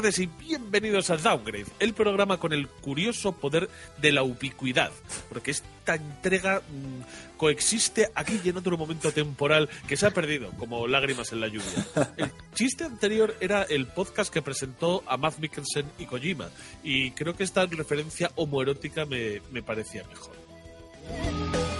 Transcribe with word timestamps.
tardes 0.00 0.18
y 0.18 0.26
bienvenidos 0.26 1.10
a 1.10 1.18
Downgrade, 1.18 1.66
el 1.78 1.92
programa 1.92 2.38
con 2.38 2.54
el 2.54 2.68
curioso 2.68 3.32
poder 3.32 3.68
de 3.98 4.12
la 4.12 4.22
ubicuidad, 4.22 4.90
porque 5.28 5.50
esta 5.50 5.94
entrega 5.94 6.60
mm, 6.60 7.36
coexiste 7.36 8.10
aquí 8.14 8.40
y 8.42 8.48
en 8.48 8.56
otro 8.56 8.78
momento 8.78 9.12
temporal 9.12 9.68
que 9.86 9.98
se 9.98 10.06
ha 10.06 10.10
perdido, 10.10 10.52
como 10.52 10.86
lágrimas 10.86 11.32
en 11.32 11.40
la 11.42 11.48
lluvia. 11.48 11.86
El 12.16 12.32
chiste 12.54 12.84
anterior 12.84 13.36
era 13.40 13.62
el 13.64 13.88
podcast 13.88 14.32
que 14.32 14.40
presentó 14.40 15.04
a 15.06 15.18
Matt 15.18 15.38
Mikkelsen 15.38 15.84
y 15.98 16.06
Kojima, 16.06 16.48
y 16.82 17.10
creo 17.10 17.36
que 17.36 17.44
esta 17.44 17.66
referencia 17.66 18.30
homoerótica 18.36 19.04
me, 19.04 19.42
me 19.50 19.62
parecía 19.62 20.02
mejor. 20.04 21.79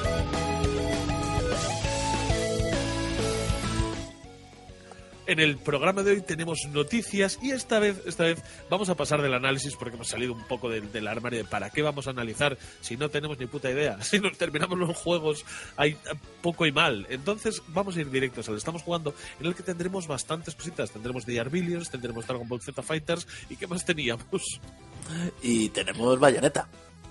En 5.27 5.38
el 5.38 5.59
programa 5.59 6.02
de 6.02 6.10
hoy 6.12 6.20
tenemos 6.23 6.59
noticias 6.73 7.38
y 7.41 7.52
esta 7.52 7.79
vez, 7.79 8.02
esta 8.05 8.24
vez 8.24 8.42
vamos 8.69 8.88
a 8.88 8.97
pasar 8.97 9.23
del 9.23 9.33
análisis 9.34 9.77
porque 9.77 9.95
hemos 9.95 10.09
salido 10.09 10.33
un 10.33 10.43
poco 10.45 10.69
del, 10.69 10.91
del 10.91 11.06
armario 11.06 11.38
de 11.38 11.45
para 11.45 11.70
qué 11.70 11.83
vamos 11.83 12.09
a 12.09 12.10
analizar 12.10 12.59
si 12.80 12.96
no 12.96 13.10
tenemos 13.10 13.38
ni 13.38 13.46
puta 13.46 13.70
idea. 13.70 13.98
Si 14.10 14.19
nos 14.19 14.37
terminamos 14.37 14.77
los 14.79 14.96
juegos 14.96 15.45
hay 15.77 15.96
poco 16.43 16.66
y 16.66 16.73
mal. 16.73 17.06
Entonces 17.10 17.62
vamos 17.69 17.96
a 17.96 18.01
ir 18.01 18.10
directos 18.10 18.48
al 18.48 18.56
estamos 18.56 18.83
jugando 18.83 19.15
en 19.38 19.46
el 19.46 19.55
que 19.55 19.62
tendremos 19.62 20.09
bastantes 20.09 20.56
cositas. 20.56 20.91
Tendremos 20.91 21.24
DR 21.27 21.48
Billions, 21.48 21.91
tendremos 21.91 22.27
Dragon 22.27 22.48
Ball 22.48 22.60
Z 22.60 22.82
Fighters 22.82 23.29
y 23.48 23.57
qué 23.57 23.68
más 23.68 23.84
teníamos. 23.84 24.60
Y 25.43 25.68
tenemos 25.68 26.18
Bayonetta. 26.18 26.66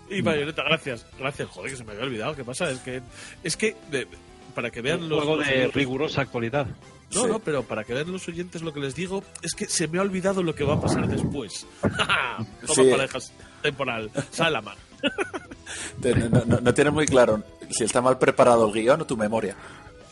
Y 0.09 0.21
Bayonetta, 0.21 0.63
gracias. 0.63 1.05
Gracias, 1.17 1.47
joder, 1.49 1.71
que 1.71 1.77
se 1.77 1.83
me 1.85 1.91
había 1.93 2.03
olvidado. 2.03 2.35
¿Qué 2.35 2.43
pasa? 2.43 2.69
Es 2.69 2.79
que, 2.79 3.01
es 3.43 3.55
que 3.55 3.75
de- 3.91 4.07
para 4.55 4.71
que 4.71 4.81
vean 4.81 5.03
Un 5.03 5.09
los, 5.09 5.23
juego 5.23 5.37
de 5.37 5.67
rigurosa 5.67 6.21
actualidad. 6.21 6.67
No, 7.13 7.21
Sí. 7.23 7.27
no, 7.27 7.39
pero 7.39 7.63
para 7.63 7.83
que 7.83 7.93
vean 7.93 8.11
los 8.11 8.27
oyentes 8.27 8.61
lo 8.61 8.71
que 8.73 8.79
les 8.79 8.93
digo 8.95 9.23
es 9.41 9.53
que 9.53 9.65
se 9.67 9.87
me 9.87 9.97
ha 9.97 10.01
olvidado 10.03 10.43
lo 10.43 10.53
que 10.53 10.63
va 10.63 10.75
a 10.75 10.81
pasar 10.81 11.07
después. 11.07 11.65
Toma 11.81 12.45
Sí. 12.75 12.89
parejas 12.91 13.31
temporal. 13.63 14.11
Salaman. 14.31 14.75
Te- 16.01 16.13
No, 16.15 16.43
no- 16.45 16.59
no 16.61 16.73
tienes 16.73 16.93
muy 16.93 17.05
claro 17.07 17.43
si 17.71 17.83
está 17.83 18.01
mal 18.01 18.17
preparado 18.19 18.67
el 18.67 18.73
guion 18.73 19.01
o 19.01 19.05
tu 19.05 19.17
memoria. 19.17 19.55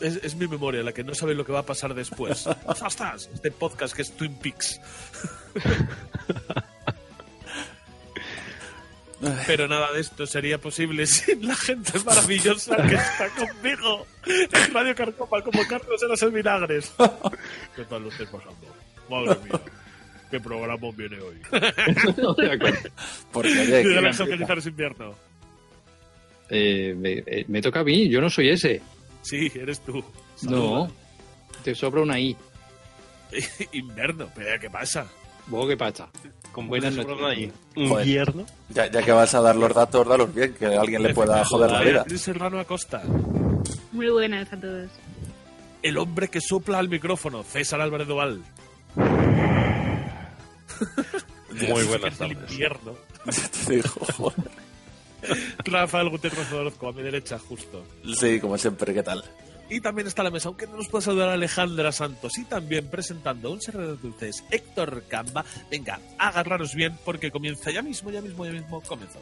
Es, 0.00 0.16
es 0.22 0.36
mi 0.36 0.46
memoria 0.46 0.82
la 0.82 0.92
que 0.92 1.02
no 1.04 1.14
sabe 1.14 1.34
lo 1.34 1.44
que 1.44 1.52
va 1.52 1.60
a 1.60 1.66
pasar 1.66 1.94
después. 1.94 2.46
¡Ostras! 2.66 3.28
Este 3.34 3.50
podcast 3.50 3.94
que 3.94 4.02
es 4.02 4.12
Twin 4.16 4.34
Peaks. 4.38 4.80
Pero 9.46 9.66
nada 9.66 9.92
de 9.92 10.00
esto 10.00 10.26
sería 10.26 10.58
posible 10.58 11.06
sin 11.08 11.46
la 11.46 11.54
gente 11.56 11.98
maravillosa 12.04 12.76
que 12.76 12.94
está 12.94 13.28
conmigo 13.30 14.06
en 14.26 14.72
Radio 14.74 14.94
Carcopa, 14.94 15.42
como 15.42 15.66
Carlos 15.66 16.02
en 16.02 16.08
los 16.08 16.32
Vinagres. 16.32 16.92
¿Qué 17.76 17.84
tal 17.84 18.02
lo 18.02 18.08
estáis 18.10 18.28
pasando? 18.30 18.74
Madre 19.10 19.36
mía, 19.44 19.60
qué 20.30 20.38
programa 20.40 20.88
viene 20.96 21.18
hoy. 21.20 21.36
Porque, 23.32 23.48
oye, 23.50 23.66
De 23.66 23.82
que- 23.82 24.00
las 24.00 24.20
organizaciones 24.20 24.66
invierno. 24.66 25.14
Eh, 26.50 26.94
me, 26.96 27.12
eh, 27.26 27.44
me 27.48 27.60
toca 27.60 27.80
a 27.80 27.84
mí, 27.84 28.08
yo 28.08 28.20
no 28.20 28.30
soy 28.30 28.50
ese. 28.50 28.80
Sí, 29.22 29.50
eres 29.54 29.80
tú. 29.80 30.02
No, 30.42 30.90
te 31.64 31.74
sobra 31.74 32.00
una 32.02 32.18
I. 32.18 32.36
Invierno, 33.72 34.30
pero 34.34 34.58
¿qué 34.60 34.70
pasa? 34.70 35.06
¿Vos 35.48 35.66
qué 35.68 35.76
pasa? 35.76 36.08
Con 36.52 36.68
Buenas 36.68 36.94
noticias. 36.94 37.20
ahí. 37.30 37.52
Joder. 37.74 38.06
Invierno. 38.06 38.46
ya, 38.70 38.90
ya 38.90 39.02
que 39.02 39.12
vas 39.12 39.34
a 39.34 39.40
dar 39.40 39.56
los 39.56 39.72
datos, 39.74 40.06
dalos 40.06 40.34
bien, 40.34 40.54
que 40.54 40.66
alguien 40.66 41.02
le 41.02 41.14
pueda 41.14 41.44
joder 41.44 41.70
la 41.70 41.80
vida. 41.80 42.04
Serrano 42.16 42.58
Acosta. 42.60 43.02
Muy 43.92 44.08
buenas 44.10 44.52
a 44.52 44.60
todos. 44.60 44.90
El 45.82 45.96
hombre 45.98 46.28
que 46.28 46.40
sopla 46.40 46.78
al 46.78 46.88
micrófono, 46.88 47.42
César 47.44 47.80
Álvarez 47.80 48.08
Doval. 48.08 48.42
Muy 51.50 51.84
buenas 51.84 52.12
el 52.12 52.18
tardes. 52.18 52.50
invierno. 52.50 52.94
Te 53.66 53.74
digo, 53.76 53.88
joder. 54.16 54.50
Rafael 55.64 56.08
Gutiérrez 56.10 56.52
Orozco, 56.52 56.88
a 56.88 56.92
mi 56.92 57.02
derecha, 57.02 57.38
justo. 57.38 57.84
Sí, 58.18 58.38
como 58.40 58.56
siempre, 58.58 58.94
¿qué 58.94 59.02
tal? 59.02 59.24
Y 59.70 59.80
también 59.80 60.06
está 60.06 60.22
a 60.22 60.24
la 60.24 60.30
mesa, 60.30 60.48
aunque 60.48 60.66
no 60.66 60.76
nos 60.76 60.88
puede 60.88 61.04
saludar 61.04 61.28
Alejandra 61.28 61.92
Santos. 61.92 62.38
Y 62.38 62.44
también 62.44 62.88
presentando 62.88 63.50
un 63.50 63.60
servidor 63.60 63.96
de 63.96 64.02
dulces, 64.02 64.44
Héctor 64.50 65.04
Camba. 65.08 65.44
Venga, 65.70 66.00
agarraros 66.18 66.74
bien 66.74 66.98
porque 67.04 67.30
comienza 67.30 67.70
ya 67.70 67.82
mismo, 67.82 68.10
ya 68.10 68.22
mismo, 68.22 68.44
ya 68.44 68.52
mismo, 68.52 68.80
comienza. 68.82 69.18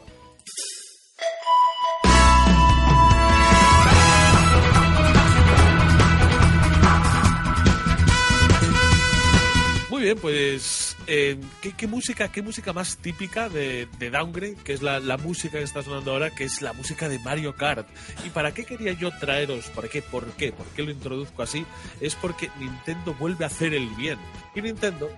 Muy 9.89 10.03
bien, 10.03 10.17
pues 10.19 10.96
eh, 11.07 11.39
¿qué, 11.61 11.71
qué 11.71 11.87
música, 11.87 12.31
qué 12.31 12.41
música 12.41 12.73
más 12.73 12.97
típica 12.97 13.49
de, 13.49 13.87
de 13.97 14.09
Downgrade, 14.09 14.55
que 14.63 14.73
es 14.73 14.81
la, 14.81 14.99
la 14.99 15.17
música 15.17 15.57
que 15.57 15.63
está 15.63 15.81
sonando 15.81 16.11
ahora, 16.11 16.31
que 16.31 16.43
es 16.43 16.61
la 16.61 16.73
música 16.73 17.09
de 17.09 17.19
Mario 17.19 17.55
Kart. 17.55 17.87
¿Y 18.25 18.29
para 18.29 18.53
qué 18.53 18.65
quería 18.65 18.93
yo 18.93 19.11
traeros? 19.17 19.67
¿Para 19.69 19.87
qué? 19.87 20.01
¿Por 20.01 20.25
qué? 20.33 20.51
¿Por 20.51 20.65
qué 20.67 20.83
lo 20.83 20.91
introduzco 20.91 21.41
así? 21.41 21.65
Es 22.01 22.15
porque 22.15 22.49
Nintendo 22.59 23.13
vuelve 23.13 23.45
a 23.45 23.47
hacer 23.47 23.73
el 23.73 23.87
bien. 23.95 24.19
Y 24.53 24.61
Nintendo 24.61 25.09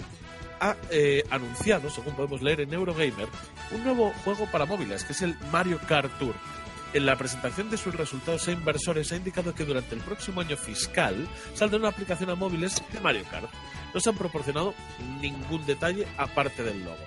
ha 0.60 0.76
eh, 0.92 1.24
anunciado, 1.30 1.90
según 1.90 2.14
podemos 2.16 2.42
leer 2.42 2.62
en 2.62 2.74
Eurogamer, 2.74 3.28
un 3.72 3.84
nuevo 3.84 4.14
juego 4.24 4.46
para 4.52 4.66
móviles, 4.66 5.04
que 5.04 5.14
es 5.14 5.22
el 5.22 5.36
Mario 5.52 5.80
Kart 5.88 6.12
Tour. 6.20 6.36
En 6.92 7.06
la 7.06 7.16
presentación 7.16 7.70
de 7.70 7.78
sus 7.78 7.94
resultados 7.94 8.48
a 8.48 8.52
inversores 8.52 9.12
ha 9.12 9.16
indicado 9.16 9.54
que 9.54 9.64
durante 9.64 9.94
el 9.94 10.02
próximo 10.02 10.42
año 10.42 10.58
fiscal 10.58 11.28
saldrá 11.54 11.78
una 11.78 11.90
aplicación 11.90 12.32
a 12.32 12.36
móviles 12.36 12.82
de 12.92 13.00
Mario 13.00 13.24
Kart. 13.30 13.50
No 13.94 14.00
se 14.00 14.10
han 14.10 14.16
proporcionado 14.16 14.74
ningún 15.22 15.66
detalle 15.66 16.08
aparte 16.18 16.64
del 16.64 16.84
logo. 16.84 16.98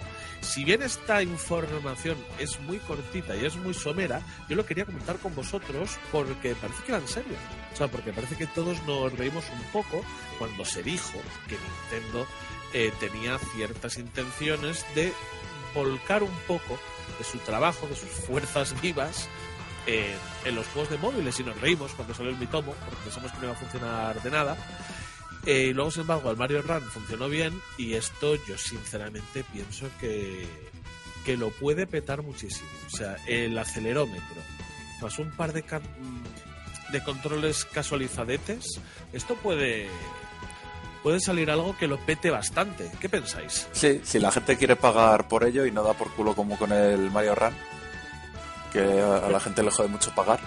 Si 0.42 0.64
bien 0.64 0.82
esta 0.82 1.22
información 1.22 2.16
es 2.38 2.58
muy 2.60 2.78
cortita 2.78 3.36
y 3.36 3.46
es 3.46 3.54
muy 3.56 3.74
somera, 3.74 4.20
yo 4.48 4.56
lo 4.56 4.66
quería 4.66 4.84
comentar 4.84 5.16
con 5.18 5.34
vosotros 5.36 5.98
porque 6.10 6.56
parece 6.56 6.82
que 6.82 6.92
era 6.92 7.00
en 7.00 7.08
serio. 7.08 7.36
O 7.72 7.76
sea, 7.76 7.86
porque 7.86 8.12
parece 8.12 8.36
que 8.36 8.48
todos 8.48 8.82
nos 8.84 9.12
reímos 9.16 9.44
un 9.50 9.62
poco 9.72 10.02
cuando 10.38 10.64
se 10.64 10.82
dijo 10.82 11.18
que 11.48 11.56
Nintendo 11.56 12.26
eh, 12.72 12.92
tenía 12.98 13.38
ciertas 13.54 13.98
intenciones 13.98 14.84
de 14.96 15.12
volcar 15.74 16.24
un 16.24 16.36
poco 16.48 16.78
de 17.18 17.24
su 17.24 17.38
trabajo, 17.38 17.86
de 17.86 17.94
sus 17.94 18.08
fuerzas 18.08 18.78
vivas 18.82 19.28
en, 19.86 20.16
en 20.44 20.54
los 20.56 20.66
juegos 20.68 20.90
de 20.90 20.98
móviles 20.98 21.38
y 21.38 21.44
nos 21.44 21.60
reímos 21.60 21.92
cuando 21.92 22.14
salió 22.14 22.32
el 22.32 22.38
Mitomo 22.38 22.72
porque 22.72 22.96
pensamos 23.04 23.30
que 23.30 23.38
no 23.38 23.44
iba 23.44 23.52
a 23.52 23.56
funcionar 23.56 24.22
de 24.22 24.30
nada. 24.30 24.56
Eh, 25.44 25.72
luego, 25.74 25.90
sin 25.90 26.02
embargo, 26.02 26.30
el 26.30 26.36
Mario 26.36 26.62
Run 26.62 26.82
funcionó 26.82 27.28
bien 27.28 27.60
y 27.76 27.94
esto 27.94 28.36
yo 28.46 28.56
sinceramente 28.56 29.44
pienso 29.52 29.86
que, 30.00 30.46
que 31.24 31.36
lo 31.36 31.50
puede 31.50 31.86
petar 31.86 32.22
muchísimo. 32.22 32.68
O 32.86 32.96
sea, 32.96 33.16
el 33.26 33.56
acelerómetro, 33.58 34.40
más 35.00 35.18
un 35.18 35.30
par 35.32 35.52
de, 35.52 35.64
de 36.92 37.02
controles 37.02 37.64
casualizadetes, 37.64 38.80
esto 39.12 39.34
puede, 39.34 39.88
puede 41.02 41.18
salir 41.18 41.50
algo 41.50 41.76
que 41.76 41.88
lo 41.88 41.98
pete 41.98 42.30
bastante. 42.30 42.90
¿Qué 43.00 43.08
pensáis? 43.08 43.66
Sí, 43.72 44.00
si 44.04 44.20
la 44.20 44.30
gente 44.30 44.56
quiere 44.56 44.76
pagar 44.76 45.26
por 45.26 45.42
ello 45.42 45.66
y 45.66 45.72
no 45.72 45.82
da 45.82 45.94
por 45.94 46.10
culo 46.12 46.36
como 46.36 46.56
con 46.56 46.70
el 46.70 47.10
Mario 47.10 47.34
Run, 47.34 47.54
que 48.72 48.80
a 48.80 49.28
la 49.28 49.40
gente 49.40 49.62
le 49.64 49.72
jode 49.72 49.88
mucho 49.88 50.14
pagar. 50.14 50.40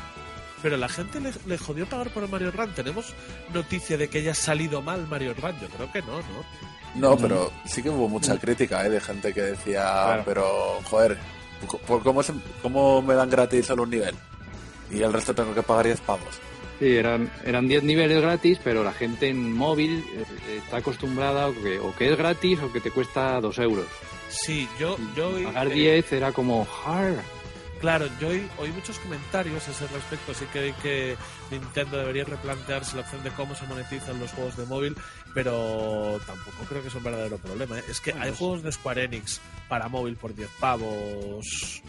Pero 0.66 0.78
la 0.78 0.90
gente 0.90 1.20
le, 1.20 1.32
le 1.46 1.60
jodió 1.60 1.86
pagar 1.86 2.10
por 2.10 2.24
el 2.24 2.30
Mario 2.30 2.50
Run. 2.50 2.74
¿Tenemos 2.74 3.14
noticia 3.54 3.98
de 4.00 4.08
que 4.08 4.18
haya 4.18 4.34
salido 4.34 4.82
mal 4.82 5.06
Mario 5.08 5.36
Run? 5.36 5.54
Yo 5.62 5.68
creo 5.68 5.92
que 5.92 6.02
no, 6.02 6.18
¿no? 6.18 6.44
No, 6.96 7.16
pero 7.18 7.52
sí 7.66 7.84
que 7.84 7.92
hubo 7.92 8.10
mucha 8.10 8.36
crítica 8.40 8.84
¿eh? 8.84 8.90
de 8.90 9.00
gente 9.00 9.32
que 9.32 9.42
decía, 9.44 9.82
Claro. 9.84 10.24
pero 10.26 10.80
joder, 10.86 11.20
¿por 11.86 12.02
cómo, 12.02 12.24
se- 12.24 12.34
¿cómo 12.64 13.00
me 13.04 13.14
dan 13.14 13.30
gratis 13.30 13.68
solo 13.68 13.84
un 13.84 13.92
nivel? 13.92 14.16
Y 14.90 15.04
el 15.04 15.14
resto 15.14 15.36
tengo 15.36 15.54
que 15.54 15.62
pagar 15.62 15.86
10 15.86 16.02
pavos. 16.02 16.40
Sí, 16.80 16.96
eran, 16.98 17.32
eran 17.46 17.68
10 17.68 17.84
niveles 17.84 18.20
gratis, 18.24 18.60
pero 18.64 18.84
la 18.84 18.92
gente 18.92 19.30
en 19.30 19.54
móvil 19.54 20.04
eh, 20.16 20.58
está 20.64 20.78
acostumbrada 20.78 21.48
o 21.48 21.54
que, 21.54 21.78
o 21.78 21.96
que 21.96 22.12
es 22.12 22.18
gratis 22.18 22.60
o 22.62 22.72
que 22.74 22.82
te 22.82 22.90
cuesta 22.90 23.40
2 23.40 23.60
euros. 23.60 23.86
Sí, 24.30 24.68
yo, 24.80 24.98
yo 25.16 25.32
Pagar 25.44 25.68
eh, 25.68 25.76
10 25.76 26.12
era 26.14 26.32
como 26.32 26.68
hard. 26.88 27.18
Claro, 27.86 28.08
yo 28.20 28.30
oí, 28.30 28.50
oí 28.58 28.72
muchos 28.72 28.98
comentarios 28.98 29.68
a 29.68 29.70
ese 29.70 29.86
respecto. 29.86 30.34
Sí 30.34 30.46
que 30.52 30.74
que 30.82 31.16
Nintendo 31.52 31.98
debería 31.98 32.24
replantearse 32.24 32.96
la 32.96 33.04
opción 33.04 33.22
de 33.22 33.30
cómo 33.30 33.54
se 33.54 33.68
monetizan 33.68 34.20
los 34.20 34.32
juegos 34.32 34.58
de 34.58 34.66
móvil, 34.66 34.98
pero 35.36 36.20
tampoco 36.26 36.64
creo 36.68 36.82
que 36.82 36.88
es 36.88 36.96
un 36.96 37.04
verdadero 37.04 37.38
problema. 37.38 37.78
¿eh? 37.78 37.84
Es 37.88 38.02
que 38.02 38.12
hay 38.14 38.34
juegos 38.34 38.64
de 38.64 38.72
Square 38.72 39.04
Enix 39.04 39.40
para 39.70 39.88
móvil 39.88 40.16
por 40.16 40.34
10 40.34 40.50
pavos. 40.60 41.84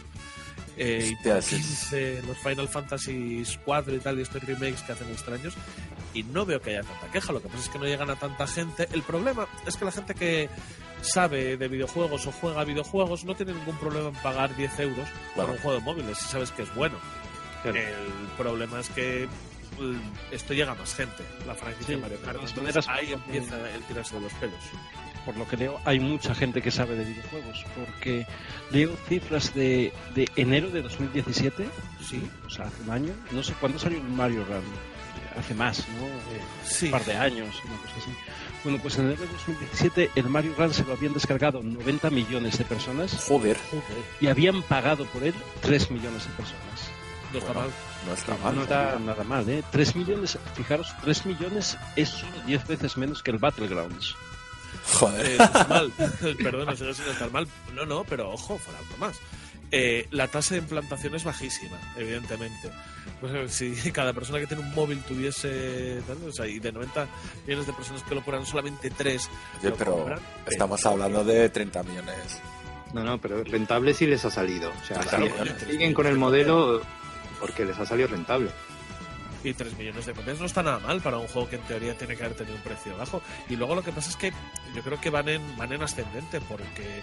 Eh, 0.77 1.09
y 1.13 1.17
por 1.17 1.39
Hostia, 1.39 1.43
sí. 1.43 1.57
15 1.63 2.23
los 2.27 2.39
Final 2.39 2.69
Fantasy 2.69 3.45
4 3.65 3.95
y 3.95 3.99
tal, 3.99 4.19
y 4.19 4.23
estos 4.23 4.43
remakes 4.43 4.83
que 4.83 4.93
hacen 4.93 5.09
extraños. 5.11 5.55
Y 6.15 6.23
no 6.23 6.47
veo 6.47 6.61
que 6.61 6.71
haya 6.71 6.83
tanta 6.83 7.11
queja. 7.13 7.33
Lo 7.33 7.43
que 7.43 7.49
pasa 7.49 7.61
es 7.65 7.69
que 7.69 7.79
no 7.79 7.85
llegan 7.85 8.09
a 8.11 8.17
tanta 8.17 8.47
gente. 8.47 8.89
El 8.93 9.03
problema 9.03 9.47
es 9.67 9.77
que 9.77 9.85
la 9.85 9.93
gente 9.93 10.15
que 10.15 10.49
sabe 11.03 11.57
de 11.57 11.69
videojuegos 11.69 12.27
o 12.27 12.33
juega 12.33 12.61
a 12.63 12.65
videojuegos 12.65 13.25
no 13.25 13.35
tiene 13.35 13.53
ningún 13.53 13.77
problema 13.77 14.09
en 14.09 14.15
pagar 14.17 14.57
10 14.57 14.81
euros 14.81 15.07
por 15.35 15.45
Claro. 15.45 15.53
un 15.53 15.59
juego 15.59 15.79
de 15.79 15.85
móviles 15.85 16.19
si 16.19 16.29
sabes 16.29 16.51
que 16.53 16.63
es 16.63 16.75
bueno. 16.75 16.97
Claro. 17.63 17.79
El 17.79 18.29
problema 18.39 18.81
es 18.81 18.89
que 18.91 19.29
esto 20.31 20.55
llega 20.55 20.73
a 20.73 20.75
más 20.75 20.95
gente, 20.95 21.23
la 21.47 21.55
franquicia 21.55 21.87
Sí, 21.87 21.93
de 21.93 21.99
Mario 21.99 22.19
de 22.19 22.25
Kart. 22.25 22.37
todas 22.37 22.51
Entonces, 22.51 22.87
maneras, 22.87 22.89
ahí 22.89 23.13
empieza 23.13 23.71
el 23.75 23.83
tirarse 23.83 24.15
de 24.17 24.21
los 24.23 24.33
pelos. 24.35 24.61
Por 25.25 25.37
lo 25.37 25.49
que 25.49 25.57
leo, 25.57 25.81
hay 25.85 25.99
mucha 25.99 26.35
gente 26.35 26.63
que 26.63 26.71
sabe 26.71 26.95
de 26.95 27.05
videojuegos, 27.05 27.65
porque 27.75 28.27
leo 28.71 28.97
cifras 29.09 29.53
de, 29.55 29.93
de 30.15 30.29
enero 30.37 30.71
de 30.71 30.83
2017, 30.83 31.67
Sí, 32.09 32.23
o 32.47 32.51
sea, 32.51 32.67
hace 32.67 32.83
un 32.83 32.91
año, 32.91 33.13
no 33.33 33.43
sé 33.43 33.53
cuándo 33.55 33.79
salió 33.79 33.99
el 33.99 34.05
Mario 34.05 34.45
Run, 34.45 34.63
hace 35.37 35.55
más, 35.55 35.81
¿no? 35.99 36.07
Eh, 36.07 36.41
sí. 36.65 36.87
un 36.87 36.93
par 36.93 37.05
de 37.05 37.15
años, 37.17 37.49
una 37.65 37.77
cosa 37.79 37.95
así. 37.99 38.11
Bueno, 38.63 38.79
pues 38.81 38.97
en 38.99 39.07
enero 39.07 39.23
de 39.23 39.29
2017 39.33 40.11
el 40.15 40.29
Mario 40.29 40.55
Run 40.57 40.73
se 40.73 40.85
lo 40.85 40.93
habían 40.93 41.13
descargado 41.13 41.61
90 41.63 42.11
millones 42.11 42.59
de 42.59 42.65
personas 42.65 43.25
Joder, 43.27 43.57
Joder, 43.71 44.05
y 44.21 44.29
habían 44.29 44.63
pagado 44.63 45.05
por 45.07 45.23
él 45.25 45.35
3 45.63 45.91
millones 45.91 46.25
de 46.25 46.31
personas. 46.35 46.91
No 47.33 47.39
está 47.39 47.53
Bueno. 47.53 47.61
mal. 47.69 47.71
no 48.07 48.15
está 48.15 48.33
No 48.33 48.39
mal. 48.39 48.59
está 48.63 48.99
nada 48.99 49.25
mal, 49.25 49.49
¿eh? 49.49 49.63
3 49.71 49.97
millones, 49.97 50.39
fijaros, 50.55 50.95
3 51.03 51.27
millones 51.27 51.77
es 51.97 52.09
solo 52.11 52.33
10 52.47 52.67
veces 52.67 52.97
menos 52.97 53.23
que 53.23 53.31
el 53.33 53.39
Battlegrounds. 53.39 54.15
Joder. 54.95 55.27
Eh, 55.27 55.37
no 55.39 55.45
está 55.45 55.65
mal. 55.69 55.93
Perdona, 56.43 56.77
sigue 56.77 56.95
sin 56.95 57.07
estar 57.09 57.31
mal. 57.33 57.47
No, 57.75 57.85
no, 57.87 58.05
pero 58.05 58.31
ojo, 58.31 58.59
fuera 58.59 58.79
algo 58.79 58.97
más. 58.99 59.17
Eh, 59.73 60.07
la 60.13 60.29
tasa 60.29 60.55
de 60.55 60.61
implantación 60.61 61.17
es 61.17 61.25
bajísima, 61.25 61.77
evidentemente. 61.97 62.71
Pues, 63.21 63.35
eh, 63.35 63.49
si 63.75 63.91
cada 63.91 64.13
persona 64.13 64.39
que 64.39 64.47
tiene 64.47 64.63
un 64.63 64.73
móvil 64.75 65.03
tuviese. 65.03 66.01
O 66.29 66.33
sea, 66.33 66.47
y 66.47 66.61
de 66.61 66.71
90 66.71 67.07
millones 67.47 67.67
de 67.67 67.73
personas 67.73 68.03
que 68.05 68.15
lo 68.15 68.23
prueban, 68.23 68.47
solamente 68.47 68.91
3 68.91 69.29
Oye, 69.61 69.73
pero 69.77 70.07
estamos 70.47 70.87
hablando 70.87 71.25
de 71.25 71.49
30 71.49 71.83
millones. 71.83 72.41
No, 72.93 73.03
no, 73.03 73.19
pero 73.21 73.43
rentable 73.43 73.93
sí 73.93 74.07
les 74.07 74.25
ha 74.25 74.31
salido. 74.31 74.71
O 74.71 74.87
sea, 74.87 75.01
Claro, 75.01 75.27
si- 75.27 75.33
claro. 75.33 75.53
siguen 75.69 75.93
con 75.95 76.07
el 76.07 76.17
modelo 76.17 76.81
porque 77.41 77.65
les 77.65 77.79
ha 77.79 77.87
salido 77.87 78.09
rentable. 78.09 78.51
Y 79.45 79.55
3 79.55 79.77
millones 79.79 80.07
de 80.07 80.13
copias 80.13 80.41
no 80.41 80.47
está 80.47 80.63
nada 80.63 80.79
mal 80.81 81.01
para 81.01 81.19
un 81.19 81.29
juego 81.29 81.49
que 81.49 81.57
en 81.57 81.63
teoría 81.63 81.97
tiene 81.97 82.17
que 82.17 82.25
haber 82.25 82.37
tenido 82.37 82.57
un 82.57 82.63
precio 82.63 82.97
bajo. 82.97 83.23
Y 83.49 83.55
luego 83.57 83.75
lo 83.77 83.83
que 83.83 83.93
pasa 83.93 84.11
es 84.11 84.17
que 84.17 84.33
yo 84.75 84.83
creo 84.83 85.01
que 85.01 85.11
van 85.11 85.29
en, 85.29 85.57
van 85.57 85.73
en 85.73 85.83
ascendente 85.83 86.41
porque 86.41 87.01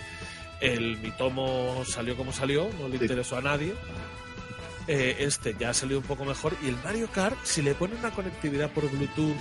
el 0.60 0.98
Mitomo 0.98 1.84
salió 1.86 2.18
como 2.18 2.34
salió, 2.34 2.70
no 2.80 2.88
le 2.90 2.98
Sí. 2.98 3.04
interesó 3.06 3.38
a 3.38 3.42
nadie. 3.42 3.74
Eh, 4.88 5.16
este 5.20 5.56
ya 5.58 5.70
ha 5.70 5.74
salido 5.74 6.00
un 6.00 6.06
poco 6.06 6.26
mejor. 6.26 6.54
Y 6.62 6.68
el 6.68 6.76
Mario 6.84 7.08
Kart, 7.14 7.38
si 7.44 7.62
le 7.62 7.74
ponen 7.76 7.98
una 8.00 8.12
conectividad 8.12 8.70
por 8.72 8.90
Bluetooth, 8.90 9.36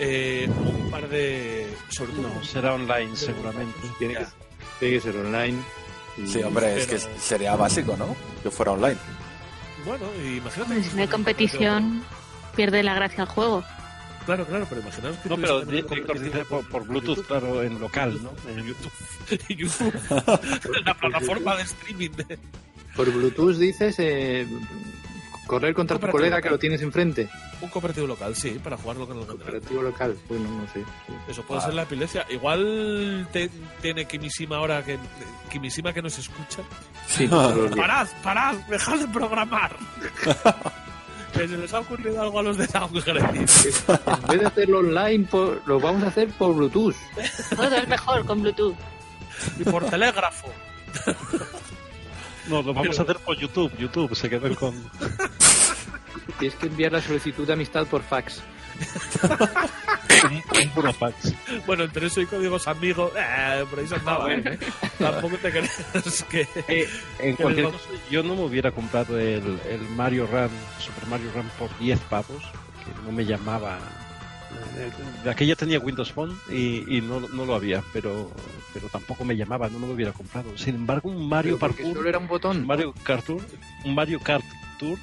eh, 0.00 0.48
un 0.48 0.90
par 0.90 1.08
de. 1.08 1.72
Sobre 1.90 2.12
todo. 2.12 2.22
No, 2.22 2.44
será 2.44 2.74
online 2.74 3.14
seguramente. 3.16 3.78
Tiene 3.98 4.14
que, 4.14 4.26
tiene 4.80 4.94
que 4.96 5.00
ser 5.00 5.16
online. 5.16 5.58
y- 6.18 6.26
Sí, 6.26 6.42
hombre, 6.42 6.76
es 6.80 6.86
que 6.88 6.98
sería 6.98 7.54
básico, 7.54 7.96
¿no? 7.96 8.16
Que 8.42 8.50
fuera 8.50 8.72
online. 8.72 8.96
Bueno, 9.86 10.06
y 10.22 10.36
imagínate. 10.38 10.74
Pues 10.74 10.84
que 10.84 10.90
si 10.90 10.96
no 10.96 11.02
hay 11.02 11.08
tuviesen 11.08 11.08
competición, 11.08 12.04
pierde 12.54 12.82
la 12.82 12.94
gracia 12.94 13.22
el 13.22 13.28
juego. 13.28 13.64
Claro, 14.26 14.44
claro, 14.44 14.66
pero 14.68 14.80
imaginaos 14.80 15.16
que 15.18 15.28
No, 15.28 15.36
pero 15.36 15.60
una 15.60 16.20
dice 16.20 16.44
por, 16.46 16.68
por 16.68 16.84
Bluetooth, 16.84 17.24
claro, 17.26 17.62
en 17.62 17.78
local, 17.78 18.18
¿no? 18.20 18.32
En 18.50 18.66
YouTube. 18.66 18.92
YouTube. 19.48 20.80
la 20.84 20.94
plataforma 20.94 21.56
de 21.56 21.62
streaming 21.62 22.10
de, 22.10 22.38
Por 22.96 23.12
Bluetooth 23.12 23.56
dices 23.56 23.94
eh, 24.00 24.48
correr 25.46 25.74
contra 25.74 25.98
tu 25.98 26.08
colega 26.08 26.36
local. 26.36 26.42
que 26.42 26.50
lo 26.50 26.58
tienes 26.58 26.82
enfrente. 26.82 27.28
un 27.60 27.68
cooperativo 27.70 28.06
local, 28.06 28.34
sí, 28.36 28.58
para 28.62 28.76
jugarlo 28.76 29.06
con 29.06 29.18
el. 29.20 29.26
Cooperativo 29.26 29.82
local. 29.82 30.16
Bueno, 30.28 30.48
no 30.50 30.66
sé. 30.72 30.84
sí. 31.06 31.12
Eso 31.28 31.42
puede 31.42 31.60
Ah. 31.60 31.64
ser 31.64 31.74
la 31.74 31.82
epilepsia. 31.82 32.26
Igual 32.30 33.28
te- 33.32 33.50
tiene 33.80 34.04
Kimishima 34.06 34.56
ahora 34.56 34.82
que 34.84 34.98
Kimishima 35.50 35.92
que 35.92 36.02
nos 36.02 36.18
escucha. 36.18 36.62
Sí. 37.08 37.26
Parad, 37.76 38.08
parad, 38.22 38.54
dejad 38.68 38.96
de 38.98 39.08
programar. 39.08 39.76
que 41.32 41.46
se 41.48 41.56
les 41.58 41.72
ha 41.74 41.80
ocurrido 41.80 42.22
algo 42.22 42.38
a 42.38 42.42
los 42.42 42.56
de 42.56 42.66
Downgrade. 42.66 43.20
En 43.20 44.28
vez 44.28 44.40
de 44.40 44.46
hacerlo 44.46 44.78
online, 44.78 45.26
por- 45.26 45.60
lo 45.66 45.78
vamos 45.78 46.02
a 46.04 46.08
hacer 46.08 46.28
por 46.30 46.54
Bluetooth. 46.54 46.94
Todo 47.54 47.76
es 47.76 47.88
mejor 47.88 48.24
con 48.24 48.40
Bluetooth. 48.42 48.74
y 49.58 49.64
por 49.64 49.84
telégrafo. 49.84 50.48
No, 52.48 52.62
lo 52.62 52.72
vamos 52.74 52.88
Pero- 52.96 53.00
a 53.00 53.02
hacer 53.02 53.16
por 53.24 53.36
YouTube. 53.38 53.72
YouTube 53.78 54.14
se 54.14 54.30
quedó 54.30 54.54
con. 54.54 54.74
Tienes 56.38 56.56
que 56.58 56.66
enviar 56.66 56.92
la 56.92 57.00
solicitud 57.02 57.46
de 57.46 57.52
amistad 57.54 57.86
por 57.86 58.02
fax. 58.02 58.42
un, 60.62 60.68
puro 60.70 60.92
fax. 60.92 61.32
Bueno, 61.66 61.84
entre 61.84 62.06
eso 62.08 62.20
y 62.20 62.26
códigos 62.26 62.68
amigos, 62.68 63.10
eh, 63.16 63.64
por 63.70 63.78
ahí 63.78 63.86
se 63.88 63.94
andaba. 63.94 64.32
¿eh? 64.34 64.58
Tampoco 64.98 65.36
te 65.38 65.50
creas 65.50 66.24
que. 66.28 66.42
Eh, 66.68 66.88
en 67.20 67.36
Que 67.36 67.42
cualquier 67.42 67.66
les 67.66 67.74
caso, 67.74 67.88
yo 68.10 68.22
no 68.22 68.34
me 68.34 68.42
hubiera 68.42 68.70
comprado 68.70 69.18
el, 69.18 69.58
el 69.68 69.80
Mario 69.96 70.26
Run, 70.26 70.50
Super 70.78 71.06
Mario 71.08 71.30
Run 71.34 71.48
por 71.58 71.76
10 71.78 71.98
pavos, 72.00 72.42
que 72.84 73.02
no 73.04 73.12
me 73.12 73.24
llamaba. 73.24 73.78
Eh, 74.76 74.90
De 75.24 75.30
aquella 75.30 75.56
tenía 75.56 75.78
Windows 75.78 76.12
Phone 76.12 76.38
y, 76.50 76.96
y 76.96 77.00
no, 77.00 77.20
no 77.20 77.44
lo 77.44 77.54
había, 77.54 77.82
pero, 77.92 78.30
pero 78.72 78.88
tampoco 78.88 79.24
me 79.24 79.36
llamaba, 79.36 79.68
no 79.68 79.78
me 79.78 79.86
lo 79.86 79.94
hubiera 79.94 80.12
comprado. 80.12 80.56
Sin 80.56 80.74
embargo, 80.74 81.08
un 81.08 81.28
Mario 81.28 81.58
Parkour, 81.58 81.94
solo 81.94 82.08
era 82.08 82.18
un. 82.18 82.66
Mario 82.66 82.94
Kart 83.04 83.24
Tour, 83.24 83.42
un 83.84 83.94
Mario 83.94 84.20
Kart 84.20 84.44
Tour, 84.78 84.98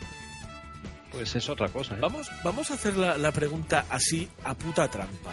pues 1.12 1.36
es 1.36 1.50
otra 1.50 1.70
cosa. 1.70 1.96
¿eh? 1.96 2.00
Vamos, 2.02 2.30
vamos 2.44 2.72
a 2.72 2.74
hacer 2.74 2.98
la, 2.98 3.18
la 3.18 3.32
pregunta 3.32 3.86
así 3.90 4.28
a 4.44 4.54
puta 4.56 4.88
trampa. 4.88 5.32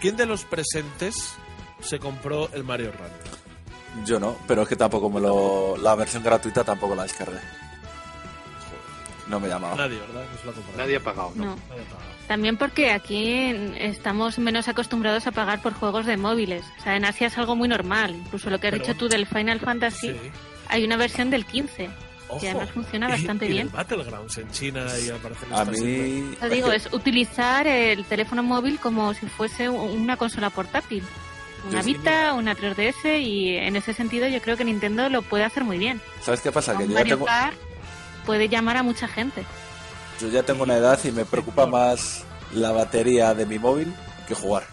¿Quién 0.00 0.16
de 0.16 0.26
los 0.26 0.44
presentes 0.44 1.34
se 1.80 1.98
compró 1.98 2.48
el 2.52 2.64
Mario 2.64 2.92
Run? 2.92 4.04
Yo 4.06 4.18
no, 4.20 4.36
pero 4.46 4.62
es 4.62 4.68
que 4.68 4.76
tampoco 4.76 5.10
me 5.10 5.20
lo. 5.20 5.76
La 5.76 5.94
versión 5.94 6.22
gratuita 6.22 6.64
tampoco 6.64 6.94
la 6.94 7.02
descargué. 7.02 7.40
No 9.28 9.38
me 9.38 9.48
llamaba. 9.48 9.76
Nadie, 9.76 9.98
¿verdad? 9.98 10.24
Nadie 10.76 10.96
ha 10.96 11.00
pagado, 11.00 11.32
¿no? 11.36 11.44
No. 11.44 11.56
Nadie 11.68 11.82
ha 11.82 11.94
pagado. 11.94 12.09
También 12.30 12.56
porque 12.56 12.92
aquí 12.92 13.52
estamos 13.76 14.38
menos 14.38 14.68
acostumbrados 14.68 15.26
a 15.26 15.32
pagar 15.32 15.60
por 15.60 15.74
juegos 15.74 16.06
de 16.06 16.16
móviles. 16.16 16.64
O 16.78 16.82
sea, 16.84 16.94
en 16.94 17.04
Asia 17.04 17.26
es 17.26 17.36
algo 17.36 17.56
muy 17.56 17.66
normal. 17.66 18.14
Incluso 18.14 18.50
lo 18.50 18.60
que 18.60 18.68
has 18.68 18.70
Pero 18.70 18.84
dicho 18.84 18.96
tú 18.96 19.08
del 19.08 19.26
Final 19.26 19.58
Fantasy, 19.58 20.10
Sí. 20.12 20.16
hay 20.68 20.84
una 20.84 20.96
versión 20.96 21.28
del 21.30 21.44
15. 21.44 21.90
Ojo. 22.28 22.38
Que 22.38 22.50
además 22.50 22.70
funciona 22.70 23.08
bastante 23.08 23.46
y, 23.46 23.48
y 23.48 23.52
bien. 23.54 23.72
Battlegrounds 23.72 24.38
en 24.38 24.48
China 24.52 24.86
y 25.04 25.10
aparece 25.10 25.44
en 25.46 25.54
A 25.54 25.64
mí. 25.64 26.36
Lo 26.40 26.48
digo, 26.48 26.70
es 26.70 26.88
utilizar 26.92 27.66
el 27.66 28.04
teléfono 28.04 28.44
móvil 28.44 28.78
como 28.78 29.12
si 29.12 29.26
fuese 29.26 29.68
una 29.68 30.16
consola 30.16 30.50
portátil. 30.50 31.02
Una 31.68 31.82
Vita, 31.82 32.34
una 32.34 32.54
3DS 32.54 33.20
y 33.20 33.56
en 33.56 33.74
ese 33.74 33.92
sentido 33.92 34.28
yo 34.28 34.40
creo 34.40 34.56
que 34.56 34.64
Nintendo 34.64 35.08
lo 35.08 35.22
puede 35.22 35.42
hacer 35.42 35.64
muy 35.64 35.78
bien. 35.78 36.00
¿Sabes 36.22 36.42
qué 36.42 36.52
pasa? 36.52 36.78
Que 36.78 36.86
yo 36.86 36.94
ya, 36.94 37.02
tengo, 37.02 37.26
puede 38.24 38.48
llamar 38.48 38.76
a 38.76 38.84
mucha 38.84 39.08
gente. 39.08 39.44
yo 40.20 40.28
ya 40.28 40.44
tengo 40.44 40.62
una 40.62 40.76
edad 40.76 40.96
y 41.02 41.10
me 41.10 41.24
preocupa 41.24 41.66
más 41.66 42.24
la 42.54 42.72
batería 42.72 43.34
de 43.34 43.46
mi 43.46 43.58
móvil 43.58 43.92
que 44.28 44.34
jugar. 44.34 44.64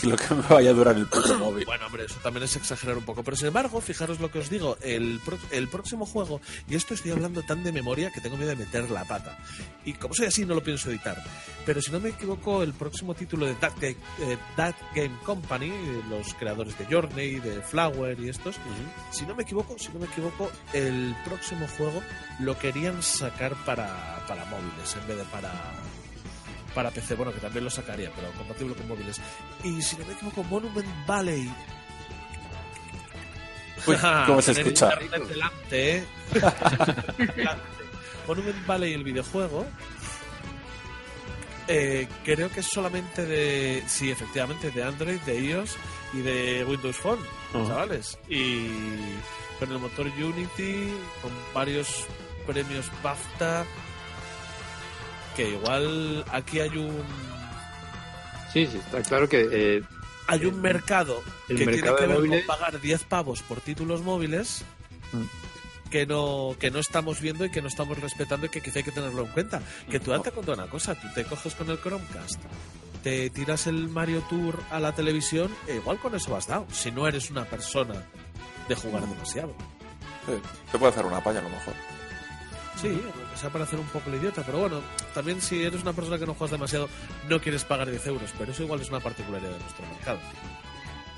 Y 0.00 0.06
lo 0.06 0.16
que 0.16 0.32
me 0.32 0.42
vaya 0.42 0.70
a 0.70 0.74
durar 0.74 0.94
el 0.96 1.06
puto 1.06 1.36
móvil. 1.40 1.64
Bueno, 1.64 1.86
hombre, 1.86 2.04
eso 2.04 2.14
también 2.22 2.44
es 2.44 2.54
exagerar 2.54 2.96
un 2.98 3.04
poco. 3.04 3.24
Pero 3.24 3.36
sin 3.36 3.48
embargo, 3.48 3.80
fijaros 3.80 4.20
lo 4.20 4.30
que 4.30 4.38
os 4.38 4.48
digo, 4.48 4.76
el, 4.80 5.18
pro- 5.24 5.38
el 5.50 5.66
próximo 5.66 6.06
juego, 6.06 6.40
y 6.68 6.76
esto 6.76 6.94
estoy 6.94 7.10
hablando 7.10 7.42
tan 7.42 7.64
de 7.64 7.72
memoria 7.72 8.12
que 8.12 8.20
tengo 8.20 8.36
miedo 8.36 8.50
de 8.50 8.56
meter 8.56 8.88
la 8.92 9.04
pata. 9.06 9.36
Y 9.84 9.94
como 9.94 10.14
soy 10.14 10.26
así, 10.26 10.44
no 10.44 10.54
lo 10.54 10.62
pienso 10.62 10.88
editar. 10.90 11.20
Pero 11.66 11.82
si 11.82 11.90
no 11.90 11.98
me 11.98 12.10
equivoco, 12.10 12.62
el 12.62 12.74
próximo 12.74 13.14
título 13.14 13.46
de 13.46 13.54
That 13.56 13.72
Game, 13.80 13.96
eh, 14.20 14.38
That 14.54 14.76
Game 14.94 15.16
Company, 15.24 15.72
los 16.08 16.32
creadores 16.34 16.78
de 16.78 16.84
Journey, 16.86 17.40
de 17.40 17.60
Flower 17.62 18.20
y 18.20 18.28
estos, 18.28 18.54
si 19.10 19.26
no 19.26 19.34
me 19.34 19.42
equivoco, 19.42 19.76
si 19.80 19.88
no 19.88 19.98
me 19.98 20.06
equivoco, 20.06 20.48
el 20.74 21.16
próximo 21.24 21.66
juego 21.76 22.00
lo 22.38 22.56
querían 22.56 23.02
sacar 23.02 23.56
para, 23.64 24.24
para 24.28 24.44
móviles 24.44 24.94
en 25.00 25.08
vez 25.08 25.16
de 25.16 25.24
para 25.24 25.50
para 26.74 26.90
PC, 26.90 27.14
bueno, 27.14 27.32
que 27.32 27.40
también 27.40 27.64
lo 27.64 27.70
sacaría, 27.70 28.10
pero 28.14 28.30
compatible 28.32 28.74
con 28.74 28.88
móviles. 28.88 29.20
Y 29.64 29.80
si 29.82 29.96
no 29.96 30.06
me 30.06 30.12
equivoco, 30.12 30.44
Monument 30.44 31.06
Valley. 31.06 31.50
Uy, 33.86 33.96
¿cómo 34.26 34.42
se 34.42 34.52
escucha? 34.52 34.90
delante, 35.28 35.98
¿eh? 35.98 36.06
Monument 38.26 38.66
Valley, 38.66 38.92
el 38.92 39.04
videojuego, 39.04 39.66
eh, 41.70 42.08
creo 42.24 42.50
que 42.50 42.60
es 42.60 42.66
solamente 42.66 43.26
de. 43.26 43.84
Sí, 43.86 44.10
efectivamente, 44.10 44.70
de 44.70 44.82
Android, 44.82 45.20
de 45.20 45.38
iOS 45.38 45.76
y 46.14 46.20
de 46.22 46.64
Windows 46.64 46.96
Phone, 46.96 47.18
chavales. 47.52 48.18
Y 48.26 48.68
con 49.58 49.70
el 49.70 49.78
motor 49.78 50.06
Unity, 50.06 50.90
con 51.20 51.30
varios 51.52 52.06
premios 52.46 52.90
BAFTA. 53.02 53.66
Que 55.38 55.48
igual 55.50 56.24
aquí 56.32 56.58
hay 56.60 56.76
un. 56.76 57.02
Sí, 58.52 58.66
sí, 58.66 58.76
está 58.78 59.00
claro 59.02 59.28
que 59.28 59.46
eh, 59.50 59.82
Hay 60.26 60.44
un 60.46 60.60
mercado 60.60 61.22
el 61.48 61.58
que 61.58 61.64
mercado 61.66 61.96
tiene 61.96 62.12
que 62.14 62.18
ver 62.20 62.28
móviles- 62.30 62.46
con 62.46 62.56
pagar 62.58 62.80
10 62.80 63.04
pavos 63.04 63.42
por 63.42 63.60
títulos 63.60 64.02
móviles 64.02 64.64
Mm. 65.12 65.22
que 65.90 66.04
no 66.06 66.54
que 66.60 66.70
no 66.70 66.80
estamos 66.80 67.20
viendo 67.20 67.44
y 67.46 67.50
que 67.50 67.62
no 67.62 67.68
estamos 67.68 67.98
respetando 67.98 68.44
y 68.46 68.48
que 68.50 68.60
quizá 68.60 68.80
hay 68.80 68.84
que 68.84 68.90
tenerlo 68.92 69.22
en 69.22 69.28
cuenta. 69.28 69.62
Que 69.90 70.00
tú 70.00 70.10
date 70.10 70.30
cuenta 70.32 70.52
de 70.56 70.62
una 70.62 70.70
cosa, 70.70 70.94
tú 70.96 71.06
te 71.14 71.24
coges 71.24 71.54
con 71.54 71.70
el 71.70 71.80
Chromecast, 71.80 72.40
te 73.02 73.30
tiras 73.30 73.66
el 73.68 73.88
Mario 73.88 74.20
Tour 74.28 74.60
a 74.70 74.80
la 74.80 74.92
televisión 74.94 75.50
e 75.66 75.76
igual 75.76 75.98
con 75.98 76.14
eso 76.14 76.34
has 76.36 76.46
dado, 76.48 76.66
si 76.72 76.90
no 76.90 77.06
eres 77.08 77.30
una 77.30 77.44
persona 77.46 77.94
de 78.68 78.74
jugar 78.74 79.06
demasiado. 79.06 79.54
Eh, 80.28 80.38
Te 80.72 80.78
puede 80.78 80.92
hacer 80.92 81.06
una 81.06 81.22
palla 81.24 81.38
a 81.38 81.42
lo 81.44 81.48
mejor. 81.48 81.72
Sí, 82.80 82.88
aunque 82.88 83.36
sea 83.36 83.50
para 83.50 83.64
hacer 83.64 83.78
un 83.78 83.86
poco 83.86 84.08
el 84.10 84.16
idiota, 84.16 84.42
pero 84.44 84.58
bueno, 84.58 84.80
también 85.14 85.40
si 85.40 85.62
eres 85.64 85.82
una 85.82 85.92
persona 85.92 86.18
que 86.18 86.26
no 86.26 86.34
juegas 86.34 86.52
demasiado, 86.52 86.88
no 87.28 87.40
quieres 87.40 87.64
pagar 87.64 87.90
10 87.90 88.06
euros, 88.06 88.30
pero 88.38 88.52
eso 88.52 88.62
igual 88.62 88.80
es 88.80 88.88
una 88.88 89.00
particularidad 89.00 89.50
de 89.50 89.58
nuestro 89.58 89.86
mercado. 89.88 90.18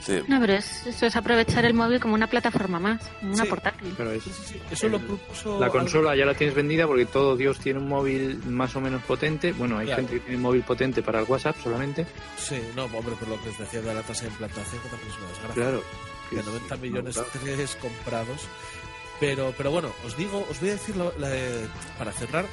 Sí. 0.02 0.18
No, 0.28 0.40
pero 0.40 0.54
es- 0.54 0.86
eso 0.86 1.04
es 1.04 1.14
aprovechar 1.14 1.66
el 1.66 1.74
móvil 1.74 2.00
como 2.00 2.14
una 2.14 2.26
plataforma 2.26 2.80
más, 2.80 3.02
como 3.20 3.34
una 3.34 3.44
Sí. 3.44 3.50
portátil. 3.50 3.92
Pero 3.98 4.10
es, 4.12 4.24
Sí, 4.24 4.30
sí, 4.32 4.42
sí, 4.54 4.60
Eso 4.70 4.88
lo 4.88 4.98
propuso... 4.98 5.60
la 5.60 5.66
algo- 5.66 5.78
consola 5.78 6.16
ya 6.16 6.24
la 6.24 6.32
tienes 6.32 6.56
vendida 6.56 6.86
porque 6.86 7.04
todo 7.04 7.36
Dios 7.36 7.58
tiene 7.58 7.80
un 7.80 7.88
móvil 7.88 8.40
más 8.46 8.74
o 8.76 8.80
menos 8.80 9.02
potente. 9.02 9.52
Bueno, 9.52 9.76
hay 9.76 9.86
Claro. 9.88 10.00
gente 10.00 10.14
que 10.14 10.20
tiene 10.20 10.36
un 10.36 10.42
móvil 10.42 10.62
potente 10.62 11.02
para 11.02 11.20
el 11.20 11.26
WhatsApp 11.28 11.56
solamente. 11.62 12.06
Sí, 12.38 12.58
no, 12.74 12.84
hombre, 12.86 13.14
por 13.20 13.28
lo 13.28 13.42
que 13.42 13.50
os 13.50 13.58
decía 13.58 13.82
de 13.82 13.92
la 13.94 14.00
tasa 14.00 14.22
de 14.22 14.28
implantación, 14.30 14.80
que 14.82 14.88
también 14.88 15.10
es 15.10 15.18
una 15.18 15.28
desgracia. 15.28 15.54
Claro. 15.62 15.82
de 16.30 16.42
90 16.44 16.76
Sí, 16.76 16.80
millones 16.82 17.14
claro. 17.16 17.28
tres 17.42 17.76
comprados. 17.82 18.40
Pero, 19.20 19.54
pero 19.56 19.70
bueno, 19.70 19.92
os 20.06 20.16
digo, 20.16 20.46
os 20.50 20.58
voy 20.60 20.70
a 20.70 20.72
decir 20.72 20.94
para 21.98 22.10
cerrar 22.12 22.46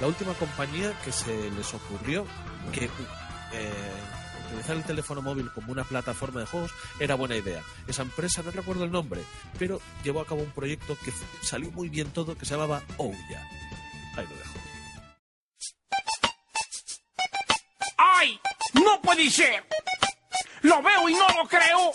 la 0.00 0.06
última 0.06 0.32
compañía 0.34 0.92
que 1.04 1.12
se 1.12 1.50
les 1.50 1.74
ocurrió 1.74 2.26
que 2.72 2.86
eh, 2.86 2.90
utilizar 4.46 4.76
el 4.76 4.84
teléfono 4.84 5.20
móvil 5.20 5.50
como 5.52 5.72
una 5.72 5.84
plataforma 5.84 6.40
de 6.40 6.46
juegos 6.46 6.72
era 6.98 7.14
buena 7.14 7.36
idea. 7.36 7.62
Esa 7.86 8.02
empresa, 8.02 8.42
no 8.42 8.50
recuerdo 8.50 8.84
el 8.84 8.92
nombre, 8.92 9.22
pero 9.58 9.80
llevó 10.02 10.20
a 10.20 10.26
cabo 10.26 10.40
un 10.40 10.50
proyecto 10.52 10.96
que 11.04 11.12
salió 11.42 11.70
muy 11.72 11.90
bien 11.90 12.10
todo, 12.10 12.36
que 12.36 12.46
se 12.46 12.54
llamaba 12.54 12.82
Ouya. 12.96 13.46
Ahí 14.16 14.26
lo 14.26 14.36
dejo. 14.36 14.58
¡Ay! 17.98 18.40
¡No 18.72 19.00
puede 19.02 19.30
ser! 19.30 19.66
¡Lo 20.62 20.82
veo 20.82 21.08
y 21.08 21.14
no 21.14 21.28
lo 21.28 21.48
creo! 21.48 21.92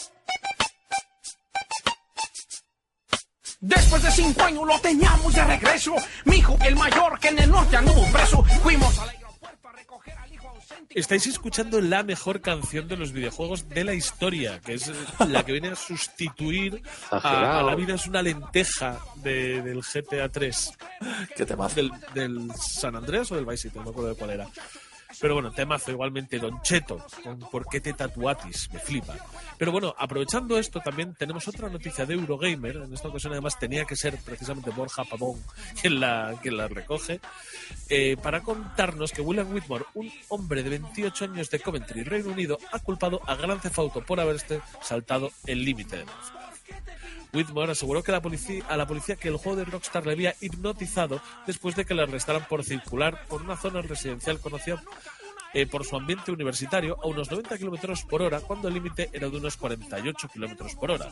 Después 3.62 4.02
de 4.02 4.10
cinco 4.12 4.42
años 4.44 4.66
lo 4.66 4.80
teníamos 4.80 5.34
de 5.36 5.44
regreso. 5.46 5.94
Mi 6.26 6.38
hijo, 6.38 6.58
el 6.66 6.76
mayor, 6.76 7.20
que 7.20 7.28
en 7.28 7.40
el 7.40 7.50
norte 7.52 7.78
anduvo 7.78 8.04
preso. 8.12 8.44
Fuimos 8.64 8.98
al 8.98 9.10
aeropuerto 9.10 9.68
a 9.68 9.72
recoger 9.74 10.18
al 10.18 10.34
hijo 10.34 10.50
ausente. 10.50 11.00
Estáis 11.00 11.28
escuchando 11.28 11.80
la 11.80 12.02
mejor 12.02 12.42
canción 12.42 12.88
de 12.88 12.98
los 12.98 13.12
videojuegos 13.12 13.70
de 13.70 13.84
la 13.84 13.94
historia, 13.94 14.60
que 14.62 14.74
es 14.74 14.92
la 15.20 15.46
que 15.46 15.52
viene 15.52 15.68
a 15.70 15.76
sustituir 15.76 16.82
a, 17.12 17.60
a. 17.60 17.64
La 17.64 17.76
vida 17.76 17.94
es 17.94 18.08
una 18.08 18.24
lenteja 18.24 18.98
de- 19.18 19.62
del 19.62 19.82
GTA 19.84 20.28
3. 20.30 20.72
Qué 21.36 21.46
temazo. 21.46 21.76
del, 21.76 21.92
del 22.16 22.52
San 22.56 22.96
Andreas 22.96 23.32
o 23.32 23.36
del 23.36 23.46
Vice 23.46 23.70
City, 23.70 23.78
no 23.78 23.84
me 23.86 23.90
acuerdo 23.92 24.10
de 24.10 24.16
cuál 24.16 24.32
era. 24.32 24.48
Pero 25.22 25.36
bueno, 25.36 25.52
temazo 25.52 25.92
igualmente 25.92 26.40
Don 26.40 26.62
Cheto, 26.64 27.06
con 27.24 27.40
¿Por 27.40 27.68
qué 27.68 27.80
te 27.80 27.94
tatuatis? 27.94 28.70
Me 28.74 28.80
flipa. 28.80 29.16
Pero 29.58 29.72
bueno, 29.72 29.94
aprovechando 29.98 30.58
esto, 30.58 30.80
también 30.80 31.14
tenemos 31.14 31.48
otra 31.48 31.70
noticia 31.70 32.08
de 32.08 32.16
Eurogamer. 32.16 32.78
En 32.78 32.94
esta 32.94 33.08
ocasión, 33.08 33.34
además, 33.34 33.60
tenía 33.60 33.86
que 33.86 33.96
ser 33.96 34.18
precisamente 34.18 34.72
Borja 34.72 35.04
Pavón 35.04 35.40
quien 35.80 36.00
la, 36.00 36.34
recoge. 36.68 37.20
eh, 37.90 38.18
para 38.22 38.42
contarnos 38.42 39.12
que 39.12 39.22
William 39.22 39.54
Whitmore, 39.54 39.86
un 39.94 40.12
hombre 40.30 40.64
de 40.64 40.70
28 40.72 41.26
años 41.26 41.50
de 41.52 41.60
Coventry, 41.60 42.04
Reino 42.04 42.32
Unido, 42.32 42.58
ha 42.72 42.80
culpado 42.80 43.22
a 43.28 43.36
Gran 43.36 43.60
Theft 43.60 43.78
Auto 43.78 44.02
por 44.04 44.20
haberse 44.20 44.62
saltado 44.82 45.30
el 45.46 45.64
límite 45.64 45.98
de 45.98 46.06
velocidad. 46.06 46.52
Whitmore 47.34 47.72
aseguró 47.72 48.04
que 48.04 48.12
a 48.12 48.78
la 48.78 48.88
policía 48.88 49.16
que 49.16 49.30
el 49.30 49.38
juego 49.38 49.58
de 49.58 49.66
Rockstar 49.66 50.06
le 50.06 50.14
había 50.14 50.36
hipnotizado 50.42 51.22
después 51.48 51.76
de 51.76 51.86
que 51.86 51.94
le 51.94 52.04
arrestaran 52.04 52.46
por 52.48 52.64
circular 52.64 53.26
por 53.28 53.42
una 53.42 53.58
zona 53.58 53.82
residencial 53.82 54.40
conocida 54.40 54.84
eh, 55.54 55.66
por 55.66 55.86
su 55.86 55.96
ambiente 55.96 56.32
universitario 56.32 56.98
a 57.02 57.08
unos 57.08 57.30
90 57.30 57.58
kilómetros 57.58 58.04
por 58.04 58.22
hora, 58.22 58.40
cuando 58.42 58.68
el 58.68 58.74
límite 58.74 59.10
era 59.14 59.30
de 59.30 59.38
unos 59.38 59.58
48 59.58 60.28
kilómetros 60.30 60.76
por 60.76 60.92
hora. 60.92 61.10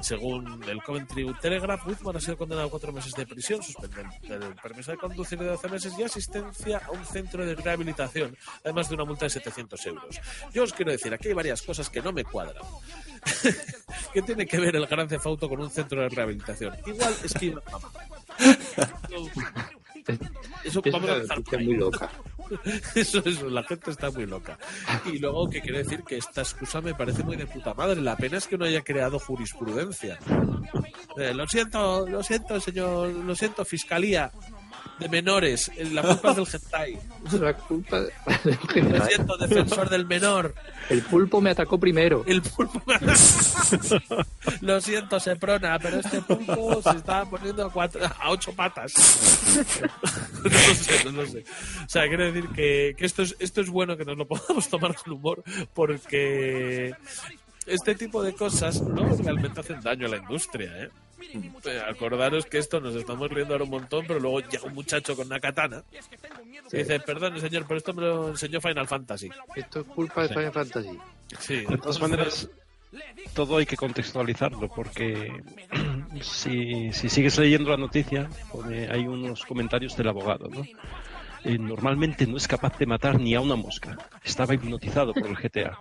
Según 0.00 0.62
el 0.68 0.82
Coventry 0.82 1.32
Telegraph, 1.40 1.86
Whitmore 1.86 2.18
ha 2.18 2.20
sido 2.20 2.36
condenado 2.36 2.68
a 2.68 2.70
cuatro 2.70 2.92
meses 2.92 3.14
de 3.14 3.26
prisión, 3.26 3.62
suspendido 3.62 4.04
el 4.28 4.54
permiso 4.54 4.90
de 4.90 4.98
conducir 4.98 5.38
de 5.38 5.46
12 5.46 5.68
meses 5.68 5.92
y 5.98 6.02
asistencia 6.02 6.82
a 6.84 6.90
un 6.90 7.04
centro 7.04 7.44
de 7.44 7.54
rehabilitación, 7.54 8.36
además 8.62 8.88
de 8.88 8.94
una 8.94 9.04
multa 9.04 9.26
de 9.26 9.30
700 9.30 9.86
euros. 9.86 10.20
Yo 10.52 10.62
os 10.62 10.72
quiero 10.72 10.92
decir, 10.92 11.12
aquí 11.12 11.28
hay 11.28 11.34
varias 11.34 11.62
cosas 11.62 11.88
que 11.90 12.02
no 12.02 12.12
me 12.12 12.24
cuadran. 12.24 12.62
¿Qué 14.12 14.22
tiene 14.22 14.46
que 14.46 14.58
ver 14.58 14.76
el 14.76 14.86
Gran 14.86 15.08
Theft 15.08 15.26
Auto 15.26 15.48
con 15.48 15.60
un 15.60 15.70
centro 15.70 16.02
de 16.02 16.08
rehabilitación? 16.08 16.76
Igual 16.86 17.14
es 17.24 17.34
que... 17.34 17.54
Eso, 20.64 20.82
Es 20.84 20.92
vamos 20.92 21.08
a 21.08 21.16
empezar 21.16 21.62
muy 21.62 21.76
loca. 21.76 22.10
Eso, 22.94 23.22
eso, 23.24 23.48
la 23.48 23.62
gente 23.62 23.90
está 23.90 24.10
muy 24.10 24.26
loca. 24.26 24.58
Y 25.06 25.18
luego, 25.18 25.48
que 25.48 25.60
quiero 25.60 25.78
decir 25.78 26.02
que 26.02 26.16
esta 26.16 26.42
excusa 26.42 26.80
me 26.80 26.94
parece 26.94 27.22
muy 27.22 27.36
de 27.36 27.46
puta 27.46 27.74
madre. 27.74 28.00
La 28.00 28.16
pena 28.16 28.38
es 28.38 28.46
que 28.46 28.58
no 28.58 28.64
haya 28.64 28.82
creado 28.82 29.18
jurisprudencia. 29.18 30.18
Eh, 31.16 31.34
lo 31.34 31.46
siento, 31.46 32.06
lo 32.06 32.22
siento, 32.22 32.60
señor, 32.60 33.08
lo 33.08 33.34
siento, 33.34 33.64
fiscalía 33.64 34.30
de 34.98 35.08
menores. 35.08 35.70
La 35.92 36.02
culpa 36.02 36.30
es 36.30 36.36
del 36.36 36.46
hentai. 36.52 36.98
La 37.40 37.52
culpa 37.54 38.00
del 38.00 38.12
Lo 38.44 38.68
general. 38.68 39.08
siento, 39.08 39.36
defensor 39.36 39.88
del 39.90 40.06
menor. 40.06 40.54
El 40.88 41.02
pulpo 41.02 41.40
me 41.40 41.50
atacó 41.50 41.78
primero. 41.78 42.24
El 42.26 42.42
pulpo. 42.42 42.82
Lo 44.60 44.80
siento, 44.80 45.18
Seprona, 45.18 45.78
pero 45.78 46.00
este 46.00 46.20
pulpo 46.20 46.82
se 46.82 46.96
está 46.96 47.24
poniendo 47.24 47.66
a, 47.66 47.72
cuatro, 47.72 48.00
a 48.04 48.30
ocho 48.30 48.52
patas. 48.52 48.92
No 50.42 50.50
lo 50.50 50.74
sé, 50.74 51.04
no 51.04 51.10
lo 51.12 51.26
sé. 51.26 51.44
O 51.84 51.88
sea, 51.88 52.06
quiero 52.08 52.24
decir 52.24 52.48
que, 52.50 52.94
que 52.96 53.06
esto, 53.06 53.22
es, 53.22 53.36
esto 53.38 53.60
es 53.60 53.70
bueno 53.70 53.96
que 53.96 54.04
nos 54.04 54.16
lo 54.16 54.26
podamos 54.26 54.68
tomar 54.68 54.94
con 54.94 55.14
humor, 55.14 55.42
porque 55.72 56.94
este 57.66 57.94
tipo 57.94 58.22
de 58.22 58.34
cosas 58.34 58.80
no 58.82 59.16
realmente 59.16 59.60
hacen 59.60 59.80
daño 59.80 60.06
a 60.06 60.10
la 60.10 60.16
industria, 60.18 60.70
¿eh? 60.84 60.90
Eh, 61.64 61.80
Acordaros 61.88 62.46
que 62.46 62.58
esto 62.58 62.80
nos 62.80 62.94
estamos 62.94 63.30
riendo 63.30 63.54
ahora 63.54 63.64
un 63.64 63.70
montón, 63.70 64.04
pero 64.06 64.20
luego 64.20 64.40
llega 64.40 64.64
un 64.64 64.74
muchacho 64.74 65.16
con 65.16 65.26
una 65.26 65.40
katana 65.40 65.82
y 66.72 66.76
dice, 66.78 67.00
perdón, 67.00 67.40
señor, 67.40 67.64
pero 67.66 67.78
esto 67.78 67.92
me 67.94 68.02
lo 68.02 68.28
enseñó 68.30 68.60
Final 68.60 68.86
Fantasy. 68.88 69.30
Esto 69.56 69.80
es 69.80 69.86
culpa 69.86 70.22
de 70.22 70.28
Final 70.28 70.52
Fantasy. 70.52 70.98
Sí, 71.40 71.56
De 71.66 71.78
todas 71.78 72.00
maneras, 72.00 72.48
todo 73.34 73.56
hay 73.56 73.66
que 73.66 73.76
contextualizarlo 73.76 74.68
porque 74.68 75.32
si, 76.20 76.92
si 76.92 77.08
sigues 77.08 77.38
leyendo 77.38 77.70
la 77.70 77.76
noticia, 77.76 78.28
pone- 78.52 78.88
hay 78.90 79.06
unos 79.06 79.44
comentarios 79.44 79.96
del 79.96 80.08
abogado, 80.08 80.48
¿no? 80.48 80.62
Eh, 81.46 81.58
normalmente 81.58 82.26
no 82.26 82.36
es 82.38 82.48
capaz 82.48 82.78
de 82.78 82.86
matar 82.86 83.20
ni 83.20 83.34
a 83.34 83.40
una 83.40 83.54
mosca. 83.56 83.98
Estaba 84.22 84.54
hipnotizado 84.54 85.12
por 85.12 85.26
el 85.26 85.36
GTA. 85.36 85.78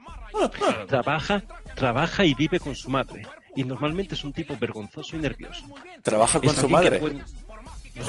Trabaja, 0.88 1.42
trabaja 1.76 2.26
y 2.26 2.34
vive 2.34 2.60
con 2.60 2.76
su 2.76 2.90
madre. 2.90 3.26
Y 3.56 3.64
normalmente 3.64 4.16
es 4.16 4.24
un 4.24 4.34
tipo 4.34 4.58
vergonzoso 4.58 5.16
y 5.16 5.20
nervioso. 5.20 5.64
Trabaja 6.02 6.40
con 6.40 6.50
Es 6.50 6.56
su 6.56 6.70
madre. 6.70 7.00
puede- 7.00 7.24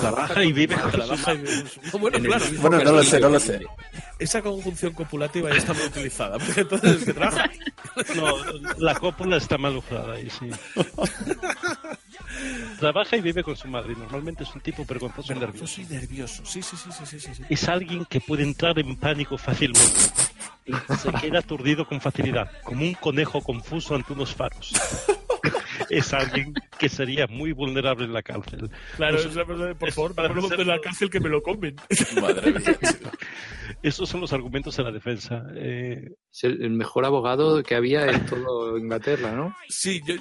Trabaja 0.00 0.42
y 0.42 0.50
vive 0.54 0.74
con 0.76 0.92
su 0.92 0.98
madre. 0.98 1.44
y- 1.44 1.88
No, 1.92 1.98
bueno, 1.98 2.18
claro, 2.18 2.44
Bueno, 2.62 2.78
no 2.82 2.92
lo 2.92 3.02
sé, 3.04 3.20
no 3.20 3.28
lo 3.28 3.38
sé. 3.38 3.60
esa 4.18 4.40
conjunción 4.40 4.94
copulativa 4.94 5.50
ya 5.50 5.56
está 5.56 5.74
muy 5.74 5.82
utilizada. 5.84 6.38
Porque 6.38 6.62
entonces 6.62 6.92
es 7.00 7.04
que 7.04 7.12
trabaja. 7.12 7.50
No, 8.16 8.34
la 8.78 8.94
cópula 8.94 9.36
está 9.36 9.58
mal 9.58 9.76
usada 9.76 10.14
ahí, 10.14 10.28
sí. 10.30 10.48
Trabaja 12.80 13.16
y 13.16 13.20
vive 13.20 13.42
con 13.44 13.56
su 13.56 13.68
madre. 13.68 13.92
y 13.92 13.96
Normalmente 13.96 14.44
es 14.44 14.54
un 14.54 14.60
tipo 14.60 14.84
vergonzoso 14.84 15.32
y 15.32 15.38
nervioso. 15.38 15.66
soy 15.66 15.84
nervioso. 15.86 16.42
Sí, 16.44 16.62
sí, 16.62 16.76
sí, 16.76 16.90
sí, 16.90 17.04
sí, 17.06 17.20
sí, 17.20 17.34
sí. 17.34 17.42
Es 17.48 17.68
alguien 17.68 18.04
que 18.06 18.20
puede 18.20 18.42
entrar 18.42 18.78
en 18.78 18.96
pánico 18.96 19.36
fácilmente. 19.38 20.00
Se 20.98 21.12
queda 21.20 21.40
aturdido 21.40 21.86
con 21.86 22.00
facilidad, 22.00 22.50
como 22.62 22.82
un 22.84 22.94
conejo 22.94 23.42
confuso 23.42 23.94
ante 23.94 24.12
unos 24.14 24.34
faros. 24.34 24.72
Es 25.90 26.12
alguien 26.12 26.54
que 26.78 26.88
sería 26.88 27.26
muy 27.26 27.52
vulnerable 27.52 28.04
en 28.04 28.12
la 28.12 28.22
cárcel. 28.22 28.70
Claro, 28.96 29.16
persona, 29.16 29.74
por 29.74 29.92
favor, 29.92 30.14
para 30.14 30.28
no 30.28 30.48
de 30.48 30.64
la 30.64 30.80
cárcel 30.80 31.10
que 31.10 31.20
me 31.20 31.28
lo 31.28 31.42
comen. 31.42 31.76
Madre 32.20 32.52
mía. 32.52 32.78
Esos 33.82 34.08
son 34.08 34.20
los 34.20 34.32
argumentos 34.32 34.76
de 34.76 34.82
la 34.82 34.92
defensa. 34.92 35.44
Eh, 35.54 36.12
Es 36.32 36.44
el, 36.44 36.70
mejor 36.70 37.04
abogado 37.04 37.62
que 37.62 37.74
había 37.74 38.06
en 38.06 38.24
todo 38.26 38.78
Inglaterra, 38.78 39.32
¿no? 39.32 39.54
Sí, 39.68 40.00
yo, 40.06 40.14
yo, 40.14 40.20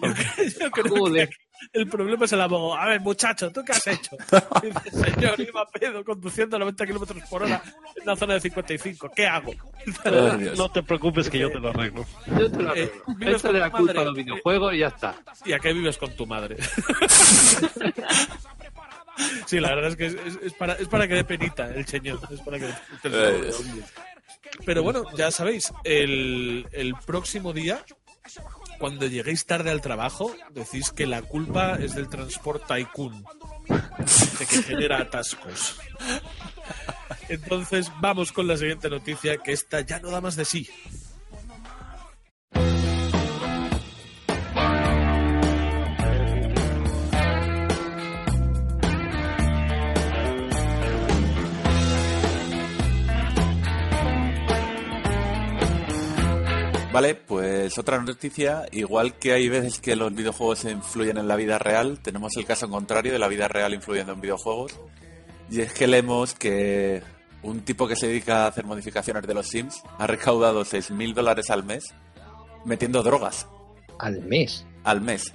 yo 0.59 0.71
creo 0.71 1.13
que 1.13 1.29
el 1.71 1.87
problema 1.87 2.25
es 2.25 2.33
el 2.33 2.41
abogado. 2.41 2.75
A 2.81 2.85
ver, 2.87 2.99
muchacho, 3.01 3.51
¿tú 3.51 3.63
qué 3.63 3.71
has 3.71 3.87
hecho? 3.87 4.17
Dice, 4.61 4.91
señor, 5.11 5.39
iba 5.39 5.61
a 5.61 5.67
pedo 5.69 6.03
conduciendo 6.03 6.55
a 6.57 6.59
90 6.59 6.85
kilómetros 6.85 7.23
por 7.29 7.43
hora 7.43 7.61
en 7.95 8.03
una 8.03 8.15
zona 8.15 8.33
de 8.35 8.41
55. 8.41 9.11
¿Qué 9.15 9.25
hago? 9.27 9.53
No 10.55 10.71
te 10.71 10.83
preocupes 10.83 11.29
que 11.29 11.39
yo 11.39 11.49
te 11.51 11.59
lo 11.59 11.69
arreglo. 11.69 12.05
Yo 12.37 12.51
te 12.51 12.57
lo 12.63 12.75
Eh, 12.75 12.81
arreglo. 12.83 13.03
vives 13.17 13.35
Esto 13.37 13.51
la 13.53 13.71
culpa 13.71 14.01
a 14.01 14.03
los 14.05 14.15
videojuegos 14.15 14.73
y 14.73 14.77
ya 14.79 14.87
está. 14.87 15.15
¿Y 15.45 15.53
a 15.53 15.59
qué 15.59 15.71
vives 15.73 15.97
con 15.97 16.15
tu 16.15 16.25
madre? 16.25 16.57
Sí, 19.45 19.59
la 19.59 19.75
verdad 19.75 19.91
es 19.91 19.95
que 19.95 20.05
es, 20.07 20.13
es- 20.15 20.39
es 20.41 20.53
para, 20.53 20.73
es 20.73 20.87
para 20.87 21.07
que 21.07 21.13
dé 21.13 21.23
penita 21.23 21.67
el 21.73 21.85
señor. 21.85 22.19
Es 22.31 22.39
para 22.41 22.57
que 22.57 22.65
Eh, 23.03 23.51
Pero 24.65 24.81
bueno, 24.81 25.03
ya 25.15 25.29
sabéis, 25.29 25.71
el, 25.83 26.65
el 26.71 26.95
próximo 27.05 27.53
día, 27.53 27.83
cuando 28.79 29.07
lleguéis 29.07 29.45
tarde 29.45 29.71
al 29.71 29.81
trabajo, 29.81 30.35
decís 30.51 30.91
que 30.91 31.05
la 31.05 31.21
culpa 31.21 31.75
es 31.75 31.95
del 31.95 32.09
transport 32.09 32.65
tycoon, 32.67 33.23
de 34.39 34.45
que 34.45 34.63
genera 34.63 34.99
atascos. 34.99 35.77
Entonces, 37.29 37.91
vamos 38.01 38.31
con 38.31 38.47
la 38.47 38.57
siguiente 38.57 38.89
noticia, 38.89 39.37
que 39.37 39.53
esta 39.53 39.81
ya 39.81 39.99
no 39.99 40.09
da 40.09 40.21
más 40.21 40.35
de 40.35 40.45
sí. 40.45 40.69
Vale, 56.93 57.15
pues 57.15 57.75
otra 57.79 57.99
noticia, 57.99 58.67
igual 58.71 59.15
que 59.17 59.33
hay 59.33 59.49
veces 59.49 59.79
que 59.79 59.95
los 59.95 60.13
videojuegos 60.13 60.63
influyen 60.65 61.17
en 61.17 61.27
la 61.27 61.35
vida 61.35 61.57
real, 61.57 61.97
tenemos 62.03 62.37
el 62.37 62.45
caso 62.45 62.69
contrario 62.69 63.11
de 63.11 63.17
la 63.17 63.27
vida 63.27 63.47
real 63.47 63.73
influyendo 63.73 64.13
en 64.13 64.21
videojuegos. 64.21 64.79
Y 65.49 65.61
es 65.61 65.73
que 65.73 65.87
leemos 65.87 66.35
que 66.35 67.01
un 67.41 67.61
tipo 67.61 67.87
que 67.87 67.95
se 67.95 68.05
dedica 68.07 68.43
a 68.43 68.47
hacer 68.47 68.65
modificaciones 68.65 69.25
de 69.25 69.33
los 69.33 69.47
Sims 69.47 69.81
ha 69.97 70.05
recaudado 70.05 70.61
6.000 70.61 71.15
dólares 71.15 71.49
al 71.49 71.63
mes 71.63 71.95
metiendo 72.63 73.01
drogas 73.01 73.47
Al 73.97 74.21
mes. 74.21 74.63
al 74.83 75.01
mes. 75.01 75.33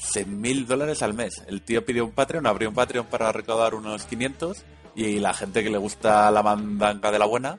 6.000 0.00 0.66
dólares 0.66 1.02
al 1.02 1.14
mes. 1.14 1.44
El 1.46 1.62
tío 1.62 1.84
pidió 1.84 2.04
un 2.04 2.10
Patreon, 2.12 2.44
abrió 2.48 2.70
un 2.70 2.74
Patreon 2.74 3.06
para 3.06 3.30
recaudar 3.30 3.76
unos 3.76 4.04
500 4.04 4.64
y 4.96 5.20
la 5.20 5.32
gente 5.32 5.62
que 5.62 5.70
le 5.70 5.78
gusta 5.78 6.28
la 6.32 6.42
mandanga 6.42 7.12
de 7.12 7.18
la 7.20 7.26
buena, 7.26 7.58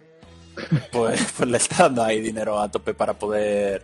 pues, 0.92 1.34
pues 1.38 1.50
le 1.50 1.58
está 1.58 1.84
dando 1.84 2.04
ahí 2.04 2.22
dinero 2.22 2.60
a 2.60 2.70
tope 2.70 2.94
para 2.94 3.14
poder 3.14 3.84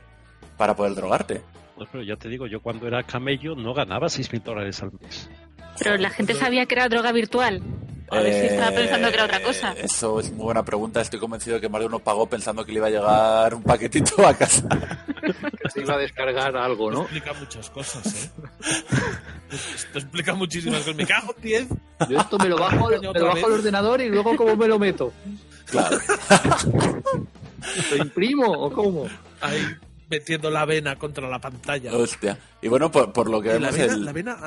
para 0.57 0.75
poder 0.75 0.95
drogarte. 0.95 1.41
Pues, 1.75 1.89
pero 1.91 2.03
ya 2.03 2.15
te 2.15 2.29
digo, 2.29 2.47
yo 2.47 2.61
cuando 2.61 2.87
era 2.87 3.03
camello 3.03 3.55
no 3.55 3.73
ganaba 3.73 4.07
6.000 4.07 4.43
dólares 4.43 4.81
al 4.81 4.91
mes. 5.01 5.29
Pero 5.79 5.97
la 5.97 6.09
gente 6.09 6.33
sabía 6.33 6.65
que 6.65 6.75
era 6.75 6.87
droga 6.87 7.11
virtual. 7.11 7.61
A 8.09 8.19
ver 8.19 8.33
si 8.33 8.53
estaba 8.53 8.71
pensando 8.71 9.07
que 9.09 9.15
era 9.15 9.25
otra 9.25 9.41
cosa. 9.41 9.73
Eh, 9.73 9.81
Eso 9.85 10.19
es 10.19 10.31
muy 10.31 10.45
buena 10.45 10.63
pregunta. 10.63 11.01
Estoy 11.01 11.19
convencido 11.19 11.55
de 11.55 11.61
que 11.61 11.69
más 11.69 11.81
de 11.81 11.87
uno 11.87 11.99
pagó 11.99 12.27
pensando 12.27 12.63
que 12.63 12.71
le 12.71 12.77
iba 12.77 12.87
a 12.87 12.91
llegar 12.91 13.53
un 13.55 13.63
paquetito 13.63 14.25
a 14.25 14.33
casa. 14.33 14.63
Que 15.25 15.69
se 15.71 15.81
iba 15.81 15.95
a 15.95 15.97
descargar 15.97 16.55
algo, 16.55 16.89
Esto 16.89 16.99
¿no? 16.99 17.01
explica 17.01 17.33
muchas 17.33 17.69
cosas, 17.71 18.05
¿eh? 18.25 18.29
Esto 19.75 19.97
explica 19.97 20.35
muchísimas 20.35 20.81
cosas. 20.81 20.95
Me 20.95 21.05
cago 21.07 21.33
en 21.37 21.41
10. 21.41 21.67
Yo 22.09 22.19
esto 22.19 22.37
me 22.37 22.47
lo 22.47 22.57
bajo, 22.57 22.89
me 22.89 22.99
lo 22.99 23.25
bajo 23.25 23.47
al 23.47 23.53
ordenador 23.53 24.01
y 24.01 24.09
luego 24.09 24.35
cómo 24.35 24.55
me 24.55 24.67
lo 24.67 24.77
meto. 24.77 25.11
Claro. 25.65 25.97
¿Lo 27.91 27.97
imprimo 27.97 28.45
o 28.51 28.71
cómo? 28.71 29.07
Ahí 29.41 29.59
metiendo 30.09 30.49
la 30.51 30.65
vena 30.65 30.95
contra 30.97 31.27
la 31.27 31.39
pantalla. 31.39 31.93
Hostia. 31.95 32.37
Y 32.61 32.67
bueno, 32.67 32.91
por, 32.91 33.11
por 33.11 33.29
lo 33.29 33.41
que 33.41 33.59
la 33.59 33.71
vemos, 33.71 33.77
vena, 33.77 33.93
el- 33.93 34.05
la 34.05 34.11
vena 34.11 34.37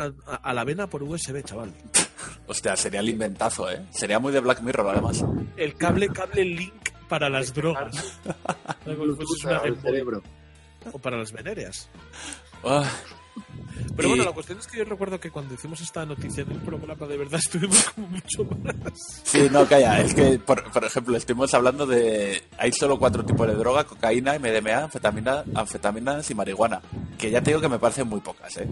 a, 0.43 0.53
la 0.55 0.65
vena 0.65 0.87
por 0.87 1.03
USB, 1.03 1.43
chaval. 1.45 1.73
hostia, 2.47 2.77
sería 2.77 3.01
el 3.01 3.09
inventazo, 3.09 3.71
¿eh? 3.71 3.85
Sería 3.91 4.19
muy 4.19 4.33
de 4.33 4.41
Black 4.41 4.61
Mirror, 4.61 4.89
además. 4.91 5.25
El 5.57 5.75
cable, 5.77 6.09
cable 6.09 6.45
link 6.45 6.73
para 7.09 7.29
las 7.29 7.53
drogas. 7.53 8.19
Al 8.87 8.97
Game 8.97 9.15
Boy. 9.15 9.77
cerebro. 9.83 10.23
o 10.93 10.99
para 10.99 11.17
las 11.19 11.33
venéreas. 11.33 11.89
Ah, 12.65 12.89
Pero 13.97 14.09
Y- 14.09 14.11
bueno, 14.13 14.25
la 14.25 14.33
cuestión 14.33 14.59
es 14.59 14.67
que 14.67 14.79
yo 14.79 14.85
recuerdo 14.85 15.19
que 15.21 15.31
cuando 15.31 15.55
hicimos 15.55 15.81
esta 15.81 16.05
noticia 16.07 16.43
en 16.43 16.53
el 16.53 16.59
programa, 16.61 17.07
de 17.07 17.17
verdad 17.17 17.41
estuvimos 17.45 17.85
como 17.91 18.09
mucho 18.09 18.45
más. 18.45 18.75
Sí, 19.25 19.49
no, 19.51 19.67
calla. 19.67 20.01
Es 20.01 20.15
que, 20.15 20.39
por, 20.39 20.71
por 20.71 20.85
ejemplo, 20.85 21.17
estuvimos 21.17 21.53
hablando 21.55 21.87
de... 21.87 22.43
Hay 22.59 22.73
solo 22.73 22.99
cuatro 22.99 23.25
tipos 23.25 23.47
de 23.47 23.55
droga, 23.55 23.85
cocaína, 23.85 24.39
MDMA, 24.39 24.85
anfetamina, 24.85 25.45
anfetaminas 25.55 26.31
y 26.31 26.35
marihuana. 26.35 26.81
Que 27.19 27.31
ya 27.31 27.41
te 27.43 27.51
digo 27.51 27.61
que 27.61 27.69
me 27.69 27.79
parecen 27.79 28.09
muy 28.09 28.21
pocas, 28.21 28.57
¿eh? 28.59 28.67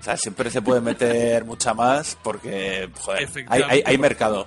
O 0.00 0.02
sea, 0.02 0.16
siempre 0.16 0.50
se 0.50 0.60
puede 0.62 0.80
meter 0.80 1.44
mucha 1.46 1.72
más 1.74 2.16
porque, 2.22 2.90
joder, 3.00 3.28
hay, 3.48 3.62
hay, 3.68 3.82
hay 3.86 3.98
mercado. 3.98 4.46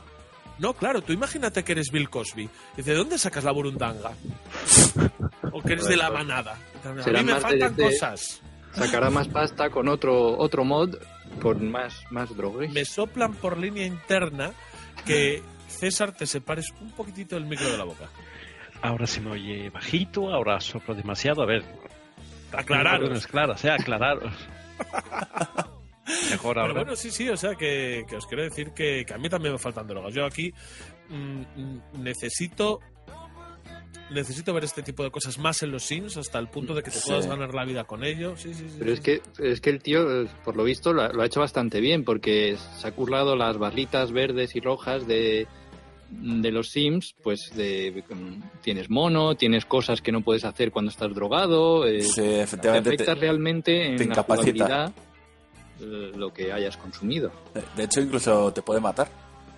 No, 0.60 0.74
claro, 0.74 1.02
tú 1.04 1.14
imagínate 1.14 1.64
que 1.64 1.74
eres 1.74 1.92
Bill 1.92 2.10
Cosby. 2.10 2.50
Dice, 2.76 2.92
¿de 2.92 2.98
dónde 2.98 3.18
sacas 3.20 3.44
la 3.44 3.52
burundanga? 3.52 4.12
o 5.52 5.62
que 5.62 5.74
eres 5.74 5.86
de 5.86 5.98
la 5.98 6.10
manada. 6.10 6.58
A 6.84 6.90
mí 7.12 7.24
me 7.24 7.36
faltan 7.40 7.76
de- 7.76 7.84
cosas. 7.84 8.42
Sacará 8.78 9.10
más 9.10 9.28
pasta 9.28 9.70
con 9.70 9.88
otro 9.88 10.38
otro 10.38 10.64
mod 10.64 10.96
con 11.42 11.70
más 11.72 12.04
más 12.12 12.36
drogas. 12.36 12.70
Me 12.72 12.86
soplan 12.86 13.34
por 13.34 13.58
línea 13.58 13.86
interna 13.86 14.52
que 15.06 15.42
César 15.68 16.12
te 16.14 16.26
separes 16.26 16.72
un 16.82 16.92
poquitito 16.92 17.36
del 17.36 17.46
micro 17.46 17.70
de 17.70 17.78
la 17.78 17.84
boca. 17.84 18.10
Ahora 18.82 19.08
se 19.08 19.22
me 19.22 19.32
oye 19.32 19.70
bajito, 19.70 20.34
ahora 20.34 20.60
soplo 20.60 20.94
demasiado. 20.96 21.42
A 21.44 21.46
ver, 21.46 21.64
Aclararos. 22.52 23.10
no 23.10 23.16
es 23.16 23.28
claro, 23.28 23.58
sea, 23.58 23.76
aclararos. 23.76 24.34
Mejor 26.32 26.54
Pero 26.56 26.62
ahora. 26.62 26.74
bueno, 26.74 26.96
sí, 26.96 27.12
sí, 27.12 27.28
o 27.30 27.36
sea 27.36 27.56
que, 27.56 28.06
que 28.08 28.16
os 28.16 28.26
quiero 28.28 28.44
decir 28.44 28.72
que, 28.72 29.04
que 29.06 29.14
a 29.14 29.18
mí 29.18 29.28
también 29.30 29.54
me 29.54 29.60
faltan 29.60 29.88
drogas. 29.88 30.14
Yo 30.14 30.26
aquí 30.26 30.54
mm, 31.10 31.42
mm, 31.42 31.82
necesito 32.04 32.80
necesito 34.10 34.54
ver 34.54 34.64
este 34.64 34.84
tipo 34.84 35.04
de 35.04 35.12
cosas 35.12 35.38
más 35.38 35.62
en 35.64 35.72
los 35.72 35.84
Sims 35.84 36.18
hasta 36.18 36.40
el 36.40 36.48
punto 36.48 36.74
de 36.74 36.82
que 36.84 36.92
te 36.92 36.98
Sí. 37.00 37.08
puedas 37.10 37.28
ganar 37.28 37.54
la 37.54 37.66
vida 37.66 37.84
con 37.84 38.04
ello. 38.04 38.36
Sí, 38.38 38.54
sí, 38.54 38.66
sí. 38.70 38.76
Pero 38.80 38.92
sí. 38.92 38.94
es 38.94 39.00
que, 39.02 39.22
es 39.52 39.62
que 39.62 39.70
el 39.70 39.82
tío, 39.82 40.26
por 40.46 40.56
lo 40.56 40.64
visto, 40.64 40.94
lo 40.94 41.02
ha, 41.04 41.10
lo 41.10 41.22
ha 41.22 41.26
hecho 41.26 41.40
bastante 41.42 41.80
bien, 41.82 42.04
porque 42.04 42.58
se 42.80 42.88
ha 42.88 42.92
currado 42.92 43.36
las 43.36 43.58
barritas 43.58 44.12
verdes 44.12 44.56
y 44.56 44.60
rojas 44.62 45.06
de, 45.08 45.48
de 46.10 46.52
los 46.52 46.70
Sims, 46.70 47.16
pues 47.22 47.52
de, 47.56 48.04
tienes 48.64 48.90
mono, 48.90 49.36
tienes 49.36 49.66
cosas 49.66 50.02
que 50.02 50.12
no 50.14 50.22
puedes 50.22 50.46
hacer 50.46 50.72
cuando 50.72 50.90
estás 50.92 51.14
drogado, 51.14 51.86
eh, 51.86 52.02
Sí, 52.02 52.22
te 52.22 52.42
efectivamente. 52.44 52.90
afecta 52.90 53.14
te- 53.14 53.20
realmente 53.20 53.88
en 53.88 53.98
te 53.98 54.06
la 54.06 54.12
incapacita. 54.12 54.94
eh, 55.82 56.12
lo 56.16 56.34
que 56.34 56.52
hayas 56.54 56.78
consumido. 56.78 57.32
de 57.76 57.84
hecho, 57.84 58.00
incluso 58.02 58.52
te 58.54 58.62
puede 58.62 58.80
matar. 58.80 59.10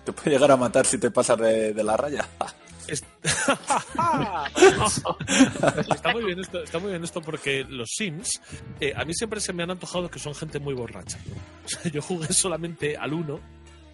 Te 0.04 0.12
puede 0.12 0.30
llegar 0.30 0.50
a 0.50 0.56
matar 0.56 0.86
si 0.86 0.98
te 0.98 1.10
pasas 1.10 1.38
de, 1.38 1.72
de 1.72 1.84
la 1.84 1.96
raya. 1.96 2.26
Es- 2.90 3.04
está 5.90 6.12
muy 6.12 6.24
bien 6.24 6.40
esto, 6.40 6.62
está 6.62 6.78
muy 6.78 6.90
bien 6.90 7.04
esto 7.04 7.20
porque 7.22 7.64
los 7.68 7.88
Sims 7.96 8.40
eh, 8.80 8.92
a 8.96 9.04
mí 9.04 9.14
siempre 9.14 9.40
se 9.40 9.52
me 9.52 9.62
han 9.62 9.70
antojado 9.70 10.10
que 10.10 10.18
son 10.18 10.34
gente 10.34 10.58
muy 10.58 10.74
borracha. 10.74 11.18
O 11.64 11.68
sea, 11.68 11.90
yo 11.90 12.02
jugué 12.02 12.32
solamente 12.32 12.96
al 12.96 13.12
uno, 13.14 13.40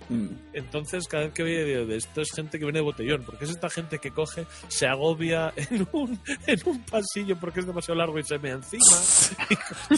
Mm. 0.09 0.28
entonces 0.52 1.09
cada 1.09 1.24
vez 1.24 1.32
que 1.32 1.42
veía 1.42 1.64
digo, 1.64 1.85
de 1.85 1.96
esto 1.96 2.20
es 2.20 2.30
gente 2.30 2.61
que 2.61 2.64
viene 2.64 2.78
de 2.78 2.85
botellón, 2.85 3.24
porque 3.26 3.44
es 3.44 3.50
esta 3.50 3.68
gente 3.68 3.98
que 3.98 4.12
coge, 4.12 4.46
se 4.68 4.87
agobia 4.87 5.52
en 5.56 5.85
un, 5.90 6.20
en 6.46 6.61
un 6.64 6.80
pasillo 6.82 7.37
porque 7.40 7.59
es 7.59 7.66
demasiado 7.66 7.98
largo 7.98 8.16
y 8.16 8.22
se 8.22 8.38
me 8.38 8.50
encima. 8.50 8.85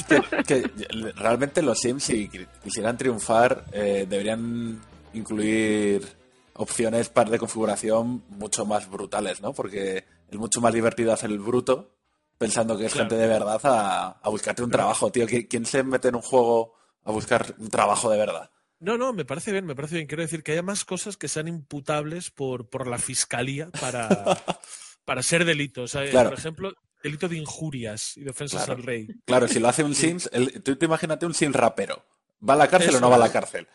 que, 0.45 0.45
que 0.45 0.63
realmente 1.15 1.61
los 1.61 1.79
Sims, 1.79 2.05
si 2.05 2.27
qui- 2.27 2.47
quisieran 2.65 2.97
triunfar, 2.97 3.67
eh, 3.71 4.07
deberían 4.09 4.81
incluir 5.13 6.01
opciones 6.59 7.09
para 7.09 7.31
de 7.31 7.39
configuración 7.39 8.25
mucho 8.29 8.67
más 8.67 8.89
brutales, 8.91 9.41
¿no? 9.41 9.53
Porque 9.55 10.05
es 10.31 10.39
mucho 10.39 10.61
más 10.61 10.75
divertido 10.75 11.13
hacer 11.13 11.31
el 11.31 11.39
bruto 11.39 11.95
pensando 12.37 12.77
que 12.79 12.87
es 12.87 12.93
Claro. 12.93 13.09
gente 13.09 13.21
de 13.23 13.29
verdad 13.29 13.61
a, 13.65 14.09
a 14.23 14.29
buscarte 14.29 14.63
un 14.63 14.71
trabajo, 14.71 15.11
tío. 15.11 15.27
¿Qui- 15.27 15.49
¿Quién 15.49 15.65
se 15.67 15.83
mete 15.83 16.09
en 16.09 16.17
un 16.17 16.23
juego 16.23 16.75
a 17.05 17.11
buscar 17.13 17.55
un 17.59 17.69
trabajo 17.69 18.11
de 18.11 18.19
verdad? 18.19 18.51
No, 18.81 18.97
no, 18.97 19.13
me 19.13 19.25
parece 19.25 19.51
bien, 19.51 19.67
me 19.67 19.75
parece 19.75 19.97
bien. 19.97 20.07
Quiero 20.07 20.23
decir 20.23 20.43
que 20.45 20.53
haya 20.53 20.63
más 20.63 20.85
cosas 20.85 21.17
que 21.17 21.27
sean 21.27 21.49
imputables 21.49 22.31
por, 22.31 22.69
por 22.69 22.87
la 22.87 22.99
fiscalía 22.99 23.69
para, 23.81 24.09
para 25.05 25.23
ser 25.25 25.45
delitos. 25.45 25.85
O 25.85 25.89
sea, 25.99 26.05
eh, 26.05 26.11
Claro. 26.11 26.31
Por 26.31 26.39
ejemplo, 26.39 26.73
delito 27.03 27.29
de 27.29 27.37
injurias 27.39 28.17
y 28.17 28.23
de 28.23 28.31
ofensas 28.31 28.65
Claro. 28.67 28.79
al 28.81 28.85
rey. 28.87 29.09
Claro, 29.25 29.49
si 29.49 29.59
lo 29.59 29.69
hace 29.69 29.83
un 29.83 29.95
Sims, 29.97 30.31
el- 30.33 30.63
tú 30.63 30.77
te 30.77 30.85
imagínate 30.87 31.27
un 31.27 31.35
Sims 31.35 31.57
rapero. 31.57 32.05
¿Va 32.49 32.55
a 32.55 32.57
la 32.57 32.69
cárcel 32.69 32.91
Eso 32.91 32.99
o 32.99 33.01
no 33.01 33.11
va 33.11 33.17
a 33.17 33.21
la 33.21 33.33
cárcel? 33.33 33.67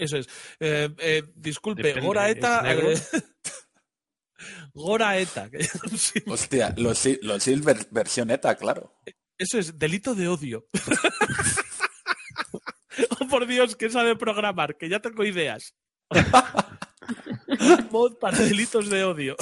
Eso 0.00 0.16
es. 0.16 0.26
Eh, 0.58 0.88
eh, 0.98 1.22
disculpe, 1.34 1.82
Depende, 1.82 2.06
Gora 2.06 2.28
¿es 2.30 2.36
Eta. 2.36 2.62
negro? 2.62 2.88
Gora 4.74 5.18
Eta. 5.18 5.50
que- 5.50 5.64
sí, 5.96 6.22
Hostia, 6.26 6.74
los, 6.76 7.06
los 7.22 7.42
Sims 7.42 7.64
ver- 7.64 7.86
versión 7.90 8.30
ETA, 8.30 8.56
claro. 8.56 8.94
eso 9.38 9.58
es, 9.58 9.78
delito 9.78 10.14
de 10.14 10.28
odio. 10.28 10.66
oh, 13.20 13.28
por 13.28 13.46
Dios, 13.46 13.76
que 13.76 13.90
sabe 13.90 14.16
programar, 14.16 14.76
que 14.76 14.88
ya 14.88 15.00
tengo 15.00 15.24
ideas. 15.24 15.74
Mod 17.90 18.18
para 18.18 18.38
delitos 18.38 18.88
de 18.88 19.04
odio. 19.04 19.36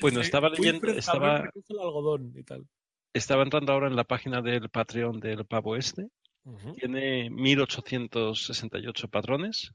Bueno, 0.00 0.20
estaba 0.20 0.48
leyendo, 0.50 0.88
estaba, 0.88 1.38
recoge 1.42 1.66
el 1.72 1.78
algodón 1.78 2.32
y 2.36 2.42
tal. 2.42 2.66
estaba 3.14 3.42
entrando 3.42 3.72
ahora 3.72 3.86
en 3.88 3.96
la 3.96 4.04
página 4.04 4.42
del 4.42 4.68
Patreon 4.68 5.20
del 5.20 5.46
Pavo 5.46 5.76
Este. 5.76 6.08
Ujú. 6.44 6.74
Tiene 6.74 7.30
1868 7.30 9.08
patrones, 9.08 9.72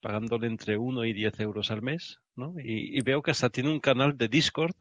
pagándole 0.00 0.46
entre 0.46 0.76
1 0.76 1.04
y 1.04 1.12
10 1.12 1.40
euros 1.40 1.70
al 1.70 1.82
mes, 1.82 2.18
¿no? 2.36 2.54
Y, 2.58 2.96
y 2.96 3.00
veo 3.02 3.22
que 3.22 3.32
hasta 3.32 3.50
tiene 3.50 3.70
un 3.70 3.80
canal 3.80 4.16
de 4.16 4.28
Discord 4.28 4.74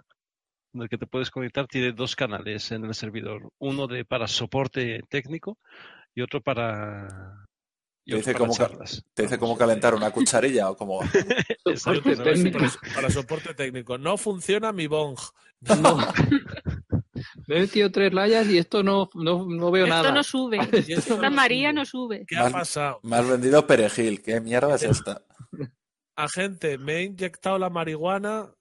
en 0.73 0.83
el 0.83 0.89
que 0.89 0.97
te 0.97 1.07
puedes 1.07 1.31
conectar. 1.31 1.67
Tiene 1.67 1.91
dos 1.93 2.15
canales 2.15 2.71
en 2.71 2.85
el 2.85 2.93
servidor, 2.93 3.49
uno 3.57 3.87
de 3.87 4.05
para 4.05 4.27
soporte 4.27 5.01
técnico 5.09 5.57
y 6.13 6.21
otro 6.21 6.41
para 6.41 7.45
y 8.05 8.11
Te 8.11 8.17
otro 8.17 8.19
dice 8.19 8.33
para 8.33 8.45
cómo 8.45 8.53
charlas. 8.53 9.03
¿Te 9.13 9.23
dice 9.23 9.37
cómo 9.37 9.57
calentar 9.57 9.93
una 9.93 10.11
cucharilla 10.11 10.69
o 10.69 10.77
cómo 10.77 10.99
va? 11.01 11.05
Exacto, 11.65 11.75
Soporte 11.75 12.15
¿no? 12.15 12.23
técnico. 12.23 12.57
Para, 12.59 12.93
para 12.95 13.09
soporte 13.09 13.53
técnico. 13.53 13.97
No 13.97 14.17
funciona 14.17 14.71
mi 14.71 14.87
bong. 14.87 15.17
No. 15.61 15.97
Me 17.47 17.57
he 17.57 17.61
metido 17.61 17.89
tres 17.91 18.13
layas 18.13 18.45
y 18.47 18.57
esto 18.57 18.83
no, 18.83 19.09
no, 19.15 19.45
no 19.45 19.71
veo 19.71 19.85
Esto 19.85 19.95
nada. 19.95 20.11
no 20.11 20.23
sube. 20.23 20.57
Esto 20.87 20.93
Esta 21.15 21.29
no 21.29 21.35
María 21.35 21.69
sube. 21.69 21.73
no 21.73 21.85
sube. 21.85 22.25
¿Qué 22.27 22.37
ha 22.37 22.49
pasado? 22.49 22.99
Me 23.03 23.15
has 23.15 23.27
vendido 23.27 23.65
perejil. 23.65 24.21
¿Qué 24.21 24.39
mierda 24.41 24.75
es 24.75 24.83
esta? 24.83 25.21
Agente, 26.15 26.77
me 26.77 26.97
he 26.97 27.03
inyectado 27.03 27.57
la 27.57 27.69
marihuana. 27.69 28.51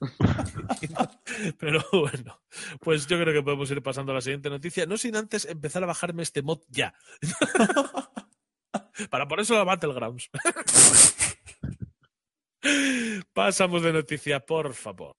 Pero 1.58 1.84
bueno, 1.92 2.40
pues 2.80 3.06
yo 3.06 3.18
creo 3.20 3.32
que 3.34 3.42
podemos 3.42 3.70
ir 3.70 3.82
pasando 3.82 4.12
a 4.12 4.16
la 4.16 4.20
siguiente 4.20 4.50
noticia. 4.50 4.86
No 4.86 4.96
sin 4.96 5.16
antes 5.16 5.44
empezar 5.44 5.82
a 5.82 5.86
bajarme 5.86 6.22
este 6.22 6.42
mod 6.42 6.60
ya. 6.68 6.94
Para 9.10 9.28
por 9.28 9.40
eso 9.40 9.54
la 9.54 9.64
Battlegrounds. 9.64 10.30
Pasamos 13.32 13.82
de 13.82 13.92
noticia, 13.92 14.40
por 14.40 14.72
favor. 14.74 15.14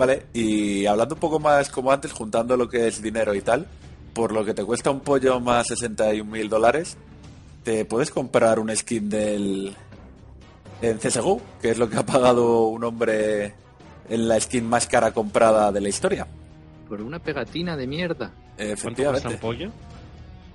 Vale, 0.00 0.22
y 0.32 0.86
hablando 0.86 1.14
un 1.14 1.20
poco 1.20 1.38
más 1.38 1.68
como 1.68 1.92
antes, 1.92 2.10
juntando 2.10 2.56
lo 2.56 2.70
que 2.70 2.88
es 2.88 3.02
dinero 3.02 3.34
y 3.34 3.42
tal, 3.42 3.66
por 4.14 4.32
lo 4.32 4.46
que 4.46 4.54
te 4.54 4.64
cuesta 4.64 4.90
un 4.90 5.00
pollo 5.00 5.40
más 5.40 5.66
61 5.66 6.24
mil 6.24 6.48
dólares, 6.48 6.96
te 7.64 7.84
puedes 7.84 8.10
comprar 8.10 8.58
un 8.60 8.74
skin 8.74 9.10
del 9.10 9.76
en 10.80 10.96
CSGO, 10.96 11.42
que 11.60 11.72
es 11.72 11.76
lo 11.76 11.90
que 11.90 11.98
ha 11.98 12.06
pagado 12.06 12.68
un 12.68 12.82
hombre 12.82 13.52
en 14.08 14.26
la 14.26 14.40
skin 14.40 14.66
más 14.66 14.86
cara 14.86 15.12
comprada 15.12 15.70
de 15.70 15.82
la 15.82 15.90
historia. 15.90 16.26
Por 16.88 17.02
una 17.02 17.18
pegatina 17.18 17.76
de 17.76 17.86
mierda. 17.86 18.32
¿Cuánto 18.56 18.56
cuesta 18.56 18.72
Efectivamente. 18.72 19.34
un 19.34 19.38
pollo? 19.38 19.70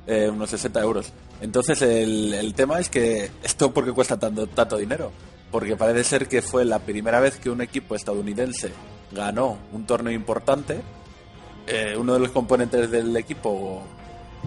Eh, 0.08 0.28
unos 0.28 0.50
60 0.50 0.82
euros. 0.82 1.14
Entonces 1.40 1.84
el, 1.84 2.34
el 2.34 2.56
tema 2.56 2.80
es 2.80 2.90
que 2.90 3.30
esto 3.44 3.72
porque 3.72 3.92
cuesta 3.92 4.18
tanto, 4.18 4.48
tanto 4.48 4.76
dinero. 4.76 5.12
Porque 5.52 5.78
parece 5.78 6.04
ser 6.04 6.28
que 6.28 6.42
fue 6.42 6.66
la 6.66 6.80
primera 6.80 7.20
vez 7.20 7.38
que 7.38 7.52
un 7.52 7.62
equipo 7.62 7.94
estadounidense 7.94 8.72
ganó 9.16 9.58
un 9.74 9.86
torneo 9.88 10.14
importante. 10.14 10.82
Eh, 11.68 11.96
uno 11.98 12.14
de 12.14 12.20
los 12.20 12.30
componentes 12.30 12.92
del 12.92 13.16
equipo 13.18 13.82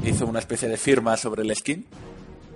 hizo 0.05 0.27
una 0.27 0.39
especie 0.39 0.69
de 0.69 0.77
firma 0.77 1.17
sobre 1.17 1.43
el 1.43 1.55
skin 1.57 1.85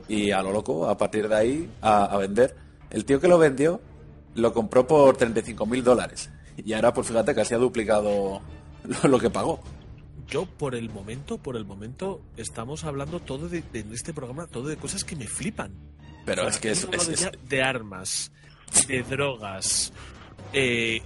y 0.08 0.30
a 0.30 0.40
lo 0.42 0.52
loco, 0.52 0.88
a 0.88 0.96
partir 0.96 1.28
de 1.28 1.34
ahí, 1.34 1.70
a, 1.80 2.04
a 2.04 2.16
vender. 2.18 2.54
El 2.90 3.04
tío 3.04 3.20
que 3.20 3.26
lo 3.28 3.38
vendió 3.38 3.80
lo 4.34 4.52
compró 4.52 4.86
por 4.86 5.16
35 5.16 5.66
mil 5.66 5.82
dólares. 5.82 6.30
Y 6.56 6.72
ahora, 6.74 6.92
pues 6.94 7.08
fíjate, 7.08 7.34
casi 7.34 7.54
ha 7.54 7.58
duplicado 7.58 8.40
lo, 9.02 9.08
lo 9.08 9.18
que 9.18 9.30
pagó. 9.30 9.60
Yo, 10.28 10.46
por 10.46 10.74
el 10.74 10.88
momento, 10.90 11.38
por 11.38 11.56
el 11.56 11.64
momento, 11.64 12.22
estamos 12.36 12.84
hablando 12.84 13.20
todo 13.20 13.48
de, 13.48 13.62
de- 13.72 13.80
en 13.80 13.92
este 13.92 14.14
programa, 14.14 14.46
todo 14.46 14.68
de 14.68 14.76
cosas 14.76 15.04
que 15.04 15.16
me 15.16 15.26
flipan. 15.26 15.72
Pero 16.24 16.42
O 16.42 16.44
sea, 16.44 16.50
es 16.54 16.58
que 16.60 16.70
es, 16.70 16.88
es- 17.08 17.30
de 17.48 17.62
armas, 17.62 18.30
de 18.86 19.02
drogas, 19.02 19.92
eh, 20.52 21.02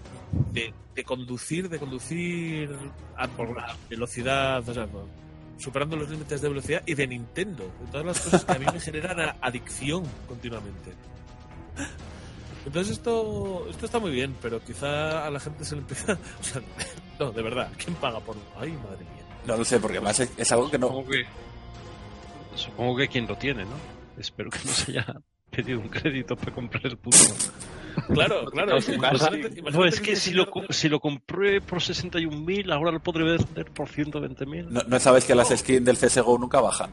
de, 0.52 0.72
de 0.96 1.04
conducir, 1.04 1.68
de 1.68 1.78
conducir 1.78 2.74
a 3.16 3.28
por 3.28 3.54
la 3.56 3.76
velocidad, 3.88 4.68
o 4.68 4.74
sea, 4.74 4.86
por- 4.86 5.06
superando 5.58 5.96
los 5.96 6.08
límites 6.10 6.40
de 6.40 6.48
velocidad 6.48 6.82
y 6.86 6.94
de 6.94 7.06
Nintendo, 7.06 7.64
de 7.80 7.86
todas 7.92 8.06
las 8.06 8.20
cosas 8.20 8.44
que 8.44 8.52
a 8.52 8.58
mí 8.58 8.66
me 8.72 8.80
generan 8.80 9.36
adicción 9.40 10.02
continuamente. 10.26 10.92
Entonces 12.64 12.94
esto 12.96 13.66
esto 13.70 13.86
está 13.86 13.98
muy 14.00 14.10
bien, 14.10 14.34
pero 14.42 14.60
quizá 14.60 15.24
a 15.26 15.30
la 15.30 15.38
gente 15.38 15.64
se 15.64 15.76
le 15.76 15.82
empieza, 15.82 16.12
o 16.40 16.42
sea, 16.42 16.60
no, 17.20 17.30
de 17.30 17.42
verdad, 17.42 17.70
¿quién 17.76 17.94
paga 17.96 18.18
por? 18.20 18.36
Ay, 18.58 18.72
madre 18.72 19.04
mía. 19.14 19.24
no 19.46 19.56
lo 19.56 19.64
sé, 19.64 19.78
porque 19.78 19.98
además 19.98 20.18
es, 20.20 20.30
es 20.36 20.50
algo 20.52 20.68
que 20.70 20.78
no, 20.78 20.88
Supongo 20.88 21.10
que, 21.10 21.24
supongo 22.56 22.96
que 22.96 23.08
quien 23.08 23.26
lo 23.28 23.36
tiene, 23.36 23.64
¿no? 23.64 23.76
Espero 24.18 24.50
que 24.50 24.58
no 24.64 24.72
se 24.72 24.92
haya 24.92 25.06
pedido 25.56 25.80
un 25.80 25.88
crédito 25.88 26.36
para 26.36 26.52
comprar 26.52 26.86
el 26.86 26.96
puto. 26.96 27.16
Claro, 28.12 28.44
claro. 28.50 28.76
imagínate- 28.76 29.62
No, 29.72 29.86
es 29.86 30.02
que 30.02 30.16
si 30.16 30.32
lo, 30.34 30.46
si 30.68 30.90
lo 30.90 31.00
compré 31.00 31.62
por 31.62 31.78
61.000, 31.78 32.70
ahora 32.70 32.90
lo 32.92 33.00
podré 33.00 33.24
vender 33.24 33.70
por 33.72 33.88
120.000. 33.88 34.66
No, 34.68 34.82
no 34.86 35.00
sabes 35.00 35.24
que 35.24 35.34
las 35.34 35.48
skins 35.48 35.82
del 35.82 35.96
CSGO 35.96 36.36
nunca 36.38 36.60
bajan. 36.60 36.90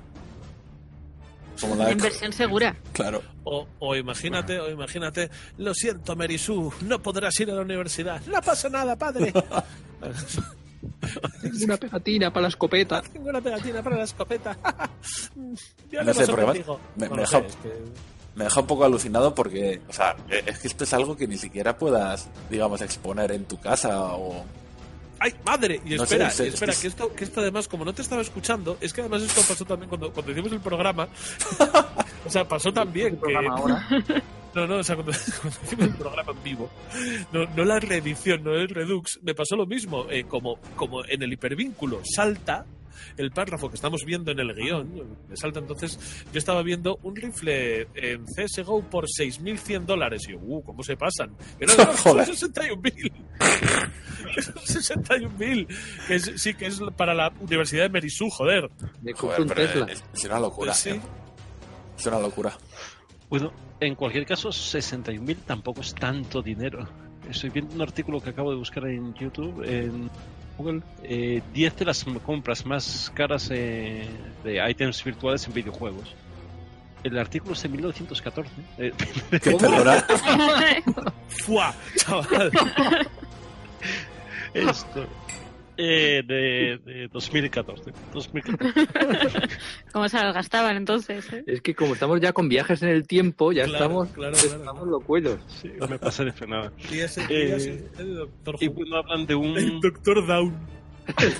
Como 1.60 1.76
la 1.76 1.92
Inversión 1.92 2.32
segura. 2.32 2.74
Claro. 2.94 3.22
O, 3.44 3.68
o 3.80 3.96
imagínate, 3.98 4.58
o 4.62 4.70
imagínate, 4.72 5.30
lo 5.58 5.74
siento, 5.74 6.16
Merisú, 6.16 6.72
no 6.84 7.02
podrás 7.02 7.38
ir 7.42 7.52
a 7.52 7.56
la 7.56 7.62
universidad. 7.64 8.22
No 8.26 8.40
pasa 8.42 8.70
nada, 8.70 8.96
padre. 8.96 9.34
Tengo 11.42 11.66
una 11.66 11.78
pegatina 11.78 12.32
para 12.32 12.44
la 12.44 12.48
escopeta. 12.48 13.02
Tengo 13.02 13.30
una 13.30 13.42
pegatina 13.42 13.84
para 13.84 13.98
la 13.98 14.04
escopeta. 14.04 14.58
ya 15.92 16.04
No 16.04 16.14
sé, 16.14 16.26
porque 16.28 16.42
además 16.44 16.46
contigo. 16.66 16.80
me- 16.96 17.08
No 17.10 17.16
me 17.16 17.22
deja- 17.22 17.40
sé, 17.42 17.46
es 17.48 17.56
que- 17.58 18.13
Me 18.36 18.46
deja 18.46 18.62
un 18.62 18.68
poco 18.68 18.84
alucinado 18.84 19.36
porque, 19.36 19.82
o 19.88 19.94
sea, 19.94 20.16
eh, 20.30 20.44
es 20.48 20.60
que 20.60 20.68
esto 20.68 20.84
es 20.86 20.94
algo 20.94 21.16
que 21.16 21.28
ni 21.28 21.38
siquiera 21.38 21.78
puedas, 21.78 22.30
digamos, 22.50 22.82
exponer 22.82 23.32
en 23.32 23.46
tu 23.46 23.60
casa 23.60 24.14
o... 24.16 24.44
¡Ay, 25.20 25.34
madre! 25.46 25.80
Y 25.86 25.96
No 25.96 26.04
espera, 26.04 26.30
sé, 26.32 26.46
y 26.46 26.48
es- 26.48 26.54
espera, 26.56 26.72
es- 26.74 26.80
que 26.80 26.88
esto, 26.88 27.14
que 27.14 27.24
esto 27.24 27.40
además, 27.42 27.68
como 27.68 27.86
no 27.86 27.94
te 27.94 28.02
estaba 28.02 28.22
escuchando, 28.22 28.78
es 28.82 28.92
que 28.92 29.02
además 29.02 29.22
esto 29.22 29.42
pasó 29.48 29.64
también 29.66 29.88
cuando, 29.88 30.12
cuando 30.12 30.32
hicimos 30.32 30.52
el 30.52 30.60
programa. 30.60 31.08
o 32.26 32.30
sea, 32.30 32.48
pasó 32.48 32.74
también 32.74 33.18
que. 33.18 33.36
ahora. 33.48 33.88
No, 34.56 34.68
no, 34.68 34.78
o 34.78 34.84
sea, 34.84 34.96
cuando, 34.96 35.14
cuando 35.42 35.60
hicimos 35.64 35.86
el 35.88 35.96
programa 35.96 36.32
en 36.34 36.44
vivo, 36.44 36.70
no, 37.32 37.46
no 37.56 37.64
la 37.66 37.80
reedición, 37.80 38.44
no 38.44 38.54
el 38.54 38.68
Redux, 38.68 39.20
me 39.22 39.34
pasó 39.34 39.56
lo 39.56 39.66
mismo. 39.66 40.08
eh, 40.10 40.26
como, 40.28 40.58
como 40.76 41.06
en 41.06 41.24
el 41.24 41.32
hipervínculo 41.34 42.02
salta 42.04 42.66
el 43.18 43.32
párrafo 43.32 43.70
que 43.70 43.76
estamos 43.76 44.04
viendo 44.06 44.32
en 44.32 44.40
el 44.40 44.54
guion, 44.54 45.18
me 45.30 45.36
salta 45.38 45.60
entonces, 45.60 45.98
yo 46.32 46.38
estaba 46.40 46.62
viendo 46.64 47.00
un 47.04 47.16
rifle 47.16 47.88
en 47.96 48.26
CSGO 48.26 48.82
por 48.90 49.06
6.100 49.08 49.86
dólares. 49.86 50.24
Y 50.28 50.34
yo, 50.34 50.40
uh, 50.42 50.64
¿cómo 50.64 50.84
se 50.84 50.96
pasan? 50.98 51.36
Que 51.60 51.66
no, 51.66 51.74
son 51.74 51.96
Joder. 51.98 52.28
61.000. 52.28 53.12
Que 54.36 54.42
son 54.42 54.56
61.000. 54.56 55.68
Que 56.08 56.16
es- 56.16 56.32
sí, 56.38 56.54
que 56.54 56.68
es 56.68 56.80
para 56.98 57.14
la 57.14 57.32
Universidad 57.40 57.84
de 57.84 57.90
Merisú, 57.90 58.30
joder. 58.30 58.70
Me 59.02 59.14
Joder, 59.14 59.42
un 59.42 59.48
pero 59.48 59.62
Tesla. 59.68 59.86
es, 59.92 60.04
es 60.14 60.24
una 60.26 60.40
locura. 60.40 60.74
Sí. 60.74 60.90
eh. 60.90 61.02
Es 61.98 62.06
una 62.08 62.20
locura. 62.20 62.58
Bueno, 63.30 63.52
en 63.80 63.96
cualquier 63.96 64.26
caso, 64.26 64.50
61.000 64.50 65.38
tampoco 65.46 65.82
es 65.82 65.94
tanto 65.94 66.42
dinero. 66.42 66.88
Estoy 67.30 67.50
viendo 67.52 67.74
un 67.76 67.82
artículo 67.82 68.22
que 68.22 68.32
acabo 68.32 68.52
de 68.52 68.58
buscar 68.58 68.86
en 68.88 69.14
YouTube, 69.14 69.64
en 69.64 70.10
Google. 70.58 70.82
eh, 71.04 71.42
10 71.54 71.76
de 71.78 71.86
las 71.86 72.04
compras 72.26 72.66
más 72.66 73.12
caras 73.14 73.50
eh, 73.52 74.08
de 74.44 74.70
ítems 74.70 75.04
virtuales 75.04 75.46
en 75.48 75.54
videojuegos. 75.54 76.14
El 77.04 77.18
artículo 77.18 77.54
es 77.54 77.62
de 77.64 77.70
1914. 77.70 78.50
eh, 78.78 78.94
Que 79.32 79.40
perdona. 79.52 80.06
¡Fua! 81.28 81.74
Chaval. 81.98 82.52
esto. 84.54 85.06
Eh, 85.78 86.22
de, 86.26 86.80
de 86.86 87.08
2014. 87.12 87.92
2014. 88.14 89.42
¿Cómo 89.92 90.08
se 90.10 90.18
las 90.18 90.34
gastaban 90.34 90.76
entonces? 90.78 91.32
eh? 91.34 91.44
Es 91.48 91.62
que 91.62 91.74
como 91.76 91.94
estamos 91.94 92.20
ya 92.22 92.32
con 92.34 92.48
viajes 92.50 92.82
en 92.84 92.90
el 92.90 93.08
tiempo, 93.08 93.52
ya 93.52 93.66
Claro, 93.66 93.86
estamos, 93.86 94.10
claro, 94.10 94.36
claro. 94.38 94.58
estamos 94.58 94.88
locuelos. 94.88 95.40
Sí, 95.62 95.72
me 95.90 95.98
pasé 96.00 96.26
de 96.26 96.32
frenada. 96.34 96.72
Y 96.92 97.00
ese, 97.00 97.22
y 97.22 97.34
Eh, 97.34 97.56
ese, 97.56 97.90
el 98.00 98.16
doctor 98.16 98.56
Y 98.60 98.68
bueno, 98.68 98.98
hablan 98.98 99.26
de 99.26 99.34
El 99.34 99.40
un. 99.40 99.80
doctor 99.82 100.26
Down. 100.28 100.56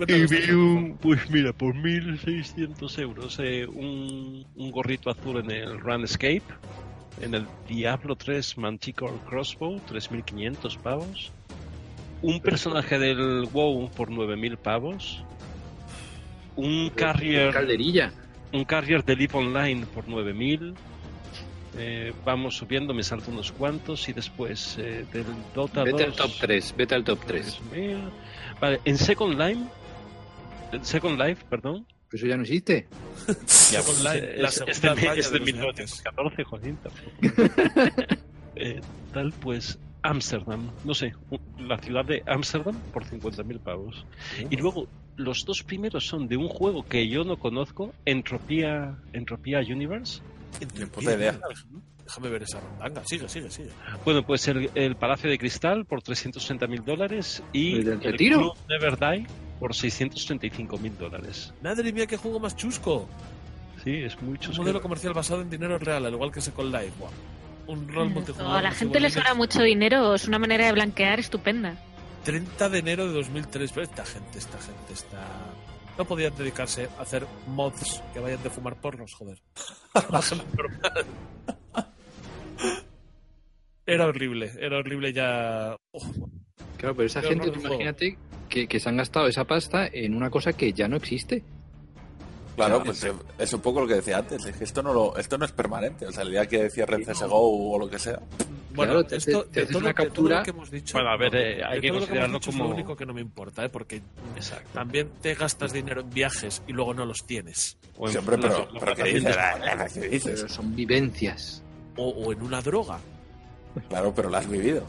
Y 0.00 0.26
Cuéntanos, 0.26 0.30
vi 0.30 0.36
por 0.36 0.46
favor. 0.46 0.54
un, 0.62 0.98
pues 0.98 1.30
mira, 1.30 1.52
por 1.52 1.74
1.600 1.74 2.98
euros, 3.00 3.38
eh, 3.42 3.66
un, 3.66 4.46
un 4.54 4.70
gorrito 4.70 5.10
azul 5.10 5.38
en 5.38 5.50
el 5.50 5.80
Runescape, 5.80 6.42
en 7.20 7.34
el 7.34 7.46
Diablo 7.68 8.16
3 8.16 8.58
Manticore 8.58 9.18
Crossbow, 9.28 9.80
3.500 9.88 10.78
pavos, 10.78 11.32
un 12.22 12.40
personaje 12.40 12.98
del 12.98 13.48
WoW 13.52 13.90
por 13.90 14.10
9.000 14.10 14.56
pavos, 14.56 15.24
un 16.56 16.90
carrier, 16.90 17.52
Calderilla. 17.52 18.12
un 18.52 18.64
carrier 18.64 19.04
de 19.04 19.16
Leap 19.16 19.34
Online 19.34 19.86
por 19.86 20.06
9.000, 20.06 20.74
eh, 21.78 22.12
vamos 22.24 22.56
subiendo, 22.56 22.92
me 22.92 23.02
salto 23.02 23.30
unos 23.30 23.52
cuantos 23.52 24.08
y 24.08 24.12
después 24.12 24.76
eh, 24.78 25.04
del 25.12 25.26
Dota 25.54 25.84
Vete 25.84 26.06
2... 26.06 26.06
al 26.06 26.16
top 26.16 26.30
3, 26.40 26.74
vete 26.76 26.94
al 26.94 27.04
top 27.04 27.20
3. 27.26 27.60
3.000. 27.72 27.98
Vale, 28.60 28.80
en 28.84 28.98
Second 28.98 29.38
Life, 29.38 29.60
Second 30.82 31.20
Life, 31.20 31.44
perdón, 31.48 31.86
Eso 32.12 32.26
ya 32.26 32.36
no 32.36 32.42
existe. 32.42 32.86
ya, 33.72 33.82
pues, 33.82 33.98
es, 33.98 34.02
la 34.02 34.48
es 34.48 34.62
es 34.66 34.80
de 34.80 34.88
de 34.88 35.38
los 35.38 35.46
1914, 35.46 36.44
jodita. 36.44 36.90
eh, 38.56 38.80
tal, 39.12 39.32
pues, 39.32 39.78
Ámsterdam, 40.02 40.70
no 40.84 40.94
sé, 40.94 41.12
la 41.58 41.78
ciudad 41.78 42.04
de 42.04 42.22
Ámsterdam 42.26 42.76
por 42.92 43.04
50.000 43.04 43.58
pavos. 43.60 44.06
Y 44.48 44.56
luego, 44.56 44.88
los 45.16 45.44
dos 45.44 45.62
primeros 45.62 46.06
son 46.06 46.28
de 46.28 46.36
un 46.36 46.48
juego 46.48 46.86
que 46.86 47.08
yo 47.08 47.24
no 47.24 47.38
conozco, 47.38 47.92
Entropía, 48.04 48.96
Entropía 49.12 49.60
Universe. 49.60 50.22
Ni 50.78 50.86
puta 50.86 51.14
idea. 51.14 51.38
Déjame 52.04 52.30
ver 52.30 52.42
esa 52.42 52.58
rondanga. 52.60 53.02
Sigue, 53.04 53.28
sigue, 53.28 53.50
sigue. 53.50 53.68
Bueno, 54.02 54.24
pues 54.24 54.48
el, 54.48 54.70
el 54.74 54.96
Palacio 54.96 55.28
de 55.28 55.36
Cristal 55.36 55.84
por 55.84 56.02
360.000 56.02 56.84
dólares 56.84 57.42
y 57.52 57.74
¿El 57.74 57.84
del 57.84 57.94
el 57.94 58.12
retiro? 58.12 58.38
Club 58.38 58.56
Never 58.66 58.98
Die 58.98 59.26
por 59.58 59.72
635.000 59.72 60.90
dólares. 60.96 61.52
Madre 61.62 61.92
mía, 61.92 62.06
qué 62.06 62.16
juego 62.16 62.38
más 62.40 62.56
chusco. 62.56 63.08
Sí, 63.84 63.96
es 64.02 64.20
muy 64.22 64.32
Un 64.32 64.38
chusco. 64.38 64.62
modelo 64.62 64.80
comercial 64.82 65.12
basado 65.14 65.42
en 65.42 65.50
dinero 65.50 65.78
real, 65.78 66.04
al 66.06 66.12
igual 66.12 66.32
que 66.32 66.40
Second 66.40 66.72
Life. 66.74 66.92
Guau. 66.98 67.12
Un 67.66 67.86
rol 67.88 68.10
multijugador. 68.10 68.52
O 68.54 68.56
a 68.56 68.62
la 68.62 68.70
gente 68.72 68.98
le 69.00 69.10
sobra 69.10 69.34
mucho 69.34 69.62
dinero, 69.62 70.14
es 70.14 70.26
una 70.26 70.38
manera 70.38 70.66
de 70.66 70.72
blanquear 70.72 71.20
estupenda. 71.20 71.76
30 72.24 72.68
de 72.70 72.78
enero 72.78 73.06
de 73.06 73.12
2003. 73.14 73.72
Pero 73.72 73.84
esta 73.84 74.04
gente, 74.04 74.38
esta 74.38 74.58
gente 74.58 74.92
está. 74.92 75.18
No 75.96 76.04
podían 76.04 76.34
dedicarse 76.36 76.88
a 76.98 77.02
hacer 77.02 77.26
mods 77.48 78.02
que 78.14 78.20
vayan 78.20 78.42
de 78.42 78.50
fumar 78.50 78.76
porros, 78.76 79.12
joder. 79.14 79.42
Era 83.86 84.06
horrible, 84.06 84.52
era 84.60 84.78
horrible 84.78 85.12
ya. 85.14 85.76
Uf, 85.92 86.04
Claro, 86.76 86.94
pero 86.94 87.06
esa 87.06 87.22
gente, 87.22 87.50
tú 87.50 87.60
imagínate 87.60 88.16
que, 88.48 88.66
que 88.68 88.80
se 88.80 88.88
han 88.88 88.96
gastado 88.96 89.26
esa 89.26 89.44
pasta 89.44 89.86
en 89.92 90.14
una 90.14 90.30
cosa 90.30 90.52
que 90.52 90.72
ya 90.72 90.88
no 90.88 90.96
existe. 90.96 91.42
Claro, 92.56 92.82
pues 92.82 93.06
es 93.38 93.52
un 93.52 93.60
poco 93.60 93.80
lo 93.82 93.86
que 93.86 93.94
decía 93.94 94.18
antes, 94.18 94.44
es 94.44 94.56
que 94.56 94.64
esto 94.64 94.82
no 94.82 94.92
lo, 94.92 95.16
esto 95.16 95.38
no 95.38 95.44
es 95.44 95.52
permanente, 95.52 96.06
o 96.06 96.10
sea, 96.12 96.24
el 96.24 96.32
día 96.32 96.46
que 96.46 96.68
cierren 96.70 97.04
CSGO 97.04 97.70
o 97.72 97.78
lo 97.78 97.88
que 97.88 98.00
sea. 98.00 98.18
Bueno, 98.74 98.94
Claro, 98.94 99.04
te 99.06 99.16
esto, 99.16 99.44
te 99.44 99.60
de 99.60 99.62
haces 99.62 99.72
todo, 99.72 99.78
una 99.78 99.88
de 99.88 99.94
todo 99.94 100.04
captura. 100.06 100.38
lo 100.38 100.42
que 100.44 100.50
hemos 100.50 100.70
dicho. 100.70 100.92
Bueno, 100.98 101.10
a 101.10 101.16
ver, 101.16 101.34
eh, 101.36 101.64
hay 101.64 101.80
que 101.80 101.90
considerarlo 101.90 102.38
es 102.38 102.46
como- 102.46 102.64
lo 102.64 102.70
único 102.70 102.96
que 102.96 103.06
no 103.06 103.14
me 103.14 103.20
importa, 103.20 103.64
¿eh? 103.64 103.68
porque 103.68 104.02
Exacto. 104.34 104.68
también 104.74 105.08
te 105.22 105.34
gastas 105.34 105.72
dinero 105.72 106.00
en 106.00 106.10
viajes 106.10 106.62
y 106.66 106.72
luego 106.72 106.94
no 106.94 107.04
los 107.04 107.24
tienes. 107.26 107.76
O 107.96 108.06
en 108.06 108.12
Siempre, 108.12 108.36
pero, 108.38 108.48
los- 108.48 108.72
los 108.72 108.80
pero 108.82 108.94
¿qué 108.96 109.02
tratamientos. 109.20 109.36
dices? 109.36 110.02
¿Qué 110.02 110.08
dices? 110.08 110.40
Pero 110.40 110.48
son 110.52 110.74
vivencias. 110.76 111.62
O, 111.96 112.08
o 112.08 112.32
en 112.32 112.42
una 112.42 112.60
droga. 112.60 112.98
Claro, 113.88 114.12
pero 114.14 114.30
lo 114.30 114.36
has 114.36 114.48
vivido. 114.48 114.82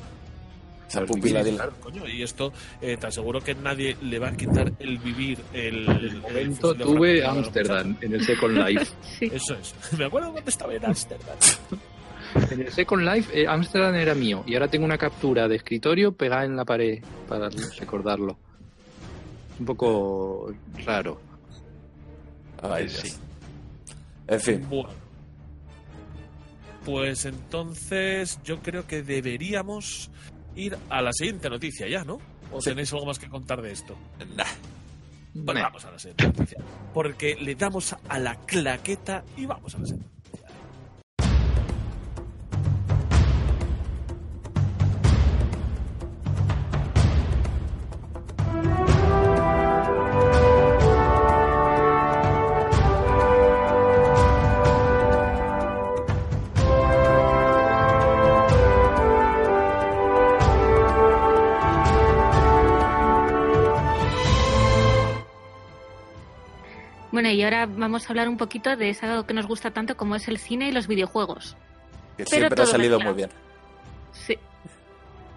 Esa 0.89 1.06
pupila 1.06 1.43
vivido, 1.43 1.43
de 1.43 1.52
claro. 1.52 1.73
Coño, 1.82 2.08
y 2.08 2.23
esto 2.23 2.52
eh, 2.82 2.97
te 2.97 3.08
aseguro 3.08 3.39
que 3.41 3.54
nadie 3.54 3.95
le 4.02 4.17
va 4.17 4.30
a 4.30 4.36
quitar 4.36 4.73
el 4.80 4.97
vivir 4.97 5.39
el, 5.54 5.88
En 5.88 5.97
el 5.97 6.17
momento 6.17 6.73
tuve 6.73 7.23
Ámsterdam 7.23 7.95
en 8.02 8.13
el 8.13 8.25
Second 8.25 8.58
Life. 8.58 8.88
Sí. 9.19 9.30
Eso 9.32 9.54
es. 9.56 9.75
Me 9.97 10.06
acuerdo 10.06 10.32
cuando 10.32 10.49
estaba 10.49 10.73
en 10.73 10.86
Ámsterdam. 10.86 11.38
En 12.52 12.62
el 12.62 12.71
Second 12.71 13.04
Life, 13.04 13.41
eh, 13.41 13.47
Ámsterdam 13.47 13.95
era 13.95 14.13
mío. 14.13 14.43
Y 14.45 14.54
ahora 14.54 14.67
tengo 14.67 14.86
una 14.86 14.99
captura 14.99 15.47
de 15.47 15.56
escritorio 15.56 16.12
pegada 16.12 16.45
en 16.45 16.56
la 16.56 16.63
pared 16.63 17.04
para 17.28 17.49
recordarlo. 17.80 18.38
Un 19.60 19.65
poco 19.65 20.54
raro. 20.86 21.19
Ay, 22.62 22.88
Sí. 22.88 23.13
En 24.28 24.39
fin, 24.39 24.65
Bueno. 24.69 24.89
Pues 26.86 27.25
entonces 27.25 28.39
yo 28.43 28.60
creo 28.60 28.86
que 28.86 29.02
deberíamos 29.04 30.10
ir 30.60 30.78
a 30.89 31.02
la 31.02 31.12
siguiente 31.13 31.50
noticia 31.50 31.88
ya, 31.88 32.04
¿no? 32.04 32.19
¿O 32.52 32.62
Sí. 32.62 32.69
tenéis 32.72 32.91
algo 32.93 33.06
más 33.06 33.19
que 33.19 33.28
contar 33.30 33.62
de 33.62 33.72
esto? 33.72 33.95
nah. 34.36 34.43
Pues 35.45 35.62
vamos 35.62 35.86
a 35.86 35.91
la 35.91 36.00
siguiente 36.00 36.26
noticia. 36.28 36.58
Porque 36.93 37.36
le 37.39 37.56
damos 37.56 37.95
a 38.08 38.19
la 38.19 38.36
claqueta 38.45 39.24
y 39.38 39.45
vamos 39.45 39.76
a 39.76 39.78
la 39.80 39.86
siguiente 39.86 40.10
Bueno, 67.20 67.32
y 67.32 67.44
ahora 67.44 67.66
vamos 67.66 68.06
a 68.06 68.10
hablar 68.14 68.30
un 68.30 68.38
poquito 68.38 68.78
de 68.78 68.92
eso 68.92 69.26
que 69.28 69.34
nos 69.34 69.46
gusta 69.46 69.72
tanto 69.72 69.98
como 69.98 70.16
es 70.16 70.30
el 70.30 70.38
cine 70.38 70.70
y 70.70 70.72
los 70.72 70.88
videojuegos. 70.88 71.58
que 72.16 72.24
Pero 72.24 72.30
siempre 72.30 72.64
ha 72.64 72.66
salido 72.66 72.98
mezclado. 72.98 73.14
muy 73.14 73.18
bien. 73.18 73.30
Sí. 74.14 74.38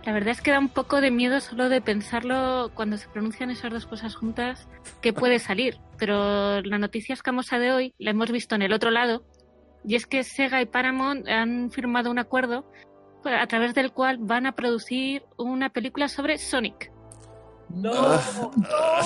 La 0.04 0.12
verdad 0.12 0.28
es 0.28 0.40
que 0.40 0.52
da 0.52 0.60
un 0.60 0.68
poco 0.68 1.00
de 1.00 1.10
miedo 1.10 1.40
solo 1.40 1.68
de 1.68 1.80
pensarlo 1.80 2.70
cuando 2.74 2.98
se 2.98 3.08
pronuncian 3.08 3.50
esas 3.50 3.72
dos 3.72 3.86
cosas 3.86 4.14
juntas, 4.14 4.68
que 5.00 5.12
puede 5.12 5.38
salir. 5.40 5.78
Pero 5.98 6.62
la 6.62 6.78
noticia 6.78 7.14
escamosa 7.14 7.58
de 7.58 7.72
hoy 7.72 7.94
la 7.98 8.12
hemos 8.12 8.30
visto 8.30 8.54
en 8.54 8.62
el 8.62 8.72
otro 8.72 8.92
lado, 8.92 9.24
y 9.84 9.96
es 9.96 10.06
que 10.06 10.22
Sega 10.22 10.62
y 10.62 10.66
Paramount 10.66 11.26
han 11.26 11.72
firmado 11.72 12.12
un 12.12 12.20
acuerdo 12.20 12.64
a 13.24 13.46
través 13.48 13.74
del 13.74 13.90
cual 13.90 14.18
van 14.20 14.46
a 14.46 14.52
producir 14.52 15.24
una 15.36 15.70
película 15.70 16.06
sobre 16.06 16.38
Sonic. 16.38 16.91
¡No! 17.74 17.90
Ah. 17.94 18.20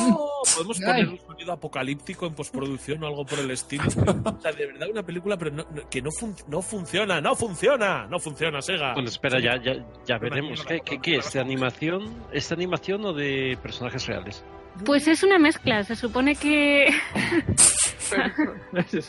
¡No! 0.09 0.29
¿Podemos 0.55 0.81
poner 0.81 1.09
un 1.09 1.19
sonido 1.19 1.53
apocalíptico 1.53 2.27
en 2.27 2.35
postproducción 2.35 3.03
o 3.03 3.07
algo 3.07 3.25
por 3.25 3.39
el 3.39 3.51
estilo? 3.51 3.85
O 3.87 4.41
sea, 4.41 4.53
de 4.53 4.67
verdad 4.67 4.89
una 4.91 5.03
película, 5.03 5.37
pero 5.37 5.51
no- 5.53 5.67
no- 5.71 5.89
que 5.89 6.03
no, 6.03 6.11
fun- 6.11 6.35
no 6.49 6.63
funciona, 6.63 7.21
no 7.21 7.37
funciona, 7.37 8.07
no 8.07 8.19
funciona, 8.19 8.61
Sega. 8.63 8.95
Bueno, 8.95 9.09
espera, 9.09 9.39
ya, 9.41 9.57
ya, 9.63 9.85
ya 10.07 10.19
veremos. 10.19 10.65
¿Qué, 10.65 10.81
qué, 10.85 10.99
qué 11.01 11.17
es? 11.17 11.33
¿De 11.33 11.41
animación? 11.41 12.15
¿Es 12.33 12.49
de 12.49 12.55
animación 12.55 13.05
o 13.05 13.13
de 13.13 13.59
personajes 13.63 14.07
reales? 14.07 14.45
Pues 14.85 15.07
es 15.09 15.23
una 15.23 15.39
mezcla, 15.39 15.85
se 15.85 15.97
supone 15.97 16.35
que 16.35 16.87
es 16.89 18.13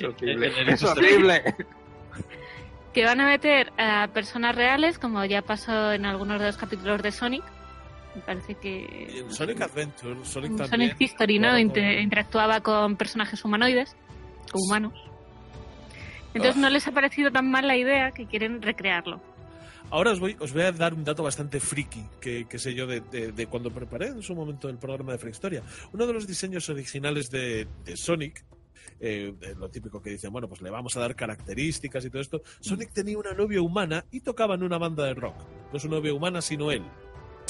horrible. 0.03 0.51
Es 0.73 0.83
horrible. 0.83 1.55
que 2.93 3.03
van 3.05 3.21
a 3.21 3.25
meter 3.25 3.71
a 3.77 4.07
personas 4.13 4.55
reales, 4.55 4.97
como 4.97 5.23
ya 5.25 5.41
pasó 5.41 5.91
en 5.91 6.05
algunos 6.05 6.39
de 6.39 6.47
los 6.47 6.57
capítulos 6.57 7.01
de 7.03 7.11
Sonic. 7.11 7.43
Me 8.17 8.23
parece 8.23 8.55
que. 8.55 9.23
Sonic 9.29 9.61
Adventure, 9.61 10.15
Sonic 10.25 10.57
también. 10.57 10.69
Sonic 10.89 10.95
History, 11.01 11.37
¿no? 11.39 11.49
con- 11.51 11.77
interactuaba 12.01 12.61
con 12.61 12.95
personajes 12.97 13.45
humanoides, 13.45 13.95
o 14.53 14.59
humanos. 14.59 14.93
Entonces 16.33 16.57
Ah. 16.57 16.61
no 16.61 16.69
les 16.71 16.87
ha 16.87 16.91
parecido 16.91 17.31
tan 17.31 17.49
mal 17.49 17.67
la 17.67 17.77
idea 17.77 18.11
que 18.11 18.25
quieren 18.25 18.61
recrearlo. 18.61 19.21
Ahora 19.89 20.11
os 20.11 20.19
voy, 20.19 20.35
os 20.39 20.51
voy 20.51 20.63
a 20.63 20.71
dar 20.71 20.93
un 20.93 21.03
dato 21.05 21.23
bastante 21.23 21.59
friki 21.59 22.03
que, 22.19 22.45
que 22.45 22.59
sé 22.59 22.73
yo 22.73 22.87
de, 22.87 22.99
de- 23.01 23.31
de 23.31 23.47
cuando 23.47 23.71
preparé 23.71 24.07
en 24.07 24.21
su 24.21 24.35
momento 24.35 24.67
el 24.67 24.77
programa 24.77 25.13
de 25.13 25.17
Frehistoria. 25.19 25.63
Uno 25.93 26.05
de 26.05 26.13
los 26.13 26.27
diseños 26.27 26.67
originales 26.69 27.29
de, 27.29 27.67
de 27.85 27.95
Sonic, 27.95 28.43
eh, 28.99 29.33
de 29.39 29.55
lo 29.55 29.69
típico 29.69 30.01
que 30.01 30.09
dicen, 30.09 30.31
bueno, 30.33 30.49
pues 30.49 30.61
le 30.61 30.69
vamos 30.71 30.97
a 30.97 30.99
dar 30.99 31.15
características 31.15 32.03
y 32.03 32.09
todo 32.09 32.21
esto. 32.21 32.41
Sonic 32.59 32.91
tenía 32.91 33.17
una 33.17 33.31
novia 33.33 33.61
humana 33.61 34.03
y 34.11 34.19
tocaba 34.19 34.55
en 34.55 34.63
una 34.63 34.77
banda 34.77 35.05
de 35.05 35.13
rock. 35.13 35.35
No 35.71 35.79
su 35.79 35.87
novia 35.87 36.13
humana, 36.13 36.41
sino 36.41 36.69
él. 36.71 36.83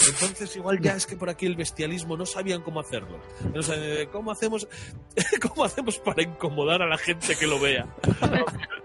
Entonces 0.05 0.55
igual 0.55 0.79
ya 0.79 0.95
es 0.95 1.05
que 1.05 1.15
por 1.17 1.29
aquí 1.29 1.45
el 1.45 1.55
bestialismo 1.55 2.15
no 2.17 2.25
sabían 2.25 2.61
cómo 2.61 2.79
hacerlo. 2.79 3.19
O 3.55 3.61
sea, 3.61 3.75
eh, 3.77 4.07
¿cómo 4.11 4.31
hacemos, 4.31 4.67
¿cómo 5.41 5.63
hacemos 5.63 5.97
para 5.99 6.21
incomodar 6.23 6.81
a 6.81 6.87
la 6.87 6.97
gente 6.97 7.35
que 7.35 7.47
lo 7.47 7.59
vea? 7.59 7.87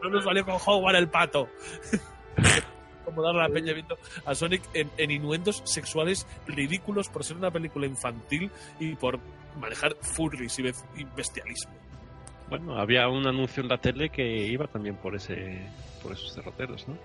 No 0.02 0.10
nos 0.10 0.24
valió 0.24 0.44
con 0.44 0.56
Howard 0.64 0.96
el 0.96 1.08
pato. 1.08 1.48
Incomodar 3.02 3.36
a 3.36 3.48
la 3.48 3.54
peña 3.54 3.72
viendo 3.72 3.96
a 4.24 4.34
Sonic 4.34 4.62
en, 4.74 4.90
en 4.96 5.10
innuendos 5.10 5.62
sexuales 5.64 6.26
ridículos 6.46 7.08
por 7.08 7.24
ser 7.24 7.36
una 7.36 7.50
película 7.50 7.86
infantil 7.86 8.50
y 8.80 8.94
por 8.94 9.18
manejar 9.60 9.96
furries 10.00 10.58
y, 10.58 10.62
bes- 10.62 10.84
y 10.96 11.04
bestialismo. 11.04 11.72
Bueno, 12.48 12.78
había 12.78 13.08
un 13.08 13.26
anuncio 13.26 13.62
en 13.62 13.68
la 13.68 13.78
tele 13.78 14.10
que 14.10 14.46
iba 14.46 14.66
también 14.66 14.96
por 14.96 15.14
ese 15.14 15.66
por 16.02 16.12
esos 16.12 16.34
derroteros, 16.34 16.86
¿no? 16.88 16.96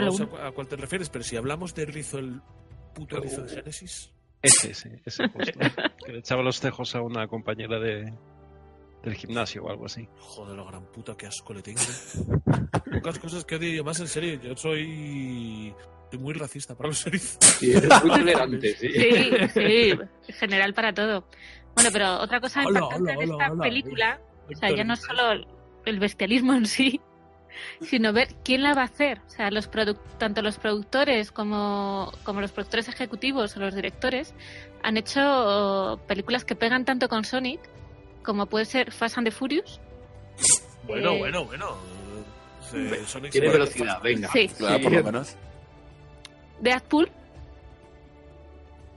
No 0.00 0.12
sé 0.12 0.26
a 0.42 0.50
cuál 0.52 0.66
te 0.66 0.76
refieres, 0.76 1.10
pero 1.10 1.22
si 1.24 1.36
hablamos 1.36 1.74
de 1.74 1.84
Rizo, 1.84 2.18
el 2.18 2.40
puto 2.98 3.20
Rizo 3.20 3.42
de 3.42 3.48
Génesis. 3.48 4.12
Ese, 4.42 4.70
ese, 4.70 5.00
ese 5.04 5.28
justo. 5.28 5.58
que 6.06 6.12
le 6.12 6.18
echaba 6.18 6.42
los 6.42 6.60
tejos 6.60 6.94
a 6.94 7.02
una 7.02 7.26
compañera 7.26 7.78
de, 7.78 8.12
del 9.02 9.14
gimnasio 9.14 9.64
o 9.64 9.70
algo 9.70 9.86
así. 9.86 10.08
Joder, 10.18 10.56
la 10.56 10.64
gran 10.64 10.84
puta, 10.86 11.16
qué 11.16 11.26
asco 11.26 11.54
le 11.54 11.62
tengo. 11.62 11.80
Pocas 12.92 13.18
cosas 13.18 13.44
que 13.44 13.56
odio 13.56 13.72
yo 13.72 13.84
más, 13.84 13.98
en 14.00 14.08
serio. 14.08 14.40
Yo 14.40 14.56
soy, 14.56 15.74
muy 16.18 16.34
racista 16.34 16.76
para 16.76 16.88
los 16.88 17.06
erizos. 17.06 17.38
Sí, 17.40 17.72
eres 17.72 17.90
muy 18.04 18.10
tolerante, 18.10 18.74
sí. 18.76 18.88
Sí, 18.92 19.98
sí, 20.26 20.32
general 20.32 20.74
para 20.74 20.92
todo. 20.92 21.24
Bueno, 21.74 21.90
pero 21.92 22.18
otra 22.20 22.40
cosa 22.40 22.64
Hola, 22.64 22.80
importante 22.80 23.12
hola, 23.12 23.18
de 23.18 23.24
esta 23.32 23.52
hola. 23.52 23.62
película, 23.62 24.20
o 24.52 24.56
sea, 24.56 24.70
ya 24.74 24.84
no 24.84 24.94
es 24.94 25.00
solo 25.00 25.46
el 25.84 25.98
bestialismo 26.00 26.54
en 26.54 26.66
sí, 26.66 27.00
sino 27.82 28.12
ver 28.12 28.28
quién 28.44 28.62
la 28.62 28.74
va 28.74 28.82
a 28.82 28.84
hacer. 28.86 29.20
O 29.26 29.30
sea, 29.30 29.50
los 29.50 29.68
tanto 30.18 30.42
los 30.42 30.58
productores 30.58 31.30
como, 31.32 32.12
como 32.24 32.40
los 32.40 32.52
productores 32.52 32.88
ejecutivos 32.88 33.56
o 33.56 33.60
los 33.60 33.74
directores 33.74 34.34
han 34.82 34.96
hecho 34.96 36.00
películas 36.06 36.44
que 36.44 36.54
pegan 36.54 36.84
tanto 36.84 37.08
con 37.08 37.24
Sonic 37.24 37.60
como 38.22 38.46
puede 38.46 38.64
ser 38.66 38.92
Fast 38.92 39.18
and 39.18 39.26
the 39.26 39.30
Furious. 39.30 39.80
Bueno, 40.86 41.12
Eh, 41.12 41.18
bueno, 41.18 41.44
bueno. 41.46 41.76
Eh, 42.74 43.02
Sonic 43.06 43.32
Tiene 43.32 43.48
velocidad, 43.48 44.00
venga. 44.02 44.28
Sí, 44.32 44.48
Claro, 44.48 44.82
por 44.82 44.92
lo 44.92 45.02
menos. 45.04 45.34
Deadpool 46.60 47.10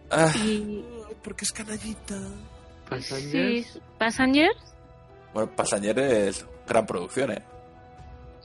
Ah, 0.09 0.31
y 0.43 0.83
Porque 1.23 1.45
es 1.45 1.51
canallita. 1.53 2.15
sí, 2.17 2.25
Passengers. 2.89 3.79
Passengers. 3.97 4.57
bueno, 5.33 5.49
Passañer 5.55 5.97
es 5.99 6.45
gran 6.67 6.85
producción, 6.85 7.31
¿eh? 7.31 7.41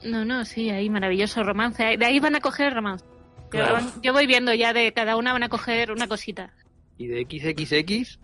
No, 0.03 0.25
no, 0.25 0.45
sí, 0.45 0.69
ahí 0.69 0.89
maravilloso 0.89 1.43
romance. 1.43 1.97
De 1.97 2.05
ahí 2.05 2.19
van 2.19 2.35
a 2.35 2.41
coger 2.41 2.73
romance. 2.73 3.05
Yo, 3.05 3.49
Claro. 3.49 3.79
yo 4.03 4.13
voy 4.13 4.27
viendo 4.27 4.53
ya 4.53 4.73
de 4.73 4.93
cada 4.93 5.15
una 5.15 5.33
van 5.33 5.43
a 5.43 5.49
coger 5.49 5.91
una 5.91 6.07
cosita. 6.07 6.53
Y 6.97 7.07
de 7.07 7.21
XXX, 7.23 8.19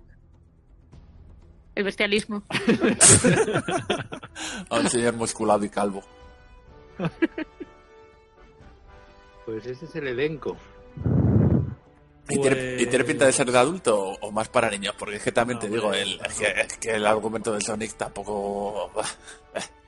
El 1.75 1.83
bestialismo. 1.83 2.43
A 4.69 4.79
un 4.79 4.89
señor 4.89 5.13
musculado 5.15 5.63
y 5.65 5.69
calvo. 5.69 6.03
pues 9.45 9.65
ese 9.65 9.85
es 9.85 9.95
el 9.95 10.07
elenco. 10.07 10.55
¿Y, 12.29 12.39
tiene, 12.39 12.75
y 12.81 12.85
tiene 12.85 13.03
pinta 13.03 13.25
de 13.25 13.33
ser 13.33 13.51
de 13.51 13.57
adulto 13.57 13.99
o, 14.01 14.17
o 14.21 14.31
más 14.31 14.47
para 14.47 14.69
niños? 14.69 14.95
Porque 14.97 15.17
es 15.17 15.23
que 15.23 15.31
también 15.33 15.59
te 15.59 15.67
digo, 15.69 15.93
el, 15.93 16.19
es, 16.25 16.39
que, 16.39 16.45
es 16.61 16.77
que 16.77 16.91
el 16.91 17.05
argumento 17.05 17.53
de 17.53 17.59
Sonic 17.61 17.93
tampoco... 17.95 18.91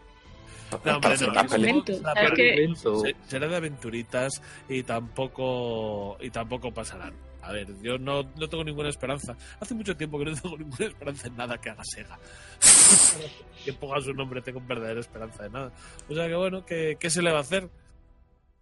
será 3.27 3.47
de 3.47 3.55
aventuritas 3.55 4.41
y 4.69 4.83
tampoco 4.83 6.17
y 6.19 6.29
tampoco 6.29 6.71
pasarán. 6.73 7.13
A 7.41 7.51
ver, 7.51 7.67
yo 7.81 7.97
no, 7.99 8.23
no 8.23 8.49
tengo 8.49 8.63
ninguna 8.63 8.89
esperanza. 8.89 9.37
Hace 9.59 9.75
mucho 9.75 9.95
tiempo 9.95 10.17
que 10.17 10.25
no 10.25 10.35
tengo 10.35 10.57
ninguna 10.57 10.85
esperanza 10.85 11.27
en 11.27 11.37
nada 11.37 11.57
que 11.59 11.69
haga 11.69 11.83
Sega. 11.83 12.19
que 13.65 13.73
ponga 13.73 14.01
su 14.01 14.13
nombre 14.13 14.41
tengo 14.41 14.61
verdadera 14.61 14.99
esperanza 14.99 15.43
de 15.43 15.49
nada. 15.49 15.71
O 16.09 16.15
sea 16.15 16.27
que 16.27 16.35
bueno, 16.35 16.65
¿qué, 16.65 16.97
qué 16.99 17.09
se 17.09 17.21
le 17.21 17.31
va 17.31 17.39
a 17.39 17.41
hacer? 17.41 17.69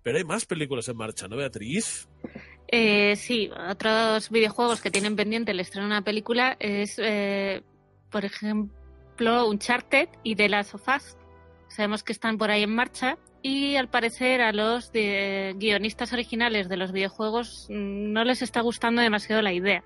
Pero 0.03 0.17
hay 0.17 0.25
más 0.25 0.45
películas 0.45 0.87
en 0.89 0.97
marcha, 0.97 1.29
¿no, 1.29 1.37
Beatriz? 1.37 2.09
Eh, 2.67 3.15
sí, 3.15 3.49
otros 3.69 4.29
videojuegos 4.29 4.81
que 4.81 4.91
tienen 4.91 5.15
pendiente 5.15 5.51
el 5.51 5.61
estreno 5.61 5.87
de 5.87 5.93
una 5.93 6.01
película 6.01 6.57
es, 6.59 6.99
eh, 7.01 7.61
por 8.09 8.25
ejemplo, 8.25 9.47
Uncharted 9.47 10.09
y 10.23 10.35
The 10.35 10.49
Last 10.49 10.75
of 10.75 10.87
Us. 10.87 11.17
Sabemos 11.73 12.03
que 12.03 12.11
están 12.13 12.37
por 12.37 12.51
ahí 12.51 12.63
en 12.63 12.73
marcha 12.75 13.17
y 13.41 13.75
al 13.75 13.89
parecer 13.89 14.41
a 14.41 14.51
los 14.53 14.91
de- 14.91 15.53
guionistas 15.57 16.13
originales 16.13 16.69
de 16.69 16.77
los 16.77 16.91
videojuegos 16.91 17.67
mm, 17.69 18.13
no 18.13 18.23
les 18.23 18.41
está 18.41 18.61
gustando 18.61 19.01
demasiado 19.01 19.41
la 19.41 19.53
idea. 19.53 19.83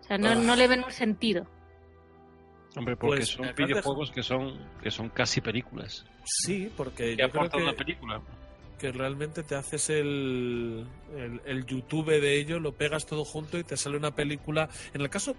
O 0.00 0.04
sea, 0.04 0.18
no, 0.18 0.28
Ah. 0.30 0.34
no 0.34 0.56
le 0.56 0.68
ven 0.68 0.82
un 0.84 0.90
sentido. 0.90 1.46
Hombre, 2.74 2.96
porque 2.96 3.16
Pues, 3.18 3.28
son 3.28 3.52
videojuegos 3.54 4.10
que 4.10 4.22
son 4.22 4.58
que 4.82 4.90
son 4.90 5.10
casi 5.10 5.40
películas. 5.42 6.06
Sí, 6.24 6.72
porque 6.76 7.16
¿Qué 7.16 7.22
yo 7.22 7.30
creo 7.30 7.42
aporta 7.42 7.58
una 7.58 7.72
que, 7.72 7.76
película? 7.84 8.22
que 8.78 8.90
realmente 8.92 9.42
te 9.42 9.54
haces 9.54 9.90
el, 9.90 10.86
el, 11.14 11.40
el 11.44 11.66
YouTube 11.66 12.06
de 12.18 12.40
ello, 12.40 12.58
lo 12.60 12.72
pegas 12.72 13.04
todo 13.06 13.24
junto 13.26 13.58
y 13.58 13.62
te 13.64 13.76
sale 13.76 13.96
una 13.98 14.12
película. 14.12 14.68
En 14.94 15.02
el 15.02 15.10
caso, 15.10 15.36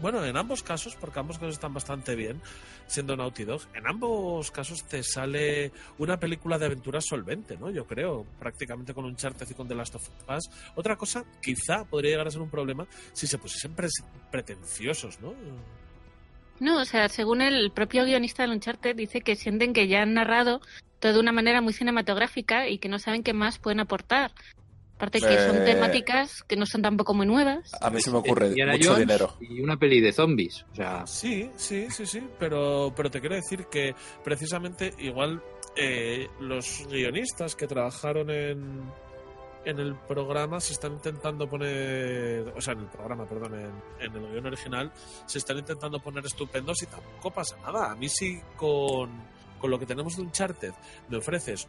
bueno, 0.00 0.24
en 0.24 0.36
ambos 0.36 0.62
casos, 0.62 0.96
porque 0.96 1.18
ambos 1.20 1.38
casos 1.38 1.54
están 1.54 1.72
bastante 1.74 2.14
bien, 2.14 2.40
siendo 2.86 3.16
Naughty 3.16 3.44
Dog, 3.44 3.62
en 3.74 3.86
ambos 3.86 4.50
casos 4.50 4.84
te 4.84 5.02
sale 5.02 5.72
una 5.98 6.18
película 6.18 6.58
de 6.58 6.66
aventuras 6.66 7.06
solvente, 7.06 7.56
¿no? 7.56 7.70
Yo 7.70 7.86
creo, 7.86 8.26
prácticamente 8.38 8.92
con 8.94 9.04
un 9.04 9.12
Uncharted 9.12 9.48
y 9.50 9.54
con 9.54 9.68
The 9.68 9.74
Last 9.74 9.94
of 9.94 10.08
Us. 10.28 10.50
Otra 10.74 10.96
cosa, 10.96 11.24
quizá 11.40 11.84
podría 11.84 12.12
llegar 12.12 12.26
a 12.26 12.30
ser 12.30 12.40
un 12.40 12.50
problema 12.50 12.86
si 13.12 13.26
se 13.26 13.38
pusiesen 13.38 13.74
pre- 13.74 13.88
pretenciosos, 14.30 15.20
¿no? 15.20 15.34
No, 16.60 16.80
o 16.80 16.84
sea, 16.84 17.08
según 17.08 17.40
el 17.42 17.70
propio 17.72 18.04
guionista 18.04 18.42
del 18.42 18.52
Uncharted, 18.52 18.94
dice 18.96 19.20
que 19.20 19.36
sienten 19.36 19.72
que 19.72 19.88
ya 19.88 20.02
han 20.02 20.14
narrado 20.14 20.60
todo 21.00 21.14
de 21.14 21.20
una 21.20 21.32
manera 21.32 21.60
muy 21.60 21.72
cinematográfica 21.72 22.68
y 22.68 22.78
que 22.78 22.88
no 22.88 22.98
saben 22.98 23.22
qué 23.22 23.32
más 23.32 23.58
pueden 23.58 23.80
aportar. 23.80 24.32
Aparte 25.04 25.20
que 25.20 25.38
son 25.46 25.64
temáticas 25.64 26.42
que 26.44 26.56
no 26.56 26.64
son 26.64 26.80
tampoco 26.80 27.12
muy 27.12 27.26
nuevas. 27.26 27.70
A 27.80 27.90
mí 27.90 28.00
se 28.00 28.10
me 28.10 28.18
ocurre 28.18 28.48
mucho 28.50 28.88
Jones 28.90 28.98
dinero. 28.98 29.36
Y 29.40 29.60
una 29.60 29.76
peli 29.76 30.00
de 30.00 30.12
zombies. 30.12 30.64
O 30.72 30.74
sea, 30.74 31.06
Sí, 31.06 31.50
sí, 31.56 31.88
sí, 31.90 32.06
sí, 32.06 32.26
pero, 32.38 32.92
pero 32.96 33.10
te 33.10 33.20
quiero 33.20 33.34
decir 33.34 33.66
que 33.66 33.94
precisamente 34.22 34.94
igual 34.98 35.42
eh, 35.76 36.28
los 36.40 36.86
guionistas 36.88 37.54
que 37.54 37.66
trabajaron 37.66 38.30
en, 38.30 38.82
en 39.66 39.78
el 39.78 39.94
programa 39.94 40.58
se 40.60 40.72
están 40.72 40.94
intentando 40.94 41.48
poner, 41.48 42.52
o 42.56 42.60
sea, 42.62 42.72
en 42.72 42.80
el 42.80 42.86
programa, 42.86 43.26
perdón, 43.26 43.54
en, 43.54 44.06
en 44.06 44.16
el 44.16 44.32
guion 44.32 44.46
original, 44.46 44.92
se 45.26 45.38
están 45.38 45.58
intentando 45.58 46.00
poner 46.00 46.24
estupendos 46.24 46.82
y 46.82 46.86
tampoco 46.86 47.30
pasa 47.30 47.56
nada. 47.58 47.90
A 47.90 47.94
mí 47.94 48.08
sí 48.08 48.40
con, 48.56 49.10
con 49.58 49.70
lo 49.70 49.78
que 49.78 49.84
tenemos 49.84 50.16
de 50.16 50.22
Uncharted 50.22 50.72
me 51.10 51.18
ofreces 51.18 51.68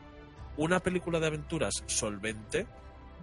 una 0.58 0.80
película 0.80 1.20
de 1.20 1.28
aventuras 1.28 1.74
solvente, 1.86 2.66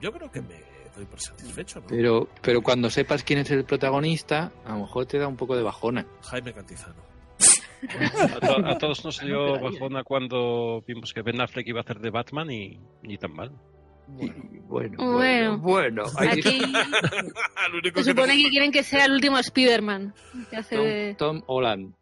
yo 0.00 0.12
creo 0.12 0.30
que 0.30 0.40
me 0.42 0.54
doy 0.96 1.04
por 1.06 1.20
satisfecho, 1.20 1.80
¿no? 1.80 1.86
pero, 1.86 2.28
pero 2.42 2.60
cuando 2.62 2.90
sepas 2.90 3.22
quién 3.24 3.38
es 3.40 3.50
el 3.50 3.64
protagonista, 3.64 4.52
a 4.64 4.72
lo 4.74 4.80
mejor 4.80 5.06
te 5.06 5.18
da 5.18 5.26
un 5.28 5.36
poco 5.36 5.56
de 5.56 5.62
bajona. 5.62 6.06
Jaime 6.22 6.52
Cantizano. 6.52 7.02
A, 7.88 8.38
to- 8.46 8.66
a 8.66 8.78
todos 8.78 9.04
nos 9.04 9.18
dio 9.20 9.58
bajona 9.60 10.04
cuando 10.04 10.82
vimos 10.86 11.12
que 11.12 11.22
Ben 11.22 11.40
Affleck 11.40 11.66
iba 11.66 11.80
a 11.80 11.82
hacer 11.82 11.98
de 11.98 12.10
Batman 12.10 12.50
y 12.50 12.78
ni 13.02 13.16
tan 13.18 13.32
mal. 13.34 13.50
Bueno, 14.06 14.34
Bueno. 14.68 14.96
bueno, 14.98 15.58
bueno. 15.58 16.02
Aquí 16.18 16.42
se 16.42 17.92
que 17.92 18.04
supone 18.04 18.36
que 18.36 18.50
quieren 18.50 18.70
que 18.70 18.82
sea 18.82 19.06
el 19.06 19.12
último 19.12 19.38
Spider-Man. 19.38 20.14
Tom 21.16 21.42
Holland. 21.46 21.94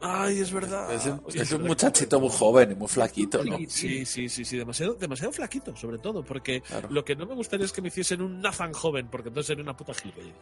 Ay, 0.00 0.38
es 0.40 0.52
verdad. 0.52 0.92
Es 0.94 1.06
un, 1.06 1.20
Hostia, 1.24 1.42
es 1.42 1.50
un 1.52 1.62
me 1.62 1.68
muchachito 1.68 2.20
muy 2.20 2.30
joven 2.30 2.70
y 2.70 2.74
muy 2.76 2.86
flaquito, 2.86 3.42
¿no? 3.44 3.58
Sí, 3.68 4.06
sí, 4.06 4.28
sí, 4.28 4.44
sí, 4.44 4.56
demasiado, 4.56 4.94
demasiado 4.94 5.32
flaquito, 5.32 5.74
sobre 5.74 5.98
todo, 5.98 6.22
porque 6.22 6.60
Claro. 6.60 6.88
lo 6.90 7.04
que 7.04 7.16
no 7.16 7.26
me 7.26 7.34
gustaría 7.34 7.66
es 7.66 7.72
que 7.72 7.82
me 7.82 7.88
hiciesen 7.88 8.22
un 8.22 8.40
Nathan 8.40 8.72
joven, 8.72 9.08
porque 9.10 9.28
entonces 9.28 9.48
sería 9.48 9.62
una 9.64 9.76
puta 9.76 9.94
gilipollez. 9.94 10.34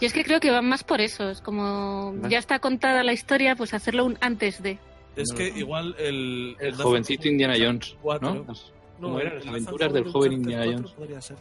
Y 0.00 0.04
es 0.06 0.12
que 0.12 0.22
creo 0.24 0.38
que 0.38 0.50
van 0.52 0.68
más 0.68 0.84
por 0.84 1.00
eso. 1.00 1.28
Es 1.28 1.40
como 1.40 2.14
ya 2.28 2.38
está 2.38 2.60
contada 2.60 3.02
la 3.02 3.12
historia, 3.12 3.56
pues 3.56 3.74
hacerlo 3.74 4.04
un 4.04 4.16
antes 4.20 4.62
de. 4.62 4.78
Es 5.16 5.30
No, 5.32 5.36
que 5.38 5.48
igual 5.48 5.96
el... 5.98 6.56
El 6.60 6.74
jovencito 6.76 7.22
joven 7.22 7.32
Indiana 7.32 7.54
Jones. 7.58 7.96
cuatro, 8.00 8.34
¿no? 8.34 8.44
No, 8.44 8.54
¿Cómo 9.00 9.18
el- 9.20 9.26
eran 9.26 9.38
las 9.38 9.46
aventuras 9.48 9.92
del 9.92 10.04
joven 10.12 10.32
Indiana 10.34 10.64
Jones? 10.66 10.80
4 10.82 10.96
podría 10.96 11.20
ser. 11.20 11.36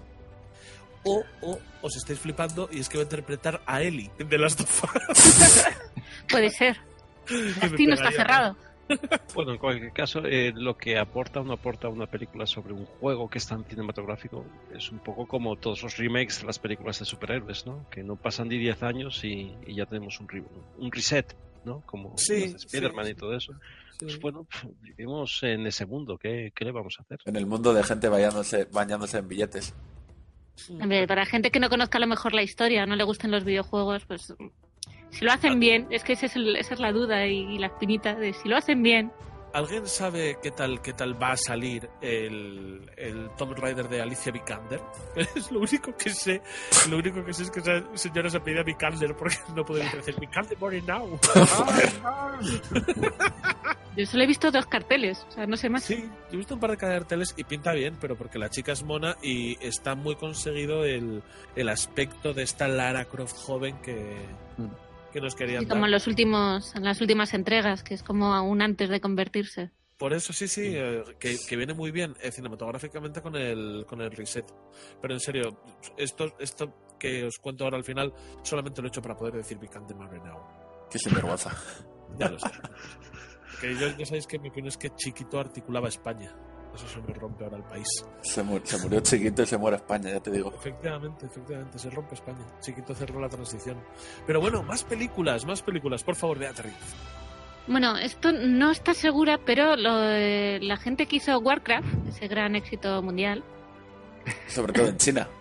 O, 1.04 1.24
o 1.42 1.60
os 1.82 1.96
estáis 1.98 2.18
flipando 2.18 2.70
y 2.72 2.80
es 2.80 2.90
que 2.90 2.98
va 2.98 3.02
a 3.02 3.04
interpretar 3.04 3.62
a 3.66 3.82
Ellie 3.84 4.10
de 4.18 4.38
las 4.38 4.56
dos 4.56 4.68
Puede 6.30 6.50
ser. 6.50 6.78
El 7.30 7.60
destino 7.60 7.94
está 7.94 8.12
cerrado. 8.12 8.56
Bueno, 9.34 9.54
en 9.54 9.58
cualquier 9.58 9.94
caso, 9.94 10.26
eh, 10.26 10.52
lo 10.54 10.78
que 10.78 10.98
aporta 11.00 11.40
o 11.40 11.44
no 11.44 11.54
aporta 11.54 11.88
una 11.88 12.06
película 12.06 12.46
sobre 12.46 12.74
un 12.74 12.86
juego 12.86 13.30
que 13.30 13.38
es 13.38 13.48
tan 13.48 13.64
cinematográfico 13.64 14.46
es 14.76 14.92
un 14.92 15.00
poco 15.00 15.26
como 15.26 15.56
todos 15.56 15.82
los 15.84 15.98
remakes 15.98 16.42
de 16.42 16.48
las 16.48 16.60
películas 16.60 17.00
de 17.00 17.06
superhéroes, 17.06 17.66
¿no? 17.66 17.90
Que 17.90 18.04
no 18.04 18.18
pasan 18.18 18.50
ni 18.50 18.58
10 18.58 18.84
años 18.84 19.24
y, 19.24 19.56
y 19.66 19.76
ya 19.76 19.86
tenemos 19.86 20.20
un, 20.20 20.28
re- 20.28 20.44
un 20.78 20.92
reset, 20.92 21.34
¿no? 21.64 21.82
Como 21.86 22.18
Sí, 22.18 22.54
Spider-Man 22.58 23.06
sí. 23.06 23.12
y 23.12 23.16
todo 23.16 23.34
eso. 23.36 23.54
Pues 24.00 24.20
bueno, 24.20 24.46
vivimos 24.82 25.42
en 25.44 25.66
ese 25.66 25.86
mundo, 25.86 26.18
¿qué, 26.18 26.52
qué 26.54 26.66
le 26.66 26.72
vamos 26.72 26.96
a 27.00 27.04
hacer? 27.04 27.20
En 27.26 27.38
el 27.38 27.46
mundo 27.46 27.74
de 27.74 27.84
gente 27.84 28.10
bañándose, 28.10 28.66
bañándose 28.66 29.18
en 29.20 29.28
billetes. 29.30 29.74
Hombre, 30.70 31.08
para 31.08 31.26
gente 31.26 31.52
que 31.52 31.60
no 31.60 31.70
conozca 31.70 31.98
a 32.00 32.02
lo 32.02 32.08
mejor 32.08 32.34
la 32.34 32.44
historia, 32.44 32.86
no 32.86 32.96
le 32.98 33.04
gusten 33.06 33.32
los 33.32 33.44
videojuegos, 33.46 34.06
pues 34.06 34.34
si 35.14 35.24
lo 35.26 35.32
hacen 35.32 35.60
bien, 35.60 35.88
es 35.90 36.04
que 36.04 36.14
ese 36.14 36.26
es 36.28 36.36
el- 36.36 36.56
esa 36.56 36.74
es 36.74 36.80
la 36.80 36.92
duda 36.92 37.26
y, 37.28 37.40
y 37.56 37.58
la 37.60 37.68
espinita 37.68 38.16
de 38.16 38.34
si 38.34 38.50
lo 38.50 38.58
hacen 38.58 38.82
bien. 38.84 39.12
¿Alguien 39.54 39.86
sabe 39.86 40.40
qué 40.42 40.50
tal, 40.50 40.82
qué 40.82 40.94
tal 40.94 41.22
va 41.22 41.34
a 41.34 41.38
salir 41.38 41.88
el, 42.02 42.90
el 42.98 43.30
Tomb 43.38 43.54
Raider 43.56 43.88
de 43.88 44.02
Alicia 44.02 44.32
Vikander? 44.32 44.82
Es 45.36 45.52
lo 45.52 45.60
único 45.60 45.96
que 45.96 46.10
sé. 46.10 46.42
Lo 46.90 46.98
único 46.98 47.24
que 47.24 47.34
sé 47.34 47.44
es 47.44 47.52
que 47.52 47.60
esa 47.60 47.84
señora 47.96 48.32
se 48.32 48.38
apellida 48.38 48.64
Vikander 48.64 49.16
porque 49.16 49.36
no 49.56 49.64
puede 49.64 49.84
decir 49.92 50.16
Vikander 50.20 50.58
Money 50.60 50.82
Now. 50.82 51.20
Yo 53.96 54.08
solo 54.08 54.24
he 54.24 54.28
visto 54.28 54.50
dos 54.50 54.66
carteles, 54.66 55.24
o 55.30 55.32
sea, 55.32 55.46
no 55.46 55.56
sé 55.56 55.70
más. 55.70 55.84
Sí, 55.84 55.98
yo 56.30 56.34
he 56.34 56.38
visto 56.38 56.56
un 56.56 56.60
par 56.60 56.72
de 56.72 56.78
carteles 56.78 57.36
y 57.38 57.44
pinta 57.44 57.74
bien, 57.74 57.96
pero 58.02 58.16
porque 58.16 58.40
la 58.40 58.50
chica 58.50 58.72
es 58.72 58.82
mona 58.82 59.18
y 59.22 59.56
está 59.64 59.94
muy 59.94 60.16
conseguido 60.16 60.84
el, 60.84 61.22
el 61.56 61.70
aspecto 61.70 62.34
de 62.34 62.42
esta 62.42 62.68
Lara 62.68 63.06
Croft 63.06 63.36
joven 63.38 63.78
que, 63.84 64.16
que 65.14 65.22
nos 65.22 65.36
querían 65.36 65.62
Sí, 65.64 65.68
como 65.70 65.82
dar. 65.82 65.88
en 65.90 65.92
los 65.92 66.08
últimos, 66.08 66.76
en 66.76 66.84
las 66.84 67.00
últimas 67.00 67.34
entregas, 67.34 67.84
que 67.84 67.94
es 67.94 68.04
como 68.04 68.34
aún 68.34 68.62
antes 68.62 68.90
de 68.90 69.00
convertirse. 69.00 69.72
Por 69.98 70.12
eso 70.14 70.34
sí, 70.34 70.48
sí, 70.50 70.74
eh, 70.76 71.04
que, 71.20 71.38
que 71.48 71.56
viene 71.56 71.74
muy 71.74 71.92
bien 71.92 72.14
eh, 72.22 72.32
cinematográficamente 72.32 73.22
con 73.22 73.36
el, 73.36 73.86
con 73.88 74.02
el 74.02 74.12
reset. 74.12 74.46
Pero 75.02 75.14
en 75.14 75.20
serio, 75.20 75.62
esto, 75.98 76.36
esto 76.40 76.74
que 77.00 77.24
os 77.26 77.38
cuento 77.40 77.64
ahora 77.64 77.78
al 77.78 77.84
final, 77.84 78.12
solamente 78.42 78.82
lo 78.82 78.88
he 78.88 78.90
hecho 78.90 79.02
para 79.02 79.16
poder 79.16 79.36
decir 79.36 79.58
Vikander 79.60 79.96
Money 79.96 80.20
Now. 80.20 80.40
Qué 80.92 81.00
sinvergüenza. 81.00 81.52
Ya 82.18 82.30
lo 82.30 82.38
sé. 82.40 82.50
que 83.62 83.76
yo, 83.76 83.88
ya 83.98 84.06
sabéis 84.06 84.28
que 84.28 84.38
mi 84.40 84.50
opinión 84.50 84.68
es 84.68 84.78
que 84.78 84.90
Chiquito 84.96 85.40
articulaba 85.40 85.88
España. 85.88 86.36
Eso 86.76 86.88
se 86.88 87.00
me 87.02 87.14
rompe 87.14 87.44
ahora 87.44 87.58
el 87.58 87.64
país. 87.64 87.88
Se, 88.24 88.42
mu- 88.42 88.60
se 88.64 88.78
murió 88.80 89.00
chiquito 89.02 89.44
y 89.44 89.46
se 89.46 89.58
muere 89.58 89.78
España, 89.78 90.10
ya 90.12 90.20
te 90.20 90.32
digo. 90.32 90.52
Efectivamente, 90.56 91.26
efectivamente, 91.28 91.78
se 91.78 91.90
rompe 91.92 92.16
España. 92.16 92.40
Chiquito 92.62 92.96
cerró 92.96 93.20
la 93.22 93.30
transición. 93.30 93.78
Pero 94.26 94.42
bueno, 94.42 94.64
más 94.64 94.84
películas, 94.84 95.46
más 95.46 95.62
películas, 95.62 96.04
por 96.04 96.16
favor, 96.16 96.40
Beatriz. 96.40 96.74
Bueno, 97.68 97.96
esto 97.98 98.32
no 98.32 98.72
está 98.72 98.94
segura, 98.94 99.40
pero 99.46 99.76
lo, 99.78 100.04
eh, 100.12 100.60
la 100.62 100.78
gente 100.78 101.06
que 101.06 101.18
hizo 101.18 101.38
Warcraft, 101.40 102.08
ese 102.10 102.28
gran 102.28 102.56
éxito 102.56 103.02
mundial, 103.02 103.44
Sobre 104.48 104.74
todo 104.74 104.88
en 104.88 104.98
China. 104.98 105.28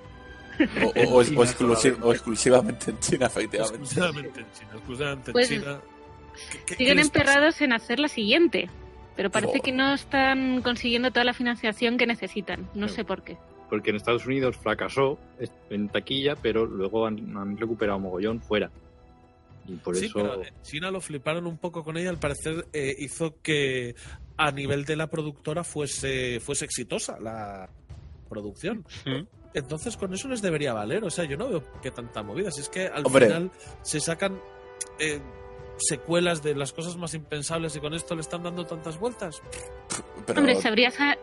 O, 0.85 0.87
o- 0.87 1.15
o- 1.15 1.17
o 1.19 1.23
exclusi- 1.25 1.97
o 2.03 2.13
exclusivamente 2.13 2.91
en 2.91 2.99
China, 3.01 3.27
efectivamente. 3.27 3.79
Exclusivamente 3.79 4.41
en 4.41 4.47
China, 4.53 4.71
exclusivamente 4.75 5.33
Pues, 5.33 5.51
en 5.51 5.61
China. 5.63 5.81
¿Qué- 6.53 6.59
qué- 6.59 6.65
qué 6.67 6.75
siguen 6.77 6.97
pasa? 6.99 7.07
emperrados 7.07 7.61
en 7.63 7.73
hacer 7.73 7.99
la 7.99 8.09
siguiente. 8.09 8.69
Pero 9.17 9.31
parece 9.31 9.59
Oh. 9.59 9.63
que 9.63 9.73
no 9.73 9.93
están 9.95 10.63
consiguiendo 10.63 11.11
toda 11.11 11.25
la 11.25 11.35
financiación 11.35 11.97
que 11.99 12.07
necesitan. 12.07 12.69
No 12.75 12.89
sé 12.89 13.05
por 13.05 13.23
qué. 13.23 13.37
Porque 13.69 13.91
en 13.91 13.97
Estados 13.97 14.27
Unidos 14.27 14.57
fracasó 14.57 15.19
en 15.71 15.89
taquilla, 15.89 16.35
pero 16.37 16.67
luego 16.67 17.07
han, 17.07 17.37
han 17.37 17.57
recuperado 17.57 17.99
mogollón 17.99 18.41
fuera. 18.41 18.71
Y 19.67 19.75
por 19.77 19.97
sí, 19.97 20.07
eso. 20.07 20.15
pero 20.15 20.43
en 20.43 20.53
China 20.63 20.91
lo 20.91 21.01
fliparon 21.01 21.47
un 21.47 21.57
poco 21.57 21.85
con 21.85 21.97
ella. 21.97 22.11
Al 22.11 22.19
parecer 22.19 22.67
eh, 22.73 22.95
hizo 22.99 23.41
que 23.43 23.95
a 24.37 24.51
nivel 24.51 24.85
de 24.85 24.97
la 24.97 25.07
productora 25.09 25.63
fuese, 25.65 26.41
fuese 26.41 26.65
exitosa 26.65 27.19
la 27.21 27.69
producción. 28.29 28.85
Mm. 29.07 29.23
Entonces 29.55 29.97
con 29.97 30.13
eso 30.15 30.29
les 30.29 30.43
debería 30.43 30.73
valer. 30.73 31.05
O 31.05 31.11
sea, 31.11 31.25
yo 31.25 31.37
no 31.37 31.49
veo 31.49 31.63
que 31.81 31.91
tanta 31.91 32.23
movida. 32.23 32.51
Si 32.51 32.63
es 32.63 32.69
que 32.69 32.87
al 32.87 33.07
Hombre. 33.07 33.27
final 33.27 33.51
se 33.83 34.01
sacan... 34.01 34.39
eh, 34.99 35.21
secuelas 35.79 36.43
de 36.43 36.55
las 36.55 36.73
cosas 36.73 36.97
más 36.97 37.15
impensables 37.15 37.75
y 37.77 37.81
con 37.81 37.95
esto 37.95 38.15
le 38.15 38.21
están 38.21 38.43
dando 38.43 38.65
tantas 38.67 38.99
vueltas. 38.99 39.41
Pero, 40.27 40.39
Hombre, 40.41 40.55
sabrías 40.61 40.99
a- 41.01 41.17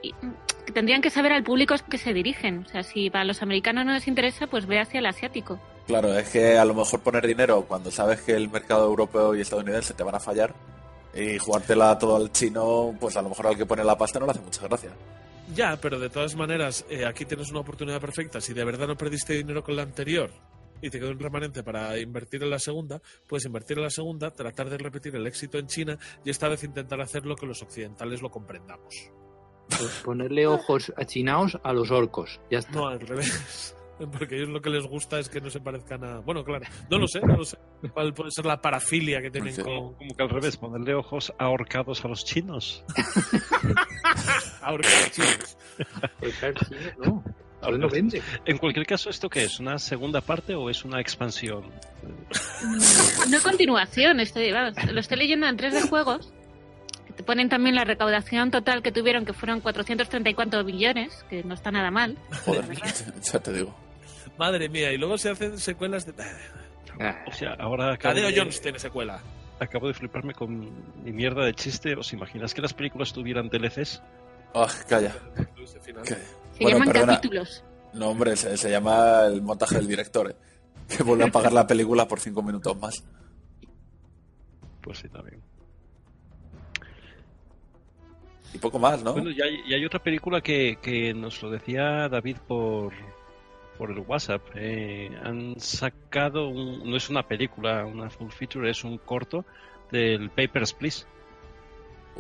tendrían 0.74 1.02
que 1.02 1.10
saber 1.10 1.32
al 1.34 1.44
público 1.44 1.76
que 1.90 1.98
se 1.98 2.14
dirigen. 2.14 2.66
O 2.66 2.70
sea, 2.70 2.84
si 2.84 3.10
para 3.10 3.24
los 3.26 3.42
americanos 3.42 3.86
no 3.86 3.94
les 3.94 4.08
interesa, 4.08 4.48
pues 4.48 4.66
ve 4.66 4.80
hacia 4.80 5.00
el 5.00 5.06
asiático. 5.06 5.60
claro, 5.88 6.14
es 6.18 6.30
que 6.30 6.58
a 6.58 6.66
lo 6.66 6.74
mejor 6.76 7.00
poner 7.02 7.26
dinero 7.26 7.66
cuando 7.68 7.90
sabes 7.92 8.22
que 8.22 8.34
el 8.34 8.50
mercado 8.50 8.86
europeo 8.86 9.34
y 9.36 9.42
estadounidense 9.42 9.94
te 9.94 10.04
van 10.04 10.16
a 10.16 10.20
fallar 10.20 10.54
y 11.16 11.40
jugártela 11.40 11.98
todo 11.98 12.16
al 12.18 12.32
chino, 12.32 12.96
pues 13.00 13.18
a 13.18 13.22
lo 13.24 13.30
mejor 13.30 13.48
al 13.48 13.58
que 13.58 13.66
pone 13.66 13.84
la 13.84 13.98
pasta 13.98 14.20
no 14.20 14.26
le 14.28 14.32
hace 14.34 14.42
mucha 14.42 14.68
gracia. 14.68 14.92
Ya, 15.56 15.76
pero 15.82 15.98
de 16.00 16.10
todas 16.12 16.36
maneras, 16.36 16.86
eh, 16.92 17.08
aquí 17.08 17.26
tienes 17.26 17.50
una 17.50 17.62
oportunidad 17.62 18.00
perfecta. 18.00 18.40
Si 18.40 18.54
de 18.54 18.64
verdad 18.64 18.86
no 18.88 18.96
perdiste 18.96 19.34
dinero 19.34 19.64
con 19.64 19.76
la 19.76 19.82
anterior 19.82 20.30
y 20.82 20.90
te 20.90 21.00
quedó 21.00 21.12
un 21.12 21.20
remanente 21.20 21.64
para 21.64 21.98
invertir 22.00 22.44
en 22.44 22.50
la 22.50 22.60
segunda, 22.60 23.02
puedes 23.28 23.46
invertir 23.46 23.78
en 23.78 23.84
la 23.84 23.90
segunda, 23.90 24.32
tratar 24.32 24.70
de 24.70 24.78
repetir 24.78 25.16
el 25.16 25.28
éxito 25.28 25.58
en 25.58 25.68
China 25.68 25.98
y 26.24 26.30
esta 26.30 26.48
vez 26.50 26.64
intentar 26.64 27.00
hacer 27.02 27.26
lo 27.26 27.36
que 27.36 27.46
los 27.46 27.62
occidentales 27.62 28.22
lo 28.22 28.30
comprendamos. 28.30 29.12
Pues 29.70 30.02
ponerle 30.04 30.48
ojos 30.48 30.92
achinaos 30.98 31.58
a 31.64 31.74
los 31.74 31.92
orcos. 31.92 32.40
Ya 32.50 32.60
está. 32.60 32.72
No 32.72 32.88
al 32.88 33.00
revés. 33.00 33.76
Porque 34.18 34.36
a 34.36 34.38
ellos 34.38 34.50
lo 34.50 34.62
que 34.62 34.70
les 34.70 34.88
gusta 34.88 35.20
es 35.20 35.28
que 35.28 35.42
no 35.42 35.50
se 35.50 35.60
parezcan 35.60 36.02
a. 36.06 36.20
Bueno, 36.22 36.44
claro, 36.46 36.66
no 36.90 36.98
lo 37.00 37.06
sé, 37.08 37.20
no 37.20 37.36
lo 37.36 37.44
sé. 37.44 37.58
¿Cuál 37.94 38.14
puede 38.14 38.32
ser 38.32 38.46
la 38.46 38.62
parafilia 38.62 39.22
que 39.22 39.30
tienen 39.30 39.54
Sí. 39.54 39.62
con. 39.62 39.94
Como 39.96 40.16
que 40.16 40.24
al 40.24 40.30
revés, 40.30 40.56
ponerle 40.56 40.96
ojos 40.96 41.34
ahorcados 41.38 42.04
a 42.06 42.08
los 42.08 42.24
chinos. 42.24 42.84
Ahora 44.62 44.88
que 44.88 45.12
chinos? 45.12 45.58
Claro, 46.40 46.56
sí, 46.68 46.76
no. 47.04 47.24
Eso 47.62 47.78
no 47.78 47.90
vende. 47.90 48.22
En 48.46 48.58
cualquier 48.58 48.86
caso, 48.86 49.10
¿esto 49.10 49.30
qué 49.30 49.44
es? 49.44 49.60
¿Una 49.60 49.78
segunda 49.80 50.22
parte 50.22 50.56
o 50.56 50.70
es 50.70 50.86
una 50.86 51.00
expansión? 51.02 51.64
No 53.30 53.42
continuación, 53.44 54.20
estoy, 54.20 54.52
vamos, 54.52 54.76
lo 54.92 55.00
estoy 55.00 55.18
leyendo 55.18 55.48
en 55.48 55.58
3 55.58 55.74
de 55.74 55.82
juegos. 55.90 56.32
que 57.08 57.14
te 57.14 57.24
ponen 57.24 57.50
también 57.50 57.76
la 57.76 57.84
recaudación 57.84 58.52
total 58.52 58.82
que 58.82 58.92
tuvieron, 58.92 59.26
que 59.26 59.34
fueron 59.34 59.60
434 59.62 60.64
billones, 60.64 61.26
que 61.30 61.44
no 61.44 61.54
está 61.54 61.72
nada 61.72 61.92
mal. 61.92 62.18
Joder, 62.46 62.66
ya 63.22 63.40
te 63.40 63.54
digo. 63.54 63.76
Madre 64.38 64.70
mía, 64.70 64.92
y 64.94 64.98
luego 64.98 65.18
se 65.18 65.30
hacen 65.30 65.58
secuelas 65.58 66.06
de. 66.06 66.14
Ah, 67.02 67.24
O 67.28 67.32
sea, 67.34 67.54
ahora 67.60 67.98
de, 67.98 68.34
Jones 68.36 68.62
tiene 68.62 68.80
secuela. 68.80 69.22
acabo 69.60 69.88
de 69.88 69.94
fliparme 69.94 70.34
con 70.34 71.04
mi 71.04 71.12
mierda 71.12 71.44
de 71.46 71.54
chiste. 71.54 71.94
¿Os 71.96 72.14
imagináis 72.14 72.54
que 72.54 72.62
las 72.62 72.74
películas 72.74 73.12
tuvieran 73.12 73.50
DLCs? 73.50 74.02
Ah, 74.56 74.68
calla. 74.88 75.14
Ese 75.62 75.80
final. 75.82 76.04
Que- 76.04 76.16
Se 76.60 76.64
Bueno, 76.64 76.78
llaman 76.80 76.94
perdona. 76.94 77.16
capítulos. 77.16 77.64
No, 77.94 78.10
hombre, 78.10 78.36
se, 78.36 78.56
se 78.58 78.70
llama 78.70 79.26
el 79.26 79.42
montaje 79.42 79.76
del 79.76 79.88
director. 79.88 80.30
¿eh? 80.30 80.36
Que 80.98 81.04
vuelve 81.04 81.24
a 81.26 81.32
pagar 81.32 81.52
la 81.54 81.66
película 81.68 82.08
por 82.08 82.20
cinco 82.20 82.42
minutos 82.44 82.76
más. 82.80 83.04
Pues 84.82 85.00
sí, 85.00 85.08
también. 85.10 85.42
Y 88.54 88.58
poco 88.58 88.80
más, 88.80 89.04
¿no? 89.04 89.14
Bueno, 89.14 89.30
y 89.30 89.42
hay, 89.42 89.62
y 89.68 89.74
hay 89.74 89.86
otra 89.86 90.02
película 90.02 90.42
que, 90.42 90.78
que 90.82 91.14
nos 91.14 91.42
lo 91.44 91.52
decía 91.52 92.10
David 92.10 92.38
por, 92.48 92.94
por 93.78 93.92
el 93.92 94.00
WhatsApp. 94.00 94.42
Eh, 94.56 95.12
han 95.24 95.60
sacado, 95.60 96.48
un- 96.50 96.90
no 96.90 96.98
es 96.98 97.10
una 97.10 97.28
película, 97.28 97.86
una 97.86 98.10
full 98.10 98.32
feature, 98.32 98.70
es 98.72 98.84
un 98.84 98.98
corto 98.98 99.46
del 99.92 100.32
Papers, 100.32 100.74
Please. 100.74 101.06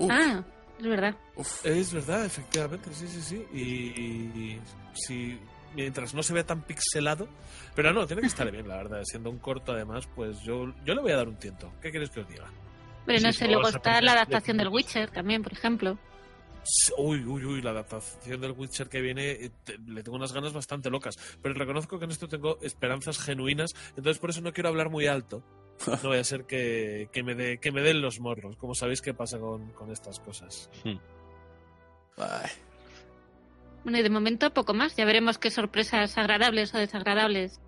Ah, 0.10 0.44
es 0.80 0.86
verdad. 0.88 1.16
uf. 1.36 1.66
Es 1.66 1.94
verdad, 1.94 2.26
efectivamente, 2.26 2.90
sí, 2.94 3.08
sí, 3.08 3.22
sí. 3.22 3.36
Y, 3.58 4.58
si 4.94 5.40
mientras 5.76 6.14
no 6.14 6.24
se 6.24 6.34
vea 6.34 6.46
tan 6.46 6.62
pixelado, 6.64 7.28
pero 7.76 7.94
no, 7.94 8.08
tiene 8.08 8.22
que 8.22 8.28
estar 8.28 8.50
bien, 8.52 8.68
la 8.68 8.78
verdad. 8.78 9.02
Siendo 9.06 9.30
un 9.30 9.38
corto, 9.40 9.72
además, 9.74 10.08
pues 10.16 10.40
yo, 10.42 10.74
yo 10.86 10.94
le 10.96 11.02
voy 11.02 11.12
a 11.12 11.18
dar 11.18 11.28
un 11.28 11.38
tiento. 11.38 11.72
¿Qué 11.82 11.92
quieres 11.92 12.10
que 12.10 12.22
os 12.22 12.28
diga? 12.28 12.46
Pero 13.06 13.20
no 13.22 13.32
Sí, 13.32 13.40
sé, 13.40 13.48
luego 13.48 13.68
está 13.70 14.02
la 14.02 14.14
de- 14.14 14.18
adaptación 14.20 14.58
del 14.58 14.68
Witcher 14.70 15.12
también, 15.12 15.42
por 15.44 15.54
ejemplo. 15.54 15.98
Uy, 16.98 17.24
uy, 17.26 17.46
uy, 17.46 17.62
la 17.62 17.72
adaptación 17.72 18.42
del 18.42 18.52
Witcher 18.52 18.90
que 18.90 19.02
viene, 19.02 19.32
eh, 19.32 19.52
te- 19.64 19.78
le 19.88 20.04
tengo 20.04 20.18
unas 20.18 20.34
ganas 20.34 20.54
bastante 20.54 20.90
locas. 20.90 21.16
Pero 21.42 21.56
reconozco 21.56 21.98
que 21.98 22.06
en 22.06 22.12
esto 22.12 22.28
tengo 22.28 22.60
esperanzas 22.62 23.18
genuinas, 23.20 23.72
entonces 23.96 24.20
por 24.20 24.30
eso 24.30 24.42
no 24.42 24.52
quiero 24.54 24.70
hablar 24.70 24.90
muy 24.90 25.08
alto. 25.08 25.42
No 26.04 26.10
vaya 26.10 26.22
a 26.22 26.26
ser 26.26 26.46
que, 26.46 27.10
que 27.14 27.24
me, 27.24 27.36
dé- 27.36 27.58
que 27.60 27.72
me 27.72 27.82
den 27.82 28.02
los 28.02 28.20
morros, 28.20 28.56
como 28.58 28.76
sabéis 28.76 29.02
que 29.02 29.14
pasa 29.14 29.40
con, 29.40 29.72
con 29.72 29.92
estas 29.92 30.20
cosas. 30.20 30.70
Ay, 32.18 32.50
Bueno, 33.84 33.98
y 33.98 34.04
de 34.04 34.10
momento 34.10 34.54
poco 34.54 34.74
más. 34.74 34.96
Ya 34.98 35.06
veremos 35.06 35.38
qué 35.38 35.50
sorpresas 35.52 36.18
agradables 36.18 36.74
o 36.76 36.78
desagradables 36.78 37.62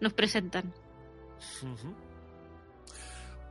nos 0.00 0.14
presentan. 0.14 0.72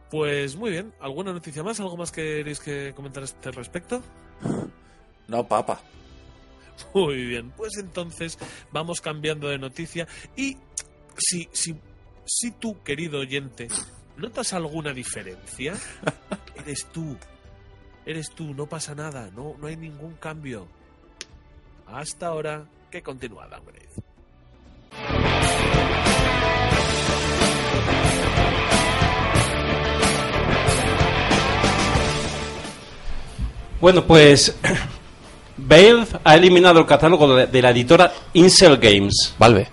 Pues 0.10 0.56
muy 0.56 0.72
bien, 0.72 0.94
¿alguna 1.00 1.32
noticia 1.32 1.64
más? 1.64 1.80
¿Algo 1.80 1.96
más 1.96 2.12
que 2.12 2.22
queréis 2.38 2.60
que 2.60 2.94
comentar 2.96 3.24
a 3.24 3.26
este 3.26 3.52
respecto? 3.52 4.02
no, 5.28 5.48
papa. 5.48 5.80
Muy 6.94 7.26
bien, 7.26 7.52
pues 7.52 7.78
entonces 7.78 8.38
vamos 8.72 9.00
cambiando 9.02 9.48
de 9.48 9.60
noticia 9.60 10.08
y 10.36 10.58
si, 11.18 11.48
si, 11.54 11.76
si 12.26 12.52
tú, 12.52 12.82
querido 12.84 13.20
oyente, 13.20 13.68
notas 14.18 14.54
alguna 14.54 14.94
diferencia, 14.94 15.74
eres 16.56 16.86
tú, 16.92 17.18
eres 18.06 18.30
tú, 18.32 18.54
no 18.54 18.68
pasa 18.68 18.96
nada, 18.96 19.30
no, 19.36 19.56
no 19.60 19.68
hay 19.68 19.78
ningún 19.78 20.14
cambio. 20.14 20.68
Hasta 21.88 22.28
ahora, 22.28 22.66
que 22.90 23.02
continúa 23.02 23.48
Downgrade. 23.48 23.90
Bueno, 33.82 34.06
pues 34.06 34.56
Valve 35.58 36.08
ha 36.24 36.36
eliminado 36.36 36.80
el 36.80 36.86
catálogo 36.86 37.36
de, 37.36 37.48
de 37.48 37.62
la 37.62 37.72
editora 37.72 38.14
Incel 38.34 38.78
Games. 38.78 39.36
Valve. 39.40 39.68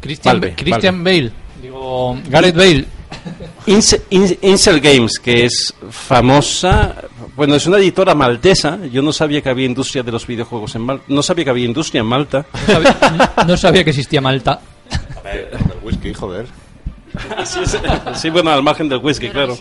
Christian, 0.00 0.40
Valve, 0.40 0.56
Christian 0.56 1.04
Bale. 1.04 1.41
Gareth 2.28 2.56
Bale. 2.56 2.84
Ince- 3.66 4.02
In- 4.10 4.38
Incel 4.42 4.80
Games, 4.80 5.18
que 5.18 5.44
es 5.44 5.72
famosa, 5.90 6.94
bueno, 7.36 7.54
es 7.54 7.66
una 7.66 7.78
editora 7.78 8.14
maltesa. 8.14 8.78
Yo 8.90 9.02
no 9.02 9.12
sabía 9.12 9.40
que 9.40 9.48
había 9.48 9.66
industria 9.66 10.02
de 10.02 10.10
los 10.12 10.26
videojuegos 10.26 10.74
en 10.74 10.82
Malta. 10.82 11.04
No 11.08 11.22
sabía 11.22 11.44
que 11.44 11.50
había 11.50 11.64
industria 11.66 12.00
en 12.00 12.06
Malta. 12.06 12.46
No 12.52 12.72
sabía, 12.74 13.32
no 13.46 13.56
sabía 13.56 13.84
que 13.84 13.90
existía 13.90 14.20
Malta. 14.20 14.60
El 15.24 15.48
whisky, 15.82 16.12
joder. 16.12 16.46
Sí, 17.44 17.60
sí, 17.66 17.76
sí, 18.14 18.30
bueno, 18.30 18.50
al 18.50 18.62
margen 18.62 18.88
del 18.88 18.98
whisky, 18.98 19.28
claro. 19.28 19.56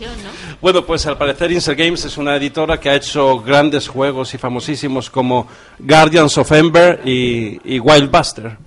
Bueno, 0.62 0.86
pues 0.86 1.06
al 1.06 1.18
parecer 1.18 1.52
Incel 1.52 1.76
Games 1.76 2.06
es 2.06 2.18
una 2.18 2.38
editora 2.38 2.80
que 2.80 2.90
ha 2.90 2.96
hecho 2.96 3.42
grandes 3.42 3.90
juegos 3.90 4.34
y 4.34 4.38
famosísimos 4.38 5.10
como 5.10 5.48
Guardians 5.78 6.38
of 6.38 6.50
Ember 6.54 7.02
y, 7.06 7.60
y 7.76 7.78
Wild 7.80 8.10
Buster. 8.10 8.58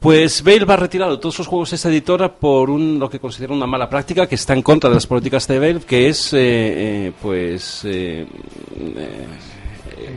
Pues 0.00 0.42
Valve 0.42 0.72
ha 0.72 0.76
retirado 0.76 1.18
todos 1.18 1.34
sus 1.34 1.46
juegos 1.46 1.72
esta 1.72 1.88
editora 1.88 2.32
por 2.32 2.70
un, 2.70 2.98
lo 2.98 3.08
que 3.08 3.18
considera 3.18 3.54
una 3.54 3.66
mala 3.66 3.88
práctica 3.88 4.26
que 4.26 4.34
está 4.34 4.52
en 4.52 4.62
contra 4.62 4.90
de 4.90 4.94
las 4.94 5.06
políticas 5.06 5.48
de 5.48 5.58
Valve, 5.58 5.84
que 5.86 6.08
es, 6.08 6.32
eh, 6.32 6.38
eh, 6.38 7.12
pues, 7.20 7.82
eh, 7.84 8.26
eh, 8.78 9.26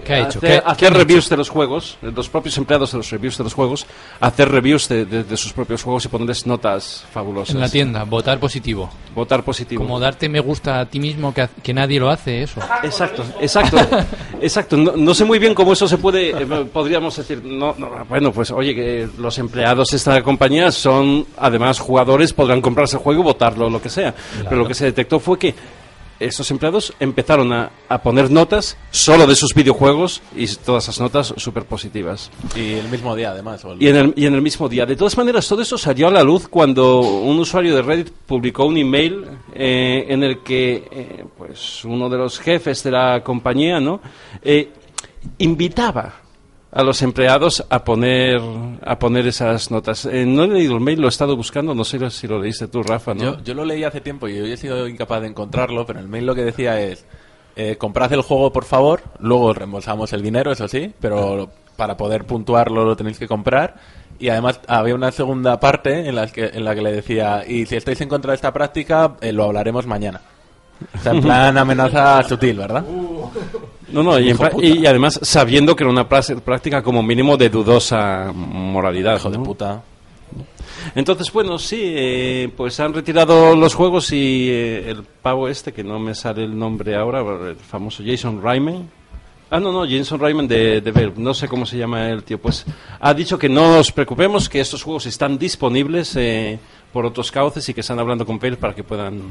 ¿Qué 0.06 0.14
ha 0.14 0.20
hecho? 0.20 0.40
hacer, 0.40 0.40
¿Qué- 0.42 0.48
qué 0.62 0.72
hacer 0.72 0.88
han 0.88 0.94
reviews 0.96 1.26
hecho? 1.26 1.30
de 1.36 1.38
los 1.38 1.50
juegos, 1.50 1.98
eh, 2.02 2.12
los 2.16 2.30
propios 2.30 2.58
empleados 2.58 2.92
de 2.92 2.98
los 2.98 3.10
reviews 3.10 3.38
de 3.38 3.44
los 3.44 3.54
juegos, 3.54 3.86
hacer 4.20 4.50
reviews 4.50 4.88
de, 4.90 5.06
de- 5.06 5.24
de 5.24 5.38
sus 5.38 5.54
propios 5.54 5.84
juegos 5.84 6.06
y 6.06 6.08
ponerles 6.08 6.46
notas 6.46 7.06
fabulosas. 7.12 7.56
En 7.56 7.62
la 7.62 7.70
tienda, 7.70 8.04
votar 8.04 8.40
positivo. 8.40 8.90
Votar 9.16 9.44
positivo. 9.44 9.82
Como 9.84 10.00
darte 10.00 10.30
me 10.30 10.40
gusta 10.40 10.80
a 10.80 10.86
ti 10.86 11.00
mismo 11.00 11.34
que, 11.34 11.48
que 11.64 11.74
nadie 11.74 12.00
lo 12.00 12.10
hace, 12.10 12.44
eso. 12.44 12.60
Exacto, 12.84 13.24
exacto, 13.42 13.78
exacto. 14.42 14.78
No, 14.78 14.94
no 14.96 15.14
sé 15.14 15.26
muy 15.26 15.40
bien 15.40 15.54
cómo 15.54 15.74
eso 15.74 15.88
se 15.88 15.98
puede, 15.98 16.30
eh, 16.32 16.46
podríamos 16.72 17.16
decir, 17.18 17.44
no, 17.44 17.76
no, 17.78 17.90
bueno, 18.08 18.32
pues 18.32 18.52
oye, 18.52 18.74
que 18.76 19.08
los 19.18 19.38
empleados 19.40 19.88
de 19.90 19.98
esta 19.98 20.22
compañía 20.24 20.72
son, 20.72 21.26
además, 21.38 21.80
jugadores, 21.80 22.34
podrán 22.34 22.62
comprarse 22.62 22.98
el 22.98 23.04
juego 23.04 23.22
y 23.22 23.24
votarlo, 23.24 23.70
lo 23.70 23.82
que 23.82 23.90
sea. 23.90 24.14
Pero 24.44 24.58
lo 24.62 24.68
que 24.68 24.74
se 24.74 24.86
detectó 24.86 25.20
fue 25.20 25.38
que 25.40 25.54
estos 26.20 26.52
empleados 26.52 26.94
empezaron 27.00 27.52
a, 27.54 27.72
a 27.88 28.02
poner 28.02 28.30
notas 28.32 28.78
solo 28.92 29.26
de 29.28 29.36
sus 29.36 29.54
videojuegos 29.54 30.22
y 30.36 30.48
todas 30.58 30.84
esas 30.84 31.00
notas 31.00 31.34
súper 31.38 31.66
positivas. 31.66 32.30
Y 32.56 32.74
el 32.74 32.90
mismo 32.90 33.16
día, 33.16 33.32
además. 33.32 33.64
el- 33.64 33.82
Y 33.82 33.88
en, 33.88 33.96
el, 33.96 34.14
y 34.16 34.26
en 34.26 34.34
el 34.36 34.42
mismo 34.42 34.68
día. 34.68 34.86
De 34.86 34.96
todas 34.96 35.18
maneras, 35.18 35.48
todo 35.48 35.62
eso 35.62 35.78
salió 35.78 36.08
a 36.08 36.12
la 36.12 36.24
luz 36.24 36.48
cuando 36.48 37.00
un 37.00 37.40
usuario 37.40 37.76
de 37.76 37.82
Reddit 37.82 38.10
publicó 38.26 38.66
un 38.66 38.78
email 38.78 39.26
eh, 39.54 40.06
en 40.10 40.24
el 40.24 40.44
que 40.44 40.88
eh, 40.92 41.26
pues 41.38 41.84
uno 41.86 42.10
de 42.10 42.18
los 42.18 42.40
jefes 42.40 42.84
de 42.84 42.92
la 42.92 43.24
compañía 43.24 43.80
¿no? 43.80 44.02
Eh, 44.42 44.70
invitaba 45.38 46.14
a 46.72 46.84
los 46.84 47.02
empleados 47.02 47.66
a 47.70 47.84
poner 47.84 48.40
a 48.84 49.00
poner 49.00 49.28
esas 49.28 49.72
notas. 49.72 50.06
Eh, 50.06 50.26
no 50.26 50.44
he 50.44 50.48
leído 50.48 50.76
el 50.76 50.82
mail, 50.82 51.02
lo 51.02 51.08
he 51.08 51.10
estado 51.10 51.36
buscando, 51.36 51.74
no 51.74 51.84
sé 51.84 52.10
si 52.12 52.28
lo 52.28 52.40
leíste 52.40 52.68
tú, 52.68 52.84
Rafa. 52.84 53.14
¿no? 53.14 53.24
Yo, 53.24 53.44
yo 53.44 53.54
lo 53.54 53.66
leí 53.66 53.84
hace 53.84 54.02
tiempo 54.02 54.28
y 54.28 54.40
hoy 54.40 54.52
he 54.52 54.58
sido 54.58 54.88
incapaz 54.88 55.22
de 55.22 55.28
encontrarlo, 55.28 55.86
pero 55.86 56.00
el 56.00 56.08
mail 56.08 56.26
lo 56.26 56.36
que 56.36 56.44
decía 56.44 56.80
es, 56.82 57.06
eh, 57.56 57.76
comprad 57.78 58.14
el 58.14 58.22
juego 58.22 58.54
por 58.54 58.66
favor, 58.66 59.02
luego 59.20 59.54
reembolsamos 59.54 60.14
el 60.14 60.22
dinero, 60.22 60.52
eso 60.52 60.68
sí, 60.68 60.94
pero 61.00 61.50
para 61.76 61.98
poder 61.98 62.26
puntuarlo 62.26 62.86
lo 62.86 62.96
tenéis 62.96 63.18
que 63.18 63.28
comprar. 63.28 63.76
Y 64.20 64.28
además 64.30 64.60
había 64.68 64.96
una 64.96 65.12
segunda 65.12 65.60
parte 65.60 66.08
en 66.08 66.16
la 66.16 66.28
que, 66.28 66.46
en 66.46 66.66
la 66.66 66.76
que 66.76 66.82
le 66.82 66.92
decía, 66.92 67.44
y 67.48 67.66
si 67.66 67.78
estáis 67.78 68.02
en 68.02 68.10
contra 68.10 68.32
de 68.32 68.36
esta 68.36 68.52
práctica, 68.52 69.16
eh, 69.22 69.32
lo 69.32 69.46
hablaremos 69.46 69.88
mañana. 69.88 70.22
O 70.94 71.02
sea, 71.02 71.14
en 71.14 71.22
plan 71.24 71.58
amenaza 71.58 72.22
sutil, 72.24 72.58
¿verdad? 72.58 72.84
No, 73.92 74.04
no, 74.04 74.20
y, 74.20 74.34
y 74.62 74.86
además 74.86 75.20
sabiendo 75.22 75.76
que 75.76 75.84
era 75.84 75.92
una 75.92 76.08
práctica 76.08 76.82
como 76.82 77.02
mínimo 77.02 77.38
de 77.38 77.50
dudosa 77.50 78.32
moralidad. 78.34 79.18
Hijo 79.18 79.30
de 79.30 79.40
puta. 79.40 79.84
Entonces, 80.96 81.32
bueno, 81.32 81.60
sí, 81.60 81.82
eh, 81.84 82.52
pues 82.56 82.80
han 82.80 82.94
retirado 82.94 83.56
los 83.56 83.74
juegos 83.74 84.12
y 84.12 84.50
eh, 84.50 84.90
el 84.90 85.04
pavo 85.04 85.48
este, 85.48 85.72
que 85.74 85.84
no 85.84 86.00
me 86.00 86.16
sale 86.16 86.44
el 86.44 86.58
nombre 86.58 86.96
ahora, 86.96 87.20
el 87.50 87.56
famoso 87.58 88.04
Jason 88.06 88.42
Ryman. 88.42 88.90
Ah, 89.52 89.60
no, 89.60 89.72
no, 89.72 89.88
Jason 89.90 90.20
Ryman 90.20 90.48
de, 90.48 90.80
de 90.82 91.12
no 91.16 91.34
sé 91.34 91.48
cómo 91.48 91.66
se 91.66 91.78
llama 91.78 92.10
el 92.10 92.24
tío, 92.24 92.40
pues 92.40 92.66
ha 93.00 93.14
dicho 93.16 93.38
que 93.38 93.50
no 93.50 93.78
nos 93.78 93.92
preocupemos, 93.92 94.48
que 94.48 94.60
estos 94.60 94.84
juegos 94.84 95.08
están 95.08 95.40
disponibles 95.40 96.16
eh, 96.16 96.60
por 96.92 97.06
otros 97.06 97.32
cauces 97.32 97.68
y 97.70 97.74
que 97.74 97.82
están 97.82 98.00
hablando 98.00 98.26
con 98.26 98.40
Valve 98.40 98.58
para 98.58 98.74
que 98.74 98.84
puedan 98.84 99.22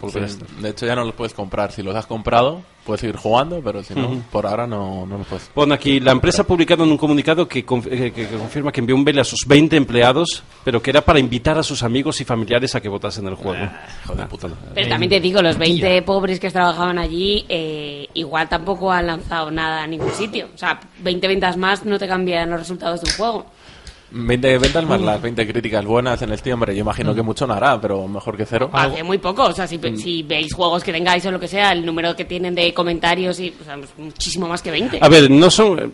volver 0.00 0.24
a 0.24 0.26
estar. 0.26 0.48
de 0.48 0.68
hecho, 0.70 0.86
ya 0.86 0.94
no 0.94 1.04
los 1.04 1.14
puedes 1.14 1.32
comprar. 1.34 1.72
Si 1.72 1.82
los 1.82 1.94
has 1.94 2.06
comprado, 2.06 2.60
puedes 2.84 3.00
seguir 3.00 3.16
jugando, 3.16 3.60
pero 3.62 3.82
si 3.82 3.94
no, 3.94 4.22
por 4.30 4.46
ahora 4.46 4.66
no, 4.66 5.06
no 5.06 5.18
los 5.18 5.26
puedes. 5.26 5.44
Pone 5.54 5.74
aquí, 5.74 6.00
la 6.00 6.12
empresa 6.12 6.42
ha 6.42 6.46
publicado 6.46 6.84
en 6.84 6.90
un 6.90 6.96
comunicado 6.98 7.46
que, 7.48 7.64
conf- 7.66 7.88
eh, 7.90 8.12
que- 8.12 8.26
que 8.28 8.36
confirma 8.36 8.72
que 8.72 8.80
envió 8.80 8.94
un 8.94 9.04
mail 9.04 9.18
a 9.20 9.24
sus 9.24 9.46
20 9.46 9.76
empleados, 9.76 10.42
pero 10.64 10.80
que 10.82 10.90
era 10.90 11.00
para 11.02 11.18
invitar 11.18 11.56
a 11.58 11.62
sus 11.62 11.82
amigos 11.82 12.20
y 12.20 12.24
familiares 12.24 12.74
a 12.74 12.80
que 12.80 12.88
votasen 12.88 13.26
el 13.26 13.34
juego. 13.34 13.68
De 14.14 14.26
puta. 14.26 14.48
Pero 14.74 14.88
también 14.88 15.10
te 15.10 15.20
digo, 15.20 15.40
los 15.42 15.56
20 15.58 16.02
pobres 16.02 16.38
que 16.40 16.50
trabajaban 16.50 16.98
allí, 16.98 17.44
eh, 17.48 18.06
igual 18.14 18.48
tampoco 18.48 18.90
han 18.92 19.06
lanzado 19.06 19.50
nada 19.50 19.82
a 19.82 19.86
ningún 19.86 20.12
sitio. 20.12 20.48
O 20.54 20.58
sea, 20.58 20.78
20 21.00 21.26
ventas 21.28 21.56
más 21.56 21.84
no 21.84 21.98
te 21.98 22.06
cambian 22.06 22.50
los 22.50 22.60
resultados 22.60 23.00
de 23.02 23.10
un 23.10 23.16
juego. 23.16 23.46
20 24.10 24.58
ventas 24.58 24.84
más 24.86 25.00
las 25.00 25.20
20 25.20 25.46
críticas 25.46 25.84
buenas 25.84 26.20
en 26.22 26.36
Steam, 26.38 26.54
hombre, 26.54 26.74
yo 26.74 26.80
imagino 26.80 27.14
que 27.14 27.22
mucho 27.22 27.46
no 27.46 27.54
hará, 27.54 27.80
pero 27.80 28.06
mejor 28.08 28.36
que 28.36 28.46
cero. 28.46 28.70
Hace 28.72 29.02
muy 29.02 29.18
poco. 29.18 29.44
O 29.44 29.52
sea, 29.52 29.66
si, 29.66 29.78
si 29.96 30.22
veis 30.22 30.52
juegos 30.54 30.82
que 30.82 30.92
tengáis 30.92 31.24
o 31.26 31.30
lo 31.30 31.38
que 31.40 31.48
sea, 31.48 31.72
el 31.72 31.84
número 31.84 32.16
que 32.16 32.24
tienen 32.24 32.54
de 32.54 32.72
comentarios 32.72 33.38
y 33.40 33.54
o 33.60 33.64
sea, 33.64 33.78
muchísimo 33.98 34.48
más 34.48 34.62
que 34.62 34.70
20. 34.70 34.98
A 35.00 35.08
ver, 35.08 35.30
no 35.30 35.50
son 35.50 35.92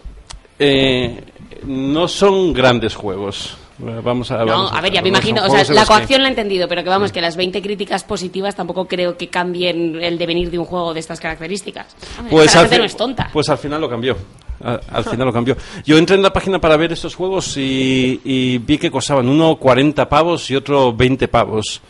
eh, 0.59 1.21
no 1.67 2.07
son 2.09 2.53
grandes 2.53 2.95
juegos. 2.95 3.57
Vamos 3.77 4.31
a 4.31 4.37
No, 4.39 4.47
vamos 4.47 4.73
a 4.73 4.81
ver, 4.81 4.93
ya 4.93 5.03
me 5.03 5.09
imagino, 5.09 5.43
o 5.45 5.51
sea, 5.51 5.65
la 5.75 5.83
que- 5.83 5.89
coacción 5.89 6.23
la 6.23 6.29
he 6.29 6.31
entendido, 6.31 6.69
pero 6.69 6.85
que 6.85 6.89
vamos, 6.89 7.11
que 7.11 7.21
las 7.21 7.35
20 7.35 7.61
críticas 7.61 8.05
positivas 8.05 8.55
tampoco 8.55 8.87
creo 8.87 9.17
que 9.17 9.27
cambien 9.29 10.01
el 10.01 10.17
devenir 10.17 10.49
de 10.53 10.61
un 10.61 10.65
juego 10.65 10.95
de 10.95 11.01
estas 11.01 11.19
características. 11.19 11.97
Pues 12.31 12.53
gente 12.55 12.79
no 12.79 12.85
es 12.85 12.97
tonta. 12.97 13.31
pues 13.33 13.49
al 13.49 13.59
final 13.59 13.81
lo 13.81 13.91
cambió. 13.91 14.17
A- 14.65 14.81
Al 14.93 15.05
final 15.05 15.27
lo 15.27 15.33
cambió. 15.33 15.57
Yo 15.85 15.99
entré 15.99 16.17
en 16.17 16.23
la 16.23 16.33
página 16.33 16.59
para 16.61 16.77
ver 16.77 16.93
estos 16.93 17.15
juegos 17.15 17.57
y, 17.57 18.21
y 18.25 18.59
vi 18.59 18.79
que 18.79 18.91
costaban 18.91 19.29
uno 19.29 19.57
40 19.57 20.09
pavos 20.09 20.51
y 20.51 20.57
otro 20.57 20.93
20 20.93 21.29
pavos. 21.29 21.81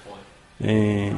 Eh, 0.60 1.12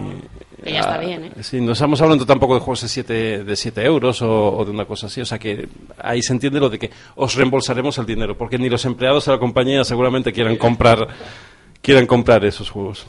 Que 0.65 0.73
ya 0.73 0.81
está 0.81 0.99
bien, 0.99 1.25
¿eh? 1.25 1.33
Sí, 1.43 1.61
no 1.61 1.73
estamos 1.73 2.01
hablando 2.01 2.25
tampoco 2.27 2.55
de 2.55 2.61
juegos 2.61 2.83
de 2.83 2.89
7 2.89 3.45
de 3.45 3.57
siete 3.57 3.85
euros 3.85 4.21
o, 4.23 4.57
o 4.57 4.65
de 4.65 4.71
una 4.71 4.85
cosa 4.85 5.07
así. 5.07 5.21
O 5.21 5.27
sea 5.27 5.39
que 5.39 5.69
ahí 5.99 6.23
se 6.23 6.33
entiende 6.33 6.59
lo 6.61 6.69
de 6.69 6.79
que 6.79 6.91
os 7.15 7.35
reembolsaremos 7.35 7.97
el 7.99 8.07
dinero, 8.07 8.37
porque 8.37 8.59
ni 8.59 8.69
los 8.69 8.85
empleados 8.85 9.27
de 9.27 9.33
la 9.33 9.39
compañía 9.39 9.85
seguramente 9.85 10.33
quieran 10.33 10.57
comprar, 10.57 11.07
quieran 11.83 12.07
comprar 12.07 12.45
esos 12.45 12.71
juegos. 12.71 13.07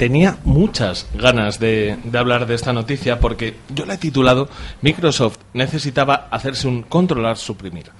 Tenía 0.00 0.38
muchas 0.44 1.06
ganas 1.12 1.60
de, 1.60 1.98
hablar 2.14 2.46
de 2.46 2.54
esta 2.54 2.72
noticia 2.72 3.20
porque 3.20 3.56
yo 3.68 3.84
la 3.84 3.92
he 3.92 3.98
titulado 3.98 4.48
Microsoft 4.80 5.36
necesitaba 5.52 6.26
hacerse 6.30 6.68
un 6.68 6.84
controlar 6.84 7.36
suprimir. 7.36 7.90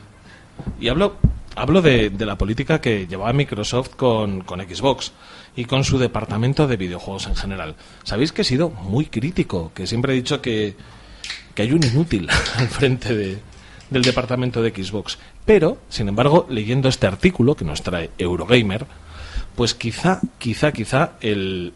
Y 0.80 0.88
hablo, 0.88 1.16
hablo 1.56 1.82
de, 1.82 2.08
de 2.08 2.24
la 2.24 2.38
política 2.38 2.80
que 2.80 3.06
llevaba 3.06 3.34
Microsoft 3.34 3.96
con, 3.96 4.40
con 4.44 4.60
Xbox 4.60 5.12
y 5.54 5.66
con 5.66 5.84
su 5.84 5.98
departamento 5.98 6.66
de 6.66 6.78
videojuegos 6.78 7.26
en 7.26 7.36
general. 7.36 7.76
Sabéis 8.02 8.32
que 8.32 8.40
he 8.40 8.46
sido 8.46 8.70
muy 8.70 9.04
crítico, 9.04 9.70
que 9.74 9.86
siempre 9.86 10.14
he 10.14 10.16
dicho 10.16 10.40
que, 10.40 10.76
que 11.54 11.60
hay 11.60 11.72
un 11.72 11.84
inútil 11.84 12.30
al 12.56 12.68
frente 12.68 13.14
de, 13.14 13.38
del 13.90 14.02
departamento 14.04 14.62
de 14.62 14.70
Xbox. 14.70 15.18
Pero, 15.44 15.76
sin 15.90 16.08
embargo, 16.08 16.46
leyendo 16.48 16.88
este 16.88 17.06
artículo 17.06 17.56
que 17.56 17.66
nos 17.66 17.82
trae 17.82 18.08
Eurogamer, 18.16 18.86
pues 19.54 19.74
quizá, 19.74 20.22
quizá, 20.38 20.72
quizá 20.72 21.12
el 21.20 21.74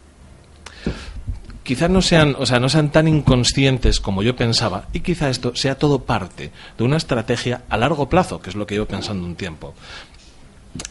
quizá 1.65 1.89
no 1.89 2.01
sean, 2.01 2.35
o 2.37 2.45
sea, 2.45 2.59
no 2.59 2.69
sean 2.69 2.91
tan 2.91 3.07
inconscientes 3.09 3.99
como 3.99 4.23
yo 4.23 4.35
pensaba 4.35 4.87
y 4.93 5.01
quizá 5.01 5.29
esto 5.29 5.55
sea 5.55 5.75
todo 5.75 6.03
parte 6.03 6.51
de 6.77 6.83
una 6.83 6.95
estrategia 6.95 7.63
a 7.67 7.75
largo 7.75 8.07
plazo, 8.07 8.39
que 8.39 8.51
es 8.51 8.55
lo 8.55 8.65
que 8.65 8.75
llevo 8.75 8.85
pensando 8.85 9.25
un 9.25 9.35
tiempo. 9.35 9.73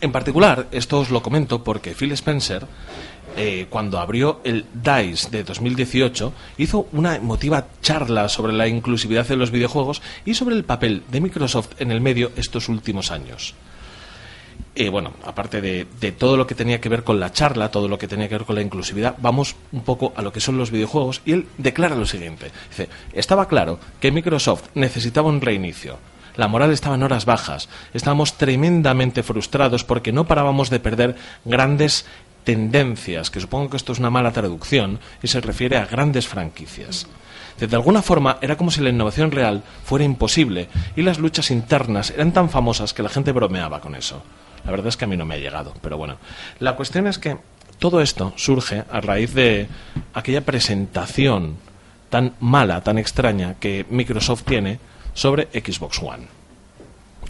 En 0.01 0.13
particular, 0.13 0.67
esto 0.73 0.99
os 0.99 1.11
lo 1.11 1.23
comento 1.23 1.63
porque 1.63 1.95
Phil 1.95 2.13
Spencer, 2.13 2.67
eh, 3.37 3.67
cuando 3.71 3.99
abrió 3.99 4.41
el 4.43 4.67
DICE 4.75 5.31
de 5.31 5.45
2018, 5.45 6.33
hizo 6.59 6.89
una 6.93 7.17
emotiva 7.17 7.67
charla 7.81 8.29
sobre 8.29 8.53
la 8.53 8.67
inclusividad 8.67 9.29
de 9.29 9.37
los 9.37 9.51
videojuegos 9.51 10.03
y 10.25 10.35
sobre 10.35 10.57
el 10.57 10.65
papel 10.65 11.05
de 11.11 11.21
Microsoft 11.21 11.81
en 11.81 11.93
el 11.93 12.01
medio 12.01 12.33
estos 12.37 12.69
últimos 12.69 13.11
años. 13.11 13.55
Eh, 14.77 14.89
bueno, 14.89 15.13
aparte 15.25 15.61
de, 15.61 15.87
de 16.01 16.11
todo 16.11 16.37
lo 16.37 16.49
que 16.49 16.57
tenía 16.57 16.81
que 16.81 16.89
ver 16.89 17.05
con 17.05 17.21
la 17.21 17.33
charla, 17.33 17.71
todo 17.71 17.87
lo 17.87 17.97
que 17.97 18.09
tenía 18.09 18.29
que 18.29 18.37
ver 18.37 18.47
con 18.47 18.57
la 18.57 18.63
inclusividad, 18.63 19.15
vamos 19.19 19.55
un 19.71 19.83
poco 19.83 20.13
a 20.17 20.23
lo 20.23 20.33
que 20.33 20.41
son 20.41 20.59
los 20.59 20.73
videojuegos 20.73 21.23
y 21.25 21.33
él 21.33 21.47
declara 21.59 21.95
lo 21.95 22.07
siguiente. 22.07 22.51
Dice, 22.71 22.89
estaba 23.13 23.47
claro 23.47 23.79
que 24.01 24.11
Microsoft 24.11 24.65
necesitaba 24.75 25.29
un 25.29 25.41
reinicio. 25.41 25.99
La 26.37 26.49
moral 26.49 26.73
estaba 26.73 26.97
en 26.97 27.05
horas 27.05 27.25
bajas. 27.25 27.69
Estábamos 27.93 28.35
tremendamente 28.35 29.23
frustrados 29.23 29.85
porque 29.85 30.11
no 30.13 30.27
parábamos 30.27 30.71
de 30.71 30.81
perder 30.81 31.15
grandes 31.45 32.07
tendencias, 32.43 33.31
que 33.31 33.41
supongo 33.41 33.71
que 33.71 33.77
esto 33.77 33.93
es 33.93 34.01
una 34.01 34.11
mala 34.11 34.33
traducción 34.33 34.99
y 35.23 35.29
se 35.29 35.41
refiere 35.41 35.77
a 35.77 35.87
grandes 35.87 36.27
franquicias. 36.27 37.07
De 37.59 37.77
alguna 37.77 38.03
forma 38.03 38.39
era 38.41 38.57
como 38.57 38.73
si 38.73 38.81
la 38.81 38.91
innovación 38.91 39.31
real 39.31 39.63
fuera 39.85 40.05
imposible 40.05 40.69
y 40.97 41.03
las 41.03 41.21
luchas 41.21 41.53
internas 41.53 42.11
eran 42.11 42.33
tan 42.33 42.51
famosas 42.51 42.93
que 42.93 43.05
la 43.05 43.09
gente 43.09 43.31
bromeaba 43.31 43.81
con 43.81 43.95
eso. 43.95 44.23
La 44.65 44.71
verdad 44.71 44.89
es 44.89 44.97
que 44.97 45.05
a 45.05 45.09
mí 45.09 45.17
no 45.17 45.25
me 45.25 45.35
ha 45.35 45.39
llegado, 45.39 45.75
pero 45.83 45.97
bueno. 45.97 46.17
La 46.59 46.77
cuestión 46.77 47.07
es 47.07 47.19
que 47.19 47.39
todo 47.79 48.01
esto 48.01 48.33
surge 48.37 48.85
a 48.91 49.01
raíz 49.01 49.35
de 49.35 49.69
aquella 50.15 50.41
presentación 50.41 51.57
tan 52.09 52.35
mala, 52.41 52.81
tan 52.83 52.99
extraña 52.99 53.55
que 53.55 53.87
Microsoft 53.91 54.45
tiene 54.45 54.79
sobre 55.13 55.49
Xbox 55.53 55.99
One. 56.01 56.27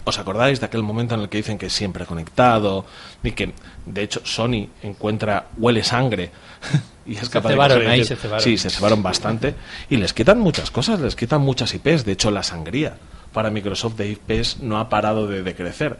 ¿Os 0.03 0.19
acordáis 0.19 0.59
de 0.59 0.67
aquel 0.67 0.83
momento 0.83 1.15
en 1.15 1.21
el 1.21 1.29
que 1.29 1.37
dicen 1.37 1.57
que 1.57 1.71
siempre 1.71 2.05
conectado 2.05 2.85
y 3.23 3.31
que, 3.31 3.53
de 3.87 4.03
hecho, 4.03 4.21
Sony 4.23 4.69
encuentra, 4.83 5.47
huele 5.57 5.83
sangre 5.83 6.29
y 7.07 7.17
es 7.17 7.27
capaz 7.27 7.49
cebaron, 7.49 7.79
de 7.79 7.87
ahí 7.87 8.05
se 8.05 8.15
cebaron. 8.15 8.43
Sí, 8.43 8.57
se 8.57 8.69
cebaron 8.69 9.01
bastante 9.01 9.55
y 9.89 9.97
les 9.97 10.13
quitan 10.13 10.39
muchas 10.39 10.69
cosas, 10.69 10.99
les 10.99 11.15
quitan 11.15 11.41
muchas 11.41 11.73
IPs. 11.73 12.05
De 12.05 12.11
hecho, 12.11 12.29
la 12.29 12.43
sangría 12.43 12.97
para 13.33 13.49
Microsoft 13.49 13.95
de 13.95 14.09
IPs 14.09 14.59
no 14.59 14.79
ha 14.79 14.89
parado 14.89 15.25
de, 15.25 15.41
de 15.41 15.55
crecer. 15.55 15.97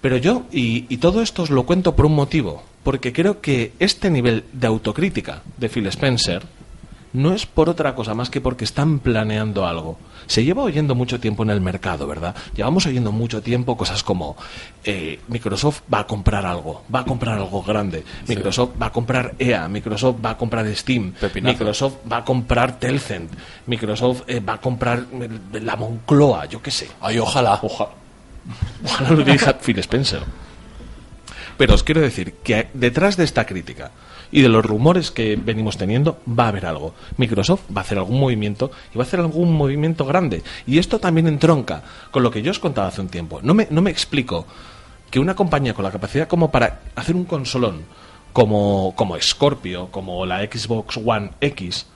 Pero 0.00 0.16
yo, 0.16 0.44
y, 0.52 0.86
y 0.88 0.98
todo 0.98 1.22
esto 1.22 1.42
os 1.42 1.50
lo 1.50 1.64
cuento 1.64 1.96
por 1.96 2.06
un 2.06 2.14
motivo, 2.14 2.62
porque 2.82 3.12
creo 3.12 3.40
que 3.40 3.72
este 3.78 4.10
nivel 4.10 4.44
de 4.52 4.66
autocrítica 4.66 5.42
de 5.56 5.68
Phil 5.68 5.86
Spencer 5.88 6.42
no 7.16 7.32
es 7.32 7.46
por 7.46 7.68
otra 7.68 7.94
cosa 7.94 8.14
más 8.14 8.30
que 8.30 8.40
porque 8.40 8.64
están 8.64 8.98
planeando 8.98 9.66
algo. 9.66 9.98
Se 10.26 10.44
lleva 10.44 10.62
oyendo 10.62 10.94
mucho 10.94 11.18
tiempo 11.18 11.42
en 11.44 11.50
el 11.50 11.60
mercado, 11.60 12.06
¿verdad? 12.06 12.34
Llevamos 12.54 12.84
oyendo 12.86 13.10
mucho 13.10 13.42
tiempo 13.42 13.76
cosas 13.76 14.02
como 14.02 14.36
eh, 14.84 15.18
Microsoft 15.28 15.82
va 15.92 16.00
a 16.00 16.06
comprar 16.06 16.44
algo, 16.44 16.82
va 16.94 17.00
a 17.00 17.04
comprar 17.04 17.38
algo 17.38 17.62
grande, 17.62 18.04
Microsoft 18.28 18.70
va 18.80 18.86
a 18.86 18.92
comprar 18.92 19.34
EA, 19.38 19.68
Microsoft 19.68 20.16
va 20.24 20.30
a 20.30 20.36
comprar 20.36 20.66
Steam, 20.74 21.12
Pepinazo. 21.12 21.52
Microsoft 21.52 21.94
va 22.10 22.18
a 22.18 22.24
comprar 22.24 22.78
Tencent, 22.78 23.30
Microsoft 23.66 24.22
eh, 24.26 24.40
va 24.40 24.54
a 24.54 24.60
comprar 24.60 25.06
eh, 25.12 25.60
la 25.60 25.76
Moncloa, 25.76 26.46
yo 26.46 26.60
qué 26.60 26.70
sé. 26.70 26.88
Ay, 27.00 27.18
ojalá. 27.18 27.58
Ojalá. 27.62 28.05
Ojalá 28.84 29.10
lo 29.10 29.24
dirija 29.24 29.58
Phil 29.58 29.78
Spencer. 29.78 30.22
Pero 31.56 31.74
os 31.74 31.82
quiero 31.82 32.00
decir 32.00 32.34
que 32.44 32.68
detrás 32.74 33.16
de 33.16 33.24
esta 33.24 33.46
crítica 33.46 33.90
y 34.30 34.42
de 34.42 34.48
los 34.48 34.64
rumores 34.64 35.10
que 35.10 35.36
venimos 35.36 35.76
teniendo 35.76 36.20
va 36.28 36.44
a 36.44 36.48
haber 36.48 36.66
algo. 36.66 36.94
Microsoft 37.16 37.62
va 37.74 37.80
a 37.80 37.84
hacer 37.84 37.98
algún 37.98 38.20
movimiento 38.20 38.70
y 38.92 38.98
va 38.98 39.04
a 39.04 39.06
hacer 39.06 39.20
algún 39.20 39.52
movimiento 39.52 40.04
grande. 40.04 40.42
Y 40.66 40.78
esto 40.78 40.98
también 40.98 41.26
entronca 41.26 41.82
con 42.10 42.22
lo 42.22 42.30
que 42.30 42.42
yo 42.42 42.50
os 42.50 42.58
contaba 42.58 42.88
hace 42.88 43.00
un 43.00 43.08
tiempo. 43.08 43.40
No 43.42 43.54
me, 43.54 43.68
no 43.70 43.80
me 43.82 43.90
explico 43.90 44.46
que 45.10 45.20
una 45.20 45.34
compañía 45.34 45.74
con 45.74 45.84
la 45.84 45.92
capacidad 45.92 46.28
como 46.28 46.50
para 46.50 46.80
hacer 46.94 47.16
un 47.16 47.24
consolón 47.24 47.84
como, 48.32 48.92
como 48.96 49.18
Scorpio, 49.18 49.88
como 49.90 50.26
la 50.26 50.40
Xbox 50.40 50.98
One 51.02 51.30
X, 51.40 51.86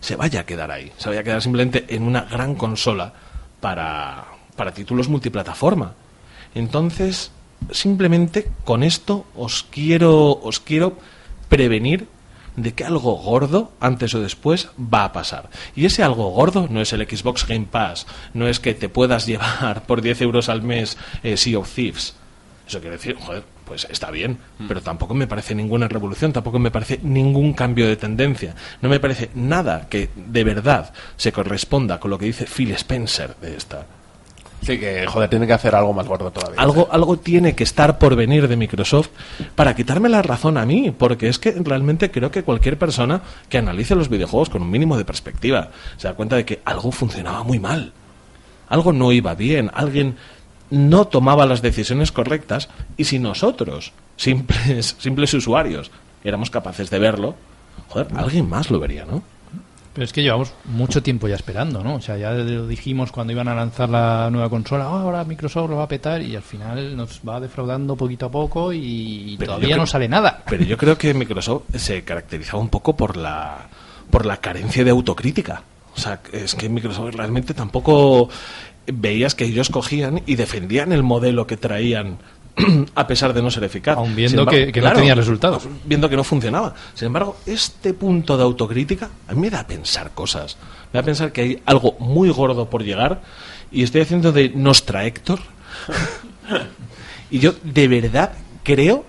se 0.00 0.14
vaya 0.16 0.40
a 0.40 0.44
quedar 0.44 0.70
ahí. 0.70 0.92
Se 0.98 1.08
vaya 1.08 1.22
a 1.22 1.24
quedar 1.24 1.40
simplemente 1.40 1.86
en 1.88 2.02
una 2.02 2.22
gran 2.22 2.54
consola 2.54 3.14
para, 3.60 4.26
para 4.56 4.72
títulos 4.72 5.08
multiplataforma. 5.08 5.94
Entonces, 6.54 7.30
simplemente 7.70 8.50
con 8.64 8.82
esto 8.82 9.26
os 9.36 9.66
quiero, 9.70 10.40
os 10.42 10.60
quiero 10.60 10.98
prevenir 11.48 12.08
de 12.56 12.72
que 12.72 12.84
algo 12.84 13.16
gordo, 13.16 13.72
antes 13.80 14.14
o 14.14 14.20
después, 14.20 14.70
va 14.80 15.04
a 15.04 15.12
pasar. 15.12 15.50
Y 15.74 15.84
ese 15.84 16.02
algo 16.02 16.30
gordo 16.30 16.68
no 16.70 16.80
es 16.80 16.92
el 16.92 17.06
Xbox 17.06 17.46
Game 17.46 17.66
Pass, 17.70 18.06
no 18.32 18.48
es 18.48 18.60
que 18.60 18.74
te 18.74 18.88
puedas 18.88 19.26
llevar 19.30 19.82
por 19.84 20.00
10 20.00 20.22
euros 20.22 20.48
al 20.48 20.62
mes 20.62 20.96
eh, 21.22 21.36
Sea 21.36 21.58
of 21.58 21.72
Thieves. 21.72 22.14
Eso 22.66 22.80
quiere 22.80 22.96
decir, 22.96 23.16
joder, 23.16 23.44
pues 23.64 23.86
está 23.90 24.10
bien, 24.10 24.38
pero 24.66 24.80
tampoco 24.80 25.14
me 25.14 25.28
parece 25.28 25.54
ninguna 25.54 25.86
revolución, 25.86 26.32
tampoco 26.32 26.58
me 26.58 26.72
parece 26.72 26.98
ningún 27.02 27.52
cambio 27.52 27.86
de 27.86 27.96
tendencia. 27.96 28.56
No 28.82 28.88
me 28.88 28.98
parece 28.98 29.30
nada 29.34 29.88
que 29.88 30.10
de 30.16 30.42
verdad 30.42 30.92
se 31.16 31.30
corresponda 31.30 32.00
con 32.00 32.10
lo 32.10 32.18
que 32.18 32.26
dice 32.26 32.46
Phil 32.46 32.72
Spencer 32.72 33.36
de 33.40 33.56
esta. 33.56 33.86
Sí, 34.66 34.78
que 34.78 35.06
joder, 35.06 35.30
tiene 35.30 35.46
que 35.46 35.52
hacer 35.52 35.76
algo 35.76 35.92
más 35.92 36.08
gordo 36.08 36.32
todavía. 36.32 36.60
Algo, 36.60 36.88
algo 36.90 37.16
tiene 37.18 37.54
que 37.54 37.62
estar 37.62 37.98
por 38.00 38.16
venir 38.16 38.48
de 38.48 38.56
Microsoft 38.56 39.10
para 39.54 39.76
quitarme 39.76 40.08
la 40.08 40.22
razón 40.22 40.58
a 40.58 40.66
mí, 40.66 40.90
porque 40.90 41.28
es 41.28 41.38
que 41.38 41.52
realmente 41.52 42.10
creo 42.10 42.32
que 42.32 42.42
cualquier 42.42 42.76
persona 42.76 43.22
que 43.48 43.58
analice 43.58 43.94
los 43.94 44.08
videojuegos 44.08 44.50
con 44.50 44.62
un 44.62 44.70
mínimo 44.70 44.98
de 44.98 45.04
perspectiva 45.04 45.70
se 45.96 46.08
da 46.08 46.14
cuenta 46.14 46.34
de 46.34 46.44
que 46.44 46.62
algo 46.64 46.90
funcionaba 46.90 47.44
muy 47.44 47.60
mal. 47.60 47.92
Algo 48.68 48.92
no 48.92 49.12
iba 49.12 49.36
bien, 49.36 49.70
alguien 49.72 50.16
no 50.70 51.06
tomaba 51.06 51.46
las 51.46 51.62
decisiones 51.62 52.10
correctas 52.10 52.68
y 52.96 53.04
si 53.04 53.20
nosotros, 53.20 53.92
simples, 54.16 54.96
simples 54.98 55.32
usuarios, 55.32 55.92
éramos 56.24 56.50
capaces 56.50 56.90
de 56.90 56.98
verlo, 56.98 57.36
joder, 57.86 58.08
alguien 58.16 58.48
más 58.48 58.68
lo 58.72 58.80
vería, 58.80 59.04
¿no? 59.04 59.22
Pero 59.96 60.04
es 60.04 60.12
que 60.12 60.22
llevamos 60.22 60.52
mucho 60.66 61.02
tiempo 61.02 61.26
ya 61.26 61.36
esperando, 61.36 61.82
¿no? 61.82 61.94
O 61.94 62.00
sea, 62.02 62.18
ya 62.18 62.30
lo 62.32 62.66
dijimos 62.66 63.10
cuando 63.10 63.32
iban 63.32 63.48
a 63.48 63.54
lanzar 63.54 63.88
la 63.88 64.28
nueva 64.30 64.50
consola, 64.50 64.84
"Ah, 64.84 65.00
ahora 65.00 65.24
Microsoft 65.24 65.70
lo 65.70 65.76
va 65.76 65.84
a 65.84 65.88
petar 65.88 66.20
y 66.20 66.36
al 66.36 66.42
final 66.42 66.94
nos 66.94 67.22
va 67.26 67.40
defraudando 67.40 67.96
poquito 67.96 68.26
a 68.26 68.30
poco 68.30 68.74
y 68.74 69.36
Pero 69.38 69.54
todavía 69.54 69.78
no 69.78 69.86
sale 69.86 70.06
nada. 70.06 70.42
Pero 70.50 70.64
yo 70.64 70.76
creo 70.76 70.98
que 70.98 71.14
Microsoft 71.14 71.62
se 71.76 72.04
caracterizaba 72.04 72.58
un 72.58 72.68
poco 72.68 72.94
por 72.94 73.16
la, 73.16 73.68
por 74.10 74.26
la 74.26 74.36
carencia 74.36 74.84
de 74.84 74.90
autocrítica. 74.90 75.62
O 75.94 75.98
sea, 75.98 76.20
es 76.30 76.54
que 76.54 76.68
Microsoft 76.68 77.14
realmente 77.14 77.54
tampoco 77.54 78.28
veías 78.86 79.34
que 79.34 79.46
ellos 79.46 79.70
cogían 79.70 80.20
y 80.26 80.36
defendían 80.36 80.92
el 80.92 81.02
modelo 81.04 81.46
que 81.46 81.56
traían 81.56 82.18
a 82.94 83.06
pesar 83.06 83.32
de 83.34 83.42
no 83.42 83.50
ser 83.50 83.64
eficaz. 83.64 83.96
Aun 83.98 84.16
viendo 84.16 84.46
que- 84.46 84.72
que 84.72 84.80
no 84.80 84.92
tenía 84.92 85.14
resultados. 85.14 85.68
Viendo 85.84 86.08
que 86.08 86.16
no 86.16 86.24
funcionaba. 86.24 86.74
Sin 86.94 87.06
embargo, 87.06 87.36
este 87.46 87.92
punto 87.94 88.36
de 88.36 88.42
autocrítica 88.44 89.10
a 89.28 89.34
mí 89.34 89.40
me 89.42 89.50
da 89.50 89.60
a 89.60 89.66
pensar 89.66 90.12
cosas. 90.12 90.56
Me 90.92 90.98
da 90.98 91.00
a 91.00 91.04
pensar 91.04 91.32
que 91.32 91.40
hay 91.42 91.62
algo 91.66 91.96
muy 91.98 92.30
gordo 92.30 92.68
por 92.70 92.82
llegar 92.82 93.20
y 93.70 93.82
estoy 93.82 94.00
haciendo 94.02 94.32
de 94.32 94.48
Nostra 94.50 95.04
Héctor. 95.04 95.40
y 97.30 97.38
yo 97.40 97.52
de 97.62 97.88
verdad 97.88 98.32
creo 98.62 99.04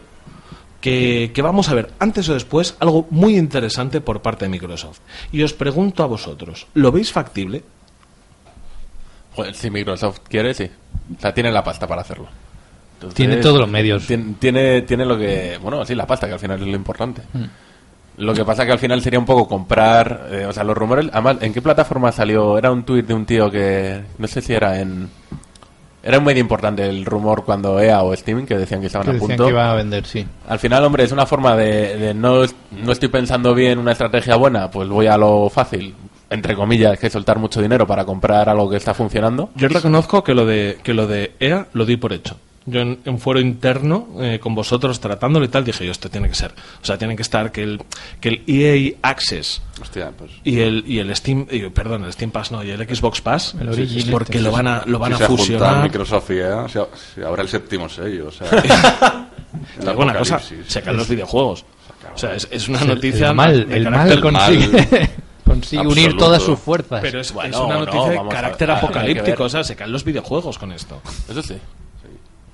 que, 0.81 1.31
que 1.33 1.41
vamos 1.41 1.69
a 1.69 1.73
ver 1.73 1.91
antes 1.99 2.27
o 2.29 2.33
después 2.33 2.75
algo 2.79 3.07
muy 3.09 3.37
interesante 3.37 4.01
por 4.01 4.21
parte 4.21 4.45
de 4.45 4.49
Microsoft. 4.49 4.99
Y 5.31 5.41
os 5.43 5.53
pregunto 5.53 6.03
a 6.03 6.07
vosotros, 6.07 6.67
¿lo 6.73 6.91
veis 6.91 7.11
factible? 7.11 7.63
Joder, 9.35 9.55
si 9.55 9.69
Microsoft 9.69 10.19
quiere, 10.27 10.53
sí. 10.53 10.69
O 11.17 11.21
sea, 11.21 11.33
tiene 11.33 11.51
la 11.51 11.63
pasta 11.63 11.87
para 11.87 12.01
hacerlo. 12.01 12.27
Entonces, 12.97 13.15
Tiene 13.15 13.37
todos 13.37 13.59
los 13.59 13.69
medios. 13.69 14.07
Tiene, 14.07 14.33
tiene, 14.39 14.81
tiene 14.81 15.05
lo 15.05 15.17
que... 15.17 15.59
Bueno, 15.61 15.85
sí, 15.85 15.93
la 15.93 16.07
pasta, 16.07 16.25
que 16.27 16.33
al 16.33 16.39
final 16.39 16.59
es 16.59 16.67
lo 16.67 16.75
importante. 16.75 17.21
Mm. 17.31 17.43
Lo 18.17 18.33
que 18.33 18.43
pasa 18.43 18.65
que 18.65 18.71
al 18.71 18.79
final 18.79 19.01
sería 19.03 19.19
un 19.19 19.25
poco 19.25 19.47
comprar... 19.47 20.27
eh, 20.31 20.45
o 20.47 20.51
sea, 20.51 20.63
los 20.63 20.75
rumores... 20.75 21.07
Además, 21.13 21.37
¿en 21.41 21.53
qué 21.53 21.61
plataforma 21.61 22.11
salió? 22.11 22.57
Era 22.57 22.71
un 22.71 22.83
tuit 22.83 23.05
de 23.05 23.13
un 23.13 23.25
tío 23.27 23.51
que... 23.51 24.01
No 24.17 24.27
sé 24.27 24.41
si 24.41 24.53
era 24.53 24.79
en... 24.79 25.07
Era 26.01 26.19
medio 26.21 26.39
importante 26.39 26.87
el 26.87 27.05
rumor 27.05 27.43
cuando 27.43 27.79
EA 27.79 28.01
o 28.01 28.15
Steam 28.15 28.45
que 28.45 28.57
decían 28.57 28.79
que 28.79 28.87
estaban 28.87 29.09
Que 29.11 29.17
a 29.17 29.19
punto. 29.19 29.43
que 29.45 29.49
iba 29.51 29.71
a 29.71 29.75
vender, 29.75 30.05
sí. 30.05 30.25
Al 30.47 30.57
final, 30.57 30.83
hombre, 30.85 31.03
es 31.03 31.11
una 31.11 31.25
forma 31.25 31.55
de, 31.55 31.97
de 31.97 32.13
no, 32.13 32.43
no 32.71 32.91
estoy 32.91 33.09
pensando 33.09 33.53
bien 33.53 33.77
una 33.77 33.91
estrategia 33.91 34.37
buena, 34.37 34.71
pues 34.71 34.87
voy 34.87 35.07
a 35.07 35.17
lo 35.17 35.49
fácil, 35.49 35.93
entre 36.29 36.55
comillas, 36.55 36.97
que 36.97 37.07
es 37.07 37.13
soltar 37.13 37.39
mucho 37.39 37.61
dinero 37.61 37.85
para 37.85 38.05
comprar 38.05 38.47
algo 38.47 38.69
que 38.69 38.77
está 38.77 38.93
funcionando. 38.93 39.49
Yo 39.55 39.67
reconozco 39.67 40.23
que 40.23 40.33
lo 40.33 40.45
de 40.45 40.77
que 40.81 40.93
lo 40.93 41.07
de 41.07 41.33
EA 41.41 41.67
lo 41.73 41.83
di 41.85 41.97
por 41.97 42.13
hecho. 42.13 42.37
Yo 42.69 42.81
en, 42.81 42.99
en 43.05 43.17
fuero 43.17 43.39
interno, 43.39 44.09
eh, 44.19 44.39
con 44.39 44.53
vosotros 44.53 44.99
tratándolo 44.99 45.45
y 45.45 45.47
tal, 45.47 45.63
dije 45.63 45.85
yo, 45.85 45.91
esto 45.93 46.09
tiene 46.09 46.27
que 46.27 46.35
ser. 46.35 46.51
O 46.81 46.85
sea, 46.85 46.97
tiene 46.97 47.15
que 47.15 47.21
estar 47.21 47.49
que 47.51 47.63
el, 47.63 47.81
que 48.19 48.27
el 48.29 48.43
EA 48.45 48.97
Access 49.01 49.61
Hostia, 49.81 50.11
pues. 50.17 50.31
y 50.43 50.59
el, 50.59 50.83
y 50.85 50.99
el 50.99 51.15
Steam, 51.15 51.47
y, 51.49 51.61
perdón, 51.69 52.03
el 52.03 52.11
Steam 52.11 52.29
Pass 52.31 52.51
no, 52.51 52.61
y 52.63 52.69
el 52.71 52.85
Xbox 52.85 53.21
Pass, 53.21 53.55
El 53.59 53.69
Origin 53.69 53.99
este. 53.99 54.11
porque 54.11 54.41
lo 54.41 54.51
van 54.51 54.67
a, 54.67 54.83
lo 54.85 54.99
van 54.99 55.15
si 55.15 55.23
a 55.23 55.27
fusionar. 55.27 55.83
Microsoft 55.83 56.29
y 56.31 56.39
EA, 56.39 56.67
se, 56.67 56.81
se 57.15 57.25
abre 57.25 57.43
el 57.43 57.47
séptimo 57.47 57.87
sello. 57.87 58.27
O 58.27 58.31
sea, 58.31 58.47
digo 59.79 60.01
una 60.01 60.17
cosa, 60.17 60.39
se 60.67 60.81
caen 60.81 60.97
los 60.97 61.07
videojuegos. 61.07 61.63
O 62.13 62.17
sea, 62.17 62.35
es, 62.35 62.47
es 62.51 62.67
una 62.67 62.81
El- 62.81 62.87
noticia 62.89 63.29
el 63.29 63.35
mal, 63.35 63.67
de 63.67 63.77
el 63.77 63.83
carácter- 63.85 64.21
mal 64.31 64.47
consigue, 64.49 65.09
consigue 65.45 65.81
unir 65.83 65.97
Absoluto. 66.05 66.25
todas 66.25 66.43
sus 66.43 66.59
fuerzas. 66.59 66.99
Pero 67.01 67.21
es, 67.21 67.31
Bueno, 67.31 67.49
es 67.57 67.63
una 67.63 67.73
no, 67.75 67.85
noticia 67.85 68.09
de 68.09 68.15
vamos 68.17 68.33
a- 68.33 68.35
carácter 68.35 68.67
ver. 68.67 68.77
apocalíptico, 68.77 69.43
o 69.45 69.49
sea, 69.49 69.63
se 69.63 69.75
caen 69.75 69.91
los 69.91 70.03
videojuegos 70.03 70.57
con 70.57 70.71
esto. 70.73 71.01
Eso 71.29 71.41
sí. 71.41 71.55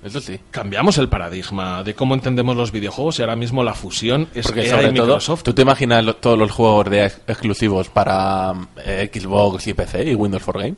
Eso 0.03 0.19
sí. 0.19 0.39
Cambiamos 0.51 0.97
el 0.97 1.07
paradigma 1.09 1.83
de 1.83 1.93
cómo 1.95 2.13
entendemos 2.13 2.55
los 2.57 2.71
videojuegos 2.71 3.19
y 3.19 3.21
ahora 3.21 3.35
mismo 3.35 3.63
la 3.63 3.73
fusión 3.73 4.27
es 4.33 4.45
Porque 4.45 4.67
sobre 4.69 4.91
todo, 4.91 5.05
Microsoft. 5.05 5.43
¿tú 5.43 5.53
te 5.53 5.61
imaginas 5.61 6.03
lo- 6.03 6.15
todos 6.17 6.37
los 6.37 6.51
juegos 6.51 6.89
de 6.89 7.05
ex- 7.05 7.21
exclusivos 7.27 7.87
para 7.89 8.53
eh, 8.85 9.09
Xbox 9.13 9.67
y 9.67 9.73
PC 9.73 10.11
y 10.11 10.15
Windows 10.15 10.43
for 10.43 10.59
Game? 10.59 10.75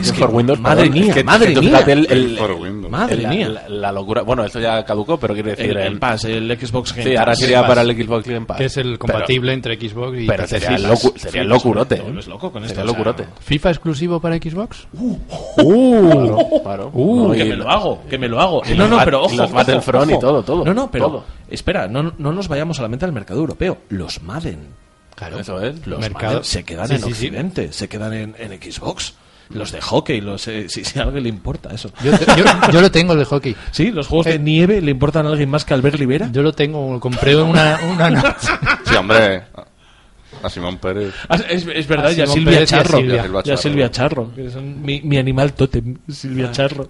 Es 0.00 0.12
que, 0.12 0.18
for 0.20 0.30
Windows, 0.30 0.58
madre 0.60 0.84
perdón. 0.84 0.94
mía, 1.00 1.08
Es 1.08 1.14
que- 1.14 1.24
madre 1.24 1.52
es 1.52 1.58
que 1.58 1.66
mía. 1.66 1.80
el- 1.86 2.06
el- 2.10 2.38
For 2.38 2.52
Windows. 2.52 2.90
Madre 2.90 3.16
la, 3.16 3.28
mía. 3.28 3.48
La, 3.48 3.68
la 3.68 3.92
locura. 3.92 4.22
Bueno, 4.22 4.44
eso 4.44 4.58
ya 4.58 4.82
caducó, 4.84 5.18
pero 5.18 5.34
quiero 5.34 5.50
decir. 5.50 5.70
el, 5.70 5.76
el 5.76 5.98
Pass, 5.98 6.24
el 6.24 6.58
Xbox 6.58 6.92
Game 6.94 7.10
sí, 7.10 7.16
ahora 7.16 7.34
sería 7.36 7.66
para 7.66 7.82
el 7.82 7.90
Xbox 8.02 8.26
Game 8.26 8.46
Pass. 8.46 8.56
que 8.58 8.64
es 8.64 8.76
el 8.78 8.84
Pero- 8.84 8.98
compatible 8.98 9.52
entre 9.52 9.76
Xbox 9.76 10.18
y 10.18 10.26
Pero, 10.26 10.42
PC. 10.44 10.60
sería, 10.60 10.76
flipas, 10.78 11.04
locu- 11.04 11.16
sería 11.18 11.30
flipas, 11.42 11.46
locurote. 11.48 11.96
te 11.96 12.02
vuelves 12.02 12.26
loco 12.28 12.52
con 12.52 12.62
Sería 12.62 12.72
esto, 12.72 12.80
o 12.80 12.84
sea, 12.84 12.92
locurote. 13.04 13.26
¿FIFA 13.40 13.70
exclusivo 13.70 14.20
para 14.20 14.36
Xbox? 14.36 14.86
Uh, 15.56 16.60
claro. 16.62 16.90
Uh, 16.94 17.28
No, 17.28 17.32
que 17.34 17.44
me 17.44 17.56
lo- 17.56 17.70
hago, 17.70 18.02
que 18.08 18.18
me 18.18 18.28
lo 18.28 18.40
hago. 18.40 18.62
y 18.70 18.74
No, 18.76 18.88
no, 18.88 18.98
pero 19.04 19.22
y 19.22 19.24
ojo, 19.26 19.36
los 19.36 19.52
Battlefront 19.52 20.10
y 20.12 20.18
todo, 20.18 20.42
todo, 20.42 20.64
No, 20.64 20.72
no, 20.74 20.90
pero 20.90 21.06
todo. 21.06 21.24
espera, 21.48 21.88
no, 21.88 22.14
no 22.16 22.32
nos 22.32 22.48
vayamos 22.48 22.76
solamente 22.76 23.04
al 23.04 23.12
mercado 23.12 23.40
europeo. 23.40 23.78
Los 23.90 24.22
Madden, 24.22 24.80
Claro. 25.14 25.38
Eso 25.38 25.60
es. 25.60 25.86
los 25.86 26.00
Mercado- 26.00 26.32
Madden 26.34 26.44
se 26.44 26.64
quedan 26.64 26.88
Sí, 26.88 26.94
en 26.94 26.98
sí, 27.00 27.04
sí. 27.06 27.10
Occidente, 27.12 27.72
se 27.72 27.88
quedan 27.88 28.12
en, 28.14 28.34
en 28.38 28.58
Xbox. 28.72 29.14
Los 29.52 29.72
de 29.72 29.80
hockey, 29.80 30.20
los, 30.20 30.46
eh, 30.48 30.68
si, 30.68 30.84
si 30.84 30.98
a 30.98 31.02
alguien 31.02 31.24
le 31.24 31.28
importa 31.28 31.74
eso. 31.74 31.90
Yo, 32.04 32.12
yo, 32.36 32.44
yo 32.72 32.80
lo 32.80 32.90
tengo 32.90 33.12
el 33.14 33.18
de 33.18 33.24
hockey. 33.24 33.56
Sí, 33.72 33.90
los 33.90 34.06
juegos 34.06 34.26
de 34.26 34.38
nieve 34.38 34.80
le 34.80 34.90
importan 34.92 35.26
a 35.26 35.30
alguien 35.30 35.50
más 35.50 35.64
que 35.64 35.74
Albert 35.74 35.96
Rivera. 35.96 36.28
Yo 36.32 36.42
lo 36.42 36.52
tengo, 36.52 36.92
lo 36.92 37.00
compré 37.00 37.32
en 37.32 37.40
una, 37.40 37.78
una 37.92 38.10
noche. 38.10 38.48
Sí, 38.84 38.94
hombre. 38.94 39.42
A 40.42 40.48
Simón 40.48 40.78
Pérez. 40.78 41.12
Ah, 41.28 41.36
es, 41.48 41.66
es 41.66 41.86
verdad, 41.86 42.06
A 42.06 42.12
y 42.12 42.20
a 42.22 42.26
Silvia 42.26 42.52
Pérez 42.54 42.70
y 42.72 42.74
a 42.74 42.78
Charro. 42.82 42.98
Silvia. 42.98 43.16
Y 43.16 43.18
a 43.18 43.42
Charro. 43.42 43.56
Silvia 43.58 43.90
Charro, 43.90 44.34
que 44.34 44.50
son 44.50 44.82
mi, 44.82 45.00
mi 45.02 45.18
animal 45.18 45.52
tótem, 45.52 45.98
Silvia 46.08 46.50
Charro. 46.52 46.88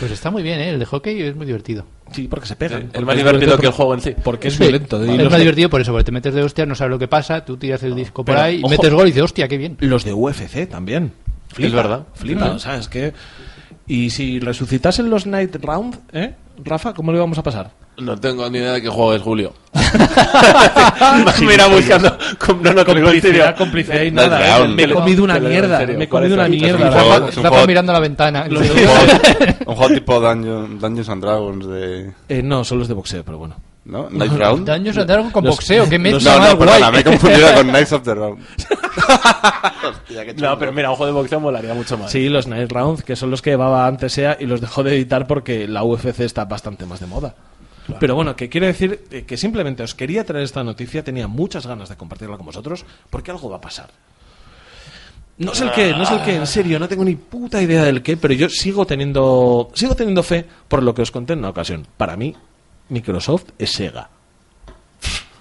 Pues 0.00 0.10
está 0.10 0.30
muy 0.30 0.42
bien, 0.42 0.58
¿eh? 0.58 0.70
El 0.70 0.78
de 0.80 0.86
hockey 0.86 1.22
es 1.22 1.36
muy 1.36 1.46
divertido. 1.46 1.86
Sí, 2.10 2.26
porque 2.28 2.46
se 2.46 2.56
pegan. 2.56 2.90
Es 2.92 3.02
más 3.02 3.14
divertido 3.16 3.40
violento, 3.40 3.58
que 3.60 3.66
el 3.66 3.72
juego 3.72 3.94
en 3.94 4.00
sí. 4.00 4.14
Porque 4.24 4.48
es 4.48 4.54
Sí, 4.54 4.60
violento. 4.64 5.00
Es 5.02 5.08
más 5.22 5.32
de- 5.32 5.38
divertido 5.38 5.70
por 5.70 5.80
eso, 5.80 5.92
porque 5.92 6.04
te 6.04 6.12
metes 6.12 6.34
de 6.34 6.42
hostia, 6.42 6.66
no 6.66 6.74
sabes 6.74 6.90
lo 6.90 6.98
que 6.98 7.06
pasa, 7.06 7.44
tú 7.44 7.56
tiras 7.56 7.82
el 7.84 7.94
disco 7.94 8.24
por 8.24 8.34
Pero, 8.34 8.44
ahí, 8.44 8.56
y 8.56 8.60
ojo. 8.60 8.68
metes 8.70 8.92
gol 8.92 9.06
y 9.06 9.10
dices, 9.10 9.22
hostia, 9.22 9.46
qué 9.46 9.56
bien. 9.56 9.76
Los 9.80 10.04
de 10.04 10.12
UFC 10.12 10.68
también. 10.68 11.12
Flipa, 11.54 11.76
verdad. 11.76 12.02
Flipa, 12.14 12.50
o 12.50 12.58
sea, 12.58 12.76
es 12.76 12.88
que... 12.88 13.12
Y 13.86 14.10
si 14.10 14.40
resucitasen 14.40 15.10
los 15.10 15.26
Night 15.26 15.56
Round, 15.62 15.98
¿eh? 16.12 16.34
Rafa, 16.64 16.94
¿cómo 16.94 17.12
le 17.12 17.18
vamos 17.18 17.36
a 17.38 17.42
pasar? 17.42 17.70
No 17.98 18.18
tengo 18.18 18.48
ni 18.50 18.58
idea 18.58 18.72
de 18.72 18.82
qué 18.82 18.88
juego 18.88 19.14
es 19.14 19.22
Julio. 19.22 19.52
Mira, 21.40 21.66
buscando. 21.68 22.16
No, 22.62 22.72
no, 22.72 22.84
lo. 22.84 22.84
Complicidad, 22.84 23.56
complicidad 23.56 24.02
y 24.02 24.10
nada. 24.10 24.40
¿eh? 24.40 24.58
Round. 24.58 24.74
Me 24.74 24.82
he 24.84 24.90
comido 24.90 25.24
una 25.24 25.38
lo 25.38 25.48
mierda. 25.48 25.86
Me 25.86 26.04
he 26.04 26.08
comido 26.08 26.34
una 26.34 26.44
Es 26.46 26.50
un 26.50 26.56
mierda. 26.56 26.90
juego- 26.92 27.10
Rafa. 27.10 27.28
es 27.28 27.36
un 27.36 27.42
Rafa 27.44 27.54
juego- 27.56 27.66
mirando 27.68 27.92
la 27.92 28.00
ventana. 28.00 28.46
Un 29.66 29.74
juego 29.76 29.94
tipo 29.94 30.20
Dungeon- 30.20 30.78
Dungeons 30.78 31.08
and 31.08 31.22
Dragons 31.22 31.66
de. 31.66 32.12
Eh, 32.28 32.42
no, 32.42 32.64
son 32.64 32.78
los 32.78 32.88
de 32.88 32.94
boxeo, 32.94 33.24
pero 33.24 33.38
bueno. 33.38 33.56
¿No? 33.84 34.08
Night 34.10 34.32
Round. 34.32 34.66
Daños 34.66 34.96
a 34.96 35.04
Dragon 35.04 35.30
con 35.30 35.44
Los- 35.44 35.56
boxeo, 35.56 35.88
que 35.88 35.98
me 35.98 36.10
No, 36.12 36.18
no, 36.18 36.58
perdona, 36.58 36.90
me 36.90 37.00
he 37.00 37.04
confundido 37.04 37.52
con 37.54 37.66
Knights 37.68 37.92
of 37.92 38.02
the 38.02 38.14
Round. 38.14 38.38
No, 40.40 40.58
pero 40.58 40.72
mira, 40.72 40.88
juego 40.90 41.06
de 41.06 41.12
boxeo 41.12 41.40
molaría 41.40 41.74
mucho 41.74 41.98
más. 41.98 42.10
Sí, 42.10 42.28
los 42.28 42.46
Night 42.46 42.70
Round, 42.72 43.02
que 43.02 43.16
son 43.16 43.30
los 43.30 43.42
que 43.42 43.50
llevaba 43.50 43.86
antes 43.86 44.12
SEA 44.12 44.38
y 44.40 44.46
los 44.46 44.60
dejó 44.60 44.82
de 44.82 44.94
editar 44.94 45.26
porque 45.26 45.68
la 45.68 45.84
UFC 45.84 46.20
está 46.20 46.44
bastante 46.46 46.86
más 46.86 47.00
de 47.00 47.06
moda. 47.06 47.34
Pero 48.00 48.14
bueno, 48.14 48.34
que 48.34 48.48
quiero 48.48 48.66
decir 48.66 49.04
eh, 49.10 49.24
que 49.26 49.36
simplemente 49.36 49.82
os 49.82 49.94
quería 49.94 50.24
traer 50.24 50.44
esta 50.44 50.64
noticia, 50.64 51.04
tenía 51.04 51.28
muchas 51.28 51.66
ganas 51.66 51.90
de 51.90 51.96
compartirla 51.96 52.38
con 52.38 52.46
vosotros, 52.46 52.86
porque 53.10 53.30
algo 53.30 53.50
va 53.50 53.56
a 53.56 53.60
pasar. 53.60 53.90
No 55.36 55.54
sé 55.54 55.64
el 55.64 55.72
qué, 55.72 55.90
no 55.92 56.06
sé 56.06 56.14
el 56.14 56.22
qué, 56.22 56.36
en 56.36 56.46
serio, 56.46 56.78
no 56.78 56.88
tengo 56.88 57.04
ni 57.04 57.16
puta 57.16 57.60
idea 57.60 57.84
del 57.84 58.02
qué, 58.02 58.16
pero 58.16 58.32
yo 58.32 58.48
sigo 58.48 58.86
teniendo, 58.86 59.68
sigo 59.74 59.94
teniendo 59.94 60.22
fe 60.22 60.46
por 60.68 60.82
lo 60.82 60.94
que 60.94 61.02
os 61.02 61.10
conté 61.10 61.34
en 61.34 61.40
una 61.40 61.50
ocasión. 61.50 61.86
Para 61.98 62.16
mí, 62.16 62.34
Microsoft 62.88 63.44
es 63.58 63.72
Sega. 63.72 64.08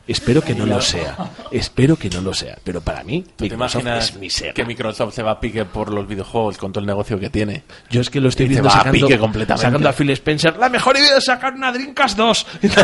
Espero 0.06 0.41
que 0.41 0.54
no 0.54 0.66
lo 0.66 0.82
sea. 0.82 1.16
Espero 1.50 1.96
que 1.96 2.10
no 2.10 2.20
lo 2.20 2.34
sea. 2.34 2.58
Pero 2.62 2.82
para 2.82 3.04
mí, 3.06 3.22
¿Tú 3.24 3.48
te 3.48 3.56
Microsoft 3.56 3.82
imaginas 3.84 4.10
es 4.10 4.16
mi 4.18 4.30
Sega. 4.30 4.54
que 4.54 4.66
Microsoft 4.66 5.14
se 5.16 5.24
va 5.24 5.32
a 5.32 5.39
pique 5.39 5.64
por 5.64 5.94
los 5.94 6.06
videojuegos 6.08 6.58
con 6.58 6.74
todo 6.74 6.82
el 6.82 6.86
negocio 6.88 7.18
que 7.20 7.30
tiene? 7.30 7.64
Yo 7.89 8.02
es 8.02 8.10
que 8.10 8.20
lo 8.20 8.28
estoy 8.28 8.48
Y 8.48 8.50
se 8.50 8.54
viendo 8.56 8.68
va 8.70 8.76
a 8.76 8.78
sacando, 8.80 9.08
pique 9.08 9.18
completamente. 9.18 9.66
sacando 9.66 9.88
a 9.88 9.94
Phil 9.94 10.10
Spencer. 10.10 10.58
La 10.58 10.68
mejor 10.68 10.98
idea 10.98 11.18
es 11.18 11.24
sacar 11.24 11.54
una 11.54 11.72
Dreamcast 11.72 12.18
2. 12.18 12.48
o 12.64 12.68
sea, 12.70 12.82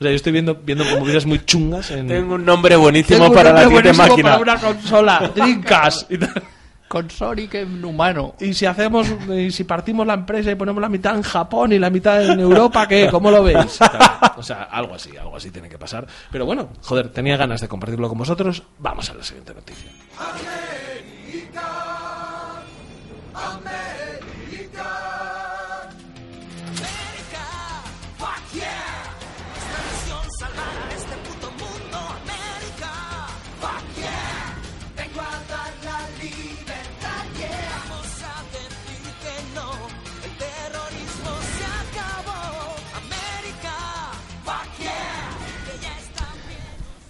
yo 0.00 0.08
estoy 0.10 0.32
viendo, 0.32 0.54
viendo 0.54 0.84
movidas 0.84 1.24
muy 1.24 1.42
chungas. 1.46 1.90
En... 1.92 2.06
Tengo 2.08 2.34
un 2.34 2.44
nombre 2.44 2.76
buenísimo 2.76 3.16
Tengo 3.18 3.30
un 3.30 3.34
para 3.34 3.52
la 3.54 3.62
nombre 3.62 3.92
siguiente 3.92 4.02
buenísimo 4.02 4.28
máquina. 4.28 4.38
para 4.38 4.42
una 4.42 4.74
consola. 4.74 5.32
Dreamcast. 5.34 6.10
Con 6.92 7.08
Sonic 7.08 7.54
en 7.54 7.82
humano. 7.82 8.34
Y 8.38 8.52
si 8.52 8.66
hacemos, 8.66 9.08
y 9.30 9.50
si 9.50 9.64
partimos 9.64 10.06
la 10.06 10.12
empresa 10.12 10.50
y 10.50 10.56
ponemos 10.56 10.78
la 10.78 10.90
mitad 10.90 11.16
en 11.16 11.22
Japón 11.22 11.72
y 11.72 11.78
la 11.78 11.88
mitad 11.88 12.22
en 12.22 12.38
Europa, 12.38 12.86
¿qué? 12.86 13.08
¿Cómo 13.10 13.30
lo 13.30 13.42
veis? 13.42 13.78
O 14.36 14.42
sea, 14.42 14.64
algo 14.64 14.94
así, 14.94 15.16
algo 15.16 15.36
así 15.36 15.50
tiene 15.50 15.70
que 15.70 15.78
pasar. 15.78 16.06
Pero 16.30 16.44
bueno, 16.44 16.68
joder, 16.82 17.08
tenía 17.08 17.38
ganas 17.38 17.62
de 17.62 17.68
compartirlo 17.68 18.10
con 18.10 18.18
vosotros. 18.18 18.62
Vamos 18.78 19.08
a 19.08 19.14
la 19.14 19.22
siguiente 19.22 19.54
noticia. 19.54 19.90
Fuck 23.32 24.11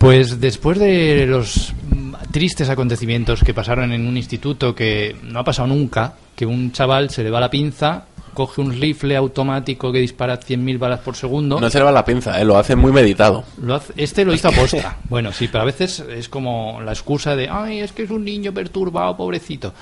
Pues 0.03 0.41
después 0.41 0.81
de 0.81 1.27
los 1.29 1.73
mm, 1.95 2.15
tristes 2.33 2.69
acontecimientos 2.69 3.45
que 3.45 3.55
pasaron 3.55 3.93
en 3.93 4.05
un 4.05 4.17
instituto 4.17 4.75
que 4.75 5.15
no 5.23 5.39
ha 5.39 5.45
pasado 5.45 5.69
nunca, 5.69 6.15
que 6.35 6.45
un 6.45 6.73
chaval 6.73 7.09
se 7.11 7.23
le 7.23 7.31
va 7.31 7.39
la 7.39 7.49
pinza, 7.49 8.07
coge 8.35 8.61
un 8.61 8.73
rifle 8.81 9.15
automático 9.15 9.93
que 9.93 10.01
dispara 10.01 10.41
100.000 10.41 10.77
balas 10.77 10.99
por 10.99 11.15
segundo. 11.15 11.61
No 11.61 11.71
se 11.71 11.79
le 11.79 11.85
va 11.85 11.93
la 11.93 12.05
pinza, 12.05 12.41
¿eh? 12.41 12.45
lo 12.45 12.59
hace 12.59 12.75
muy 12.75 12.91
meditado. 12.91 13.45
Lo 13.63 13.77
hace- 13.77 13.93
este 13.97 14.25
lo 14.25 14.35
hizo 14.35 14.49
a 14.49 14.51
posta. 14.53 14.97
Bueno, 15.09 15.31
sí, 15.31 15.47
pero 15.47 15.63
a 15.63 15.67
veces 15.67 16.01
es 16.01 16.29
como 16.29 16.81
la 16.85 16.91
excusa 16.91 17.37
de, 17.37 17.49
ay, 17.49 17.79
es 17.79 17.93
que 17.93 18.03
es 18.03 18.11
un 18.11 18.25
niño 18.25 18.53
perturbado, 18.53 19.17
pobrecito. 19.17 19.73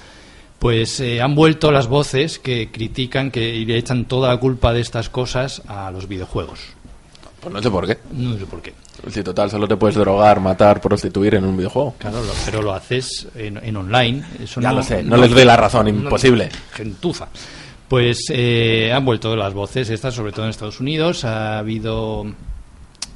Pues 0.58 1.00
eh, 1.00 1.22
han 1.22 1.34
vuelto 1.34 1.72
las 1.72 1.86
voces 1.86 2.38
que 2.38 2.70
critican 2.70 3.30
que 3.30 3.54
y 3.56 3.64
le 3.64 3.78
echan 3.78 4.04
toda 4.04 4.28
la 4.28 4.36
culpa 4.36 4.74
de 4.74 4.82
estas 4.82 5.08
cosas 5.08 5.62
a 5.66 5.90
los 5.90 6.06
videojuegos. 6.08 6.60
Pues 7.40 7.54
no 7.54 7.62
sé 7.62 7.70
por 7.70 7.86
qué. 7.86 7.98
No 8.12 8.36
sé 8.38 8.44
por 8.46 8.60
qué. 8.60 8.74
Si 9.10 9.22
total 9.22 9.50
solo 9.50 9.66
te 9.66 9.76
puedes 9.76 9.96
drogar, 9.96 10.40
matar, 10.40 10.80
prostituir 10.80 11.34
en 11.36 11.44
un 11.44 11.56
videojuego. 11.56 11.94
Claro, 11.98 12.22
lo- 12.22 12.32
pero 12.44 12.60
lo 12.62 12.72
haces 12.74 13.26
en, 13.34 13.56
en 13.64 13.76
online. 13.76 14.22
Eso 14.42 14.60
Ya 14.60 14.72
lo 14.72 14.82
sé, 14.82 15.02
no 15.02 15.16
les 15.16 15.30
doy 15.30 15.44
la 15.44 15.56
razón, 15.56 15.88
imposible. 15.88 16.50
gentuza. 16.72 17.28
Pues 17.88 18.26
eh, 18.28 18.92
han 18.94 19.04
vuelto 19.04 19.34
las 19.34 19.52
voces 19.54 19.88
estas, 19.90 20.14
sobre 20.14 20.32
todo 20.32 20.44
en 20.44 20.50
Estados 20.50 20.80
Unidos. 20.80 21.24
Ha 21.24 21.58
habido 21.58 22.24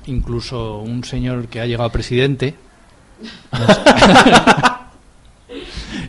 incluso 0.06 0.78
un 0.78 1.04
señor 1.04 1.46
que 1.48 1.60
ha 1.60 1.66
llegado 1.66 1.90
presidente. 1.90 2.54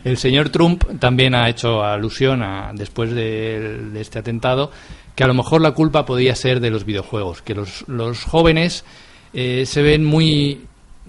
El 0.04 0.16
señor 0.18 0.48
Trump 0.50 0.84
también 0.98 1.34
ha 1.34 1.48
hecho 1.48 1.82
alusión 1.84 2.42
a, 2.42 2.70
después 2.74 3.10
de, 3.12 3.78
de 3.92 4.00
este 4.00 4.18
atentado 4.18 4.70
que 5.16 5.24
a 5.24 5.26
lo 5.26 5.34
mejor 5.34 5.62
la 5.62 5.72
culpa 5.72 6.04
podía 6.04 6.36
ser 6.36 6.60
de 6.60 6.70
los 6.70 6.84
videojuegos, 6.84 7.42
que 7.42 7.54
los, 7.54 7.88
los 7.88 8.22
jóvenes 8.22 8.84
eh, 9.32 9.64
se 9.66 9.82
ven 9.82 10.04
muy 10.04 10.60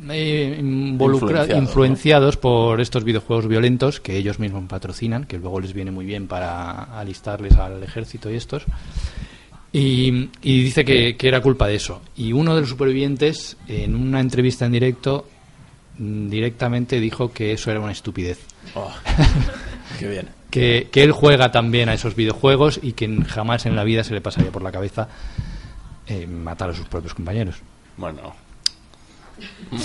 eh, 0.09 0.59
influenciados 1.55 2.37
por 2.37 2.79
estos 2.79 3.03
videojuegos 3.03 3.47
violentos 3.47 3.99
que 3.99 4.15
ellos 4.15 4.39
mismos 4.39 4.63
patrocinan, 4.69 5.25
que 5.25 5.37
luego 5.37 5.59
les 5.59 5.73
viene 5.73 5.91
muy 5.91 6.05
bien 6.05 6.27
para 6.27 6.97
alistarles 6.97 7.57
al 7.57 7.83
ejército 7.83 8.31
y 8.31 8.35
estos. 8.35 8.63
Y, 9.73 10.29
y 10.41 10.63
dice 10.63 10.85
que, 10.85 11.17
que 11.17 11.27
era 11.27 11.41
culpa 11.41 11.67
de 11.67 11.75
eso. 11.75 12.01
Y 12.15 12.31
uno 12.31 12.55
de 12.55 12.61
los 12.61 12.69
supervivientes, 12.69 13.57
en 13.67 13.93
una 13.93 14.21
entrevista 14.21 14.65
en 14.65 14.71
directo, 14.71 15.27
mm, 15.97 16.29
directamente 16.29 17.01
dijo 17.01 17.33
que 17.33 17.51
eso 17.51 17.69
era 17.71 17.81
una 17.81 17.91
estupidez. 17.91 18.39
Oh, 18.73 18.89
qué 19.99 20.07
bien. 20.07 20.36
Que, 20.57 20.89
que 20.91 21.03
él 21.03 21.11
juega 21.11 21.51
también 21.51 21.89
a 21.89 21.93
esos 21.93 22.15
videojuegos 22.15 22.79
y 22.81 22.93
que 22.93 23.07
jamás 23.27 23.65
en 23.65 23.75
la 23.75 23.83
vida 23.83 24.03
se 24.03 24.13
le 24.13 24.21
pasaría 24.21 24.51
por 24.51 24.61
la 24.63 24.71
cabeza 24.71 25.07
eh, 26.07 26.25
matar 26.27 26.69
a 26.69 26.73
sus 26.73 26.87
propios 26.87 27.13
compañeros. 27.13 27.55
Bueno. 27.97 28.33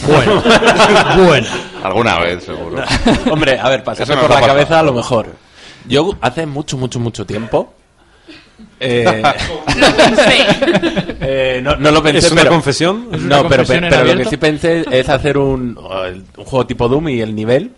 Bueno, 0.09 0.43
bueno. 1.27 1.47
Alguna 1.83 2.19
vez, 2.21 2.45
seguro. 2.45 2.83
Hombre, 3.31 3.59
a 3.59 3.69
ver, 3.69 3.85
pasarse 3.85 4.17
por 4.17 4.31
la 4.31 4.41
cabeza 4.41 4.81
a 4.81 4.83
lo 4.83 4.93
mejor. 4.95 5.27
Yo 5.87 6.11
hace 6.21 6.47
mucho, 6.47 6.77
mucho, 6.79 6.99
mucho 7.01 7.27
tiempo. 7.27 7.75
eh, 8.81 9.23
eh, 11.21 11.61
no, 11.63 11.77
no 11.77 11.91
lo 11.91 12.03
pensé. 12.03 12.19
¿Es 12.27 12.33
una 12.33 12.43
pero- 12.43 12.53
confesión? 12.53 13.09
¿Es 13.13 13.21
una 13.21 13.37
No, 13.37 13.43
pero, 13.49 13.63
confesión 13.65 13.85
en 13.85 13.91
pero 13.91 14.05
lo 14.05 14.17
que 14.17 14.25
sí 14.31 14.37
pensé 14.37 14.85
es 14.91 15.09
hacer 15.09 15.37
un, 15.39 15.77
un 15.79 16.45
juego 16.45 16.67
tipo 16.67 16.89
Doom 16.89 17.09
y 17.11 17.21
el 17.21 17.35
nivel, 17.35 17.73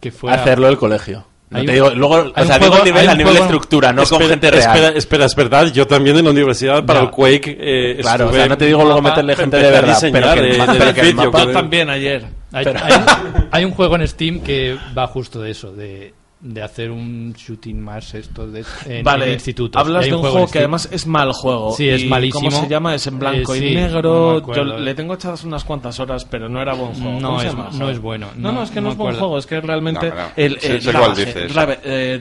Que 0.00 0.10
fuera- 0.10 0.40
hacerlo 0.40 0.66
del 0.66 0.78
colegio. 0.78 1.24
No 1.50 1.64
te 1.64 1.72
digo, 1.72 1.90
luego, 1.90 2.14
o 2.36 2.44
sea, 2.44 2.58
digo 2.58 2.70
juego- 2.72 2.76
el 2.78 2.84
nivel 2.84 3.08
a 3.08 3.14
nivel 3.14 3.32
de 3.32 3.40
juego- 3.40 3.44
estructura, 3.44 3.92
no 3.92 4.02
con 4.04 4.20
espera, 4.22 4.28
gente 4.28 4.50
real. 4.50 4.62
Espera, 4.76 4.88
espera, 4.98 5.24
es 5.24 5.34
verdad. 5.34 5.66
Yo 5.72 5.86
también 5.86 6.16
en 6.18 6.24
la 6.26 6.30
universidad 6.30 6.84
para 6.84 7.00
Ya. 7.00 7.04
el 7.06 7.10
Quake 7.10 7.56
eh, 7.58 7.98
Claro, 8.02 8.24
o 8.24 8.26
estuve- 8.28 8.38
sea, 8.40 8.48
no 8.48 8.58
te 8.58 8.66
digo 8.66 8.84
luego 8.84 9.00
meterle 9.02 9.34
gente 9.36 9.56
de 9.56 9.62
verdad, 9.70 9.80
pero 9.80 9.94
diseñar 9.94 10.34
que, 10.38 10.50
el 10.50 10.78
pero 10.78 10.94
que 10.94 11.00
el 11.00 11.14
mapa- 11.14 11.44
Yo 11.44 11.52
también 11.52 11.88
ayer. 11.90 12.24
Hay, 12.52 12.66
hay- 12.66 13.04
hay 13.50 13.64
un 13.64 13.70
juego 13.72 13.96
en 13.96 14.06
Steam 14.08 14.40
que 14.40 14.76
va 14.96 15.06
justo 15.06 15.40
de 15.40 15.50
eso, 15.52 15.72
de, 15.72 16.12
de 16.40 16.62
hacer 16.62 16.90
un 16.92 17.32
shooting 17.36 17.80
más 17.82 18.14
esto 18.14 18.46
de, 18.46 18.64
en, 18.86 19.02
Vale, 19.02 19.26
en 19.26 19.32
institutos. 19.32 19.80
hablas 19.80 20.06
de 20.06 20.14
un 20.14 20.20
juego 20.20 20.46
que 20.48 20.58
además 20.60 20.88
es 20.92 21.04
mal 21.06 21.32
juego. 21.32 21.72
Sí, 21.72 21.88
es 21.88 22.02
Y 22.04 22.06
malísimo. 22.06 22.48
¿Cómo 22.50 22.62
se 22.62 22.68
llama? 22.68 22.94
Es 22.94 23.06
en 23.08 23.18
blanco 23.18 23.54
Eh, 23.54 23.58
y 23.58 23.60
sí, 23.60 23.74
no 23.74 23.80
negro. 23.80 24.54
Yo 24.54 24.64
le 24.64 24.94
tengo 24.94 25.14
echadas 25.14 25.42
unas 25.44 25.64
cuantas 25.64 25.98
horas, 25.98 26.24
pero 26.24 26.48
no 26.48 26.62
era 26.62 26.74
buen 26.74 26.92
juego. 26.94 27.20
No 27.20 27.28
¿Cómo 27.28 27.40
se 27.40 27.48
es- 27.48 27.54
no 27.74 27.90
es 27.90 27.98
bueno, 27.98 28.28
No, 28.36 28.52
no, 28.52 28.58
no- 28.58 28.62
es 28.62 28.70
que 28.70 28.80
no 28.80 28.90
es 28.90 28.96
buen 28.96 29.16
juego. 29.16 29.36
Es 29.36 29.46
que 29.46 29.60
realmente. 29.60 30.10
No, 30.10 30.14
no. 30.14 30.22
El, 30.36 30.58
el 30.62 30.80
dices. 31.16 31.54
Rave- 31.54 31.80
eh, 31.82 32.20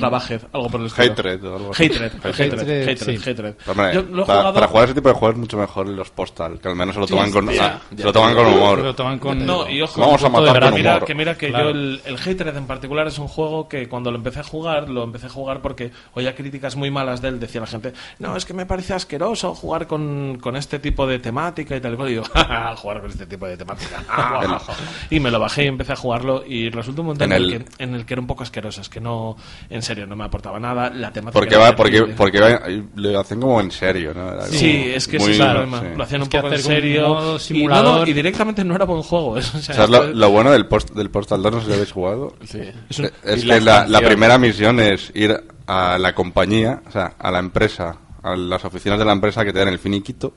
Ravaged, 0.00 0.40
algo 0.52 0.68
por 0.68 0.80
el 0.80 0.86
estilo. 0.86 1.12
Hatred 1.12 1.44
o 1.44 1.56
algo 1.56 1.70
así. 1.72 1.84
Hatred, 1.86 2.12
Hatred, 2.24 2.52
Hatred, 2.52 2.88
Hatred, 2.90 3.18
sí. 3.20 3.30
Hatred. 3.30 3.54
Hombre, 3.66 3.94
Yo 3.94 4.02
lo 4.02 4.22
he 4.22 4.26
para, 4.26 4.38
jugado. 4.40 4.54
para 4.54 4.66
jugar 4.68 4.84
ese 4.86 4.94
tipo 4.94 5.08
de 5.08 5.14
juegos 5.14 5.34
es 5.34 5.40
mucho 5.40 5.56
mejor 5.58 5.88
los 5.88 6.10
Postal, 6.10 6.58
que 6.60 6.68
al 6.68 6.76
menos 6.76 6.94
se 6.94 7.00
lo 7.00 7.06
toman 7.06 7.30
con, 7.30 7.48
ya, 7.50 7.66
ah, 7.66 7.80
ya 7.90 7.96
se 7.98 8.04
lo 8.04 8.12
toman 8.12 8.34
con 8.34 8.46
humor. 8.46 8.78
Lo 8.80 8.94
toman 8.94 9.18
con- 9.18 9.46
No, 9.46 9.68
y 9.68 9.82
ojo, 9.82 10.00
Vamos 10.00 10.22
a 10.22 10.26
punto 10.26 10.40
de 10.42 10.46
matar 10.48 10.52
con 10.52 10.70
gracia. 10.70 10.78
mira, 10.78 10.92
humor. 10.96 11.06
que 11.06 11.14
mira 11.14 11.34
que 11.38 11.48
Claro. 11.48 11.64
yo 11.64 11.70
el, 11.70 12.00
el 12.04 12.16
Hatred 12.16 12.56
en 12.56 12.66
particular 12.66 13.06
es 13.06 13.18
un 13.18 13.28
juego 13.28 13.68
que 13.68 13.88
cuando 13.88 14.10
lo 14.10 14.16
empecé 14.16 14.40
a 14.40 14.44
jugar, 14.44 14.88
lo 14.88 15.04
empecé 15.04 15.26
a 15.26 15.30
jugar 15.30 15.60
porque 15.62 15.90
oía 16.14 16.34
críticas 16.34 16.76
muy 16.76 16.90
malas 16.90 17.20
de 17.22 17.28
él, 17.28 17.40
decía 17.40 17.60
la 17.60 17.66
gente, 17.66 17.92
no, 18.18 18.36
es 18.36 18.44
que 18.44 18.54
me 18.54 18.66
parece 18.66 18.94
asqueroso 18.94 19.54
jugar 19.54 19.86
con, 19.86 20.38
con 20.40 20.56
este 20.56 20.78
tipo 20.78 21.06
de 21.06 21.18
temática 21.18 21.76
y 21.76 21.80
tal 21.80 21.94
y 21.94 21.96
cual, 21.96 22.10
y 22.10 22.14
yo, 22.16 22.22
"Ja, 22.34 22.44
ja, 22.44 22.76
jugar 22.76 23.00
con 23.00 23.10
este 23.10 23.26
tipo 23.26 23.46
de 23.46 23.56
temática. 23.56 24.02
y 25.10 25.20
me 25.20 25.30
lo 25.30 25.38
bajé 25.40 25.64
y 25.64 25.66
empecé 25.66 25.92
a 25.92 25.96
jugarlo 25.96 26.44
y 26.46 26.70
resultó 26.70 27.02
un 27.02 27.06
momento 27.08 27.24
en, 27.24 27.32
En 27.32 27.36
el... 27.42 27.52
el- 27.54 27.64
que, 27.64 27.82
en 27.84 27.94
el 27.94 28.06
que 28.06 28.14
era 28.14 28.20
un 28.20 28.26
poco 28.26 28.42
asqueroso, 28.42 28.80
es 28.80 28.88
que 28.88 29.00
no, 29.00 29.36
en 29.70 29.82
serio, 29.88 30.06
no 30.06 30.14
me 30.14 30.24
aportaba 30.24 30.60
nada, 30.60 30.90
la 30.90 31.12
temática 31.12 31.38
Porque 31.40 31.56
va, 31.56 31.74
porque, 31.74 32.02
porque 32.16 32.40
va, 32.40 32.60
lo 32.94 33.18
hacen 33.18 33.40
como 33.40 33.60
en 33.60 33.70
serio, 33.72 34.14
¿no? 34.14 34.32
Era 34.34 34.46
Sí, 34.46 34.72
como 34.84 34.94
es 34.96 35.08
que 35.08 35.18
muy- 35.18 35.24
es 35.26 35.32
el 35.32 35.36
claro, 35.44 35.60
problema. 35.62 35.80
sí. 35.80 35.96
Lo 35.96 36.04
hacían 36.04 36.20
Es 36.22 36.26
un 36.26 36.30
que 36.30 36.40
poco 36.40 36.54
en 36.54 36.62
serio. 36.62 37.00
y, 37.00 37.08
no, 37.08 37.20
no, 37.32 37.38
simulador- 37.38 38.08
y 38.08 38.12
directamente 38.12 38.64
no 38.64 38.74
era 38.76 38.84
buen 38.84 39.02
juego. 39.02 39.30
O 39.38 39.42
sea, 39.42 39.60
¿Sabes 39.74 39.90
lo, 39.90 40.04
esto- 40.04 40.14
lo 40.16 40.30
bueno 40.30 40.50
del, 40.52 40.66
post, 40.66 40.90
del 40.92 41.10
Postal 41.10 41.42
2? 41.42 41.52
No 41.52 41.58
sé 41.58 41.64
si 41.64 41.68
lo 41.70 41.74
habéis 41.74 41.92
jugado. 41.92 42.34
Sí. 42.44 42.60
es 42.90 42.98
un- 43.00 43.10
Es 43.24 43.44
que 43.44 43.60
la, 43.60 43.86
la 43.86 44.00
primera 44.00 44.38
misión 44.38 44.78
es 44.80 45.10
ir 45.14 45.36
a 45.66 45.98
la 45.98 46.14
compañía, 46.14 46.82
o 46.86 46.90
sea, 46.90 47.14
a 47.18 47.30
la 47.30 47.40
empresa, 47.40 47.96
a 48.22 48.36
las 48.36 48.64
oficinas 48.64 48.98
de 48.98 49.04
la 49.04 49.12
empresa 49.12 49.44
que 49.44 49.52
te 49.52 49.58
dan 49.58 49.68
el 49.68 49.78
finiquito, 49.78 50.34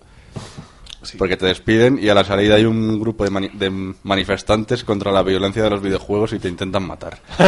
porque 1.17 1.37
te 1.37 1.45
despiden 1.47 1.99
y 2.01 2.09
a 2.09 2.13
la 2.13 2.23
salida 2.23 2.55
hay 2.55 2.65
un 2.65 2.99
grupo 2.99 3.23
de, 3.23 3.31
mani- 3.31 3.51
de 3.53 3.69
manifestantes 4.03 4.83
contra 4.83 5.11
la 5.11 5.23
violencia 5.23 5.63
de 5.63 5.69
los 5.69 5.81
videojuegos 5.81 6.33
y 6.33 6.39
te 6.39 6.47
intentan 6.47 6.83
matar. 6.85 7.17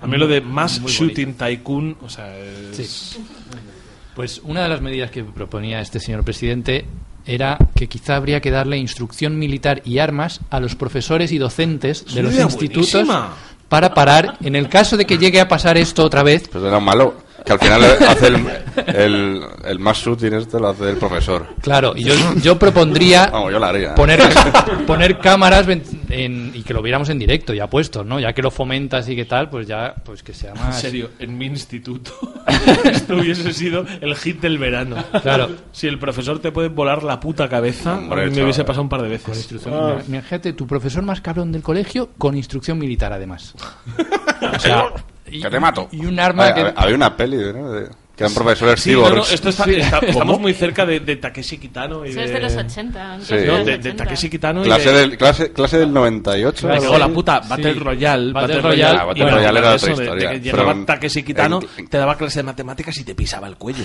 A 0.00 0.06
mí 0.06 0.16
lo 0.16 0.26
de 0.26 0.40
más 0.40 0.80
shooting 0.84 1.34
tycoon, 1.34 1.96
o 2.02 2.08
sea, 2.08 2.36
es... 2.38 3.18
Pues 4.14 4.40
una 4.44 4.62
de 4.64 4.68
las 4.68 4.80
medidas 4.82 5.10
que 5.10 5.24
proponía 5.24 5.80
este 5.80 5.98
señor 5.98 6.22
presidente 6.22 6.84
era 7.24 7.56
que 7.74 7.88
quizá 7.88 8.16
habría 8.16 8.40
que 8.40 8.50
darle 8.50 8.76
instrucción 8.76 9.38
militar 9.38 9.80
y 9.86 9.98
armas 10.00 10.40
a 10.50 10.60
los 10.60 10.74
profesores 10.74 11.32
y 11.32 11.38
docentes 11.38 12.04
de 12.14 12.22
los 12.22 12.34
institutos 12.38 12.92
buenísima. 12.92 13.32
para 13.68 13.94
parar, 13.94 14.36
en 14.42 14.54
el 14.56 14.68
caso 14.68 14.96
de 14.98 15.06
que 15.06 15.16
llegue 15.16 15.40
a 15.40 15.48
pasar 15.48 15.78
esto 15.78 16.04
otra 16.04 16.22
vez, 16.22 16.46
Pues 16.48 16.62
era 16.62 16.78
malo. 16.80 17.14
Que 17.44 17.52
al 17.52 17.58
final 17.58 17.82
hace 18.08 18.26
el, 18.28 18.46
el, 18.86 19.40
el 19.64 19.78
más 19.78 20.06
útil 20.06 20.32
este 20.34 20.58
lo 20.60 20.68
hace 20.68 20.90
el 20.90 20.96
profesor. 20.96 21.46
Claro, 21.60 21.92
y 21.96 22.04
yo, 22.04 22.14
yo 22.42 22.58
propondría 22.58 23.26
Vamos, 23.32 23.52
yo 23.52 23.58
lo 23.58 23.66
haría. 23.66 23.94
poner, 23.94 24.20
poner 24.86 25.18
cámaras 25.18 25.66
en- 25.68 26.52
y 26.54 26.62
que 26.62 26.72
lo 26.74 26.82
viéramos 26.82 27.08
en 27.08 27.18
directo, 27.18 27.52
ya 27.54 27.68
puestos, 27.68 28.04
¿no? 28.06 28.20
Ya 28.20 28.32
que 28.32 28.42
lo 28.42 28.50
fomentas 28.50 29.08
y 29.08 29.16
que 29.16 29.24
tal, 29.24 29.48
pues 29.50 29.66
ya, 29.66 29.94
pues 30.04 30.22
que 30.22 30.32
sea 30.34 30.52
En 30.52 30.60
más... 30.60 30.80
serio, 30.80 31.10
en 31.18 31.36
mi 31.36 31.46
instituto 31.46 32.12
esto 32.84 33.16
hubiese 33.16 33.52
sido 33.52 33.84
el 34.00 34.14
hit 34.16 34.40
del 34.40 34.58
verano. 34.58 34.96
Claro. 35.22 35.48
Si 35.72 35.86
el 35.86 35.98
profesor 35.98 36.38
te 36.38 36.52
puede 36.52 36.68
volar 36.68 37.02
la 37.02 37.18
puta 37.18 37.48
cabeza, 37.48 37.94
Hombre, 37.94 38.22
a 38.22 38.24
mí 38.24 38.30
me 38.30 38.36
chaval. 38.36 38.44
hubiese 38.44 38.64
pasado 38.64 38.82
un 38.82 38.88
par 38.88 39.02
de 39.02 39.08
veces. 39.08 39.26
Con 39.26 39.34
instrucción. 39.36 39.74
Ah. 39.74 40.02
Imagínate, 40.06 40.52
tu 40.52 40.66
profesor 40.66 41.02
más 41.02 41.20
cabrón 41.20 41.50
del 41.52 41.62
colegio 41.62 42.10
con 42.18 42.36
instrucción 42.36 42.78
militar, 42.78 43.12
además. 43.12 43.54
O 44.54 44.58
sea, 44.58 44.84
y, 45.32 45.40
Que 45.42 45.50
te 45.50 45.60
mato. 45.60 45.88
y 45.92 46.04
un 46.04 46.18
arma 46.20 46.48
Había- 46.48 46.72
que... 46.72 46.72
Había 46.76 46.94
una 46.94 47.16
peli, 47.16 47.36
¿no? 47.52 47.72
De- 47.72 47.88
que 48.22 48.26
eran 48.26 48.34
profesores 48.34 48.80
Sí, 48.80 48.92
no, 48.92 49.10
no, 49.10 49.22
esto 49.22 49.48
está, 49.48 49.64
Sí. 49.64 49.74
está- 49.74 49.98
estamos 49.98 50.40
muy 50.40 50.52
cerca 50.54 50.86
de, 50.86 51.00
de 51.00 51.16
Takeshi 51.16 51.58
Kitano 51.58 52.04
y 52.06 52.10
Eso 52.10 52.18
de, 52.20 52.24
es 52.26 52.32
de 52.32 52.40
los 52.40 52.56
80. 52.56 53.18
Sí. 53.22 53.34
no, 53.46 53.58
de, 53.58 53.64
de 53.64 53.74
80. 53.74 54.04
Takeshi 54.04 54.30
Kitano 54.30 54.60
y 54.62 54.64
Clase 54.64 54.92
de, 54.92 54.98
del, 55.00 55.16
clase, 55.18 55.52
clase 55.52 55.78
del 55.78 55.92
98. 55.92 56.68
Me 56.68 56.78
cago 56.80 56.98
la 56.98 57.08
puta, 57.08 57.40
Battle 57.40 57.72
Sí. 57.74 57.78
Royale, 57.78 58.32
Battle 58.32 58.56
Battle 58.56 58.70
Royale, 58.70 58.98
Ah, 58.98 59.04
Battle 59.04 59.30
Royale 59.30 59.58
era 59.58 59.74
otra 59.74 59.86
de- 59.86 59.92
historia. 60.02 60.28
De 60.28 60.34
que 60.34 60.40
llegaba 60.40 60.72
en- 60.72 60.86
Takeshi 60.86 61.22
Kitano, 61.22 61.60
en- 61.76 61.88
te 61.88 61.98
daba 61.98 62.16
clase 62.16 62.38
de 62.40 62.42
matemáticas 62.44 62.96
y 62.98 63.04
te 63.04 63.14
pisaba 63.14 63.46
el 63.48 63.56
cuello. 63.56 63.84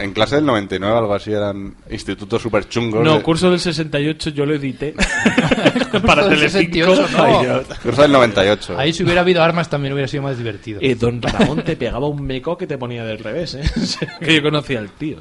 En 0.00 0.12
clase 0.12 0.36
del 0.36 0.46
99 0.46 0.98
algo 0.98 1.14
así 1.14 1.32
eran 1.32 1.74
institutos 1.90 2.40
súper 2.42 2.68
chungos. 2.68 3.04
No, 3.04 3.16
de- 3.16 3.22
curso 3.22 3.50
del 3.50 3.60
68 3.60 4.30
yo 4.30 4.46
lo 4.46 4.54
edité 4.54 4.94
para 6.06 6.26
Del 6.26 6.38
Telecinco. 6.38 6.94
68 6.94 7.08
no. 7.16 7.24
Ay, 7.24 7.44
Dios. 7.44 7.66
Curso 7.82 8.02
del 8.02 8.12
98. 8.12 8.78
Ahí 8.78 8.92
si 8.92 9.02
hubiera 9.04 9.20
habido 9.20 9.42
armas 9.42 9.68
también 9.68 9.92
hubiera 9.92 10.08
sido 10.08 10.22
más 10.22 10.36
divertido. 10.38 10.80
Eh, 10.82 10.94
don 10.94 11.20
Ramón 11.20 11.62
te 11.62 11.76
pegaba 11.76 12.06
un 12.08 12.22
meco 12.24 12.56
que 12.56 12.66
te 12.66 12.78
ponía 12.78 13.04
del 13.04 13.18
revés, 13.18 13.54
¿eh? 13.54 13.62
Que 14.20 14.34
yo 14.36 14.42
conocía 14.42 14.78
al 14.78 14.90
tío. 14.90 15.16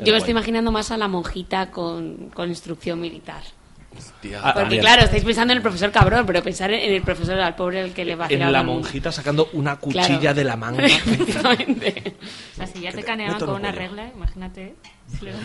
Yo 0.00 0.12
me 0.12 0.18
estoy 0.18 0.32
imaginando 0.32 0.72
más 0.72 0.90
a 0.90 0.96
la 0.96 1.08
monjita 1.08 1.70
con, 1.70 2.30
con 2.34 2.48
instrucción 2.48 3.00
militar. 3.00 3.42
Ah, 3.94 4.40
Porque 4.54 4.60
también. 4.60 4.80
claro, 4.80 5.02
estáis 5.02 5.22
pensando 5.22 5.52
en 5.52 5.58
el 5.58 5.62
profesor 5.62 5.90
cabrón, 5.92 6.24
pero 6.26 6.42
pensar 6.42 6.72
en 6.72 6.94
el 6.94 7.02
profesor 7.02 7.38
al 7.38 7.54
pobre 7.54 7.82
al 7.82 7.92
que 7.92 8.04
le 8.06 8.14
va 8.16 8.24
a 8.24 8.28
En 8.30 8.50
la 8.50 8.62
monjita 8.62 9.12
sacando 9.12 9.50
una 9.52 9.76
Claro. 9.76 10.06
cuchilla 10.08 10.32
de 10.32 10.44
la 10.44 10.56
manga. 10.56 10.84
Efectivamente. 10.86 12.14
O 12.54 12.56
sea, 12.56 12.66
si 12.66 12.80
ya 12.80 12.90
te 12.90 13.02
caneaban 13.02 13.34
meto 13.34 13.46
con 13.46 13.56
una 13.56 13.70
regla, 13.70 14.10
imagínate. 14.16 14.74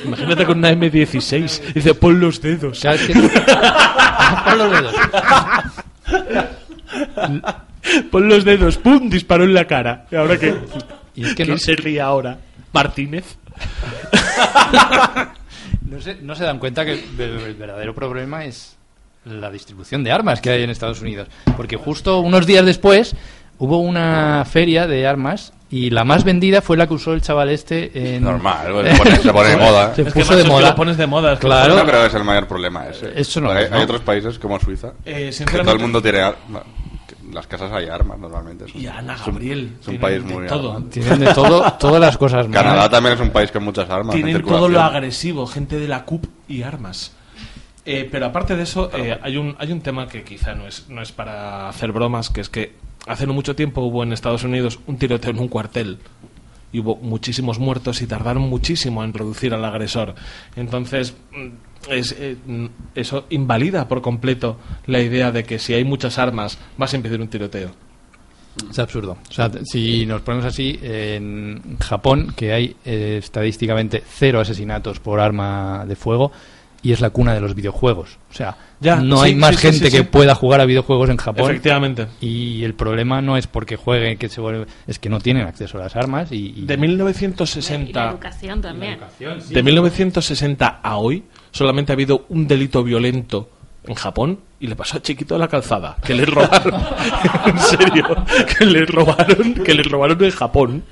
Imagínate 0.05 0.45
con 0.45 0.59
una 0.59 0.71
M16. 0.71 1.73
Dice, 1.73 1.93
pon 1.95 2.19
los 2.21 2.41
dedos. 2.41 2.79
¿Sabes 2.79 3.01
qué? 3.07 3.13
Pon 4.45 4.57
los 4.57 4.71
dedos. 4.71 4.95
Pon 8.11 8.27
los 8.29 8.45
dedos. 8.45 8.77
¡Pum! 8.77 9.09
Disparó 9.09 9.43
en 9.43 9.53
la 9.53 9.65
cara. 9.67 10.05
¿Y 10.11 10.15
ahora 10.15 10.37
qué? 10.37 10.55
Y 11.17 11.23
es 11.25 11.29
que 11.35 11.43
¿Quién 11.43 11.49
no- 11.49 11.57
se 11.57 11.75
ríe 11.75 11.99
ahora? 11.99 12.37
¿Martínez? 12.71 13.37
No 15.89 16.01
se, 16.01 16.15
no 16.15 16.35
se 16.35 16.43
dan 16.43 16.59
cuenta 16.59 16.83
que 16.85 16.93
el, 16.93 17.19
el 17.19 17.53
verdadero 17.55 17.95
problema 17.95 18.43
es 18.45 18.75
la 19.25 19.49
distribución 19.49 20.03
de 20.03 20.11
armas 20.11 20.41
que 20.41 20.49
hay 20.49 20.63
en 20.63 20.69
Estados 20.69 21.01
Unidos. 21.01 21.29
Porque 21.55 21.77
justo 21.77 22.19
unos 22.19 22.45
días 22.45 22.65
después 22.65 23.15
hubo 23.57 23.79
una 23.79 24.43
feria 24.45 24.85
de 24.85 25.07
armas 25.07 25.53
y 25.69 25.89
la 25.89 26.03
más 26.03 26.23
vendida 26.25 26.61
fue 26.61 26.75
la 26.77 26.87
que 26.87 26.93
usó 26.93 27.13
el 27.13 27.21
chaval 27.21 27.49
este 27.49 28.15
en... 28.15 28.23
Normal, 28.23 28.67
pues, 28.71 28.91
se 28.97 28.97
pone- 29.03 29.17
se 29.17 29.33
pone 29.33 29.49
de 29.49 29.57
moda. 29.57 29.95
Se 29.95 30.01
Es 30.01 30.07
que, 30.13 30.19
puso 30.19 30.25
macho, 30.33 30.35
de 30.35 30.41
es 30.41 30.45
que 30.47 30.51
moda. 30.53 30.69
lo 30.69 30.75
pones 30.75 30.97
de 30.97 31.07
moda, 31.07 31.33
es 31.33 31.39
que 31.39 31.45
Claro. 31.47 31.75
No 31.77 31.85
creo 31.85 32.01
que 32.01 32.07
es 32.07 32.13
el 32.13 32.23
mayor 32.25 32.47
problema 32.47 32.87
ese. 32.87 33.11
Eso 33.15 33.39
no 33.41 33.51
hay, 33.51 33.63
es, 33.65 33.71
¿no? 33.71 33.77
hay 33.77 33.83
otros 33.83 34.01
países 34.01 34.37
como 34.39 34.59
Suiza 34.59 34.89
Eh, 35.05 35.13
que 35.13 35.31
sinceramente- 35.31 35.63
todo 35.63 35.75
el 35.75 35.81
mundo 35.81 36.01
tiene 36.01 36.21
las 37.33 37.47
casas 37.47 37.71
hay 37.71 37.87
armas 37.87 38.17
normalmente. 38.19 38.65
Es 38.65 38.75
un- 38.75 38.81
Y 38.81 38.87
Ana 38.87 39.15
es 39.15 39.19
un- 39.27 39.33
Gabriel. 39.33 39.71
Es 39.81 39.87
un 39.87 39.97
país 39.99 40.23
de 40.25 40.33
muy 40.33 40.47
todo. 40.47 40.71
armado. 40.73 40.89
Tienen 40.89 41.19
de 41.19 41.33
todo, 41.33 41.73
todas 41.79 42.01
las 42.01 42.17
cosas 42.17 42.47
malas. 42.49 42.63
Canadá 42.63 42.89
también 42.89 43.15
es 43.15 43.21
un 43.21 43.29
país 43.31 43.51
con 43.51 43.63
muchas 43.63 43.89
armas. 43.89 44.15
en 44.15 44.23
Tienen 44.23 44.41
todo 44.43 44.69
lo 44.69 44.81
agresivo, 44.81 45.45
gente 45.47 45.79
de 45.79 45.87
la 45.87 46.03
CUP 46.05 46.25
y 46.47 46.61
armas. 46.63 47.13
Eh, 47.85 48.07
pero 48.11 48.25
aparte 48.25 48.55
de 48.57 48.63
eso, 48.63 48.91
eh, 48.93 49.17
hay, 49.21 49.37
un, 49.37 49.55
hay 49.59 49.71
un 49.71 49.79
tema 49.81 50.07
que 50.09 50.23
quizá 50.23 50.53
no 50.55 50.67
es, 50.67 50.89
no 50.89 51.01
es 51.01 51.11
para 51.13 51.69
hacer 51.69 51.91
bromas, 51.93 52.29
que 52.29 52.41
es 52.41 52.49
que 52.49 52.73
hace 53.07 53.25
no 53.25 53.33
mucho 53.33 53.55
tiempo 53.55 53.81
hubo 53.81 54.03
en 54.03 54.11
Estados 54.11 54.43
Unidos 54.43 54.79
un 54.87 54.97
tiroteo 54.97 55.31
en 55.31 55.39
un 55.39 55.47
cuartel 55.47 55.97
y 56.73 56.79
hubo 56.79 56.97
muchísimos 56.97 57.59
muertos 57.59 58.01
y 58.01 58.07
tardaron 58.07 58.43
muchísimo 58.43 59.05
en 59.05 59.13
reducir 59.13 59.53
al 59.53 59.63
agresor. 59.63 60.15
Entonces, 60.57 61.15
mm, 61.31 61.47
es, 61.91 62.15
eh, 62.19 62.37
eso 62.95 63.25
invalida 63.29 63.87
por 63.87 64.01
completo 64.01 64.57
la 64.85 64.99
idea 65.01 65.31
de 65.31 65.43
que 65.43 65.59
si 65.59 65.73
hay 65.73 65.83
muchas 65.83 66.17
armas 66.17 66.57
vas 66.77 66.93
a 66.93 66.97
impedir 66.97 67.19
un 67.21 67.27
tiroteo. 67.27 67.71
Es 68.71 68.79
absurdo. 68.79 69.17
O 69.29 69.33
sea, 69.33 69.51
si 69.65 70.05
nos 70.07 70.21
ponemos 70.21 70.45
así, 70.45 70.79
en 70.81 71.77
Japón, 71.79 72.33
que 72.35 72.53
hay 72.53 72.75
eh, 72.85 73.17
estadísticamente 73.19 74.01
cero 74.07 74.39
asesinatos 74.39 74.99
por 74.99 75.19
arma 75.19 75.85
de 75.87 75.95
fuego, 75.95 76.31
y 76.81 76.91
es 76.91 77.01
la 77.01 77.09
cuna 77.11 77.33
de 77.35 77.41
los 77.41 77.53
videojuegos. 77.53 78.17
O 78.31 78.33
sea, 78.33 78.55
Ya, 78.79 78.95
no 78.97 79.17
sí, 79.17 79.25
hay 79.25 79.35
más 79.35 79.51
sí, 79.51 79.55
sí, 79.57 79.61
gente 79.67 79.91
sí, 79.91 79.97
que 79.97 80.03
pueda 80.05 80.33
jugar 80.35 80.61
a 80.61 80.65
videojuegos 80.65 81.09
en 81.09 81.17
Japón. 81.17 81.49
Efectivamente. 81.51 82.07
Y 82.21 82.63
el 82.63 82.73
problema 82.75 83.21
no 83.21 83.35
es 83.37 83.45
porque 83.45 83.75
jueguen, 83.75 84.17
que 84.17 84.29
se 84.29 84.41
vuelve, 84.41 84.65
es 84.87 84.97
que 84.97 85.09
no 85.09 85.19
tienen 85.19 85.45
acceso 85.45 85.77
a 85.77 85.81
las 85.81 85.95
armas 85.95 86.31
y, 86.31 86.53
y- 86.55 86.65
De 86.65 86.73
Y 86.75 86.77
la 86.77 86.81
1960 86.81 88.09
educación 88.09 88.61
también. 88.61 88.99
De 89.49 89.63
1960 89.63 90.67
a 90.81 90.97
hoy 90.97 91.23
solamente 91.57 91.91
ha 91.91 91.95
habido 91.95 92.25
un 92.29 92.47
delito 92.47 92.83
violento 92.83 93.49
en 93.85 93.95
Japón 93.95 94.39
y 94.59 94.67
le 94.67 94.75
pasó 94.75 94.97
a 94.97 95.01
Chiquito 95.01 95.35
de 95.35 95.39
la 95.39 95.47
calzada, 95.47 95.95
que 96.03 96.13
le 96.13 96.25
robaron. 96.25 96.73
en 97.45 97.59
serio, 97.59 98.05
que 98.57 98.65
le 98.65 98.85
robaron, 98.85 99.53
que 99.53 99.73
le 99.73 99.83
robaron 99.83 100.21
en 100.23 100.31
Japón. 100.31 100.83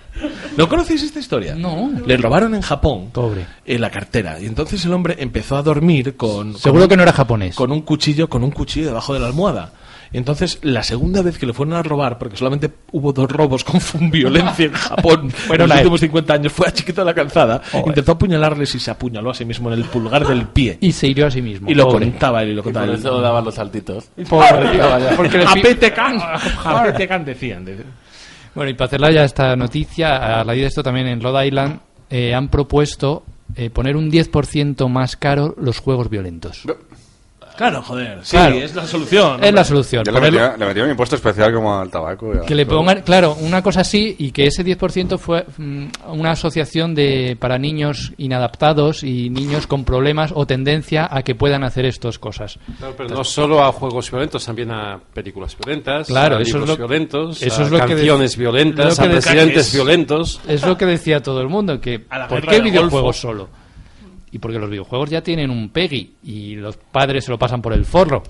¿No 0.56 0.70
conocéis 0.70 1.04
esta 1.04 1.20
historia? 1.20 1.56
No. 1.56 1.92
Le 2.06 2.16
robaron 2.16 2.56
en 2.56 2.62
Japón 2.62 3.10
Pobre. 3.12 3.46
en 3.66 3.82
la 3.82 3.90
cartera 3.90 4.40
y 4.40 4.46
entonces 4.46 4.86
el 4.86 4.94
hombre 4.94 5.18
empezó 5.20 5.58
a 5.58 5.62
dormir 5.64 6.16
con 6.16 6.56
Seguro 6.58 6.84
con- 6.84 6.90
que 6.90 6.98
no 6.98 7.04
era 7.04 7.12
japonés. 7.12 7.56
con 7.56 7.72
un 7.74 7.82
cuchillo, 7.82 8.30
con 8.30 8.44
un 8.46 8.52
cuchillo 8.52 8.88
debajo 8.88 9.14
de 9.14 9.20
la 9.20 9.28
almohada. 9.28 9.74
Y 10.14 10.18
entonces, 10.18 10.60
la 10.62 10.84
segunda 10.84 11.22
vez 11.22 11.38
que 11.38 11.46
le 11.46 11.54
fueron 11.54 11.74
a 11.76 11.84
robar, 11.84 12.18
porque 12.18 12.38
solamente 12.38 12.72
hubo 12.92 13.12
dos 13.12 13.30
robos 13.30 13.64
con 13.64 13.80
violencia 14.12 14.66
en 14.68 14.74
Japón 14.74 15.32
en 15.52 15.58
los 15.68 15.72
últimos 15.78 16.00
50 16.00 16.34
años, 16.34 16.54
fue 16.54 16.68
a 16.68 16.72
Chiquito 16.72 17.02
de 17.02 17.06
la 17.06 17.14
Calzada, 17.14 17.62
intentó 17.86 18.14
apuñalarles 18.14 18.74
y 18.76 18.80
se 18.80 18.92
apuñaló 18.92 19.32
a 19.32 19.34
sí 19.34 19.46
mismo 19.46 19.72
en 19.72 19.80
el 19.80 19.86
pulgar 19.86 20.26
del 20.28 20.48
pie. 20.48 20.78
Y 20.82 20.92
se 20.92 21.08
hirió 21.08 21.28
a 21.28 21.32
sí 21.32 21.42
mismo. 21.42 21.70
Y 21.70 21.74
lo 21.74 21.88
pobre. 21.88 22.10
contaba 22.10 22.44
él 22.44 22.50
y 22.50 22.54
lo 22.54 22.62
Y 22.62 22.64
contaba 22.64 22.86
por 22.86 22.94
él. 22.96 23.00
eso 23.00 23.20
daban 23.22 23.44
los 23.46 23.56
saltitos. 23.56 24.06
Pobre. 24.30 24.80
Porque 25.16 25.38
le 25.38 25.46
A 25.46 25.54
pi- 25.54 25.62
Petecan, 25.62 26.18
a 26.64 26.84
Petecan 26.84 27.26
decían. 27.26 27.66
de- 27.66 27.84
Bueno, 28.54 28.70
y 28.72 28.74
para 28.74 28.88
hacerla 28.88 29.12
ya 29.12 29.24
esta 29.26 29.56
noticia, 29.56 30.40
a 30.40 30.44
raíz 30.44 30.62
de 30.62 30.68
esto 30.68 30.84
también 30.84 31.08
en 31.08 31.22
Rhode 31.22 31.48
Island 31.48 31.80
eh, 32.10 32.34
han 32.34 32.48
propuesto 32.50 33.24
eh, 33.56 33.70
poner 33.70 33.98
un 33.98 34.10
10% 34.12 34.88
más 34.88 35.18
caro 35.18 35.56
los 35.60 35.80
juegos 35.80 36.10
violentos. 36.10 36.62
Claro, 37.58 37.82
joder, 37.82 38.20
sí, 38.24 38.32
Claro. 38.36 38.56
es 38.56 38.76
la 38.76 38.86
solución. 38.86 39.44
Es 39.44 39.54
la 39.54 39.64
solución. 39.64 40.04
Yo 40.06 40.12
le 40.12 40.20
metía, 40.22 40.56
le 40.58 40.66
metía 40.66 40.84
un 40.84 40.90
impuesto 40.90 41.16
especial 41.16 41.54
como 41.54 41.80
al 41.80 41.90
tabaco. 41.90 42.34
y 42.34 42.38
a 42.38 42.42
que 42.42 42.56
le 42.56 42.66
todo. 42.66 42.78
pongan, 42.80 43.02
claro, 43.02 43.36
una 43.42 43.62
cosa 43.62 43.82
así 43.82 44.16
y 44.20 44.32
que 44.32 44.48
ese 44.48 44.64
10% 44.64 45.18
fue 45.18 45.46
mm, 45.58 45.86
una 46.10 46.32
asociación 46.32 46.94
de 46.96 47.38
para 47.40 47.58
niños 47.58 48.14
inadaptados 48.18 49.04
y 49.04 49.30
niños 49.30 49.68
con 49.68 49.86
problemas 49.86 50.32
o 50.36 50.46
tendencia 50.46 51.08
a 51.10 51.24
que 51.24 51.36
puedan 51.36 51.64
hacer 51.64 51.86
estas 51.86 52.20
cosas. 52.20 52.60
Claro, 52.78 52.94
pero 52.98 53.10
no 53.10 53.24
solo 53.24 53.64
a 53.64 53.72
juegos 53.72 54.10
violentos, 54.12 54.46
también 54.46 54.72
a 54.72 55.00
películas 55.14 55.56
violentas, 55.58 56.08
Claro, 56.08 56.38
a 56.38 56.42
eso 56.42 56.50
es 56.50 56.54
libros 56.56 56.70
lo- 56.70 56.78
violentos, 56.88 57.42
eso 57.42 57.62
a 57.62 57.66
es 57.66 57.72
lo 57.72 57.78
que 57.80 57.84
de- 57.86 57.96
canciones 57.96 58.38
violentas, 58.38 58.98
lo 58.98 59.04
a 59.04 59.08
que 59.08 59.14
de- 59.16 59.22
presidentes 59.22 59.68
es- 59.68 59.74
violentos. 59.74 60.42
Es 60.48 60.66
lo 60.66 60.78
que 60.78 60.86
decía 60.86 61.22
todo 61.24 61.42
el 61.42 61.48
mundo, 61.50 61.80
que 61.80 62.06
A 62.10 62.28
¿por 62.28 62.42
qué 62.46 62.60
videojuegos 62.60 63.18
solo? 63.18 63.50
Y 64.36 64.40
porque 64.40 64.60
los 64.60 64.70
videojuegos 64.70 65.10
ya 65.10 65.22
tienen 65.22 65.50
un 65.50 65.70
PEGI 65.70 66.16
y 66.24 66.56
los 66.56 66.76
padres 66.76 67.24
se 67.24 67.32
lo 67.32 67.40
pasan 67.40 67.62
por 67.62 67.72
el 67.72 67.86
forro. 67.86 68.22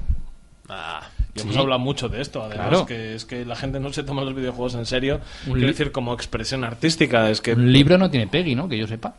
Y 1.33 1.41
hemos 1.41 1.57
hablado 1.57 1.79
mucho 1.79 2.07
de 2.09 2.21
esto, 2.21 2.43
además, 2.43 2.67
Claro. 2.69 2.85
que 2.85 3.15
es 3.15 3.25
que 3.25 3.43
la 3.43 3.55
gente 3.55 3.79
no 3.79 3.91
se 3.91 4.03
toma 4.03 4.21
los 4.23 4.35
videojuegos 4.35 4.75
en 4.75 4.85
serio, 4.85 5.19
Un 5.47 5.53
quiero 5.53 5.67
decir, 5.69 5.91
como 5.91 6.13
expresión 6.13 6.63
artística, 6.63 7.27
es 7.31 7.41
que 7.41 7.53
Un 7.53 7.73
libro 7.73 7.97
no 7.97 8.11
tiene 8.11 8.27
PEGI, 8.27 8.53
¿no? 8.53 8.69
Que 8.69 8.77
yo 8.77 8.85
sepa. 8.85 9.15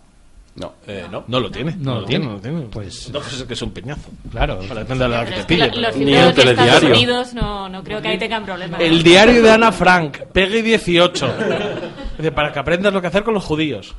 No. 0.55 0.75
Eh, 0.87 1.07
no. 1.11 1.25
no 1.27 1.41
lo 1.41 1.51
tiene. 1.51 1.75
No 1.77 1.97
lo 2.01 2.05
tiene. 2.07 2.25
no 2.25 2.33
lo 2.35 2.41
tiene. 2.41 2.61
Pues- 2.71 3.09
Entonces 3.09 3.41
es 3.41 3.43
que 3.47 3.55
es 3.55 3.63
un 3.63 3.73
peñazo. 3.73 4.09
Claro. 4.31 4.61
Para 4.69 4.81
depende 4.81 5.05
de 5.05 5.11
la 5.11 5.25
que 5.27 5.33
te 5.33 5.45
pille. 5.45 5.69
lo- 5.73 5.81
los 5.81 5.91
pero- 5.93 5.97
Ni 5.99 6.03
el 6.05 6.07
de 6.07 6.29
Estados 6.29 6.35
telediario. 6.57 6.89
Unidos 6.91 7.35
no, 7.35 7.69
no 7.69 7.83
creo 7.83 8.01
que 8.01 8.09
ahí 8.09 8.19
tengan 8.19 8.45
problemas. 8.45 8.81
El 8.81 9.03
diario 9.03 9.43
de 9.43 9.51
Ana 9.51 9.73
Frank, 9.73 10.19
Peggy 10.33 10.63
18. 10.63 11.27
Dice, 12.17 12.31
para 12.33 12.53
que 12.53 12.59
aprendas 12.61 12.93
lo 12.95 13.01
que 13.03 13.09
hacer 13.09 13.25
con 13.25 13.35
los 13.35 13.45
judíos. 13.45 13.95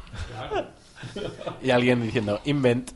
Y 1.63 1.69
alguien 1.71 2.01
diciendo, 2.01 2.39
invent. 2.45 2.91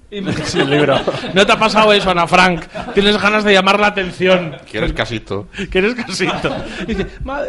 Sí, 0.45 0.59
el 0.59 0.69
libro. 0.69 0.99
No 1.33 1.45
te 1.45 1.51
ha 1.51 1.59
pasado 1.59 1.91
eso, 1.93 2.09
Ana 2.11 2.27
Frank. 2.27 2.65
Tienes 2.93 3.21
ganas 3.21 3.43
de 3.43 3.53
llamar 3.53 3.79
la 3.79 3.87
atención. 3.87 4.57
¿Quieres 4.69 4.93
casito? 4.93 5.47
Que 5.71 5.79
eres 5.79 5.95
casito. 5.95 6.55
Dice, 6.87 7.07
"Ma- 7.23 7.41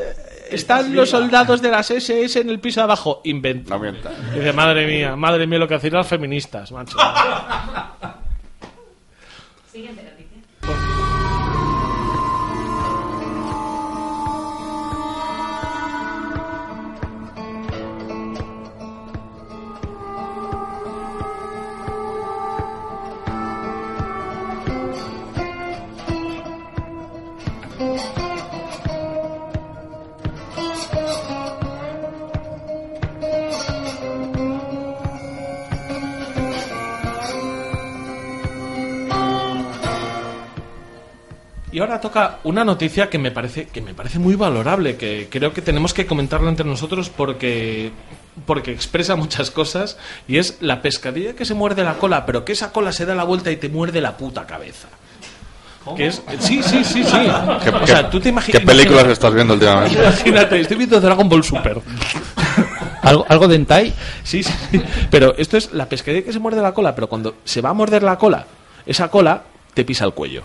están 0.50 0.94
los 0.94 1.08
soldados 1.10 1.62
de 1.62 1.70
las 1.70 1.90
SS 1.90 2.40
en 2.40 2.50
el 2.50 2.60
piso 2.60 2.80
de 2.80 2.84
abajo. 2.84 3.20
Inventa. 3.24 3.78
No. 3.78 3.92
Dice, 4.34 4.52
madre 4.52 4.86
mía, 4.86 5.16
madre 5.16 5.46
mía 5.46 5.58
lo 5.58 5.66
que 5.68 5.74
hacían 5.76 5.94
las 5.94 6.06
feministas, 6.08 6.70
macho. 6.72 6.96
Siguiente 9.72 10.11
Y 41.72 41.78
ahora 41.80 42.00
toca 42.00 42.38
una 42.44 42.64
noticia 42.64 43.08
que 43.08 43.18
me 43.18 43.30
parece 43.30 43.66
que 43.66 43.80
me 43.80 43.94
parece 43.94 44.18
muy 44.18 44.36
valorable, 44.36 44.96
que 44.96 45.28
creo 45.30 45.54
que 45.54 45.62
tenemos 45.62 45.94
que 45.94 46.06
comentarla 46.06 46.50
entre 46.50 46.66
nosotros 46.66 47.08
porque 47.08 47.90
porque 48.46 48.72
expresa 48.72 49.16
muchas 49.16 49.50
cosas 49.50 49.96
y 50.28 50.36
es 50.38 50.58
la 50.60 50.82
pescadilla 50.82 51.34
que 51.34 51.44
se 51.46 51.54
muerde 51.54 51.82
la 51.82 51.94
cola, 51.94 52.26
pero 52.26 52.44
que 52.44 52.52
esa 52.52 52.72
cola 52.72 52.92
se 52.92 53.06
da 53.06 53.14
la 53.14 53.24
vuelta 53.24 53.50
y 53.50 53.56
te 53.56 53.68
muerde 53.70 54.00
la 54.02 54.16
puta 54.16 54.46
cabeza. 54.46 54.88
Que 55.96 56.06
es, 56.08 56.22
sí, 56.38 56.62
sí, 56.62 56.84
sí, 56.84 57.02
sí. 57.02 57.10
¿Qué, 57.64 57.70
o 57.70 57.86
sea, 57.86 58.08
tú 58.08 58.20
te 58.20 58.32
imagi- 58.32 58.52
¿Qué 58.52 58.60
películas 58.60 59.06
estás 59.06 59.34
viendo 59.34 59.54
últimamente? 59.54 59.98
Imagínate, 59.98 60.60
estoy 60.60 60.76
viendo 60.76 61.00
Dragon 61.00 61.28
Ball 61.28 61.42
Super. 61.42 61.80
¿Algo, 63.02 63.26
algo 63.28 63.48
de 63.48 63.56
hentai? 63.56 63.92
Sí, 64.22 64.42
sí. 64.44 64.52
Pero 65.10 65.34
esto 65.36 65.56
es 65.56 65.72
la 65.72 65.86
pescadilla 65.88 66.24
que 66.24 66.32
se 66.32 66.38
muerde 66.38 66.62
la 66.62 66.72
cola, 66.72 66.94
pero 66.94 67.08
cuando 67.08 67.36
se 67.44 67.60
va 67.60 67.70
a 67.70 67.74
morder 67.74 68.02
la 68.04 68.16
cola, 68.16 68.46
esa 68.86 69.08
cola 69.08 69.42
te 69.74 69.84
pisa 69.84 70.04
el 70.04 70.12
cuello. 70.12 70.44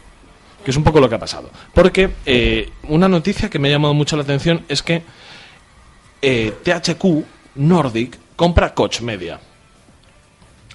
Que 0.68 0.72
es 0.72 0.76
un 0.76 0.84
poco 0.84 1.00
lo 1.00 1.08
que 1.08 1.16
ha 1.16 1.20
pasado. 1.20 1.50
Porque 1.74 2.10
eh, 2.26 2.70
una 2.90 3.08
noticia 3.08 3.50
que 3.50 3.58
me 3.58 3.70
ha 3.70 3.72
llamado 3.72 3.94
mucho 3.94 4.18
la 4.18 4.24
atención 4.24 4.66
es 4.68 4.84
que 4.84 5.02
eh, 6.22 6.56
THQ 6.62 7.06
Nordic 7.56 8.20
compra 8.36 8.74
Coach 8.74 9.00
Media. 9.00 9.40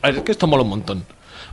A 0.00 0.06
ver, 0.06 0.16
es 0.16 0.22
que 0.22 0.32
esto 0.32 0.46
mola 0.46 0.62
un 0.62 0.70
montón. 0.70 1.04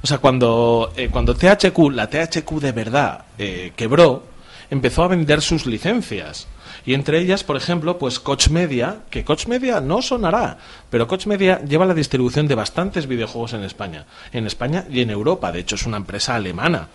O 0.01 0.07
sea, 0.07 0.19
cuando, 0.19 0.93
eh, 0.95 1.09
cuando 1.11 1.35
THQ, 1.35 1.91
la 1.91 2.09
THQ 2.09 2.61
de 2.61 2.71
verdad, 2.71 3.25
eh, 3.37 3.73
quebró, 3.75 4.23
empezó 4.69 5.03
a 5.03 5.09
vender 5.09 5.41
sus 5.41 5.65
licencias. 5.65 6.47
Y 6.85 6.93
entre 6.93 7.19
ellas, 7.19 7.43
por 7.43 7.57
ejemplo, 7.57 7.97
pues 7.97 8.21
Coach 8.21 8.51
Media, 8.51 8.99
que 9.09 9.25
Coach 9.25 9.47
Media 9.47 9.81
no 9.81 10.01
sonará, 10.01 10.59
pero 10.89 11.09
Coach 11.09 11.25
Media 11.25 11.61
lleva 11.65 11.85
la 11.85 11.93
distribución 11.93 12.47
de 12.47 12.55
bastantes 12.55 13.05
videojuegos 13.05 13.51
en 13.51 13.65
España. 13.65 14.05
En 14.31 14.47
España 14.47 14.85
y 14.89 15.01
en 15.01 15.09
Europa, 15.09 15.51
de 15.51 15.59
hecho 15.59 15.75
es 15.75 15.85
una 15.85 15.97
empresa 15.97 16.35
alemana. 16.35 16.87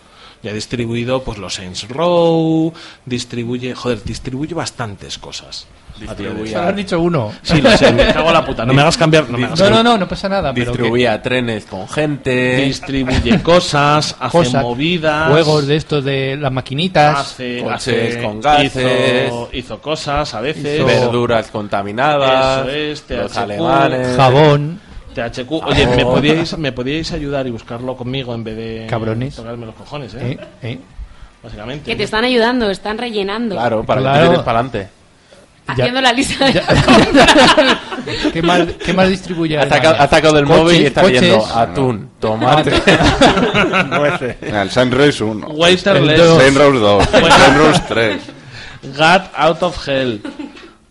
Y 0.43 0.47
ha 0.47 0.53
distribuido 0.53 1.23
pues 1.23 1.37
los 1.39 1.55
Saints 1.55 1.87
Row, 1.89 2.71
distribuye, 3.05 3.73
joder, 3.73 4.03
distribuye 4.03 4.53
bastantes 4.53 5.17
cosas. 5.17 5.65
a 6.07 6.13
día 6.13 6.29
de 6.29 6.41
hoy. 6.41 6.49
Solo 6.49 6.67
has 6.67 6.75
dicho 6.75 6.99
uno. 6.99 7.31
Sí, 7.41 7.61
lo 7.61 7.75
sé, 7.77 7.91
me 7.93 8.05
cago 8.13 8.27
en 8.27 8.33
la 8.33 8.45
puta. 8.45 8.65
No 8.65 8.73
me 8.73 8.81
hagas 8.81 8.97
cambiar. 8.97 9.27
No, 9.29 9.37
me 9.37 9.45
hagas 9.45 9.59
No, 9.59 9.65
no, 9.69 9.75
cambiar. 9.77 9.93
no, 9.93 9.97
no 9.99 10.07
pasa 10.07 10.29
nada. 10.29 10.53
pero 10.53 10.65
que- 10.65 10.77
Distribuía 10.77 11.21
trenes 11.21 11.65
con 11.65 11.87
gente. 11.87 12.57
Distribuye 12.57 13.41
cosas, 13.43 14.15
hace 14.19 14.37
cosas, 14.37 14.61
movidas. 14.61 15.31
Juegos 15.31 15.65
de 15.67 15.75
estos 15.77 16.03
de 16.05 16.35
las 16.35 16.51
maquinitas. 16.51 17.17
hace, 17.17 17.63
Coches 17.63 18.15
hace- 18.17 18.23
con 18.23 18.41
gases. 18.41 19.27
Hizo, 19.27 19.49
hizo 19.53 19.81
cosas 19.81 20.33
a 20.33 20.41
veces. 20.41 20.79
Hizo- 20.79 20.85
verduras 20.85 21.47
contaminadas. 21.49 22.67
Eso 22.67 22.69
es, 22.69 23.03
los 23.09 23.37
alemanes. 23.37 24.15
Jabón. 24.17 24.79
THQ. 25.15 25.51
Oye, 25.63 25.87
¿me 25.87 26.03
podíais, 26.05 26.57
¿me 26.57 26.71
podíais 26.71 27.11
ayudar 27.11 27.47
y 27.47 27.51
buscarlo 27.51 27.95
conmigo 27.97 28.35
en 28.35 28.43
vez 28.43 28.55
de 28.57 28.87
Cabrones. 28.89 29.35
tocarme 29.35 29.65
los 29.65 29.75
cojones, 29.75 30.13
eh? 30.13 30.31
¿eh? 30.31 30.47
¿eh? 30.61 30.79
Básicamente. 31.41 31.89
Que 31.89 31.95
te 31.95 32.03
están 32.03 32.23
ayudando, 32.25 32.69
están 32.69 32.97
rellenando. 32.97 33.55
Claro, 33.55 33.83
para 33.83 34.01
Claro. 34.01 34.21
que 34.21 34.27
tires 34.29 34.43
para 34.43 34.59
adelante. 34.59 34.89
Haciendo 35.67 35.99
la 35.99 36.13
lista 36.13 36.45
de 36.45 36.53
Ya. 36.53 36.63
¿Qué, 38.33 38.41
más, 38.43 38.61
¿Qué 38.85 38.93
más 38.93 39.09
distribuye? 39.09 39.57
Ha 39.57 39.67
sacado, 39.67 40.33
del 40.33 40.45
Coches, 40.45 40.61
móvil 40.63 40.81
y 40.81 40.85
está 40.85 41.01
coches. 41.01 41.21
viendo 41.21 41.45
atún, 41.55 42.09
tomate. 42.19 42.71
nueces. 43.89 44.35
El 44.41 44.69
Saint 44.69 44.93
Rose 44.93 45.23
1. 45.23 45.47
Waiterless. 45.47 46.11
El 46.11 46.17
dos. 46.27 46.41
Saint 46.43 46.57
Rose 46.57 46.79
2. 46.79 47.03
Saint 47.09 47.57
Rose 47.57 47.81
3. 47.87 48.21
Got 48.95 49.31
out 49.35 49.63
of 49.63 49.87
hell. 49.87 50.21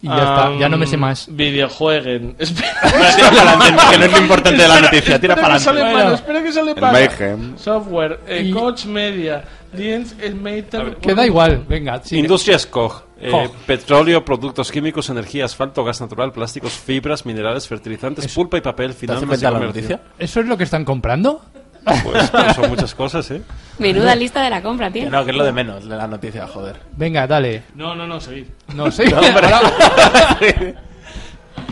Y 0.05 0.09
ya 0.09 0.17
está, 0.19 0.57
ya 0.59 0.69
no 0.69 0.77
me 0.77 0.87
sé 0.87 0.99
más. 0.99 1.27
Videojueguen. 1.31 2.37
Espera, 2.39 2.71
Tira 3.17 3.31
para 3.31 3.51
adelante, 3.53 3.83
que 3.91 3.99
no 3.99 4.05
es 4.05 4.13
lo 4.13 4.19
importante 4.19 4.63
de 4.63 4.69
la 4.69 4.81
noticia. 4.83 5.19
Tira 5.21 5.35
para 5.37 5.55
adelante. 5.55 5.95
malo, 5.95 6.15
espera 6.15 6.43
que 6.43 6.53
sale. 6.53 6.75
Mayhem. 6.75 7.57
Software, 7.57 8.21
eh, 8.27 8.43
Y- 8.45 8.51
Coach 8.53 8.85
Media, 8.85 9.43
Dienst, 9.73 10.21
el 10.23 10.35
Meter. 10.35 10.97
Que 10.97 11.15
da 11.15 11.25
igual, 11.27 11.65
venga. 11.67 12.01
sí. 12.05 12.19
Industrias 12.19 12.67
Koch. 12.67 13.03
eh, 13.19 13.31
Koch. 13.31 13.51
petróleo, 13.67 14.23
productos 14.25 14.71
químicos, 14.71 15.09
energía, 15.09 15.47
asfalto, 15.47 15.83
gas 15.85 16.01
natural, 16.03 16.33
plásticos, 16.33 16.73
fibras, 16.73 17.25
minerales, 17.25 17.67
fertilizantes, 17.67 18.31
pulpa 18.35 18.59
y 18.59 18.61
papel, 18.61 18.89
¿Te 18.89 18.93
has 18.93 18.99
finanzas 18.99 19.23
y 19.43 19.45
comercio. 19.47 19.67
noticia? 19.67 20.01
¿Eso 20.19 20.41
es 20.41 20.47
lo 20.47 20.59
que 20.59 20.65
están 20.65 20.85
comprando? 20.85 21.41
Pues, 21.85 22.30
pues 22.30 22.55
son 22.57 22.70
muchas 22.70 22.95
cosas, 22.95 23.30
¿eh? 23.30 23.43
Menuda 23.78 24.14
lista 24.14 24.43
de 24.43 24.51
la 24.51 24.62
compra, 24.62 24.91
tío. 24.91 25.11
No, 25.11 25.24
que 25.24 25.30
es 25.32 25.37
lo 25.37 25.45
de 25.45 25.53
menos 25.53 25.89
de 25.89 25.97
la 25.97 26.07
noticia, 26.07 26.47
joder. 26.47 26.76
Venga, 26.97 27.26
dale. 27.26 27.64
No, 27.74 27.95
no, 27.95 28.07
no, 28.07 28.20
seguid. 28.20 28.47
No. 28.74 28.85
Ahora- 28.85 29.61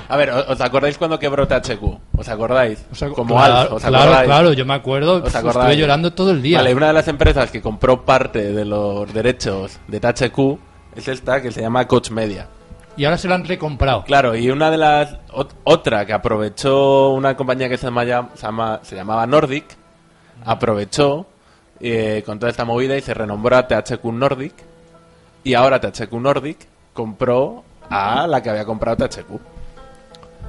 A 0.09 0.17
ver, 0.17 0.31
¿os 0.31 0.61
acordáis 0.61 0.99
cuando 0.99 1.19
quebró 1.19 1.49
THQ? 1.49 1.83
¿Os 2.19 2.29
acordáis? 2.29 2.85
O 2.93 2.95
sea, 2.95 3.09
Como 3.09 3.35
claro, 3.35 3.55
Alf, 3.55 3.73
¿os 3.73 3.83
claro, 3.83 3.97
acordáis? 4.05 4.27
claro, 4.27 4.53
yo 4.53 4.67
me 4.67 4.75
acuerdo. 4.75 5.23
¿Os 5.23 5.35
acordáis? 5.35 5.67
Estuve 5.71 5.77
llorando 5.79 6.13
todo 6.13 6.31
el 6.33 6.43
día. 6.43 6.59
Vale, 6.59 6.75
una 6.75 6.89
de 6.89 6.93
las 6.93 7.09
empresas 7.09 7.51
que 7.51 7.63
compró 7.63 8.05
parte 8.05 8.53
de 8.53 8.65
los 8.67 9.13
derechos 9.13 9.79
de 9.89 10.01
THQ 10.01 10.59
es 10.97 11.09
esta 11.09 11.41
que 11.41 11.51
se 11.51 11.63
llama 11.63 11.87
Coach 11.89 12.11
Media. 12.11 12.47
Y 12.97 13.07
ahora 13.07 13.17
se 13.17 13.27
lo 13.27 13.35
han 13.35 13.45
recomprado. 13.47 14.05
Claro, 14.05 14.37
y 14.37 14.51
una 14.51 14.71
de 14.71 14.77
las. 14.77 15.15
ot- 15.31 15.55
otra 15.65 16.05
que 16.05 16.13
aprovechó 16.13 17.11
una 17.11 17.35
compañía 17.35 17.71
que 17.71 17.79
se, 17.79 17.87
llama, 17.87 18.05
se, 18.35 18.43
llama- 18.43 18.81
se 18.83 18.95
llamaba 18.97 19.27
Nordic, 19.27 19.65
aprovechó 20.45 21.27
eh, 21.81 22.23
con 22.27 22.39
toda 22.39 22.51
esta 22.51 22.65
movida 22.65 22.97
y 22.97 23.01
se 23.01 23.15
renombró 23.15 23.57
a 23.57 23.67
THQ 23.67 24.05
Nordic. 24.05 24.55
Y 25.45 25.55
ahora 25.55 25.81
THQ 25.81 26.13
Nordic 26.15 26.59
compró 26.93 27.65
a 27.91 28.27
la 28.27 28.43
que 28.43 28.51
había 28.51 28.65
comprado 28.65 29.09
THQ. 29.09 29.31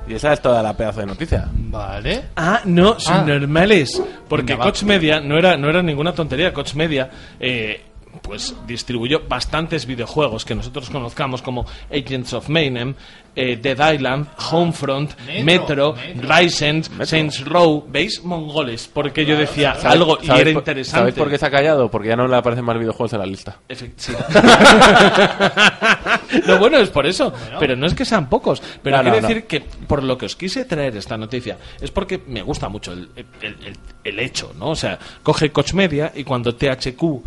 Y 0.07 0.15
esa 0.15 0.33
es 0.33 0.41
toda 0.41 0.61
la 0.61 0.75
pedazo 0.75 0.99
de 0.99 1.05
noticia. 1.05 1.47
Vale. 1.53 2.25
Ah, 2.35 2.61
no, 2.65 2.99
son 2.99 3.17
Ah. 3.19 3.23
normales. 3.25 4.01
Porque 4.27 4.53
Venga, 4.53 4.65
va. 4.65 4.71
Coach 4.71 4.83
Media 4.83 5.21
no 5.21 5.37
era, 5.37 5.55
no 5.55 5.69
era 5.69 5.81
ninguna 5.81 6.13
tontería. 6.13 6.53
Coach 6.53 6.73
Media 6.75 7.09
eh, 7.39 7.81
pues 8.23 8.55
distribuyó 8.65 9.21
bastantes 9.27 9.85
videojuegos 9.85 10.45
que 10.45 10.55
nosotros 10.55 10.89
conozcamos 10.89 11.41
como 11.43 11.65
Agents 11.91 12.33
of 12.33 12.49
Mayhem, 12.49 12.95
eh, 13.35 13.57
Dead 13.61 13.93
Island, 13.93 14.27
Homefront, 14.51 15.11
Metro, 15.43 15.93
Ryzen, 16.15 16.83
Saints 17.05 17.45
Row. 17.45 17.85
¿Veis? 17.89 18.23
Mongoles. 18.23 18.89
Porque 18.91 19.25
yo 19.25 19.37
decía 19.37 19.75
¿Sabéis- 19.75 19.85
algo 19.91 20.17
y 20.21 20.25
era 20.27 20.35
por- 20.37 20.47
interesante. 20.47 20.99
¿Sabéis 20.99 21.15
por 21.15 21.29
qué 21.29 21.37
se 21.37 21.45
ha 21.45 21.51
callado? 21.51 21.89
Porque 21.91 22.07
ya 22.09 22.15
no 22.15 22.27
le 22.27 22.35
aparecen 22.35 22.65
más 22.65 22.77
videojuegos 22.79 23.13
en 23.13 23.19
la 23.19 23.25
lista. 23.25 23.57
Efect- 23.67 23.93
sí. 23.97 24.13
no, 26.47 26.57
bueno, 26.59 26.77
es 26.77 26.89
por 26.89 27.05
eso. 27.05 27.33
Pero 27.59 27.75
no 27.75 27.85
es 27.87 27.93
que 27.93 28.05
sean 28.05 28.29
pocos. 28.29 28.61
Pero 28.81 28.97
No, 28.97 29.03
quiero 29.03 29.21
no, 29.21 29.27
decir 29.27 29.43
no. 29.43 29.47
que 29.47 29.61
por 29.87 30.03
lo 30.03 30.17
que 30.17 30.25
os 30.27 30.35
quise 30.35 30.65
traer 30.65 30.95
esta 30.97 31.17
noticia 31.17 31.57
es 31.81 31.91
porque 31.91 32.21
me 32.27 32.41
gusta 32.41 32.69
mucho 32.69 32.93
el, 32.93 33.09
el- 33.15 33.25
el- 33.65 33.77
el 34.03 34.19
hecho, 34.19 34.53
¿no? 34.57 34.69
O 34.69 34.75
sea, 34.75 34.97
coge 35.23 35.51
Coach 35.51 35.73
Media 35.73 36.11
y 36.15 36.23
cuando 36.23 36.55
THQ 36.55 37.23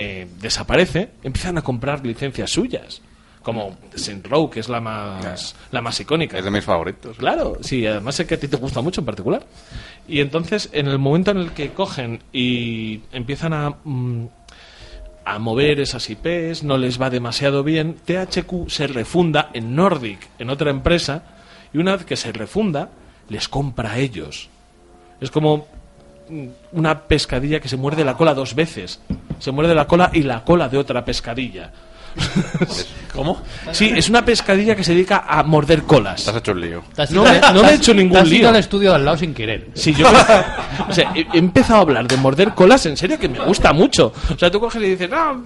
eh, 0.00 0.28
desaparece, 0.40 1.10
empiezan 1.24 1.58
a 1.58 1.62
comprar 1.62 2.06
licencias 2.06 2.50
suyas. 2.50 3.02
Como 3.42 3.76
Saint 3.94 4.24
Row, 4.26 4.48
que 4.48 4.60
es 4.60 4.68
la 4.68 4.80
más, 4.80 5.56
la 5.72 5.80
más 5.80 5.98
icónica. 5.98 6.38
Es 6.38 6.44
de 6.44 6.50
mis 6.52 6.64
favoritos. 6.64 7.16
Claro, 7.16 7.58
sí, 7.62 7.84
además 7.84 8.14
sé 8.14 8.26
que 8.26 8.34
a 8.34 8.40
ti 8.40 8.46
te 8.46 8.56
gusta 8.58 8.80
mucho 8.80 9.00
en 9.00 9.06
particular. 9.06 9.44
Y 10.06 10.20
entonces, 10.20 10.68
en 10.72 10.86
el 10.86 10.98
momento 10.98 11.32
en 11.32 11.38
el 11.38 11.50
que 11.50 11.72
cogen 11.72 12.22
y 12.32 13.00
empiezan 13.10 13.52
a, 13.54 13.70
mm, 13.82 14.26
a 15.24 15.38
mover 15.40 15.80
esas 15.80 16.08
IPs, 16.08 16.62
no 16.62 16.78
les 16.78 17.00
va 17.00 17.10
demasiado 17.10 17.64
bien, 17.64 17.96
THQ 18.04 18.68
se 18.68 18.86
refunda 18.86 19.50
en 19.52 19.74
Nordic, 19.74 20.20
en 20.38 20.50
otra 20.50 20.70
empresa, 20.70 21.24
y 21.72 21.78
una 21.78 21.96
vez 21.96 22.04
que 22.04 22.16
se 22.16 22.30
refunda, 22.30 22.90
les 23.28 23.48
compra 23.48 23.92
a 23.92 23.98
ellos. 23.98 24.48
Es 25.20 25.32
como 25.32 25.66
una 26.72 27.00
pescadilla 27.02 27.60
que 27.60 27.68
se 27.68 27.76
muerde 27.76 28.04
la 28.04 28.14
cola 28.16 28.34
dos 28.34 28.54
veces. 28.54 29.00
Se 29.38 29.50
muerde 29.52 29.74
la 29.74 29.86
cola 29.86 30.10
y 30.12 30.22
la 30.22 30.44
cola 30.44 30.68
de 30.68 30.78
otra 30.78 31.04
pescadilla. 31.04 31.70
¿Cómo? 33.14 33.40
Sí, 33.72 33.92
es 33.94 34.08
una 34.08 34.24
pescadilla 34.24 34.74
que 34.76 34.84
se 34.84 34.92
dedica 34.92 35.24
a 35.28 35.42
morder 35.42 35.82
colas. 35.84 36.24
Te 36.24 36.30
has 36.30 36.36
hecho 36.36 36.52
un 36.52 36.60
lío. 36.60 36.82
No 37.10 37.22
me- 37.24 37.40
no 37.52 37.68
he 37.68 37.74
hecho 37.74 37.94
ningún 37.94 38.12
te 38.12 38.18
has 38.18 38.26
ido 38.28 38.38
lío. 38.38 38.48
al 38.50 38.56
estudio 38.56 38.90
de 38.90 38.96
al 38.96 39.04
lado 39.04 39.16
sin 39.16 39.34
querer. 39.34 39.68
Sí, 39.74 39.94
yo. 39.94 40.06
o 40.88 40.92
sea, 40.92 41.12
he, 41.14 41.26
he 41.32 41.38
empezado 41.38 41.78
a 41.78 41.82
hablar 41.82 42.06
de 42.06 42.16
morder 42.16 42.54
colas, 42.54 42.84
en 42.86 42.96
serio, 42.96 43.18
que 43.18 43.28
me 43.28 43.38
gusta 43.44 43.72
mumucho. 43.72 44.12
O 44.34 44.38
sea, 44.38 44.50
tú 44.50 44.60
coges 44.60 44.82
y 44.82 44.86
dices, 44.90 45.08
no, 45.10 45.44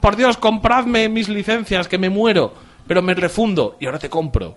por 0.00 0.16
Dios, 0.16 0.36
compradme 0.36 1.08
mis 1.08 1.28
licencias, 1.28 1.88
que 1.88 1.98
me 1.98 2.10
muero. 2.10 2.54
Pero 2.86 3.00
me 3.00 3.14
refundo 3.14 3.76
y 3.80 3.86
ahora 3.86 3.98
te 3.98 4.10
compro. 4.10 4.56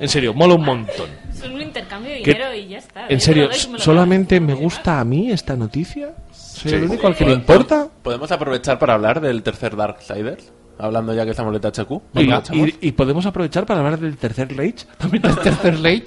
En 0.00 0.08
serio, 0.08 0.34
mola 0.34 0.54
un 0.54 0.64
montón. 0.64 1.08
Son 1.38 1.52
un 1.52 1.60
intercambio 1.62 2.10
de 2.12 2.22
¿Qué- 2.22 2.32
dinero 2.32 2.54
y 2.54 2.68
ya 2.68 2.78
está. 2.78 3.06
En 3.08 3.20
serio, 3.20 3.48
me 3.70 3.78
¿solamente 3.78 4.40
me 4.40 4.54
gusta 4.54 4.98
a 5.00 5.04
mí 5.04 5.30
esta 5.30 5.56
noticia? 5.56 6.14
¿Soy 6.32 6.72
el 6.72 6.80
Sí. 6.80 6.86
único 6.86 7.06
al 7.06 7.14
que 7.16 7.24
le 7.26 7.32
importa? 7.34 7.86
¿Podemos 8.02 8.30
aprovechar 8.32 8.78
para 8.78 8.94
hablar 8.94 9.20
del 9.20 9.42
tercer 9.42 9.76
Darksiders? 9.76 10.52
Hablando 10.78 11.12
ya 11.12 11.24
que 11.26 11.32
estamos 11.32 11.52
de 11.52 11.60
THQ. 11.60 12.00
Y, 12.14 12.30
y- 12.58 12.78
y 12.80 12.92
podemos 12.92 13.26
aprovechar 13.26 13.66
para 13.66 13.80
hablar 13.80 13.98
del 14.00 14.16
tercer 14.16 14.48
Rage. 14.56 14.86
También 14.96 15.26
¿El 15.26 15.36
tercer 15.36 15.74
Rage? 15.82 16.04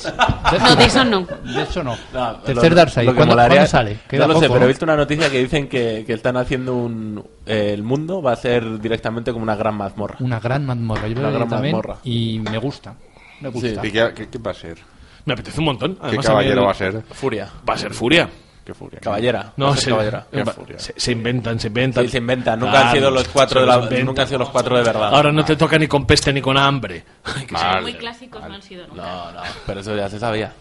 No, 0.59 0.75
de 0.75 0.85
eso 0.85 1.05
no. 1.05 1.27
De 1.27 1.61
eso 1.61 1.83
no. 1.83 1.95
No, 2.11 2.35
tercer 2.37 2.73
que 2.73 2.91
¿Cuándo, 3.13 3.35
cuándo 3.35 3.67
sale? 3.67 3.99
Queda 4.09 4.25
no 4.25 4.33
lo 4.33 4.39
sé, 4.39 4.47
poco, 4.47 4.53
pero 4.53 4.55
he 4.55 4.59
¿no? 4.61 4.67
visto 4.69 4.85
una 4.85 4.95
noticia 4.95 5.29
que 5.29 5.37
dicen 5.39 5.67
que, 5.67 6.03
que 6.07 6.13
están 6.13 6.37
haciendo 6.37 6.75
un... 6.75 7.23
eh, 7.45 7.69
el 7.75 7.83
mundo 7.83 8.23
va 8.23 8.31
a 8.31 8.35
ser 8.35 8.79
directamente 8.79 9.31
como 9.31 9.43
una 9.43 9.55
gran 9.55 9.75
mazmorra. 9.75 10.15
Una 10.21 10.39
gran 10.39 10.65
mazmorra. 10.65 11.07
Yo 11.07 11.19
Una 11.19 11.29
gran 11.29 11.49
también 11.49 11.75
mazmorra. 11.75 11.99
y 12.03 12.39
me 12.39 12.57
gusta. 12.57 12.95
Me 13.43 13.49
gusta. 13.49 13.85
¿Y 13.85 13.91
qué, 13.91 14.11
qué- 14.15 14.29
qué 14.29 14.37
va 14.39 14.51
a 14.51 14.55
ser? 14.55 14.77
me 15.25 15.33
apetece 15.33 15.59
un 15.59 15.65
montón. 15.65 15.95
¿Qué 15.95 16.01
Además, 16.01 16.25
a 16.25 16.29
caballero 16.29 16.61
el- 16.61 16.67
va 16.67 16.71
a 16.71 16.75
ser? 16.75 17.01
Furia. 17.11 17.49
Va 17.69 17.73
a 17.73 17.77
ser 17.77 17.93
Furia. 17.93 18.29
Qué 18.65 18.73
furia. 18.73 18.99
Caballera. 19.01 19.51
No, 19.57 19.67
a 19.71 19.75
se, 19.77 19.89
caballera. 19.89 20.25
eh, 20.31 20.43
se, 20.77 20.93
se 20.95 21.11
inventan, 21.11 21.59
se 21.59 21.67
inventan. 21.67 22.05
Sí, 22.05 22.11
se 22.11 22.17
inventan. 22.19 22.57
Nunca 22.57 22.71
Claro, 22.71 22.87
han 22.87 22.95
sido 22.95 23.11
los 23.11 23.27
cuatro 23.27 23.59
se 23.59 23.65
de 23.65 23.97
la- 23.99 24.03
nunca 24.05 24.21
han 24.21 24.27
sido 24.29 24.39
los 24.39 24.49
cuatro 24.51 24.77
de 24.77 24.83
verdad. 24.83 25.13
Ahora 25.13 25.33
no 25.33 25.43
te 25.43 25.57
toca 25.57 25.77
ni 25.77 25.87
con 25.87 26.05
peste 26.07 26.31
ni 26.31 26.39
con 26.41 26.57
hambre. 26.57 27.03
Son 27.49 27.81
muy 27.81 27.93
clásicos, 27.95 28.41
no 28.47 28.53
han 28.53 28.61
sido 28.61 28.87
nunca. 28.87 29.01
No, 29.01 29.31
no, 29.33 29.41
pero 29.67 29.81
eso 29.81 29.93
ya 29.97 30.09
se 30.09 30.17
sabía. 30.17 30.53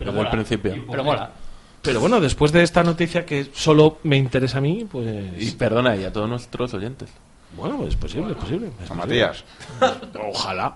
El 0.00 0.12
mola. 0.12 0.30
principio. 0.30 0.82
Pero 0.90 1.04
mola. 1.04 1.30
Pero 1.82 2.00
bueno, 2.00 2.20
después 2.20 2.52
de 2.52 2.62
esta 2.62 2.82
noticia 2.82 3.26
que 3.26 3.50
solo 3.52 3.98
me 4.04 4.16
interesa 4.16 4.56
a 4.58 4.60
mí, 4.62 4.86
pues... 4.90 5.06
Y 5.38 5.50
perdona, 5.50 5.94
y 5.96 6.04
a 6.04 6.12
todos 6.12 6.28
nuestros 6.30 6.72
oyentes. 6.72 7.10
Bueno, 7.54 7.76
pues 7.76 7.90
es 7.90 7.96
posible, 7.96 8.30
es 8.32 8.38
posible. 8.38 8.68
es 8.80 8.88
San 8.88 8.96
posible. 8.98 9.26
Matías. 9.26 9.44
Ojalá. 10.32 10.74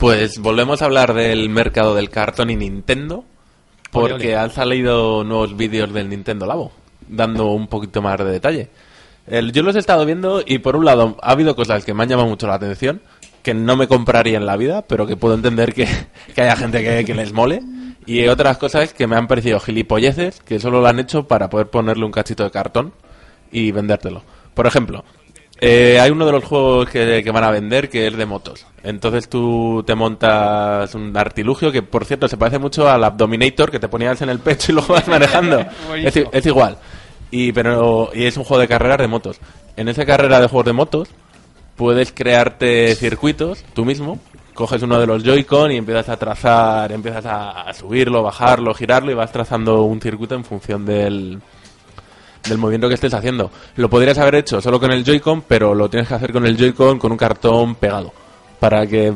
Pues 0.00 0.38
volvemos 0.38 0.80
a 0.80 0.86
hablar 0.86 1.12
del 1.14 1.48
mercado 1.50 1.94
del 1.94 2.08
cartón 2.10 2.48
y 2.50 2.56
Nintendo, 2.56 3.16
Ole, 3.16 3.24
porque 3.90 4.14
ole. 4.28 4.36
han 4.36 4.50
salido 4.50 5.24
nuevos 5.24 5.56
vídeos 5.56 5.92
del 5.92 6.08
Nintendo 6.08 6.46
Labo, 6.46 6.72
dando 7.06 7.48
un 7.48 7.68
poquito 7.68 8.00
más 8.00 8.18
de 8.18 8.24
detalle. 8.24 8.70
El- 9.26 9.52
yo 9.52 9.62
los 9.62 9.76
he 9.76 9.78
estado 9.78 10.06
viendo 10.06 10.42
y 10.44 10.58
por 10.58 10.74
un 10.76 10.86
lado 10.86 11.16
ha 11.22 11.32
habido 11.32 11.54
cosas 11.54 11.84
que 11.84 11.92
me 11.92 12.02
han 12.02 12.08
llamado 12.08 12.28
mucho 12.28 12.46
la 12.46 12.54
atención, 12.54 13.02
que 13.42 13.52
no 13.52 13.76
me 13.76 13.88
compraría 13.88 14.38
en 14.38 14.46
la 14.46 14.56
vida, 14.56 14.82
pero 14.82 15.06
que 15.06 15.16
puedo 15.16 15.34
entender 15.34 15.74
que, 15.74 15.86
que 16.34 16.40
haya 16.42 16.56
gente 16.56 16.82
que, 16.82 17.04
que 17.04 17.14
les 17.14 17.32
mole. 17.32 17.60
Y 18.06 18.26
otras 18.28 18.56
cosas 18.56 18.94
que 18.94 19.06
me 19.06 19.16
han 19.16 19.26
parecido 19.28 19.60
gilipolleces, 19.60 20.40
que 20.40 20.58
solo 20.58 20.80
lo 20.80 20.86
han 20.88 20.98
hecho 20.98 21.28
para 21.28 21.50
poder 21.50 21.68
ponerle 21.68 22.06
un 22.06 22.10
cachito 22.10 22.42
de 22.42 22.50
cartón 22.50 22.94
y 23.52 23.70
vendértelo. 23.70 24.22
Por 24.54 24.66
ejemplo, 24.66 25.04
eh, 25.62 26.00
hay 26.00 26.10
uno 26.10 26.24
de 26.24 26.32
los 26.32 26.44
juegos 26.44 26.88
que, 26.88 27.22
que 27.22 27.30
van 27.30 27.44
a 27.44 27.50
vender 27.50 27.90
que 27.90 28.06
es 28.06 28.16
de 28.16 28.24
motos. 28.24 28.64
Entonces 28.82 29.28
tú 29.28 29.82
te 29.86 29.94
montas 29.94 30.94
un 30.94 31.14
artilugio 31.14 31.70
que, 31.70 31.82
por 31.82 32.06
cierto, 32.06 32.28
se 32.28 32.38
parece 32.38 32.58
mucho 32.58 32.88
al 32.88 33.04
Abdominator 33.04 33.70
que 33.70 33.78
te 33.78 33.88
ponías 33.88 34.22
en 34.22 34.30
el 34.30 34.38
pecho 34.38 34.72
y 34.72 34.74
luego 34.76 34.94
vas 34.94 35.06
manejando. 35.08 35.60
es, 35.96 36.16
es 36.32 36.46
igual. 36.46 36.78
Y, 37.30 37.52
pero, 37.52 38.10
y 38.14 38.24
es 38.24 38.38
un 38.38 38.44
juego 38.44 38.62
de 38.62 38.68
carreras 38.68 38.98
de 38.98 39.06
motos. 39.06 39.38
En 39.76 39.88
esa 39.88 40.06
carrera 40.06 40.40
de 40.40 40.48
juegos 40.48 40.64
de 40.64 40.72
motos 40.72 41.08
puedes 41.76 42.10
crearte 42.10 42.94
circuitos 42.94 43.62
tú 43.74 43.84
mismo. 43.84 44.18
Coges 44.54 44.82
uno 44.82 44.98
de 44.98 45.06
los 45.06 45.22
Joy-Con 45.22 45.72
y 45.72 45.76
empiezas 45.76 46.08
a 46.08 46.16
trazar, 46.16 46.90
empiezas 46.90 47.24
a 47.26 47.72
subirlo, 47.74 48.22
bajarlo, 48.22 48.72
girarlo 48.72 49.10
y 49.10 49.14
vas 49.14 49.30
trazando 49.30 49.82
un 49.82 50.00
circuito 50.00 50.34
en 50.34 50.44
función 50.44 50.84
del, 50.86 51.40
del 52.48 52.58
movimiento 52.58 52.88
que 52.88 52.94
estés 52.94 53.14
haciendo. 53.14 53.50
Lo 53.76 53.88
podrías 53.90 54.18
haber 54.18 54.36
hecho 54.36 54.60
solo 54.60 54.80
con 54.80 54.90
el 54.92 55.04
Joy-Con, 55.04 55.42
pero 55.42 55.74
lo 55.74 55.88
tienes 55.90 56.08
que 56.08 56.14
hacer 56.14 56.32
con 56.32 56.46
el 56.46 56.56
Joy-Con 56.56 56.98
con 56.98 57.12
un 57.12 57.18
cartón 57.18 57.74
pegado 57.74 58.12
para 58.58 58.86
que 58.86 59.12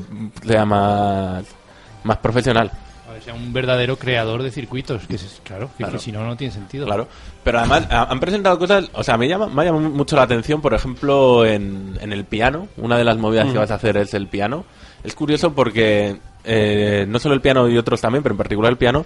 sea 0.47 0.65
más, 0.65 1.45
más 2.05 2.19
profesional. 2.19 2.71
A 3.09 3.13
ver, 3.13 3.23
sea 3.23 3.35
un 3.35 3.53
verdadero 3.53 3.97
creador 3.97 4.43
de 4.43 4.51
circuitos. 4.51 5.07
Que 5.07 5.17
es, 5.17 5.41
claro, 5.45 5.69
que, 5.77 5.85
Claro. 5.85 5.93
que 5.93 5.99
si 5.99 6.11
no, 6.13 6.25
no 6.25 6.37
tiene 6.37 6.53
sentido. 6.53 6.87
Claro. 6.87 7.07
Pero 7.43 7.59
además 7.59 7.87
ha- 7.91 8.05
han 8.11 8.21
presentado 8.21 8.59
cosas, 8.59 8.89
o 8.95 9.03
sea, 9.05 9.17
me 9.19 9.29
llama, 9.29 9.47
me 9.49 9.65
llama 9.65 9.81
mucho 9.81 10.17
la 10.17 10.23
atención, 10.23 10.61
por 10.61 10.75
ejemplo, 10.75 11.45
en, 11.45 11.99
en 12.01 12.13
el 12.13 12.25
piano. 12.25 12.69
Una 12.79 12.97
de 12.97 13.05
las 13.05 13.17
movidas 13.19 13.47
que 13.47 13.55
Mm. 13.55 13.59
vas 13.59 13.71
a 13.71 13.75
hacer 13.75 13.97
es 13.99 14.15
el 14.15 14.27
piano. 14.29 14.65
Es 15.03 15.15
curioso 15.15 15.53
porque 15.53 16.17
eh, 16.45 17.05
no 17.09 17.19
solo 17.19 17.35
el 17.35 17.41
piano 17.41 17.69
y 17.69 17.77
otros 17.79 18.01
también, 18.01 18.23
pero 18.23 18.33
en 18.35 18.39
particular 18.39 18.71
el 18.73 18.79
piano, 18.79 19.05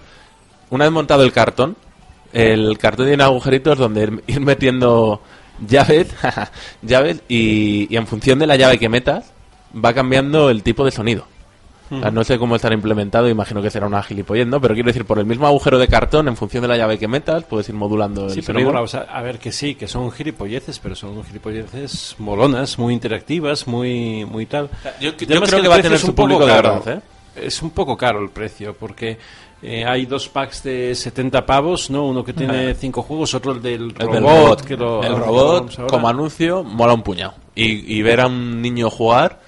una 0.70 0.84
vez 0.84 0.92
montado 0.92 1.22
el 1.24 1.32
cartón, 1.32 1.76
el 2.32 2.76
cartón 2.78 3.06
tiene 3.06 3.22
agujeritos 3.22 3.78
donde 3.78 4.08
ir- 4.08 4.40
metiendo 4.40 5.20
llaves, 5.66 6.08
llaves 6.82 7.22
y, 7.28 7.92
y 7.92 7.96
en 7.96 8.06
función 8.06 8.38
de 8.38 8.46
la 8.46 8.56
llave 8.56 8.78
que 8.78 8.88
metas 8.88 9.32
va 9.74 9.92
cambiando 9.92 10.50
el 10.50 10.62
tipo 10.62 10.84
de 10.84 10.90
sonido. 10.90 11.24
O 11.90 12.00
sea, 12.02 12.10
no 12.10 12.22
sé 12.22 12.38
cómo 12.38 12.54
estará 12.54 12.74
implementado, 12.74 13.30
imagino 13.30 13.62
que 13.62 13.70
será 13.70 13.86
una 13.86 14.02
gilipollez, 14.02 14.46
¿no? 14.46 14.60
Pero 14.60 14.74
quiero 14.74 14.88
decir, 14.88 15.06
por 15.06 15.18
el 15.18 15.24
mismo 15.24 15.46
agujero 15.46 15.78
de 15.78 15.88
cartón, 15.88 16.28
en 16.28 16.36
función 16.36 16.60
de 16.60 16.68
la 16.68 16.76
llave 16.76 16.98
que 16.98 17.08
metas, 17.08 17.44
puedes 17.44 17.66
ir 17.70 17.74
modulando 17.74 18.28
Sí, 18.28 18.40
el 18.40 18.44
pero 18.44 18.58
sonido. 18.58 18.72
mola, 18.72 18.82
o 18.82 18.86
sea, 18.86 19.06
a 19.10 19.22
ver 19.22 19.38
que 19.38 19.52
sí, 19.52 19.74
que 19.74 19.88
son 19.88 20.10
gilipolleces, 20.12 20.78
pero 20.80 20.94
son 20.94 21.24
gilipolleces 21.24 22.14
molonas, 22.18 22.78
muy 22.78 22.92
interactivas, 22.92 23.66
muy 23.66 24.26
muy 24.26 24.44
tal. 24.44 24.68
yo- 25.00 25.12
yo 25.12 25.26
creo 25.40 25.42
el 25.56 25.62
que 25.62 25.68
va 25.68 25.76
a 25.76 25.80
tener 25.80 25.98
su 25.98 26.14
público 26.14 26.44
de 26.44 26.52
verdad, 26.52 26.88
¿eh? 26.88 27.00
Es 27.42 27.62
un 27.62 27.70
poco 27.70 27.96
caro 27.96 28.20
el 28.22 28.30
precio, 28.30 28.74
porque 28.74 29.18
eh, 29.62 29.84
hay 29.84 30.06
dos 30.06 30.28
packs 30.28 30.62
de 30.62 30.94
70 30.94 31.44
pavos, 31.46 31.90
¿no? 31.90 32.06
Uno 32.06 32.22
que 32.24 32.32
tiene 32.32 32.74
cinco 32.78 33.02
juegos, 33.02 33.34
otro 33.34 33.52
el 33.52 33.62
del 33.62 33.82
El 33.82 33.94
robot. 33.94 34.12
del 34.12 34.22
robot, 34.22 34.64
que 34.64 34.76
lo- 34.76 35.02
el 35.02 35.16
robot 35.16 35.86
como 35.88 36.08
anuncio 36.08 36.62
mola 36.64 36.92
un 36.94 37.02
puñado. 37.02 37.34
Y, 37.54 37.96
y 37.96 38.02
ver 38.02 38.20
a 38.20 38.26
un 38.28 38.62
niño 38.62 38.88
jugar 38.90 39.40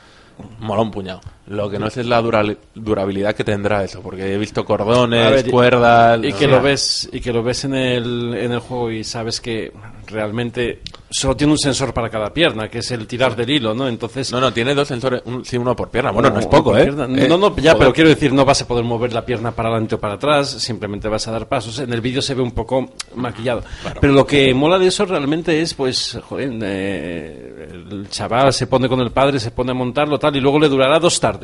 mola 0.58 0.82
un 0.82 0.90
puñado. 0.90 1.20
Lo 1.50 1.68
que 1.68 1.78
no 1.80 1.90
sé 1.90 2.02
es 2.02 2.06
la 2.06 2.22
dura- 2.22 2.44
durabilidad 2.76 3.34
que 3.34 3.42
tendrá 3.42 3.82
eso, 3.82 4.00
porque 4.02 4.34
he 4.34 4.38
visto 4.38 4.64
cordones, 4.64 5.30
ver, 5.42 5.50
cuerdas... 5.50 6.20
y 6.22 6.32
que 6.32 6.46
lo 6.46 6.62
ves 6.62 7.08
y 7.12 7.20
que 7.20 7.32
lo 7.32 7.42
ves 7.42 7.64
en 7.64 7.74
el, 7.74 8.34
en 8.34 8.52
el 8.52 8.60
juego 8.60 8.90
y 8.92 9.02
sabes 9.02 9.40
que 9.40 9.72
realmente 10.06 10.80
solo 11.08 11.36
tiene 11.36 11.52
un 11.52 11.58
sensor 11.58 11.92
para 11.92 12.08
cada 12.08 12.32
pierna 12.32 12.68
que 12.68 12.78
es 12.78 12.90
el 12.92 13.06
tirar 13.06 13.34
del 13.34 13.48
hilo 13.50 13.74
no 13.74 13.88
entonces 13.88 14.30
No, 14.32 14.40
no, 14.40 14.52
tiene 14.52 14.74
dos 14.74 14.86
sensores, 14.88 15.22
un- 15.24 15.44
sí, 15.44 15.56
uno 15.56 15.74
por 15.74 15.88
pierna. 15.90 16.12
Bueno, 16.12 16.28
no, 16.28 16.34
No, 16.36 16.40
es 16.40 16.46
poco, 16.46 16.76
¿eh? 16.78 16.82
Eh, 16.84 17.26
No, 17.28 17.36
no, 17.36 17.56
ya, 17.56 17.72
joder. 17.72 17.78
pero 17.78 17.92
quiero 17.92 18.10
decir, 18.10 18.32
no 18.32 18.44
vas 18.44 18.62
a 18.62 18.68
poder 18.68 18.84
mover 18.84 19.12
la 19.12 19.24
pierna 19.26 19.50
para 19.50 19.70
adelante 19.70 19.96
o 19.96 19.98
para 20.00 20.14
atrás, 20.14 20.48
simplemente 20.50 21.08
vas 21.08 21.26
a 21.26 21.32
dar 21.32 21.48
pasos. 21.48 21.80
En 21.80 21.92
el 21.92 22.00
vídeo 22.00 22.22
se 22.22 22.34
ve 22.34 22.42
un 22.42 22.52
poco 22.52 22.90
maquillado. 23.16 23.62
Pero 24.00 24.12
lo 24.12 24.24
que 24.24 24.54
mola 24.54 24.78
de 24.78 24.86
eso 24.86 25.04
realmente 25.04 25.60
es, 25.60 25.74
pues, 25.74 26.16
joder, 26.28 26.50
eh, 26.62 27.68
el 27.90 28.08
chaval 28.08 28.52
se 28.52 28.66
pone 28.68 28.88
con 28.88 29.00
el 29.00 29.10
padre, 29.10 29.40
se 29.40 29.50
pone 29.50 29.72
a 29.72 29.74
montarlo 29.74 30.18
tal, 30.18 30.36
y 30.36 30.40
luego 30.40 30.58
le 30.60 30.68
durará 30.68 30.98
dos 31.00 31.18
tardes. 31.18 31.39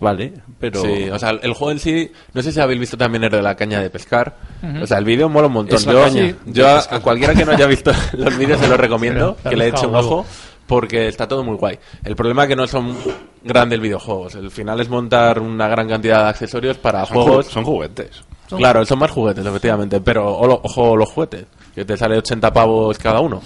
Vale, 0.00 0.32
pero... 0.60 0.80
Sí, 0.80 1.10
o 1.10 1.18
sea, 1.18 1.30
el 1.30 1.52
juego 1.54 1.72
en 1.72 1.80
sí, 1.80 2.12
no 2.32 2.40
sé 2.40 2.52
si 2.52 2.60
habéis 2.60 2.78
visto 2.78 2.96
también 2.96 3.24
el 3.24 3.30
de 3.30 3.42
la 3.42 3.56
caña 3.56 3.80
de 3.80 3.90
pescar. 3.90 4.36
Ujú. 4.62 4.84
O 4.84 4.86
sea, 4.86 4.98
el 4.98 5.04
vídeo 5.04 5.28
mola 5.28 5.48
un 5.48 5.54
montón. 5.54 5.76
Es 5.76 5.84
yo 5.84 6.00
caña 6.04 6.34
yo 6.46 6.68
a, 6.68 6.78
a 6.88 7.00
cualquiera 7.00 7.34
que 7.34 7.44
no 7.44 7.50
haya 7.52 7.66
visto 7.66 7.90
los 8.12 8.38
vídeos 8.38 8.60
se 8.60 8.68
los 8.68 8.78
recomiendo, 8.78 9.36
Pero, 9.42 9.50
que 9.50 9.56
le 9.56 9.68
eche 9.68 9.86
un 9.88 9.96
ojo, 9.96 10.24
porque 10.68 11.08
está 11.08 11.26
todo 11.26 11.42
muy 11.42 11.56
guay. 11.56 11.80
El 12.04 12.14
problema 12.14 12.44
es 12.44 12.48
que 12.50 12.54
no 12.54 12.68
son 12.68 12.96
grandes 13.42 13.80
videojuegos. 13.80 14.36
El 14.36 14.52
final 14.52 14.80
es 14.80 14.88
montar 14.88 15.40
una 15.40 15.66
gran 15.66 15.88
cantidad 15.88 16.22
de 16.22 16.28
accesorios 16.28 16.78
para 16.78 17.04
Son, 17.04 17.16
juegos. 17.16 17.48
ju- 17.48 17.50
son 17.54 17.64
juguetes. 17.64 18.22
Claro, 18.56 18.84
son 18.86 19.00
más 19.00 19.10
juguetes, 19.10 19.44
efectivamente. 19.44 20.00
Pero 20.00 20.26
olo- 20.38 20.60
ojo 20.62 20.96
los 20.96 21.10
juguetes, 21.10 21.44
que 21.74 21.84
te 21.84 21.96
sale 21.96 22.16
80 22.18 22.52
pavos 22.52 22.96
cada 22.98 23.18
uno. 23.18 23.42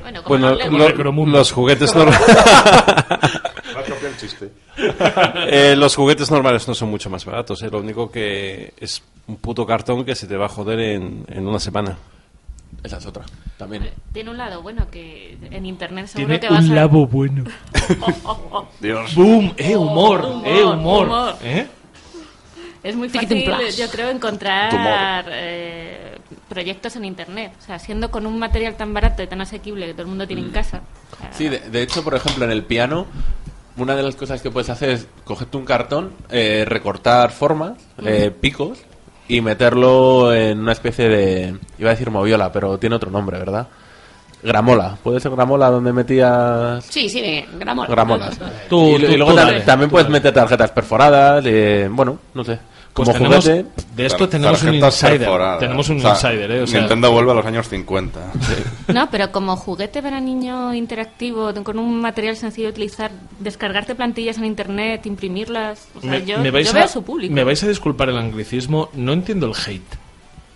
Bueno, 0.00 0.22
como 0.24 0.38
Bueno, 0.54 0.56
lo- 0.70 1.26
los 1.26 1.52
juguetes 1.52 1.94
normales... 1.94 2.18
Eh, 5.48 5.76
los 5.76 5.94
juguetes 5.96 6.30
normales 6.30 6.66
no 6.66 6.74
son 6.74 6.88
mucho 6.90 7.10
más 7.10 7.24
baratos, 7.24 7.62
eh, 7.62 7.68
lo 7.70 7.78
único 7.80 8.10
que 8.10 8.72
es 8.80 9.02
un 9.26 9.36
puto 9.36 9.66
cartón 9.66 10.04
que 10.04 10.14
se 10.14 10.26
te 10.26 10.36
va 10.36 10.46
a 10.46 10.48
joder 10.48 10.80
en, 10.80 11.24
en 11.28 11.46
una 11.46 11.60
semana. 11.60 11.98
Esa 12.82 12.96
es 12.96 13.06
otra, 13.06 13.24
también. 13.58 13.90
Tiene 14.12 14.30
un 14.30 14.38
lado 14.38 14.62
bueno 14.62 14.88
que 14.90 15.36
en 15.50 15.66
internet 15.66 16.06
seguro 16.06 16.26
Tiene 16.26 16.38
Tiene 16.40 16.48
que 16.48 16.54
vas 16.54 16.64
un 16.64 16.72
a... 16.72 16.74
labo 16.74 17.06
bueno. 17.06 17.44
Dios. 18.80 19.14
Boom, 19.14 19.52
eh, 19.58 19.76
humor, 19.76 20.24
Humor, 20.24 20.46
eh, 20.48 20.64
humor. 20.64 21.06
humor. 21.06 21.34
¿Eh? 21.44 21.66
Es 22.82 22.96
muy 22.96 23.08
fácil, 23.10 23.44
yo 23.78 23.88
creo, 23.90 24.08
encontrar 24.10 25.26
eh, 25.30 26.16
proyectos 26.48 26.96
en 26.96 27.04
internet. 27.04 27.52
O 27.60 27.62
sea, 27.64 27.78
siendo 27.78 28.10
con 28.10 28.26
un 28.26 28.36
material 28.38 28.74
tan 28.76 28.92
barato 28.92 29.22
y 29.22 29.28
tan 29.28 29.40
asequible 29.40 29.86
que 29.86 29.92
todo 29.92 30.02
el 30.02 30.08
mundo 30.08 30.26
tiene 30.26 30.42
en 30.42 30.50
casa. 30.50 30.80
o 31.12 31.16
sea, 31.16 31.32
Sí, 31.32 31.48
de, 31.48 31.60
de 31.60 31.82
hecho, 31.82 32.02
por 32.02 32.14
ejemplo, 32.16 32.44
en 32.44 32.50
el 32.50 32.64
piano, 32.64 33.06
una 33.76 33.94
de 33.96 34.02
las 34.02 34.16
cosas 34.16 34.42
que 34.42 34.50
puedes 34.50 34.70
hacer 34.70 34.90
es 34.90 35.06
cogerte 35.24 35.56
un 35.56 35.64
cartón, 35.64 36.10
eh, 36.30 36.64
recortar 36.66 37.30
formas, 37.30 37.72
eh, 38.04 38.30
picos, 38.38 38.78
y 39.28 39.40
meterlo 39.40 40.34
en 40.34 40.60
una 40.60 40.72
especie 40.72 41.08
de... 41.08 41.56
Iba 41.78 41.90
a 41.90 41.92
decir 41.94 42.10
moviola, 42.10 42.52
pero 42.52 42.76
tiene 42.78 42.96
otro 42.96 43.10
nombre, 43.10 43.38
¿verdad? 43.38 43.68
Gramola. 44.42 44.96
¿Puede 45.02 45.20
ser 45.20 45.30
gramola 45.30 45.70
donde 45.70 45.92
metías 45.92 46.84
Sí, 46.84 47.08
sí, 47.08 47.44
gramola. 47.58 47.88
gramolas? 47.88 48.38
Tú- 48.68 48.88
y, 48.88 48.98
lo- 48.98 49.06
tú- 49.06 49.12
y 49.12 49.16
luego 49.16 49.32
tú 49.32 49.36
también 49.64 49.88
tú 49.88 49.92
puedes 49.92 50.08
meter 50.08 50.34
tarjetas 50.34 50.70
perforadas, 50.72 51.44
eh, 51.46 51.88
bueno, 51.90 52.18
no 52.34 52.42
sé. 52.44 52.58
Pues 52.94 53.08
Como 53.08 53.18
tenemos, 53.18 53.44
juguete... 53.46 53.68
de 53.96 54.06
esto 54.06 54.28
tenemos 54.28 54.62
un 54.62 54.74
insider. 54.74 55.18
perforadas. 55.20 55.60
Tenemos 55.60 55.88
un 55.88 55.96
O 55.96 56.00
sea, 56.00 56.10
insider, 56.10 56.50
¿eh? 56.50 56.62
O 56.62 56.66
sea, 56.66 56.80
Nintendo 56.80 57.10
vuelve 57.10 57.30
a 57.30 57.34
los 57.34 57.46
años 57.46 57.66
50. 57.68 58.20
No, 58.92 59.08
pero 59.10 59.32
como 59.32 59.56
juguete 59.56 60.02
para 60.02 60.20
niño 60.20 60.74
interactivo, 60.74 61.52
con 61.64 61.78
un 61.78 62.00
material 62.02 62.36
sencillo 62.36 62.66
de 62.66 62.72
utilizar, 62.72 63.10
descargarte 63.38 63.94
plantillas 63.94 64.36
en 64.36 64.44
internet, 64.44 65.06
imprimirlas. 65.06 65.88
O 65.94 66.00
sea, 66.02 66.10
me, 66.10 66.24
yo, 66.26 66.38
me 66.40 66.50
vais 66.50 66.66
yo 66.66 66.72
a, 66.76 66.80
veo 66.80 66.88
su 66.88 67.02
público. 67.02 67.32
me 67.34 67.44
vais 67.44 67.62
a 67.64 67.68
disculpar 67.68 68.10
el 68.10 68.18
anglicismo, 68.18 68.90
no 68.92 69.14
entiendo 69.14 69.46
el 69.46 69.54
hate. 69.54 69.96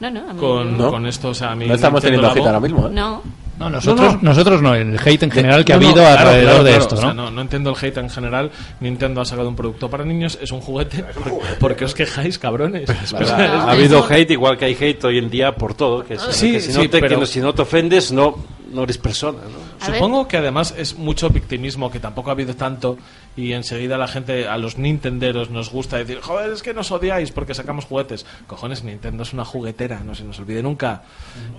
No, 0.00 0.10
no, 0.10 0.28
a 0.28 0.32
mí 0.34 0.38
con, 0.38 0.76
no. 0.76 0.90
con 0.90 1.06
esto. 1.06 1.28
O 1.30 1.34
sea, 1.34 1.52
a 1.52 1.54
mí 1.56 1.66
No 1.66 1.74
estamos 1.74 2.02
Nintendo 2.04 2.28
teniendo 2.28 2.48
hate 2.48 2.54
ahora 2.54 2.60
mismo, 2.60 2.86
¿eh? 2.88 2.90
No. 2.92 3.22
No, 3.58 3.70
nosotros 3.70 4.00
No, 4.06 4.12
no, 4.16 4.22
nosotros 4.22 4.60
no, 4.62 4.74
el 4.74 4.98
hate 5.02 5.22
en 5.22 5.30
general 5.30 5.64
que 5.64 5.72
ha 5.72 5.76
No, 5.78 5.86
habido 5.86 6.02
claro, 6.02 6.20
alrededor 6.28 6.48
claro, 6.50 6.64
de 6.64 6.76
esto, 6.76 6.94
O 6.94 6.96
¿no? 6.96 7.02
sea, 7.02 7.14
¿no? 7.14 7.30
no 7.30 7.40
entiendo 7.40 7.70
el 7.70 7.76
hate 7.84 7.96
en 7.98 8.10
general. 8.10 8.50
Nintendo 8.80 9.20
ha 9.20 9.24
sacado 9.24 9.48
un 9.48 9.56
producto 9.56 9.88
para 9.88 10.04
niños, 10.04 10.38
es 10.42 10.52
un 10.52 10.60
juguete. 10.60 11.02
¿Por, 11.04 11.32
por 11.58 11.76
qué 11.76 11.84
os 11.86 11.94
quejáis, 11.94 12.38
cabrones? 12.38 12.88
Ha 12.90 13.70
habido 13.70 14.04
hate, 14.08 14.30
igual 14.32 14.58
que 14.58 14.66
hay 14.66 14.76
hate 14.78 15.04
hoy 15.04 15.18
en 15.18 15.30
día 15.30 15.52
por 15.54 15.74
todo. 15.74 16.04
Que, 16.04 16.18
Sí, 16.18 16.52
que 16.52 16.60
si, 16.60 16.72
no 16.74 16.80
sí, 16.82 16.88
te, 16.88 16.98
pero- 17.00 17.08
que 17.14 17.20
no- 17.20 17.26
si 17.26 17.40
no 17.40 17.54
te 17.54 17.62
ofendes, 17.62 18.12
no, 18.12 18.36
no 18.76 18.84
eres 18.84 18.98
persona. 18.98 19.38
¿no? 19.38 19.84
A 19.84 19.88
ver. 19.88 19.96
Supongo 19.96 20.28
que 20.28 20.36
además 20.36 20.74
es 20.76 20.96
mucho 20.96 21.30
victimismo, 21.30 21.90
que 21.90 21.98
tampoco 21.98 22.30
ha 22.30 22.34
habido 22.34 22.54
tanto, 22.54 22.98
y 23.36 23.52
enseguida 23.52 23.98
la 23.98 24.06
gente, 24.06 24.46
a 24.46 24.56
los 24.58 24.78
nintenderos, 24.78 25.50
nos 25.50 25.70
gusta 25.70 25.96
decir, 25.96 26.20
joder, 26.20 26.52
es 26.52 26.62
que 26.62 26.74
nos 26.74 26.90
odiáis 26.92 27.32
porque 27.32 27.54
sacamos 27.54 27.86
juguetes. 27.86 28.24
Cojones, 28.46 28.84
Nintendo 28.84 29.24
es 29.24 29.32
una 29.32 29.44
juguetera, 29.44 30.00
no 30.04 30.14
se 30.14 30.24
nos 30.24 30.38
olvide 30.38 30.62
nunca. 30.62 31.02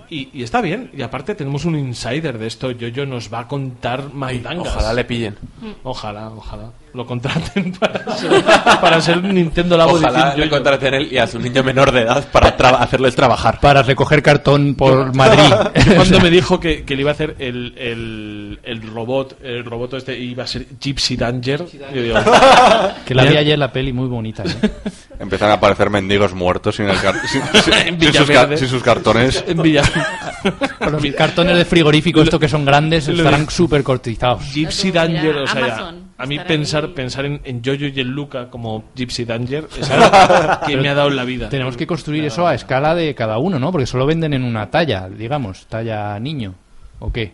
Y, 0.08 0.30
y 0.32 0.42
está 0.42 0.60
bien, 0.60 0.90
y 0.96 1.02
aparte 1.02 1.34
tenemos 1.34 1.64
un 1.64 1.76
insider 1.78 2.38
de 2.38 2.46
esto, 2.46 2.70
Yoyo 2.70 3.04
nos 3.04 3.32
va 3.32 3.40
a 3.40 3.48
contar 3.48 4.14
mandangas. 4.14 4.68
Ojalá 4.68 4.92
le 4.94 5.04
pillen. 5.04 5.36
Ojalá, 5.82 6.30
ojalá. 6.30 6.70
Lo 6.94 7.04
contraten 7.06 7.72
para 7.80 8.16
ser, 8.16 8.44
para 8.80 9.00
ser 9.00 9.18
un 9.18 9.34
Nintendo 9.34 9.76
Labo 9.76 9.92
Ojalá 9.94 10.34
le 10.36 10.48
contraten 10.48 10.94
él 10.94 11.08
y 11.12 11.18
a 11.18 11.26
su 11.26 11.38
niño 11.38 11.62
menor 11.62 11.92
de 11.92 12.00
edad 12.02 12.26
para 12.32 12.56
traba- 12.56 12.78
hacerles 12.82 13.14
trabajar. 13.14 13.60
Para 13.60 13.82
recoger 13.82 14.22
cartón 14.22 14.74
por 14.74 15.14
Madrid. 15.14 15.52
Cuando 15.96 16.20
me 16.20 16.30
dijo 16.30 16.58
que, 16.58 16.84
que 16.84 16.94
le 16.96 17.02
iba 17.02 17.10
a 17.10 17.14
hacer 17.14 17.36
el, 17.38 17.74
el, 17.76 18.58
el 18.62 18.82
robot, 18.82 19.36
el 19.42 19.64
robot 19.64 19.94
este 19.94 20.18
iba 20.18 20.44
a 20.44 20.46
ser 20.46 20.66
Gypsy 20.80 21.16
Danger, 21.16 21.64
yo 21.94 22.02
digo, 22.02 22.16
que 23.06 23.14
la 23.14 23.24
vi 23.24 23.36
ayer 23.36 23.58
la 23.58 23.72
peli 23.72 23.92
muy 23.92 24.08
bonita. 24.08 24.42
¿eh? 24.44 24.70
Empiezan 25.20 25.50
a 25.50 25.54
aparecer 25.54 25.90
mendigos 25.90 26.32
muertos 26.34 26.76
sin, 26.76 26.88
el 26.88 27.00
car- 27.00 27.20
sin, 27.26 27.42
sin- 27.62 27.72
En 27.74 28.00
sin 28.00 28.12
sus, 28.12 28.16
ca- 28.16 28.24
Villaverde. 28.26 28.56
sin 28.58 28.68
sus 28.68 28.82
cartones. 28.82 29.44
en 29.46 29.62
Villa. 29.62 29.82
Con 30.78 30.92
los 30.92 31.02
cartones 31.16 31.56
de 31.56 31.64
frigorífico, 31.64 32.22
estos 32.22 32.40
que 32.40 32.48
son 32.48 32.64
grandes, 32.64 33.08
estarán 33.08 33.48
súper 33.50 33.82
cotizados. 33.82 34.42
Gypsy 34.52 34.90
Danger, 34.90 35.36
o 35.38 35.46
sea, 35.46 35.94
a 36.18 36.26
mí 36.26 36.38
pensar 36.40 36.84
ahí. 36.84 36.90
pensar 36.94 37.24
en, 37.24 37.40
en 37.44 37.62
Jojo 37.64 37.86
y 37.86 38.00
en 38.00 38.08
Luca 38.08 38.48
como 38.50 38.84
Gypsy 38.94 39.24
Danger 39.24 39.66
es 39.80 39.90
algo 39.90 40.10
que 40.66 40.76
me 40.76 40.88
ha 40.88 40.94
dado 40.94 41.08
en 41.08 41.16
la 41.16 41.24
vida. 41.24 41.48
Tenemos 41.48 41.76
que 41.76 41.86
construir 41.86 42.24
eso 42.24 42.46
a 42.46 42.54
escala 42.54 42.94
de 42.94 43.14
cada 43.14 43.38
uno, 43.38 43.58
¿no? 43.58 43.70
Porque 43.72 43.86
solo 43.86 44.04
venden 44.04 44.34
en 44.34 44.44
una 44.44 44.70
talla, 44.70 45.08
digamos, 45.08 45.66
talla 45.66 46.18
niño. 46.18 46.54
¿O 47.00 47.12
qué? 47.12 47.32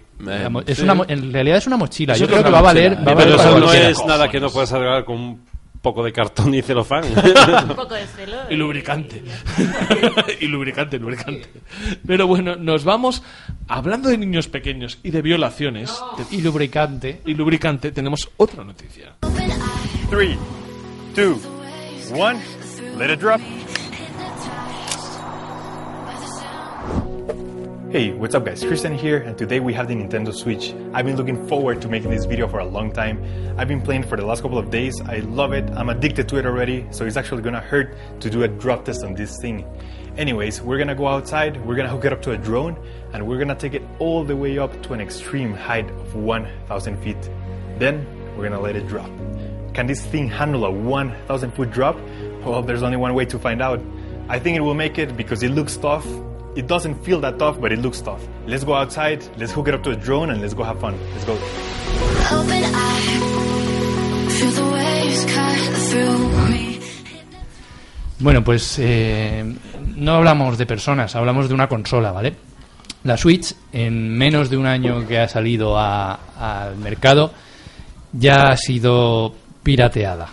Es 0.67 0.77
sí. 0.77 0.83
una 0.85 0.95
mo- 0.95 1.07
en 1.09 1.33
realidad 1.33 1.57
es 1.57 1.67
una 1.67 1.79
mochila. 1.79 2.15
Yo 2.17 2.27
creo 2.27 2.45
que 2.45 2.51
va 2.51 2.59
a 2.59 2.63
valer. 2.63 2.97
Va 2.97 3.17
Pero 3.17 3.37
eso 3.37 3.59
no 3.59 3.73
es 3.73 4.05
nada 4.07 4.29
que 4.31 4.39
no 4.39 4.51
puedas 4.51 4.71
arreglar 4.73 5.05
con 5.07 5.17
un 5.19 5.41
poco 5.85 6.03
de 6.03 6.13
cartón 6.13 6.53
y 6.57 6.63
celofán. 6.63 7.05
Un 7.05 7.77
poco 7.77 7.95
de 7.95 8.07
celo. 8.09 8.39
Y 8.51 8.57
lubricante. 8.57 9.23
y 10.41 10.47
lubricante, 10.49 10.99
lubricante. 10.99 11.49
Pero 12.05 12.27
bueno, 12.27 12.57
nos 12.57 12.83
vamos 12.83 13.23
hablando 13.69 14.09
de 14.09 14.19
niños 14.19 14.49
pequeños 14.49 14.99
y 15.05 15.11
de 15.13 15.23
violaciones 15.23 15.93
de- 16.19 16.37
Y 16.37 16.41
lubricante. 16.41 17.21
y 17.25 17.35
lubricante. 17.35 17.93
Tenemos 17.93 18.29
otra 18.39 18.65
noticia. 18.65 19.15
Three, 20.11 20.37
two, 21.15 21.39
one. 22.17 22.41
Let 22.99 23.13
it 23.13 23.21
drop. 23.21 23.41
Hey, 27.95 28.11
what's 28.11 28.35
up 28.35 28.45
guys? 28.45 28.65
Christian 28.65 28.99
here, 28.99 29.19
and 29.19 29.39
today 29.39 29.61
we 29.61 29.73
have 29.73 29.87
the 29.87 29.95
Nintendo 29.95 30.35
Switch. 30.35 30.75
I've 30.93 31.07
been 31.07 31.15
looking 31.15 31.47
forward 31.47 31.81
to 31.83 31.87
making 31.87 32.11
this 32.11 32.25
video 32.25 32.49
for 32.49 32.59
a 32.59 32.65
long 32.65 32.91
time. 32.91 33.23
I've 33.57 33.69
been 33.69 33.81
playing 33.81 34.03
for 34.03 34.17
the 34.17 34.27
last 34.27 34.43
couple 34.43 34.59
of 34.59 34.69
days. 34.69 35.01
I 35.03 35.19
love 35.19 35.53
it. 35.53 35.71
I'm 35.77 35.89
addicted 35.89 36.29
to 36.31 36.37
it 36.39 36.45
already, 36.45 36.89
so 36.91 37.05
it's 37.05 37.17
actually 37.17 37.43
gonna 37.43 37.61
hurt 37.61 37.97
to 38.19 38.29
do 38.29 38.43
a 38.43 38.49
drop 38.49 38.85
test 38.85 39.05
on 39.05 39.15
this 39.15 39.39
thing. 39.39 39.65
Anyways, 40.17 40.61
we're 40.61 40.77
gonna 40.77 40.97
go 40.97 41.07
outside, 41.07 41.65
we're 41.65 41.77
gonna 41.77 41.89
hook 41.89 42.05
it 42.05 42.13
up 42.13 42.21
to 42.23 42.33
a 42.33 42.37
drone, 42.37 42.77
and 43.13 43.25
we're 43.25 43.39
gonna 43.39 43.55
take 43.55 43.75
it 43.75 43.83
all 44.01 44.25
the 44.25 44.35
way 44.35 44.59
up 44.59 44.83
to 44.83 44.93
an 44.93 45.01
extreme 45.01 45.55
height 45.55 45.89
of 45.89 46.17
1,000 46.17 46.97
feet. 46.99 47.31
Then, 47.79 48.05
we're 48.37 48.43
gonna 48.43 48.61
let 48.61 48.75
it 48.75 48.89
drop. 48.89 49.09
Can 49.73 49.87
this 49.87 50.05
thing 50.05 50.27
handle 50.27 50.65
a 50.65 50.71
1,000 50.73 51.53
foot 51.53 51.71
drop? 51.71 51.97
Well, 52.45 52.61
there's 52.61 52.83
only 52.83 52.97
one 52.97 53.15
way 53.15 53.25
to 53.27 53.39
find 53.39 53.63
out. 53.63 53.81
I 54.29 54.41
think 54.41 54.57
it 54.57 54.63
will 54.63 54.75
make 54.75 54.99
it 54.99 55.17
because 55.17 55.45
it 55.45 55.53
looks 55.53 55.77
tough. 55.77 56.05
It 56.57 56.67
doesn't 56.69 57.03
feel 57.05 57.21
that 57.23 57.39
tough, 57.39 57.61
but 57.61 57.73
it 57.73 57.81
looks 57.81 58.01
tough. 58.01 58.21
Let's 58.47 58.65
go 58.65 58.75
outside, 58.75 59.23
let's 59.39 59.53
hook 59.53 59.69
it 59.69 59.75
up 59.75 59.83
to 59.85 59.91
a 59.91 59.97
drone, 59.97 60.31
and 60.31 60.41
let's 60.41 60.55
go 60.55 60.63
have 60.63 60.79
fun. 60.81 60.95
Let's 61.13 61.25
go. 61.25 61.37
Bueno, 68.21 68.43
pues 68.45 68.79
eh, 68.79 69.45
no 69.97 70.13
hablamos 70.15 70.57
de 70.57 70.67
personas, 70.67 71.15
hablamos 71.17 71.49
de 71.49 71.55
una 71.55 71.69
consola, 71.69 72.13
¿vale? 72.13 72.35
La 73.03 73.17
Switch, 73.17 73.55
en 73.73 74.17
menos 74.17 74.49
de 74.49 74.57
un 74.57 74.67
año 74.67 75.07
que 75.07 75.19
ha 75.19 75.29
salido 75.29 75.79
a- 75.79 76.19
al 76.39 76.77
mercado, 76.79 77.33
ya 78.13 78.49
ha 78.51 78.57
sido 78.57 79.35
pirateada. 79.63 80.29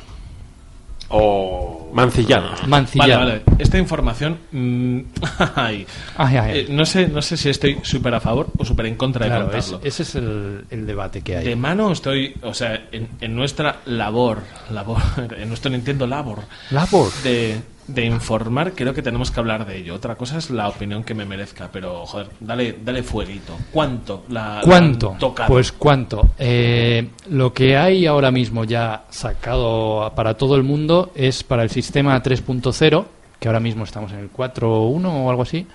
O 1.11 1.89
mancillada. 1.93 2.55
Mancillada. 2.67 3.17
Vale, 3.25 3.41
vale. 3.45 3.55
Esta 3.59 3.77
información. 3.77 4.37
mm, 4.51 4.99
ay. 5.55 5.85
Ay, 6.17 6.37
ay, 6.37 6.37
ay. 6.37 6.59
Eh, 6.59 6.67
no, 6.69 6.85
sé, 6.85 7.07
no 7.07 7.21
sé 7.21 7.35
si 7.37 7.49
estoy 7.49 7.77
súper 7.83 8.15
a 8.15 8.19
favor 8.19 8.47
o 8.57 8.63
súper 8.65 8.85
en 8.85 8.95
contra 8.95 9.25
de 9.25 9.29
Claro, 9.31 9.45
es- 9.53 9.65
contarlo. 9.65 9.87
ese 9.87 10.03
es 10.03 10.15
el, 10.15 10.65
el 10.69 10.85
debate 10.85 11.21
que 11.21 11.37
hay. 11.37 11.45
De 11.45 11.55
mano 11.55 11.91
estoy, 11.91 12.33
o 12.43 12.53
sea, 12.53 12.87
en, 12.91 13.09
en 13.19 13.35
nuestra 13.35 13.77
labor, 13.85 14.39
labor, 14.71 15.01
en 15.37 15.47
nuestro 15.49 15.69
Nintendo 15.71 16.07
Labor, 16.07 16.39
Labor. 16.71 17.11
de, 17.23 17.59
de 17.87 18.05
informar, 18.05 18.73
creo 18.73 18.93
que 18.93 19.01
tenemos 19.01 19.31
que 19.31 19.39
hablar 19.39 19.65
de 19.65 19.77
ello. 19.77 19.95
Otra 19.95 20.15
cosa 20.15 20.37
es 20.37 20.49
la 20.49 20.67
opinión 20.67 21.03
que 21.03 21.13
me 21.13 21.25
merezca, 21.25 21.69
pero 21.71 22.05
joder, 22.05 22.27
dale, 22.39 22.77
dale 22.83 23.03
fueguito. 23.03 23.57
¿Cuánto 23.71 24.25
la, 24.29 24.61
¿Cuánto? 24.63 25.17
Pues 25.47 25.71
cuánto. 25.71 26.29
Eh, 26.37 27.09
lo 27.29 27.53
que 27.53 27.77
hay 27.77 28.05
ahora 28.05 28.31
mismo 28.31 28.63
ya 28.63 29.03
sacado 29.09 30.11
para 30.15 30.35
todo 30.35 30.55
el 30.55 30.63
mundo 30.63 31.11
es 31.15 31.43
para 31.43 31.63
el 31.63 31.69
sistema 31.69 32.21
3.0, 32.21 33.05
que 33.39 33.47
ahora 33.47 33.59
mismo 33.59 33.83
estamos 33.83 34.11
en 34.11 34.19
el 34.19 34.31
4.1 34.31 35.05
o 35.05 35.29
algo 35.29 35.41
así. 35.41 35.65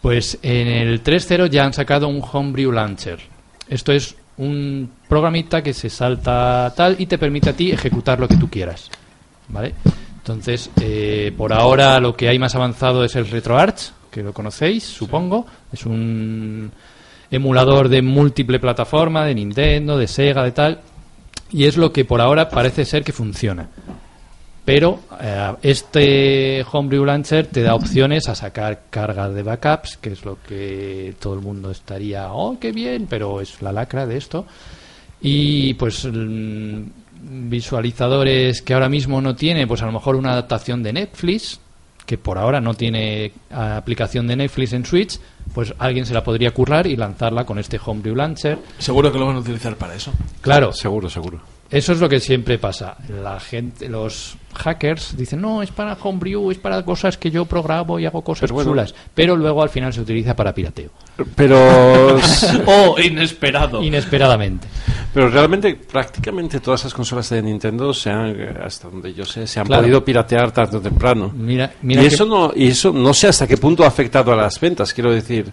Pues 0.00 0.38
en 0.42 0.68
el 0.68 1.02
3.0 1.02 1.50
ya 1.50 1.64
han 1.64 1.72
sacado 1.72 2.08
un 2.08 2.22
Homebrew 2.22 2.70
Launcher. 2.70 3.18
Esto 3.68 3.92
es 3.92 4.14
un 4.38 4.90
programita 5.08 5.62
que 5.62 5.72
se 5.72 5.90
salta 5.90 6.72
tal 6.76 6.96
y 6.98 7.06
te 7.06 7.18
permite 7.18 7.50
a 7.50 7.52
ti 7.54 7.72
ejecutar 7.72 8.20
lo 8.20 8.28
que 8.28 8.36
tú 8.36 8.48
quieras. 8.48 8.90
¿Vale? 9.48 9.74
Entonces, 10.26 10.70
eh, 10.80 11.32
por 11.36 11.52
ahora 11.52 12.00
lo 12.00 12.16
que 12.16 12.28
hay 12.28 12.36
más 12.36 12.56
avanzado 12.56 13.04
es 13.04 13.14
el 13.14 13.28
RetroArch, 13.28 13.92
que 14.10 14.24
lo 14.24 14.32
conocéis, 14.32 14.82
supongo. 14.82 15.46
Es 15.72 15.86
un 15.86 16.72
emulador 17.30 17.88
de 17.88 18.02
múltiple 18.02 18.58
plataforma, 18.58 19.24
de 19.24 19.36
Nintendo, 19.36 19.96
de 19.96 20.08
Sega, 20.08 20.42
de 20.42 20.50
tal. 20.50 20.80
Y 21.52 21.66
es 21.66 21.76
lo 21.76 21.92
que 21.92 22.04
por 22.04 22.20
ahora 22.20 22.48
parece 22.48 22.84
ser 22.84 23.04
que 23.04 23.12
funciona. 23.12 23.68
Pero 24.64 24.98
eh, 25.20 25.52
este 25.62 26.66
Homebrew 26.72 27.04
Launcher 27.04 27.46
te 27.46 27.62
da 27.62 27.76
opciones 27.76 28.28
a 28.28 28.34
sacar 28.34 28.86
cargas 28.90 29.32
de 29.32 29.44
backups, 29.44 29.96
que 29.98 30.10
es 30.10 30.24
lo 30.24 30.38
que 30.42 31.14
todo 31.20 31.34
el 31.34 31.40
mundo 31.40 31.70
estaría, 31.70 32.32
oh, 32.32 32.58
qué 32.58 32.72
bien, 32.72 33.06
pero 33.08 33.40
es 33.40 33.62
la 33.62 33.70
lacra 33.70 34.06
de 34.06 34.16
esto. 34.16 34.44
Y 35.20 35.74
pues 35.74 36.04
mm, 36.04 36.82
visualizadores 37.28 38.62
que 38.62 38.74
ahora 38.74 38.88
mismo 38.88 39.20
no 39.20 39.34
tiene, 39.34 39.66
pues 39.66 39.82
a 39.82 39.86
lo 39.86 39.92
mejor 39.92 40.16
una 40.16 40.32
adaptación 40.32 40.82
de 40.82 40.92
Netflix, 40.92 41.60
que 42.06 42.18
por 42.18 42.38
ahora 42.38 42.60
no 42.60 42.74
tiene 42.74 43.32
ah, 43.50 43.76
aplicación 43.76 44.26
de 44.28 44.36
Netflix 44.36 44.72
en 44.72 44.84
Switch, 44.84 45.18
pues 45.52 45.74
alguien 45.78 46.06
se 46.06 46.14
la 46.14 46.22
podría 46.22 46.52
currar 46.52 46.86
y 46.86 46.96
lanzarla 46.96 47.44
con 47.44 47.58
este 47.58 47.80
Homebrew 47.84 48.14
Launcher. 48.14 48.58
Seguro 48.78 49.12
que 49.12 49.18
lo 49.18 49.26
van 49.26 49.36
a 49.36 49.40
utilizar 49.40 49.76
para 49.76 49.94
eso. 49.94 50.12
Claro, 50.40 50.72
Seguro, 50.72 51.10
seguro. 51.10 51.55
Eso 51.70 51.92
es 51.92 52.00
lo 52.00 52.08
que 52.08 52.20
siempre 52.20 52.58
pasa. 52.58 52.96
La 53.22 53.40
gente, 53.40 53.88
los 53.88 54.36
hackers 54.54 55.16
dicen, 55.16 55.40
no, 55.40 55.62
es 55.62 55.70
para 55.70 55.94
homebrew, 55.94 56.50
es 56.50 56.58
para 56.58 56.82
cosas 56.84 57.18
que 57.18 57.30
yo 57.30 57.44
programo 57.44 57.98
y 57.98 58.06
hago 58.06 58.22
cosas 58.22 58.42
Pero 58.42 58.54
bueno. 58.54 58.70
chulas. 58.70 58.94
Pero 59.14 59.36
luego 59.36 59.62
al 59.62 59.68
final 59.68 59.92
se 59.92 60.00
utiliza 60.00 60.34
para 60.36 60.54
pirateo. 60.54 60.90
Pero, 61.34 61.56
¡Oh, 62.66 62.96
inesperado! 63.02 63.82
Inesperadamente. 63.82 64.66
pero 65.12 65.28
realmente 65.28 65.74
prácticamente 65.74 66.60
todas 66.60 66.80
esas 66.80 66.94
consolas 66.94 67.28
de 67.30 67.42
Nintendo 67.42 67.92
se 67.94 68.10
han, 68.10 68.36
hasta 68.62 68.88
donde 68.88 69.12
yo 69.14 69.24
sé, 69.24 69.46
se 69.46 69.60
han 69.60 69.66
Claro. 69.66 69.82
podido 69.82 70.04
piratear 70.04 70.52
tarde 70.52 70.76
o 70.76 70.80
temprano. 70.80 71.32
Mira, 71.34 71.72
mira 71.82 72.02
y 72.02 72.08
que- 72.08 72.14
eso 72.14 72.24
no 72.26 72.52
y 72.54 72.68
eso 72.68 72.92
no 72.92 73.12
sé 73.14 73.28
hasta 73.28 73.46
qué 73.46 73.56
punto 73.56 73.84
ha 73.84 73.88
afectado 73.88 74.32
a 74.32 74.36
las 74.36 74.58
ventas, 74.60 74.92
quiero 74.94 75.10
decir. 75.12 75.52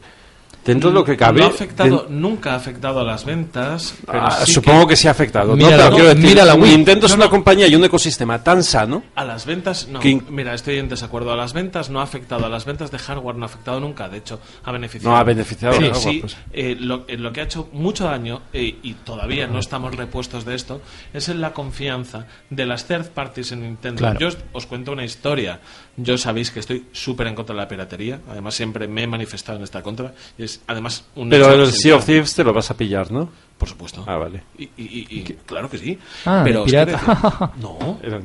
Dentro 0.65 0.90
de 0.90 0.94
lo 0.95 1.03
que 1.03 1.18
cabe. 1.18 1.41
No 1.41 1.48
ha 1.48 1.49
afectado, 1.49 2.06
nunca 2.10 2.53
ha 2.53 2.56
afectado 2.56 2.99
a 2.99 3.03
las 3.03 3.26
ventas, 3.26 3.95
pero 4.06 4.22
Ah, 4.26 4.31
sí 4.45 4.53
supongo 4.53 4.88
que... 4.88 4.95
sí 4.95 5.07
ha 5.07 5.11
afectado. 5.11 5.56
Mira 5.56 5.72
no, 5.72 5.77
la- 5.77 5.84
pero 5.85 5.95
quiero 5.95 6.10
decir, 6.15 6.23
mira 6.30 6.45
la 6.45 6.56
Wii. 6.56 6.72
Nintendo 6.77 7.06
es 7.07 7.11
No, 7.11 7.15
una 7.18 7.26
no. 7.26 7.31
compañía 7.31 7.68
y 7.68 7.76
un 7.76 7.84
ecosistema 7.84 8.44
tan 8.44 8.64
sano. 8.64 9.03
A 9.15 9.26
las 9.26 9.45
ventas, 9.45 9.88
no. 9.90 9.99
Que 9.99 10.22
Mira, 10.30 10.53
estoy 10.53 10.77
en 10.77 10.88
desacuerdo. 10.90 11.34
A 11.34 11.35
las 11.35 11.52
ventas 11.53 11.90
no 11.90 11.99
ha 11.99 12.03
afectado. 12.03 12.45
A 12.45 12.49
las 12.49 12.64
ventas 12.65 12.91
de 12.91 12.98
hardware 12.98 13.35
no 13.35 13.44
ha 13.44 13.48
afectado 13.48 13.80
nunca. 13.80 14.07
De 14.07 14.18
hecho, 14.19 14.40
ha 14.64 14.72
beneficiado. 14.72 15.11
No 15.14 15.18
ha 15.19 15.23
beneficiado 15.23 15.76
Pero 15.76 15.88
al 15.88 15.94
hardware, 15.94 16.14
sí, 16.14 16.19
pues. 16.22 16.38
eh, 16.53 16.77
lo, 16.80 17.03
eh, 17.07 17.18
lo 17.18 17.34
que 17.34 17.41
ha 17.41 17.44
hecho 17.44 17.68
mucho 17.73 18.06
daño, 18.06 18.41
eh, 18.53 18.77
y 18.84 18.94
todavía 18.94 19.48
no 19.48 19.60
estamos 19.60 19.95
repuestos 19.95 20.45
de 20.45 20.56
esto, 20.56 20.81
es 21.14 21.27
en 21.30 21.41
la 21.41 21.52
confianza 21.53 22.26
de 22.49 22.65
las 22.65 22.85
third 22.85 23.07
parties 23.10 23.52
en 23.52 23.64
Nintendo. 23.64 23.99
Claro. 23.99 24.19
Yo 24.19 24.27
os, 24.30 24.38
os 24.53 24.65
cuento 24.65 24.91
una 24.94 25.03
historia. 25.03 25.60
Yo 25.95 26.18
sabéis 26.18 26.49
que 26.49 26.60
estoy 26.60 26.88
súper 26.91 27.28
en 27.28 27.36
contra 27.36 27.53
de 27.53 27.61
la 27.61 27.68
piratería. 27.68 28.20
Además, 28.30 28.56
siempre 28.56 28.88
me 28.88 29.03
he 29.03 29.07
manifestado 29.07 29.60
en 29.60 29.64
esta 29.64 29.84
contra. 29.84 30.14
Y 30.38 30.44
es, 30.44 30.61
además, 30.65 31.06
un 31.15 31.30
Pero 31.30 31.52
el. 31.52 31.72
Sea 31.72 31.95
of 31.95 32.06
Thieves 32.06 32.34
te 32.34 32.44
lo 32.44 32.52
vas 32.52 32.72
a 32.72 32.78
pillar, 32.78 33.11
¿no? 33.11 33.30
Por 33.57 33.69
supuesto. 33.69 34.03
Ah, 34.05 34.17
vale. 34.17 34.43
Y, 34.57 34.63
y- 34.63 34.71
y- 34.77 35.07
y 35.19 35.23
claro 35.45 35.69
que 35.69 35.77
sí. 35.77 35.97
Ah, 36.25 36.41
pero 36.43 36.65
pirata. 36.65 36.97
quiero 36.99 37.21
decir- 37.21 37.49
no. 37.61 37.99
Era- 38.03 38.19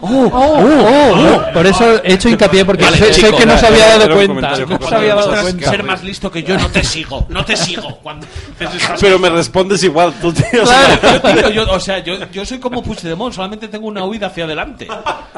Oh, 0.00 0.30
oh, 0.32 0.64
oh. 0.66 1.52
Por 1.52 1.66
eso 1.66 2.02
he 2.02 2.14
hecho 2.14 2.28
hincapié 2.28 2.64
porque 2.64 2.82
Vale, 2.84 2.96
sé, 3.12 3.30
que 3.32 3.46
no 3.46 3.56
se 3.56 3.66
había 3.66 3.98
dado 3.98 4.14
cuenta. 4.16 4.50
No 4.66 4.88
se 4.88 4.94
había 4.96 5.14
dado 5.14 5.30
cuenta. 5.42 5.70
ser 5.70 5.82
más 5.84 6.02
listo 6.02 6.30
que 6.30 6.42
yo, 6.42 6.58
no 6.58 6.68
te 6.70 6.82
sigo, 6.82 7.24
no 7.28 7.44
te 7.44 7.56
sigo. 7.56 7.98
Cuando 7.98 8.26
Pero 9.00 9.18
me 9.20 9.28
respondes 9.30 9.82
igual, 9.84 10.12
tú, 10.20 10.32
tío. 10.32 10.64
Claro, 10.64 11.20
tío, 11.40 11.50
yo, 11.50 11.70
o 11.72 11.78
sea, 11.78 11.98
yo, 12.00 12.14
yo 12.32 12.44
soy 12.44 12.58
como 12.58 12.82
Puigdemont, 12.82 13.32
solamente 13.34 13.68
tengo 13.68 13.86
una 13.86 14.04
huida 14.04 14.26
hacia 14.28 14.44
adelante. 14.44 14.88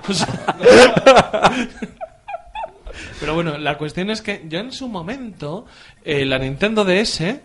O 0.08 0.14
sea, 0.14 0.28
Pero 3.20 3.34
bueno, 3.34 3.56
la 3.58 3.78
cuestión 3.78 4.10
es 4.10 4.22
que 4.22 4.44
yo 4.48 4.58
en 4.60 4.72
su 4.72 4.88
momento, 4.88 5.66
eh, 6.04 6.24
la 6.24 6.38
Nintendo 6.38 6.84
DS 6.84 7.40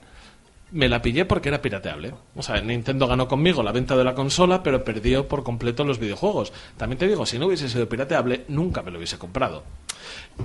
me 0.71 0.89
la 0.89 1.01
pillé 1.01 1.25
porque 1.25 1.49
era 1.49 1.61
pirateable. 1.61 2.13
O 2.35 2.41
sea, 2.41 2.59
Nintendo 2.61 3.07
ganó 3.07 3.27
conmigo 3.27 3.63
la 3.63 3.71
venta 3.71 3.95
de 3.95 4.03
la 4.03 4.15
consola, 4.15 4.63
pero 4.63 4.83
perdió 4.83 5.27
por 5.27 5.43
completo 5.43 5.83
los 5.83 5.99
videojuegos. 5.99 6.53
También 6.77 6.99
te 6.99 7.07
digo, 7.07 7.25
si 7.25 7.39
no 7.39 7.47
hubiese 7.47 7.69
sido 7.69 7.87
pirateable, 7.87 8.45
nunca 8.47 8.81
me 8.81 8.91
lo 8.91 8.97
hubiese 8.97 9.17
comprado. 9.17 9.63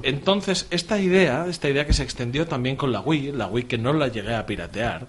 Entonces, 0.03 0.67
esta 0.71 1.01
idea, 1.01 1.47
esta 1.49 1.69
idea 1.69 1.87
que 1.87 1.93
se 1.93 2.03
extendió 2.03 2.47
también 2.47 2.77
con 2.77 2.93
la 2.93 3.01
Wii, 3.01 3.33
la 3.33 3.47
Wii 3.47 3.65
que 3.65 3.79
no 3.79 3.93
la 3.93 4.09
llegué 4.09 4.35
a 4.35 4.47
piratear, 4.47 5.07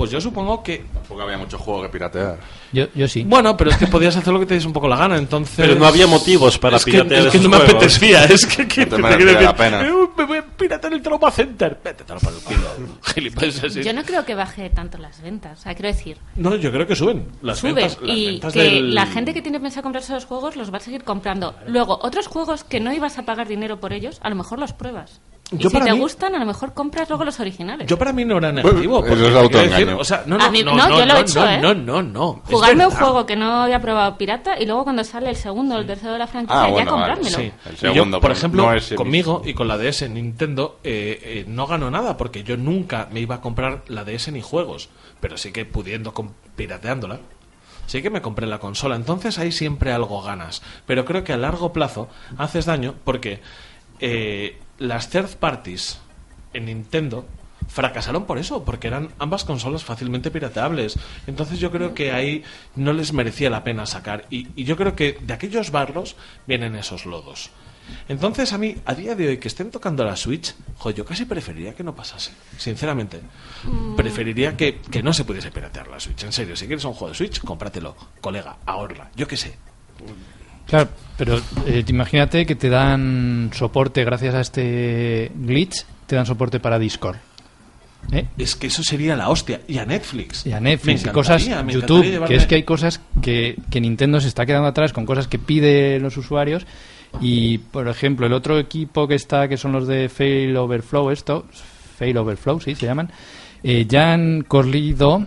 pues 0.00 0.10
yo 0.10 0.18
supongo 0.18 0.62
que 0.62 0.82
Tampoco 0.94 1.20
había 1.20 1.36
mucho 1.36 1.58
juego 1.58 1.82
que 1.82 1.90
piratear. 1.90 2.38
Yo, 2.72 2.86
yo 2.94 3.06
sí. 3.06 3.22
bueno, 3.24 3.54
pero 3.54 3.68
es 3.70 3.76
que 3.76 3.86
podías 3.86 4.16
hacer 4.16 4.32
lo 4.32 4.40
que 4.40 4.46
te 4.46 4.54
diese 4.54 4.66
un 4.66 4.72
poco 4.72 4.88
la 4.88 4.96
gana, 4.96 5.18
entonces... 5.18 5.56
Pero 5.58 5.74
no 5.74 5.84
había 5.84 6.06
motivos 6.06 6.56
para 6.58 6.78
es 6.78 6.84
que, 6.86 6.92
piratear 6.92 7.26
Es 7.26 7.32
que 7.32 7.36
esos 7.36 7.50
no 7.50 7.58
me 7.58 7.62
apetecía, 7.64 8.24
es 8.24 8.46
que... 8.46 8.66
que 8.66 8.86
No 8.86 8.90
te 8.90 8.96
te 8.96 9.02
merecía 9.02 9.16
quiero 9.26 9.32
la 9.32 9.52
decir, 9.52 9.56
pena. 9.56 9.82
"Eh, 9.86 10.08
me 10.16 10.24
voy 10.24 10.38
a 10.38 10.42
piratear 10.46 10.92
el 10.94 11.02
Trauma 11.02 11.30
Center. 11.30 11.78
Vete 11.84 12.04
por 12.04 12.16
el 12.16 12.38
culo, 12.40 12.98
gilipollas 13.14 13.62
así. 13.64 13.82
Yo 13.82 13.92
no 13.92 14.02
creo 14.04 14.24
que 14.24 14.34
baje 14.34 14.70
tanto 14.70 14.96
las 14.96 15.20
ventas. 15.20 15.58
O 15.58 15.62
sea, 15.62 15.74
quiero 15.74 15.88
decir, 15.88 16.16
No, 16.36 16.54
yo 16.56 16.72
creo 16.72 16.86
que 16.86 16.96
suben 16.96 17.26
las 17.42 17.58
suben 17.58 17.74
ventas. 17.74 17.98
las 18.00 18.16
y 18.16 18.26
ventas 18.26 18.52
que 18.54 18.62
del- 18.62 18.94
la 18.94 19.04
gente 19.06 19.34
que 19.34 19.42
tiene 19.42 19.60
pensado 19.60 19.82
comprarse 19.82 20.14
los 20.14 20.24
juegos 20.24 20.56
los 20.56 20.72
va 20.72 20.78
a 20.78 20.80
seguir 20.80 21.04
comprando. 21.04 21.54
Luego, 21.66 21.98
otros 22.02 22.26
juegos 22.26 22.64
que 22.64 22.80
no 22.80 22.92
ibas 22.94 23.18
a 23.18 23.24
pagar 23.26 23.46
dinero 23.48 23.80
por 23.80 23.92
ellos, 23.92 24.18
a 24.22 24.30
lo 24.30 24.36
mejor 24.36 24.58
los 24.58 24.72
pruebas. 24.72 25.20
Y 25.52 25.58
Yo 25.58 25.68
si 25.68 25.74
para 25.74 25.86
te 25.86 25.92
mí- 25.94 25.98
gustan, 25.98 26.34
a 26.36 26.38
lo 26.38 26.46
mejor 26.46 26.72
compras 26.74 27.08
luego 27.08 27.24
los 27.24 27.40
originales. 27.40 27.88
Yo 27.88 27.98
para 27.98 28.12
mí 28.12 28.24
no 28.24 28.38
era 28.38 28.52
negativo. 28.52 28.98
Eso 29.04 29.08
porque 29.08 29.28
es 29.28 29.34
autoengaño. 29.34 29.98
o 29.98 30.04
sea, 30.04 30.22
no, 30.26 30.38
no, 30.38 30.44
A 30.44 30.50
mí- 30.50 30.62
no, 30.62 30.76
no, 30.76 30.88
no, 30.88 30.98
yo 30.98 31.06
lo 31.06 31.12
he 31.12 31.14
no, 31.14 31.18
hecho, 31.18 31.40
no, 31.44 31.50
¿eh? 31.50 31.58
no, 31.60 31.74
no, 31.74 32.02
no. 32.02 32.42
Jugarme 32.44 32.86
un 32.86 32.92
juego 32.92 33.26
que 33.26 33.34
no 33.34 33.62
había 33.62 33.80
probado 33.80 34.16
pirata 34.16 34.60
y 34.60 34.66
luego 34.66 34.84
cuando 34.84 35.02
sale 35.02 35.28
el 35.30 35.36
segundo 35.36 35.74
o 35.74 35.78
el 35.78 35.86
tercero 35.86 36.12
de 36.12 36.18
la 36.20 36.26
franquicia 36.28 36.62
Ah, 36.62 36.66
ya 36.66 36.72
bueno, 36.72 36.92
vale, 36.96 37.14
comprármelo. 37.14 37.36
Sí. 37.36 37.52
El 37.68 37.76
segundo, 37.76 38.16
yo, 38.18 38.20
por 38.20 38.30
ejemplo, 38.30 38.68
conmigo 38.96 39.42
y 39.44 39.54
con 39.54 39.66
la 39.66 39.76
DS 39.76 40.08
Nintendo 40.08 40.78
eh, 40.84 41.18
eh, 41.22 41.44
no 41.48 41.66
ganó 41.66 41.90
nada 41.90 42.16
porque 42.16 42.44
yo 42.44 42.56
nunca 42.56 43.08
me 43.10 43.18
iba 43.20 43.34
a 43.36 43.40
comprar 43.40 43.82
la 43.88 44.04
DS 44.04 44.30
ni 44.30 44.40
juegos, 44.42 44.88
pero 45.20 45.36
sí 45.36 45.50
que 45.52 45.64
pudiendo 45.64 46.14
pirateándola. 46.54 47.18
Sí 47.86 48.02
que 48.02 48.10
me 48.10 48.22
compré 48.22 48.46
la 48.46 48.60
consola, 48.60 48.94
entonces 48.94 49.36
ahí 49.40 49.50
siempre 49.50 49.92
algo 49.92 50.22
ganas. 50.22 50.62
Pero 50.86 51.04
creo 51.04 51.24
que 51.24 51.32
a 51.32 51.36
largo 51.36 51.72
plazo 51.72 52.08
haces 52.38 52.66
daño 52.66 52.94
porque 53.02 53.40
eh, 53.98 54.59
las 54.80 55.10
third 55.10 55.36
parties 55.36 56.00
en 56.52 56.64
Nintendo 56.64 57.26
fracasaron 57.68 58.24
por 58.24 58.38
eso, 58.38 58.64
porque 58.64 58.88
eran 58.88 59.10
ambas 59.18 59.44
consolas 59.44 59.84
fácilmente 59.84 60.32
pirateables. 60.32 60.98
Entonces 61.28 61.60
yo 61.60 61.70
creo 61.70 61.94
que 61.94 62.10
ahí 62.10 62.42
no 62.74 62.92
les 62.92 63.12
merecía 63.12 63.48
la 63.48 63.62
pena 63.62 63.86
sacar. 63.86 64.26
Y, 64.30 64.48
y 64.56 64.64
yo 64.64 64.76
creo 64.76 64.96
que 64.96 65.18
de 65.20 65.34
aquellos 65.34 65.70
barros 65.70 66.16
vienen 66.48 66.74
esos 66.74 67.06
lodos. 67.06 67.50
Entonces 68.08 68.52
a 68.52 68.58
mí, 68.58 68.76
a 68.86 68.94
día 68.94 69.14
de 69.14 69.28
hoy, 69.28 69.38
que 69.38 69.48
estén 69.48 69.70
tocando 69.70 70.04
la 70.04 70.16
Switch, 70.16 70.54
jo, 70.78 70.90
yo 70.90 71.04
casi 71.04 71.26
preferiría 71.26 71.74
que 71.74 71.84
no 71.84 71.94
pasase. 71.94 72.32
Sinceramente. 72.56 73.20
Preferiría 73.96 74.56
que, 74.56 74.80
que 74.80 75.02
no 75.02 75.12
se 75.12 75.24
pudiese 75.24 75.50
piratear 75.50 75.88
la 75.88 76.00
Switch. 76.00 76.24
En 76.24 76.32
serio, 76.32 76.56
si 76.56 76.66
quieres 76.66 76.84
un 76.84 76.94
juego 76.94 77.10
de 77.10 77.16
Switch, 77.16 77.40
cómpratelo. 77.40 77.96
Colega, 78.20 78.56
ahorra. 78.66 79.10
Yo 79.14 79.28
qué 79.28 79.36
sé. 79.36 79.56
Claro, 80.70 80.88
pero 81.18 81.40
eh, 81.66 81.82
te 81.84 81.92
imagínate 81.92 82.46
que 82.46 82.54
te 82.54 82.68
dan 82.68 83.50
soporte 83.52 84.04
gracias 84.04 84.34
a 84.34 84.40
este 84.40 85.32
glitch, 85.34 85.84
te 86.06 86.16
dan 86.16 86.24
soporte 86.24 86.60
para 86.60 86.78
Discord. 86.78 87.16
¿Eh? 88.12 88.26
Es 88.38 88.56
que 88.56 88.68
eso 88.68 88.82
sería 88.82 89.14
la 89.16 89.28
hostia. 89.28 89.60
Y 89.68 89.78
a 89.78 89.84
Netflix. 89.84 90.46
Y 90.46 90.52
a 90.52 90.60
Netflix 90.60 91.04
y 91.04 91.08
cosas, 91.08 91.44
YouTube, 91.44 92.24
que 92.26 92.36
es 92.36 92.46
que 92.46 92.54
hay 92.54 92.62
cosas 92.62 93.00
que, 93.20 93.56
que 93.68 93.80
Nintendo 93.80 94.20
se 94.20 94.28
está 94.28 94.46
quedando 94.46 94.68
atrás 94.68 94.92
con 94.92 95.04
cosas 95.04 95.28
que 95.28 95.38
piden 95.38 96.02
los 96.02 96.16
usuarios 96.16 96.66
y, 97.20 97.58
por 97.58 97.88
ejemplo, 97.88 98.26
el 98.26 98.32
otro 98.32 98.58
equipo 98.58 99.08
que 99.08 99.16
está, 99.16 99.48
que 99.48 99.56
son 99.56 99.72
los 99.72 99.86
de 99.86 100.08
Fail 100.08 100.56
Overflow, 100.56 101.10
esto, 101.10 101.46
Fail 101.98 102.16
Overflow, 102.16 102.60
sí, 102.60 102.74
se 102.74 102.86
llaman, 102.86 103.10
eh, 103.62 103.86
ya 103.88 104.12
han 104.12 104.42
corrido, 104.42 105.26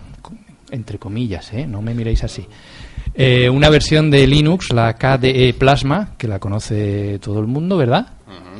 entre 0.70 0.98
comillas, 0.98 1.52
¿eh? 1.52 1.66
no 1.66 1.82
me 1.82 1.94
miréis 1.94 2.24
así, 2.24 2.46
eh, 3.14 3.48
una 3.48 3.68
versión 3.70 4.10
de 4.10 4.26
Linux, 4.26 4.72
la 4.72 4.94
KDE 4.94 5.54
Plasma, 5.54 6.14
que 6.18 6.26
la 6.26 6.38
conoce 6.40 7.18
todo 7.20 7.40
el 7.40 7.46
mundo, 7.46 7.76
¿verdad? 7.76 8.08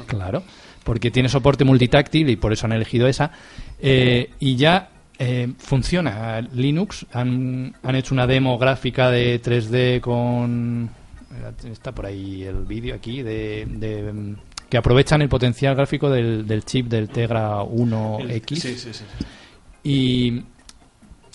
Claro, 0.06 0.43
porque 0.85 1.10
tiene 1.10 1.28
soporte 1.28 1.64
multitáctil 1.64 2.28
y 2.28 2.36
por 2.36 2.52
eso 2.52 2.66
han 2.66 2.72
elegido 2.72 3.09
esa. 3.09 3.32
Eh, 3.81 4.31
y 4.39 4.55
ya 4.56 4.90
eh, 5.18 5.52
funciona 5.59 6.40
Linux. 6.40 7.06
Han, 7.12 7.74
han 7.82 7.97
hecho 7.97 8.14
una 8.14 8.26
demo 8.26 8.56
gráfica 8.59 9.10
de 9.10 9.43
3D 9.43 10.01
con. 10.01 10.89
Está 11.68 11.93
por 11.93 12.06
ahí 12.06 12.44
el 12.44 12.64
vídeo 12.64 12.94
aquí 12.94 13.22
de. 13.22 13.66
de, 13.68 14.35
que 14.68 14.76
aprovechan 14.76 15.20
el 15.22 15.28
potencial 15.28 15.74
gráfico 15.74 16.09
del, 16.10 16.47
del 16.47 16.64
chip 16.64 16.86
del 16.86 17.09
Tegra 17.09 17.62
1X. 17.62 18.55
Sí, 18.55 18.74
sí, 18.78 18.78
sí. 18.78 18.93
sí. 18.93 19.05
Y. 19.82 20.44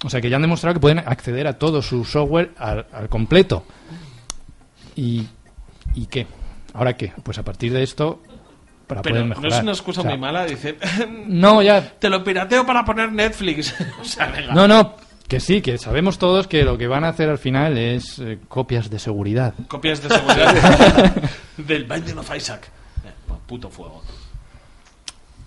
O 0.03 0.09
sea 0.09 0.21
que 0.21 0.29
ya 0.29 0.37
han 0.37 0.41
demostrado 0.41 0.73
que 0.75 0.79
pueden 0.79 0.99
acceder 0.99 1.45
a 1.47 1.57
todo 1.57 1.81
su 1.81 2.05
software 2.05 2.51
al, 2.57 2.87
al 2.93 3.09
completo. 3.09 3.65
¿Y, 4.95 5.27
¿Y 5.95 6.05
qué? 6.05 6.25
¿Ahora 6.73 6.95
qué? 6.95 7.11
Pues 7.23 7.37
a 7.37 7.43
partir 7.43 7.73
de 7.73 7.83
esto, 7.83 8.21
para 8.87 9.01
Pero 9.01 9.13
poder 9.15 9.25
no 9.25 9.29
mejorar. 9.29 9.51
es 9.51 9.59
una 9.63 9.71
excusa 9.71 10.01
O 10.01 10.03
sea, 10.03 10.11
muy 10.11 10.19
mala, 10.19 10.45
dice. 10.45 10.77
No, 11.27 11.61
ya. 11.61 11.81
Te 11.99 12.09
lo 12.09 12.23
pirateo 12.23 12.65
para 12.65 12.85
poner 12.85 13.11
Netflix. 13.11 13.75
o 14.01 14.03
sea, 14.05 14.27
venga. 14.27 14.53
No, 14.53 14.67
no, 14.67 14.95
que 15.27 15.39
sí, 15.39 15.61
que 15.61 15.77
sabemos 15.77 16.17
todos 16.17 16.47
que 16.47 16.63
lo 16.63 16.77
que 16.77 16.87
van 16.87 17.03
a 17.03 17.09
hacer 17.09 17.29
al 17.29 17.37
final 17.37 17.77
es 17.77 18.19
eh, 18.19 18.39
copias 18.47 18.89
de 18.89 18.99
seguridad. 18.99 19.53
Copias 19.67 20.01
de 20.01 20.09
seguridad 20.09 21.13
del 21.57 21.83
Binding 21.83 22.17
of 22.19 22.35
Isaac. 22.35 22.69
Eh, 23.05 23.11
puto 23.47 23.69
fuego. 23.69 24.01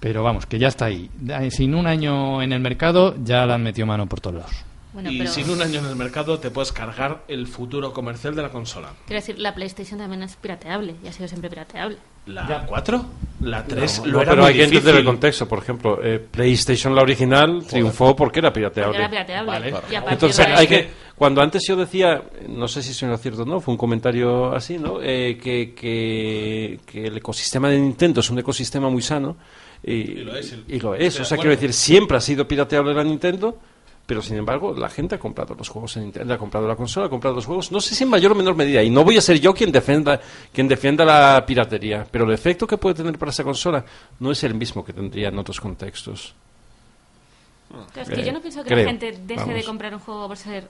Pero 0.02 0.24
vamos, 0.24 0.46
que 0.46 0.58
ya 0.58 0.66
está 0.66 0.86
ahí. 0.86 1.08
Eh, 1.28 1.48
Sin 1.52 1.76
un 1.76 1.86
año 1.86 2.42
en 2.42 2.52
el 2.52 2.58
mercado, 2.58 3.14
ya 3.22 3.46
la 3.46 3.54
han 3.54 3.62
metido 3.62 3.86
mano 3.86 4.06
por 4.06 4.18
todos 4.20 4.34
lados. 4.34 4.64
Bueno, 4.92 5.12
y 5.12 5.18
pero 5.18 5.30
sin 5.30 5.48
un 5.48 5.62
año 5.62 5.78
en 5.78 5.86
el 5.86 5.94
mercado 5.94 6.40
te 6.40 6.50
puedes 6.50 6.72
cargar 6.72 7.22
el 7.28 7.46
futuro 7.46 7.92
comercial 7.92 8.34
de 8.34 8.42
la 8.42 8.48
consola. 8.48 8.90
quiero 9.06 9.20
decir, 9.20 9.38
la 9.38 9.54
PlayStation 9.54 10.00
también 10.00 10.24
es 10.24 10.34
pirateable 10.34 10.96
y 11.04 11.06
ha 11.06 11.12
sido 11.12 11.28
siempre 11.28 11.48
pirateable. 11.48 11.98
¿La 12.26 12.66
4? 12.66 13.04
¿La 13.42 13.64
3? 13.64 14.00
No, 14.00 14.06
lo 14.06 14.12
no, 14.12 14.22
era 14.22 14.30
pero 14.32 14.42
muy 14.42 14.50
hay 14.50 14.58
que 14.58 14.64
entender 14.64 14.96
el 14.96 15.04
contexto. 15.04 15.48
Por 15.48 15.60
ejemplo, 15.60 15.98
eh, 16.02 16.18
PlayStation, 16.18 16.94
la 16.96 17.02
original, 17.02 17.64
triunfó 17.64 18.16
porque 18.16 18.40
era 18.40 18.52
pirateable. 18.52 18.98
Porque 18.98 19.02
era 19.02 19.10
pirateable. 19.10 19.50
Vale. 19.50 19.74
Y 19.88 20.12
Entonces, 20.12 20.46
de 20.46 20.52
hay 20.52 20.66
que, 20.66 20.90
cuando 21.14 21.40
antes 21.40 21.62
yo 21.66 21.76
decía, 21.76 22.22
no 22.48 22.66
sé 22.66 22.82
si 22.82 22.90
es 22.90 23.20
cierto 23.20 23.42
o 23.42 23.46
no, 23.46 23.60
fue 23.60 23.72
un 23.72 23.78
comentario 23.78 24.52
así, 24.52 24.78
¿no? 24.78 25.00
Eh, 25.00 25.38
que, 25.40 25.74
que, 25.74 26.80
que 26.84 27.06
el 27.06 27.16
ecosistema 27.16 27.68
de 27.68 27.78
Nintendo 27.78 28.20
es 28.20 28.30
un 28.30 28.40
ecosistema 28.40 28.90
muy 28.90 29.02
sano. 29.02 29.36
Y, 29.84 30.04
lo 30.16 30.36
es, 30.36 30.52
el- 30.52 30.64
y 30.68 30.78
lo 30.78 30.94
es. 30.94 31.08
estoy 31.08 31.22
O 31.22 31.24
sea, 31.24 31.36
quiero 31.38 31.50
decir, 31.50 31.72
siempre 31.72 32.16
ha 32.16 32.20
sido 32.20 32.46
pirateable 32.46 32.94
la 32.94 33.02
Nintendo, 33.02 33.58
pero 34.06 34.22
sin 34.22 34.36
embargo, 34.36 34.74
la 34.76 34.88
gente 34.88 35.14
ha 35.14 35.18
comprado 35.18 35.54
los 35.54 35.68
juegos 35.68 35.96
en 35.96 36.04
Nintendo, 36.04 36.34
ha 36.34 36.38
comprado 36.38 36.68
la 36.68 36.76
consola, 36.76 37.06
ha 37.06 37.08
comprado 37.08 37.34
los 37.36 37.46
juegos, 37.46 37.72
no 37.72 37.80
sé 37.80 37.94
si 37.94 38.04
en 38.04 38.10
mayor 38.10 38.32
o 38.32 38.34
menor 38.34 38.54
medida. 38.54 38.82
Y 38.82 38.90
no 38.90 39.02
voy 39.04 39.16
a 39.16 39.20
ser 39.20 39.40
yo 39.40 39.52
quien 39.54 39.72
defienda, 39.72 40.20
quien 40.52 40.68
defienda 40.68 41.04
la 41.04 41.44
piratería, 41.46 42.06
pero 42.10 42.24
el 42.24 42.32
efecto 42.32 42.66
que 42.66 42.78
puede 42.78 42.94
tener 42.96 43.18
para 43.18 43.30
esa 43.30 43.42
consola 43.44 43.84
no 44.20 44.30
es 44.30 44.42
el 44.44 44.54
mismo 44.54 44.84
que 44.84 44.92
tendría 44.92 45.28
en 45.28 45.38
otros 45.38 45.60
contextos. 45.60 46.34
Claro, 47.68 47.86
es 48.02 48.08
que 48.10 48.20
Eh, 48.20 48.24
yo 48.26 48.32
no 48.32 48.40
pienso 48.40 48.62
que 48.62 48.68
creo, 48.68 48.84
la 48.84 48.90
gente 48.90 49.18
deje 49.26 49.54
de 49.54 49.64
comprar 49.64 49.94
un 49.94 50.00
juego 50.00 50.28
por 50.28 50.36
ser 50.36 50.68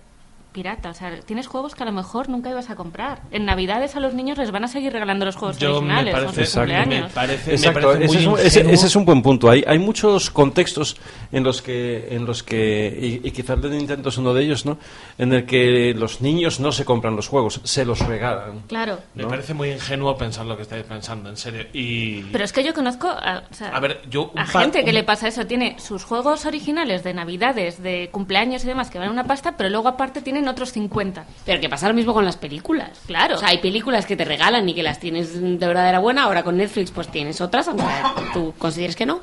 pirata. 0.53 0.91
O 0.91 0.95
sea, 0.95 1.21
tienes 1.21 1.47
juegos 1.47 1.75
que 1.75 1.83
a 1.83 1.87
lo 1.87 1.93
mejor 1.93 2.29
nunca 2.29 2.51
ibas 2.51 2.71
a 2.71 2.77
comprar. 2.77 3.23
En 3.31 3.45
Navidades 3.45 3.97
a 3.97 4.01
los 4.01 4.15
niños 4.15 4.39
les 4.39 4.51
van 4.51 4.65
a 4.65 4.69
seguir 4.69 4.93
regalando 4.93 5.25
los 5.25 5.37
juegos 5.37 5.59
Yo 5.59 5.81
me 5.83 5.95
originales. 5.99 6.15
o 6.15 6.19
parece- 6.19 6.41
Exacto. 6.43 6.73
me 6.91 7.03
parece- 7.09 7.51
me 7.51 7.57
Exacto, 7.57 7.81
parece 7.89 8.05
ese, 8.05 8.15
muy 8.15 8.17
es 8.17 8.27
un, 8.27 8.39
ese- 8.39 8.47
ingenuo. 8.61 8.75
ese 8.75 8.87
es 8.87 8.97
un 8.97 9.05
buen 9.05 9.23
punto. 9.23 9.51
Hay, 9.51 9.65
hay 9.67 9.79
muchos 9.79 10.31
contextos 10.31 10.97
en 11.33 11.45
los 11.45 11.63
que, 11.63 12.09
en 12.15 12.25
los 12.27 12.43
que 12.43 13.21
y, 13.23 13.27
y 13.27 13.31
quizás 13.31 13.57
el 13.57 13.63
de 13.63 13.71
Nintendo 13.71 14.09
es 14.11 14.19
uno 14.19 14.35
de 14.35 14.43
ellos, 14.45 14.67
¿no? 14.67 14.79
En 15.19 15.33
el 15.33 15.47
que 15.47 15.95
los 15.97 16.21
niños 16.21 16.61
no 16.61 16.73
se 16.73 16.85
compran 16.85 17.17
los 17.17 17.29
juegos, 17.29 17.61
se 17.65 17.85
los 17.85 18.01
regalan. 18.07 18.61
Claro. 18.69 18.99
Me 19.15 19.25
parece 19.27 19.55
muy 19.55 19.71
ingenuo 19.71 20.17
pensar 20.17 20.47
lo 20.47 20.57
que 20.57 20.63
estáis 20.63 20.85
pensando, 20.85 21.29
en 21.31 21.37
serio. 21.37 21.65
Y. 21.73 22.23
Pero 22.25 22.45
es 22.45 22.53
que 22.53 22.63
yo 22.65 22.75
conozco 22.75 23.09
a, 23.09 23.45
o 23.51 23.55
sea, 23.55 23.69
A 23.69 23.81
ver, 23.81 24.03
yo. 24.11 24.31
a 24.37 24.45
par- 24.45 24.63
gente 24.63 24.85
que 24.85 24.93
le 24.93 25.05
pasa 25.05 25.29
eso. 25.29 25.47
Tiene 25.47 25.77
sus 25.79 26.05
juegos 26.05 26.45
originales 26.47 27.03
de 27.05 27.15
Navidades, 27.15 27.83
de 27.83 28.09
cumpleaños 28.11 28.65
y 28.65 28.67
demás 28.67 28.91
que 28.91 28.99
valen 28.99 29.13
una 29.13 29.25
pasta, 29.25 29.57
pero 29.57 29.69
luego 29.71 29.89
aparte 29.89 30.21
tienen 30.23 30.42
otros 30.49 30.73
50. 30.73 31.25
Pero 31.45 31.61
que 31.61 31.69
pasa 31.69 31.89
lo 31.89 31.95
mismo 31.95 32.13
con 32.15 32.25
las 32.25 32.37
películas. 32.37 32.91
Claro. 33.07 33.37
O 33.37 33.39
sea, 33.39 33.49
hay 33.49 33.59
películas 33.59 34.07
que 34.07 34.17
te 34.17 34.25
regalan 34.25 34.69
y 34.69 34.75
que 34.75 34.83
las 34.83 34.99
tienes 35.01 35.41
de 35.41 35.67
verdadera 35.67 35.99
buena. 35.99 36.25
Ahora 36.25 36.43
con 36.43 36.57
Netflix 36.57 36.91
pues 36.91 37.09
tienes 37.09 37.41
otras, 37.41 37.69
aunque 37.69 37.85
tú 38.33 38.55
consideres 38.59 38.97
que 38.97 39.07
no. 39.07 39.21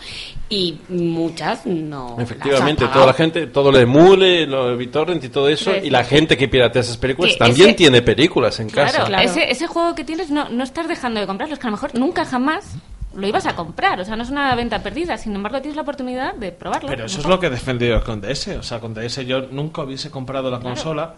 Y 0.50 0.80
muchas 0.90 1.66
no. 1.66 2.18
Efectivamente, 2.20 2.88
toda 2.88 3.06
la 3.06 3.14
gente, 3.14 3.48
todo 3.48 3.72
lo 3.72 3.78
de 3.78 3.86
Mule, 3.86 4.46
lo 4.48 4.70
de 4.70 4.76
BitTorrent 4.76 5.24
y 5.24 5.30
todo 5.30 5.50
eso, 5.50 5.72
y 5.76 5.90
la 5.90 6.04
gente 6.04 6.38
que 6.38 6.48
piratea 6.48 6.82
esas 6.82 6.98
películas 6.98 7.34
Que 7.34 7.40
también 7.40 7.70
ese- 7.70 7.78
tiene 7.78 8.02
películas 8.02 8.60
en 8.60 8.70
casa. 8.70 9.06
Claro, 9.06 9.24
Ese, 9.24 9.50
ese 9.52 9.68
juego 9.68 9.96
que 9.96 10.04
tienes 10.04 10.30
no, 10.32 10.50
no 10.50 10.64
estás 10.64 10.88
dejando 10.88 11.20
de 11.20 11.28
comprarlo, 11.28 11.54
es 11.54 11.60
que 11.60 11.68
a 11.68 11.70
lo 11.70 11.76
mejor 11.78 11.98
nunca 11.98 12.26
jamás 12.26 12.76
lo 13.15 13.27
ibas 13.27 13.45
a 13.45 13.56
comprar. 13.56 13.99
O 13.99 14.06
sea, 14.06 14.15
no 14.15 14.23
es 14.23 14.30
una 14.30 14.53
venta 14.56 14.81
perdida, 14.81 15.18
sin 15.18 15.36
embargo 15.36 15.61
tienes 15.61 15.76
la 15.76 15.81
oportunidad 15.81 16.36
de 16.36 16.52
probarlo. 16.52 16.90
Pero 16.90 17.06
eso 17.06 17.19
es 17.19 17.27
lo 17.27 17.40
que 17.40 17.48
he 17.48 17.49
defendido 17.49 18.03
con 18.03 18.22
DS. 18.22 18.49
O 18.60 18.64
sea, 18.64 18.80
con 18.80 18.94
DS 18.94 19.26
yo 19.26 19.41
nunca 19.52 19.84
hubiese 19.84 20.11
comprado 20.11 20.52
la 20.52 20.60
consola 20.60 21.15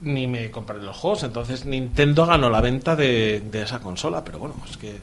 ni 0.00 0.26
me 0.26 0.50
compré 0.50 0.78
los 0.82 0.96
juegos. 0.96 1.22
Entonces 1.22 1.64
Nintendo 1.64 2.26
ganó 2.26 2.50
la 2.50 2.60
venta 2.60 2.94
de, 2.96 3.42
de 3.50 3.62
esa 3.62 3.80
consola. 3.80 4.24
Pero 4.24 4.38
bueno, 4.38 4.54
es 4.68 4.76
que. 4.76 4.96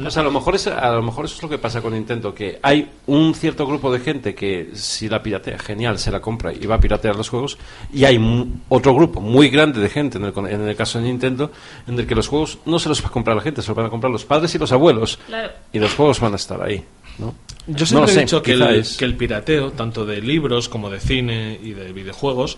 Pues 0.00 0.16
a 0.16 0.22
lo 0.22 0.30
mejor 0.30 0.54
es, 0.54 0.68
a 0.68 0.92
lo 0.92 1.02
mejor 1.02 1.24
eso 1.24 1.34
es 1.34 1.42
lo 1.42 1.48
que 1.48 1.58
pasa 1.58 1.82
con 1.82 1.92
Nintendo, 1.92 2.32
que 2.32 2.60
hay 2.62 2.88
un 3.08 3.34
cierto 3.34 3.66
grupo 3.66 3.92
de 3.92 3.98
gente 3.98 4.32
que 4.34 4.70
si 4.74 5.08
la 5.08 5.20
piratea, 5.22 5.58
genial, 5.58 5.98
se 5.98 6.12
la 6.12 6.20
compra 6.20 6.52
y 6.52 6.64
va 6.66 6.76
a 6.76 6.80
piratear 6.80 7.16
los 7.16 7.28
juegos, 7.28 7.58
y 7.92 8.04
hay 8.04 8.18
mu- 8.20 8.46
otro 8.68 8.94
grupo 8.94 9.20
muy 9.20 9.48
grande 9.50 9.80
de 9.80 9.88
gente, 9.88 10.18
en 10.18 10.24
el, 10.24 10.32
con- 10.32 10.46
en 10.46 10.60
el 10.66 10.76
caso 10.76 10.98
de 11.00 11.06
Nintendo, 11.06 11.50
en 11.88 11.98
el 11.98 12.06
que 12.06 12.14
los 12.14 12.28
juegos 12.28 12.58
no 12.64 12.78
se 12.78 12.88
los 12.88 13.02
va 13.04 13.08
a 13.08 13.10
comprar 13.10 13.36
la 13.36 13.42
gente, 13.42 13.60
se 13.60 13.68
los 13.68 13.76
van 13.76 13.86
a 13.86 13.90
comprar 13.90 14.12
los 14.12 14.24
padres 14.24 14.54
y 14.54 14.58
los 14.58 14.70
abuelos, 14.70 15.18
Claro. 15.26 15.52
y 15.72 15.80
los 15.80 15.94
juegos 15.94 16.20
van 16.20 16.32
a 16.34 16.36
estar 16.36 16.62
ahí. 16.62 16.84
¿no? 17.18 17.34
Yo 17.66 17.84
siempre 17.84 18.06
No 18.06 18.12
he 18.12 18.14
sé, 18.14 18.20
dicho 18.20 18.42
que 18.42 18.52
el, 18.52 18.62
es- 18.62 18.96
que 18.96 19.04
el 19.04 19.16
pirateo, 19.16 19.72
tanto 19.72 20.06
de 20.06 20.22
libros 20.22 20.68
como 20.68 20.88
de 20.90 21.00
cine 21.00 21.58
y 21.60 21.72
de 21.72 21.92
videojuegos, 21.92 22.56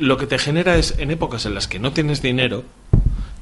lo 0.00 0.16
que 0.16 0.26
te 0.26 0.38
genera 0.38 0.76
es, 0.76 0.96
en 0.98 1.10
épocas 1.12 1.46
en 1.46 1.54
las 1.54 1.68
que 1.68 1.78
no 1.78 1.92
tienes 1.92 2.20
dinero, 2.22 2.64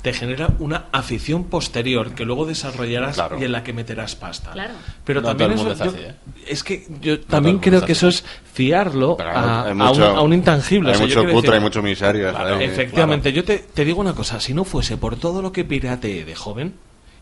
te 0.03 0.13
genera 0.13 0.51
una 0.61 0.85
afición 0.93 1.45
posterior 1.45 2.13
que 2.15 2.25
luego 2.25 2.47
desarrollarás 2.47 3.21
y 3.41 3.45
en 3.45 3.51
la 3.53 3.65
que 3.65 3.73
meterás 3.73 4.15
pasta. 4.15 4.53
Claro. 4.53 4.75
Pero 5.05 5.21
No 5.21 5.29
también 5.29 5.53
eso- 5.53 5.73
es 5.73 5.79
yo- 5.79 5.85
así, 5.87 5.97
¿eh? 5.99 6.15
es 6.47 6.63
que 6.63 6.87
yo 7.01 7.19
también 7.21 7.59
creo 7.59 7.81
que 7.81 7.93
así. 7.93 8.07
eso 8.07 8.09
es 8.09 8.25
fiarlo 8.53 9.17
a, 9.21 9.65
hay 9.65 9.71
a 9.73 9.75
mucho- 9.75 10.13
un, 10.13 10.19
a 10.19 10.21
un 10.21 10.33
intangible. 10.35 10.91
hay 10.91 10.95
O 10.95 10.99
sea, 10.99 11.07
yo 11.09 11.23
mucho 11.25 11.35
cutre, 11.35 11.55
hay 11.55 11.61
mucho 11.61 11.83
miseria. 11.83 12.31
Claro, 12.31 12.61
efectivamente, 12.61 13.33
yo 13.33 13.43
te, 13.45 13.59
te 13.59 13.85
digo 13.85 14.01
una 14.01 14.15
cosa, 14.15 14.39
si 14.39 14.55
no 14.55 14.65
fuese 14.65 14.97
por 14.99 15.17
todo 15.17 15.43
lo 15.43 15.51
que 15.51 15.65
pirateé 15.65 16.25
de 16.25 16.35
joven, 16.37 16.75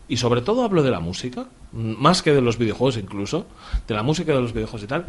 y 0.09 0.17
sobre 0.17 0.41
todo 0.41 0.63
hablo 0.63 0.83
de 0.83 0.91
la 0.91 0.99
música, 0.99 1.47
más 1.73 2.21
que 2.21 2.31
de 2.31 2.41
los 2.41 2.57
videojuegos 2.57 2.95
incluso, 2.97 3.47
de 3.87 3.93
la 3.95 4.03
música 4.03 4.33
de 4.33 4.39
los 4.41 4.53
videojuegos 4.53 4.83
y 4.83 4.87
tal, 4.87 5.05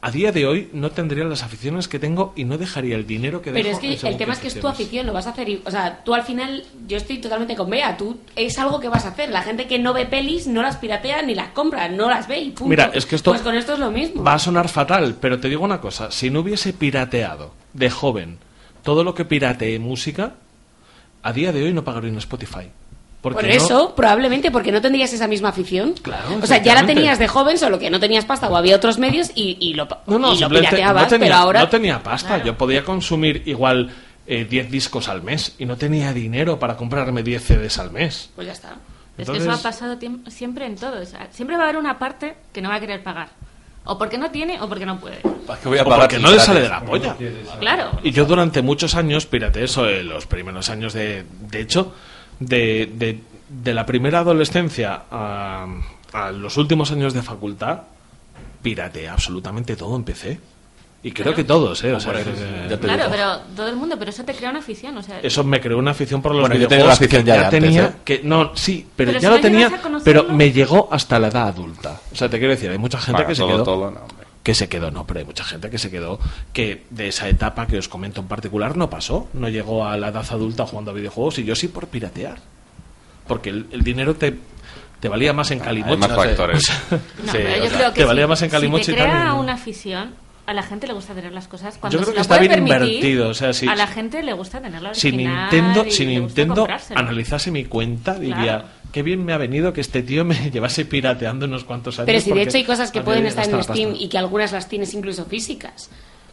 a 0.00 0.10
día 0.12 0.30
de 0.30 0.46
hoy 0.46 0.70
no 0.72 0.90
tendría 0.92 1.24
las 1.24 1.42
aficiones 1.42 1.88
que 1.88 1.98
tengo 1.98 2.32
y 2.36 2.44
no 2.44 2.56
dejaría 2.56 2.94
el 2.94 3.04
dinero 3.06 3.42
que 3.42 3.50
Pero 3.50 3.68
dejo 3.68 3.78
es 3.80 3.84
en 3.94 3.98
que 4.00 4.08
el 4.08 4.16
tema 4.16 4.32
es 4.34 4.38
que 4.38 4.48
es 4.48 4.60
tu 4.60 4.68
afición, 4.68 5.06
lo 5.06 5.12
vas 5.12 5.26
a 5.26 5.30
hacer. 5.30 5.48
y- 5.48 5.60
o 5.64 5.70
sea, 5.70 6.02
tú 6.04 6.14
al 6.14 6.22
final, 6.22 6.64
yo 6.86 6.96
estoy 6.96 7.18
totalmente 7.18 7.56
con 7.56 7.68
Bea. 7.68 7.96
Tú 7.96 8.16
es 8.36 8.58
algo 8.58 8.78
que 8.78 8.88
vas 8.88 9.04
a 9.04 9.08
hacer. 9.08 9.30
La 9.30 9.42
gente 9.42 9.66
que 9.66 9.78
no 9.80 9.92
ve 9.92 10.06
pelis 10.06 10.46
no 10.46 10.62
las 10.62 10.76
piratea 10.76 11.22
ni 11.22 11.34
las 11.34 11.48
compra, 11.48 11.88
no 11.88 12.08
las 12.08 12.28
ve 12.28 12.38
y 12.38 12.50
punto. 12.50 12.66
Mira, 12.70 12.90
es 12.94 13.06
que 13.06 13.16
esto 13.16 13.32
Pues 13.32 13.42
con 13.42 13.56
esto 13.56 13.72
es 13.72 13.78
lo 13.80 13.90
mismo. 13.90 14.22
Va 14.22 14.34
a 14.34 14.38
sonar 14.38 14.68
fatal, 14.68 15.16
pero 15.20 15.40
te 15.40 15.48
digo 15.48 15.64
una 15.64 15.80
cosa, 15.80 16.10
si 16.12 16.30
no 16.30 16.40
hubiese 16.40 16.72
pirateado 16.72 17.52
de 17.72 17.90
joven 17.90 18.38
todo 18.84 19.02
lo 19.04 19.14
que 19.14 19.24
pirateé 19.24 19.78
música, 19.80 20.34
a 21.22 21.32
día 21.32 21.50
de 21.52 21.64
hoy 21.64 21.72
no 21.72 21.82
pagaría 21.84 22.10
en 22.10 22.18
Spotify. 22.18 22.70
Por 23.20 23.34
no- 23.34 23.40
eso, 23.48 23.94
probablemente 23.96 24.50
porque 24.50 24.70
no 24.70 24.80
tendrías 24.80 25.12
esa 25.12 25.26
misma 25.26 25.48
afición. 25.48 25.94
Claro, 26.02 26.38
o 26.40 26.46
sea, 26.46 26.62
ya 26.62 26.74
la 26.74 26.86
tenías 26.86 27.18
de 27.18 27.26
joven, 27.26 27.58
solo 27.58 27.78
que 27.78 27.90
no 27.90 27.98
tenías 27.98 28.24
pasta 28.24 28.48
o 28.48 28.56
había 28.56 28.76
otros 28.76 28.98
medios 28.98 29.30
y, 29.34 29.56
y 29.60 29.74
lo, 29.74 29.88
No, 30.06 30.18
no, 30.18 30.34
y 30.34 30.38
lo 30.38 30.48
pirateabas, 30.48 31.02
no 31.04 31.08
tenía, 31.08 31.26
pero 31.26 31.36
ahora... 31.36 31.60
no 31.60 31.68
tenía 31.68 32.02
pasta. 32.02 32.42
Yo 32.44 32.56
podía 32.56 32.84
consumir 32.84 33.42
igual 33.46 33.90
eh, 34.26 34.46
10 34.48 34.70
discos 34.70 35.08
al 35.08 35.22
mes 35.22 35.56
y 35.58 35.64
no 35.66 35.76
tenía 35.76 36.12
dinero 36.12 36.58
para 36.60 36.76
comprarme 36.76 37.22
10 37.22 37.42
CDs 37.42 37.78
al 37.78 37.90
mes. 37.90 38.30
Pues 38.36 38.46
ya 38.46 38.52
está. 38.52 38.76
Es 39.16 39.28
que 39.28 39.38
eso 39.38 39.50
ha 39.50 39.56
pasado 39.58 39.98
siempre 40.28 40.66
en 40.66 40.76
todo. 40.76 41.02
o 41.02 41.04
sea, 41.04 41.26
siempre 41.32 41.56
va 41.56 41.62
a 41.62 41.64
haber 41.64 41.76
una 41.76 41.98
parte 41.98 42.36
que 42.52 42.62
no 42.62 42.68
va 42.68 42.76
a 42.76 42.80
querer 42.80 43.02
pagar. 43.02 43.30
O 43.84 43.98
porque 43.98 44.16
no 44.18 44.30
tiene 44.30 44.60
o 44.60 44.68
porque 44.68 44.86
no 44.86 45.00
puede. 45.00 45.16
que 45.22 45.68
voy 45.68 45.78
a 45.78 45.82
O 45.82 45.84
pagar 45.86 46.00
porque 46.08 46.18
no 46.18 46.30
le 46.30 46.38
sale 46.38 46.60
de 46.60 46.68
la 46.68 46.80
polla. 46.84 47.16
Claro. 47.58 47.90
Y 48.04 48.12
yo 48.12 48.26
durante 48.26 48.62
muchos 48.62 48.94
años 48.94 49.26
pirateé 49.26 49.64
eso, 49.64 49.88
en 49.88 50.08
los 50.08 50.26
primeros 50.26 50.68
años 50.68 50.92
de... 50.92 51.24
De 51.50 51.60
hecho, 51.60 51.94
de, 52.40 52.90
de, 52.94 53.20
de 53.48 53.74
la 53.74 53.84
primera 53.86 54.20
adolescencia 54.20 55.02
a, 55.10 55.66
a 56.12 56.30
los 56.32 56.56
últimos 56.56 56.90
años 56.92 57.14
de 57.14 57.22
facultad, 57.22 57.80
pirateé 58.62 59.08
absolutamente 59.08 59.76
todo 59.76 59.96
en 59.96 60.04
PC. 60.04 60.40
Y 61.00 61.12
creo 61.12 61.26
Claro. 61.26 61.36
que 61.36 61.44
todos, 61.44 61.84
¿eh? 61.84 61.92
O 61.92 62.00
sea, 62.00 62.10
Hombre, 62.10 62.24
creo 62.24 62.34
que- 62.34 62.68
ya 62.70 62.76
te 62.76 62.86
Claro, 62.86 63.04
digo. 63.04 63.10
pero 63.12 63.38
todo 63.54 63.68
el 63.68 63.76
mundo, 63.76 63.94
pero 64.00 64.10
eso 64.10 64.24
te 64.24 64.34
crea 64.34 64.50
una 64.50 64.58
afición. 64.58 64.96
O 64.98 65.02
sea, 65.02 65.20
Eso 65.20 65.44
me 65.44 65.60
creó 65.60 65.78
una 65.78 65.92
afición 65.92 66.20
por 66.20 66.32
los 66.32 66.40
Bueno, 66.40 66.56
yo 66.56 66.66
videojuegos. 66.66 66.76
tengo 66.76 66.88
la 66.88 66.92
afición 66.94 67.22
que 67.24 67.28
ya 67.28 67.44
antes, 67.44 67.60
tenía 67.60 67.84
¿eh? 67.86 67.92
que 68.04 68.20
no, 68.24 68.56
sí, 68.56 68.84
pero, 68.96 69.10
Pero 69.12 69.20
ya 69.22 69.28
si 69.28 69.34
lo 69.36 69.40
tenía, 69.40 69.80
pero 70.02 70.24
me 70.24 70.50
llegó 70.50 70.88
hasta 70.90 71.20
la 71.20 71.28
edad 71.28 71.46
adulta. 71.48 72.00
O 72.12 72.16
sea, 72.16 72.28
te 72.28 72.38
quiero 72.38 72.50
decir, 72.52 72.68
hay 72.70 72.78
mucha 72.78 72.98
gente 72.98 73.12
Para 73.12 73.28
que 73.28 73.34
se 73.36 73.46
quedó 73.46 73.62
todo, 73.62 73.92
no. 73.92 74.00
Que 74.48 74.54
se 74.54 74.66
quedó, 74.70 74.90
no, 74.90 75.06
pero 75.06 75.20
hay 75.20 75.26
mucha 75.26 75.44
gente 75.44 75.68
que 75.68 75.76
se 75.76 75.90
quedó 75.90 76.18
que 76.54 76.86
de 76.88 77.08
esa 77.08 77.28
etapa 77.28 77.66
que 77.66 77.76
os 77.76 77.86
comento 77.86 78.22
en 78.22 78.28
particular 78.28 78.78
no 78.78 78.88
pasó, 78.88 79.28
no 79.34 79.50
llegó 79.50 79.84
a 79.86 79.98
la 79.98 80.08
edad 80.08 80.24
adulta 80.30 80.64
jugando 80.64 80.90
a 80.90 80.94
videojuegos 80.94 81.38
y 81.38 81.44
yo 81.44 81.54
sí 81.54 81.68
por 81.68 81.88
piratear. 81.88 82.38
Porque 83.26 83.50
el, 83.50 83.66
el 83.72 83.82
dinero 83.82 84.14
te 84.16 84.38
te 85.00 85.08
valía 85.10 85.34
más 85.34 85.50
en 85.50 85.58
Calimocho. 85.60 85.98
más 85.98 86.14
factores. 86.16 86.62
no, 86.90 86.98
sí, 87.30 87.38
pero 87.42 87.62
yo 87.66 87.70
creo 87.70 87.92
que 87.92 88.00
te 88.00 88.04
valía 88.06 88.24
si, 88.24 88.28
más 88.30 88.40
en 88.42 88.48
si 88.48 88.52
Calimocho 88.56 88.86
te 88.86 88.92
crea 88.94 89.32
y- 89.36 89.38
una 89.38 89.52
afición, 89.52 90.14
a 90.46 90.54
la 90.54 90.62
gente 90.62 90.86
le 90.86 90.94
gusta 90.94 91.12
tener 91.12 91.32
las 91.32 91.46
cosas 91.46 91.76
cuando 91.76 91.98
Yo 91.98 92.04
creo 92.04 92.12
se 92.12 92.14
que 92.14 92.20
está 92.22 92.38
bien 92.38 92.52
permitir, 92.52 92.80
invertido, 92.84 93.28
o 93.28 93.34
sea, 93.34 93.52
si- 93.52 93.68
a 93.68 93.74
la 93.76 93.86
gente 93.86 94.22
le 94.22 94.32
gusta 94.32 94.62
tenerlo 94.62 94.94
si 94.94 95.08
original 95.08 95.50
Nintendo, 95.52 95.84
si 95.90 96.06
le 96.06 96.20
gusta 96.20 96.40
Nintendo 96.42 96.66
analizase 96.94 97.50
mi 97.50 97.66
cuenta, 97.66 98.14
diría, 98.18 98.34
Claro. 98.60 98.64
Qué 98.92 99.02
bien 99.02 99.24
me 99.24 99.32
ha 99.32 99.38
venido 99.38 99.72
que 99.72 99.80
este 99.80 100.02
tío 100.02 100.24
me 100.24 100.34
llevase 100.52 100.84
pirateando 100.84 101.46
unos 101.46 101.64
cuantos 101.64 101.98
años. 101.98 102.06
Pero 102.06 102.20
si 102.20 102.32
de 102.32 102.42
hecho 102.42 102.56
hay 102.56 102.64
cosas 102.64 102.90
que 102.90 103.00
pueden 103.02 103.26
estar 103.26 103.44
en 103.48 103.62
Steam 103.62 103.90
pasta. 103.90 104.04
y 104.04 104.08
que 104.08 104.18
algunas 104.18 104.52
las 104.52 104.68
tienes 104.68 104.92
incluso 104.94 105.24
físicas. 105.24 105.90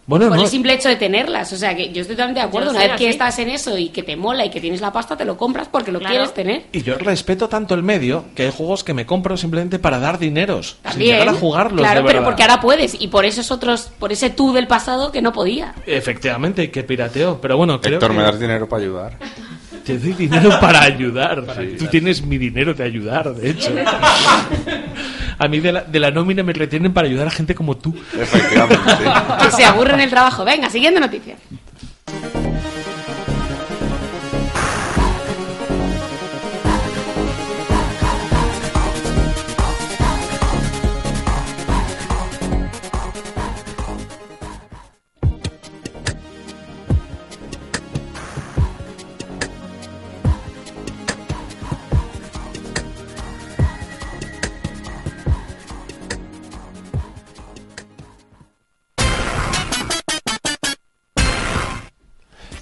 Bueno, 0.08 0.28
Por 0.28 0.38
no, 0.38 0.44
el 0.44 0.50
simple 0.50 0.72
hecho 0.76 0.88
de 0.88 0.98
tenerlas. 0.98 1.52
O 1.52 1.58
sea, 1.58 1.76
que 1.76 1.92
yo 1.92 2.02
estoy 2.02 2.16
totalmente 2.16 2.40
de 2.40 2.46
acuerdo. 2.46 2.70
Una 2.70 2.78
vez 2.82 2.90
que 2.90 2.94
así. 2.96 3.06
estás 3.08 3.40
en 3.40 3.50
eso 3.50 3.76
y 3.76 3.90
que 3.90 4.04
te 4.04 4.16
mola 4.16 4.46
y 4.46 4.52
que 4.52 4.62
tienes 4.62 4.80
la 4.80 4.94
pasta, 4.94 5.18
te 5.18 5.26
lo 5.26 5.36
compras 5.36 5.68
porque 5.68 5.92
lo 5.92 5.98
Claro. 5.98 6.14
quieres 6.14 6.32
tener. 6.36 6.66
Y 6.74 6.84
yo 6.84 6.96
respeto 7.00 7.50
tanto 7.50 7.74
el 7.74 7.82
medio 7.82 8.26
que 8.36 8.44
hay 8.44 8.52
juegos 8.52 8.84
que 8.84 8.94
me 8.94 9.08
compro 9.08 9.36
simplemente 9.36 9.80
para 9.80 9.98
dar 9.98 10.20
dineros. 10.20 10.78
También. 10.84 11.10
Sin 11.10 11.12
llegar 11.20 11.30
a 11.30 11.34
jugarlos. 11.40 11.80
Claro, 11.82 12.02
de 12.02 12.06
pero 12.08 12.24
porque 12.24 12.44
ahora 12.44 12.62
puedes. 12.62 13.02
Y 13.02 13.08
por 13.08 13.26
esos 13.26 13.50
otros, 13.50 13.90
por 13.98 14.12
ese 14.12 14.30
tú 14.30 14.54
del 14.54 14.68
pasado 14.68 15.12
que 15.12 15.24
no 15.24 15.34
podía. 15.34 15.74
Efectivamente, 15.88 16.66
y 16.66 16.68
que 16.68 16.84
pirateo. 16.84 17.42
Pero 17.42 17.58
bueno, 17.58 17.82
creo 17.82 17.96
Héctor, 17.96 18.12
que 18.12 18.18
¿me 18.18 18.22
das 18.22 18.40
dinero 18.40 18.70
para 18.70 18.84
ayudar? 18.84 19.18
te 19.86 19.98
doy 19.98 20.14
dinero 20.14 20.50
para 20.62 20.82
ayudar. 20.82 21.44
Tú 21.78 21.86
tienes 21.88 22.26
mi 22.26 22.38
dinero 22.38 22.74
de 22.74 22.84
ayudar, 22.84 23.34
de 23.34 23.52
hecho. 23.52 23.72
a 25.38 25.48
mí 25.48 25.60
de 25.60 25.72
la, 25.72 25.82
de 25.82 26.00
la 26.00 26.12
nómina 26.12 26.44
me 26.44 26.54
retienen 26.54 26.94
para 26.94 27.08
ayudar 27.08 27.28
a 27.28 27.32
gente 27.32 27.54
como 27.56 27.78
tú. 27.78 27.96
Efectivamente, 28.20 28.92
sí. 28.98 29.04
Que 29.46 29.52
se 29.52 29.66
aburre 29.66 29.94
en 29.94 30.02
el 30.02 30.10
trabajo. 30.10 30.44
Venga, 30.44 30.70
siguiente 30.70 31.00
noticia. 31.00 31.36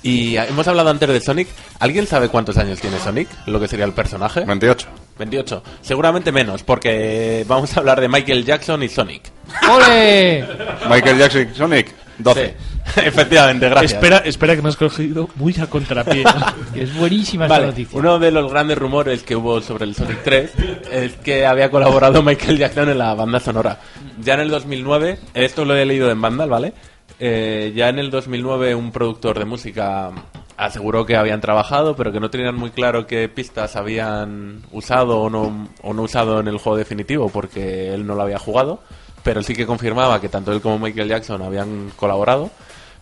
Y 0.04 0.36
hemos 0.36 0.68
hablado 0.68 0.90
antes 0.90 1.08
de 1.08 1.20
Sonic. 1.22 1.48
¿Alguien 1.80 2.06
sabe 2.06 2.28
cuántos 2.28 2.58
años 2.58 2.80
tiene 2.80 3.00
Sonic? 3.00 3.30
Lo 3.48 3.60
que 3.60 3.70
sería 3.70 3.86
el 3.86 3.94
personaje. 3.94 4.42
28. 4.42 4.88
28. 5.18 5.64
Seguramente 5.82 6.32
menos, 6.32 6.62
porque 6.64 7.46
vamos 7.48 7.76
a 7.76 7.80
hablar 7.80 8.02
de 8.02 8.10
Michael 8.10 8.44
Jackson 8.44 8.84
y 8.84 8.90
Sonic. 8.90 9.24
¡Ole! 9.72 10.46
Michael 10.90 11.18
Jackson, 11.18 11.48
Sonic, 11.56 11.94
12. 12.18 12.48
Sí. 12.48 12.54
Efectivamente, 13.06 13.70
gracias. 13.70 13.94
Espera, 13.94 14.18
espera 14.18 14.56
que 14.58 14.62
me 14.62 14.70
has 14.70 14.76
cogido 14.76 15.30
muy 15.36 15.56
a 15.62 15.68
contrapié. 15.68 16.26
es 16.76 16.94
buenísima 16.96 17.48
Vale, 17.48 17.68
esta 17.68 17.72
noticia. 17.72 17.98
uno 17.98 18.20
de 18.20 18.32
los 18.32 18.52
grandes 18.52 18.78
rumores 18.78 19.24
que 19.24 19.38
hubo 19.38 19.62
sobre 19.62 19.86
el 19.86 19.96
Sonic 19.96 20.22
3 20.22 20.52
es 20.92 21.14
que 21.16 21.46
había 21.46 21.72
colaborado 21.72 22.22
Michael 22.24 22.58
Jackson 22.58 22.90
en 22.90 22.98
la 22.98 23.14
banda 23.14 23.40
sonora. 23.40 23.80
Ya 24.22 24.34
en 24.34 24.42
el 24.42 24.50
2009, 24.50 25.18
esto 25.34 25.64
lo 25.64 25.76
he 25.76 25.86
leído 25.86 26.12
en 26.12 26.22
Vandal, 26.22 26.50
¿vale? 26.50 26.74
Eh, 27.20 27.74
ya 27.76 27.90
en 27.90 28.00
el 28.00 28.10
2009 28.10 28.76
un 28.76 28.92
productor 28.92 29.40
de 29.40 29.46
música 29.46 30.12
aseguró 30.58 31.06
que 31.06 31.16
habían 31.16 31.42
trabajado, 31.42 31.96
pero 31.96 32.12
que 32.12 32.20
no 32.20 32.30
tenían 32.30 32.56
muy 32.56 32.72
claro 32.72 33.08
qué 33.08 33.28
pistas 33.30 33.76
habían 33.76 34.62
usado 34.72 35.20
o 35.20 35.30
no, 35.30 35.70
o 35.82 35.94
no 35.94 36.02
usado 36.04 36.40
en 36.40 36.48
el 36.48 36.58
juego 36.58 36.78
definitivo 36.78 37.30
porque 37.30 37.94
él 37.94 38.06
no 38.06 38.16
lo 38.16 38.24
había 38.24 38.40
jugado, 38.40 38.80
pero 39.24 39.42
sí 39.42 39.56
que 39.56 39.66
confirmaba 39.66 40.22
que 40.22 40.30
tanto 40.30 40.52
él 40.52 40.62
como 40.62 40.80
Michael 40.80 41.10
Jackson 41.10 41.42
habían 41.42 41.92
colaborado. 41.96 42.50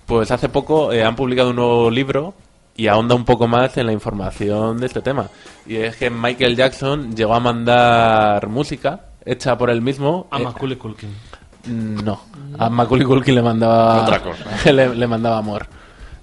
Pues 0.06 0.32
hace 0.32 0.50
poco 0.50 0.92
eh, 0.92 1.04
han 1.04 1.16
publicado 1.16 1.52
un 1.52 1.56
nuevo 1.56 1.90
libro 1.90 2.34
y 2.76 2.88
ahonda 2.88 3.16
un 3.16 3.26
poco 3.26 3.48
más 3.48 3.78
en 3.78 3.86
la 3.86 3.92
información 3.94 4.78
de 4.78 4.88
este 4.88 5.02
tema. 5.02 5.30
Y 5.66 5.78
es 5.78 5.96
que 5.96 6.10
Michael 6.10 6.56
Jackson 6.56 7.16
llegó 7.16 7.36
a 7.36 7.40
mandar 7.40 8.48
música 8.48 9.08
hecha 9.26 9.58
por 9.58 9.70
él 9.70 9.82
mismo. 9.82 10.28
A 10.32 10.40
eh, 10.40 10.44
Macaulay 10.44 10.78
Culkin. 10.78 11.10
No, 11.68 12.22
a 12.58 12.70
Macaulay 12.70 13.06
Culkin 13.06 13.36
le 13.36 13.42
mandaba 13.42 14.02
Otra 14.04 14.22
cosa. 14.22 14.44
le, 14.72 14.96
le 14.96 15.08
mandaba 15.08 15.38
amor 15.38 15.66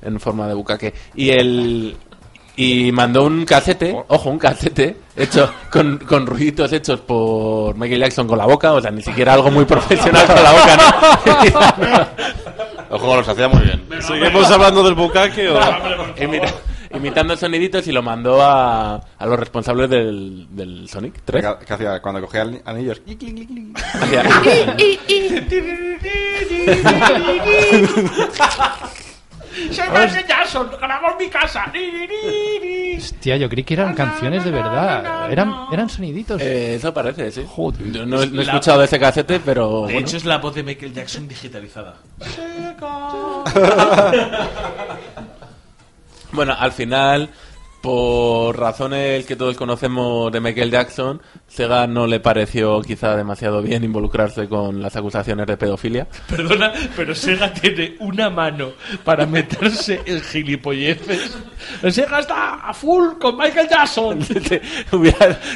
en 0.02 0.19
forma 0.20 0.47
de 0.47 0.55
bucaque 0.55 0.94
y 1.15 1.31
el 1.31 1.97
y 2.56 2.90
mandó 2.90 3.23
un 3.23 3.44
casete, 3.44 3.97
ojo, 4.09 4.31
un 4.31 4.39
casete 4.39 4.97
hecho 5.16 5.48
con, 5.70 5.98
con 5.98 6.27
ruiditos 6.27 6.73
hechos 6.73 6.98
por 7.01 7.77
Michael 7.77 8.01
Jackson 8.01 8.27
con 8.27 8.36
la 8.36 8.47
boca, 8.47 8.73
o 8.73 8.81
sea, 8.81 8.90
ni 8.90 9.01
siquiera 9.01 9.35
algo 9.35 9.48
muy 9.52 9.65
profesional 9.65 10.27
con 10.27 10.43
la 10.43 10.52
boca, 10.52 10.77
¿no? 10.77 12.06
Ojo, 12.97 13.16
los 13.16 13.28
hacía 13.28 13.48
muy 13.48 13.60
bien. 13.62 13.85
¿Seguimos 14.01 14.51
hablando 14.51 14.82
del 14.82 14.94
bucaque 14.94 15.48
o...? 15.51 15.60
Imita- 16.20 16.52
imitando 16.94 17.36
soniditos 17.36 17.86
y 17.86 17.93
lo 17.93 18.02
mandó 18.02 18.40
a, 18.43 18.94
a 18.97 19.27
los 19.27 19.39
responsables 19.39 19.90
del, 19.90 20.47
del 20.51 20.89
Sonic 20.89 21.20
3. 21.24 21.44
¿Qué, 21.44 21.66
qué 21.66 21.74
hacía? 21.74 22.01
Cuando 22.01 22.20
cogía 22.20 22.43
an- 22.43 22.60
anillos. 22.65 23.01
clic, 23.01 23.19
clic, 23.19 23.35
clic, 23.35 23.48
clic. 23.48 23.78
Hacía- 23.85 24.24
¡Soy 29.73 29.89
Michael 29.89 30.24
Jackson! 30.28 30.70
¡Grabó 30.81 31.10
en 31.12 31.16
mi 31.19 31.28
casa! 31.28 31.73
Hostia, 32.97 33.36
yo 33.39 33.48
creí 33.48 33.65
que 33.65 33.74
eran 33.74 33.93
canciones 33.94 34.44
de 34.44 34.52
verdad. 34.52 35.32
Eran, 35.32 35.52
eran 35.73 35.89
soniditos. 35.90 36.40
Eh, 36.40 36.77
eso 36.77 36.94
parece, 36.94 37.32
sí. 37.32 37.44
Joder. 37.48 37.90
Yo 37.90 38.06
no, 38.06 38.19
no 38.19 38.23
he 38.23 38.27
La- 38.28 38.43
escuchado 38.43 38.85
ese 38.85 39.01
casete, 39.01 39.40
pero 39.44 39.86
De 39.86 39.94
bueno. 39.94 39.98
hecho, 40.01 40.16
es 40.16 40.24
la 40.24 40.39
voz 40.39 40.55
de 40.55 40.62
Michael 40.62 40.94
Jackson 40.94 41.27
digitalizada. 41.27 41.97
Bueno, 46.32 46.55
al 46.59 46.72
final, 46.72 47.30
por 47.80 48.59
razones 48.59 49.24
que 49.24 49.36
todos 49.36 49.56
conocemos 49.56 50.32
de 50.32 50.40
Michael 50.40 50.70
Jackson, 50.70 51.22
Sega 51.46 51.86
no 51.86 52.06
le 52.06 52.18
pareció 52.20 52.80
quizá 52.82 53.16
demasiado 53.16 53.62
bien 53.62 53.84
involucrarse 53.84 54.48
con 54.48 54.82
las 54.82 54.96
acusaciones 54.96 55.46
de 55.46 55.56
pedofilia. 55.56 56.06
Perdona, 56.28 56.72
pero 56.96 57.14
Sega 57.14 57.52
tiene 57.52 57.96
una 58.00 58.30
mano 58.30 58.70
para 59.05 59.26
meterse 59.26 60.00
en 60.06 60.20
gilipolleces. 60.20 61.36
Sega 61.90 62.18
está 62.20 62.55
a 62.68 62.74
full 62.74 63.18
con 63.20 63.36
Michael 63.36 63.68
Jackson. 63.68 64.18
te, 64.48 64.60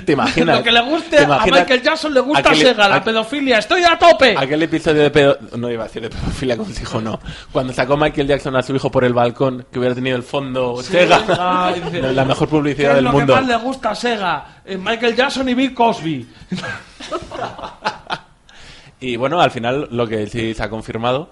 ¿te 0.04 0.12
imaginas? 0.12 0.58
Lo 0.58 0.64
que 0.64 0.72
le 0.72 0.80
guste 0.82 1.16
¿Te 1.18 1.24
a 1.24 1.44
Michael 1.44 1.82
Jackson 1.82 2.14
le 2.14 2.20
gusta 2.20 2.50
a 2.50 2.52
aquel- 2.52 2.66
Sega, 2.68 2.88
la 2.88 3.00
aqu- 3.00 3.04
pedofilia. 3.04 3.58
¡Estoy 3.58 3.82
a 3.84 3.98
tope! 3.98 4.34
Aquel 4.38 4.62
episodio 4.62 5.02
de 5.02 5.10
pedo... 5.10 5.38
No 5.56 5.70
iba 5.70 5.84
a 5.84 5.86
decir 5.86 6.02
de 6.02 6.10
pedofilia 6.10 6.56
con 6.56 6.72
su 6.72 6.82
hijo, 6.82 7.00
no. 7.00 7.18
Cuando 7.50 7.72
sacó 7.72 7.96
Michael 7.96 8.28
Jackson 8.28 8.54
a 8.56 8.62
su 8.62 8.74
hijo 8.76 8.90
por 8.90 9.04
el 9.04 9.12
balcón, 9.12 9.66
que 9.72 9.78
hubiera 9.78 9.94
tenido 9.94 10.16
el 10.16 10.22
fondo 10.22 10.80
Sega. 10.82 11.18
Sega, 11.20 11.74
la 12.14 12.24
mejor 12.24 12.48
¿Qué 12.48 12.50
publicidad 12.56 12.90
es 12.90 12.96
del 12.96 13.04
lo 13.04 13.12
mundo. 13.12 13.34
que 13.34 13.40
más 13.40 13.48
le 13.48 13.56
gusta 13.56 13.90
a 13.90 13.94
Sega? 13.94 14.46
Eh, 14.64 14.76
Michael 14.76 15.16
Jackson 15.16 15.48
y 15.48 15.54
Bill 15.54 15.74
Cosby. 15.74 16.26
Y 19.02 19.16
bueno, 19.16 19.40
al 19.40 19.50
final 19.50 19.88
lo 19.90 20.06
que 20.06 20.28
sí 20.28 20.54
se 20.54 20.62
ha 20.62 20.70
confirmado, 20.70 21.28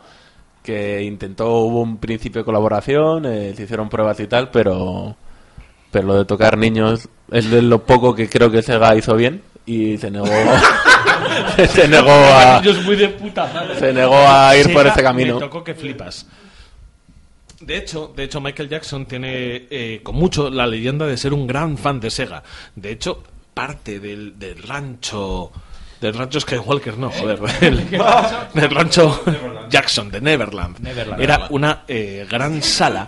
que 0.60 1.02
intentó, 1.04 1.58
hubo 1.58 1.82
un 1.82 1.98
principio 1.98 2.40
de 2.40 2.44
colaboración, 2.44 3.24
eh, 3.26 3.54
se 3.56 3.62
hicieron 3.62 3.88
pruebas 3.88 4.18
y 4.18 4.26
tal, 4.26 4.50
pero, 4.50 5.14
pero 5.92 6.08
lo 6.08 6.14
de 6.16 6.24
tocar 6.24 6.58
niños 6.58 7.08
es 7.30 7.48
de 7.48 7.62
lo 7.62 7.84
poco 7.84 8.12
que 8.12 8.28
creo 8.28 8.50
que 8.50 8.62
Sega 8.62 8.96
hizo 8.96 9.14
bien 9.14 9.42
y 9.66 9.96
se 9.98 10.10
negó, 10.10 10.26
se 11.68 11.86
negó 11.86 12.10
a, 12.10 12.60
es 12.60 13.78
se 13.78 13.92
negó 13.92 14.18
a 14.18 14.56
ir 14.56 14.72
por 14.72 14.82
Sega 14.82 14.92
ese 14.92 15.02
camino. 15.04 15.34
Me 15.34 15.40
tocó 15.40 15.62
que 15.62 15.74
flipas. 15.74 16.26
De 17.60 17.76
hecho, 17.76 18.12
de 18.16 18.24
hecho, 18.24 18.40
Michael 18.40 18.68
Jackson 18.68 19.06
tiene 19.06 19.66
eh, 19.70 20.00
con 20.02 20.14
mucho 20.16 20.48
la 20.50 20.66
leyenda 20.66 21.06
de 21.06 21.16
ser 21.16 21.32
un 21.34 21.46
gran 21.46 21.76
fan 21.76 22.00
de 22.00 22.10
Sega. 22.10 22.42
De 22.74 22.90
hecho, 22.90 23.22
parte 23.52 24.00
del, 24.00 24.38
del 24.38 24.62
rancho. 24.62 25.52
Del 26.00 26.14
rancho 26.14 26.40
Skywalker, 26.40 26.96
no, 26.96 27.10
joder. 27.10 27.38
Del, 27.60 27.86
del 28.54 28.70
rancho 28.70 29.22
Jackson, 29.68 30.10
de 30.10 30.22
Neverland. 30.22 30.78
Neverland. 30.80 31.20
Era 31.22 31.46
una 31.50 31.82
eh, 31.86 32.26
gran 32.30 32.62
sala 32.62 33.06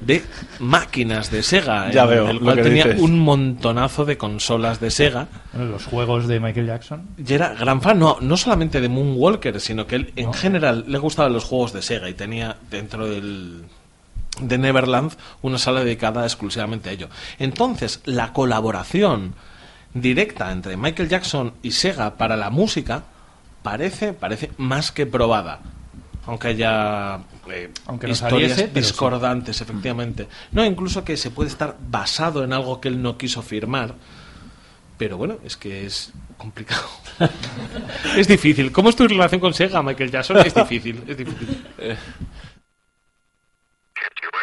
de 0.00 0.24
máquinas 0.58 1.30
de 1.30 1.44
Sega. 1.44 1.88
Ya 1.92 2.02
en 2.02 2.10
veo 2.10 2.28
el 2.30 2.36
lo 2.38 2.42
cual 2.42 2.56
que 2.56 2.62
tenía 2.64 2.84
dices. 2.84 3.00
un 3.00 3.20
montonazo 3.20 4.04
de 4.04 4.18
consolas 4.18 4.80
de 4.80 4.90
Sega. 4.90 5.28
Bueno, 5.52 5.70
los 5.70 5.84
juegos 5.84 6.26
de 6.26 6.40
Michael 6.40 6.66
Jackson. 6.66 7.02
Y 7.16 7.32
era 7.32 7.54
gran 7.54 7.80
fan, 7.80 8.00
no, 8.00 8.18
no 8.20 8.36
solamente 8.36 8.80
de 8.80 8.88
Moonwalker, 8.88 9.60
sino 9.60 9.86
que 9.86 9.94
él 9.94 10.12
en 10.16 10.32
general 10.34 10.84
le 10.88 10.98
gustaban 10.98 11.32
los 11.32 11.44
juegos 11.44 11.72
de 11.72 11.80
Sega 11.82 12.08
y 12.08 12.14
tenía 12.14 12.56
dentro 12.68 13.06
del 13.06 13.62
de 14.40 14.58
Neverland 14.58 15.12
una 15.42 15.58
sala 15.58 15.84
dedicada 15.84 16.24
exclusivamente 16.24 16.90
a 16.90 16.92
ello. 16.92 17.08
Entonces, 17.38 18.00
la 18.04 18.32
colaboración 18.32 19.34
directa 19.94 20.52
entre 20.52 20.76
Michael 20.76 21.08
Jackson 21.08 21.54
y 21.62 21.72
Sega 21.72 22.16
para 22.16 22.36
la 22.36 22.50
música 22.50 23.04
parece, 23.62 24.12
parece 24.12 24.50
más 24.58 24.92
que 24.92 25.06
probada. 25.06 25.60
Aunque 26.26 26.48
haya 26.48 27.20
eh, 27.50 27.70
Aunque 27.86 28.08
no 28.08 28.12
historias 28.12 28.52
saliese, 28.52 28.68
pero 28.72 28.84
sí. 28.84 28.90
discordantes, 28.90 29.60
efectivamente. 29.60 30.28
No, 30.50 30.64
incluso 30.64 31.04
que 31.04 31.16
se 31.16 31.30
puede 31.30 31.50
estar 31.50 31.76
basado 31.88 32.42
en 32.42 32.52
algo 32.52 32.80
que 32.80 32.88
él 32.88 33.00
no 33.00 33.16
quiso 33.16 33.42
firmar. 33.42 33.94
Pero 34.98 35.18
bueno, 35.18 35.36
es 35.44 35.56
que 35.56 35.86
es 35.86 36.12
complicado. 36.36 36.86
es 38.16 38.26
difícil. 38.26 38.72
¿Cómo 38.72 38.88
es 38.88 38.96
tu 38.96 39.06
relación 39.06 39.40
con 39.40 39.54
Sega, 39.54 39.82
Michael 39.82 40.10
Jackson? 40.10 40.38
Es 40.38 40.54
difícil, 40.54 41.02
es 41.06 41.16
difícil. 41.16 41.64
Neptune. 44.06 44.35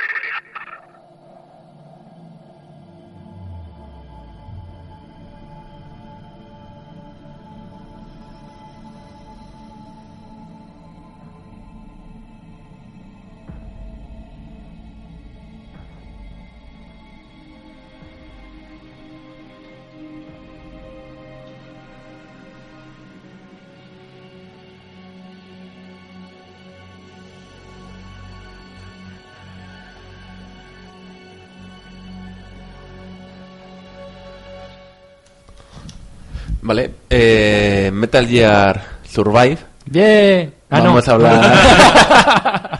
Vale, 36.66 36.92
eh, 37.10 37.92
Metal 37.94 38.26
Gear 38.26 38.82
Survive. 39.10 39.58
Bien. 39.86 40.54
Ah, 40.70 40.80
no. 40.80 40.86
Vamos 40.86 41.08
a 41.10 41.14
hablar 41.14 42.80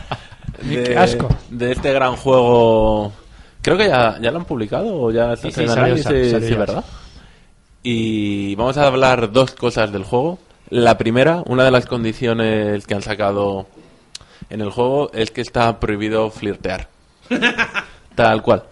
Qué 0.68 0.96
asco. 0.96 1.28
de 1.50 1.72
este 1.72 1.92
gran 1.92 2.16
juego. 2.16 3.12
Creo 3.60 3.76
que 3.76 3.88
ya, 3.88 4.18
ya 4.20 4.30
lo 4.30 4.38
han 4.38 4.46
publicado 4.46 5.02
o 5.02 5.10
ya 5.10 5.34
está 5.34 5.48
Sí, 5.50 5.54
sí, 5.54 5.68
salió, 5.68 5.98
salió, 5.98 6.24
sí, 6.24 6.30
salió 6.30 6.48
sí, 6.48 6.52
ya. 6.54 6.58
¿verdad? 6.58 6.84
Y 7.82 8.54
vamos 8.54 8.78
a 8.78 8.86
hablar 8.86 9.30
dos 9.30 9.52
cosas 9.52 9.92
del 9.92 10.04
juego. 10.04 10.38
La 10.70 10.96
primera, 10.96 11.42
una 11.46 11.64
de 11.64 11.70
las 11.70 11.84
condiciones 11.84 12.86
que 12.86 12.94
han 12.94 13.02
sacado 13.02 13.66
en 14.48 14.62
el 14.62 14.70
juego 14.70 15.10
es 15.12 15.30
que 15.30 15.42
está 15.42 15.78
prohibido 15.78 16.30
flirtear. 16.30 16.88
Tal 18.14 18.42
cual. 18.42 18.64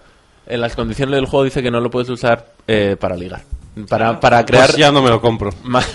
En 0.47 0.63
las 0.63 0.75
condiciones 0.75 1.15
del 1.17 1.27
juego 1.27 1.45
dice 1.45 1.63
que 1.63 1.71
no 1.71 1.81
lo 1.81 1.91
puedes 1.91 2.09
usar 2.09 2.47
eh, 2.67 2.97
para 2.99 3.15
ligar. 3.15 3.43
Para, 3.89 4.21
para 4.21 4.45
crear... 4.45 4.67
Pues 4.67 4.77
ya 4.79 4.93
no 4.93 5.03
me 5.03 5.09
lo 5.11 5.21
compro. 5.21 5.51
Más, 5.65 5.89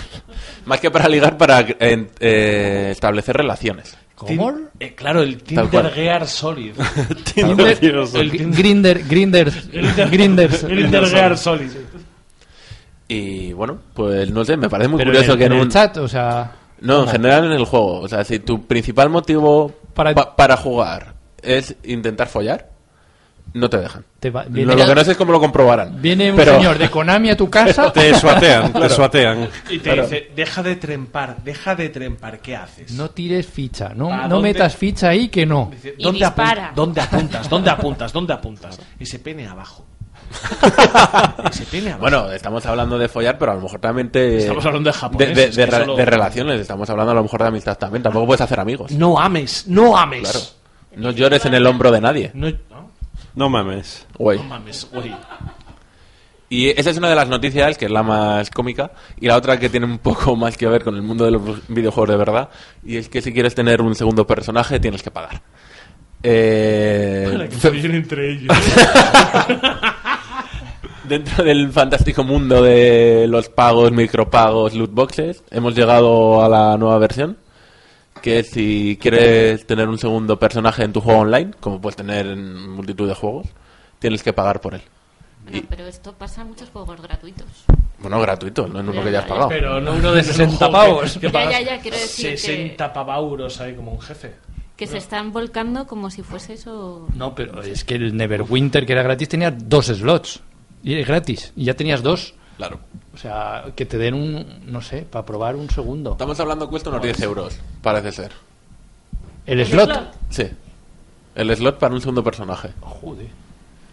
más 0.66 0.80
que 0.80 0.90
para 0.90 1.08
ligar, 1.08 1.36
para 1.36 1.60
eh, 1.60 2.08
eh, 2.20 2.88
establecer 2.90 3.36
relaciones. 3.36 3.96
¿Cómo? 4.14 4.52
Eh, 4.80 4.94
claro, 4.96 5.22
el. 5.22 5.40
Tinder 5.42 5.90
Gear 5.92 6.26
Solid. 6.26 6.72
Grinder, 7.36 7.68
El 7.68 8.30
Tinder- 8.32 8.56
Grinder, 8.56 9.04
Grinders, 9.04 9.70
Grinders. 10.10 10.66
Tinder 10.66 11.06
Gear 11.06 11.38
Solid. 11.38 11.70
Y 13.06 13.52
bueno, 13.52 13.78
pues 13.94 14.30
no 14.30 14.44
sé, 14.44 14.56
me 14.56 14.68
parece 14.68 14.88
muy 14.88 14.98
Pero 14.98 15.12
curioso 15.12 15.32
en, 15.32 15.38
que 15.38 15.44
en, 15.46 15.52
en 15.52 15.60
un... 15.60 15.68
chat, 15.70 15.96
o 15.98 16.08
sea... 16.08 16.52
No, 16.80 17.04
en 17.04 17.08
general 17.08 17.44
en 17.46 17.52
el 17.52 17.64
juego. 17.64 18.00
O 18.00 18.08
sea, 18.08 18.24
si 18.24 18.38
tu 18.40 18.66
principal 18.66 19.08
motivo 19.08 19.72
Para- 19.94 20.14
pa- 20.14 20.36
para 20.36 20.56
jugar 20.56 21.14
es 21.42 21.74
intentar 21.84 22.28
follar, 22.28 22.68
no 23.54 23.68
te 23.70 23.78
dejan. 23.78 24.04
Te 24.20 24.30
va- 24.30 24.44
Lo, 24.44 24.50
viene- 24.50 24.74
lo 24.76 24.86
que 24.86 24.94
no 24.94 25.04
sé 25.04 25.12
es 25.12 25.16
cómo 25.16 25.32
lo 25.32 25.40
comprobarán. 25.40 26.00
Viene 26.02 26.30
un 26.30 26.36
Pero- 26.36 26.56
señor 26.56 26.78
de 26.78 26.90
Konami 26.90 27.30
a 27.30 27.36
tu 27.36 27.48
casa. 27.48 27.92
Te 27.92 28.14
suatean, 28.14 28.72
te 28.72 28.88
suatean. 28.88 29.48
Y 29.70 29.78
te 29.78 29.84
Claro. 29.84 30.02
dice, 30.02 30.30
deja 30.34 30.62
de 30.62 30.76
trempar, 30.76 31.36
deja 31.44 31.74
de 31.74 31.88
trempar, 31.88 32.40
¿qué 32.40 32.56
haces? 32.56 32.92
No 32.92 33.10
tires 33.10 33.46
ficha, 33.46 33.90
no, 33.94 34.12
¿A 34.12 34.22
no 34.22 34.36
dónde? 34.36 34.50
metas 34.52 34.76
ficha 34.76 35.08
ahí 35.08 35.28
que 35.28 35.46
no. 35.46 35.70
Dice, 35.72 35.94
Y 35.98 36.02
¿dónde. 36.04 36.20
¿Dónde 36.74 37.00
apuntas? 37.00 37.48
¿Dónde 37.48 37.70
apuntas? 37.70 38.12
¿Dónde 38.12 38.32
apuntas? 38.32 38.78
Ese 38.98 39.18
pene 39.18 39.46
abajo. 39.46 39.84
Ese 41.50 41.64
pene 41.66 41.88
abajo. 41.90 42.00
Bueno, 42.02 42.30
estamos 42.32 42.64
hablando 42.66 42.98
de 42.98 43.08
follar, 43.08 43.38
pero 43.38 43.52
a 43.52 43.54
lo 43.54 43.62
mejor 43.62 43.80
también 43.80 44.10
te... 44.10 44.38
Estamos 44.38 44.64
hablando 44.66 44.90
de 44.90 44.96
japoneses, 44.96 45.36
De, 45.36 45.42
de- 45.42 45.48
de 45.50 45.54
que 45.56 45.66
re- 45.66 45.78
solo- 45.84 45.96
de 45.96 46.04
relaciones, 46.04 46.60
estamos 46.60 46.90
hablando 46.90 47.12
a 47.12 47.14
lo 47.14 47.22
mejor 47.22 47.40
de 47.42 47.48
amistad 47.48 47.78
también. 47.78 48.02
Tampoco 48.02 48.26
puedes 48.26 48.40
hacer 48.40 48.60
amigos. 48.60 48.90
no 48.92 49.18
ames, 49.18 49.66
no 49.68 49.96
ames. 49.96 50.22
Claro. 50.30 50.40
No 50.96 51.10
llores 51.12 51.44
en 51.46 51.54
el 51.54 51.64
hombro 51.66 51.92
de 51.92 52.00
nadie. 52.00 52.30
No, 52.34 52.48
no, 53.38 53.48
mames. 53.48 54.06
Güey. 54.18 54.38
no 54.38 54.44
mames, 54.44 54.88
güey. 54.92 55.14
Y 56.50 56.70
esa 56.70 56.90
es 56.90 56.96
una 56.96 57.10
de 57.10 57.14
las 57.14 57.28
noticias 57.28 57.76
que 57.76 57.84
es 57.84 57.90
la 57.90 58.02
más 58.02 58.50
cómica 58.50 58.90
y 59.20 59.26
la 59.26 59.36
otra 59.36 59.58
que 59.58 59.68
tiene 59.68 59.86
un 59.86 59.98
poco 59.98 60.34
más 60.34 60.56
que 60.56 60.66
ver 60.66 60.82
con 60.82 60.96
el 60.96 61.02
mundo 61.02 61.24
de 61.26 61.32
los 61.32 61.42
videojuegos 61.68 62.08
de 62.08 62.16
verdad 62.16 62.48
y 62.82 62.96
es 62.96 63.08
que 63.08 63.20
si 63.20 63.32
quieres 63.32 63.54
tener 63.54 63.82
un 63.82 63.94
segundo 63.94 64.26
personaje 64.26 64.80
tienes 64.80 65.02
que 65.02 65.10
pagar. 65.10 65.42
Eh, 66.22 67.28
Para 67.30 67.48
que 67.48 67.56
se 67.60 67.68
entre 67.68 68.32
ellos. 68.32 68.48
Dentro 71.04 71.44
del 71.44 71.70
fantástico 71.70 72.24
mundo 72.24 72.62
de 72.62 73.26
los 73.28 73.48
pagos, 73.48 73.92
micropagos, 73.92 74.74
loot 74.74 74.92
boxes, 74.92 75.44
hemos 75.50 75.74
llegado 75.74 76.42
a 76.42 76.48
la 76.48 76.76
nueva 76.76 76.98
versión 76.98 77.38
que 78.20 78.42
si 78.42 78.98
quieres 79.00 79.66
tener 79.66 79.88
un 79.88 79.98
segundo 79.98 80.38
personaje 80.38 80.84
en 80.84 80.92
tu 80.92 81.00
juego 81.00 81.20
online, 81.20 81.50
como 81.60 81.80
puedes 81.80 81.96
tener 81.96 82.26
en 82.26 82.70
multitud 82.70 83.08
de 83.08 83.14
juegos, 83.14 83.46
tienes 83.98 84.22
que 84.22 84.32
pagar 84.32 84.60
por 84.60 84.74
él. 84.74 84.82
Bueno, 85.44 85.66
pero 85.68 85.86
esto 85.86 86.12
pasa 86.12 86.42
en 86.42 86.48
muchos 86.48 86.68
juegos 86.70 87.00
gratuitos. 87.00 87.46
Bueno, 88.00 88.20
gratuito, 88.20 88.68
no 88.68 88.80
en 88.80 88.88
uno 88.90 89.02
que 89.02 89.10
ya 89.10 89.20
has 89.20 89.24
pagado. 89.26 89.48
Pero 89.48 89.80
no 89.80 89.92
Uno 89.92 90.12
de 90.12 90.16
no 90.16 90.18
es 90.20 90.28
un 90.28 90.34
60 90.34 90.56
juego 90.68 90.72
pavos. 90.72 91.12
que- 91.14 91.20
que 91.20 91.26
Ya, 91.26 91.32
pagas 91.32 91.50
ya, 91.52 91.60
ya, 91.62 91.80
quiero 91.80 91.96
decir 91.96 92.30
que- 92.30 92.36
60 92.38 92.92
pavauros 92.92 93.60
ahí 93.60 93.74
como 93.74 93.92
un 93.92 94.00
jefe. 94.00 94.34
Que 94.76 94.86
se 94.86 94.98
están 94.98 95.32
volcando 95.32 95.86
como 95.88 96.08
si 96.10 96.22
fuese 96.22 96.52
eso. 96.54 97.08
No, 97.16 97.34
pero 97.34 97.62
es 97.62 97.82
que 97.82 97.96
el 97.96 98.16
Neverwinter, 98.16 98.86
que 98.86 98.92
era 98.92 99.02
gratis, 99.02 99.28
tenía 99.28 99.50
dos 99.50 99.86
slots. 99.86 100.40
Y 100.84 100.94
es 100.94 101.06
gratis. 101.08 101.52
Y 101.56 101.64
ya 101.64 101.74
tenías 101.74 102.02
dos. 102.02 102.34
Claro. 102.58 102.78
O 103.14 103.16
sea, 103.16 103.64
que 103.74 103.86
te 103.86 103.96
den 103.96 104.12
un, 104.14 104.60
no 104.66 104.82
sé, 104.82 105.06
para 105.10 105.24
probar 105.24 105.56
un 105.56 105.70
segundo. 105.70 106.12
Estamos 106.12 106.38
hablando 106.40 106.66
que 106.66 106.70
cuesta 106.70 106.90
unos 106.90 107.00
10 107.02 107.20
euros, 107.22 107.58
parece 107.82 108.12
ser. 108.12 108.32
El 109.46 109.64
slot. 109.64 110.12
Sí. 110.28 110.46
El 111.34 111.56
slot 111.56 111.78
para 111.78 111.94
un 111.94 112.00
segundo 112.00 112.22
personaje. 112.22 112.70
Joder. 112.80 113.28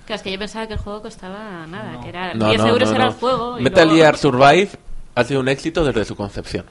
Claro, 0.05 0.17
es 0.17 0.21
que 0.21 0.31
yo 0.31 0.37
pensaba 0.39 0.67
que 0.67 0.73
el 0.73 0.79
juego 0.79 1.01
costaba 1.01 1.65
nada, 1.67 1.99
que 2.01 2.09
era 2.09 2.33
No, 2.33 2.49
10 2.49 2.61
no, 2.61 2.67
euros 2.67 2.89
no, 2.89 2.95
era 2.95 3.05
el 3.07 3.13
juego. 3.13 3.59
y 3.59 3.63
Metal 3.63 3.87
luego- 3.87 4.01
Gear 4.01 4.17
Survive 4.17 4.69
ha 5.15 5.23
sido 5.23 5.39
un 5.39 5.47
éxito 5.47 5.83
desde 5.85 6.03
su 6.05 6.15
concepción. 6.15 6.65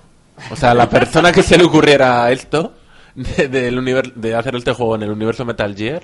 O 0.51 0.57
sea, 0.57 0.75
la 0.75 0.89
persona 0.91 1.33
que 1.33 1.43
se 1.43 1.57
le 1.57 1.65
ocurriera 1.65 2.31
esto, 2.31 2.75
de, 3.15 3.49
del 3.49 3.79
univer- 3.79 4.13
de 4.15 4.35
hacer 4.35 4.55
este 4.57 4.73
juego 4.73 4.97
en 4.97 5.05
el 5.05 5.11
universo 5.11 5.45
Metal 5.45 5.75
Gear, 5.75 6.03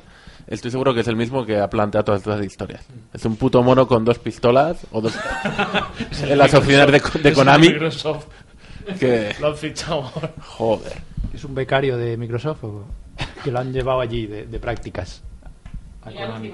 estoy 0.50 0.70
seguro 0.70 0.92
que 0.92 1.00
es 1.00 1.08
el 1.08 1.16
mismo 1.16 1.46
que 1.46 1.58
ha 1.58 1.70
planteado 1.70 2.04
todas 2.04 2.20
estas 2.20 2.44
historias. 2.44 2.84
Es 3.12 3.24
un 3.24 3.36
puto 3.36 3.62
mono 3.62 3.86
con 3.86 4.04
dos 4.04 4.18
pistolas 4.18 4.86
o 4.90 5.00
dos... 5.00 5.14
en 6.22 6.36
las 6.36 6.52
oficinas 6.52 6.90
de, 6.90 7.02
de 7.22 7.32
Konami. 7.32 7.68
Microsoft. 7.68 8.26
Que... 8.98 9.34
Lo 9.40 9.48
han 9.48 9.56
fichado. 9.56 10.02
Joder. 10.46 10.92
¿Es 11.32 11.44
un 11.44 11.54
becario 11.54 11.96
de 11.96 12.16
Microsoft 12.16 12.64
o 12.64 12.84
que 13.42 13.50
lo 13.50 13.60
han 13.60 13.72
llevado 13.72 14.00
allí 14.00 14.26
de, 14.26 14.46
de 14.46 14.58
prácticas? 14.58 15.22
A 16.02 16.10
Konami. 16.10 16.52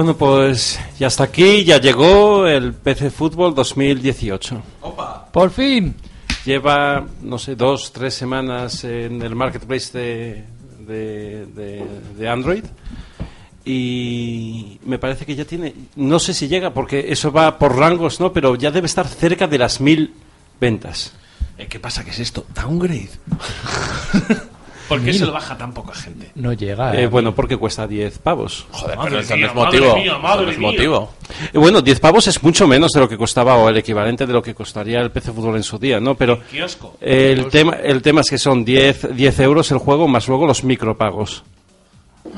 Bueno, 0.00 0.16
pues 0.16 0.80
ya 0.98 1.08
hasta 1.08 1.24
aquí, 1.24 1.62
ya 1.62 1.78
llegó 1.78 2.46
el 2.46 2.72
PC 2.72 3.10
Fútbol 3.10 3.54
2018. 3.54 4.62
¡Por 5.30 5.50
fin! 5.50 5.94
Lleva, 6.46 7.04
no 7.20 7.36
sé, 7.38 7.54
dos, 7.54 7.92
tres 7.92 8.14
semanas 8.14 8.82
en 8.84 9.20
el 9.20 9.34
marketplace 9.34 9.98
de, 9.98 10.44
de, 10.86 11.44
de- 11.54 11.84
de 12.16 12.28
Android. 12.30 12.64
Y 13.62 14.78
me 14.86 14.98
parece 14.98 15.26
que 15.26 15.34
ya 15.34 15.44
tiene, 15.44 15.74
no 15.96 16.18
sé 16.18 16.32
si 16.32 16.48
llega, 16.48 16.72
porque 16.72 17.12
eso 17.12 17.30
va 17.30 17.58
por 17.58 17.76
rangos, 17.76 18.20
¿no? 18.20 18.32
Pero 18.32 18.54
ya 18.54 18.70
debe 18.70 18.86
estar 18.86 19.06
cerca 19.06 19.46
de 19.48 19.58
las 19.58 19.82
mil 19.82 20.14
ventas. 20.58 21.12
Eh, 21.58 21.66
¿Qué 21.68 21.78
pasa? 21.78 22.02
¿Qué 22.06 22.10
es 22.12 22.20
esto? 22.20 22.46
¿Downgrade? 22.54 23.10
¿Por 24.90 25.00
qué 25.04 25.12
se 25.14 25.24
lo 25.24 25.32
baja 25.32 25.56
tan 25.56 25.72
poca 25.72 25.94
gente? 25.94 26.30
No 26.34 26.52
llega. 26.52 26.94
Eh, 27.00 27.06
bueno, 27.06 27.34
porque 27.34 27.56
cuesta 27.56 27.86
10 27.86 28.18
pavos. 28.18 28.66
Joder, 28.70 28.96
Madre 28.98 29.10
pero 29.10 29.20
eso 29.22 29.36
mía, 29.36 29.46
no 29.46 29.50
es 29.50 29.54
madre 29.56 29.80
motivo. 29.80 29.96
mía, 29.96 30.18
madre 30.18 30.44
no 30.46 30.52
es 30.52 30.58
motivo. 30.58 31.12
Eh, 31.52 31.58
Bueno, 31.58 31.80
10 31.80 32.00
pavos 32.00 32.26
es 32.28 32.42
mucho 32.42 32.66
menos 32.68 32.90
de 32.92 33.00
lo 33.00 33.08
que 33.08 33.16
costaba 33.16 33.56
o 33.56 33.68
el 33.68 33.76
equivalente 33.78 34.26
de 34.26 34.32
lo 34.32 34.42
que 34.42 34.54
costaría 34.54 35.00
el 35.00 35.10
PC 35.10 35.32
Fútbol 35.32 35.56
en 35.56 35.62
su 35.62 35.78
día, 35.78 35.98
¿no? 36.00 36.14
Pero 36.14 36.40
Kiosco. 36.50 36.96
el 37.00 37.46
tema, 37.48 37.76
el 37.82 38.02
tema 38.02 38.20
es 38.20 38.28
que 38.30 38.38
son 38.38 38.64
10, 38.64 39.14
10 39.16 39.40
euros 39.40 39.70
el 39.70 39.78
juego 39.78 40.06
más 40.08 40.28
luego 40.28 40.46
los 40.46 40.62
micropagos. 40.64 41.42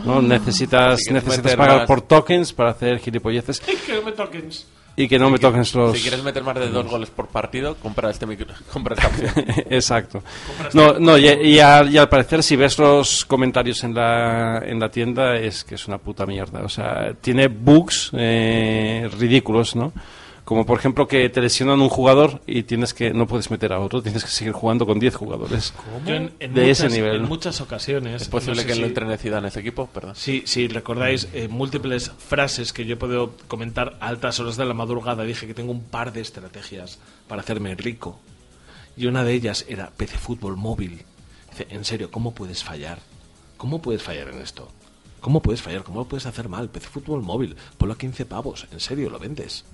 ¿no? 0.05 0.23
Necesitas, 0.23 1.01
quieres 1.03 1.25
necesitas 1.25 1.45
meter 1.45 1.59
pagar 1.59 1.79
más- 1.79 1.87
por 1.87 2.03
tokens 2.03 2.53
para 2.53 2.71
hacer 2.71 2.99
gilipolleces 3.01 3.61
Ay, 3.67 3.77
que 3.85 3.95
no 3.95 4.03
me 4.03 4.13
toques. 4.13 4.67
Y 4.97 5.09
que 5.09 5.19
no 5.19 5.31
me 5.31 5.39
toquen 5.39 5.65
los... 5.75 5.97
Si 5.97 6.03
quieres 6.03 6.23
meter 6.23 6.43
más 6.43 6.55
de 6.57 6.69
dos 6.69 6.87
goles 6.87 7.09
por 7.11 7.29
partido, 7.29 7.77
compra, 7.77 8.11
este 8.11 8.27
micro, 8.27 8.47
compra 8.73 8.95
esta 8.95 9.09
opción. 9.09 9.33
Exacto. 9.71 10.23
No, 10.75 10.99
no 10.99 11.17
y, 11.19 11.29
y 11.29 11.59
a- 11.61 11.85
y 11.85 11.97
al 11.99 12.09
parecer 12.09 12.43
si 12.43 12.57
ves 12.57 12.79
los 12.79 13.25
comentarios 13.25 13.83
en 13.85 13.95
la, 13.95 14.59
en 14.65 14.79
la 14.79 14.91
tienda 14.91 15.37
es 15.37 15.65
que 15.65 15.77
es 15.77 15.89
una 15.89 15.99
puta 15.99 16.27
mierda. 16.27 16.63
O 16.63 16.69
sea, 16.69 17.15
tiene 17.21 17.49
bugs 17.49 18.11
eh, 18.15 19.09
ridículos, 19.19 19.75
¿no? 19.77 19.93
Como 20.45 20.67
por 20.67 20.77
ejemplo 20.79 21.07
que 21.07 21.29
te 21.29 21.41
lesionan 21.41 21.81
un 21.81 21.89
jugador 21.89 22.43
y 22.49 22.65
tienes 22.65 22.93
que 22.95 23.15
no 23.15 23.29
puedes 23.29 23.49
meter 23.53 23.73
a 23.73 23.79
otro, 23.79 24.03
tienes 24.03 24.25
que 24.25 24.31
seguir 24.31 24.53
jugando 24.53 24.85
con 24.87 24.99
10 24.99 25.15
jugadores. 25.15 25.73
Yo 26.05 26.15
en, 26.15 26.33
en 26.41 26.53
de 26.53 26.63
muchas, 26.63 26.81
ese 26.81 26.89
nivel. 26.89 27.17
en 27.17 27.29
muchas 27.29 27.61
ocasiones. 27.61 28.23
¿Es 28.23 28.29
posible 28.29 28.57
no 28.57 28.61
sé 28.63 28.67
que 28.67 28.75
si- 28.75 28.81
lo 28.81 28.87
entrene 28.87 29.17
Zidane 29.19 29.49
ese 29.49 29.61
equipo? 29.61 29.87
Perdón. 29.87 30.17
Sí, 30.17 30.43
sí, 30.45 30.67
recordáis 30.67 31.29
eh, 31.33 31.47
múltiples 31.47 32.11
frases 32.19 32.73
que 32.73 32.85
yo 32.85 32.95
he 32.95 32.97
podido 32.97 33.35
comentar 33.47 33.97
a 34.01 34.09
altas 34.09 34.41
horas 34.41 34.57
de 34.57 34.65
la 34.65 34.75
madrugada. 34.75 35.23
Dije 35.23 35.47
que 35.47 35.55
tengo 35.55 35.71
un 35.71 35.85
par 35.85 36.13
de 36.13 36.21
estrategias 36.23 36.99
para 37.29 37.43
hacerme 37.43 37.75
rico. 37.77 38.19
Y 38.97 39.07
una 39.07 39.23
de 39.23 39.33
ellas 39.35 39.65
era 39.69 39.91
PC 39.97 40.19
Fútbol 40.19 40.57
móvil. 40.57 41.03
Dice, 41.51 41.69
en 41.71 41.85
serio, 41.85 42.11
¿cómo 42.11 42.35
puedes 42.35 42.65
fallar? 42.65 42.99
¿Cómo 43.57 43.81
puedes 43.81 44.03
fallar 44.03 44.29
en 44.31 44.41
esto? 44.41 44.69
¿Cómo 45.21 45.41
puedes 45.41 45.63
fallar? 45.63 45.85
¿Cómo 45.85 46.01
lo 46.01 46.05
puedes 46.07 46.27
hacer 46.27 46.49
mal? 46.49 46.69
PC 46.69 46.89
Fútbol 46.89 47.23
móvil, 47.23 47.55
ponlo 47.79 47.95
a 47.95 47.99
15 47.99 48.27
pavos. 48.27 48.67
En 48.73 48.81
serio, 48.81 49.09
lo 49.09 49.21
vendes. 49.21 49.65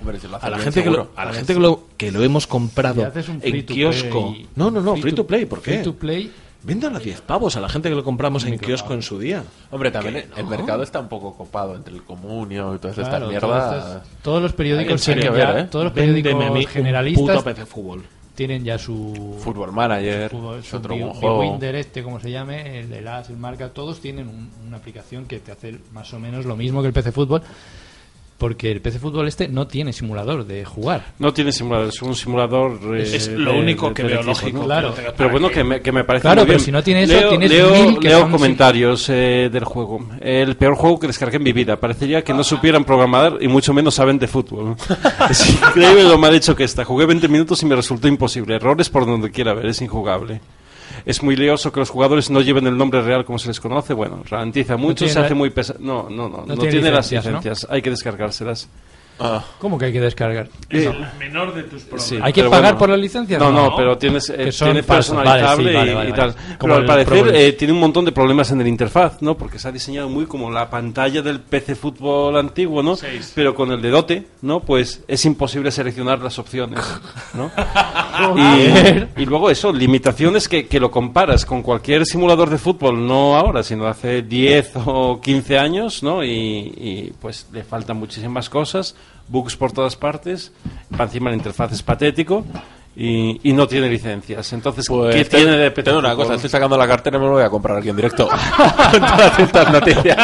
Hombre, 0.00 0.20
si 0.20 0.28
lo 0.28 0.36
haces 0.36 0.46
A 0.46 0.50
la 0.50 0.56
bien, 0.58 0.64
gente, 0.72 0.82
que 0.84 0.90
lo, 0.90 1.08
a 1.16 1.24
la 1.24 1.32
gente 1.32 1.54
que 1.54 1.60
lo, 1.60 1.84
que 1.96 2.12
lo 2.12 2.22
hemos 2.22 2.46
comprado 2.46 3.02
en 3.14 3.40
free 3.40 3.62
to 3.62 3.74
kiosco. 3.74 4.34
No, 4.56 4.70
no, 4.70 4.80
no, 4.80 4.96
free, 4.96 5.12
to 5.12 5.26
play, 5.26 5.44
¿por 5.46 5.60
qué? 5.60 5.74
Free 5.74 5.82
to 5.84 5.94
play. 5.94 6.32
Véndalo 6.64 6.98
a 6.98 7.00
10 7.00 7.22
pavos 7.22 7.56
a 7.56 7.60
la 7.60 7.68
gente 7.68 7.88
que 7.88 7.94
lo 7.96 8.04
compramos 8.04 8.44
en 8.44 8.56
kiosco 8.56 8.94
en 8.94 9.02
su 9.02 9.18
día. 9.18 9.42
Hombre, 9.72 9.90
también 9.90 10.14
¿Qué? 10.32 10.40
el 10.40 10.44
No. 10.44 10.50
mercado 10.50 10.84
está 10.84 11.00
un 11.00 11.08
poco 11.08 11.34
copado 11.36 11.74
entre 11.74 11.92
el 11.92 12.04
comunio 12.04 12.76
y 12.76 12.78
todas 12.78 12.96
estas 12.96 13.08
Claro, 13.08 13.26
mierdas. 13.28 13.50
todas 13.50 13.86
estas- 13.96 14.22
todos 14.22 14.42
los 14.42 14.52
periódicos 14.52 15.02
tienen 15.02 15.32
ver, 15.32 15.36
ya- 15.54 15.60
¿eh? 15.62 15.64
todos 15.68 15.86
los 15.86 15.92
periódicos 15.92 16.32
generalistas 16.70 17.36
puto 17.38 17.44
PC 17.44 17.66
Fútbol. 17.66 18.02
tienen 18.36 18.64
ya 18.64 18.78
su 18.78 19.36
Football 19.42 19.72
Manager, 19.72 20.30
fútbol- 20.30 20.58
es 20.60 20.66
su 20.68 20.76
otro 20.76 20.94
juego. 20.96 21.40
Biwinder 21.42 21.74
este, 21.74 22.04
como 22.04 22.20
se 22.20 22.30
llame, 22.30 22.78
el, 22.78 22.92
el 22.92 23.08
AS, 23.08 23.28
el 23.30 23.36
Marca, 23.38 23.70
todos 23.70 24.00
tienen 24.00 24.28
un- 24.28 24.48
una 24.68 24.76
aplicación 24.76 25.24
que 25.26 25.40
te 25.40 25.50
hace 25.50 25.78
más 25.92 26.14
o 26.14 26.20
menos 26.20 26.44
lo 26.46 26.54
mismo 26.54 26.80
que 26.80 26.86
el 26.86 26.92
PC 26.94 27.10
Fútbol, 27.10 27.42
porque 28.42 28.72
el 28.72 28.80
PC 28.80 28.98
Fútbol 28.98 29.28
este 29.28 29.46
no 29.46 29.68
tiene 29.68 29.92
simulador 29.92 30.44
de 30.44 30.64
jugar. 30.64 31.12
No 31.20 31.32
tiene 31.32 31.52
simulador, 31.52 31.90
es 31.90 32.02
un 32.02 32.16
simulador. 32.16 32.76
eh, 32.98 33.02
Es 33.14 33.28
lo 33.28 33.56
único 33.56 33.94
que 33.94 34.02
veo 34.02 34.20
lógico. 34.20 34.58
¿no? 34.58 34.64
Claro. 34.64 34.92
Pero 35.16 35.30
bueno, 35.30 35.48
que- 35.48 35.62
me, 35.62 35.80
que 35.80 35.92
me 35.92 36.02
parece 36.02 36.22
Claro, 36.22 36.40
muy 36.40 36.46
pero 36.46 36.58
bien. 36.58 36.64
si 36.64 36.72
no 36.72 36.82
tienes 36.82 37.08
eso, 37.08 37.20
leo, 37.20 37.28
tienes 37.28 37.50
leo- 37.52 37.70
mil 37.70 37.98
que 38.00 38.08
leo 38.08 38.22
son- 38.22 38.32
comentarios 38.32 39.08
eh, 39.10 39.48
del 39.52 39.62
juego. 39.64 40.04
El 40.20 40.56
peor 40.56 40.74
juego 40.74 40.98
que 40.98 41.06
descargué 41.06 41.36
en 41.36 41.44
mi 41.44 41.52
vida. 41.52 41.76
Parecería 41.76 42.24
que 42.24 42.34
no 42.34 42.42
supieran 42.42 42.84
programar 42.84 43.38
y 43.40 43.46
mucho 43.46 43.72
menos 43.72 43.94
saben 43.94 44.18
de 44.18 44.26
fútbol. 44.26 44.74
es 45.30 45.48
increíble 45.50 46.02
lo 46.02 46.18
mal 46.18 46.34
hecho 46.34 46.56
que 46.56 46.64
está. 46.64 46.84
Jugué 46.84 47.06
20 47.06 47.28
minutos 47.28 47.62
y 47.62 47.66
me 47.66 47.76
resultó 47.76 48.08
imposible. 48.08 48.56
Errores 48.56 48.88
por 48.90 49.06
donde 49.06 49.30
quiera 49.30 49.54
ver, 49.54 49.66
es 49.66 49.80
injugable. 49.82 50.40
Es 51.04 51.22
muy 51.22 51.36
lioso 51.36 51.72
que 51.72 51.80
los 51.80 51.90
jugadores 51.90 52.30
no 52.30 52.40
lleven 52.40 52.66
el 52.66 52.76
nombre 52.76 53.02
real 53.02 53.24
como 53.24 53.38
se 53.38 53.48
les 53.48 53.60
conoce. 53.60 53.94
Bueno, 53.94 54.22
ralentiza 54.28 54.76
mucho, 54.76 55.06
se 55.08 55.18
la- 55.18 55.26
hace 55.26 55.34
muy 55.34 55.50
pesado. 55.50 55.78
No, 55.82 56.08
no, 56.10 56.28
no, 56.28 56.44
no, 56.46 56.54
tiene 56.56 56.70
tiene, 56.70 56.90
las 56.90 57.10
licencias. 57.10 57.66
Hay 57.70 57.82
que 57.82 57.90
descargárselas. 57.90 58.68
¿Cómo 59.58 59.78
que 59.78 59.86
hay 59.86 59.92
que 59.92 60.00
descargar? 60.00 60.48
Eh, 60.70 60.90
menor 61.18 61.54
de 61.54 61.62
tus 61.64 61.82
problemas. 61.82 62.06
Sí, 62.06 62.18
¿Hay 62.22 62.32
que 62.32 62.42
pagar 62.44 62.62
bueno. 62.62 62.78
por 62.78 62.88
las 62.90 62.98
licencias? 62.98 63.40
No, 63.40 63.50
no, 63.52 63.70
No. 63.70 63.76
pero 63.76 63.96
tienes, 63.98 64.28
eh, 64.30 64.50
tiene 64.56 64.82
personalizable 64.82 65.72
Vale, 65.72 65.72
sí, 65.72 65.74
vale, 65.76 65.90
y, 65.92 65.94
vale, 65.94 66.08
y 66.08 66.12
vale. 66.12 66.34
tal. 66.34 66.58
Como 66.58 66.74
Pero 66.74 66.74
al 66.74 66.80
el 66.80 66.86
parecer 67.06 67.34
eh, 67.36 67.52
tiene 67.52 67.72
un 67.72 67.80
montón 67.80 68.04
de 68.04 68.12
problemas 68.12 68.50
en 68.50 68.60
el 68.60 68.66
interfaz, 68.68 69.22
¿no? 69.22 69.36
Porque 69.36 69.58
se 69.58 69.68
ha 69.68 69.72
diseñado 69.72 70.08
muy 70.08 70.26
como 70.26 70.50
la 70.50 70.68
pantalla 70.70 71.22
del 71.22 71.40
PC 71.40 71.74
fútbol 71.74 72.36
antiguo, 72.36 72.82
¿no? 72.82 72.96
Seis. 72.96 73.32
Pero 73.34 73.54
con 73.54 73.70
el 73.72 73.80
dedote, 73.82 74.26
¿no? 74.42 74.60
Pues 74.60 75.02
es 75.08 75.24
imposible 75.24 75.70
seleccionar 75.70 76.18
las 76.20 76.38
opciones, 76.38 76.80
¿no? 77.34 77.50
Y, 78.36 79.22
y 79.22 79.26
luego 79.26 79.50
eso, 79.50 79.72
limitaciones 79.72 80.48
que, 80.48 80.66
que 80.66 80.78
lo 80.78 80.90
comparas 80.90 81.44
con 81.44 81.62
cualquier 81.62 82.04
simulador 82.06 82.50
de 82.50 82.58
fútbol, 82.58 83.06
no 83.06 83.36
ahora, 83.36 83.62
sino 83.62 83.86
hace 83.86 84.22
10 84.22 84.72
o 84.86 85.20
15 85.20 85.58
años, 85.58 86.02
¿no? 86.02 86.22
Y, 86.22 86.28
y, 86.30 87.12
pues 87.20 87.46
le 87.52 87.64
faltan 87.64 87.96
muchísimas 87.96 88.48
cosas, 88.50 88.94
bugs 89.28 89.56
por 89.56 89.72
todas 89.72 89.96
partes, 89.96 90.52
para 90.90 91.04
encima 91.04 91.30
la 91.30 91.36
interfaz 91.36 91.72
es 91.72 91.82
patético 91.82 92.44
y, 92.96 93.40
y 93.48 93.52
no 93.52 93.66
tiene 93.66 93.88
licencias. 93.88 94.52
Entonces, 94.52 94.84
Pues 94.88 95.14
¿qué 95.14 95.24
te- 95.24 95.36
tiene 95.38 95.56
de 95.56 95.70
tengo 95.70 95.98
una 95.98 96.14
cosa, 96.14 96.34
estoy 96.34 96.50
sacando 96.50 96.76
la 96.76 96.86
cartera 96.86 97.16
y 97.16 97.20
me 97.20 97.26
lo 97.26 97.32
voy 97.32 97.42
a 97.42 97.50
comprar 97.50 97.78
aquí 97.78 97.88
en 97.88 97.96
directo. 97.96 98.28
Con 98.90 99.00
todas 99.00 99.38
estas 99.38 99.72
noticias. 99.72 100.16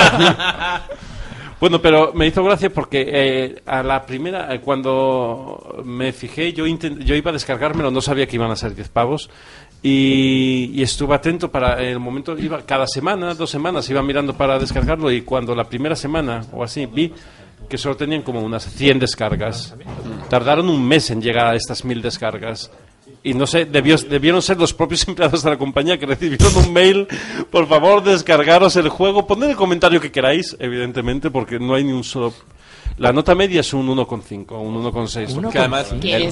Bueno, 1.61 1.83
pero 1.83 2.13
me 2.15 2.27
hizo 2.29 2.45
gracia 2.45 2.71
porque 2.71 3.05
eh, 3.11 3.63
a 3.67 3.83
la 3.83 4.07
primera, 4.07 4.55
eh, 4.55 4.61
cuando 4.61 5.83
me 5.85 6.13
fijé, 6.13 6.53
yo, 6.53 6.67
intent- 6.67 6.99
yo 7.03 7.17
iba 7.17 7.31
a 7.31 7.33
descargármelo, 7.33 7.91
no 7.91 8.01
sabía 8.01 8.29
que 8.29 8.37
iban 8.37 8.51
a 8.53 8.57
ser 8.57 8.75
10 8.77 8.89
pavos. 8.91 9.29
Y, 9.83 10.71
y 10.75 10.83
estuve 10.83 11.15
atento 11.15 11.51
para 11.51 11.81
el 11.83 11.99
momento, 12.01 12.37
iba 12.39 12.61
cada 12.63 12.87
semana, 12.87 13.35
dos 13.35 13.51
semanas, 13.51 13.89
iba 13.91 14.03
mirando 14.03 14.35
para 14.37 14.59
descargarlo. 14.59 15.11
Y 15.11 15.23
cuando 15.23 15.55
la 15.57 15.65
primera 15.65 15.97
semana 15.97 16.45
o 16.53 16.63
así 16.63 16.87
vi 16.87 17.13
que 17.69 17.79
solo 17.79 17.97
tenían 17.97 18.23
como 18.23 18.41
unas 18.41 18.65
100 18.65 18.99
descargas, 18.99 19.75
tardaron 20.29 20.69
un 20.69 20.87
mes 20.87 21.11
en 21.11 21.21
llegar 21.23 21.47
a 21.47 21.55
estas 21.55 21.85
1000 21.85 22.03
descargas. 22.03 22.71
Y 23.23 23.35
no 23.35 23.47
sé, 23.47 23.67
debió- 23.67 23.99
debieron 24.09 24.41
ser 24.43 24.59
los 24.59 24.73
propios 24.73 25.07
empleados 25.09 25.43
de 25.43 25.51
la 25.51 25.59
compañía 25.59 25.99
que 25.99 26.07
recibieron 26.07 26.55
un 26.57 26.73
mail. 26.73 27.07
Por 27.51 27.67
favor, 27.67 28.03
descargaros 28.03 28.77
el 28.77 28.89
juego. 28.89 29.27
Poned 29.27 29.51
el 29.51 29.57
comentario 29.57 30.01
que 30.01 30.13
queráis, 30.13 30.57
evidentemente, 30.61 31.31
porque 31.31 31.59
no 31.59 31.75
hay 31.75 31.85
ni 31.85 31.93
un 31.93 32.05
solo. 32.05 32.33
La 32.97 33.13
nota 33.13 33.35
media 33.35 33.61
es 33.61 33.73
un 33.75 33.87
1,5, 33.89 34.61
un 34.61 34.83
1,6. 34.83 35.51
Que 35.53 35.59
además 35.59 35.95
Qué 36.01 36.17
el, 36.17 36.23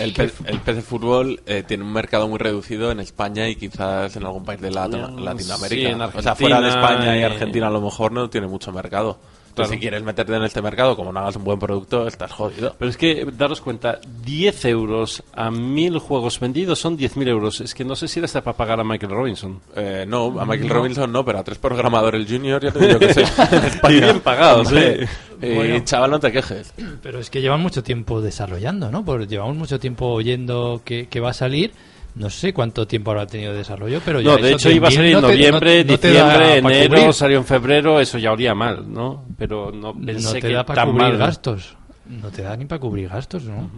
el, 0.00 0.12
P- 0.12 0.30
el 0.46 0.60
PC 0.60 0.82
Fútbol 0.82 1.40
eh, 1.46 1.62
tiene 1.66 1.84
un 1.84 1.92
mercado 1.92 2.26
muy 2.26 2.38
reducido 2.38 2.90
en 2.90 2.98
España 3.00 3.48
y 3.48 3.54
quizás 3.56 4.16
en 4.16 4.24
algún 4.24 4.44
país 4.44 4.60
de 4.60 4.70
Latino- 4.70 5.10
Latinoamérica. 5.18 5.68
sí, 5.68 5.86
en 5.86 6.00
o 6.02 6.22
sea, 6.22 6.34
fuera 6.34 6.60
de 6.60 6.66
Argentina 6.68 6.90
España 6.92 7.16
y 7.16 7.20
y- 7.20 7.22
Argentina 7.22 7.66
a 7.68 7.70
lo 7.70 7.80
mejor 7.80 8.10
no 8.12 8.28
tiene 8.30 8.48
mucho 8.48 8.72
mercado. 8.72 9.18
Claro. 9.58 9.72
si 9.72 9.78
quieres 9.78 10.02
meterte 10.02 10.34
en 10.34 10.42
este 10.44 10.62
mercado, 10.62 10.96
como 10.96 11.12
no 11.12 11.20
hagas 11.20 11.36
un 11.36 11.44
buen 11.44 11.58
producto, 11.58 12.06
estás 12.06 12.32
jodido. 12.32 12.74
Pero 12.78 12.90
es 12.90 12.96
que, 12.96 13.26
daros 13.32 13.60
cuenta, 13.60 13.98
10 14.24 14.64
euros 14.66 15.22
a 15.32 15.50
1000 15.50 15.98
juegos 15.98 16.38
vendidos 16.40 16.78
son 16.78 16.96
10.000 16.98 17.28
euros. 17.28 17.60
Es 17.60 17.74
que 17.74 17.84
no 17.84 17.96
sé 17.96 18.08
si 18.08 18.20
está 18.20 18.42
para 18.42 18.56
pagar 18.56 18.80
a 18.80 18.84
Michael 18.84 19.12
Robinson. 19.12 19.60
Eh, 19.76 20.04
no, 20.06 20.40
a 20.40 20.44
Michael 20.44 20.68
Robinson 20.70 21.10
no, 21.12 21.24
pero 21.24 21.38
a 21.38 21.44
tres 21.44 21.58
programadores 21.58 22.26
junior 22.28 22.62
ya 22.62 22.70
te 22.70 22.78
digo 22.86 22.98
que 23.00 23.06
España. 23.06 23.96
Y 23.96 24.00
bien 24.00 24.20
pagados, 24.20 24.66
Hombre, 24.68 25.04
¿eh? 25.04 25.08
Y 25.40 25.54
Bueno. 25.54 25.84
chaval, 25.84 26.10
no 26.10 26.20
te 26.20 26.32
quejes. 26.32 26.74
Pero 27.02 27.20
es 27.20 27.30
que 27.30 27.40
llevan 27.40 27.60
mucho 27.60 27.82
tiempo 27.82 28.20
desarrollando, 28.20 28.90
¿no? 28.90 29.04
Pues 29.04 29.28
llevamos 29.28 29.56
mucho 29.56 29.78
tiempo 29.78 30.06
oyendo 30.06 30.82
que, 30.84 31.06
que 31.08 31.20
va 31.20 31.30
a 31.30 31.34
salir. 31.34 31.72
No 32.18 32.28
sé 32.30 32.52
cuánto 32.52 32.86
tiempo 32.86 33.12
habrá 33.12 33.26
tenido 33.26 33.52
de 33.52 33.58
desarrollo, 33.58 34.00
pero 34.04 34.20
ya 34.20 34.30
No, 34.30 34.36
de 34.36 34.48
eso 34.48 34.56
hecho 34.68 34.70
iba 34.70 34.88
a 34.88 34.90
salir 34.90 35.14
en 35.16 35.22
noviembre, 35.22 35.84
no- 35.84 35.98
te 35.98 36.08
diciembre, 36.10 36.56
enero, 36.58 36.88
cubrir. 36.96 37.12
salió 37.14 37.38
en 37.38 37.44
febrero, 37.44 38.00
eso 38.00 38.18
ya 38.18 38.32
olía 38.32 38.54
mal, 38.54 38.92
¿no? 38.92 39.24
Pero 39.38 39.70
no 39.72 39.94
pensé 39.94 40.34
te 40.40 40.48
que 40.48 40.52
da 40.54 40.66
para 40.66 40.82
tan 40.82 40.90
cubrir 40.92 41.08
mal. 41.10 41.16
gastos. 41.18 41.76
No 42.08 42.30
te 42.30 42.40
da 42.42 42.56
ni 42.56 42.64
para 42.64 42.80
cubrir 42.80 43.08
gastos, 43.08 43.44
¿no? 43.44 43.70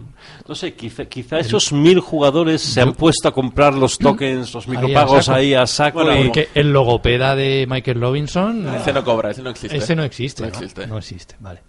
No 0.47 0.55
sé, 0.55 0.73
quizá, 0.73 1.03
quizá 1.05 1.37
esos 1.39 1.73
mil 1.73 1.99
jugadores 1.99 2.61
se 2.61 2.79
han 2.81 2.93
puesto 2.93 3.27
a 3.27 3.33
comprar 3.33 3.73
los 3.73 3.97
tokens, 3.99 4.53
los 4.53 4.67
Ahí 4.67 4.75
a 4.75 4.79
micropagos 4.79 5.25
saco. 5.25 5.37
ahí 5.37 5.53
a 5.53 5.67
saco. 5.67 6.03
Bueno, 6.03 6.19
y- 6.19 6.23
Porque 6.27 6.49
el 6.55 6.71
logopeda 6.71 7.35
de 7.35 7.67
Michael 7.69 7.99
Robinson... 8.01 8.73
Ese 8.73 8.93
no 8.93 9.03
cobra, 9.03 9.31
ese 9.31 9.41
no 9.43 9.49
existe. 9.49 9.75
Ese 9.77 9.95
no 9.97 10.03
existe, 10.03 10.43
No 10.43 10.47
¿no? 10.49 10.53
existe. 10.55 10.87
No 10.87 10.97
existe, 10.97 11.35
vale. 11.41 11.59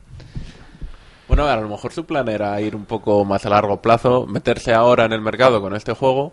Bueno, 1.28 1.46
a 1.46 1.56
lo 1.56 1.68
mejor 1.68 1.92
su 1.92 2.04
plan 2.04 2.28
era 2.28 2.60
ir 2.60 2.76
un 2.76 2.84
poco 2.84 3.24
más 3.24 3.44
a 3.46 3.48
largo 3.50 3.80
plazo, 3.82 4.26
meterse 4.26 4.72
ahora 4.72 5.04
en 5.06 5.12
el 5.12 5.20
mercado 5.20 5.60
con 5.60 5.74
este 5.74 5.92
juego 5.94 6.32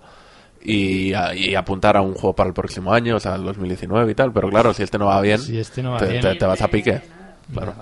y, 0.63 1.13
a- 1.13 1.33
y 1.35 1.55
apuntar 1.55 1.95
a 1.97 2.01
un 2.01 2.13
juego 2.13 2.35
para 2.35 2.47
el 2.49 2.53
próximo 2.53 2.93
año, 2.93 3.15
o 3.15 3.19
sea, 3.19 3.35
el 3.35 3.43
2019 3.43 4.11
y 4.11 4.15
tal. 4.15 4.31
Pero 4.33 4.49
claro, 4.49 4.73
si 4.73 4.83
este 4.83 4.97
no 4.97 5.05
va 5.07 5.21
bien, 5.21 5.39
Si 5.39 5.57
este 5.57 5.81
no 5.83 5.91
va 5.91 5.97
te, 5.99 6.07
bien. 6.07 6.21
te- 6.21 6.35
te 6.35 6.45
vas 6.45 6.61
a 6.61 6.67
pique. 6.67 7.01
Claro. 7.53 7.73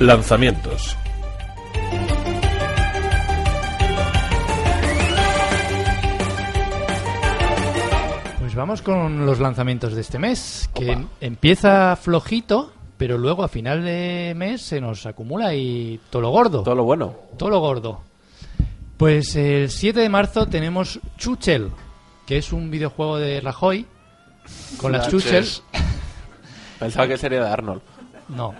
Lanzamientos. 0.00 0.96
Pues 8.38 8.54
vamos 8.54 8.82
con 8.82 9.26
los 9.26 9.38
lanzamientos 9.38 9.94
de 9.94 10.00
este 10.00 10.18
mes, 10.18 10.70
que 10.74 10.96
empieza 11.20 11.94
flojito, 11.96 12.72
pero 13.00 13.16
luego 13.16 13.42
a 13.42 13.48
final 13.48 13.82
de 13.82 14.34
mes 14.36 14.60
se 14.60 14.78
nos 14.78 15.06
acumula 15.06 15.54
y 15.54 15.98
todo 16.10 16.20
lo 16.20 16.28
gordo. 16.28 16.62
Todo 16.62 16.74
lo 16.74 16.84
bueno. 16.84 17.14
Todo 17.38 17.48
lo 17.48 17.58
gordo. 17.58 18.02
Pues 18.98 19.34
el 19.36 19.70
7 19.70 20.00
de 20.00 20.08
marzo 20.10 20.44
tenemos 20.48 21.00
Chuchel, 21.16 21.70
que 22.26 22.36
es 22.36 22.52
un 22.52 22.70
videojuego 22.70 23.16
de 23.16 23.40
Rajoy 23.40 23.86
con 24.76 24.92
las 24.92 25.08
Chuchel. 25.08 25.46
Pensaba 26.78 27.08
que 27.08 27.16
sería 27.16 27.40
de 27.42 27.48
Arnold. 27.48 27.80
No. 28.28 28.54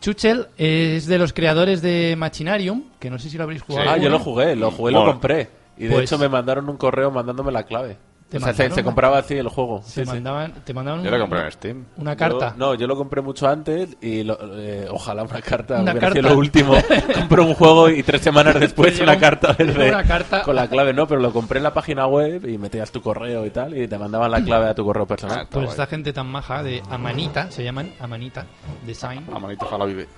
Chuchel 0.00 0.48
es 0.58 1.06
de 1.06 1.16
los 1.18 1.32
creadores 1.32 1.80
de 1.80 2.16
Machinarium, 2.18 2.82
que 2.98 3.08
no 3.08 3.20
sé 3.20 3.30
si 3.30 3.38
lo 3.38 3.44
habréis 3.44 3.62
jugado. 3.62 3.88
Ah, 3.88 3.98
yo 3.98 4.08
lo 4.10 4.18
jugué, 4.18 4.56
lo 4.56 4.72
jugué 4.72 4.90
lo 4.90 4.98
Mola. 5.02 5.12
compré. 5.12 5.48
Y 5.78 5.84
de 5.84 5.90
Pues- 5.94 6.10
hecho 6.10 6.18
me 6.18 6.28
mandaron 6.28 6.68
un 6.68 6.76
correo 6.76 7.12
mandándome 7.12 7.52
la 7.52 7.62
clave. 7.62 7.98
¿Te 8.34 8.38
O 8.38 8.52
sea, 8.52 8.70
se, 8.70 8.82
compraba 8.82 9.18
así 9.18 9.34
el 9.34 9.46
juego. 9.46 9.78
Te 9.84 9.90
Sí, 9.90 10.00
sí. 10.00 10.06
mandaban, 10.06 10.52
te 10.64 10.74
mandaban 10.74 11.04
Yo 11.04 11.10
lo 11.12 11.20
compré 11.20 11.44
en 11.44 11.52
Steam. 11.52 11.84
una 11.98 12.16
carta. 12.16 12.50
Yo- 12.50 12.56
no, 12.56 12.74
yo 12.74 12.86
lo 12.88 12.96
compré 12.96 13.22
mucho 13.22 13.46
antes 13.46 13.96
y 14.00 14.24
lo- 14.24 14.36
eh, 14.58 14.88
ojalá 14.90 15.22
una 15.22 15.40
carta. 15.40 15.80
Una 15.80 15.92
hubiera 15.92 16.08
sido 16.10 16.22
carta. 16.22 16.34
lo 16.34 16.38
último. 16.40 16.74
compré 17.14 17.40
un 17.42 17.54
juego 17.54 17.88
y 17.90 18.02
tres 18.02 18.22
semanas 18.22 18.58
después 18.58 18.98
una 18.98 19.12
llegó- 19.12 19.20
carta, 19.20 19.52
verde 19.52 19.88
una 19.88 20.02
carta. 20.02 20.42
con 20.42 20.56
la 20.56 20.66
clave. 20.68 20.92
No, 20.92 21.06
pero 21.06 21.20
lo 21.20 21.32
compré 21.32 21.58
en 21.58 21.62
la 21.62 21.72
página 21.72 22.08
web 22.08 22.44
y 22.48 22.58
metías 22.58 22.90
tu 22.90 23.00
correo 23.00 23.46
y 23.46 23.50
tal 23.50 23.78
y 23.78 23.86
te 23.86 23.96
mandaban 23.98 24.32
la 24.32 24.42
clave 24.42 24.68
a 24.68 24.74
tu 24.74 24.84
correo 24.84 25.06
personal. 25.06 25.42
Ah, 25.42 25.46
Pues 25.48 25.66
guay. 25.66 25.68
esta 25.70 25.86
gente 25.86 26.12
tan 26.12 26.26
maja 26.26 26.62
de 26.64 26.82
Amanita, 26.90 27.50
se 27.52 27.62
llaman 27.62 27.92
Amanita 28.00 28.46
Design. 28.84 29.26
La 29.32 29.38
manita 29.38 29.64
ojalá 29.64 29.84
vive. 29.84 30.08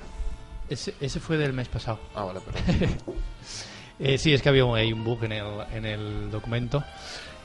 Ese, 0.70 0.94
ese 1.02 1.20
fue 1.20 1.36
del 1.36 1.52
mes 1.52 1.68
pasado. 1.68 1.98
Ah, 2.14 2.24
vale, 2.24 2.40
pero... 2.44 2.88
Eh, 3.98 4.18
sí, 4.18 4.34
es 4.34 4.43
que 4.43 4.51
había 4.51 4.62
un, 4.66 4.76
hay 4.76 4.93
un 4.93 5.02
bug 5.05 5.24
en 5.24 5.32
el, 5.32 5.47
en 5.72 5.86
el 5.86 6.30
documento. 6.30 6.84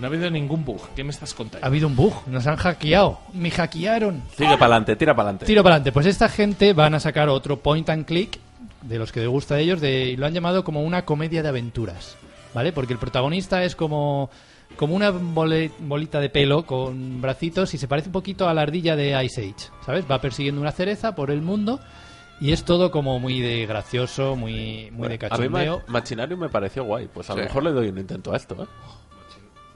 No 0.02 0.08
ha 0.08 0.10
habido 0.10 0.30
ningún 0.32 0.66
bug. 0.66 0.82
¿Qué 0.96 1.04
me 1.04 1.12
estás 1.12 1.32
Ha 1.34 1.38
contando? 1.38 1.66
habido 1.66 1.88
un 1.88 1.96
bug, 1.96 2.14
nos 2.28 2.46
han 2.48 2.56
hackeado. 2.58 3.20
Me 3.34 3.52
hackearon. 3.52 4.24
Sigue 4.36 4.54
para 4.54 4.66
adelante, 4.66 4.96
tira 4.96 5.16
para 5.16 5.30
adelante. 5.30 5.46
Tiro 5.46 5.62
para 5.64 5.76
adelante. 5.76 5.92
Pues 5.92 6.08
esta 6.08 6.28
gente 6.28 6.74
van 6.74 6.96
a 6.96 7.00
sacar 7.00 7.30
otro 7.30 7.60
point 7.60 7.88
and 7.90 8.06
click, 8.06 8.40
de 8.82 8.98
los 8.98 9.12
que 9.12 9.20
les 9.20 9.30
gusta 9.30 9.56
a 9.56 9.60
ellos, 9.60 9.80
de, 9.80 10.06
y 10.10 10.18
lo 10.18 10.26
han 10.26 10.34
llamado 10.34 10.64
como 10.64 10.82
una 10.82 11.06
comedia 11.06 11.44
de 11.44 11.50
aventuras. 11.50 12.18
¿Vale? 12.54 12.74
Porque 12.74 12.94
el 12.94 13.00
protagonista 13.00 13.64
es 13.64 13.76
como, 13.78 14.30
como 14.76 14.96
una 14.96 15.12
bole- 15.12 15.72
bolita 15.80 16.20
de 16.20 16.30
pelo 16.30 16.66
con 16.66 17.22
bracitos 17.22 17.74
y 17.76 17.78
se 17.78 17.88
parece 17.88 18.10
un 18.10 18.14
poquito 18.14 18.50
a 18.50 18.54
la 18.56 18.64
ardilla 18.64 18.96
de 18.96 19.24
Ice 19.24 19.40
Age. 19.42 19.70
¿Sabes? 19.86 20.04
Va 20.10 20.20
persiguiendo 20.20 20.60
una 20.60 20.72
cereza 20.74 21.14
por 21.16 21.30
el 21.32 21.42
mundo 21.44 21.80
y 22.42 22.52
es 22.54 22.66
todo 22.66 22.90
como 22.90 23.20
muy 23.20 23.40
de 23.40 23.68
gracioso, 23.68 24.36
muy, 24.36 24.90
muy 24.92 25.04
de 25.04 25.06
a 25.06 25.10
mí 25.10 25.18
cachondeo. 25.20 25.78
Ma- 25.88 25.94
Machinarium 26.00 26.40
me 26.40 26.50
pareció 26.50 26.84
guay. 26.86 27.08
Pues 27.14 27.30
a 27.30 27.34
lo 27.36 27.40
Sí. 27.40 27.46
mejor 27.46 27.64
le 27.64 27.72
doy 27.72 27.88
un 27.90 28.00
intento 28.00 28.34
a 28.34 28.38
esto, 28.38 28.64
¿eh? 28.64 28.68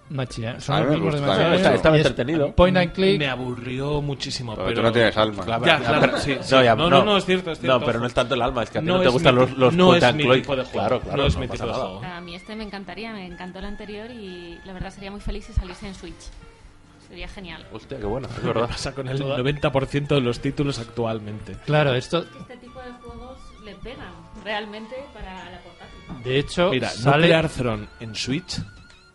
Machina- 0.08 0.60
Son 0.62 0.76
A 0.76 0.80
mí 0.82 0.86
los 0.86 0.92
me 0.92 0.96
mismos 0.98 1.14
de 1.16 1.20
gusta, 1.20 1.34
a 1.34 1.38
mí 1.38 1.44
me 1.44 1.50
Machinarium 1.50 1.62
gusta, 1.64 1.76
estaba 1.76 1.98
entretenido. 1.98 2.52
Point 2.56 2.78
and 2.78 2.92
click. 2.94 3.18
Me 3.20 3.28
aburrió 3.28 4.02
muchísimo. 4.04 4.54
Pero 4.54 4.68
Pero, 4.68 4.78
tú 4.78 4.84
no 4.84 4.92
tienes 4.92 5.18
alma. 5.18 5.44
Claro, 5.44 5.66
Ya, 5.66 5.80
ya, 5.80 5.86
claro, 5.88 6.02
pero- 6.02 6.18
sí, 6.20 6.38
sí. 6.42 6.54
No, 6.56 6.64
ya, 6.64 6.76
No, 6.76 6.90
no, 6.92 7.04
no, 7.04 7.18
es 7.18 7.26
cierto, 7.26 7.52
es 7.52 7.60
cierto. 7.60 7.80
No, 7.80 7.86
pero 7.86 8.00
no 8.00 8.06
es 8.06 8.14
tanto 8.14 8.36
el 8.36 8.42
alma, 8.44 8.62
es 8.64 8.70
que 8.70 8.78
a 8.78 8.82
ti 8.82 8.88
No 8.88 8.98
no, 8.98 9.02
te 9.02 9.08
gustan 9.10 9.34
los, 9.36 9.52
los 9.58 9.74
no 9.74 9.86
point 9.88 9.98
es 9.98 10.04
and 10.10 10.18
mi 10.18 10.24
click. 10.24 10.36
tipo 10.44 10.56
de 10.56 10.64
juego. 10.64 10.78
Claro, 10.80 11.00
claro, 11.02 11.18
No 11.18 11.26
es 11.28 11.38
mi 11.38 11.48
tipo 11.48 11.66
de 11.66 11.74
juego. 11.74 12.02
A 12.04 12.22
mí 12.22 12.36
este 12.36 12.56
me 12.56 12.64
encantaría, 12.66 13.12
me 13.14 13.26
encantó 13.26 13.58
el 13.60 13.66
anterior 13.66 14.12
y 14.12 14.60
la 14.64 14.74
verdad 14.74 14.92
sería 14.92 15.10
muy 15.10 15.22
feliz 15.22 15.46
si 15.46 15.54
saliese 15.54 15.88
en 15.88 15.96
Switch. 15.96 16.30
Sería 17.08 17.28
genial. 17.28 17.66
Hostia, 17.72 17.98
qué 18.00 18.06
bueno, 18.06 18.28
es 18.28 18.40
¿Qué 18.40 18.48
verdad. 18.48 18.68
pasa 18.68 18.94
con 18.94 19.08
el 19.08 19.20
90% 19.20 20.08
de 20.16 20.22
los 20.22 20.40
títulos 20.40 20.78
actualmente? 20.80 21.56
Claro, 21.66 21.94
esto, 21.94 22.26
Este 22.42 22.58
tipo 22.58 22.80
de 22.80 22.92
juegos 22.94 23.38
le 23.64 23.74
pegan 23.76 24.14
realmente 24.44 24.96
para 25.14 25.34
la 25.52 25.60
portátil. 25.62 26.24
de 26.24 26.40
hecho, 26.40 26.70
Mira, 26.72 26.90
sale... 26.90 27.18
Nuclear 27.18 27.50
Throne 27.50 27.88
en 28.00 28.16
Switch 28.16 28.58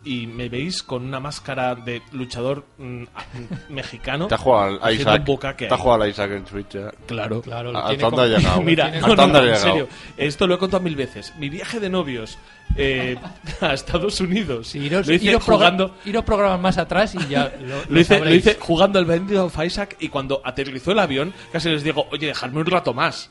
y 0.03 0.25
me 0.25 0.49
veis 0.49 0.81
con 0.83 1.05
una 1.05 1.19
máscara 1.19 1.75
de 1.75 2.01
luchador 2.11 2.65
mm, 2.77 3.03
mexicano. 3.69 4.27
Te 4.27 4.35
has 4.35 4.41
jugado 4.41 4.83
al 4.83 4.93
Isaac. 4.93 5.25
Te 5.57 5.67
ahí. 5.75 5.81
jugado 5.81 6.03
al 6.03 6.09
Isaac 6.09 6.31
en 6.31 6.47
Switch 6.47 6.69
ya. 6.69 6.91
Claro. 7.05 7.41
Claro, 7.41 7.71
lo 7.71 7.77
¿Hasta 7.77 7.89
tiene 7.89 8.03
dónde 8.03 8.21
ha 8.21 8.25
como- 8.25 8.37
llegado? 8.37 8.61
Mira, 8.63 8.85
¿Hasta 8.85 8.99
no, 9.07 9.15
no, 9.27 9.37
ha 9.37 9.47
en 9.49 9.55
serio, 9.57 9.87
esto 10.17 10.47
lo 10.47 10.55
he 10.55 10.57
contado 10.57 10.81
mil 10.83 10.95
veces. 10.95 11.33
Mi 11.37 11.49
viaje 11.49 11.79
de 11.79 11.89
novios 11.89 12.37
eh, 12.77 13.17
a 13.61 13.73
Estados 13.73 14.19
Unidos 14.21 14.67
Sí, 14.67 14.79
iros, 14.79 15.07
lo 15.07 15.13
hice 15.13 15.25
iros 15.25 15.43
jugando. 15.43 15.95
iros 16.05 16.23
programas 16.23 16.59
más 16.59 16.77
atrás 16.77 17.15
y 17.15 17.27
ya 17.27 17.51
lo, 17.61 17.83
Lo 17.89 17.99
hice, 17.99 18.13
lo 18.15 18.19
sabréis. 18.19 18.45
hice 18.45 18.57
jugando 18.59 18.99
al 18.99 19.05
Binding 19.05 19.37
of 19.37 19.57
Isaac 19.63 19.97
y 19.99 20.09
cuando 20.09 20.41
aterrizó 20.43 20.91
el 20.91 20.99
avión 20.99 21.33
casi 21.51 21.69
les 21.69 21.83
digo, 21.83 22.07
oye, 22.11 22.27
dejadme 22.27 22.59
un 22.59 22.65
rato 22.65 22.93
más. 22.93 23.29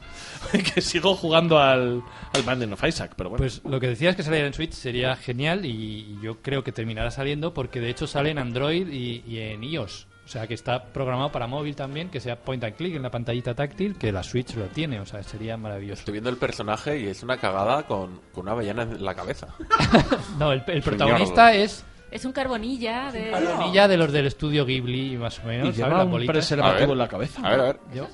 que 0.74 0.80
sigo 0.80 1.14
jugando 1.16 1.58
al, 1.58 2.02
al 2.32 2.42
Binding 2.42 2.72
of 2.72 2.84
Isaac, 2.84 3.12
pero 3.16 3.30
bueno. 3.30 3.42
Pues 3.42 3.60
lo 3.64 3.78
que 3.78 3.88
decías 3.88 4.16
que 4.16 4.22
saliera 4.22 4.46
en 4.46 4.54
Switch 4.54 4.72
sería 4.72 5.14
genial 5.16 5.64
y 5.66 6.18
yo 6.22 6.40
creo 6.42 6.64
que 6.64 6.72
terminará 6.72 7.10
saliendo 7.10 7.52
porque 7.54 7.80
de 7.80 7.90
hecho 7.90 8.06
sale 8.06 8.30
en 8.30 8.38
Android 8.38 8.88
y, 8.88 9.22
y 9.26 9.38
en 9.38 9.62
iOS. 9.64 10.06
O 10.30 10.32
sea 10.32 10.46
que 10.46 10.54
está 10.54 10.80
programado 10.84 11.32
para 11.32 11.48
móvil 11.48 11.74
también, 11.74 12.08
que 12.08 12.20
sea 12.20 12.36
point 12.36 12.62
and 12.62 12.76
click 12.76 12.94
en 12.94 13.02
la 13.02 13.10
pantallita 13.10 13.52
táctil, 13.52 13.96
que 13.96 14.12
la 14.12 14.22
Switch 14.22 14.54
lo 14.54 14.66
tiene. 14.66 15.00
O 15.00 15.04
sea, 15.04 15.24
sería 15.24 15.56
maravilloso. 15.56 15.98
Estoy 16.02 16.12
viendo 16.12 16.30
el 16.30 16.36
personaje 16.36 17.00
y 17.00 17.08
es 17.08 17.24
una 17.24 17.36
cagada 17.38 17.82
con, 17.82 18.20
con 18.32 18.42
una 18.44 18.52
avellana 18.52 18.82
en 18.84 19.04
la 19.04 19.12
cabeza. 19.16 19.48
No, 20.38 20.52
el, 20.52 20.62
el 20.68 20.82
protagonista 20.82 21.52
es 21.52 21.84
Es 22.12 22.24
un 22.24 22.30
carbonilla 22.30 23.10
de... 23.10 23.32
Carbonilla 23.32 23.88
de 23.88 23.96
los 23.96 24.12
del 24.12 24.26
estudio 24.26 24.64
Ghibli, 24.64 25.16
más 25.16 25.40
o 25.40 25.48
menos. 25.48 25.70
Y 25.70 25.72
¿sabes? 25.72 25.76
lleva 25.78 26.04
Las 26.04 26.14
un 26.14 26.26
preservativo 26.26 26.80
ver. 26.80 26.90
en 26.90 26.98
la 26.98 27.08
cabeza. 27.08 27.40
A 27.44 27.50
ver, 27.50 27.60
a 27.60 27.62
ver. 27.64 27.80
Lleva, 27.92 28.08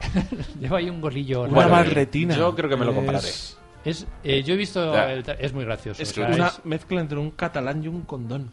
lleva 0.60 0.78
ahí 0.78 0.90
un 0.90 1.00
gorrillo. 1.00 1.42
Una 1.42 1.60
raro. 1.60 1.70
barretina. 1.70 2.34
Yo 2.36 2.52
creo 2.56 2.68
que 2.68 2.76
me 2.76 2.84
lo 2.84 2.92
compraré. 2.94 3.28
Es 3.28 3.56
Es, 3.84 4.06
eh, 4.24 4.42
yo 4.42 4.54
he 4.54 4.56
visto. 4.56 4.92
El 5.06 5.24
es 5.38 5.52
muy 5.52 5.64
gracioso. 5.64 6.02
es 6.02 6.10
o 6.10 6.14
sea, 6.14 6.26
una 6.28 6.48
es- 6.48 6.64
mezcla 6.64 7.00
entre 7.00 7.16
un 7.18 7.30
catalán 7.30 7.82
y 7.84 7.86
un 7.88 8.02
condón. 8.02 8.50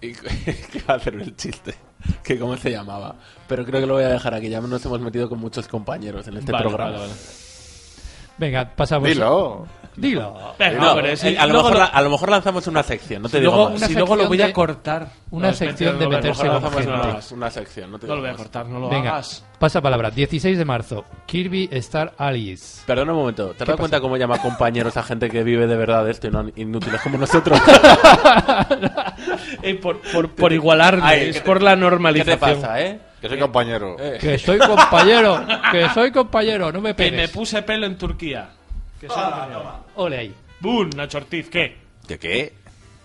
Y 0.00 0.12
que 0.72 0.82
va 0.88 0.94
a 0.94 0.96
hacer 0.96 1.14
el 1.14 1.34
chiste. 1.36 1.74
Que 2.22 2.38
cómo 2.38 2.56
se 2.56 2.70
llamaba. 2.70 3.16
Pero 3.48 3.64
creo 3.64 3.80
que 3.80 3.86
lo 3.86 3.94
voy 3.94 4.04
a 4.04 4.08
dejar 4.08 4.34
aquí. 4.34 4.48
Ya 4.48 4.60
nos 4.60 4.84
hemos 4.84 5.00
metido 5.00 5.28
con 5.28 5.38
muchos 5.40 5.66
compañeros 5.68 6.26
en 6.28 6.36
este 6.36 6.52
Vale, 6.52 6.64
programa. 6.64 6.90
vale, 6.92 7.06
vale. 7.06 7.20
Venga, 8.38 8.70
pasamos. 8.76 9.08
Dilo. 9.08 9.66
Dilo. 9.96 10.54
Venga, 10.58 10.78
No, 10.80 10.92
hombre, 10.92 11.12
eh, 11.12 11.16
si 11.16 11.36
a, 11.36 11.46
lo 11.46 11.54
mejor, 11.54 11.74
lo- 11.76 11.82
a 11.94 12.00
lo 12.02 12.10
mejor 12.10 12.30
lanzamos 12.30 12.66
una 12.66 12.82
sección, 12.82 13.22
no 13.22 13.28
te 13.28 13.40
digo 13.40 13.52
luego, 13.52 13.70
más. 13.70 13.78
una 13.78 13.86
si 13.86 13.94
luego 13.94 14.16
lo 14.16 14.28
voy 14.28 14.42
a 14.42 14.52
cortar. 14.52 15.08
una 15.30 15.52
sección 15.54 15.98
de 15.98 16.06
meterse 16.08 16.44
no 16.44 16.52
lo 16.54 16.60
con 16.60 16.66
hagamos, 16.68 16.84
no 16.86 16.90
lo 16.92 16.96
gente. 16.98 17.10
hagas. 17.12 17.32
Una 17.32 17.50
sección, 17.50 17.90
no 17.90 17.98
te 17.98 18.06
No 18.06 18.14
lo 18.16 18.20
voy 18.20 18.30
a 18.30 18.34
cortar, 18.34 18.66
no 18.66 18.78
lo 18.78 18.88
Venga, 18.90 19.12
hagas. 19.12 19.44
pasa 19.58 19.80
palabra. 19.80 20.10
16 20.10 20.58
de 20.58 20.64
marzo. 20.64 21.04
Kirby 21.26 21.68
Star 21.72 22.12
Allies. 22.18 22.82
Perdona 22.86 23.12
un 23.12 23.18
momento, 23.20 23.46
¿te 23.48 23.52
has 23.52 23.58
dado 23.60 23.66
pasa? 23.72 23.78
cuenta 23.78 24.00
cómo 24.00 24.16
llama 24.18 24.38
compañeros 24.42 24.96
a 24.98 25.02
gente 25.02 25.30
que 25.30 25.42
vive 25.42 25.66
de 25.66 25.76
verdad 25.76 26.04
de 26.04 26.10
esto 26.10 26.26
y 26.28 26.30
no 26.30 26.46
inútiles 26.56 27.00
como 27.00 27.16
nosotros? 27.18 27.58
Eh, 29.62 29.74
por, 29.76 30.00
por, 30.12 30.30
por 30.34 30.52
igualarme, 30.52 31.02
Ay, 31.04 31.20
es 31.28 31.34
¿qué 31.36 31.40
te- 31.40 31.46
por 31.46 31.62
la 31.62 31.70
¿Qué 31.72 31.76
normalización. 31.80 32.38
te 32.38 32.54
pasa, 32.54 32.80
eh? 32.80 33.00
Que 33.20 33.28
soy 33.28 33.38
compañero. 33.38 33.96
Eh, 33.98 34.18
Que 34.20 34.38
soy 34.38 34.58
compañero. 34.58 35.44
que 35.72 35.88
soy 35.90 36.12
compañero. 36.12 36.70
No 36.72 36.80
me 36.80 36.94
Que 36.94 37.04
me 37.04 37.10
pegues. 37.10 37.30
puse 37.30 37.62
pelo 37.62 37.86
en 37.86 37.96
Turquía. 37.96 38.48
Que 39.00 39.08
soy 39.08 39.22
español. 39.22 39.62
Ole 39.96 40.18
ahí. 40.18 40.34
¡Bum! 40.60 40.90
Nacho 40.96 41.18
Ortiz, 41.18 41.48
¿qué? 41.50 41.76
¿De 42.08 42.18
qué? 42.18 42.52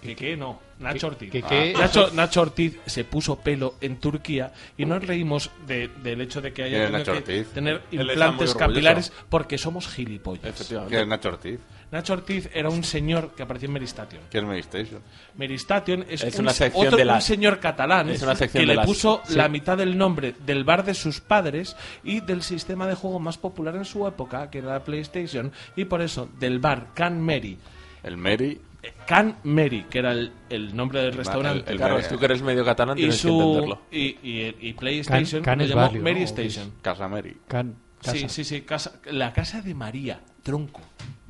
¿Qué 0.01 0.15
qué? 0.15 0.35
No, 0.37 0.59
Nacho 0.79 1.07
Ortiz. 1.07 1.29
que 1.31 1.43
qué? 1.43 1.73
Nacho, 1.77 2.09
Nacho 2.13 2.41
Ortiz 2.41 2.77
se 2.87 3.03
puso 3.03 3.35
pelo 3.39 3.75
en 3.81 3.97
Turquía 3.99 4.51
y 4.77 4.85
nos 4.85 5.05
reímos 5.05 5.51
de- 5.67 5.89
del 6.01 6.21
hecho 6.21 6.41
de 6.41 6.53
que 6.53 6.63
haya 6.63 6.77
¿Quién 6.77 6.81
es 6.95 7.03
tenido 7.03 7.13
Nacho 7.13 7.25
que 7.25 7.39
Ortiz? 7.39 7.53
tener 7.53 7.73
Él 7.73 7.81
está 7.81 7.91
muy 7.91 8.01
implantes 8.09 8.49
orgulloso. 8.49 8.57
capilares 8.57 9.13
porque 9.29 9.57
somos 9.59 9.87
gilipollas. 9.87 10.45
Efectivamente. 10.45 10.89
¿Quién 10.95 11.01
es 11.03 11.07
Nacho 11.07 11.29
Ortiz? 11.29 11.59
Nacho 11.91 12.13
Ortiz 12.13 12.49
era 12.53 12.69
un 12.69 12.83
señor 12.85 13.31
que 13.35 13.43
apareció 13.43 13.67
en 13.67 13.73
Meristation. 13.73 14.21
¿Quién 14.31 14.45
es 14.45 14.49
Medistation? 14.49 15.01
Meristation 15.35 16.05
es, 16.07 16.23
Es 16.23 16.35
un, 16.35 16.41
una 16.41 16.53
sección 16.53 16.87
otro- 16.87 16.97
de 16.97 17.05
un 17.11 17.21
señor 17.21 17.59
catalán 17.59 18.09
Es 18.09 18.21
una 18.21 18.35
sección 18.35 18.61
que 18.61 18.67
de 18.67 18.73
le 18.73 18.75
las- 18.75 18.85
puso 18.85 19.21
sí. 19.25 19.35
la 19.35 19.49
mitad 19.49 19.77
del 19.77 19.97
nombre 19.97 20.33
del 20.45 20.63
bar 20.63 20.85
de 20.85 20.93
sus 20.93 21.19
padres 21.19 21.75
y 22.03 22.21
del 22.21 22.43
sistema 22.43 22.87
de 22.87 22.95
juego 22.95 23.19
más 23.19 23.37
popular 23.37 23.75
en 23.75 23.83
su 23.85 24.07
época, 24.07 24.49
que 24.49 24.59
era 24.59 24.69
la 24.73 24.83
PlayStation, 24.83 25.51
y 25.75 25.85
por 25.85 26.01
eso 26.01 26.29
del 26.39 26.59
bar 26.59 26.87
Can 26.93 27.19
Mary. 27.21 27.57
El 28.03 28.15
Mary. 28.17 28.59
eh, 28.81 28.93
Can 29.05 29.35
Mary, 29.43 29.85
que 29.89 29.99
era 29.99 30.13
el, 30.13 30.31
el 30.49 30.75
nombre 30.75 31.01
del 31.01 31.13
restaurante. 31.13 31.65
el- 31.67 31.73
el- 31.73 31.79
Carlos, 31.79 32.07
tú 32.07 32.17
que 32.17 32.25
eres 32.25 32.41
medio 32.41 32.63
catalán 32.63 32.97
y 32.97 33.01
tienes 33.01 33.17
que 33.17 33.21
su 33.21 33.39
entenderlo. 33.41 33.81
y, 33.91 33.99
y, 34.23 34.55
y 34.61 34.73
PlayStation 34.73 35.43
Can- 35.43 35.59
Can 35.59 35.67
lo 35.67 35.75
llamó 35.91 36.01
barrio. 36.03 36.23
Station. 36.23 36.71
Casa 36.81 37.07
Mary. 37.09 37.35
Can- 37.47 37.75
Sí, 38.03 38.21
casa. 38.23 38.29
sí, 38.29 38.43
sí, 38.43 38.61
casa, 38.61 38.93
la 39.11 39.31
casa 39.31 39.61
de 39.61 39.75
María, 39.75 40.21
tronco. 40.41 40.81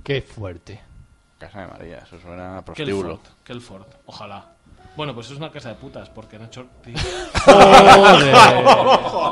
Qué 0.04 0.22
fuerte. 0.22 0.82
Casa 1.38 1.62
de 1.62 1.68
María. 1.68 1.98
Eso 2.00 2.20
suena 2.20 2.58
a 2.60 2.66
prostíbulo. 2.66 3.18
Ford, 3.18 3.28
que 3.44 3.54
el 3.54 3.62
Ford, 3.62 3.86
ojalá. 4.06 4.46
Bueno, 4.96 5.14
pues 5.16 5.32
es 5.32 5.38
una 5.38 5.50
casa 5.52 5.70
de 5.70 5.76
putas, 5.76 6.10
porque 6.10 6.38
Nacho 6.38 6.66
Ortiz- 6.84 7.02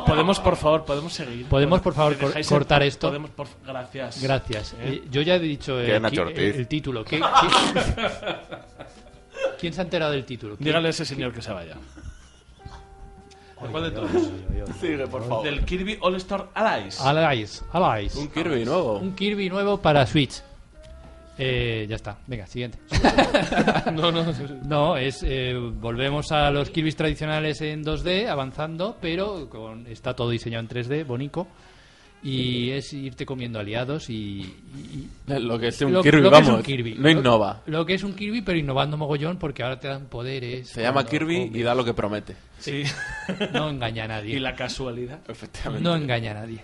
podemos, 0.05 0.39
por 0.39 0.55
favor, 0.55 0.85
podemos 0.85 1.11
seguir. 1.11 1.45
Podemos, 1.47 1.81
por 1.81 1.93
favor, 1.93 2.15
¿Me 2.17 2.27
dejáis 2.27 2.47
cor- 2.47 2.59
cortar 2.59 2.81
esto? 2.83 3.07
Podemos, 3.07 3.29
por- 3.31 3.47
Gracias. 3.65 4.21
Gracias. 4.23 4.73
¿Eh? 4.73 4.77
Eh, 5.03 5.07
yo 5.11 5.21
ya 5.21 5.35
he 5.35 5.39
dicho 5.39 5.75
¿Qué 5.77 5.97
eh, 5.97 6.53
el 6.55 6.67
título. 6.67 7.03
¿Qué- 7.03 7.19
qué- 7.19 7.19
¿Quién 9.59 9.73
se 9.73 9.81
ha 9.81 9.83
enterado 9.83 10.13
del 10.13 10.25
título? 10.25 10.55
¿Quién- 10.55 10.65
Dígale 10.67 10.87
a 10.87 10.91
ese 10.91 11.03
señor 11.05 11.33
que 11.33 11.41
se 11.41 11.51
vaya. 11.51 11.75
¿De 13.61 13.67
cuál 13.67 13.83
de 13.83 13.91
todos? 13.91 14.09
Sigue, 14.79 15.07
por 15.07 15.27
favor. 15.27 15.43
Del 15.43 15.65
Kirby 15.65 15.97
All 16.01 16.15
Star 16.15 16.47
Allies. 16.53 17.01
Allies. 17.01 17.65
Allies. 17.73 18.15
Un 18.15 18.29
Kirby 18.29 18.63
nuevo. 18.63 18.97
Un 18.99 19.13
Kirby 19.13 19.49
nuevo 19.49 19.81
para 19.81 20.05
Switch. 20.07 20.41
Eh, 21.41 21.85
ya 21.89 21.95
está. 21.95 22.19
Venga, 22.27 22.45
siguiente. 22.47 22.77
no, 23.93 24.11
no, 24.11 24.25
No, 24.65 24.97
es 24.97 25.23
eh, 25.23 25.53
volvemos 25.57 26.31
a 26.31 26.51
los 26.51 26.69
Kirby's 26.69 26.95
tradicionales 26.97 27.61
en 27.61 27.83
2D, 27.83 28.27
avanzando, 28.27 28.97
pero 29.01 29.49
con, 29.49 29.87
está 29.87 30.13
todo 30.15 30.29
diseñado 30.29 30.61
en 30.63 30.69
3D, 30.69 31.05
bonito. 31.05 31.47
Y 32.21 32.71
es 32.71 32.91
irte 32.91 33.25
comiendo 33.25 33.59
aliados 33.59 34.09
y, 34.09 34.41
y- 34.41 35.07
Lo 35.27 35.57
que 35.57 35.67
es 35.69 35.81
un 35.81 35.93
lo- 35.93 36.03
Kirby, 36.03 36.21
lo 36.21 36.29
vamos. 36.29 36.49
un 36.49 36.63
Kirby. 36.63 36.95
No 36.95 37.03
Lo- 37.03 37.11
innova. 37.11 37.63
Lo 37.67 37.85
que 37.85 37.93
es 37.93 38.03
un 38.03 38.13
Kirby, 38.13 38.41
pero 38.41 38.57
innovando 38.59 38.97
mogollón 38.97 39.37
porque 39.39 39.63
ahora 39.63 39.79
te 39.79 39.87
dan 39.87 40.07
poderes. 40.07 40.67
Se 40.67 40.81
llama 40.81 41.05
Kirby 41.05 41.45
comes. 41.45 41.55
y 41.55 41.63
da 41.63 41.73
lo 41.73 41.85
que 41.85 41.93
promete. 41.93 42.35
Sí. 42.57 42.83
No 43.53 43.69
engaña 43.69 44.03
a 44.03 44.07
nadie. 44.09 44.35
y 44.35 44.39
la 44.39 44.53
casualidad. 44.53 45.21
Efectivamente. 45.29 45.81
No 45.87 45.95
engaña 45.95 46.31
a 46.31 46.33
nadie. 46.33 46.59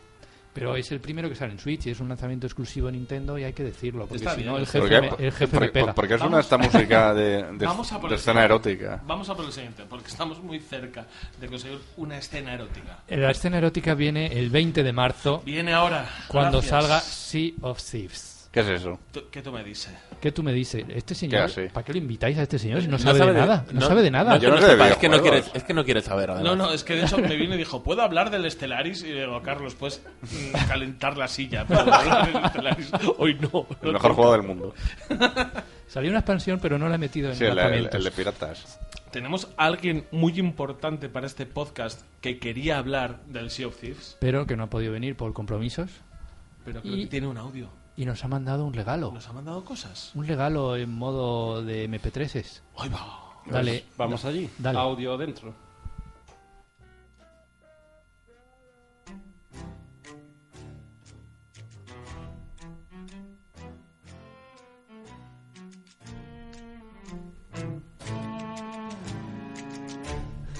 Pero 0.55 0.75
es 0.75 0.91
el 0.91 0.99
primero 1.01 1.29
que 1.29 1.35
sale 1.35 1.51
en 1.51 1.59
Switch 1.59 1.85
y 1.85 1.91
es 1.91 1.99
un 1.99 2.07
lanzamiento 2.09 2.47
exclusivo 2.47 2.87
de 2.87 2.93
Nintendo 2.93 3.37
y 3.37 3.43
hay 3.43 3.53
que 3.53 3.63
decirlo, 3.63 4.07
porque 4.07 4.23
Está 4.23 4.35
si 4.35 4.43
no 4.43 4.57
el 4.57 4.63
¿Por 4.65 4.71
jefe, 4.71 4.89
qué? 4.89 5.01
me, 5.01 5.07
el 5.27 5.31
jefe 5.33 5.47
¿Por- 5.47 5.59
me 5.61 5.69
pega. 5.69 5.85
por- 5.87 5.95
¿Por 5.95 6.03
qué 6.07 6.17
suena 6.17 6.23
Vamos- 6.37 6.45
esta 6.45 6.57
música 6.57 7.13
de, 7.13 7.43
de, 7.43 7.65
Vamos 7.65 7.91
a 7.91 7.99
por 8.01 8.09
de 8.09 8.15
escena 8.15 8.41
siguiente. 8.41 8.45
erótica? 8.85 9.03
Vamos 9.05 9.29
a 9.29 9.35
por 9.35 9.45
el 9.45 9.51
siguiente, 9.51 9.83
porque 9.89 10.07
estamos 10.07 10.41
muy 10.41 10.59
cerca 10.59 11.05
de 11.39 11.47
conseguir 11.47 11.79
una 11.97 12.17
escena 12.17 12.53
erótica. 12.53 12.99
La 13.09 13.31
escena 13.31 13.57
erótica 13.57 13.93
viene 13.93 14.27
el 14.27 14.49
20 14.49 14.81
de 14.81 14.93
marzo, 14.93 15.43
Viene 15.45 15.73
ahora. 15.73 16.07
cuando 16.29 16.59
Gracias. 16.61 16.81
salga 16.81 16.99
Sea 17.01 17.51
of 17.61 17.81
Thieves. 17.83 18.34
¿Qué 18.55 18.61
es 18.61 18.67
eso? 18.69 18.97
¿Qué 19.31 19.41
tú 19.41 19.51
me 19.51 19.65
dices? 19.65 19.93
¿Qué 20.21 20.31
tú 20.31 20.41
me 20.41 20.53
dices? 20.53 20.85
Este 20.87 21.13
señor? 21.13 21.51
¿para 21.73 21.83
qué 21.85 21.91
lo 21.91 21.97
invitáis 21.99 22.37
a 22.37 22.43
este 22.43 22.57
señor 22.57 22.79
si 22.81 22.87
no 22.87 22.93
No 22.93 22.99
sabe, 22.99 23.19
sabe 23.19 23.33
de 23.33 23.41
de- 23.41 23.45
nada? 23.45 23.65
No, 23.73 23.79
no- 23.81 23.85
sabe 23.87 24.01
de 24.01 24.11
nada. 24.11 24.33
No, 24.35 24.39
Yo 24.39 24.47
no 24.49 24.55
no 24.55 24.61
sé 24.61 24.73
es 24.91 24.95
que 24.97 25.09
no 25.09 25.21
quiere, 25.21 25.43
es 25.53 25.63
que 25.65 25.73
no 25.73 25.83
quiere 25.83 26.01
saber. 26.01 26.29
No, 26.29 26.35
además. 26.35 26.57
no, 26.57 26.71
es 26.73 26.85
que 26.85 26.95
de 26.95 27.03
hecho 27.03 27.17
me 27.17 27.35
vino 27.35 27.55
y 27.55 27.57
dijo, 27.57 27.83
¿puedo 27.83 28.01
hablar 28.01 28.29
del 28.31 28.49
Stellaris? 28.49 29.03
Y 29.03 29.11
digo, 29.11 29.41
Carlos, 29.41 29.75
puedes 29.75 30.01
mm, 30.21 30.67
calentar 30.69 31.17
la 31.17 31.27
silla. 31.27 31.65
Pero 31.67 31.81
hablar 31.81 32.31
del 32.31 32.49
Stellaris 32.49 32.91
hoy 33.17 33.33
no. 33.41 33.67
El 33.83 33.91
mejor 33.91 34.13
juego 34.13 34.31
del 34.31 34.43
mundo. 34.43 34.73
Salió 35.87 36.09
una 36.09 36.19
expansión, 36.19 36.59
pero 36.61 36.77
no 36.79 36.87
la 36.87 36.95
he 36.95 36.97
metido 36.97 37.29
en 37.31 37.35
Sí, 37.35 37.43
el, 37.43 37.59
el- 37.59 37.89
el 37.91 38.03
de 38.05 38.11
piratas. 38.11 38.79
Tenemos 39.11 39.49
a 39.57 39.65
alguien 39.65 40.05
muy 40.11 40.39
importante 40.39 41.09
para 41.09 41.27
este 41.27 41.45
podcast 41.45 42.01
que 42.21 42.39
quería 42.39 42.77
hablar 42.77 43.19
del 43.27 43.49
Sea 43.51 43.67
of 43.67 43.77
Thieves, 43.77 44.17
Pero 44.21 44.45
que 44.47 44.55
no 44.55 44.63
ha 44.63 44.69
podido 44.69 44.93
venir 44.93 45.15
por 45.17 45.33
compromisos 45.33 45.89
pero 46.65 46.81
creo 46.81 46.95
Y- 46.95 47.01
que 47.03 47.07
tiene 47.07 47.27
un 47.27 47.37
audio. 47.37 47.69
Y 47.97 48.05
nos 48.05 48.23
ha 48.23 48.27
mandado 48.27 48.65
un 48.65 48.73
regalo. 48.73 49.11
Nos 49.11 49.27
ha 49.27 49.33
mandado 49.33 49.63
cosas. 49.63 50.11
Un 50.15 50.27
regalo 50.27 50.75
en 50.75 50.91
modo 50.91 51.63
de 51.63 51.89
MP3s. 51.89 52.61
Ahí 52.77 52.89
va. 52.89 53.21
Dale, 53.45 53.85
Vamos 53.97 54.25
allí. 54.25 54.49
Dale. 54.57 54.79
Audio 54.79 55.17
dentro. 55.17 55.53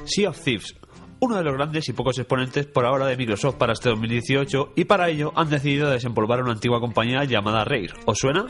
Sea 0.06 0.30
of 0.30 0.40
Thieves, 0.42 0.74
uno 1.26 1.38
de 1.38 1.44
los 1.44 1.56
grandes 1.56 1.90
y 1.90 1.94
pocos 1.94 2.20
exponentes 2.20 2.68
por 2.68 2.86
ahora 2.86 3.08
de 3.08 3.18
Microsoft 3.18 3.56
para 3.56 3.74
este 3.74 3.90
2018 3.90 4.74
y 4.76 4.86
para 4.86 5.10
ello 5.10 5.34
han 5.36 5.50
decidido 5.50 5.90
desempolvar 5.90 6.40
una 6.42 6.52
antigua 6.52 6.80
compañía 6.80 7.24
llamada 7.24 7.66
Rare. 7.66 7.90
¿Os 8.06 8.20
suena? 8.20 8.46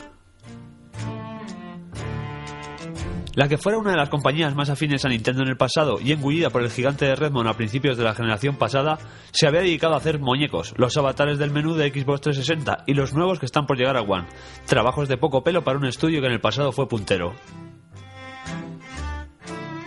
La 3.34 3.48
que 3.48 3.56
fuera 3.56 3.78
una 3.78 3.92
de 3.92 3.96
las 3.96 4.10
compañías 4.10 4.54
más 4.54 4.68
afines 4.68 5.06
a 5.06 5.08
Nintendo 5.08 5.42
en 5.42 5.48
el 5.48 5.56
pasado 5.56 5.98
y 6.02 6.12
engullida 6.12 6.50
por 6.50 6.62
el 6.62 6.70
gigante 6.70 7.06
de 7.06 7.16
Redmond 7.16 7.48
a 7.48 7.54
principios 7.54 7.96
de 7.96 8.04
la 8.04 8.14
generación 8.14 8.56
pasada, 8.56 8.98
se 9.32 9.46
había 9.46 9.60
dedicado 9.60 9.94
a 9.94 9.98
hacer 9.98 10.18
muñecos, 10.18 10.74
los 10.76 10.96
avatares 10.98 11.38
del 11.38 11.52
menú 11.52 11.74
de 11.74 11.88
Xbox 11.88 12.20
360 12.20 12.84
y 12.86 12.92
los 12.92 13.14
nuevos 13.14 13.38
que 13.38 13.46
están 13.46 13.66
por 13.66 13.78
llegar 13.78 13.96
a 13.96 14.02
One. 14.02 14.26
Trabajos 14.66 15.08
de 15.08 15.16
poco 15.16 15.42
pelo 15.42 15.64
para 15.64 15.78
un 15.78 15.86
estudio 15.86 16.20
que 16.20 16.26
en 16.26 16.34
el 16.34 16.40
pasado 16.40 16.72
fue 16.72 16.88
puntero. 16.88 17.34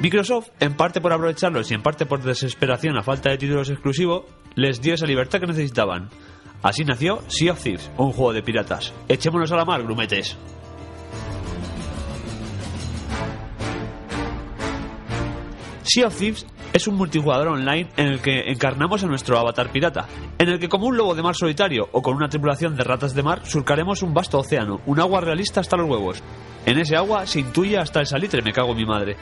Microsoft, 0.01 0.51
en 0.61 0.75
parte 0.75 1.01
por 1.01 1.11
aprovecharlos 1.11 1.69
y 1.69 1.73
en 1.73 1.81
parte 1.81 2.05
por 2.05 2.23
desesperación 2.23 2.97
a 2.97 3.03
falta 3.03 3.31
de 3.31 3.37
títulos 3.37 3.69
exclusivos, 3.69 4.23
les 4.55 4.81
dio 4.81 4.93
esa 4.93 5.05
libertad 5.05 5.41
que 5.41 5.47
necesitaban. 5.47 6.09
Así 6.63 6.85
nació 6.85 7.19
Sea 7.27 7.51
of 7.51 7.61
Thieves, 7.61 7.91
un 7.97 8.13
juego 8.13 8.31
de 8.31 8.41
piratas. 8.41 8.93
Echémonos 9.09 9.51
a 9.51 9.57
la 9.57 9.65
mar, 9.65 9.83
grumetes. 9.83 10.37
Sea 15.83 16.07
of 16.07 16.17
Thieves 16.17 16.47
es 16.71 16.87
un 16.87 16.95
multijugador 16.95 17.49
online 17.49 17.89
en 17.97 18.07
el 18.07 18.21
que 18.21 18.51
encarnamos 18.51 19.03
a 19.03 19.07
nuestro 19.07 19.37
avatar 19.37 19.69
pirata, 19.69 20.07
en 20.37 20.47
el 20.47 20.59
que 20.59 20.69
como 20.69 20.87
un 20.87 20.95
lobo 20.95 21.13
de 21.13 21.23
mar 21.23 21.35
solitario 21.35 21.89
o 21.91 22.01
con 22.01 22.15
una 22.15 22.29
tripulación 22.29 22.77
de 22.77 22.85
ratas 22.85 23.13
de 23.15 23.23
mar 23.23 23.45
surcaremos 23.45 24.01
un 24.01 24.13
vasto 24.13 24.39
océano, 24.39 24.79
un 24.85 25.01
agua 25.01 25.19
realista 25.19 25.59
hasta 25.59 25.75
los 25.75 25.89
huevos. 25.89 26.23
En 26.65 26.79
ese 26.79 26.95
agua 26.95 27.25
se 27.25 27.41
intuye 27.41 27.77
hasta 27.77 27.99
el 27.99 28.05
salitre, 28.05 28.41
me 28.41 28.53
cago 28.53 28.71
en 28.71 28.77
mi 28.77 28.85
madre. 28.85 29.17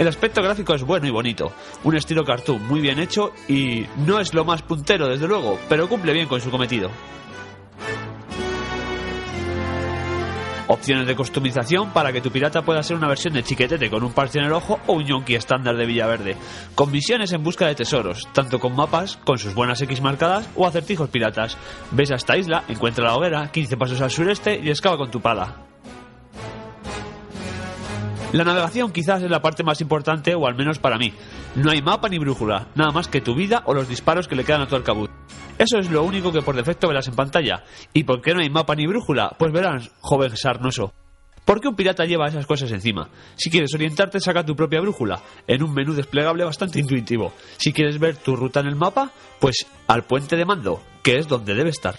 El 0.00 0.08
aspecto 0.08 0.40
gráfico 0.40 0.72
es 0.72 0.82
bueno 0.82 1.06
y 1.06 1.10
bonito, 1.10 1.52
un 1.84 1.94
estilo 1.94 2.24
cartoon 2.24 2.66
muy 2.66 2.80
bien 2.80 2.98
hecho 2.98 3.34
y 3.48 3.84
no 3.98 4.18
es 4.18 4.32
lo 4.32 4.46
más 4.46 4.62
puntero 4.62 5.06
desde 5.06 5.28
luego, 5.28 5.58
pero 5.68 5.90
cumple 5.90 6.14
bien 6.14 6.26
con 6.26 6.40
su 6.40 6.50
cometido. 6.50 6.90
Opciones 10.68 11.06
de 11.06 11.14
customización 11.14 11.90
para 11.90 12.14
que 12.14 12.22
tu 12.22 12.30
pirata 12.30 12.62
pueda 12.62 12.82
ser 12.82 12.96
una 12.96 13.08
versión 13.08 13.34
de 13.34 13.42
chiquetete 13.42 13.90
con 13.90 14.02
un 14.02 14.14
parche 14.14 14.38
en 14.38 14.46
el 14.46 14.54
ojo 14.54 14.80
o 14.86 14.94
un 14.94 15.04
yonki 15.04 15.34
estándar 15.34 15.76
de 15.76 15.84
Villaverde. 15.84 16.36
Con 16.74 16.90
misiones 16.90 17.32
en 17.34 17.42
busca 17.42 17.66
de 17.66 17.74
tesoros, 17.74 18.26
tanto 18.32 18.58
con 18.58 18.74
mapas, 18.74 19.18
con 19.18 19.36
sus 19.36 19.54
buenas 19.54 19.82
X 19.82 20.00
marcadas 20.00 20.48
o 20.56 20.66
acertijos 20.66 21.10
piratas. 21.10 21.58
Ves 21.90 22.10
a 22.10 22.14
esta 22.14 22.38
isla, 22.38 22.64
encuentra 22.68 23.04
la 23.04 23.16
hoguera, 23.16 23.52
15 23.52 23.76
pasos 23.76 24.00
al 24.00 24.10
sureste 24.10 24.58
y 24.62 24.70
excava 24.70 24.96
con 24.96 25.10
tu 25.10 25.20
pala. 25.20 25.69
La 28.32 28.44
navegación 28.44 28.92
quizás 28.92 29.24
es 29.24 29.30
la 29.30 29.42
parte 29.42 29.64
más 29.64 29.80
importante, 29.80 30.36
o 30.36 30.46
al 30.46 30.54
menos 30.54 30.78
para 30.78 30.98
mí. 30.98 31.12
No 31.56 31.72
hay 31.72 31.82
mapa 31.82 32.08
ni 32.08 32.18
brújula, 32.18 32.68
nada 32.76 32.92
más 32.92 33.08
que 33.08 33.20
tu 33.20 33.34
vida 33.34 33.64
o 33.66 33.74
los 33.74 33.88
disparos 33.88 34.28
que 34.28 34.36
le 34.36 34.44
quedan 34.44 34.60
a 34.60 34.68
tu 34.68 34.76
arcabuz. 34.76 35.10
Eso 35.58 35.78
es 35.78 35.90
lo 35.90 36.04
único 36.04 36.30
que 36.30 36.40
por 36.40 36.54
defecto 36.54 36.86
verás 36.86 37.08
en 37.08 37.16
pantalla. 37.16 37.64
¿Y 37.92 38.04
por 38.04 38.22
qué 38.22 38.32
no 38.32 38.40
hay 38.40 38.48
mapa 38.48 38.76
ni 38.76 38.86
brújula? 38.86 39.34
Pues 39.36 39.52
verás, 39.52 39.90
joven 40.00 40.36
sarnoso. 40.36 40.94
¿Por 41.44 41.60
qué 41.60 41.66
un 41.66 41.74
pirata 41.74 42.04
lleva 42.04 42.28
esas 42.28 42.46
cosas 42.46 42.70
encima? 42.70 43.08
Si 43.34 43.50
quieres 43.50 43.74
orientarte, 43.74 44.20
saca 44.20 44.46
tu 44.46 44.54
propia 44.54 44.80
brújula, 44.80 45.20
en 45.48 45.64
un 45.64 45.74
menú 45.74 45.92
desplegable 45.94 46.44
bastante 46.44 46.78
intuitivo. 46.78 47.32
Si 47.56 47.72
quieres 47.72 47.98
ver 47.98 48.16
tu 48.16 48.36
ruta 48.36 48.60
en 48.60 48.68
el 48.68 48.76
mapa, 48.76 49.10
pues 49.40 49.66
al 49.88 50.04
puente 50.04 50.36
de 50.36 50.44
mando, 50.44 50.80
que 51.02 51.16
es 51.16 51.26
donde 51.26 51.54
debe 51.54 51.70
estar. 51.70 51.96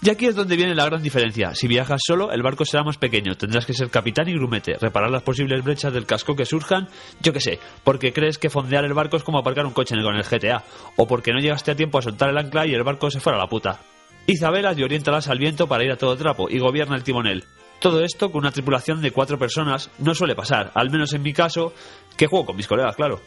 Y 0.00 0.10
aquí 0.10 0.26
es 0.26 0.36
donde 0.36 0.54
viene 0.54 0.76
la 0.76 0.84
gran 0.84 1.02
diferencia. 1.02 1.56
Si 1.56 1.66
viajas 1.66 2.00
solo, 2.06 2.30
el 2.30 2.42
barco 2.42 2.64
será 2.64 2.84
más 2.84 2.98
pequeño. 2.98 3.34
Tendrás 3.34 3.66
que 3.66 3.74
ser 3.74 3.90
capitán 3.90 4.28
y 4.28 4.34
grumete, 4.34 4.76
reparar 4.80 5.10
las 5.10 5.24
posibles 5.24 5.64
brechas 5.64 5.92
del 5.92 6.06
casco 6.06 6.36
que 6.36 6.44
surjan, 6.44 6.88
yo 7.20 7.32
qué 7.32 7.40
sé, 7.40 7.58
porque 7.82 8.12
crees 8.12 8.38
que 8.38 8.48
fondear 8.48 8.84
el 8.84 8.94
barco 8.94 9.16
es 9.16 9.24
como 9.24 9.38
aparcar 9.38 9.66
un 9.66 9.72
coche 9.72 9.96
con 10.00 10.14
el 10.14 10.22
GTA, 10.22 10.62
o 10.96 11.08
porque 11.08 11.32
no 11.32 11.40
llegaste 11.40 11.72
a 11.72 11.76
tiempo 11.76 11.98
a 11.98 12.02
soltar 12.02 12.30
el 12.30 12.38
ancla 12.38 12.64
y 12.64 12.74
el 12.74 12.84
barco 12.84 13.10
se 13.10 13.18
fuera 13.18 13.38
a 13.38 13.42
la 13.42 13.48
puta. 13.48 13.80
Izabelas 14.28 14.78
y 14.78 14.84
oriéntalas 14.84 15.28
al 15.28 15.38
viento 15.38 15.66
para 15.66 15.84
ir 15.84 15.90
a 15.90 15.96
todo 15.96 16.16
trapo 16.16 16.48
y 16.48 16.60
gobierna 16.60 16.94
el 16.94 17.02
timonel. 17.02 17.44
Todo 17.80 18.04
esto 18.04 18.30
con 18.30 18.40
una 18.40 18.52
tripulación 18.52 19.00
de 19.02 19.10
cuatro 19.10 19.38
personas 19.38 19.90
no 19.98 20.14
suele 20.14 20.36
pasar, 20.36 20.70
al 20.74 20.90
menos 20.90 21.12
en 21.12 21.22
mi 21.22 21.32
caso, 21.32 21.72
que 22.16 22.26
juego 22.26 22.46
con 22.46 22.56
mis 22.56 22.68
colegas, 22.68 22.94
claro. 22.94 23.20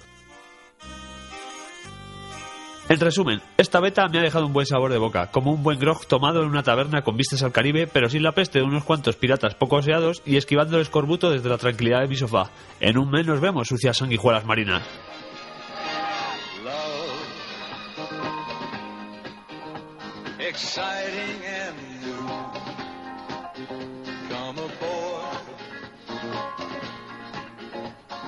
En 2.90 3.00
resumen, 3.00 3.42
esta 3.58 3.80
beta 3.80 4.08
me 4.10 4.20
ha 4.20 4.22
dejado 4.22 4.46
un 4.46 4.54
buen 4.54 4.66
sabor 4.66 4.92
de 4.92 4.98
boca, 4.98 5.28
como 5.32 5.52
un 5.52 5.64
buen 5.64 5.80
grog 5.80 6.06
tomado 6.08 6.42
en 6.42 6.50
una 6.50 6.64
taberna 6.64 7.04
con 7.04 7.16
vistas 7.16 7.42
al 7.44 7.52
Caribe, 7.52 7.88
pero 7.88 8.10
sin 8.10 8.24
la 8.24 8.34
peste 8.34 8.60
de 8.60 8.66
unos 8.66 8.84
cuantos 8.84 9.16
piratas 9.16 9.56
poco 9.56 9.78
aseados 9.78 10.22
y 10.26 10.36
esquivando 10.36 10.76
el 10.76 10.82
escorbuto 10.82 11.30
desde 11.30 11.48
la 11.48 11.58
tranquilidad 11.58 12.02
de 12.02 12.08
mi 12.08 12.18
sofá. 12.18 12.50
En 12.80 12.98
un 12.98 13.10
mes 13.10 13.26
nos 13.26 13.40
vemos, 13.40 13.68
sucias 13.68 13.98
sanguijuelas 13.98 14.46
marinas. 14.46 14.84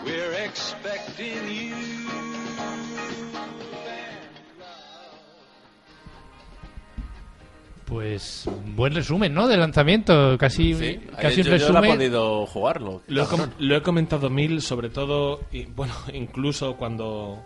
We're 0.05 0.33
expecting 0.33 1.47
you. 1.47 1.92
Pues 7.93 8.49
buen 8.75 8.95
resumen, 8.95 9.35
¿no? 9.35 9.47
Del 9.47 9.59
lanzamiento, 9.59 10.35
casi, 10.39 10.73
Sí, 10.73 10.99
casi 11.21 11.41
un 11.41 11.47
yo, 11.47 11.55
yo 11.57 11.69
no 11.73 11.77
he 11.77 11.81
resumen. 11.81 11.91
podido 11.97 12.45
jugarlo. 12.47 13.01
Lo 13.05 13.23
he, 13.23 13.27
com- 13.27 13.49
lo 13.59 13.75
he 13.75 13.81
comentado 13.83 14.31
mil, 14.31 14.61
sobre 14.63 14.89
todo, 14.89 15.41
y, 15.51 15.65
bueno, 15.65 15.93
incluso 16.13 16.75
cuando, 16.75 17.43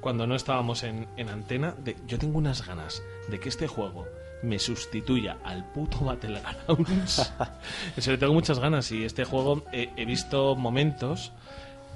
cuando 0.00 0.24
no 0.28 0.36
estábamos 0.36 0.84
en, 0.84 1.08
en 1.16 1.28
antena, 1.28 1.74
de, 1.82 1.96
yo 2.06 2.16
tengo 2.16 2.38
unas 2.38 2.64
ganas 2.64 3.02
de 3.28 3.40
que 3.40 3.48
este 3.48 3.66
juego 3.66 4.06
me 4.44 4.60
sustituya 4.60 5.38
al 5.42 5.64
puto 5.72 5.98
Battlegrounds. 6.04 7.32
en 7.96 8.02
serio, 8.02 8.20
tengo 8.20 8.34
muchas 8.34 8.60
ganas 8.60 8.92
y 8.92 9.02
este 9.04 9.24
juego 9.24 9.64
eh, 9.72 9.90
he 9.96 10.04
visto 10.04 10.54
momentos 10.54 11.32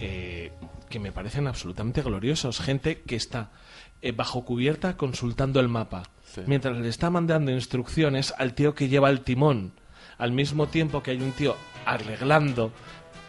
eh, 0.01 0.51
que 0.89 0.99
me 0.99 1.13
parecen 1.13 1.47
absolutamente 1.47 2.03
gloriosos. 2.03 2.59
Gente 2.61 3.03
que 3.03 3.15
está 3.15 3.53
eh, 4.03 4.11
bajo 4.11 4.45
cubierta 4.45 4.97
consultando 4.97 5.61
el 5.61 5.69
mapa, 5.69 6.03
mientras 6.47 6.77
le 6.77 6.89
está 6.89 7.11
mandando 7.11 7.51
instrucciones 7.51 8.33
al 8.39 8.55
tío 8.55 8.75
que 8.75 8.89
lleva 8.89 9.11
el 9.11 9.21
timón, 9.23 9.73
al 10.19 10.33
mismo 10.33 10.67
tiempo 10.69 11.03
que 11.03 11.13
hay 11.13 11.21
un 11.23 11.33
tío 11.33 11.57
arreglando 11.85 12.73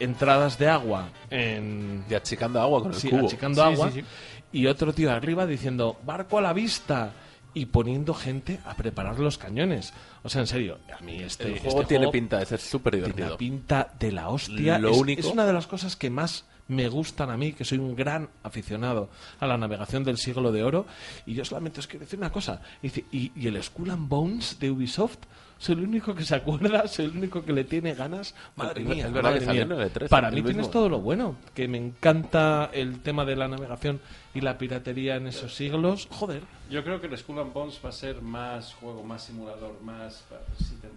entradas 0.00 0.58
de 0.58 0.68
agua 0.68 1.08
en... 1.30 2.04
Y 2.10 2.14
achicando 2.14 2.60
agua 2.60 2.82
con 2.82 2.92
el 2.92 2.98
Sí, 2.98 3.08
cubo. 3.08 3.26
achicando 3.26 3.62
Sí, 3.66 3.72
agua. 3.72 3.90
sí, 3.90 4.00
sí. 4.00 4.06
Y 4.52 4.66
otro 4.66 4.92
tío 4.92 5.10
arriba 5.12 5.46
diciendo, 5.46 5.98
barco 6.04 6.38
a 6.38 6.42
la 6.42 6.52
vista. 6.52 7.12
Y 7.56 7.66
poniendo 7.66 8.14
gente 8.14 8.58
a 8.64 8.74
preparar 8.74 9.20
los 9.20 9.38
cañones. 9.38 9.92
O 10.24 10.28
sea, 10.28 10.40
en 10.40 10.48
serio, 10.48 10.80
a 10.92 11.00
mí 11.04 11.20
este, 11.22 11.44
El 11.44 11.54
este 11.54 11.70
juego 11.70 11.86
tiene 11.86 12.08
pinta 12.08 12.40
de 12.40 12.46
ser 12.46 12.58
súper 12.58 12.94
Tiene 12.94 13.06
divertido. 13.06 13.28
una 13.28 13.36
pinta 13.36 13.92
de 13.96 14.10
la 14.10 14.28
hostia. 14.28 14.76
Lo 14.80 14.90
es, 14.90 14.96
único- 14.98 15.20
es 15.20 15.26
una 15.26 15.46
de 15.46 15.52
las 15.52 15.68
cosas 15.68 15.94
que 15.94 16.10
más 16.10 16.46
me 16.68 16.88
gustan 16.88 17.30
a 17.30 17.36
mí, 17.36 17.52
que 17.52 17.64
soy 17.64 17.78
un 17.78 17.94
gran 17.94 18.28
aficionado 18.42 19.10
a 19.40 19.46
la 19.46 19.58
navegación 19.58 20.02
del 20.04 20.16
siglo 20.16 20.50
de 20.52 20.62
oro. 20.62 20.86
Y 21.26 21.34
yo 21.34 21.44
solamente 21.44 21.80
os 21.80 21.86
quiero 21.86 22.04
decir 22.04 22.18
una 22.18 22.32
cosa. 22.32 22.60
Dice, 22.82 23.04
y, 23.12 23.32
y 23.36 23.46
el 23.48 23.62
Skull 23.62 23.90
and 23.90 24.08
Bones 24.08 24.58
de 24.58 24.70
Ubisoft, 24.70 25.18
soy 25.58 25.76
el 25.76 25.82
único 25.84 26.14
que 26.14 26.24
se 26.24 26.34
acuerda, 26.34 26.86
soy 26.88 27.06
el 27.06 27.16
único 27.16 27.44
que 27.44 27.52
le 27.52 27.64
tiene 27.64 27.94
ganas. 27.94 28.34
Madre 28.56 28.82
Es 28.82 28.88
mía, 28.88 29.06
verdad 29.08 29.22
madre 29.22 29.38
que 29.40 29.44
salió 29.44 29.66
mía. 29.66 29.74
en 29.76 29.80
el 29.82 29.92
E3, 29.92 30.08
Para 30.08 30.30
mí 30.30 30.36
mismo. 30.36 30.48
tienes 30.50 30.70
todo 30.70 30.88
lo 30.88 31.00
bueno, 31.00 31.36
que 31.54 31.68
me 31.68 31.78
encanta 31.78 32.70
el 32.72 33.00
tema 33.00 33.24
de 33.24 33.36
la 33.36 33.46
navegación 33.48 34.00
y 34.34 34.40
la 34.40 34.58
piratería 34.58 35.16
en 35.16 35.26
esos 35.28 35.54
siglos. 35.54 36.08
Joder. 36.10 36.42
Yo 36.70 36.82
creo 36.82 37.00
que 37.00 37.06
el 37.06 37.16
Skull 37.16 37.38
and 37.40 37.52
Bones 37.52 37.78
va 37.84 37.90
a 37.90 37.92
ser 37.92 38.20
más 38.22 38.74
juego, 38.74 39.04
más 39.04 39.22
simulador, 39.24 39.80
más... 39.82 40.24
si 40.58 40.74
te- 40.76 40.88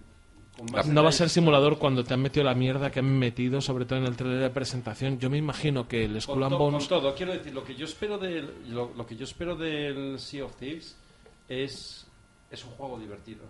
No 0.86 1.02
va 1.02 1.08
a 1.10 1.12
ser 1.12 1.28
simulador 1.28 1.78
cuando 1.78 2.02
te 2.04 2.14
han 2.14 2.20
metido 2.20 2.44
la 2.44 2.54
mierda 2.54 2.90
que 2.90 2.98
han 3.00 3.18
metido, 3.18 3.60
sobre 3.60 3.84
todo 3.84 3.98
en 3.98 4.06
el 4.06 4.16
trailer 4.16 4.40
de 4.40 4.50
presentación. 4.50 5.18
Yo 5.18 5.30
me 5.30 5.38
imagino 5.38 5.86
que 5.86 6.04
el 6.04 6.20
Skull 6.20 6.34
Con, 6.34 6.44
and 6.44 6.56
Bones... 6.56 6.88
con 6.88 7.00
todo, 7.00 7.14
quiero 7.14 7.32
decir, 7.32 7.54
lo 7.54 7.64
que 7.64 7.74
yo 7.74 7.84
espero 7.84 8.18
del, 8.18 8.52
lo, 8.68 8.92
lo 8.94 9.06
que 9.06 9.16
yo 9.16 9.24
espero 9.24 9.54
del 9.56 10.18
Sea 10.18 10.44
of 10.44 10.56
Thieves 10.56 10.96
es, 11.48 12.06
es 12.50 12.64
un 12.64 12.70
juego 12.72 12.98
divertido. 12.98 13.42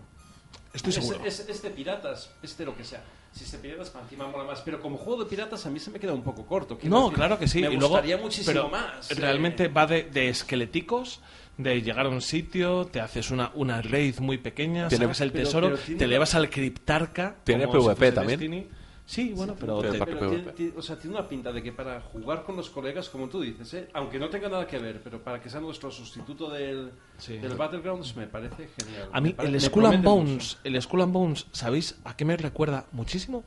Estoy 0.73 0.91
es, 0.91 0.95
seguro. 0.97 1.21
Es, 1.25 1.41
es 1.49 1.63
de 1.63 1.71
piratas, 1.71 2.31
es 2.43 2.57
de 2.59 2.65
lo 2.67 2.77
que 2.77 2.85
sea. 2.85 3.03
Si 3.33 3.45
es 3.45 3.53
de 3.53 3.59
piratas, 3.59 3.91
para 3.91 4.05
encima 4.05 4.27
mola 4.27 4.45
más. 4.45 4.61
Pero 4.63 4.81
como 4.81 4.97
juego 4.97 5.25
de 5.25 5.31
piratas 5.31 5.65
a 5.67 5.71
mí 5.71 5.79
se 5.79 5.91
me 5.91 5.99
queda 5.99 6.13
un 6.13 6.23
poco 6.23 6.45
corto. 6.47 6.79
No, 6.85 7.05
decir, 7.05 7.15
claro 7.15 7.39
que 7.39 7.49
sí. 7.49 7.61
Me 7.61 7.69
y 7.69 7.73
luego, 7.73 7.89
gustaría 7.89 8.17
muchísimo 8.17 8.47
pero 8.53 8.69
más. 8.69 9.11
eh. 9.11 9.15
Realmente 9.15 9.69
va 9.69 9.87
de, 9.87 10.05
de 10.05 10.29
esqueléticos, 10.29 11.21
de 11.59 11.83
llegar 11.83 12.07
a 12.07 12.09
un 12.09 12.23
sitio, 12.23 12.87
te 12.87 13.01
haces 13.01 13.31
una, 13.31 13.51
una 13.55 13.83
raid 13.83 14.19
muy 14.21 14.39
pequeña, 14.39 14.89
Tiene- 14.89 15.05
sacas 15.05 15.21
el 15.21 15.33
pero- 15.33 15.45
tesoro, 15.45 15.67
pero 15.69 15.79
tiene 15.81 15.99
te 15.99 16.05
elevas 16.07 16.35
al 16.35 16.49
Criptarca. 16.49 17.37
Tiene 17.45 17.67
como 17.67 17.81
PvP 17.85 17.97
fuese 17.97 18.13
también. 18.13 18.41
Destiny. 18.41 18.67
Sí, 19.05 19.33
bueno, 19.35 19.57
pero... 19.59 19.79
Pero 19.81 19.93
te- 20.05 20.05
tiene- 20.29 20.53
tiene- 20.53 20.73
o 20.77 20.83
sea, 20.83 20.97
tiene 20.99 21.17
una 21.17 21.27
pinta 21.27 21.51
de 21.51 21.63
que 21.63 21.73
para 21.73 22.01
jugar 22.03 22.45
con 22.45 22.57
los 22.57 22.69
colegas, 22.69 23.09
como 23.09 23.27
tú 23.29 23.41
dices, 23.41 23.73
¿eh? 23.75 23.89
aunque 23.95 24.19
no 24.19 24.29
tenga 24.29 24.49
nada 24.51 24.67
que 24.67 24.79
ver, 24.79 25.01
pero 25.03 25.23
para 25.23 25.41
que 25.41 25.49
sea 25.49 25.61
nuestro 25.61 25.91
sustituto 25.91 26.51
del, 26.51 26.93
del 27.27 27.55
Battlegrounds, 27.57 28.15
me 28.17 28.27
parece 28.27 28.69
genial. 28.79 29.09
A 29.13 29.21
mí 29.23 29.31
Me 29.31 29.35
pare- 29.35 29.49
el 29.49 29.55
me 29.55 29.61
Skull 29.61 29.87
and 29.87 30.03
promete 30.03 30.09
Bones, 30.31 30.59
el 30.63 30.83
Skull 30.83 31.01
and 31.03 31.13
Bones, 31.13 31.47
¿sabéis 31.53 31.99
a 32.05 32.15
qué 32.17 32.25
me 32.27 32.37
recuerda 32.37 32.85
muchísimo? 32.93 33.45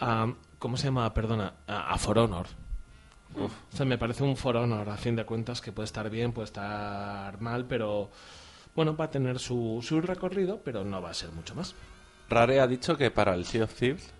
A, 0.00 0.32
¿Cómo 0.58 0.76
se 0.78 0.84
llama? 0.84 1.12
Perdona, 1.14 1.52
a, 1.66 1.92
a 1.92 1.98
For 1.98 2.18
Honor. 2.18 2.46
O 3.38 3.76
sea, 3.76 3.86
me 3.86 3.96
parece 3.98 4.22
un 4.24 4.36
For 4.36 4.56
Honor, 4.56 4.88
a 4.88 4.96
fin 4.96 5.14
de 5.16 5.24
cuentas, 5.24 5.60
que 5.60 5.72
puede 5.72 5.84
estar 5.86 6.08
bien, 6.10 6.32
puede 6.32 6.46
estar 6.46 7.40
mal, 7.40 7.64
pero 7.66 8.10
bueno, 8.74 8.96
va 8.96 9.06
a 9.06 9.10
tener 9.10 9.38
su, 9.38 9.80
su 9.82 10.00
recorrido, 10.00 10.60
pero 10.64 10.84
no 10.84 11.00
va 11.00 11.10
a 11.10 11.14
ser 11.14 11.30
mucho 11.32 11.54
más. 11.54 11.74
Rare 12.28 12.60
ha 12.60 12.66
dicho 12.66 12.96
que 12.96 13.10
para 13.10 13.34
el 13.34 13.44
Sea 13.44 13.64
of 13.64 13.74
Thieves 13.74 14.12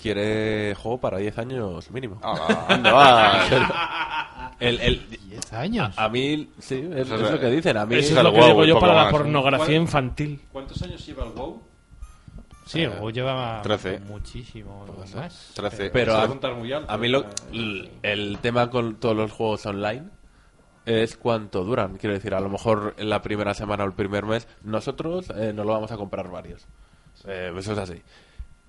quiere 0.00 0.74
juego 0.74 0.98
para 1.00 1.18
10 1.18 1.38
años 1.38 1.90
mínimo. 1.90 2.18
Ah, 2.22 2.66
¿Dónde 2.68 2.90
va? 2.90 4.50
El, 4.60 4.80
el, 4.80 5.08
10 5.08 5.52
años. 5.52 5.98
A, 5.98 6.04
a 6.04 6.08
mí, 6.08 6.48
sí, 6.58 6.76
es, 6.76 7.06
Eso 7.06 7.16
es 7.16 7.22
es- 7.22 7.30
lo 7.32 7.40
que 7.40 7.50
dicen. 7.50 7.76
A 7.76 7.84
mí 7.86 7.96
Eso 7.96 8.16
es 8.16 8.22
lo 8.22 8.32
que 8.32 8.40
digo 8.44 8.64
yo 8.64 8.78
para 8.78 8.94
la 9.04 9.10
pornografía 9.10 9.76
infantil. 9.76 10.40
¿Cuántos 10.52 10.80
años 10.82 11.04
lleva 11.04 11.24
el 11.24 11.30
WoW? 11.32 11.60
Sí, 12.66 12.82
el 12.82 12.90
juego 12.90 13.10
lleva 13.10 13.60
13. 13.62 14.00
muchísimo 14.00 14.86
más. 15.14 15.52
13. 15.54 15.90
Pero 15.90 16.14
va 16.14 16.22
a, 16.24 16.54
muy 16.54 16.72
alto, 16.72 16.92
a 16.92 16.96
mí 16.96 17.08
lo- 17.08 17.20
eh. 17.22 17.26
l- 17.52 17.90
el 18.02 18.38
tema 18.40 18.70
con 18.70 18.96
todos 18.96 19.14
los 19.16 19.30
juegos 19.32 19.66
online 19.66 20.04
es 20.86 21.16
cuánto 21.16 21.64
duran. 21.64 21.96
Quiero 21.98 22.14
decir, 22.14 22.34
a 22.34 22.40
lo 22.40 22.48
mejor 22.48 22.94
en 22.98 23.08
la 23.10 23.22
primera 23.22 23.54
semana 23.54 23.84
o 23.84 23.86
el 23.86 23.92
primer 23.92 24.24
mes, 24.24 24.48
nosotros 24.62 25.26
eh, 25.36 25.52
nos 25.54 25.64
lo 25.66 25.72
vamos 25.72 25.92
a 25.92 25.96
comprar 25.96 26.28
varios. 26.30 26.66
Eh, 27.26 27.52
eso 27.56 27.72
es 27.72 27.78
así. 27.78 28.02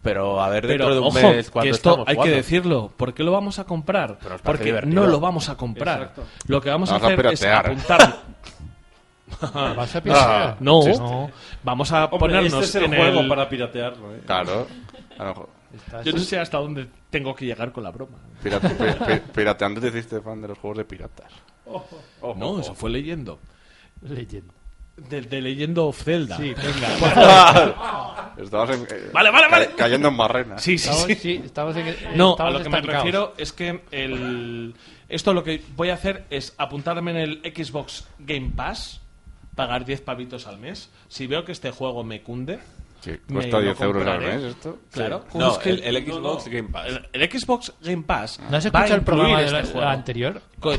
Pero 0.01 0.39
a 0.39 0.49
ver 0.49 0.67
dentro 0.67 0.85
Pero 0.85 0.95
de 0.95 1.01
un 1.01 1.07
ojo, 1.07 1.19
mes 1.33 1.49
cuando 1.49 1.71
esto 1.73 1.89
estamos 1.89 2.07
hay 2.07 2.17
que 2.17 2.29
decirlo. 2.35 2.91
¿Por 2.95 3.13
qué 3.13 3.23
lo 3.23 3.31
vamos 3.31 3.57
a 3.57 3.63
comprar? 3.63 4.19
Pero 4.21 4.37
Porque 4.43 4.65
divertido. 4.65 5.01
no 5.03 5.07
lo 5.07 5.19
vamos 5.19 5.49
a 5.49 5.55
comprar. 5.57 5.99
Exacto. 6.01 6.23
Lo 6.47 6.61
que 6.61 6.69
vamos, 6.69 6.89
Vamos 6.91 7.03
a 7.03 7.07
a 7.07 7.13
hacer 7.13 7.25
es 7.33 7.43
apuntar. 7.43 8.15
¿Vas 9.75 9.95
a 9.95 10.01
piratear? 10.01 10.57
No. 10.59 11.29
Vamos 11.63 11.91
a 11.91 12.05
Hombre, 12.05 12.19
ponernos 12.19 12.53
este 12.53 12.65
es 12.65 12.75
el 12.75 12.83
en 12.93 12.99
juego 12.99 13.19
el- 13.21 13.27
para 13.27 13.49
piratearlo, 13.49 14.15
¿eh? 14.15 14.21
Claro. 14.25 14.67
A 15.17 15.23
lo 15.25 15.49
Yo 16.03 16.11
no 16.13 16.19
sé 16.19 16.39
hasta 16.39 16.57
dónde 16.57 16.87
tengo 17.09 17.33
que 17.35 17.45
llegar 17.45 17.71
con 17.71 17.83
la 17.83 17.91
broma. 17.91 18.17
Pirate- 18.43 18.69
pi- 18.69 19.05
pi- 19.05 19.21
pirateando 19.33 19.79
te 19.81 19.87
hiciste 19.87 20.21
fan 20.21 20.41
de 20.41 20.49
los 20.49 20.57
juegos 20.57 20.77
de 20.79 20.85
piratas. 20.85 21.31
no, 22.35 22.59
eso 22.59 22.73
fue 22.75 22.89
leyendo. 22.89 23.39
Leyendo. 24.01 24.53
De, 25.09 25.21
de 25.21 25.41
Leyendo 25.41 25.87
of 25.87 26.01
Zelda. 26.01 26.37
Sí, 26.37 26.53
venga. 26.53 28.33
Estabas 28.37 28.69
en- 28.69 28.83
eh, 28.89 29.09
Vale, 29.13 29.29
vale, 29.29 29.47
vale. 29.49 29.65
ca- 29.67 29.75
cayendo 29.75 30.07
en 30.07 30.15
barrena. 30.17 30.57
Sí, 30.57 30.77
sí, 30.77 30.89
sí. 31.07 31.15
sí, 31.15 31.41
estamos 31.43 31.75
en- 31.75 31.95
No, 32.15 32.35
a 32.39 32.49
lo 32.49 32.61
que 32.63 32.69
me 32.69 32.79
refiero 32.81 33.33
es 33.37 33.51
que 33.51 33.81
el... 33.91 34.73
esto 35.09 35.33
lo 35.33 35.43
que 35.43 35.61
voy 35.75 35.89
a 35.89 35.95
hacer 35.95 36.25
es 36.29 36.53
apuntarme 36.57 37.11
en 37.11 37.17
el 37.17 37.41
Xbox 37.55 38.07
Game 38.19 38.51
Pass, 38.55 39.01
pagar 39.55 39.85
10 39.85 40.01
pavitos 40.01 40.47
al 40.47 40.57
mes. 40.59 40.89
Si 41.07 41.27
veo 41.27 41.45
que 41.45 41.51
este 41.51 41.71
juego 41.71 42.03
me 42.03 42.21
cunde, 42.21 42.59
Sí, 43.01 43.11
cuesta 43.31 43.57
lo 43.57 43.63
10 43.63 43.81
euros 43.81 44.07
al 44.07 44.19
mes 44.19 44.41
esto. 44.43 44.79
Claro. 44.91 45.25
No, 45.35 45.51
Es 45.51 45.57
que 45.59 45.69
el, 45.69 45.83
el 45.83 46.05
Xbox 46.07 46.47
Game 46.47 46.69
Pass. 46.69 46.87
el- 46.87 47.21
el 47.21 47.29
Xbox 47.39 47.73
Game 47.81 48.01
Pass. 48.03 48.39
¿No 48.49 48.57
has 48.57 48.65
escuchado 48.65 48.95
el 48.95 49.01
programa 49.01 49.29
incluir 49.41 49.45
de 49.47 49.51
la- 49.53 49.59
este 49.59 49.83
anterior? 49.83 50.41
¿Tú, 50.59 50.71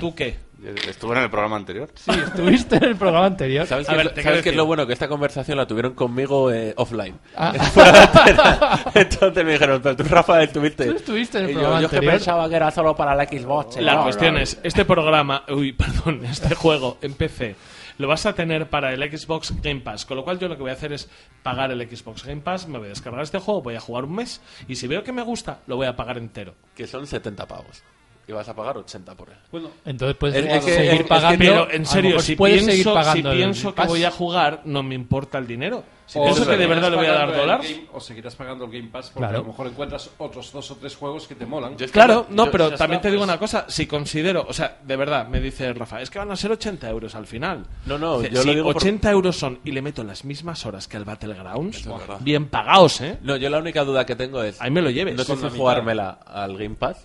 ¿Tú 0.00 0.14
qué? 0.14 0.46
Estuve 0.88 1.16
en 1.18 1.24
el 1.24 1.30
programa 1.30 1.56
anterior. 1.56 1.90
Sí, 1.94 2.10
estuviste 2.12 2.76
en 2.76 2.84
el 2.84 2.96
programa 2.96 3.26
anterior. 3.26 3.66
¿Sabes, 3.66 3.86
A 3.88 3.92
qué, 3.92 3.96
ver, 3.98 4.12
es, 4.16 4.24
¿sabes 4.24 4.42
qué 4.42 4.48
es 4.48 4.56
lo 4.56 4.64
bueno? 4.64 4.86
Que 4.86 4.94
esta 4.94 5.06
conversación 5.06 5.58
la 5.58 5.66
tuvieron 5.66 5.92
conmigo 5.92 6.50
eh, 6.50 6.72
offline. 6.78 7.18
Ah. 7.36 7.52
Entonces 8.94 9.44
me 9.44 9.52
dijeron, 9.52 9.80
pero 9.82 9.96
tú, 9.96 10.04
Rafa, 10.04 10.42
estuviste. 10.42 10.86
Tú 10.86 10.96
estuviste 10.96 11.38
en 11.38 11.44
el 11.44 11.50
Y 11.50 11.54
yo, 11.54 11.58
programa 11.60 11.82
yo 11.82 11.90
que 11.90 11.96
anterior. 11.96 12.14
pensaba 12.18 12.48
que 12.48 12.56
era 12.56 12.70
solo 12.70 12.96
para 12.96 13.14
la 13.14 13.24
Xbox. 13.26 13.76
La 13.80 13.96
No, 13.96 14.02
cuestión 14.04 14.34
no. 14.34 14.40
es, 14.40 14.58
este 14.62 14.84
programa, 14.86 15.44
uy, 15.50 15.72
perdón, 15.74 16.24
este 16.24 16.54
juego 16.54 16.96
en 17.02 17.12
PC 17.12 17.54
lo 17.98 18.08
vas 18.08 18.26
a 18.26 18.34
tener 18.34 18.68
para 18.68 18.92
el 18.92 19.02
Xbox 19.02 19.54
Game 19.62 19.80
Pass, 19.80 20.06
con 20.06 20.16
lo 20.16 20.24
cual 20.24 20.38
yo 20.38 20.48
lo 20.48 20.56
que 20.56 20.62
voy 20.62 20.70
a 20.70 20.74
hacer 20.74 20.92
es 20.92 21.08
pagar 21.42 21.70
el 21.70 21.80
Xbox 21.88 22.24
Game 22.24 22.42
Pass, 22.42 22.68
me 22.68 22.78
voy 22.78 22.86
a 22.86 22.90
descargar 22.90 23.22
este 23.22 23.38
juego, 23.38 23.62
voy 23.62 23.74
a 23.74 23.80
jugar 23.80 24.04
un 24.04 24.14
mes 24.14 24.40
y 24.68 24.76
si 24.76 24.86
veo 24.86 25.02
que 25.02 25.12
me 25.12 25.22
gusta, 25.22 25.60
lo 25.66 25.76
voy 25.76 25.86
a 25.86 25.96
pagar 25.96 26.18
entero. 26.18 26.54
Que 26.74 26.86
son 26.86 27.06
70 27.06 27.46
pavos. 27.46 27.82
Y 28.28 28.32
vas 28.32 28.48
a 28.48 28.56
pagar 28.56 28.76
80 28.76 29.14
por 29.14 29.28
él. 29.30 29.36
Bueno, 29.52 29.68
Entonces 29.84 30.16
puedes 30.16 30.34
Es- 30.44 30.52
es 30.52 30.64
que- 30.64 30.74
seguir 30.74 30.90
es 30.92 30.98
que- 30.98 31.04
pagando. 31.04 31.38
Pero 31.38 31.70
en 31.70 31.86
serio, 31.86 32.18
si 32.18 32.34
pienso, 32.34 32.66
seguir 32.66 32.84
si 32.84 32.90
pagando 32.92 33.30
pienso 33.30 33.70
que 33.70 33.76
Pass. 33.76 33.86
voy 33.88 34.02
a 34.04 34.10
jugar, 34.10 34.62
no 34.64 34.82
me 34.82 34.96
importa 34.96 35.38
el 35.38 35.46
dinero. 35.46 35.84
Si 36.06 36.18
pienso 36.20 36.44
que 36.46 36.56
de 36.56 36.66
verdad 36.66 36.90
le 36.90 36.96
voy 36.96 37.06
a 37.06 37.12
dar 37.12 37.36
dólares. 37.36 37.70
Game- 37.70 37.86
o 37.92 38.00
seguirás 38.00 38.34
pagando 38.34 38.64
el 38.64 38.70
Game 38.72 38.88
Pass 38.88 39.10
porque 39.10 39.20
Claro. 39.28 39.38
a 39.38 39.40
lo 39.42 39.46
mejor 39.48 39.66
encuentras 39.68 40.10
otros 40.18 40.50
dos 40.52 40.68
o 40.72 40.76
tres 40.76 40.96
juegos 40.96 41.26
que 41.28 41.36
te 41.36 41.46
molan. 41.46 41.76
Yo 41.76 41.84
es 41.84 41.90
que 41.92 41.94
Claro, 41.98 42.26
no, 42.30 42.46
yo- 42.46 42.50
pero 42.50 42.70
también 42.70 42.98
está, 42.98 43.02
te 43.02 43.10
digo 43.12 43.20
pues. 43.20 43.28
una 43.30 43.38
cosa, 43.38 43.64
si 43.68 43.86
considero, 43.86 44.44
o 44.48 44.52
sea, 44.52 44.76
de 44.82 44.96
verdad, 44.96 45.28
me 45.28 45.40
dice 45.40 45.72
Rafa, 45.72 46.00
es 46.02 46.10
que 46.10 46.18
van 46.18 46.30
a 46.32 46.36
ser 46.36 46.50
80 46.50 46.90
euros 46.90 47.14
al 47.14 47.26
final. 47.28 47.64
No, 47.86 47.96
no, 47.96 48.22
yo 48.24 48.42
si 48.42 48.46
lo 48.48 48.54
digo 48.54 48.66
por- 48.72 48.76
80 48.76 49.08
euros 49.10 49.36
son 49.36 49.60
y 49.64 49.70
le 49.70 49.82
meto 49.82 50.02
las 50.02 50.24
mismas 50.24 50.66
horas 50.66 50.88
que 50.88 50.96
al 50.96 51.04
Battlegrounds, 51.04 51.88
bien 52.20 52.48
pagados, 52.48 53.00
¿eh? 53.02 53.18
No, 53.22 53.36
yo 53.36 53.48
la 53.50 53.58
única 53.58 53.84
duda 53.84 54.04
que 54.04 54.16
tengo 54.16 54.42
es. 54.42 54.60
Ahí 54.60 54.70
me 54.72 54.82
lo 54.82 54.90
lleves. 54.90 55.14
No 55.16 55.22
sé 55.22 55.36
si 55.36 55.48
jugármela 55.56 56.18
al 56.26 56.56
Game 56.56 56.74
Pass. 56.74 57.04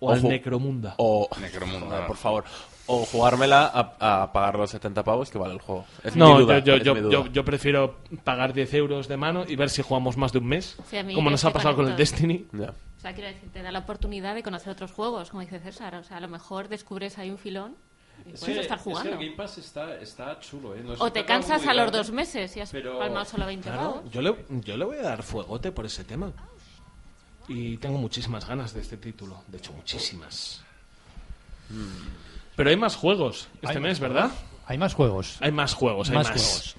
O 0.00 0.10
al 0.10 0.22
Necromunda. 0.22 0.94
O. 0.98 1.28
Necromunda. 1.40 2.06
Por 2.06 2.16
favor. 2.16 2.44
O 2.86 3.04
jugármela 3.06 3.66
a, 3.72 4.22
a 4.22 4.32
pagar 4.32 4.56
los 4.56 4.70
70 4.70 5.04
pavos 5.04 5.30
que 5.30 5.38
vale 5.38 5.54
el 5.54 5.60
juego. 5.60 5.84
Es 6.02 6.14
mi 6.16 6.18
No, 6.18 6.40
duda, 6.40 6.58
yo, 6.58 6.74
es 6.74 6.82
yo, 6.82 6.94
mi 6.94 7.00
yo, 7.02 7.06
duda. 7.08 7.12
yo, 7.12 7.26
yo 7.32 7.44
prefiero 7.44 7.98
pagar 8.24 8.52
10 8.52 8.74
euros 8.74 9.06
de 9.06 9.16
mano 9.16 9.44
y 9.46 9.54
ver 9.54 9.70
si 9.70 9.82
jugamos 9.82 10.16
más 10.16 10.32
de 10.32 10.38
un 10.38 10.46
mes. 10.46 10.76
Sí, 10.88 10.96
a 10.96 11.04
mí 11.04 11.14
como 11.14 11.30
nos 11.30 11.44
ha 11.44 11.52
pasado 11.52 11.76
con 11.76 11.86
el. 11.88 11.96
Destiny. 11.96 12.46
O 12.52 13.00
sea, 13.00 13.14
quiero 13.14 13.28
decir, 13.28 13.48
te 13.52 13.62
da 13.62 13.70
la 13.70 13.78
oportunidad 13.80 14.34
de 14.34 14.42
conocer 14.42 14.70
otros 14.72 14.90
juegos, 14.92 15.30
como 15.30 15.42
dice 15.42 15.60
César. 15.60 15.94
O 15.94 16.02
sea, 16.02 16.16
a 16.16 16.20
lo 16.20 16.28
mejor 16.28 16.68
descubres 16.68 17.16
ahí 17.18 17.30
un 17.30 17.38
filón 17.38 17.76
y 18.26 18.32
Es 18.32 18.40
puedes 18.40 18.56
que- 18.56 18.62
estar 18.62 18.78
es 18.78 18.84
que 18.84 18.90
jugando. 18.90 19.10
el 19.12 19.16
Game 19.18 19.36
Pass 19.36 19.58
está, 19.58 19.94
está 20.00 20.40
chulo, 20.40 20.74
¿eh? 20.74 20.82
No 20.84 20.94
O 20.98 21.12
te 21.12 21.24
cansas 21.24 21.66
a 21.66 21.72
los 21.74 21.92
dos 21.92 22.10
meses 22.10 22.56
y 22.56 22.60
has 22.60 22.70
pero- 22.72 22.98
palmado 22.98 23.24
solo 23.24 23.46
20 23.46 23.68
Claro, 23.70 23.92
pavos. 23.94 24.10
yo 24.10 24.20
le, 24.20 24.34
yo 24.64 24.76
le 24.76 24.84
voy 24.84 24.96
a 24.98 25.02
dar 25.02 25.22
fuegote 25.22 25.70
por 25.72 25.86
ese 25.86 26.02
tema. 26.04 26.32
Y 27.52 27.78
tengo 27.78 27.98
muchísimas 27.98 28.46
ganas 28.46 28.72
de 28.72 28.80
este 28.80 28.96
título. 28.96 29.42
De 29.48 29.58
hecho, 29.58 29.72
muchísimas. 29.72 30.62
Pero 32.54 32.70
hay 32.70 32.76
más 32.76 32.94
juegos 32.94 33.48
este 33.54 33.68
Hay 33.68 33.80
mes, 33.80 34.00
más 34.00 34.08
¿verdad? 34.08 34.30
Hay 34.66 34.78
más 34.78 34.94
juegos. 34.94 35.36
Hay 35.40 35.50
más 35.50 35.74
juegos, 35.74 36.10
hay 36.10 36.14
más 36.14 36.28
más. 36.28 36.36
juegos. 36.36 36.76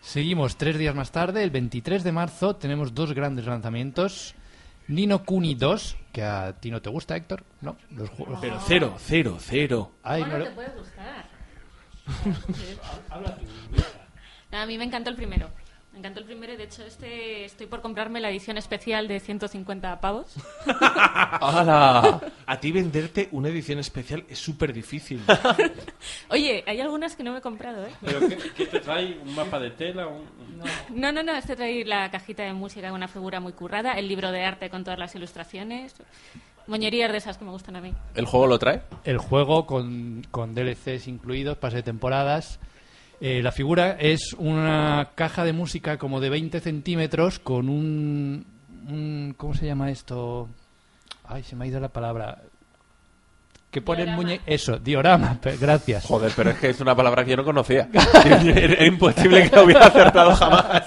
Seguimos 0.00 0.56
tres 0.56 0.76
días 0.76 0.92
más 0.96 1.12
tarde, 1.12 1.44
el 1.44 1.50
23 1.50 2.02
de 2.02 2.10
marzo, 2.10 2.56
tenemos 2.56 2.94
dos 2.94 3.12
grandes 3.12 3.46
lanzamientos. 3.46 4.34
Nino 4.88 5.22
Kuni 5.24 5.54
2, 5.54 5.96
que 6.12 6.24
a 6.24 6.52
ti 6.54 6.72
no 6.72 6.82
te 6.82 6.90
gusta, 6.90 7.14
Héctor. 7.14 7.44
No, 7.60 7.76
los 7.92 8.10
juegos. 8.10 8.38
Pero 8.40 8.58
cero, 8.66 8.96
cero, 8.98 9.36
cero. 9.38 9.92
Ay, 10.02 10.22
no 10.24 10.42
te 10.42 10.50
puede 10.50 10.70
gustar. 10.70 11.28
No, 14.50 14.58
a 14.58 14.64
mí 14.66 14.78
me 14.78 14.84
encantó 14.84 15.10
el 15.10 15.16
primero. 15.16 15.50
Me 15.98 16.02
encantó 16.02 16.20
el 16.20 16.26
primero 16.26 16.52
y 16.52 16.56
de 16.56 16.62
hecho 16.62 16.84
este 16.84 17.44
estoy 17.44 17.66
por 17.66 17.80
comprarme 17.82 18.20
la 18.20 18.30
edición 18.30 18.56
especial 18.56 19.08
de 19.08 19.18
150 19.18 20.00
pavos. 20.00 20.32
¡Hala! 20.80 22.20
A 22.46 22.60
ti 22.60 22.70
venderte 22.70 23.28
una 23.32 23.48
edición 23.48 23.80
especial 23.80 24.24
es 24.28 24.38
súper 24.38 24.72
difícil. 24.72 25.20
Oye, 26.30 26.62
hay 26.68 26.80
algunas 26.80 27.16
que 27.16 27.24
no 27.24 27.32
me 27.32 27.38
he 27.38 27.40
comprado, 27.40 27.84
¿eh? 27.84 27.90
¿Pero 28.00 28.20
qué, 28.28 28.38
qué 28.56 28.66
te 28.66 28.78
trae? 28.78 29.18
¿Un 29.18 29.34
mapa 29.34 29.58
de 29.58 29.70
tela? 29.72 30.06
Un- 30.06 30.24
No, 30.90 31.10
no, 31.10 31.24
no, 31.24 31.34
este 31.34 31.56
trae 31.56 31.84
la 31.84 32.08
cajita 32.12 32.44
de 32.44 32.52
música 32.52 32.86
con 32.90 32.96
una 32.96 33.08
figura 33.08 33.40
muy 33.40 33.52
currada, 33.52 33.94
el 33.94 34.06
libro 34.06 34.30
de 34.30 34.44
arte 34.44 34.70
con 34.70 34.84
todas 34.84 35.00
las 35.00 35.16
ilustraciones, 35.16 35.96
moñerías 36.68 37.10
de 37.10 37.18
esas 37.18 37.38
que 37.38 37.44
me 37.44 37.50
gustan 37.50 37.74
a 37.74 37.80
mí. 37.80 37.92
¿El 38.14 38.26
juego 38.26 38.46
lo 38.46 38.60
trae? 38.60 38.82
El 39.02 39.18
juego 39.18 39.66
con, 39.66 40.24
con 40.30 40.54
DLCs 40.54 41.08
incluidos, 41.08 41.58
pase 41.58 41.78
de 41.78 41.82
temporadas. 41.82 42.60
Eh, 43.20 43.42
la 43.42 43.50
figura 43.52 43.96
es 43.98 44.32
una 44.38 45.10
caja 45.14 45.44
de 45.44 45.52
música 45.52 45.98
como 45.98 46.20
de 46.20 46.30
20 46.30 46.60
centímetros 46.60 47.38
con 47.40 47.68
un, 47.68 48.46
un- 48.88 49.34
¿Cómo 49.36 49.54
se 49.54 49.66
llama 49.66 49.90
esto? 49.90 50.48
Ay, 51.24 51.42
se 51.42 51.56
me 51.56 51.64
ha 51.64 51.68
ido 51.68 51.80
la 51.80 51.88
palabra. 51.88 52.40
Que 53.70 53.82
pone 53.82 54.00
el 54.02 54.06
Diorama. 54.06 54.22
muñe... 54.22 54.40
Eso, 54.46 54.78
diorama, 54.78 55.38
gracias. 55.60 56.04
Joder, 56.06 56.32
pero 56.34 56.50
es 56.50 56.58
que 56.58 56.70
es 56.70 56.80
una 56.80 56.94
palabra 56.96 57.22
que 57.24 57.32
yo 57.32 57.36
no 57.36 57.44
conocía. 57.44 57.88
Era 58.24 58.86
imposible 58.86 59.50
que 59.50 59.56
lo 59.56 59.64
hubiera 59.64 59.86
acertado 59.86 60.34
jamás. 60.34 60.84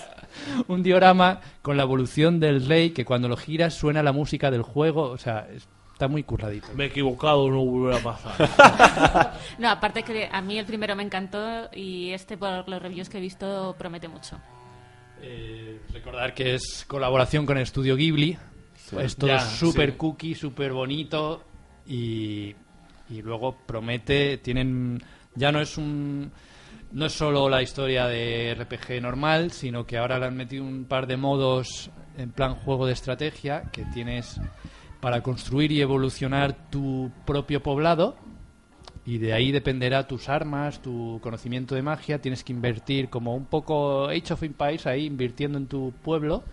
un 0.68 0.82
diorama 0.82 1.42
con 1.62 1.78
la 1.78 1.84
evolución 1.84 2.40
del 2.40 2.66
rey 2.68 2.90
que 2.90 3.06
cuando 3.06 3.28
lo 3.28 3.38
giras 3.38 3.76
suena 3.76 4.02
la 4.02 4.14
música 4.14 4.50
del 4.50 4.64
juego. 4.64 5.04
O 5.12 5.18
sea, 5.20 5.48
está 6.02 6.08
muy 6.08 6.24
curradito. 6.24 6.68
Me 6.74 6.86
he 6.86 6.88
equivocado, 6.88 7.48
no 7.48 7.64
volverá 7.64 7.98
a 7.98 8.02
pasar. 8.02 9.40
No, 9.60 9.70
aparte 9.70 10.02
que 10.02 10.28
a 10.32 10.42
mí 10.42 10.58
el 10.58 10.66
primero 10.66 10.96
me 10.96 11.04
encantó 11.04 11.70
y 11.74 12.10
este 12.10 12.38
por 12.38 12.68
los 12.68 12.82
reviews 12.82 13.08
que 13.08 13.20
he 13.20 13.22
visto 13.22 13.76
promete 13.78 14.08
mucho. 14.08 14.40
Eh, 15.22 15.80
recordar 15.94 16.34
que 16.34 16.56
es 16.56 16.86
colaboración 16.88 17.46
con 17.46 17.58
el 17.58 17.64
estudio 17.64 17.96
Ghibli. 17.96 18.36
Es 19.00 19.16
todo 19.16 19.40
súper 19.40 19.92
sí. 19.92 19.98
cookie, 19.98 20.34
súper 20.34 20.74
bonito 20.74 21.44
y, 21.86 22.56
y 23.10 23.22
luego 23.22 23.56
promete, 23.68 24.38
tienen 24.40 25.04
ya 25.36 25.52
no 25.52 25.62
es 25.62 25.78
un 25.78 26.32
no 26.92 27.06
es 27.06 27.14
solo 27.14 27.48
la 27.48 27.62
historia 27.62 28.08
de 28.08 28.56
RPG 28.56 29.02
normal, 29.02 29.52
sino 29.52 29.86
que 29.86 29.98
ahora 29.98 30.18
le 30.18 30.26
han 30.26 30.36
metido 30.36 30.64
un 30.64 30.86
par 30.86 31.06
de 31.06 31.18
modos 31.18 31.92
en 32.18 32.32
plan 32.32 32.56
juego 32.56 32.88
de 32.88 32.94
estrategia 32.94 33.70
que 33.72 33.86
tienes 33.94 34.42
para 35.02 35.22
construir 35.22 35.72
y 35.72 35.82
evolucionar 35.82 36.70
tu 36.70 37.12
propio 37.26 37.62
poblado 37.62 38.16
y 39.06 39.18
de 39.18 39.34
ahí 39.34 39.52
dependerá 39.52 40.08
tus 40.08 40.30
armas, 40.30 40.82
tu 40.82 41.20
conocimiento 41.24 41.74
de 41.76 41.82
magia. 41.82 42.22
Tienes 42.22 42.44
que 42.44 42.54
invertir 42.54 43.10
como 43.10 43.36
un 43.36 43.46
poco 43.46 44.06
Age 44.08 44.34
of 44.34 44.44
Empires 44.44 44.86
ahí, 44.86 45.06
invirtiendo 45.08 45.58
en 45.58 45.66
tu 45.68 45.92
pueblo. 46.04 46.44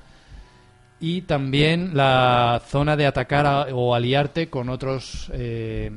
Y 1.01 1.23
también 1.23 1.91
la 1.95 2.61
zona 2.67 2.97
de 2.97 3.07
atacar 3.07 3.47
a- 3.47 3.67
o 3.75 3.95
aliarte 3.95 4.49
con 4.51 4.69
otros 4.69 5.31
eh, 5.35 5.93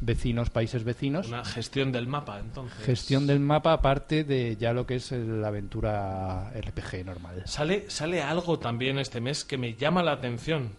vecinos, 0.00 0.50
países 0.50 0.84
vecinos. 0.84 1.26
Una 1.28 1.44
gestión 1.44 1.90
del 1.90 2.06
mapa, 2.06 2.38
entonces. 2.38 2.84
Gestión 2.84 3.26
del 3.26 3.40
mapa 3.40 3.72
aparte 3.72 4.22
de 4.24 4.56
ya 4.56 4.72
lo 4.72 4.86
que 4.86 4.96
es 4.96 5.10
la 5.10 5.48
aventura 5.48 6.52
RPG 6.54 7.04
normal. 7.04 7.42
Sale, 7.46 7.88
sale 7.90 8.22
algo 8.22 8.58
también 8.58 8.98
este 8.98 9.20
mes 9.20 9.44
que 9.44 9.56
me 9.58 9.74
llama 9.74 10.02
la 10.04 10.12
atención. 10.12 10.76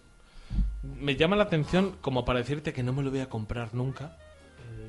Me 0.98 1.16
llama 1.16 1.36
la 1.36 1.44
atención 1.44 1.96
como 2.00 2.24
para 2.24 2.38
decirte 2.38 2.72
que 2.72 2.82
no 2.82 2.92
me 2.92 3.02
lo 3.02 3.10
voy 3.10 3.20
a 3.20 3.28
comprar 3.28 3.74
nunca. 3.74 4.16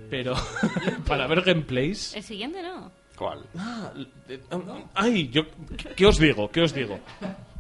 Pero 0.10 0.36
para 1.08 1.28
ver 1.28 1.42
gameplays. 1.42 2.16
El 2.16 2.24
siguiente 2.24 2.62
no. 2.62 2.92
¿Cuál? 3.18 3.46
Ah, 3.58 3.92
eh, 4.30 4.40
ay, 4.94 5.30
yo, 5.30 5.44
¿qué 5.96 6.06
os 6.06 6.20
digo? 6.20 6.50
¿Qué 6.52 6.62
os 6.62 6.74
digo? 6.74 7.00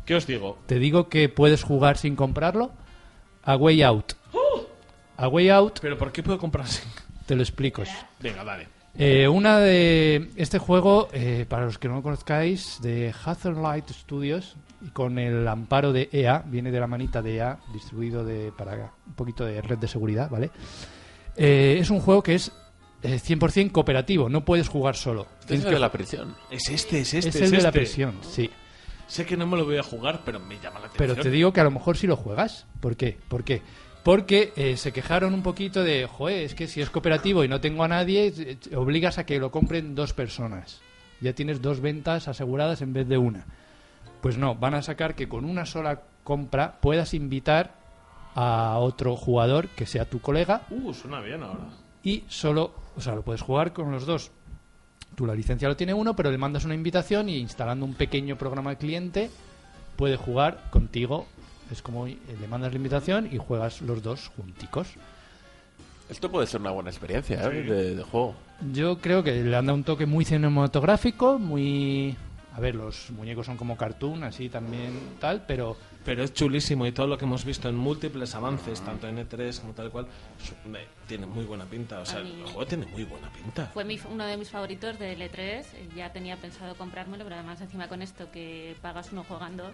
¿Qué 0.05 0.15
os 0.15 0.27
digo? 0.27 0.59
Te 0.67 0.79
digo 0.79 1.09
que 1.09 1.29
puedes 1.29 1.63
jugar 1.63 1.97
sin 1.97 2.15
comprarlo. 2.15 2.71
A 3.43 3.55
Way 3.55 3.81
Out. 3.81 4.13
A 5.17 5.27
Way 5.27 5.49
Out. 5.49 5.79
¿Pero 5.81 5.97
por 5.97 6.11
qué 6.11 6.21
puedo 6.21 6.37
comprar 6.37 6.67
sin? 6.67 6.89
Te 7.25 7.35
lo 7.35 7.41
explico. 7.41 7.83
Venga, 8.19 8.43
dale. 8.43 8.67
Eh, 8.97 9.27
una 9.27 9.59
de 9.59 10.31
este 10.37 10.59
juego, 10.59 11.09
eh, 11.11 11.45
para 11.47 11.65
los 11.65 11.77
que 11.77 11.87
no 11.87 11.95
lo 11.95 12.03
conozcáis, 12.03 12.79
de 12.81 13.13
Light 13.61 13.89
Studios 13.89 14.55
y 14.81 14.89
con 14.89 15.17
el 15.19 15.47
amparo 15.47 15.91
de 15.93 16.09
EA, 16.11 16.43
viene 16.45 16.71
de 16.71 16.79
la 16.79 16.87
manita 16.87 17.21
de 17.21 17.35
EA, 17.37 17.57
distribuido 17.73 18.23
de, 18.23 18.51
para 18.57 18.91
un 19.07 19.13
poquito 19.13 19.45
de 19.45 19.61
red 19.61 19.77
de 19.77 19.87
seguridad, 19.87 20.29
¿vale? 20.29 20.51
Eh, 21.35 21.77
es 21.79 21.89
un 21.89 21.99
juego 21.99 22.23
que 22.23 22.35
es 22.35 22.51
eh, 23.03 23.19
100% 23.19 23.71
cooperativo, 23.71 24.29
no 24.29 24.43
puedes 24.45 24.67
jugar 24.69 24.95
solo. 24.95 25.27
Este 25.41 25.55
es 25.55 25.59
el 25.61 25.67
que- 25.67 25.73
de 25.75 25.79
la 25.79 25.91
prisión. 25.91 26.35
Es 26.49 26.69
este, 26.69 27.01
es 27.01 27.13
este. 27.13 27.29
Es 27.29 27.35
es 27.35 27.41
el 27.43 27.51
de 27.51 27.57
la 27.61 27.69
este. 27.69 27.79
prisión, 27.79 28.15
sí. 28.21 28.49
Sé 29.07 29.25
que 29.25 29.37
no 29.37 29.47
me 29.47 29.55
lo 29.55 29.63
voy 29.65 29.77
a 29.77 29.83
jugar, 29.83 30.21
pero 30.25 30.39
me 30.39 30.55
llama 30.55 30.79
la 30.79 30.87
atención. 30.87 30.97
Pero 30.97 31.15
te 31.15 31.29
digo 31.29 31.53
que 31.53 31.61
a 31.61 31.63
lo 31.63 31.71
mejor 31.71 31.95
sí 31.95 32.07
lo 32.07 32.17
juegas. 32.17 32.65
¿Por 32.81 32.97
qué? 32.97 33.17
¿Por 33.29 33.43
qué? 33.45 33.61
Porque 34.03 34.51
eh, 34.55 34.75
se 34.77 34.91
quejaron 34.91 35.33
un 35.33 35.43
poquito 35.43 35.83
de, 35.83 36.07
joder, 36.07 36.43
es 36.43 36.55
que 36.55 36.67
si 36.67 36.81
es 36.81 36.89
cooperativo 36.89 37.43
y 37.43 37.47
no 37.47 37.61
tengo 37.61 37.83
a 37.83 37.87
nadie, 37.87 38.33
eh, 38.35 38.57
obligas 38.75 39.17
a 39.17 39.25
que 39.25 39.39
lo 39.39 39.49
compren 39.51 39.95
dos 39.95 40.13
personas. 40.13 40.81
Ya 41.21 41.33
tienes 41.33 41.61
dos 41.61 41.79
ventas 41.81 42.27
aseguradas 42.27 42.81
en 42.81 42.93
vez 42.93 43.07
de 43.07 43.17
una. 43.17 43.45
Pues 44.21 44.37
no, 44.37 44.55
van 44.55 44.73
a 44.73 44.81
sacar 44.81 45.15
que 45.15 45.27
con 45.29 45.45
una 45.45 45.65
sola 45.65 46.01
compra 46.23 46.77
puedas 46.81 47.13
invitar 47.13 47.75
a 48.35 48.77
otro 48.79 49.15
jugador 49.15 49.67
que 49.69 49.85
sea 49.85 50.05
tu 50.05 50.19
colega 50.21 50.61
Uh, 50.69 50.93
suena 50.93 51.19
bien 51.21 51.41
ahora. 51.43 51.69
y 52.03 52.23
solo, 52.27 52.73
o 52.95 53.01
sea, 53.01 53.15
lo 53.15 53.21
puedes 53.23 53.41
jugar 53.41 53.73
con 53.73 53.91
los 53.91 54.05
dos. 54.05 54.31
Tú 55.15 55.25
la 55.25 55.33
licencia 55.33 55.67
lo 55.67 55.75
tiene 55.75 55.93
uno, 55.93 56.15
pero 56.15 56.29
le 56.29 56.37
mandas 56.37 56.65
una 56.65 56.75
invitación 56.75 57.29
y 57.29 57.37
instalando 57.37 57.85
un 57.85 57.95
pequeño 57.95 58.37
programa 58.37 58.71
de 58.71 58.77
cliente 58.77 59.29
puede 59.95 60.15
jugar 60.17 60.69
contigo. 60.69 61.25
Es 61.71 61.81
como 61.81 62.05
eh, 62.07 62.17
le 62.39 62.47
mandas 62.47 62.71
la 62.71 62.77
invitación 62.77 63.27
y 63.31 63.37
juegas 63.37 63.81
los 63.81 64.03
dos 64.03 64.29
junticos. 64.35 64.89
Esto 66.09 66.29
puede 66.31 66.47
ser 66.47 66.61
una 66.61 66.71
buena 66.71 66.89
experiencia 66.89 67.37
¿eh? 67.43 67.63
Sí. 67.63 67.69
de, 67.69 67.95
de 67.95 68.03
juego. 68.03 68.35
Yo 68.71 68.99
creo 68.99 69.23
que 69.23 69.43
le 69.43 69.55
han 69.55 69.65
dado 69.65 69.77
un 69.77 69.83
toque 69.83 70.05
muy 70.05 70.23
cinematográfico, 70.23 71.37
muy... 71.39 72.15
A 72.57 72.59
ver, 72.59 72.73
los 72.73 73.11
muñecos 73.11 73.45
son 73.45 73.55
como 73.55 73.77
cartoon, 73.77 74.23
así 74.23 74.49
también 74.49 74.91
tal, 75.19 75.43
pero... 75.47 75.77
Pero 76.03 76.23
es 76.23 76.33
chulísimo 76.33 76.85
y 76.87 76.93
todo 76.93 77.05
lo 77.05 77.17
que 77.17 77.25
hemos 77.25 77.43
visto 77.43 77.67
en 77.67 77.75
múltiples 77.75 78.33
avances, 78.33 78.79
tanto 78.81 79.07
en 79.09 79.17
E3 79.17 79.59
como 79.59 79.73
tal 79.73 79.89
cual, 79.91 80.07
tiene 81.05 81.25
muy 81.25 81.43
buena 81.43 81.65
pinta. 81.65 81.99
O 81.99 82.05
sea, 82.05 82.21
mí- 82.21 82.33
el 82.39 82.45
juego 82.45 82.65
tiene 82.65 82.85
muy 82.85 83.03
buena 83.03 83.29
pinta. 83.29 83.65
Fue 83.73 83.83
mi- 83.83 83.99
uno 84.09 84.25
de 84.25 84.37
mis 84.37 84.49
favoritos 84.49 84.97
de 84.99 85.13
L3. 85.17 85.65
eh, 85.75 85.89
Ya 85.97 86.11
tenía 86.13 86.37
pensado 86.37 86.75
comprármelo, 86.75 87.25
pero 87.25 87.35
además 87.35 87.59
encima 87.59 87.89
con 87.89 88.01
esto 88.01 88.31
que 88.31 88.75
pagas 88.81 89.11
uno 89.11 89.25
juegan 89.27 89.57
dos. 89.57 89.73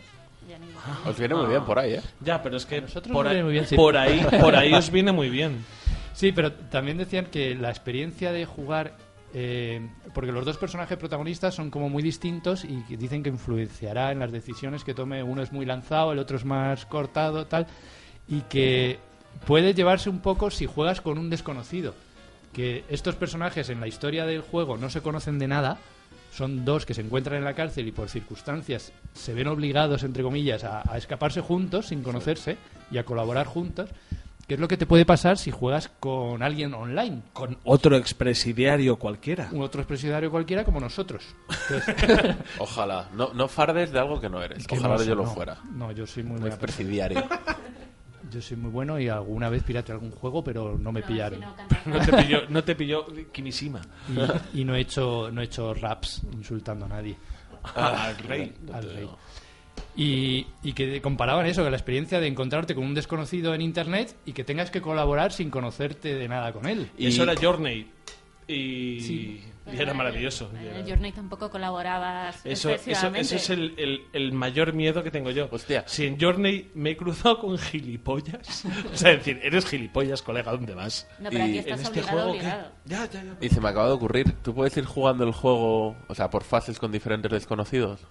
Ya 0.49 0.57
ni 0.57 0.65
Os 1.07 1.17
viene 1.19 1.35
muy 1.35 1.45
bien 1.45 1.63
por 1.65 1.77
ahí, 1.79 1.93
¿eh? 1.93 2.01
Ya, 2.19 2.41
pero 2.41 2.57
es 2.57 2.65
que 2.65 2.81
nosotros 2.81 3.13
por 3.13 3.25
nos 3.25 3.31
ahí, 3.31 3.35
viene 3.37 3.43
muy 3.45 3.53
bien, 3.53 3.67
sí. 3.67 3.75
por 3.75 3.95
ahí, 3.95 4.25
por 4.41 4.55
ahí 4.55 4.73
os 4.73 4.89
viene 4.91 5.11
muy 5.11 5.29
bien. 5.29 5.63
Sí, 6.13 6.31
pero 6.31 6.51
también 6.51 6.97
decían 6.97 7.27
que 7.27 7.53
la 7.55 7.69
experiencia 7.69 8.31
de 8.31 8.45
jugar, 8.45 8.93
eh, 9.35 9.89
porque 10.13 10.31
los 10.31 10.45
dos 10.45 10.57
personajes 10.57 10.97
protagonistas 10.97 11.55
son 11.55 11.71
como 11.71 11.89
muy 11.89 12.03
distintos 12.03 12.63
y 12.63 12.83
dicen 12.95 13.23
que 13.23 13.29
influenciará 13.29 14.11
en 14.11 14.19
las 14.19 14.31
decisiones 14.31 14.83
que 14.83 14.93
tome. 14.93 15.23
Uno 15.23 15.41
es 15.41 15.51
muy 15.51 15.65
lanzado, 15.65 16.11
el 16.11 16.19
otro 16.19 16.37
es 16.37 16.45
más 16.45 16.85
cortado, 16.85 17.47
tal, 17.47 17.65
y 18.27 18.41
que 18.41 18.99
puede 19.47 19.73
llevarse 19.73 20.09
un 20.09 20.19
poco 20.19 20.51
si 20.51 20.67
juegas 20.67 21.01
con 21.01 21.17
un 21.17 21.31
desconocido. 21.31 21.95
Que 22.53 22.83
estos 22.89 23.15
personajes 23.15 23.69
en 23.69 23.79
la 23.79 23.87
historia 23.87 24.27
del 24.27 24.41
juego 24.41 24.77
no 24.77 24.91
se 24.91 25.01
conocen 25.01 25.39
de 25.39 25.47
nada. 25.47 25.79
Son 26.31 26.65
dos 26.65 26.85
que 26.85 26.93
se 26.93 27.01
encuentran 27.01 27.37
en 27.37 27.43
la 27.43 27.55
cárcel 27.55 27.87
y 27.87 27.91
por 27.91 28.09
circunstancias 28.09 28.91
se 29.13 29.33
ven 29.33 29.47
obligados, 29.47 30.03
entre 30.03 30.23
comillas, 30.23 30.63
a 30.63 30.97
escaparse 30.97 31.41
juntos 31.41 31.87
sin 31.87 32.03
conocerse 32.03 32.57
y 32.91 32.97
a 32.99 33.05
colaborar 33.05 33.47
juntos. 33.47 33.89
¿Qué 34.47 34.55
es 34.55 34.59
lo 34.59 34.67
que 34.67 34.75
te 34.75 34.85
puede 34.85 35.05
pasar 35.05 35.37
si 35.37 35.51
juegas 35.51 35.89
con 35.99 36.43
alguien 36.43 36.73
online? 36.73 37.21
Con 37.31 37.57
otro 37.63 37.95
expresidiario 37.95 38.97
cualquiera. 38.97 39.47
Un 39.53 39.61
otro 39.61 39.81
expresidario 39.81 40.29
cualquiera 40.29 40.65
como 40.65 40.79
nosotros. 40.81 41.23
Entonces, 41.69 42.35
Ojalá. 42.59 43.09
No, 43.13 43.33
no 43.33 43.47
fardes 43.47 43.91
de 43.91 43.99
algo 43.99 44.19
que 44.19 44.29
no 44.29 44.41
eres. 44.43 44.67
que 44.67 44.77
Ojalá 44.77 44.95
no, 44.97 45.03
yo 45.03 45.15
lo 45.15 45.23
no. 45.23 45.29
fuera. 45.33 45.57
No, 45.71 45.91
yo 45.93 46.05
soy 46.05 46.23
muy 46.23 46.35
Un 46.35 46.41
buena 46.41 46.55
expresidiario. 46.55 47.23
Yo 48.31 48.41
soy 48.41 48.57
muy 48.57 48.71
bueno 48.71 48.99
y 48.99 49.07
alguna 49.09 49.47
vez 49.49 49.63
pirate 49.63 49.91
algún 49.91 50.11
juego, 50.11 50.43
pero 50.43 50.77
no 50.77 50.91
me 50.91 51.03
pillaron. 51.03 51.39
No 51.85 51.99
te 52.05 52.11
pilló, 52.11 52.39
no 52.49 52.63
te 52.63 52.75
pilló 52.75 53.05
Kimishima. 53.31 53.79
Y, 54.53 54.61
y 54.61 54.65
no 54.65 54.75
he 54.75 54.81
hecho 54.81 55.29
no 55.31 55.39
he 55.41 55.45
hecho 55.45 55.73
raps 55.73 56.21
insultando 56.33 56.85
a 56.85 56.89
nadie. 56.89 57.15
Ah, 57.75 58.07
al 58.07 58.17
rey. 58.17 58.53
Al 58.73 58.83
rey. 58.93 59.09
Y, 59.95 60.47
y 60.63 60.73
que 60.73 61.01
comparaban 61.01 61.45
eso, 61.45 61.63
que 61.63 61.69
la 61.69 61.77
experiencia 61.77 62.19
de 62.19 62.27
encontrarte 62.27 62.73
con 62.73 62.83
un 62.83 62.95
desconocido 62.95 63.53
en 63.53 63.61
internet 63.61 64.15
y 64.25 64.33
que 64.33 64.43
tengas 64.43 64.71
que 64.71 64.81
colaborar 64.81 65.31
sin 65.31 65.51
conocerte 65.51 66.15
de 66.15 66.27
nada 66.27 66.51
con 66.51 66.67
él. 66.67 66.89
Y 66.97 67.07
eso 67.07 67.23
era 67.23 67.35
Journey. 67.39 67.87
Y, 68.47 68.99
Sí. 68.99 69.43
y 69.71 69.77
era 69.79 69.93
maravilloso. 69.93 70.51
En 70.59 70.75
el 70.77 70.85
Journey 70.89 71.11
tampoco 71.13 71.49
colaborabas 71.49 72.45
Eso, 72.45 72.71
eso, 72.71 73.07
es 73.15 73.49
el, 73.51 73.73
el- 73.77 74.01
el 74.11 74.33
mayor 74.33 74.73
miedo 74.73 75.01
que 75.03 75.11
tengo 75.11 75.29
yo. 75.31 75.47
Hostia. 75.51 75.83
Si 75.87 76.05
en 76.05 76.19
Journey 76.19 76.69
me 76.73 76.89
he 76.91 76.97
cruzado 76.97 77.39
con 77.39 77.57
gilipollas. 77.57 78.65
o 78.93 78.97
sea, 78.97 79.11
decir, 79.11 79.39
eres 79.43 79.65
gilipollas, 79.65 80.21
colega, 80.21 80.51
¿dónde 80.51 80.73
vas? 80.73 81.07
No, 81.19 81.29
pero 81.29 81.43
aquí 81.45 81.59
estás 81.59 81.79
en 81.79 81.85
este 81.85 81.99
obligado, 82.01 82.29
juego. 82.31 82.43
Ya, 82.43 82.71
ya, 82.85 83.07
ya. 83.23 83.23
Y 83.39 83.49
se 83.49 83.61
me 83.61 83.69
acaba 83.69 83.87
de 83.87 83.93
ocurrir, 83.93 84.31
¿tú 84.43 84.53
puedes 84.53 84.75
ir 84.75 84.85
jugando 84.85 85.23
el 85.23 85.31
juego, 85.31 85.95
o 86.07 86.15
sea, 86.15 86.29
por 86.29 86.43
fases 86.43 86.79
con 86.79 86.91
diferentes 86.91 87.31
desconocidos? 87.31 88.01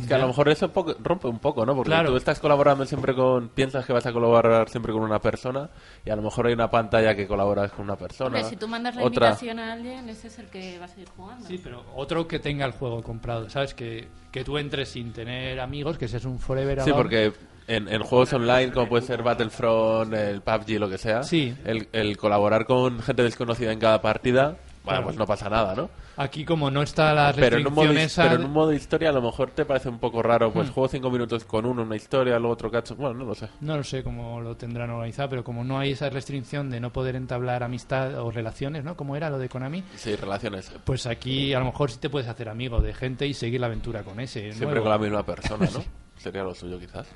Es 0.00 0.06
que 0.06 0.14
a 0.14 0.18
lo 0.18 0.28
mejor 0.28 0.48
eso 0.48 0.72
poco- 0.72 0.94
rompe 1.02 1.26
un 1.26 1.38
poco, 1.40 1.66
¿no? 1.66 1.74
Porque 1.74 1.88
Claro. 1.90 2.10
tú 2.10 2.16
estás 2.16 2.38
colaborando 2.38 2.84
siempre 2.86 3.14
con... 3.14 3.48
Piensas 3.48 3.84
que 3.84 3.92
vas 3.92 4.06
a 4.06 4.12
colaborar 4.12 4.68
siempre 4.68 4.92
con 4.92 5.02
una 5.02 5.18
persona 5.18 5.70
y 6.04 6.10
a 6.10 6.16
lo 6.16 6.22
mejor 6.22 6.46
hay 6.46 6.52
una 6.52 6.70
pantalla 6.70 7.16
que 7.16 7.26
colaboras 7.26 7.72
con 7.72 7.84
una 7.86 7.96
persona. 7.96 8.28
Hombre, 8.28 8.44
si 8.44 8.56
tú 8.56 8.68
mandas 8.68 8.94
la 8.94 9.02
otra... 9.04 9.26
invitación 9.30 9.58
a 9.58 9.72
alguien, 9.72 10.08
ese 10.08 10.28
es 10.28 10.38
el 10.38 10.46
que 10.46 10.78
va 10.78 10.84
a 10.84 10.88
seguir 10.88 11.08
jugando. 11.16 11.46
Sí, 11.48 11.60
pero 11.62 11.84
otro 11.96 12.28
que 12.28 12.38
tenga 12.38 12.64
el 12.64 12.72
juego 12.72 13.02
comprado, 13.02 13.50
¿sabes? 13.50 13.74
Que, 13.74 14.08
que 14.30 14.44
tú 14.44 14.56
entres 14.58 14.88
sin 14.90 15.12
tener 15.12 15.58
amigos, 15.60 15.98
que 15.98 16.06
seas 16.06 16.24
un 16.24 16.38
forever 16.38 16.80
Sí, 16.82 16.92
porque 16.92 17.32
en, 17.66 17.88
en 17.88 18.02
juegos 18.02 18.32
online, 18.32 18.70
como 18.70 18.88
puede 18.88 19.04
ser 19.04 19.22
Battlefront, 19.24 20.14
el 20.14 20.42
PUBG, 20.42 20.78
lo 20.78 20.88
que 20.88 20.98
sea, 20.98 21.22
Sí. 21.24 21.56
el, 21.64 21.88
el 21.92 22.16
colaborar 22.16 22.66
con 22.66 23.00
gente 23.00 23.22
desconocida 23.24 23.72
en 23.72 23.80
cada 23.80 24.00
partida, 24.00 24.56
bueno, 24.84 25.02
pues 25.04 25.16
no 25.16 25.26
pasa 25.26 25.48
nada, 25.48 25.74
¿no? 25.74 25.88
Aquí 26.16 26.44
como 26.44 26.70
no 26.70 26.82
está 26.82 27.14
la 27.14 27.32
Pero 27.32 27.56
en, 27.56 27.66
un 27.66 27.72
modo, 27.74 27.88
pero 28.16 28.34
en 28.34 28.44
un 28.44 28.52
modo 28.52 28.72
historia 28.72 29.10
a 29.10 29.12
lo 29.12 29.22
mejor 29.22 29.50
te 29.50 29.64
parece 29.64 29.88
un 29.88 29.98
poco 29.98 30.22
raro, 30.22 30.52
pues 30.52 30.68
Hmm. 30.68 30.72
juego 30.72 30.88
cinco 30.88 31.10
minutos 31.10 31.44
con 31.44 31.64
uno, 31.64 31.82
una 31.82 31.96
historia, 31.96 32.38
luego 32.38 32.52
otro 32.54 32.70
cacho, 32.70 32.94
bueno, 32.96 33.14
no 33.20 33.24
lo 33.24 33.34
sé. 33.34 33.48
No 33.60 33.76
lo 33.76 33.84
sé 33.84 34.02
cómo 34.02 34.40
lo 34.40 34.56
tendrán 34.56 34.90
organizado, 34.90 35.28
pero 35.30 35.44
como 35.44 35.62
no 35.64 35.78
hay 35.78 35.92
esa 35.92 36.10
restricción 36.10 36.68
de 36.68 36.80
no 36.80 36.92
poder 36.92 37.16
entablar 37.16 37.62
amistad 37.62 38.18
o 38.20 38.30
relaciones, 38.30 38.82
¿no? 38.84 38.96
Como 38.96 39.16
era 39.16 39.30
lo 39.30 39.38
de 39.38 39.48
Konami, 39.48 39.84
Sí, 39.94 40.14
relaciones. 40.16 40.70
pues 40.84 41.06
aquí 41.06 41.54
a 41.54 41.60
lo 41.60 41.66
mejor 41.66 41.90
sí 41.90 41.98
te 41.98 42.10
puedes 42.10 42.28
hacer 42.28 42.48
amigo 42.48 42.80
de 42.80 42.92
gente 42.92 43.26
y 43.26 43.34
seguir 43.34 43.60
la 43.60 43.68
aventura 43.68 44.02
con 44.02 44.18
ese. 44.20 44.52
Siempre 44.52 44.66
nuevo. 44.80 44.82
con 44.82 44.90
la 44.90 44.98
misma 44.98 45.22
persona, 45.24 45.66
¿no? 45.72 45.82
Sería 46.18 46.42
lo 46.42 46.54
suyo 46.54 46.78
quizás. 46.78 47.06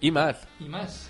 Y 0.00 0.10
más. 0.10 0.48
Y 0.58 0.64
más. 0.64 1.08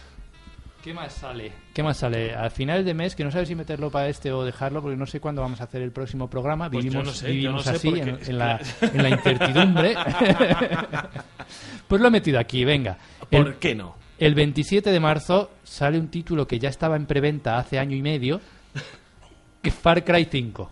¿Qué 0.82 0.92
más 0.92 1.12
sale? 1.12 1.52
¿Qué 1.72 1.82
más 1.82 1.96
sale? 1.98 2.34
Al 2.34 2.50
final 2.50 2.84
de 2.84 2.92
mes, 2.92 3.14
que 3.14 3.22
no 3.22 3.30
sabes 3.30 3.46
si 3.48 3.54
meterlo 3.54 3.90
para 3.90 4.08
este 4.08 4.32
o 4.32 4.44
dejarlo, 4.44 4.82
porque 4.82 4.96
no 4.96 5.06
sé 5.06 5.20
cuándo 5.20 5.40
vamos 5.40 5.60
a 5.60 5.64
hacer 5.64 5.80
el 5.80 5.92
próximo 5.92 6.28
programa. 6.28 6.68
Pues 6.68 6.84
yo 6.84 6.90
vivimos 6.90 7.06
no 7.06 7.12
sé, 7.12 7.26
yo 7.28 7.32
vivimos 7.32 7.66
no 7.66 7.72
así, 7.72 7.88
en, 7.88 8.18
en 8.20 8.38
la, 8.38 8.60
en 8.80 9.02
la 9.02 9.08
incertidumbre. 9.10 9.94
pues 11.88 12.00
lo 12.00 12.08
he 12.08 12.10
metido 12.10 12.38
aquí, 12.40 12.64
venga. 12.64 12.98
¿Por 13.30 13.46
El- 13.48 13.54
qué 13.56 13.74
no? 13.74 13.96
El 14.18 14.34
27 14.34 14.90
de 14.90 15.00
marzo 15.00 15.50
sale 15.64 15.98
un 15.98 16.08
título 16.08 16.46
que 16.46 16.58
ya 16.58 16.68
estaba 16.68 16.96
en 16.96 17.06
preventa 17.06 17.58
hace 17.58 17.78
año 17.78 17.96
y 17.96 18.02
medio, 18.02 18.40
que 19.62 19.68
es 19.70 19.74
Far 19.74 20.04
Cry 20.04 20.28
5. 20.30 20.70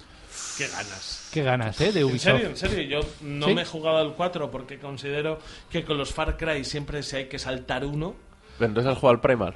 Qué 0.56 0.66
ganas. 0.68 1.30
Qué 1.32 1.42
ganas, 1.42 1.80
¿eh? 1.80 1.90
De 1.92 2.00
En 2.00 2.06
Ubisoft. 2.06 2.32
serio, 2.34 2.48
en 2.48 2.56
serio, 2.56 2.82
yo 2.82 3.08
no 3.22 3.46
¿Sí? 3.46 3.54
me 3.54 3.62
he 3.62 3.64
jugado 3.64 3.98
al 3.98 4.14
4 4.14 4.50
porque 4.50 4.78
considero 4.78 5.38
que 5.70 5.84
con 5.84 5.98
los 5.98 6.12
Far 6.12 6.36
Cry 6.36 6.64
siempre 6.64 7.02
se 7.02 7.16
hay 7.18 7.24
que 7.28 7.38
saltar 7.38 7.84
uno. 7.84 8.14
Entonces 8.60 8.92
has 8.92 8.98
jugado 8.98 9.14
al 9.16 9.20
Primal. 9.20 9.54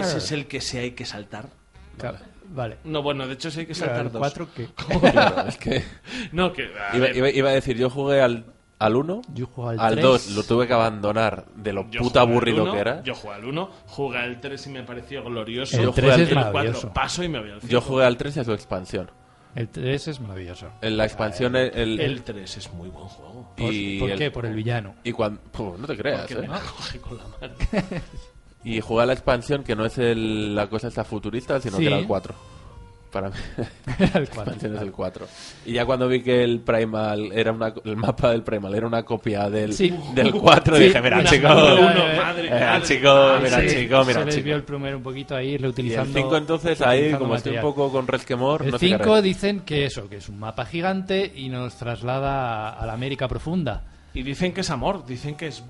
Ese 0.00 0.18
es 0.18 0.32
el 0.32 0.46
que 0.46 0.60
se 0.60 0.78
hay 0.80 0.90
que 0.92 1.04
saltar. 1.04 1.48
Vale. 2.02 2.18
Vale. 2.48 2.76
No, 2.84 3.02
bueno, 3.02 3.26
de 3.26 3.34
hecho 3.34 3.50
sí 3.50 3.60
hay 3.60 3.66
que 3.66 3.72
Claro, 3.72 3.92
saltar 3.94 4.12
dos. 4.12 4.20
cuatro, 4.20 4.48
¿qué? 4.54 4.68
Claro, 5.12 5.48
es 5.48 5.56
que... 5.56 5.82
No, 6.32 6.52
que... 6.52 6.64
a 6.64 6.96
Iba, 6.96 7.06
ver, 7.08 7.16
iba- 7.16 7.30
iba 7.30 7.48
a 7.50 7.52
decir, 7.52 7.76
yo 7.76 7.90
jugué 7.90 8.20
al, 8.20 8.44
al 8.78 8.94
1, 8.94 9.22
Yo 9.34 9.46
juego 9.46 9.70
al 9.70 9.80
al 9.80 9.92
tres. 9.94 10.04
2 10.04 10.30
lo 10.30 10.42
tuve 10.44 10.68
que 10.68 10.72
abandonar 10.72 11.46
de 11.56 11.72
lo 11.72 11.90
yo 11.90 12.00
puta 12.02 12.20
aburrido 12.20 12.62
uno, 12.62 12.72
que 12.72 12.78
era. 12.78 13.02
Yo 13.02 13.14
jugué 13.16 13.34
al 13.34 13.44
1, 13.46 13.70
jugué 13.86 14.18
al 14.18 14.40
3 14.40 14.66
y 14.66 14.70
me 14.70 14.82
pareció 14.84 15.24
glorioso. 15.24 15.76
El 15.76 15.82
Yo 15.84 15.90
jugué 15.90 16.02
tres 16.02 16.14
al 16.14 16.20
es 16.20 16.28
el 16.28 16.34
maravilloso. 16.36 16.80
4 16.82 16.92
paso 16.94 17.24
y 17.24 17.28
me 17.28 17.40
voy 17.40 17.50
al 17.50 17.60
5. 17.62 17.72
Yo 17.72 17.80
jugué 17.80 18.04
al 18.04 18.16
3 18.16 18.36
y 18.36 18.40
a 18.40 18.44
su 18.44 18.52
expansión. 18.52 19.10
El 19.56 19.68
3 19.68 20.08
es 20.08 20.20
maravilloso. 20.20 20.70
En 20.82 20.96
la 20.98 21.04
expansión, 21.04 21.56
el... 21.56 21.72
el- 21.74 21.98
El 22.00 22.22
3 22.22 22.56
es 22.58 22.72
muy 22.74 22.90
buen 22.90 23.06
juego. 23.08 23.54
¿Por, 23.56 23.72
y 23.72 23.98
por 23.98 24.10
el- 24.10 24.18
qué? 24.18 24.30
Por 24.30 24.46
el 24.46 24.54
villano. 24.54 24.94
Y 25.02 25.10
cuando... 25.10 25.40
No 25.78 25.86
te 25.86 25.96
creas, 25.96 26.20
Porque 26.20 26.34
¿eh? 26.34 26.42
me 26.42 26.48
la 26.48 26.60
coge 26.76 27.00
con 27.00 27.16
la 27.18 27.24
mano. 27.40 27.54
Y 28.66 28.80
jugué 28.80 29.04
a 29.04 29.06
la 29.06 29.12
expansión 29.12 29.62
que 29.62 29.76
no 29.76 29.86
es 29.86 29.96
el- 29.98 30.54
la 30.54 30.68
cosa 30.68 30.88
esta 30.88 31.04
futurista, 31.04 31.60
sino 31.60 31.76
Sí. 31.76 31.82
que 31.84 31.88
era 31.88 31.98
el 31.98 32.06
4. 32.06 32.34
Para 33.12 33.28
mí, 33.30 33.34
Era 33.86 34.04
el 34.04 34.10
cuatro. 34.10 34.22
expansión 34.22 34.74
es 34.76 34.82
el 34.82 34.92
4. 34.92 35.26
Y 35.64 35.72
ya 35.74 35.86
cuando 35.86 36.06
vi 36.08 36.22
que 36.22 36.42
el 36.42 36.60
Primal 36.60 37.30
era 37.32 37.52
una, 37.52 37.72
el 37.84 37.96
mapa 37.96 38.30
del 38.32 38.42
Primal 38.42 38.74
era 38.74 38.86
una 38.86 39.04
copia 39.04 39.48
del, 39.48 39.72
Sí. 39.72 39.94
del 40.14 40.32
4, 40.34 40.76
Sí, 40.76 40.82
dije, 40.82 41.00
mira, 41.00 41.20
una- 41.20 41.30
chico, 41.30 41.46
uno, 41.46 41.76
mira, 41.76 42.22
madre, 42.24 42.42
mira, 42.42 42.72
madre. 42.72 42.82
chico, 42.86 43.08
Ah, 43.08 43.38
mira, 43.42 43.60
sí, 43.60 43.68
chico, 43.68 44.00
Se 44.04 44.08
mira, 44.08 44.24
les 44.24 44.34
chico. 44.34 44.44
vio 44.44 44.56
el 44.56 44.62
primero 44.64 44.96
un 44.98 45.02
poquito 45.04 45.34
ahí 45.36 45.50
Y 45.50 45.54
el 45.54 45.62
reutilizando. 45.62 46.12
5 46.18 46.36
entonces 46.36 46.80
ahí, 46.82 46.86
reutilizando 46.98 47.18
como 47.24 47.36
estoy 47.36 47.50
un 47.52 47.56
material. 47.56 47.74
poco 47.74 47.92
con 47.92 48.06
Resquemor, 48.08 48.62
El 48.62 48.70
no 48.72 48.78
sé 48.78 48.86
qué 48.86 48.96
5 48.98 49.12
haré. 49.14 49.22
dicen 49.22 49.60
que 49.60 49.86
eso, 49.86 50.08
que 50.10 50.16
es 50.16 50.28
un 50.28 50.38
mapa 50.40 50.66
gigante 50.66 51.32
y 51.34 51.48
nos 51.48 51.76
traslada 51.76 52.70
a, 52.70 52.80
a 52.82 52.84
la 52.84 52.92
América 52.92 53.28
profunda. 53.28 53.84
Y 54.12 54.24
dicen 54.24 54.52
que 54.52 54.62
es 54.62 54.70
amor, 54.70 55.06
dicen 55.06 55.36
que 55.36 55.46
es 55.46 55.62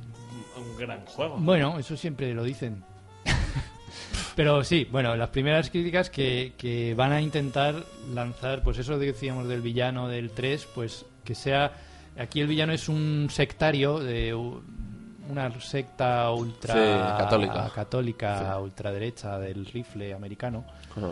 un 0.77 0.87
gran 0.87 1.05
juego. 1.07 1.37
Bueno, 1.39 1.79
eso 1.79 1.97
siempre 1.97 2.33
lo 2.35 2.45
dicen. 2.45 2.85
Pero 4.37 4.63
sí, 4.65 4.87
bueno, 4.91 5.17
las 5.17 5.31
primeras 5.31 5.71
críticas 5.71 6.11
que, 6.11 6.53
que 6.59 6.95
van 6.95 7.13
a 7.13 7.21
intentar 7.21 7.75
lanzar, 8.13 8.63
pues 8.63 8.79
eso 8.79 8.99
decíamos 8.99 9.49
del 9.49 9.63
villano 9.63 10.09
del 10.09 10.31
3, 10.31 10.69
pues 10.75 11.07
que 11.25 11.35
sea... 11.35 11.73
Aquí 12.19 12.41
el 12.41 12.47
villano 12.47 12.73
es 12.73 12.89
un 12.89 13.29
sectario 13.31 13.99
de 13.99 14.35
una 14.35 15.61
secta 15.61 16.31
ultra... 16.31 16.75
Sí, 16.75 17.19
católica. 17.23 17.71
católica, 17.75 18.59
ultraderecha 18.59 19.39
del 19.39 19.67
rifle 19.67 20.15
americano. 20.15 20.65
Ajá. 20.97 21.11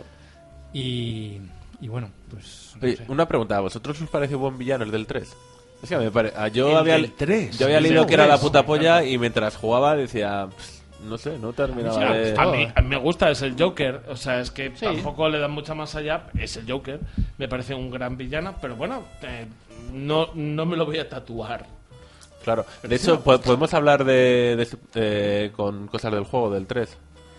Y, 0.73 1.39
y 1.79 1.87
bueno, 1.87 2.09
pues... 2.29 2.73
no 2.79 2.87
Oye, 2.87 2.97
sé. 2.97 3.05
una 3.07 3.27
pregunta, 3.27 3.57
¿a 3.57 3.61
vosotros 3.61 4.01
os 4.01 4.09
pareció 4.09 4.39
buen 4.39 4.57
villano 4.57 4.83
el 4.83 4.91
del 4.91 5.05
3? 5.05 5.35
Me 5.91 6.11
pare- 6.11 6.33
yo 6.53 6.69
El 6.71 6.77
había, 6.77 6.93
del 6.95 7.11
3, 7.13 7.57
yo 7.57 7.65
había 7.65 7.77
el 7.77 7.83
leído 7.83 8.05
que 8.07 8.13
era 8.15 8.25
la 8.27 8.35
3, 8.35 8.41
puta 8.41 8.65
polla 8.65 9.03
y 9.03 9.17
mientras 9.17 9.55
jugaba 9.57 9.95
decía, 9.95 10.47
"Pff, 10.47 11.01
no 11.05 11.17
sé, 11.17 11.37
no 11.37 11.53
terminaba 11.53 11.95
Sí, 12.13 12.19
de... 12.19 12.35
a, 12.37 12.45
mí, 12.47 12.67
a 12.75 12.81
mí 12.81 12.87
me 12.87 12.97
gusta, 12.97 13.29
es 13.29 13.41
el 13.43 13.55
Joker. 13.59 14.01
O 14.09 14.15
sea, 14.15 14.39
es 14.41 14.49
que 14.51 14.71
Sí. 14.75 14.85
tampoco 14.85 15.29
le 15.29 15.39
dan 15.39 15.51
mucha 15.51 15.73
más 15.75 15.93
allá. 15.95 16.23
Es 16.37 16.57
el 16.57 16.69
Joker. 16.71 16.99
Me 17.37 17.47
parece 17.47 17.73
un 17.75 17.91
gran 17.91 18.17
villano, 18.17 18.55
pero 18.61 18.75
bueno, 18.75 19.03
eh, 19.21 19.45
no, 19.93 20.29
no 20.33 20.65
me 20.65 20.75
lo 20.77 20.85
voy 20.85 20.97
a 20.99 21.07
tatuar. 21.07 21.65
Claro, 22.43 22.65
Pero 22.81 22.89
de 22.89 22.95
hecho, 22.95 23.21
po- 23.21 23.39
podemos 23.39 23.73
hablar 23.73 24.03
de, 24.05 24.55
de- 24.55 24.67
eh, 24.95 25.51
con 25.55 25.87
cosas 25.87 26.11
del 26.13 26.23
juego, 26.25 26.49
del 26.51 26.65
3. 26.67 26.97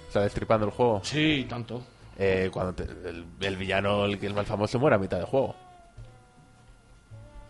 O 0.08 0.12
sea, 0.12 0.22
destripando 0.22 0.66
el 0.66 0.72
juego. 0.72 1.00
Sí, 1.04 1.46
tanto. 1.48 1.82
Eh, 2.18 2.48
cuando 2.52 2.72
te- 2.72 2.84
el, 3.08 3.24
el 3.40 3.56
villano, 3.56 4.04
el 4.04 4.18
que 4.18 4.26
es 4.26 4.34
más 4.34 4.46
famoso, 4.46 4.78
muere 4.78 4.96
a 4.96 4.98
mitad 4.98 5.16
del 5.18 5.26
juego. 5.26 5.54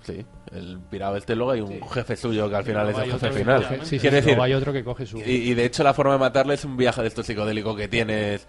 Sí, 0.02 0.24
el 0.52 0.78
pirado 0.90 1.16
este 1.16 1.34
luego 1.34 1.52
hay 1.52 1.60
un 1.60 1.80
jefe 1.88 2.16
suyo 2.16 2.48
que 2.48 2.56
al 2.56 2.64
final 2.64 2.88
es 2.90 2.98
el 2.98 3.10
jefe 3.12 3.28
que 3.30 3.32
final. 3.38 3.64
sí, 3.82 3.86
sí, 3.86 3.98
Quiere 3.98 4.20
decir, 4.22 4.38
hay 4.40 4.52
otro 4.54 4.72
que 4.72 4.84
coge 4.84 5.04
su- 5.06 5.18
Y, 5.18 5.22
y 5.50 5.54
de 5.54 5.64
hecho 5.64 5.82
la 5.82 5.92
forma 5.94 6.12
de 6.12 6.18
matarle 6.18 6.54
es 6.54 6.64
un 6.64 6.76
viaje 6.76 7.02
de 7.02 7.08
esto 7.08 7.22
psicodélico 7.22 7.74
que 7.74 7.88
tienes... 7.88 8.46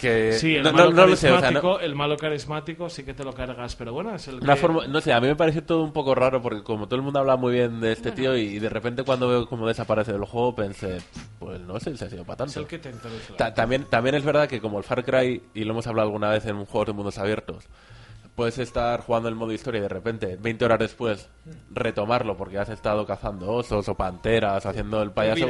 Que 0.00 0.34
Sí, 0.34 0.56
el 0.56 0.62
no, 0.62 0.72
malo 0.74 0.92
no- 0.92 1.06
no 1.06 1.16
sé, 1.16 1.30
o 1.32 1.40
sea, 1.40 1.48
el 1.80 1.94
malo 1.94 2.18
carismático 2.18 2.90
sí 2.90 3.02
que 3.02 3.14
te 3.14 3.24
lo 3.24 3.32
cargas, 3.32 3.76
pero 3.76 3.94
bueno, 3.94 4.14
es 4.14 4.28
el 4.28 4.40
Una 4.42 4.52
que- 4.54 4.60
forma, 4.60 4.86
no 4.86 5.00
sé, 5.00 5.10
a 5.14 5.20
mí 5.22 5.26
me 5.26 5.36
parece 5.36 5.62
todo 5.62 5.82
un 5.82 5.92
poco 5.94 6.14
raro 6.14 6.42
porque 6.42 6.62
como 6.62 6.84
todo 6.86 6.96
el 6.96 7.02
mundo 7.02 7.18
habla 7.18 7.36
muy 7.36 7.54
bien 7.54 7.80
de 7.80 7.92
este 7.92 8.12
tío 8.12 8.36
y, 8.36 8.42
y 8.42 8.58
de 8.58 8.68
repente 8.68 9.04
cuando 9.04 9.26
veo 9.26 9.46
cómo 9.48 9.66
desaparece 9.66 10.12
del 10.12 10.26
juego 10.26 10.54
pensé, 10.54 10.98
pues 11.38 11.60
no 11.62 11.80
sé 11.80 11.96
si 11.96 12.04
ha 12.04 12.10
sido 12.10 12.24
para 12.24 12.36
tanto. 12.36 12.50
Es 12.50 12.56
el 12.58 12.66
que 12.66 12.78
te. 12.78 12.92
Ta- 13.38 13.54
también, 13.54 13.84
también 13.84 14.16
es 14.16 14.22
verdad 14.24 14.46
que 14.48 14.60
como 14.60 14.76
el 14.76 14.84
Far 14.84 15.02
Cry, 15.02 15.40
y 15.54 15.64
lo 15.64 15.72
hemos 15.72 15.86
hablado 15.86 16.08
alguna 16.08 16.28
vez 16.28 16.44
en 16.44 16.56
un 16.56 16.66
juego 16.66 16.84
de 16.84 16.92
mundos 16.92 17.16
abiertos, 17.16 17.64
puedes 18.36 18.58
estar 18.58 19.00
jugando 19.00 19.28
el 19.30 19.34
modo 19.34 19.50
historia 19.52 19.78
y 19.78 19.82
de 19.82 19.88
repente, 19.88 20.36
20 20.36 20.64
horas 20.66 20.78
después, 20.78 21.28
retomarlo 21.70 22.36
porque 22.36 22.58
has 22.58 22.68
estado 22.68 23.06
cazando 23.06 23.50
osos 23.50 23.88
o 23.88 23.94
panteras, 23.94 24.64
haciendo 24.66 25.02
el 25.02 25.10
payaso. 25.10 25.48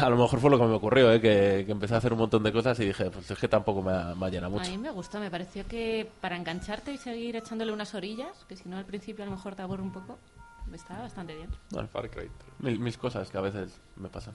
a 0.00 0.08
lo 0.08 0.16
mejor 0.16 0.38
fue 0.40 0.50
lo 0.50 0.58
que 0.58 0.64
me 0.66 0.74
ocurrió, 0.74 1.12
¿eh? 1.12 1.20
que, 1.20 1.64
que 1.66 1.72
empecé 1.72 1.94
a 1.94 1.98
hacer 1.98 2.12
un 2.12 2.20
montón 2.20 2.42
de 2.44 2.52
cosas 2.52 2.78
y 2.80 2.86
dije, 2.86 3.10
pues 3.10 3.28
es 3.30 3.38
que 3.38 3.48
tampoco 3.48 3.82
me, 3.82 3.92
me 4.14 4.26
ha 4.26 4.28
llenado 4.28 4.54
A 4.54 4.58
mucho. 4.58 4.70
mí 4.70 4.78
me 4.78 4.90
gustó, 4.90 5.18
me 5.18 5.30
pareció 5.30 5.66
que 5.66 6.08
para 6.20 6.36
engancharte 6.36 6.92
y 6.92 6.96
seguir 6.96 7.34
echándole 7.36 7.72
unas 7.72 7.94
orillas, 7.94 8.44
que 8.48 8.56
si 8.56 8.68
no 8.68 8.76
al 8.78 8.84
principio 8.84 9.24
a 9.24 9.26
lo 9.26 9.32
mejor 9.32 9.56
te 9.56 9.62
aburre 9.62 9.82
un 9.82 9.92
poco, 9.92 10.16
estaba 10.72 11.00
bastante 11.02 11.34
bien. 11.34 11.48
Bueno, 11.70 11.88
Far 11.88 12.08
Cry. 12.08 12.30
Mil, 12.60 12.78
mis 12.78 12.96
cosas 12.96 13.28
que 13.30 13.36
a 13.38 13.40
veces 13.40 13.76
me 13.96 14.08
pasan. 14.08 14.34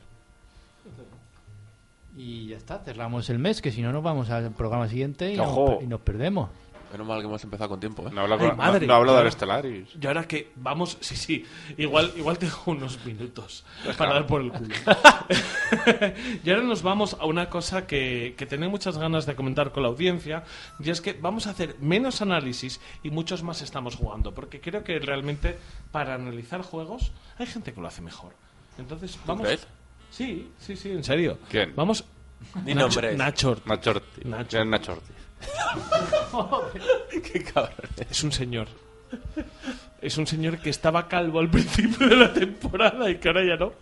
Y 2.18 2.48
ya 2.48 2.58
está, 2.58 2.80
cerramos 2.80 3.30
el 3.30 3.40
mes, 3.40 3.62
que 3.62 3.72
si 3.72 3.82
no 3.82 3.92
nos 3.92 4.02
vamos 4.04 4.30
al 4.30 4.52
programa 4.52 4.88
siguiente 4.88 5.34
y, 5.34 5.38
nos, 5.38 5.82
y 5.82 5.88
nos 5.88 6.00
perdemos. 6.02 6.50
Menos 6.96 7.08
mal 7.08 7.20
que 7.20 7.26
hemos 7.28 7.44
empezado 7.44 7.68
con 7.72 7.80
tiempo, 7.82 8.08
¿eh? 8.08 8.12
No 8.14 8.22
habla, 8.22 8.38
Ay, 8.40 8.48
no- 8.48 8.56
madre, 8.56 8.88
no 8.88 8.94
habla 8.94 9.12
de 9.12 9.18
claro. 9.18 9.32
Stellaris. 9.32 9.88
Y 10.02 10.08
ahora 10.08 10.26
que 10.26 10.54
vamos, 10.56 10.98
sí, 11.02 11.18
sí, 11.18 11.46
igual, 11.78 12.14
igual 12.16 12.38
tengo 12.38 12.56
unos 12.68 13.04
minutos 13.06 13.66
para 13.98 14.14
dar 14.14 14.26
por 14.26 14.42
el 14.42 14.52
culo. 14.54 14.74
y 16.44 16.50
ahora 16.50 16.64
nos 16.64 16.82
vamos 16.84 17.18
a 17.20 17.26
una 17.26 17.50
cosa 17.50 17.86
que, 17.86 18.34
que 18.38 18.46
tenía 18.46 18.70
muchas 18.70 18.98
ganas 18.98 19.26
de 19.26 19.36
comentar 19.36 19.74
con 19.74 19.84
la 19.84 19.90
audiencia, 19.90 20.46
y 20.80 20.90
es 20.90 21.02
que 21.02 21.12
vamos 21.14 21.48
a 21.48 21.50
hacer 21.50 21.76
menos 21.82 22.22
análisis 22.22 22.80
y 23.04 23.10
muchos 23.10 23.44
más 23.44 23.62
estamos 23.62 23.96
jugando, 23.98 24.34
porque 24.34 24.62
creo 24.62 24.86
que 24.86 24.98
realmente 25.00 25.58
para 25.92 26.14
analizar 26.16 26.62
juegos 26.62 27.12
hay 27.38 27.48
gente 27.48 27.74
que 27.74 27.82
lo 27.82 27.88
hace 27.90 28.02
mejor. 28.02 28.34
Entonces, 28.78 29.20
vamos... 29.26 29.48
Sí, 30.12 30.50
sí, 30.60 30.78
sí, 30.78 30.92
en 30.92 31.04
serio. 31.04 31.40
¿Quién? 31.50 31.74
Vamos... 31.76 32.06
Ni 32.64 32.74
Nacho- 32.74 32.80
nombres. 33.02 33.18
Nacho. 33.18 33.58
Nachorti. 33.66 34.22
Nacho. 34.30 34.48
¿Quién 34.50 34.62
es 34.64 34.68
Nachorti? 34.70 35.12
Qué 37.34 37.44
cabrón. 37.44 37.90
Es 38.10 38.24
un 38.24 38.32
señor. 38.32 38.68
Es 40.02 40.18
un 40.18 40.28
señor 40.28 40.58
que 40.60 40.70
estaba 40.70 41.08
calvo 41.08 41.40
al 41.40 41.50
principio 41.50 42.08
de 42.08 42.16
la 42.16 42.34
temporada 42.34 43.10
y 43.10 43.16
que 43.18 43.28
ahora 43.28 43.44
ya 43.46 43.56
no. 43.56 43.74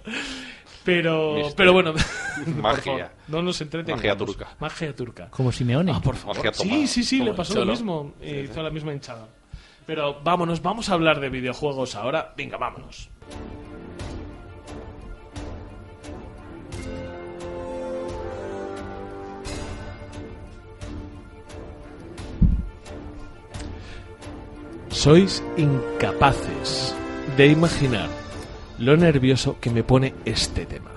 Pero, 0.84 1.35
Mister. 1.35 1.56
pero 1.56 1.73
bueno, 1.73 1.94
Magia. 2.61 3.11
no 3.30 3.41
nos. 3.41 3.64
Magia 3.88 4.18
turca. 4.18 4.49
Magia 4.60 4.94
turca. 4.95 5.30
Como 5.30 5.52
Simeone. 5.52 5.91
Ah, 5.95 6.02
por 6.02 6.15
favor. 6.15 6.35
Magia 6.38 6.53
Sí, 6.53 6.88
sí, 6.88 7.03
sí, 7.03 7.19
Como 7.19 7.31
le 7.31 7.38
pasó 7.38 7.64
lo 7.65 7.72
mismo. 7.72 8.14
eh, 8.22 8.48
Hizo 8.49 8.61
la 8.61 8.69
misma 8.69 8.91
hinchada. 8.94 9.27
Pero 9.85 10.22
vámonos, 10.23 10.61
vamos 10.61 10.90
a 10.90 10.94
hablar 10.94 11.19
de 11.19 11.30
videojuegos 11.30 11.95
ahora. 11.95 12.34
Venga, 12.38 12.57
vámonos. 12.57 13.10
Sois 24.94 25.44
incapaces 25.57 26.95
de 27.36 27.48
imaginar 27.48 28.07
lo 28.78 28.95
nervioso 28.95 29.57
que 29.60 29.72
me 29.72 29.84
pone 29.84 30.14
este 30.24 30.68
tema. 30.68 30.91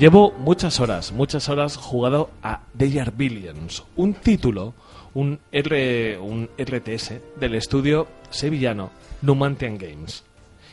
Llevo 0.00 0.32
muchas 0.32 0.80
horas, 0.80 1.12
muchas 1.12 1.48
horas 1.48 1.76
jugado 1.76 2.28
a 2.42 2.62
They 2.76 2.98
Are 2.98 3.12
Billions, 3.16 3.84
un 3.94 4.14
título, 4.14 4.74
un, 5.14 5.38
R, 5.52 6.18
un 6.18 6.50
RTS 6.58 7.12
del 7.38 7.54
estudio 7.54 8.08
sevillano 8.30 8.90
Numantian 9.22 9.78
Games. 9.78 10.24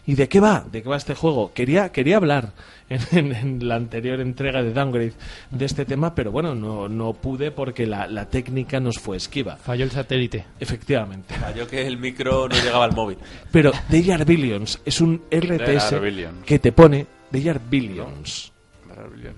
¿Y 0.08 0.16
de 0.16 0.28
qué 0.28 0.40
va? 0.40 0.66
¿De 0.72 0.82
qué 0.82 0.90
va 0.90 0.98
este 0.98 1.14
juego? 1.14 1.54
Quería, 1.54 1.92
quería 1.92 2.18
hablar 2.18 2.54
en, 2.92 3.18
en- 3.18 3.36
en 3.36 3.68
la 3.68 3.76
anterior 3.76 4.20
entrega 4.20 4.62
de 4.62 4.74
Downgrade 4.74 5.14
de 5.50 5.66
este 5.66 5.86
tema, 5.86 6.14
pero 6.16 6.32
bueno, 6.32 6.54
no, 6.56 6.88
no 6.90 7.14
pude 7.14 7.52
porque 7.52 7.86
la, 7.88 8.08
la 8.08 8.30
técnica 8.30 8.80
nos 8.80 9.00
fue 9.00 9.18
esquiva. 9.18 9.56
Falló 9.58 9.84
el 9.86 9.92
satélite. 9.92 10.46
Efectivamente. 10.60 11.34
Falló 11.36 11.68
que 11.68 11.86
el 11.88 11.98
micro 11.98 12.48
no 12.48 12.56
llegaba 12.56 12.86
al 12.86 12.94
móvil. 12.94 13.18
Pero 13.52 13.72
Are 14.12 14.26
Billions 14.26 14.80
es 14.86 15.02
un 15.02 15.22
RTS 15.32 15.96
que 16.46 16.60
te 16.60 16.72
pone 16.72 17.08
Are 17.34 17.60
Billions. 17.70 18.52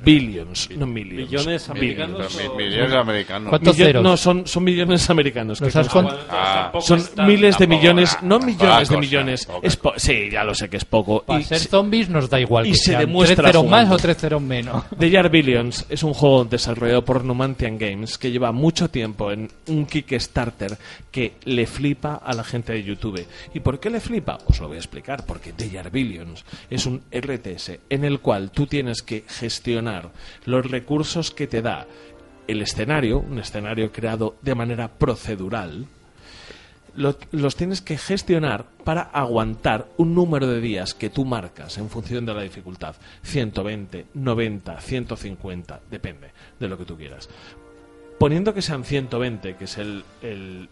Billions, 0.03 0.69
no 0.72 0.85
millions. 0.85 1.31
¿Millones 1.31 1.45
Billions. 1.45 1.69
americanos 1.69 2.35
o- 2.49 2.56
Millones 2.56 2.94
americanos. 2.94 3.49
¿Cuántos 3.49 3.76
Millo- 3.77 3.85
ceros? 3.85 4.03
No, 4.03 4.18
son, 4.18 4.48
son 4.48 4.64
millones 4.64 5.10
americanos. 5.10 5.60
que 5.60 5.65
¿Los 5.65 5.76
has 5.76 5.88
son- 5.88 6.06
cont- 6.07 6.18
Ah, 6.30 6.72
son 6.81 6.99
está- 6.99 7.23
miles 7.26 7.57
de 7.57 7.65
tampoco, 7.65 7.81
millones, 7.81 8.14
ah, 8.15 8.19
no 8.23 8.35
poca 8.40 8.45
millones 8.48 8.80
de 8.80 8.85
cosa, 8.95 8.99
millones. 8.99 9.45
poca 9.45 9.68
Es 9.68 9.76
po- 9.77 9.94
sí, 9.98 10.30
ya 10.31 10.44
lo 10.44 10.56
sé 10.56 10.69
que 10.69 10.77
es 10.77 10.85
poco. 10.85 11.23
Para 11.23 11.40
Y 11.40 11.44
ser 11.44 11.60
se- 11.60 11.69
zombies 11.69 12.10
nos 12.10 12.30
da 12.30 12.40
igual 12.40 12.68
y 12.68 12.72
que 12.72 12.77
se 12.77 12.84
sean 12.91 13.02
demuestra 13.02 13.35
tres 13.35 13.48
ceros 13.48 13.64
más 13.69 13.81
jugando. 13.85 13.95
o 13.95 13.98
tres 13.99 14.18
ceros 14.18 14.41
menos. 14.41 14.84
The 14.99 15.11
Jar 15.11 15.30
Billions 15.30 15.85
es 15.90 16.03
un 16.03 16.14
juego 16.14 16.45
desarrollado 16.45 17.06
por 17.06 17.23
Numantian 17.23 17.77
Games 17.77 18.18
que 18.18 18.31
lleva 18.31 18.52
mucho 18.52 18.90
tiempo 18.90 19.31
en 19.31 19.49
un 19.68 19.85
Kickstarter 19.85 20.77
que 21.11 21.34
le 21.45 21.65
flipa 21.68 22.15
a 22.15 22.34
la 22.34 22.44
gente 22.44 22.73
de 22.73 22.84
YouTube. 22.84 23.26
¿Y 23.53 23.60
por 23.60 23.80
qué 23.80 23.90
le 23.90 23.99
flipa? 23.99 24.38
Os 24.48 24.60
lo 24.60 24.68
voy 24.68 24.77
a 24.77 24.80
explicar. 24.80 25.26
Porque 25.26 25.53
The 25.53 25.69
Jar 25.69 25.91
Billions 25.91 26.44
es 26.69 26.85
un 26.85 27.02
RTS 27.11 27.80
en 27.90 28.03
el 28.03 28.19
cual 28.19 28.52
tú 28.52 28.65
tienes 28.68 29.02
que 29.02 29.23
gestionar 29.27 29.52
los 30.45 30.69
recursos 30.69 31.31
que 31.31 31.47
te 31.47 31.61
da 31.61 31.88
el 32.47 32.61
escenario, 32.61 33.19
un 33.19 33.39
escenario 33.39 33.91
creado 33.91 34.35
de 34.41 34.55
manera 34.55 34.88
procedural, 34.89 35.85
lo- 36.95 37.17
los 37.31 37.55
tienes 37.55 37.81
que 37.81 37.97
gestionar 37.97 38.65
para 38.84 39.01
aguantar 39.01 39.88
un 39.97 40.13
número 40.13 40.47
de 40.47 40.61
días 40.61 40.93
que 40.93 41.09
tú 41.09 41.25
marcas 41.25 41.77
en 41.77 41.89
función 41.89 42.25
de 42.25 42.34
la 42.34 42.41
dificultad. 42.43 42.95
120, 43.23 44.05
90, 44.13 44.80
150, 44.80 45.80
depende 45.89 46.31
de 46.59 46.67
lo 46.67 46.77
que 46.77 46.85
tú 46.85 46.95
quieras. 46.97 47.30
Poniendo 48.19 48.53
que 48.53 48.61
sean 48.61 48.84
120, 48.84 49.55
que 49.55 49.63
es 49.63 49.77
el- 49.77 50.69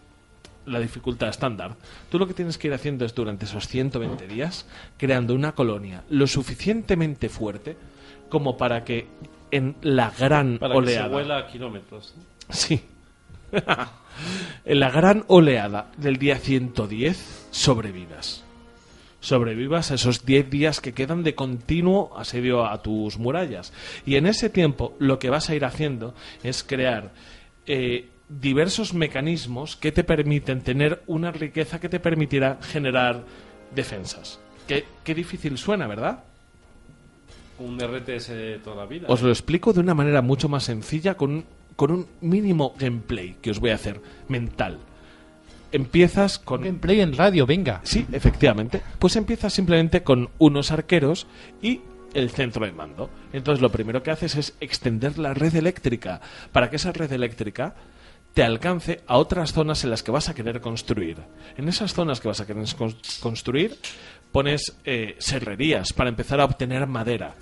la 0.64 0.78
dificultad 0.78 1.28
estándar, 1.28 1.74
tú 2.08 2.20
lo 2.20 2.28
que 2.28 2.34
tienes 2.34 2.56
que 2.56 2.68
ir 2.68 2.74
haciendo 2.74 3.04
es 3.04 3.14
durante 3.16 3.46
esos 3.46 3.66
120 3.66 4.28
días 4.28 4.64
creando 4.96 5.34
una 5.34 5.52
colonia 5.56 6.04
lo 6.08 6.28
suficientemente 6.28 7.28
fuerte 7.28 7.76
como 8.32 8.56
para 8.56 8.82
que 8.82 9.08
en 9.50 9.76
la 9.82 10.10
gran 10.10 10.56
Para 10.56 10.72
que 10.72 10.78
oleada. 10.78 11.04
se 11.04 11.12
vuela 11.12 11.36
a 11.36 11.46
kilómetros. 11.48 12.14
Sí. 12.48 12.80
en 14.64 14.80
la 14.80 14.90
gran 14.90 15.26
oleada 15.28 15.90
del 15.98 16.16
día 16.16 16.38
110, 16.38 17.48
sobrevivas. 17.50 18.42
Sobrevivas 19.20 19.90
a 19.90 19.96
esos 19.96 20.24
10 20.24 20.48
días 20.48 20.80
que 20.80 20.94
quedan 20.94 21.24
de 21.24 21.34
continuo 21.34 22.16
asedio 22.16 22.64
a 22.64 22.80
tus 22.80 23.18
murallas. 23.18 23.74
Y 24.06 24.16
en 24.16 24.24
ese 24.24 24.48
tiempo 24.48 24.96
lo 24.98 25.18
que 25.18 25.28
vas 25.28 25.50
a 25.50 25.54
ir 25.54 25.66
haciendo 25.66 26.14
es 26.42 26.64
crear 26.64 27.12
eh, 27.66 28.08
diversos 28.30 28.94
mecanismos 28.94 29.76
que 29.76 29.92
te 29.92 30.04
permiten 30.04 30.62
tener 30.62 31.02
una 31.06 31.32
riqueza 31.32 31.78
que 31.80 31.90
te 31.90 32.00
permitirá 32.00 32.58
generar 32.62 33.26
defensas. 33.74 34.40
Qué, 34.66 34.86
qué 35.04 35.14
difícil 35.14 35.58
suena, 35.58 35.86
¿verdad? 35.86 36.24
Un 37.58 37.78
RTS 37.78 38.28
de 38.28 38.58
toda 38.58 38.76
la 38.76 38.86
vida. 38.86 39.06
Os 39.08 39.22
lo 39.22 39.30
explico 39.30 39.72
de 39.72 39.80
una 39.80 39.94
manera 39.94 40.22
mucho 40.22 40.48
más 40.48 40.64
sencilla 40.64 41.14
con, 41.16 41.30
un- 41.30 41.44
con 41.76 41.90
un 41.92 42.06
mínimo 42.20 42.74
gameplay 42.78 43.36
que 43.40 43.50
os 43.50 43.60
voy 43.60 43.70
a 43.70 43.74
hacer 43.76 44.00
mental. 44.28 44.78
Empiezas 45.70 46.38
con... 46.38 46.62
Gameplay 46.62 47.00
en 47.00 47.16
radio, 47.16 47.46
venga. 47.46 47.80
Sí, 47.84 48.06
efectivamente. 48.12 48.82
Pues 48.98 49.16
empiezas 49.16 49.52
simplemente 49.54 50.02
con 50.02 50.28
unos 50.38 50.70
arqueros 50.70 51.26
y 51.62 51.80
el 52.12 52.30
centro 52.30 52.66
de 52.66 52.72
mando. 52.72 53.08
Entonces 53.32 53.62
lo 53.62 53.70
primero 53.72 54.02
que 54.02 54.10
haces 54.10 54.34
es 54.36 54.54
extender 54.60 55.18
la 55.18 55.32
red 55.32 55.54
eléctrica 55.56 56.20
para 56.52 56.68
que 56.68 56.76
esa 56.76 56.92
red 56.92 57.10
eléctrica 57.12 57.74
te 58.34 58.42
alcance 58.42 59.00
a 59.06 59.16
otras 59.18 59.52
zonas 59.52 59.84
en 59.84 59.90
las 59.90 60.02
que 60.02 60.10
vas 60.10 60.28
a 60.28 60.34
querer 60.34 60.60
construir. 60.60 61.18
En 61.56 61.68
esas 61.68 61.94
zonas 61.94 62.20
que 62.20 62.28
vas 62.28 62.40
a 62.40 62.46
querer 62.46 62.64
cons- 62.64 63.20
construir 63.20 63.76
pones 64.32 64.76
eh, 64.84 65.14
serrerías 65.18 65.92
para 65.92 66.10
empezar 66.10 66.40
a 66.40 66.44
obtener 66.44 66.86
madera. 66.86 67.36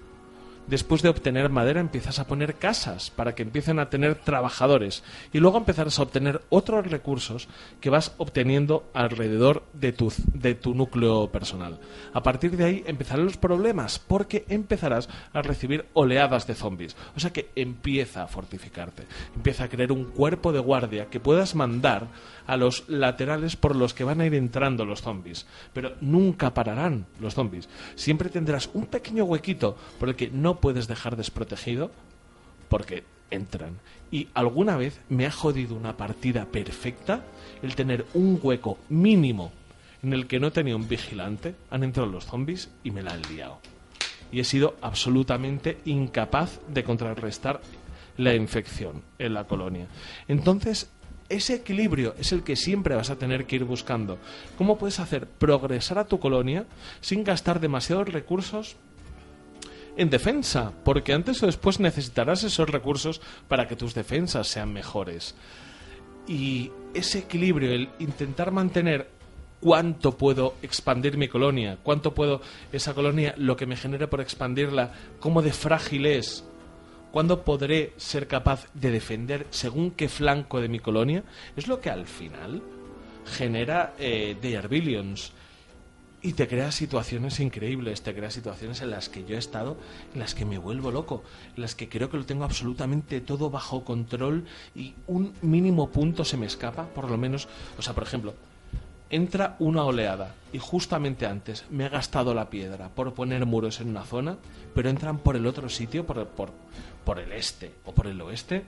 Después 0.71 1.03
de 1.03 1.09
obtener 1.09 1.51
madera 1.51 1.81
empiezas 1.81 2.21
a 2.21 2.29
poner 2.29 2.55
casas 2.55 3.11
para 3.11 3.35
que 3.35 3.43
empiecen 3.43 3.81
a 3.81 3.91
tener 3.91 4.15
trabajadores 4.15 5.03
y 5.33 5.41
luego 5.41 5.59
empezarás 5.59 5.99
a 5.99 6.03
obtener 6.03 6.43
otros 6.49 6.87
recursos 6.87 7.49
que 7.81 7.91
vas 7.91 8.15
obteniendo 8.19 8.89
alrededor 8.95 9.65
de 9.73 9.93
tu, 9.93 10.13
de 10.33 10.55
tu 10.55 10.75
núcleo 10.75 11.33
personal. 11.33 11.81
A 12.13 12.23
partir 12.23 12.57
de 12.57 12.65
ahí 12.65 12.85
empezarán 12.87 13.25
los 13.25 13.37
problemas 13.37 13.99
porque 13.99 14.45
empezarás 14.49 15.09
a 15.33 15.43
recibir 15.43 15.87
oleadas 15.93 16.47
de 16.47 16.55
zombies. 16.55 16.97
O 17.17 17.21
sea 17.21 17.33
que 17.33 17.51
empieza 17.57 18.23
a 18.23 18.29
fortificarte, 18.29 19.09
empieza 19.35 19.65
a 19.65 19.69
crear 19.69 19.91
un 19.91 20.05
cuerpo 20.05 20.53
de 20.53 20.61
guardia 20.61 21.07
que 21.07 21.19
puedas 21.19 21.57
mandar 21.57 22.07
a 22.51 22.57
los 22.57 22.83
laterales 22.89 23.55
por 23.55 23.77
los 23.77 23.95
que 23.95 24.03
van 24.03 24.21
a 24.21 24.27
ir 24.27 24.35
entrando 24.35 24.85
los 24.85 25.03
zombies. 25.03 25.47
Pero 25.73 25.93
nunca 26.01 26.53
pararán 26.53 27.07
los 27.21 27.35
zombies. 27.35 27.69
Siempre 27.95 28.29
tendrás 28.29 28.71
un 28.75 28.87
pequeño 28.87 29.23
huequito 29.23 29.77
por 30.01 30.09
el 30.09 30.17
que 30.17 30.31
no 30.31 30.59
puedes 30.59 30.89
dejar 30.89 31.15
desprotegido 31.15 31.93
porque 32.69 33.05
entran. 33.31 33.79
Y 34.11 34.27
alguna 34.35 34.77
vez 34.77 35.01
me 35.09 35.27
ha 35.27 35.31
jodido 35.31 35.77
una 35.77 35.97
partida 35.97 36.47
perfecta 36.47 37.23
el 37.63 37.77
tener 37.77 38.05
un 38.15 38.41
hueco 38.43 38.79
mínimo 38.89 39.53
en 40.03 40.13
el 40.13 40.27
que 40.27 40.41
no 40.41 40.51
tenía 40.51 40.75
un 40.75 40.89
vigilante, 40.89 41.55
han 41.71 41.85
entrado 41.85 42.11
los 42.11 42.27
zombies 42.27 42.69
y 42.83 42.91
me 42.91 43.05
la 43.05 43.13
han 43.13 43.23
liado. 43.33 43.61
Y 44.33 44.41
he 44.41 44.45
sido 44.45 44.75
absolutamente 44.83 45.79
incapaz 45.85 46.59
de 46.67 46.83
contrarrestar 46.83 47.61
la 48.17 48.35
infección 48.35 49.03
en 49.21 49.35
la 49.35 49.45
colonia. 49.45 49.87
Entonces, 50.27 50.91
ese 51.31 51.55
equilibrio 51.55 52.15
es 52.19 52.33
el 52.33 52.43
que 52.43 52.57
siempre 52.57 52.97
vas 52.97 53.09
a 53.09 53.17
tener 53.17 53.47
que 53.47 53.57
ir 53.57 53.65
buscando. 53.65 54.19
¿Cómo 54.59 54.77
puedes 54.77 54.99
hacer 55.01 55.27
progresar 55.27 55.99
a 55.99 56.05
tu 56.05 56.19
colonia 56.19 56.67
sin 57.01 57.25
gastar 57.25 57.61
demasiados 57.61 58.13
recursos 58.13 58.77
en 59.97 60.11
defensa? 60.11 60.73
Porque 60.85 61.15
antes 61.15 61.43
o 61.43 61.47
después 61.47 61.81
necesitarás 61.81 62.43
esos 62.43 62.69
recursos 62.69 63.23
para 63.49 63.69
que 63.69 63.77
tus 63.77 63.95
defensas 63.95 64.49
sean 64.49 64.73
mejores. 64.73 65.37
Y 66.27 66.73
ese 66.95 67.21
equilibrio, 67.21 67.73
el 67.73 67.89
intentar 68.01 68.51
mantener 68.51 69.09
cuánto 69.61 70.19
puedo 70.19 70.55
expandir 70.63 71.17
mi 71.17 71.29
colonia, 71.29 71.79
cuánto 71.83 72.13
puedo 72.13 72.41
esa 72.73 72.93
colonia, 72.93 73.35
lo 73.37 73.57
que 73.57 73.67
me 73.67 73.77
genere 73.77 74.09
por 74.09 74.21
expandirla, 74.21 74.93
cómo 75.21 75.43
de 75.43 75.53
frágil 75.53 76.07
es, 76.07 76.45
cuándo 77.11 77.43
podré 77.43 77.93
ser 77.97 78.27
capaz 78.27 78.67
de 78.75 78.91
defender 78.91 79.47
según 79.51 79.91
qué 79.91 80.09
flanco 80.09 80.61
de 80.61 80.69
mi 80.69 80.79
colonia, 80.79 81.25
es 81.57 81.67
lo 81.67 81.81
que 81.81 81.91
al 81.91 82.07
final 82.07 82.63
genera 83.27 83.95
eh, 83.99 84.37
They 84.41 84.57
Are 84.57 84.69
Billions. 84.69 85.33
Y 86.23 86.35
te 86.35 86.47
crea 86.47 86.71
situaciones 86.71 87.41
increíbles, 87.41 88.03
te 88.03 88.15
crea 88.15 88.31
situaciones 88.31 88.83
en 88.83 88.91
las 88.91 89.09
que 89.09 89.25
yo 89.25 89.37
he 89.37 89.39
estado, 89.39 89.79
en 90.13 90.21
las 90.21 90.35
que 90.35 90.45
me 90.45 90.59
vuelvo 90.59 90.91
loco, 90.91 91.25
en 91.57 91.63
las 91.63 91.75
que 91.75 91.89
creo 91.89 92.11
que 92.11 92.19
lo 92.19 92.27
tengo 92.27 92.45
absolutamente 92.45 93.23
todo 93.23 93.49
bajo 93.49 93.87
control 93.87 94.45
y 94.75 94.95
un 95.07 95.33
mínimo 95.41 95.89
punto 95.89 96.27
se 96.27 96.37
me 96.37 96.45
escapa, 96.45 96.85
por 96.89 97.11
lo 97.11 97.17
menos, 97.17 97.49
o 97.79 97.83
sea, 97.83 97.95
por 97.95 98.03
ejemplo, 98.03 98.35
entra 99.11 99.57
una 99.59 99.85
oleada 99.85 100.35
y 100.53 100.59
justamente 100.59 101.27
antes 101.27 101.65
me 101.71 101.87
he 101.87 101.89
gastado 101.89 102.33
la 102.33 102.49
piedra 102.49 102.89
por 102.91 103.13
poner 103.13 103.45
muros 103.45 103.81
en 103.81 103.89
una 103.89 104.05
zona, 104.05 104.37
pero 104.75 104.89
entran 104.89 105.19
por 105.19 105.37
el 105.37 105.47
otro 105.47 105.69
sitio, 105.69 106.07
por, 106.07 106.27
por, 106.29 106.53
por 107.05 107.19
el 107.19 107.33
este 107.33 107.73
o 107.85 107.93
por 107.93 108.07
el 108.07 108.21
oeste, 108.21 108.65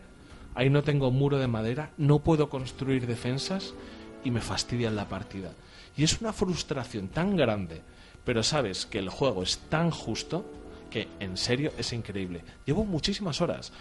ahí 0.54 0.70
no 0.70 0.82
tengo 0.82 1.10
muro 1.10 1.38
de 1.38 1.48
madera, 1.48 1.90
no 1.96 2.20
puedo 2.20 2.48
construir 2.48 3.06
defensas 3.06 3.74
y 4.24 4.30
me 4.30 4.40
fastidian 4.40 4.96
la 4.96 5.08
partida. 5.08 5.52
Y 5.96 6.04
es 6.04 6.20
una 6.20 6.32
frustración 6.32 7.08
tan 7.08 7.36
grande, 7.36 7.82
pero 8.24 8.42
sabes 8.42 8.86
que 8.86 8.98
el 8.98 9.08
juego 9.08 9.42
es 9.42 9.58
tan 9.68 9.90
justo 9.90 10.44
que 10.90 11.08
en 11.20 11.36
serio 11.36 11.72
es 11.78 11.92
increíble. 11.92 12.44
Llevo 12.66 12.84
muchísimas 12.84 13.40
horas. 13.40 13.72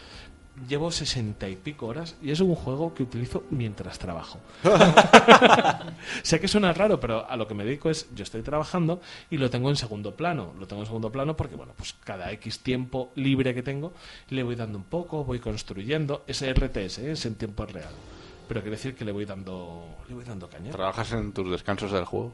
Llevo 0.67 0.91
sesenta 0.91 1.49
y 1.49 1.55
pico 1.55 1.87
horas 1.87 2.15
y 2.21 2.31
es 2.31 2.39
un 2.39 2.53
juego 2.55 2.93
que 2.93 3.03
utilizo 3.03 3.43
mientras 3.49 3.97
trabajo. 3.97 4.39
sé 6.23 6.39
que 6.39 6.47
suena 6.47 6.73
raro, 6.73 6.99
pero 6.99 7.29
a 7.29 7.35
lo 7.35 7.47
que 7.47 7.53
me 7.53 7.65
dedico 7.65 7.89
es, 7.89 8.07
yo 8.13 8.23
estoy 8.23 8.41
trabajando 8.41 9.01
y 9.29 9.37
lo 9.37 9.49
tengo 9.49 9.69
en 9.69 9.75
segundo 9.75 10.15
plano. 10.15 10.53
Lo 10.59 10.67
tengo 10.67 10.81
en 10.83 10.85
segundo 10.85 11.11
plano 11.11 11.35
porque, 11.35 11.55
bueno, 11.55 11.73
pues 11.75 11.95
cada 12.03 12.31
X 12.33 12.59
tiempo 12.59 13.11
libre 13.15 13.53
que 13.53 13.63
tengo, 13.63 13.93
le 14.29 14.43
voy 14.43 14.55
dando 14.55 14.77
un 14.77 14.83
poco, 14.83 15.23
voy 15.23 15.39
construyendo. 15.39 16.23
Ese 16.27 16.53
RTS 16.53 16.99
¿eh? 16.99 17.11
es 17.13 17.25
en 17.25 17.35
tiempo 17.35 17.65
real. 17.65 17.93
Pero 18.51 18.63
quiere 18.63 18.75
decir 18.75 18.95
que 18.95 19.05
le 19.05 19.13
voy 19.13 19.23
dando, 19.23 19.95
le 20.09 20.13
voy 20.13 20.25
dando 20.25 20.49
caña. 20.49 20.71
¿Trabajas 20.71 21.13
en 21.13 21.31
tus 21.31 21.49
descansos 21.49 21.89
del 21.89 22.03
juego? 22.03 22.33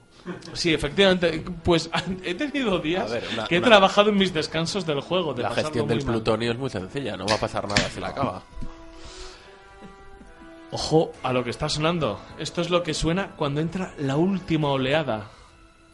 Sí, 0.53 0.73
efectivamente. 0.73 1.45
Pues 1.64 1.91
he 2.23 2.34
tenido 2.34 2.80
días 2.80 3.11
A 3.11 3.14
ver, 3.14 3.23
una- 3.34 3.45
que 3.48 3.57
he 3.57 3.60
una- 3.60 3.68
trabajado 3.68 4.10
en 4.10 4.18
mis 4.18 4.34
descansos 4.34 4.84
del 4.88 5.02
juego. 5.02 5.35
De 5.35 5.44
La 5.44 5.52
gestión 5.52 5.88
del 5.88 6.03
mal. 6.03 6.15
plutonio 6.15 6.52
es 6.53 6.57
muy 6.57 6.72
sencilla, 6.72 7.15
no 7.18 7.27
va 7.27 7.35
a 7.35 7.39
pasar 7.39 7.68
nada 7.68 7.88
si 7.91 7.99
la 7.99 8.07
acaba. 8.07 8.41
Ojo 10.72 11.11
a 11.22 11.31
lo 11.34 11.44
que 11.44 11.52
está 11.52 11.69
sonando. 11.69 12.19
Esto 12.39 12.61
es 12.61 12.72
lo 12.72 12.81
que 12.81 12.95
suena 12.95 13.35
cuando 13.35 13.61
entra 13.61 13.94
la 13.99 14.18
última 14.18 14.69
oleada. 14.69 15.30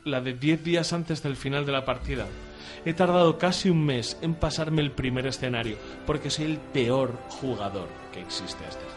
La 0.05 0.21
de 0.21 0.33
10 0.35 0.63
días 0.63 0.93
antes 0.93 1.21
del 1.21 1.35
final 1.35 1.65
de 1.65 1.73
la 1.73 1.83
partida. 1.83 2.27
He 2.85 2.93
tardado 2.93 3.37
casi 3.37 3.69
un 3.69 3.85
mes 3.85 4.17
en 4.21 4.35
pasarme 4.35 4.81
el 4.81 4.91
primer 4.91 5.27
escenario, 5.27 5.75
porque 6.07 6.29
soy 6.29 6.45
el 6.45 6.59
peor 6.59 7.17
jugador 7.41 7.89
que 8.13 8.21
existe 8.21 8.63
a 8.63 8.69
este 8.69 8.83
juego. 8.83 8.92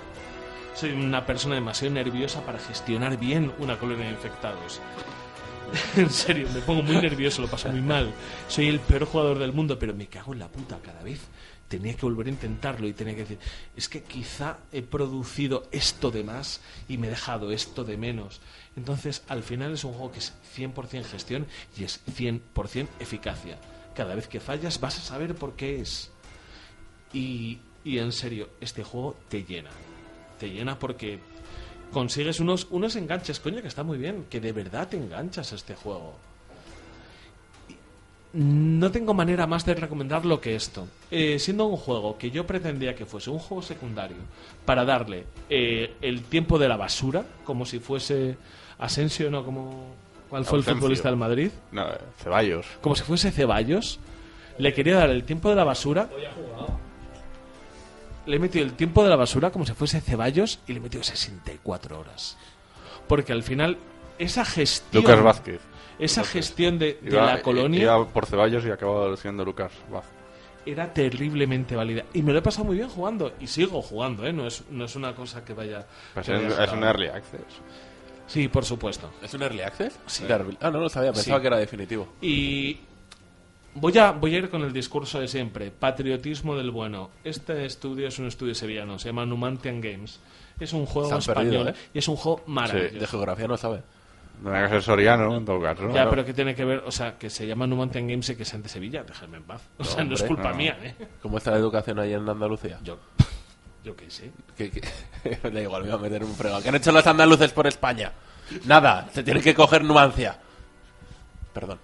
Soy 0.77 0.90
una 0.90 1.24
persona 1.24 1.55
demasiado 1.55 1.94
nerviosa 1.94 2.44
para 2.44 2.59
gestionar 2.59 3.19
bien 3.19 3.51
una 3.61 3.78
colonia 3.78 4.05
de 4.05 4.12
infectados. 4.12 4.78
en 5.97 6.11
serio, 6.11 6.47
me 6.53 6.61
pongo 6.61 6.82
muy 6.82 6.97
nervioso, 6.97 7.40
lo 7.40 7.48
paso 7.48 7.70
muy 7.70 7.81
mal. 7.81 8.12
Soy 8.47 8.69
el 8.69 8.81
peor 8.81 9.07
jugador 9.07 9.39
del 9.39 9.55
mundo, 9.55 9.78
pero 9.78 9.94
me 9.94 10.07
cago 10.07 10.35
en 10.35 10.40
la 10.40 10.48
puta 10.48 10.78
cada 10.85 11.03
vez. 11.03 11.20
Tenía 11.66 11.94
que 11.97 12.05
volver 12.05 12.27
a 12.27 12.31
intentarlo 12.31 12.86
y 12.86 12.93
tenía 12.93 13.15
que 13.15 13.23
decir, 13.23 13.39
es 13.74 13.89
que 13.89 14.03
quizá 14.03 14.59
he 14.70 14.82
producido 14.82 15.66
esto 15.73 16.11
de 16.11 16.24
más 16.24 16.61
y 16.89 16.98
me 16.98 17.07
he 17.07 17.11
dejado 17.11 17.53
esto 17.53 17.82
de 17.82 17.97
menos. 17.97 18.43
Entonces, 18.77 19.24
al 19.28 19.43
final 19.43 19.73
es 19.73 19.85
un 19.85 19.94
juego 19.94 20.12
que 20.12 20.19
es 20.19 20.35
100% 20.59 21.05
gestión 21.05 21.47
y 21.78 21.85
es 21.85 22.03
100% 22.07 22.86
eficacia. 23.01 23.59
Cada 23.94 24.15
vez 24.15 24.28
que 24.28 24.40
fallas 24.40 24.78
vas 24.78 24.98
a 24.98 25.01
saber 25.01 25.36
por 25.36 25.57
qué 25.57 25.81
es. 25.81 26.11
Y, 27.15 27.61
y 27.82 27.97
en 27.97 28.12
serio, 28.12 28.51
este 28.61 28.85
juego 28.85 29.16
te 29.31 29.43
llena. 29.43 29.70
Te 30.38 30.50
llena 30.50 30.78
porque 30.78 31.18
consigues 31.92 32.40
unos, 32.40 32.66
unos 32.70 32.96
enganches, 32.96 33.40
coño, 33.40 33.62
que 33.62 33.68
está 33.68 33.82
muy 33.82 33.98
bien, 33.98 34.26
que 34.28 34.40
de 34.40 34.52
verdad 34.52 34.88
te 34.88 34.96
enganchas 34.96 35.52
a 35.52 35.56
este 35.56 35.74
juego. 35.74 36.14
No 38.32 38.90
tengo 38.90 39.14
manera 39.14 39.46
más 39.46 39.64
de 39.64 39.74
recomendarlo 39.74 40.40
que 40.40 40.56
esto. 40.56 40.86
Eh, 41.10 41.38
siendo 41.38 41.64
un 41.64 41.76
juego 41.76 42.18
que 42.18 42.30
yo 42.30 42.46
pretendía 42.46 42.94
que 42.94 43.06
fuese 43.06 43.30
un 43.30 43.38
juego 43.38 43.62
secundario 43.62 44.18
para 44.66 44.84
darle 44.84 45.24
eh, 45.48 45.94
el 46.02 46.22
tiempo 46.22 46.58
de 46.58 46.68
la 46.68 46.76
basura, 46.76 47.24
como 47.44 47.64
si 47.64 47.78
fuese 47.78 48.36
Asensio, 48.78 49.30
¿no? 49.30 49.42
Como, 49.42 49.94
¿Cuál 50.28 50.44
fue 50.44 50.58
el 50.58 50.64
futbolista 50.64 51.08
del 51.08 51.16
Madrid? 51.16 51.50
No, 51.72 51.88
eh, 51.88 51.98
Ceballos. 52.22 52.66
Como 52.80 52.94
si 52.94 53.04
fuese 53.04 53.30
Ceballos. 53.30 54.00
Le 54.58 54.72
quería 54.74 54.96
dar 54.96 55.10
el 55.10 55.24
tiempo 55.24 55.48
de 55.48 55.54
la 55.54 55.64
basura. 55.64 56.08
Le 58.27 58.36
he 58.36 58.39
metido 58.39 58.65
el 58.65 58.73
tiempo 58.74 59.03
de 59.05 59.11
la 59.11 59.16
basura 59.16 59.51
como 59.51 59.65
si 59.66 59.73
fuese 59.73 60.01
Ceballos 60.01 60.59
y 60.66 60.73
le 60.73 60.78
he 60.78 60.82
metido 60.82 61.03
64 61.05 61.98
horas. 62.01 62.36
Porque 63.09 63.32
al 63.32 63.43
final, 63.43 63.78
esa 64.19 64.44
gestión. 64.44 65.03
Lucas 65.05 65.23
Vázquez. 65.23 65.61
Esa 65.98 66.24
gestión 66.24 66.78
de, 66.78 66.98
de 67.01 67.11
Iba- 67.12 67.27
la 67.27 67.43
colonia. 67.43 67.82
Iba 67.82 68.07
por 68.09 68.27
Ceballos 68.27 68.65
y 68.66 68.70
acabó 68.70 69.16
siendo 69.16 69.44
Lucas 69.44 69.73
Vázquez. 69.90 70.12
era 70.66 70.93
terriblemente 70.93 71.77
válida. 71.77 72.05
Y 72.12 72.23
me 72.23 72.32
lo 72.32 72.40
he 72.40 72.43
pasado 72.43 72.65
muy 72.65 72.77
bien 72.77 72.89
jugando. 72.89 73.32
Y 73.40 73.47
sigo 73.47 73.81
jugando, 73.81 74.27
¿eh? 74.27 74.32
No 74.32 74.47
es, 74.48 74.65
no 74.70 74.85
es 74.85 74.97
una 74.97 75.15
cosa 75.15 75.44
que 75.44 75.55
vaya... 75.55 75.86
Pues 76.12 76.27
que 76.27 76.35
es, 76.35 76.43
vaya 76.43 76.61
a 76.61 76.65
es 76.65 76.73
un 76.73 76.82
early 76.82 77.07
access. 77.07 77.40
Sí, 78.27 78.48
por 78.48 78.65
supuesto. 78.65 79.09
¿Es 79.23 79.32
un 79.35 79.43
early 79.43 79.61
access? 79.61 79.97
Sí. 80.07 80.24
Ah, 80.61 80.70
no 80.73 80.81
lo 80.81 80.89
sabía, 80.89 81.12
pensaba 81.12 81.39
Sí. 81.39 81.43
que 81.43 81.47
era 81.47 81.59
definitivo. 81.59 82.09
Y 82.20 82.81
voy 83.77 83.97
a, 83.98 84.12
voy 84.12 84.35
a 84.35 84.39
ir 84.39 84.51
con 84.51 84.62
el 84.62 84.73
discurso 84.73 85.20
de 85.20 85.28
siempre. 85.28 85.70
Patriotismo 85.70 86.57
del 86.57 86.70
bueno. 86.70 87.11
Este 87.24 87.65
estudio 87.65 88.09
es 88.09 88.19
un 88.19 88.27
estudio 88.27 88.55
sevillano, 88.55 88.98
se 88.98 89.09
llama 89.09 89.24
Numantian 89.27 89.81
Games. 89.81 90.20
Es 90.59 90.73
un 90.73 90.86
juego 90.86 91.12
han 91.12 91.19
español 91.19 91.44
perdido, 91.44 91.69
¿eh? 91.69 91.74
y 91.93 91.98
es 91.98 92.09
un 92.09 92.16
juego 92.16 92.43
maravilloso. 92.47 92.98
De 92.98 93.07
geografía 93.07 93.47
no 93.47 93.57
sabe. 93.57 93.82
Tendría 94.43 94.65
que 94.65 94.69
ser 94.69 94.82
Soriano, 94.82 95.36
en 95.36 95.44
todo 95.44 95.61
caso. 95.61 95.90
Ya, 95.93 96.09
pero 96.11 96.24
que 96.24 96.35
tiene 96.35 96.55
que 96.55 96.65
ver, 96.65 96.82
o 96.85 96.90
sea, 96.90 97.16
que 97.19 97.31
se 97.31 97.47
llama 97.47 97.66
Numantian 97.66 98.07
Games 98.07 98.28
y 98.31 98.36
que 98.36 98.44
sean 98.44 98.62
de 98.62 98.69
Sevilla, 98.69 99.03
déjame 99.03 99.39
en 99.39 99.44
paz. 99.44 99.62
O 99.78 99.85
sea, 99.85 100.05
no 100.05 100.15
es 100.15 100.23
culpa 100.23 100.51
no. 100.51 100.57
mía, 100.57 100.77
¿eh? 100.82 100.94
¿Cómo 101.23 101.39
está 101.39 101.53
la 101.53 101.59
educación 101.59 101.98
ahí 101.98 102.12
en 102.12 102.28
Andalucía? 102.28 102.78
Yo, 102.82 102.98
yo 103.85 103.97
qué 103.97 104.11
sé. 104.11 104.32
Que, 104.57 104.70
que- 104.70 104.82
da 105.51 105.61
igual, 105.61 105.82
me 105.82 105.89
iba 105.89 105.97
a 105.97 106.01
meter 106.01 106.23
un 106.23 106.35
fregado. 106.35 106.62
¿Qué 106.62 106.69
han 106.69 106.74
hecho 106.74 106.93
los 106.93 107.07
andaluces 107.07 107.53
por 107.53 107.66
España? 107.66 108.12
Nada, 108.66 109.09
se 109.12 109.23
tiene 109.23 109.40
que 109.40 109.55
coger 109.55 109.82
nuancia. 109.85 110.39
Perdón. 111.53 111.78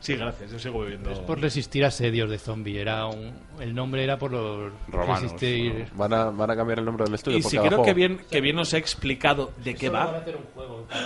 Sí, 0.00 0.14
gracias, 0.16 0.50
yo 0.52 0.58
sigo 0.58 0.80
bebiendo. 0.80 1.10
Es 1.10 1.18
por 1.18 1.40
resistir 1.40 1.84
asedios 1.84 2.30
de 2.30 2.38
zombie. 2.38 2.80
Era 2.80 3.06
un- 3.06 3.32
el 3.60 3.74
nombre 3.74 4.04
era 4.04 4.16
por 4.18 4.30
los 4.32 4.72
Romanos. 4.88 5.22
resistir. 5.22 5.88
Van 5.94 6.12
a, 6.12 6.24
van 6.26 6.50
a 6.50 6.56
cambiar 6.56 6.78
el 6.78 6.84
nombre 6.84 7.04
del 7.04 7.14
estudio 7.14 7.38
Y 7.38 7.42
por 7.42 7.50
si 7.50 7.56
cada 7.56 7.68
creo 7.68 7.82
que 7.82 7.94
bien, 7.94 8.20
que 8.30 8.40
bien 8.40 8.58
os 8.58 8.72
he 8.74 8.78
explicado 8.78 9.52
de 9.64 9.74
qué 9.74 9.88
va. 9.88 10.06
van 10.06 10.14
a 10.14 10.18
hacer 10.18 10.36
un 10.36 10.44
juego. 10.54 10.86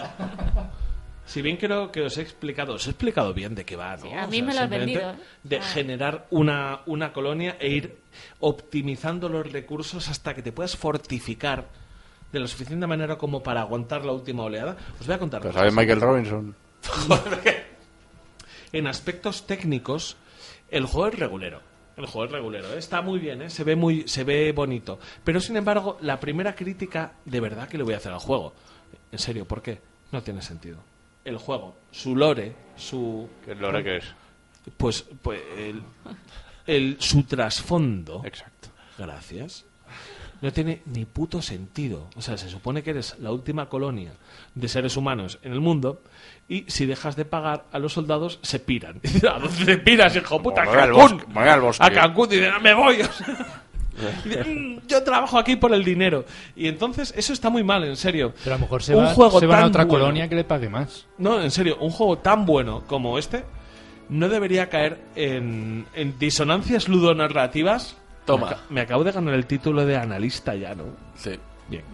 Si 1.25 1.41
bien 1.41 1.57
creo 1.57 1.91
que 1.93 2.03
os 2.03 2.19
he 2.19 2.21
explicado, 2.21 2.75
os 2.75 2.87
he 2.87 2.91
explicado 2.91 3.33
bien 3.33 3.55
de 3.55 3.65
qué 3.65 3.77
va, 3.77 3.97
¿no? 3.97 4.03
Sí, 4.03 4.13
a 4.13 4.27
mí 4.27 4.43
me 4.43 4.53
lo 4.53 4.61
has 4.61 4.69
vendido, 4.69 5.13
¿eh? 5.13 5.15
De 5.45 5.59
Ah. 5.59 5.63
generar 5.63 6.27
una, 6.31 6.81
una 6.85 7.13
colonia 7.13 7.57
e 7.61 7.69
ir 7.71 7.97
optimizando 8.41 9.29
los 9.29 9.51
recursos 9.51 10.09
hasta 10.09 10.35
que 10.35 10.43
te 10.43 10.51
puedas 10.53 10.77
fortificar 10.77 11.69
de 12.33 12.41
la 12.41 12.49
suficiente 12.49 12.87
manera 12.89 13.17
como 13.17 13.41
para 13.43 13.61
aguantar 13.61 14.05
la 14.05 14.13
última 14.13 14.43
oleada. 14.43 14.77
Os 15.01 15.07
voy 15.07 15.15
a 15.15 15.19
contar. 15.19 15.41
Pero 15.41 15.53
cosas. 15.55 15.61
¿sabes 15.61 15.75
Michael 15.75 16.01
Robinson? 16.01 16.57
En 18.73 18.87
aspectos 18.87 19.47
técnicos, 19.47 20.17
el 20.71 20.87
juego 20.87 21.09
es 21.09 21.19
regulero. 21.19 21.61
El 21.97 22.07
juego 22.07 22.25
es 22.27 22.31
regulero. 22.33 22.73
¿eh? 22.75 22.79
Está 22.79 23.03
muy 23.03 23.19
bien, 23.19 23.43
¿eh? 23.43 23.51
se 23.51 23.65
ve 23.65 23.77
muy, 23.77 24.09
se 24.09 24.25
ve 24.25 24.53
bonito. 24.53 24.99
Pero 25.25 25.41
sin 25.41 25.57
embargo, 25.57 25.99
la 26.01 26.19
primera 26.21 26.55
crítica 26.55 27.13
de 27.25 27.41
verdad 27.41 27.69
que 27.69 27.77
le 27.77 27.85
voy 27.85 27.95
a 27.95 27.99
hacer 27.99 28.13
al 28.13 28.19
juego. 28.19 28.55
En 29.11 29.19
serio, 29.19 29.45
¿por 29.47 29.61
qué? 29.63 29.81
No 30.11 30.23
tiene 30.23 30.41
sentido. 30.43 30.79
El 31.25 31.37
juego, 31.37 31.77
su 31.91 32.17
lore, 32.17 32.55
su. 32.77 33.29
¿Qué 33.45 33.55
lore 33.55 33.85
qué 33.85 33.97
es? 33.99 34.05
Pues, 34.77 35.05
pues 35.21 35.41
el, 35.57 35.83
el- 36.67 36.97
su 36.99 37.23
trasfondo. 37.25 38.23
Exacto. 38.25 38.69
Gracias. 38.99 39.65
No 40.43 40.53
tiene 40.53 40.83
ni 40.87 41.05
puto 41.07 41.41
sentido. 41.41 42.09
O 42.17 42.21
sea, 42.21 42.37
se 42.37 42.49
supone 42.51 42.83
que 42.83 42.91
eres 42.91 43.17
la 43.21 43.31
última 43.33 43.69
colonia 43.69 44.13
de 44.55 44.69
seres 44.69 44.97
humanos 44.97 45.39
en 45.43 45.53
el 45.53 45.61
mundo 45.61 46.03
y 46.49 46.65
si 46.69 46.85
dejas 46.85 47.17
de 47.17 47.25
pagar 47.25 47.65
a 47.73 47.79
los 47.79 47.93
soldados 47.95 48.41
se 48.43 48.59
piran. 48.59 49.01
¿A 49.33 49.39
dónde 49.39 49.65
te 49.65 49.79
piras, 49.79 50.15
hijo 50.17 50.43
puta? 50.43 50.63
A 50.63 50.67
voy 50.67 50.77
al 50.79 50.93
Cancún. 50.97 51.25
voy 51.33 51.49
al 51.49 51.61
bosque. 51.61 51.85
A 51.87 51.91
Cancún. 51.91 52.29
Y 52.33 52.37
dicen, 52.37 52.51
"Ah, 52.55 52.59
me 52.59 52.75
voy. 52.75 52.99
"Mm, 54.47 54.79
yo 54.89 55.03
trabajo 55.05 55.39
aquí 55.39 55.57
por 55.57 55.73
el 55.73 55.85
dinero. 55.85 56.25
Y 56.57 56.67
entonces 56.67 57.13
eso 57.17 57.33
está 57.33 57.51
muy 57.51 57.63
mal, 57.63 57.85
en 57.85 57.97
serio. 57.97 58.33
Pero 58.43 58.57
a 58.57 58.59
lo 58.59 58.63
mejor 58.65 58.83
se, 58.83 58.97
Un 58.97 59.05
va, 59.05 59.15
juego 59.15 59.39
se 59.39 59.47
van 59.47 59.63
a 59.63 59.67
otra 59.67 59.85
bueno- 59.85 60.01
colonia 60.05 60.29
que 60.29 60.35
le 60.35 60.45
pague 60.45 60.69
más. 60.69 61.07
no, 61.19 61.41
en 61.41 61.51
serio, 61.51 61.77
un 61.81 61.91
juego 61.91 62.19
tan 62.19 62.45
bueno 62.47 62.83
como 62.87 63.19
este 63.19 63.45
no 64.09 64.29
debería 64.29 64.69
caer 64.69 65.01
en, 65.15 65.87
en 65.95 66.19
disonancias 66.19 66.89
ludonarrativas. 66.89 67.97
Toma. 68.25 68.47
Me, 68.49 68.53
aca- 68.55 68.63
me 68.71 68.81
acabo 68.83 69.05
de 69.05 69.13
ganar 69.13 69.35
el 69.35 69.47
título 69.47 69.85
de 69.85 69.97
analista 69.97 70.55
ya, 70.55 70.75
¿no? 70.75 70.85
Sí. 71.15 71.39
Bien. 71.69 71.85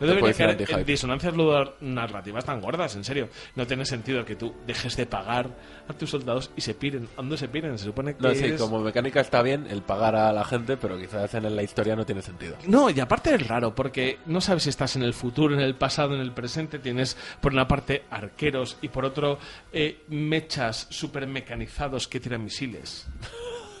No 0.00 0.06
debería 0.06 0.50
en 0.78 0.86
disonancias 0.86 1.34
ludonarrativas 1.34 2.44
tan 2.44 2.60
gordas, 2.60 2.94
en 2.96 3.04
serio. 3.04 3.28
No 3.54 3.66
tiene 3.66 3.84
sentido 3.84 4.24
que 4.24 4.36
tú 4.36 4.54
dejes 4.66 4.96
de 4.96 5.04
pagar 5.04 5.50
a 5.88 5.92
tus 5.92 6.08
soldados 6.10 6.50
y 6.56 6.60
se 6.62 6.72
piren. 6.74 7.06
¿A 7.14 7.16
dónde 7.16 7.36
se 7.36 7.48
piren? 7.48 7.76
Se 7.76 7.84
supone 7.86 8.14
que 8.14 8.22
No, 8.22 8.32
sí, 8.34 8.52
como 8.56 8.78
mecánica 8.80 9.20
está 9.20 9.42
bien 9.42 9.66
el 9.68 9.82
pagar 9.82 10.14
a 10.16 10.32
la 10.32 10.44
gente, 10.44 10.76
pero 10.78 10.96
quizás 10.98 11.34
en 11.34 11.54
la 11.54 11.62
historia 11.62 11.96
no 11.96 12.06
tiene 12.06 12.22
sentido. 12.22 12.56
No, 12.66 12.88
y 12.88 12.98
aparte 13.00 13.34
es 13.34 13.46
raro, 13.46 13.74
porque 13.74 14.20
no 14.26 14.40
sabes 14.40 14.62
si 14.62 14.70
estás 14.70 14.96
en 14.96 15.02
el 15.02 15.12
futuro, 15.12 15.54
en 15.54 15.60
el 15.60 15.74
pasado, 15.74 16.14
en 16.14 16.20
el 16.20 16.32
presente. 16.32 16.78
Tienes 16.78 17.16
por 17.40 17.52
una 17.52 17.66
parte 17.68 18.04
arqueros 18.10 18.78
y 18.80 18.88
por 18.88 19.04
otro 19.04 19.38
eh, 19.72 20.02
mechas 20.08 20.86
super 20.88 21.26
mecanizados 21.26 22.06
que 22.08 22.20
tiran 22.20 22.44
misiles. 22.44 23.06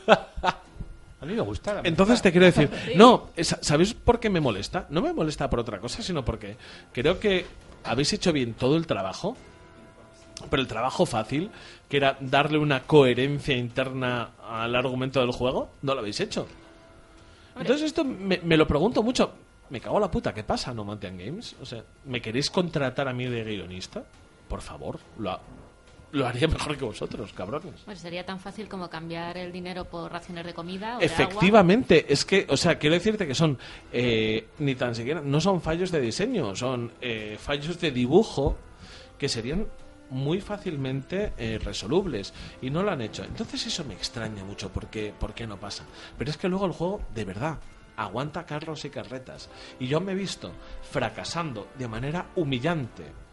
A 1.26 1.30
mí 1.30 1.34
me 1.34 1.42
gusta. 1.42 1.74
la 1.74 1.80
Entonces 1.84 2.22
te 2.22 2.30
quiero 2.30 2.46
decir, 2.46 2.70
no, 2.96 3.30
¿sabéis 3.40 3.94
por 3.94 4.20
qué 4.20 4.30
me 4.30 4.40
molesta? 4.40 4.86
No 4.90 5.02
me 5.02 5.12
molesta 5.12 5.50
por 5.50 5.60
otra 5.60 5.78
cosa, 5.80 6.02
sino 6.02 6.24
porque 6.24 6.56
creo 6.92 7.18
que 7.18 7.46
habéis 7.84 8.12
hecho 8.12 8.32
bien 8.32 8.54
todo 8.54 8.76
el 8.76 8.86
trabajo, 8.86 9.36
pero 10.50 10.60
el 10.62 10.68
trabajo 10.68 11.04
fácil, 11.06 11.50
que 11.88 11.96
era 11.96 12.16
darle 12.20 12.58
una 12.58 12.82
coherencia 12.84 13.56
interna 13.56 14.30
al 14.48 14.74
argumento 14.76 15.20
del 15.20 15.30
juego, 15.32 15.70
no 15.82 15.94
lo 15.94 16.00
habéis 16.00 16.20
hecho. 16.20 16.46
Entonces 17.58 17.86
esto 17.86 18.04
me, 18.04 18.38
me 18.42 18.56
lo 18.56 18.66
pregunto 18.66 19.02
mucho. 19.02 19.32
Me 19.70 19.80
cago 19.80 19.96
en 19.96 20.02
la 20.02 20.10
puta, 20.10 20.32
¿qué 20.32 20.44
pasa, 20.44 20.72
No 20.72 20.84
Mantian 20.84 21.16
Games? 21.18 21.56
O 21.60 21.66
sea, 21.66 21.82
¿me 22.04 22.20
queréis 22.20 22.50
contratar 22.50 23.08
a 23.08 23.12
mí 23.12 23.24
de 23.26 23.42
guionista? 23.42 24.04
Por 24.48 24.60
favor, 24.60 25.00
lo, 25.18 25.30
ha- 25.32 25.40
lo 26.12 26.26
haría 26.26 26.48
mejor 26.48 26.76
que 26.76 26.84
vosotros, 26.84 27.32
cabrones. 27.32 27.80
Pues 27.84 27.98
sería 27.98 28.24
tan 28.24 28.38
fácil 28.38 28.68
como 28.68 28.88
cambiar 28.88 29.36
el 29.36 29.52
dinero 29.52 29.84
por 29.84 30.10
raciones 30.10 30.46
de 30.46 30.54
comida 30.54 30.96
o 30.96 31.00
de 31.00 31.06
agua. 31.06 31.24
Efectivamente, 31.24 32.06
es 32.08 32.24
que, 32.24 32.46
o 32.48 32.56
sea, 32.56 32.78
quiero 32.78 32.94
decirte 32.94 33.26
que 33.26 33.34
son 33.34 33.58
eh, 33.92 34.48
ni 34.58 34.74
tan 34.74 34.94
siquiera, 34.94 35.20
no 35.20 35.40
son 35.40 35.60
fallos 35.60 35.90
de 35.90 36.00
diseño, 36.00 36.54
son 36.54 36.92
eh, 37.00 37.36
fallos 37.38 37.80
de 37.80 37.90
dibujo 37.90 38.56
que 39.18 39.28
serían 39.28 39.66
muy 40.10 40.40
fácilmente 40.40 41.32
eh, 41.36 41.58
resolubles 41.62 42.32
y 42.62 42.70
no 42.70 42.82
lo 42.82 42.92
han 42.92 43.00
hecho. 43.00 43.24
Entonces 43.24 43.66
eso 43.66 43.84
me 43.84 43.94
extraña 43.94 44.44
mucho 44.44 44.72
porque 44.72 45.12
por 45.18 45.34
qué 45.34 45.46
no 45.46 45.58
pasa. 45.58 45.84
Pero 46.16 46.30
es 46.30 46.36
que 46.36 46.48
luego 46.48 46.66
el 46.66 46.72
juego 46.72 47.02
de 47.14 47.24
verdad 47.24 47.58
aguanta 47.96 48.46
carros 48.46 48.84
y 48.84 48.90
carretas 48.90 49.48
y 49.80 49.86
yo 49.86 50.00
me 50.00 50.12
he 50.12 50.14
visto 50.14 50.52
fracasando 50.82 51.68
de 51.78 51.88
manera 51.88 52.26
humillante 52.36 53.25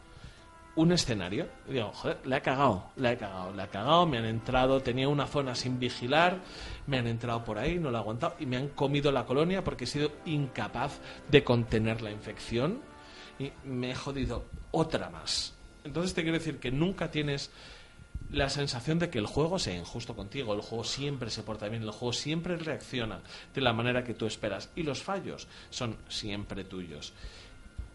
un 0.75 0.91
escenario 0.91 1.47
digo, 1.67 1.91
joder, 1.93 2.17
la 2.25 2.37
he 2.37 2.41
cagado, 2.41 2.91
la 2.95 3.11
he 3.11 3.17
cagado, 3.17 3.53
la 3.53 3.65
he 3.65 3.67
cagado, 3.67 4.05
me 4.07 4.17
han 4.17 4.25
entrado, 4.25 4.81
tenía 4.81 5.07
una 5.07 5.27
zona 5.27 5.55
sin 5.55 5.79
vigilar, 5.79 6.39
me 6.87 6.97
han 6.97 7.07
entrado 7.07 7.43
por 7.43 7.59
ahí, 7.59 7.77
no 7.79 7.91
lo 7.91 7.97
he 7.97 8.01
aguantado 8.01 8.35
y 8.39 8.45
me 8.45 8.57
han 8.57 8.69
comido 8.69 9.11
la 9.11 9.25
colonia 9.25 9.63
porque 9.63 9.83
he 9.83 9.87
sido 9.87 10.11
incapaz 10.25 10.99
de 11.29 11.43
contener 11.43 12.01
la 12.01 12.11
infección 12.11 12.81
y 13.37 13.51
me 13.65 13.91
he 13.91 13.95
jodido 13.95 14.45
otra 14.71 15.09
más. 15.09 15.53
Entonces 15.83 16.13
te 16.13 16.23
quiero 16.23 16.37
decir 16.37 16.59
que 16.59 16.71
nunca 16.71 17.11
tienes 17.11 17.51
la 18.31 18.49
sensación 18.49 18.97
de 18.97 19.09
que 19.09 19.19
el 19.19 19.27
juego 19.27 19.59
sea 19.59 19.75
injusto 19.75 20.15
contigo, 20.15 20.53
el 20.53 20.61
juego 20.61 20.83
siempre 20.83 21.29
se 21.29 21.43
porta 21.43 21.69
bien, 21.69 21.83
el 21.83 21.91
juego 21.91 22.13
siempre 22.13 22.57
reacciona 22.57 23.21
de 23.53 23.61
la 23.61 23.73
manera 23.73 24.03
que 24.03 24.15
tú 24.15 24.25
esperas 24.25 24.71
y 24.75 24.83
los 24.83 25.03
fallos 25.03 25.47
son 25.69 25.97
siempre 26.07 26.63
tuyos. 26.63 27.13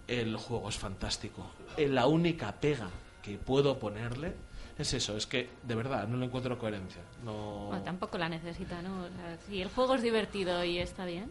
El 0.09 0.37
juego 0.37 0.69
es 0.69 0.79
fantástico. 0.79 1.47
La 1.77 2.07
única 2.07 2.53
pega 2.53 2.89
que 3.23 3.37
puedo 3.39 3.79
ponerle 3.79 4.35
es 4.79 4.95
eso, 4.95 5.17
es 5.17 5.27
que 5.27 5.51
de 5.65 5.75
verdad 5.75 6.07
no 6.07 6.17
le 6.17 6.27
encuentro 6.27 6.59
coherencia. 6.59 7.03
No... 7.25 7.67
Bueno, 7.67 7.83
tampoco 7.83 8.17
la 8.17 8.29
necesita, 8.29 8.81
¿no? 8.81 9.05
O 9.05 9.09
sea, 9.09 9.37
si 9.47 9.61
el 9.61 9.69
juego 9.69 9.97
es 9.97 10.03
divertido 10.03 10.65
y 10.65 10.79
está 10.79 11.05
bien. 11.05 11.31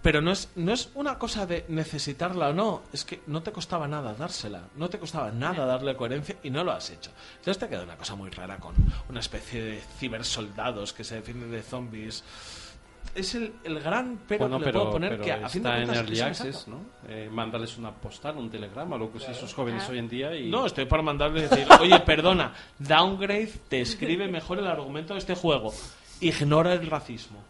Pero 0.00 0.22
no 0.22 0.30
es, 0.30 0.48
no 0.54 0.72
es 0.72 0.90
una 0.94 1.18
cosa 1.18 1.44
de 1.44 1.66
necesitarla 1.68 2.48
o 2.48 2.52
no, 2.54 2.82
es 2.92 3.04
que 3.04 3.20
no 3.26 3.42
te 3.42 3.52
costaba 3.52 3.86
nada 3.86 4.14
dársela, 4.14 4.62
no 4.76 4.88
te 4.88 4.98
costaba 4.98 5.30
nada 5.30 5.66
darle 5.66 5.96
coherencia 5.96 6.36
y 6.42 6.50
no 6.50 6.64
lo 6.64 6.72
has 6.72 6.88
hecho. 6.90 7.10
Entonces 7.38 7.58
te 7.58 7.68
queda 7.68 7.82
una 7.82 7.96
cosa 7.96 8.14
muy 8.14 8.30
rara 8.30 8.58
con 8.58 8.74
una 9.10 9.20
especie 9.20 9.62
de 9.62 9.82
cibersoldados 9.98 10.92
que 10.92 11.04
se 11.04 11.16
defienden 11.16 11.50
de 11.50 11.62
zombies. 11.62 12.24
Es 13.14 13.34
el, 13.36 13.52
el 13.62 13.78
gran 13.80 14.18
pero 14.26 14.48
bueno, 14.48 14.58
que 14.58 14.64
le 14.64 14.72
pero, 14.72 14.80
puedo 14.80 14.92
poner 14.92 15.10
pero 15.10 15.22
que 15.24 15.32
a 15.32 15.48
fin 15.48 15.62
de 15.62 15.68
está 15.68 15.78
en 15.78 15.84
cuentas 15.86 15.96
Early 16.04 16.20
Access. 16.20 16.68
¿no? 16.68 16.80
Eh, 17.08 17.28
mándales 17.30 17.78
una 17.78 17.92
postal, 17.92 18.36
un 18.38 18.50
telegrama, 18.50 18.96
lo 18.96 19.10
que 19.10 19.18
usan 19.18 19.30
esos 19.32 19.54
jóvenes 19.54 19.84
Ah. 19.86 19.92
hoy 19.92 19.98
en 19.98 20.08
día 20.08 20.34
y... 20.36 20.50
No, 20.50 20.66
estoy 20.66 20.86
para 20.86 21.02
mandarle 21.02 21.40
y 21.40 21.42
decir, 21.42 21.66
oye, 21.80 22.00
perdona, 22.00 22.52
Downgrade 22.78 23.52
te 23.68 23.80
escribe 23.80 24.26
mejor 24.28 24.58
el 24.58 24.66
argumento 24.66 25.14
de 25.14 25.20
este 25.20 25.34
juego. 25.36 25.72
Ignora 26.20 26.72
el 26.72 26.86
racismo. 26.90 27.44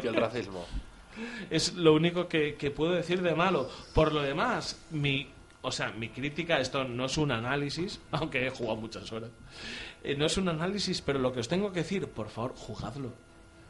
Que 0.00 0.06
el 0.08 0.14
racismo. 0.14 0.64
Es 1.50 1.74
lo 1.74 1.94
único 1.94 2.28
que, 2.28 2.54
que 2.54 2.70
puedo 2.70 2.92
decir 2.92 3.22
de 3.22 3.34
malo. 3.34 3.68
Por 3.94 4.12
lo 4.12 4.22
demás, 4.22 4.80
mi, 4.90 5.28
o 5.62 5.70
sea, 5.72 5.90
mi 5.92 6.08
crítica, 6.10 6.58
esto 6.58 6.84
no 6.84 7.06
es 7.06 7.16
un 7.18 7.32
análisis, 7.32 8.00
aunque 8.12 8.46
he 8.46 8.50
jugado 8.50 8.76
muchas 8.76 9.10
horas. 9.12 9.30
Eh, 10.02 10.14
no 10.16 10.26
es 10.26 10.36
un 10.36 10.48
análisis, 10.48 11.00
pero 11.02 11.18
lo 11.18 11.32
que 11.32 11.40
os 11.40 11.48
tengo 11.48 11.72
que 11.72 11.80
decir, 11.80 12.06
por 12.08 12.28
favor, 12.28 12.54
jugadlo. 12.56 13.12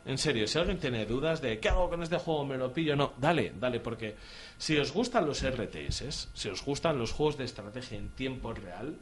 En 0.06 0.18
serio, 0.18 0.46
si 0.46 0.58
alguien 0.58 0.78
tiene 0.78 1.06
dudas 1.06 1.40
de 1.40 1.58
qué 1.58 1.70
hago 1.70 1.88
con 1.88 2.02
este 2.02 2.18
juego, 2.18 2.44
me 2.44 2.58
lo 2.58 2.72
pillo, 2.72 2.94
no, 2.94 3.14
dale, 3.16 3.54
dale, 3.58 3.80
porque 3.80 4.16
si 4.58 4.76
os 4.76 4.92
gustan 4.92 5.26
los 5.26 5.42
RTS, 5.42 6.28
si 6.34 6.48
os 6.48 6.62
gustan 6.62 6.98
los 6.98 7.12
juegos 7.12 7.38
de 7.38 7.44
estrategia 7.44 7.96
en 7.96 8.10
tiempo 8.10 8.52
real, 8.52 8.96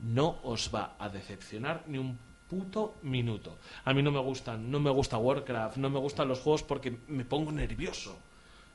no 0.00 0.38
os 0.42 0.70
va 0.74 0.96
a 0.98 1.10
decepcionar 1.10 1.84
ni 1.88 1.98
un 1.98 2.18
puto 2.48 2.94
minuto. 3.02 3.58
A 3.84 3.92
mí 3.92 4.02
no 4.02 4.10
me 4.10 4.18
gustan, 4.18 4.70
no 4.70 4.80
me 4.80 4.90
gusta 4.90 5.18
Warcraft, 5.18 5.76
no 5.76 5.90
me 5.90 5.98
gustan 5.98 6.28
los 6.28 6.40
juegos 6.40 6.62
porque 6.62 6.96
me 7.08 7.24
pongo 7.24 7.52
nervioso 7.52 8.18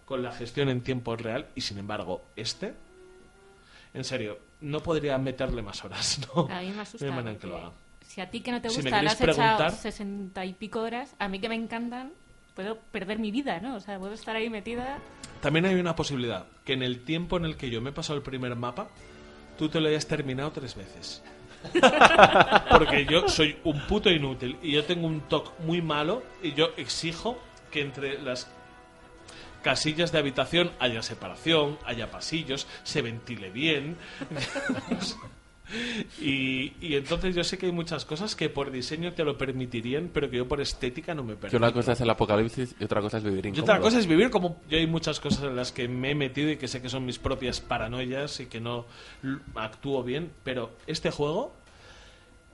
con 0.06 0.22
la 0.22 0.32
gestión 0.32 0.70
en 0.70 0.82
tiempo 0.82 1.16
real 1.16 1.48
y 1.56 1.62
sin 1.62 1.80
embargo 1.80 2.26
este, 2.36 2.76
en 3.96 4.04
serio, 4.04 4.38
no 4.62 4.82
podría 4.82 5.18
meterle 5.18 5.62
más 5.62 5.84
horas, 5.84 6.20
¿no? 6.36 6.48
A 6.50 6.62
mí 6.62 6.70
me 6.70 6.82
asusta. 6.82 7.06
No 7.06 7.12
hay 7.12 7.18
manera 7.18 7.40
que 7.40 7.48
lo 7.48 7.58
haga. 7.58 7.72
Si 8.16 8.22
a 8.22 8.30
ti 8.30 8.40
que 8.40 8.54
no 8.54 8.62
te 8.62 8.70
Si 8.70 8.82
gusta 8.82 9.02
has 9.02 9.20
echado 9.20 9.70
sesenta 9.72 10.46
y 10.46 10.54
pico 10.54 10.80
horas, 10.80 11.14
a 11.20 11.28
mí 11.28 11.40
que 11.40 11.50
me 11.50 11.56
encantan, 11.56 12.14
puedo 12.54 12.78
perder 12.80 13.20
mi 13.20 13.30
vida, 13.30 13.60
¿no? 13.60 13.76
O 13.76 13.82
sea, 13.82 14.00
puedo 14.00 14.14
estar 14.14 14.38
ahí 14.38 14.50
metida. 14.50 15.00
También 15.42 15.66
hay 15.66 15.76
una 15.76 15.98
posibilidad, 15.98 16.46
que 16.64 16.72
en 16.72 16.82
el 16.82 17.04
tiempo 17.04 17.36
en 17.36 17.44
el 17.44 17.58
que 17.58 17.70
yo 17.70 17.82
me 17.82 17.90
he 17.90 17.94
pasado 17.94 18.16
el 18.16 18.24
primer 18.24 18.56
mapa, 18.56 18.88
tú 19.58 19.68
te 19.68 19.82
lo 19.82 19.90
hayas 19.90 20.08
terminado 20.08 20.50
tres 20.52 20.76
veces. 20.76 21.24
Porque 22.72 23.06
yo 23.06 23.28
soy 23.28 23.58
un 23.66 23.86
puto 23.86 24.10
inútil 24.10 24.60
y 24.62 24.72
yo 24.72 24.86
tengo 24.86 25.08
un 25.08 25.20
toque 25.28 25.50
muy 25.66 25.82
malo 25.82 26.24
y 26.42 26.54
yo 26.54 26.70
exijo 26.78 27.38
que 27.70 27.82
entre 27.82 28.22
las 28.22 28.50
casillas 29.62 30.14
de 30.14 30.20
habitación 30.20 30.72
haya 30.80 31.02
separación, 31.02 31.78
haya 31.86 32.10
pasillos, 32.12 32.66
se 32.84 33.02
ventile 33.02 33.50
bien. 33.50 33.98
y, 36.22 36.74
y 36.82 36.96
entonces 36.96 37.36
yo 37.36 37.44
sé 37.44 37.58
que 37.58 37.66
hay 37.68 37.72
muchas 37.72 38.06
cosas 38.06 38.36
que 38.36 38.50
por 38.50 38.72
diseño 38.72 39.14
te 39.14 39.24
lo 39.24 39.38
permitirían, 39.38 40.10
pero 40.14 40.30
que 40.30 40.38
yo 40.38 40.48
por 40.48 40.62
estética 40.62 41.14
no 41.14 41.24
me 41.24 41.34
Que 41.34 41.40
permito. 41.42 41.58
una 41.58 41.72
cosa 41.74 41.94
es 41.94 42.02
el 42.02 42.10
apocalipsis 42.10 42.76
y 42.80 42.84
otra 42.84 43.02
cosa 43.02 43.18
es 43.18 43.24
vivir 43.24 43.46
Y 43.46 43.50
incómodo. 43.50 43.64
otra 43.74 43.80
cosa 43.82 44.00
es 44.00 44.08
vivir 44.08 44.30
como 44.30 44.62
yo 44.70 44.78
hay 44.78 44.88
muchas 44.88 45.20
cosas 45.20 45.44
en 45.44 45.56
las 45.56 45.72
que 45.72 45.88
me 45.88 46.12
he 46.12 46.16
metido 46.16 46.50
y 46.52 46.58
que 46.58 46.68
sé 46.68 46.82
que 46.82 46.90
son 46.90 47.06
mis 47.06 47.20
propias 47.20 47.62
paranoias 47.62 48.40
y 48.40 48.46
que 48.48 48.60
no 48.60 48.86
actúo 49.56 50.04
bien, 50.04 50.32
pero 50.44 50.72
este 50.88 51.12
juego 51.12 51.54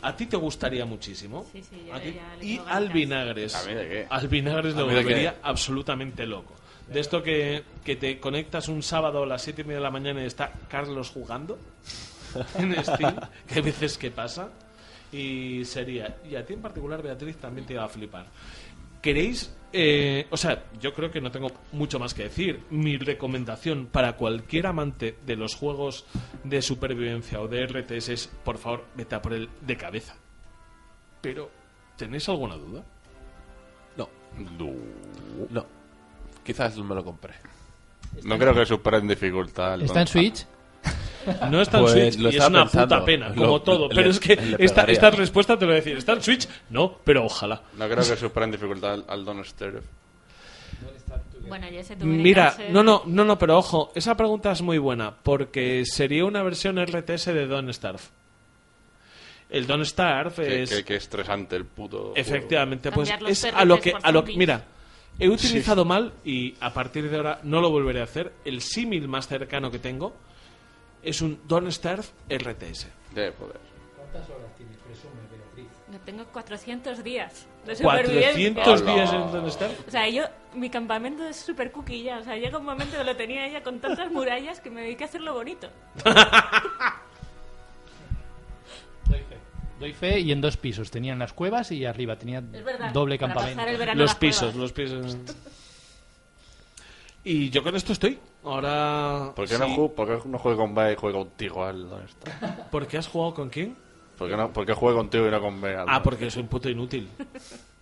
a 0.02 0.16
ti 0.16 0.26
te 0.26 0.36
gustaría 0.38 0.86
muchísimo. 0.86 1.46
Sí, 1.52 1.62
sí, 1.62 1.84
yo 1.88 1.94
A 1.94 2.00
ti- 2.00 2.14
ya 2.16 2.36
le 2.38 2.46
y 2.46 2.62
al 2.68 2.90
vinagres. 2.90 3.54
¿A 3.56 3.68
mí 3.68 3.74
de 3.76 3.88
qué? 3.88 4.08
Al 4.10 4.28
vinagres 4.28 4.74
¿A 4.76 4.80
lo 4.80 4.86
volvería 4.88 5.36
absolutamente 5.44 6.26
loco. 6.26 6.56
De 6.88 7.00
esto 7.00 7.22
que, 7.22 7.64
que 7.86 7.96
te 7.96 8.20
conectas 8.20 8.68
un 8.68 8.82
sábado 8.84 9.24
a 9.24 9.26
las 9.28 9.44
7 9.44 9.62
y 9.62 9.66
media 9.66 9.78
de 9.78 9.84
la 9.84 9.92
mañana 9.92 10.24
y 10.24 10.26
está 10.26 10.52
Carlos 10.68 11.10
jugando 11.12 11.60
en 12.58 12.84
Steam, 12.84 13.16
que 13.48 13.56
hay 13.56 13.62
veces 13.62 13.98
que 13.98 14.12
pasa, 14.12 14.50
y 15.12 15.64
sería. 15.66 16.18
Y 16.30 16.36
a 16.36 16.46
ti 16.46 16.54
en 16.54 16.62
particular, 16.62 17.02
Beatriz, 17.02 17.38
también 17.38 17.66
te 17.66 17.74
iba 17.74 17.84
a 17.84 17.90
flipar. 17.90 18.28
¿Queréis? 19.02 19.52
eh, 19.74 20.28
o 20.30 20.38
sea, 20.38 20.66
yo 20.80 20.94
creo 20.94 21.10
que 21.12 21.22
no 21.22 21.32
tengo 21.32 21.52
mucho 21.72 21.98
más 21.98 22.14
que 22.14 22.24
decir. 22.24 22.64
Mi 22.70 22.98
recomendación 22.98 23.88
para 23.88 24.18
cualquier 24.18 24.68
amante 24.68 25.18
de 25.26 25.36
los 25.36 25.56
juegos 25.56 26.06
de 26.44 26.62
supervivencia 26.62 27.40
o 27.42 27.48
de 27.48 27.66
RTS 27.66 28.10
es, 28.10 28.28
por 28.28 28.58
favor, 28.58 28.86
vete 28.96 29.16
a 29.16 29.22
por 29.22 29.34
él 29.34 29.50
de 29.62 29.78
cabeza. 29.78 30.16
Pero, 31.22 31.50
¿tenéis 31.96 32.28
alguna 32.28 32.56
duda? 32.56 32.84
No. 33.96 34.10
No. 35.50 35.66
Quizás 36.44 36.78
me 36.78 36.96
lo 36.96 37.04
compré. 37.04 37.36
No 38.24 38.38
creo 38.38 38.54
que 38.54 38.66
superen 38.66 39.08
dificultad. 39.08 39.82
¿Está 39.82 40.02
en 40.02 40.06
Don't 40.06 40.08
Switch? 40.10 40.46
No 41.50 41.62
está 41.62 41.78
en 41.80 41.84
Pues 41.84 41.94
Switch 41.94 42.18
lo 42.20 42.30
y 42.32 42.38
es 42.38 42.48
una 42.48 42.62
pensando. 42.64 42.96
puta 42.96 43.06
pena, 43.06 43.30
Lo- 43.30 43.36
como 43.36 43.62
todo. 43.62 43.88
le- 43.90 43.96
pero 43.96 44.10
es 44.10 44.20
que 44.20 44.38
esta, 44.60 44.84
esta 44.84 45.12
respuesta 45.12 45.58
te 45.58 45.66
lo 45.66 45.72
voy 45.72 45.78
a 45.78 45.82
decir. 45.84 45.98
¿Está 45.98 46.14
en 46.14 46.22
Switch? 46.22 46.48
No, 46.70 46.98
pero 47.04 47.26
ojalá. 47.26 47.62
No 47.78 47.86
creo 47.88 47.98
que 47.98 48.16
superen 48.18 48.52
dificultad 48.52 48.94
al, 48.94 49.06
al 49.08 49.26
Don't 49.26 49.46
Starve. 49.46 49.82
Bueno, 51.48 51.68
ya 51.70 51.84
tú. 51.98 52.06
Mira, 52.06 52.56
Erika, 52.58 52.72
no, 52.72 52.82
no, 52.84 53.04
no, 53.06 53.26
no, 53.26 53.38
pero 53.38 53.58
ojo, 53.58 53.92
esa 53.96 54.16
pregunta 54.16 54.52
es 54.52 54.62
muy 54.62 54.78
buena, 54.78 55.14
porque 55.22 55.84
sería 55.86 56.24
una 56.24 56.44
versión 56.44 56.78
RTS 56.80 57.26
de 57.34 57.46
Don't 57.48 57.70
Starve. 57.72 58.00
El 59.50 59.68
Don't 59.68 59.84
Starve 59.86 60.32
Qué, 60.36 60.64
es... 60.64 60.72
estresante 60.72 61.58
el 61.58 61.66
puto. 61.66 62.14
Efectivamente, 62.16 62.90
pues 62.92 63.12
es 63.28 63.44
a 63.46 63.66
lo 63.66 63.80
que... 63.82 63.94
A 64.02 64.12
lo 64.14 64.24
que 64.24 64.38
mira, 64.38 64.64
he 65.20 65.28
utilizado 65.28 65.84
mal 65.84 66.14
y 66.24 66.56
a 66.62 66.72
partir 66.74 67.10
de 67.10 67.18
ahora 67.18 67.40
no 67.44 67.60
lo 67.60 67.70
volveré 67.70 68.00
a 68.00 68.06
hacer. 68.06 68.32
El 68.46 68.62
símil 68.62 69.10
más 69.10 69.28
cercano 69.28 69.70
que 69.70 69.80
tengo 69.80 70.16
es 71.04 71.22
un 71.22 71.40
Don't 71.48 71.70
Starve 71.72 72.04
RTS. 72.30 72.88
Debe 73.14 73.32
poder. 73.34 73.60
¿Cuántas 73.98 74.30
horas 74.30 74.56
tienes? 74.58 74.78
Presume, 74.78 75.14
Beatriz. 75.32 75.68
Yo 75.92 76.00
tengo 76.02 76.26
400 76.26 77.04
días 77.04 77.48
de 77.66 77.76
400 77.76 78.64
supervivencia. 78.64 78.94
días 78.94 79.14
en 79.14 79.32
Don't 79.32 79.50
Starve. 79.50 79.76
O 79.88 79.92
sea, 79.92 80.08
yo, 80.10 80.24
mi 80.54 80.70
campamento 80.70 81.26
es 81.28 81.38
super 81.38 81.72
cookie 81.72 82.04
ya. 82.04 82.20
O 82.20 82.24
sea, 82.24 82.36
llega 82.38 82.58
un 82.58 82.66
momento 82.66 82.98
que 82.98 83.04
lo 83.04 83.16
tenía 83.16 83.48
ya 83.48 83.64
con 83.64 83.80
tantas 83.80 84.12
murallas 84.12 84.60
que 84.60 84.70
me 84.70 84.82
dediqué 84.82 85.06
a 85.06 85.08
hacerlo 85.08 85.34
bonito. 85.34 85.70
Doy 89.06 89.20
fe. 89.20 89.38
Doy 89.80 89.94
fe 89.94 90.20
y 90.20 90.32
en 90.32 90.42
dos 90.42 90.58
pisos. 90.58 90.92
Tenían 90.92 91.20
las 91.20 91.34
cuevas 91.34 91.72
y 91.72 91.86
arriba 91.86 92.16
tenía 92.16 92.42
verdad, 92.42 92.92
doble 92.92 93.18
campamento. 93.18 93.64
Los 93.96 94.16
pisos, 94.16 94.56
los 94.56 94.72
pisos. 94.72 95.18
Y 97.24 97.50
yo 97.52 97.62
con 97.64 97.76
esto 97.76 97.94
estoy. 97.94 98.18
Ahora... 98.44 99.32
¿Por 99.36 99.48
qué, 99.48 99.56
sí. 99.56 99.60
no, 99.62 99.68
juego, 99.70 99.94
¿Por 99.94 100.08
qué 100.22 100.28
no 100.30 100.38
juego 100.40 100.58
con 100.58 100.74
B 100.74 100.94
y 100.94 100.96
juego 100.96 101.20
contigo 101.20 101.64
al 101.64 101.88
Don't 101.90 102.10
Starve? 102.10 102.64
¿Por 102.72 102.88
qué 102.88 102.98
has 102.98 103.08
jugado 103.08 103.34
con 103.36 103.50
quién? 103.50 103.76
¿Por 104.18 104.30
qué, 104.30 104.38
no, 104.38 104.52
¿Por 104.52 104.66
qué 104.66 104.74
juego 104.74 104.98
contigo 104.98 105.28
y 105.28 105.32
no 105.32 105.40
con 105.42 105.62
B? 105.62 105.76
al 105.76 105.86
Ah, 105.88 106.02
porque 106.02 106.30
soy 106.32 106.44
un 106.44 106.48
puto 106.48 106.70
inútil. 106.70 107.08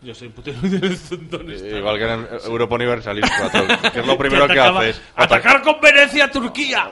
Yo 0.02 0.14
soy 0.16 0.28
un 0.30 0.34
puto 0.34 0.52
inútil 0.52 0.84
en. 1.32 1.78
Igual 1.78 1.98
que 1.98 2.04
en 2.06 2.10
el 2.12 2.28
Europa 2.46 2.76
Universalis 2.76 3.26
4, 3.52 3.92
que 3.92 4.00
es 4.00 4.06
lo 4.08 4.18
primero 4.18 4.48
que, 4.48 4.54
atacaba- 4.54 4.80
haces. 4.82 5.02
¡Atacar 5.16 5.62
con 5.62 5.80
Venecia, 5.82 6.30
Turquía! 6.32 6.92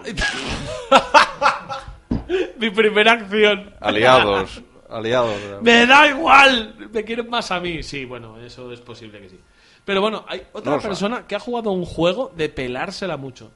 Mi 2.59 2.69
primera 2.71 3.13
acción. 3.13 3.73
Aliados. 3.79 4.61
Aliados. 4.89 5.35
¡Me 5.61 5.85
da 5.85 6.07
igual! 6.07 6.75
Me 6.91 7.03
quieren 7.03 7.29
más 7.29 7.51
a 7.51 7.59
mí. 7.59 7.83
Sí, 7.83 8.05
bueno, 8.05 8.39
eso 8.39 8.71
es 8.71 8.81
posible 8.81 9.21
que 9.21 9.29
sí. 9.29 9.39
Pero 9.87 10.01
bueno, 10.01 10.25
hay 10.27 10.45
otra 10.51 10.81
persona 10.81 11.25
que 11.25 11.33
ha 11.33 11.39
jugado 11.39 11.71
un 11.71 11.85
juego 11.85 12.33
de 12.35 12.49
pelársela 12.49 13.15
mucho. 13.15 13.53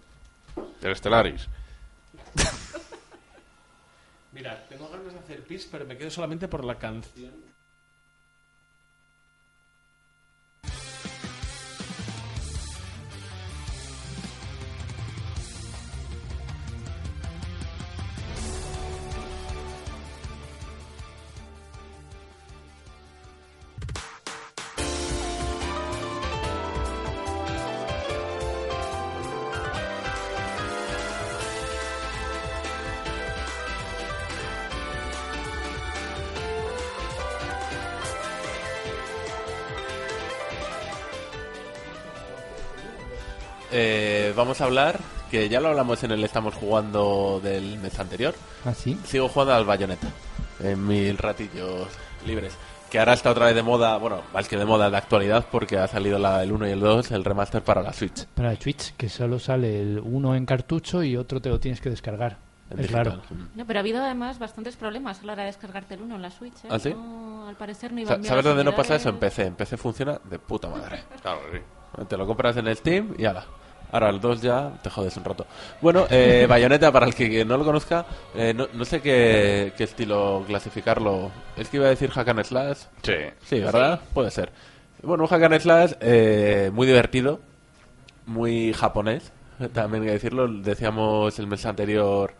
El 0.81 0.95
Stellaris. 0.95 1.49
Mira, 4.31 4.65
tengo 4.69 4.87
ganas 4.87 5.11
de 5.11 5.19
hacer 5.19 5.43
pis, 5.43 5.67
pero 5.69 5.83
me 5.83 5.97
quedo 5.97 6.09
solamente 6.09 6.47
por 6.47 6.63
la 6.63 6.75
canción. 6.75 7.33
Vamos 44.41 44.59
a 44.61 44.65
hablar, 44.65 44.99
que 45.29 45.47
ya 45.49 45.59
lo 45.59 45.69
hablamos 45.69 46.03
en 46.03 46.11
el 46.11 46.23
Estamos 46.23 46.53
Jugando 46.55 47.39
del 47.43 47.77
mes 47.79 47.99
anterior. 47.99 48.33
¿Ah, 48.65 48.73
sí? 48.73 48.97
Sigo 49.05 49.27
jugando 49.29 49.53
al 49.53 49.65
Bayonetta 49.65 50.07
en 50.63 50.85
mis 50.87 51.17
ratillos 51.19 51.87
libres. 52.25 52.53
Que 52.89 52.99
ahora 52.99 53.13
está 53.13 53.31
otra 53.31 53.45
vez 53.45 53.55
de 53.55 53.63
moda, 53.63 53.95
bueno, 53.97 54.21
más 54.33 54.47
que 54.49 54.57
de 54.57 54.65
moda, 54.65 54.89
de 54.89 54.97
actualidad, 54.97 55.45
porque 55.49 55.77
ha 55.77 55.87
salido 55.87 56.19
la- 56.19 56.43
el 56.43 56.51
1 56.51 56.67
y 56.67 56.71
el 56.71 56.79
2, 56.81 57.11
el 57.11 57.23
remaster 57.23 57.63
para 57.63 57.81
la 57.81 57.93
Switch. 57.93 58.25
Para 58.35 58.53
Twitch, 58.55 58.93
que 58.97 59.07
solo 59.07 59.39
sale 59.39 59.79
el 59.81 59.99
uno 60.03 60.35
en 60.35 60.45
cartucho 60.45 61.01
y 61.01 61.15
otro 61.15 61.39
te 61.39 61.47
lo 61.49 61.59
tienes 61.59 61.79
que 61.79 61.89
descargar. 61.89 62.37
En 62.69 62.79
es 62.79 62.83
digital. 62.87 63.05
raro. 63.05 63.21
No, 63.55 63.65
pero 63.65 63.79
ha 63.79 63.81
habido 63.81 64.03
además 64.03 64.39
bastantes 64.39 64.75
problemas 64.75 65.21
a 65.21 65.25
la 65.25 65.33
hora 65.33 65.43
de 65.43 65.47
descargarte 65.47 65.93
el 65.93 66.01
uno 66.01 66.15
en 66.15 66.21
la 66.21 66.31
Switch. 66.31 66.55
¿eh? 66.65 66.67
¿Ah, 66.69 66.79
sí? 66.79 66.89
No, 66.93 67.47
al 67.47 67.55
parecer 67.55 67.93
no 67.93 67.99
iba 68.01 68.09
Sa- 68.09 68.15
bien 68.15 68.27
¿Sabes 68.27 68.43
dónde 68.45 68.63
no 68.63 68.75
pasa 68.75 68.95
eso? 68.95 69.09
En. 69.09 69.17
PC. 69.19 69.43
En 69.45 69.55
PC 69.55 69.77
funciona 69.77 70.19
de 70.29 70.39
puta 70.39 70.67
madre. 70.69 71.03
Claro, 71.21 71.39
sí. 71.53 71.59
Te 72.07 72.17
lo 72.17 72.25
compras 72.25 72.55
en 72.57 72.67
el 72.67 72.75
Steam 72.77 73.13
y 73.17 73.25
ala. 73.25 73.45
Ahora 73.91 74.09
el 74.09 74.19
2 74.19 74.41
ya 74.41 74.71
te 74.81 74.89
jodes 74.89 75.15
un 75.17 75.23
rato. 75.23 75.45
Bueno, 75.81 76.05
eh, 76.09 76.45
Bayonetta, 76.49 76.91
para 76.91 77.05
el 77.05 77.13
que 77.15 77.43
no 77.45 77.57
lo 77.57 77.65
conozca, 77.65 78.05
eh, 78.35 78.53
no, 78.53 78.67
no 78.73 78.85
sé 78.85 79.01
qué, 79.01 79.73
qué 79.77 79.83
estilo 79.83 80.43
clasificarlo. 80.47 81.31
Es 81.57 81.69
que 81.69 81.77
iba 81.77 81.87
a 81.87 81.89
decir 81.89 82.09
hack 82.09 82.27
and 82.29 82.43
slash. 82.43 82.77
Sí. 83.03 83.13
Sí, 83.43 83.59
¿verdad? 83.59 83.99
Puede 84.13 84.31
ser. 84.31 84.51
Bueno, 85.03 85.23
un 85.23 85.29
hack 85.29 85.43
and 85.43 85.59
slash 85.59 85.93
eh, 85.99 86.69
muy 86.73 86.87
divertido, 86.87 87.39
muy 88.25 88.71
japonés, 88.73 89.31
también 89.73 90.03
hay 90.03 90.07
que 90.07 90.13
decirlo. 90.13 90.47
Decíamos 90.47 91.37
el 91.39 91.47
mes 91.47 91.65
anterior, 91.65 92.33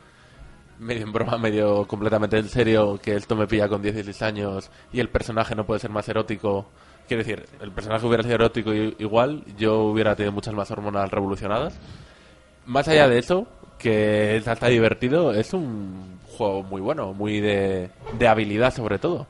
medio 0.80 1.03
en 1.03 1.11
broma, 1.11 1.38
medio 1.38 1.88
completamente 1.88 2.38
en 2.38 2.49
serio, 2.49 2.99
que 3.01 3.15
esto 3.15 3.35
me 3.35 3.47
pilla 3.47 3.67
con 3.67 3.81
16 3.81 4.21
años 4.21 4.69
y 4.91 4.99
el 4.99 5.09
personaje 5.09 5.55
no 5.55 5.65
puede 5.65 5.80
ser 5.80 5.91
más 5.91 6.07
erótico. 6.09 6.67
Quiero 7.11 7.23
decir, 7.25 7.45
el 7.59 7.72
personaje 7.73 8.06
hubiera 8.07 8.23
sido 8.23 8.35
erótico 8.35 8.73
igual, 8.73 9.43
yo 9.57 9.80
hubiera 9.81 10.15
tenido 10.15 10.31
muchas 10.31 10.53
más 10.53 10.72
hormonas 10.72 11.11
revolucionadas. 11.11 11.77
Más 12.65 12.88
allá 12.88 13.09
de 13.09 13.19
eso, 13.19 13.48
que 13.77 14.38
es 14.38 14.48
hasta 14.48 14.67
divertido, 14.69 15.33
es 15.33 15.53
un 15.53 16.19
juego 16.38 16.64
muy 16.64 16.80
bueno, 16.80 17.11
muy 17.11 17.41
de, 17.41 17.90
de 18.17 18.27
habilidad 18.30 18.73
sobre 18.73 18.98
todo. 18.98 19.27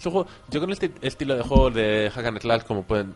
Juego- 0.00 0.28
yo 0.50 0.60
con 0.60 0.70
este 0.70 0.92
estilo 1.02 1.34
de 1.34 1.42
juegos 1.42 1.74
de 1.74 2.12
hack 2.14 2.26
and 2.26 2.38
slash 2.40 2.62
como 2.62 2.84
pueden 2.84 3.12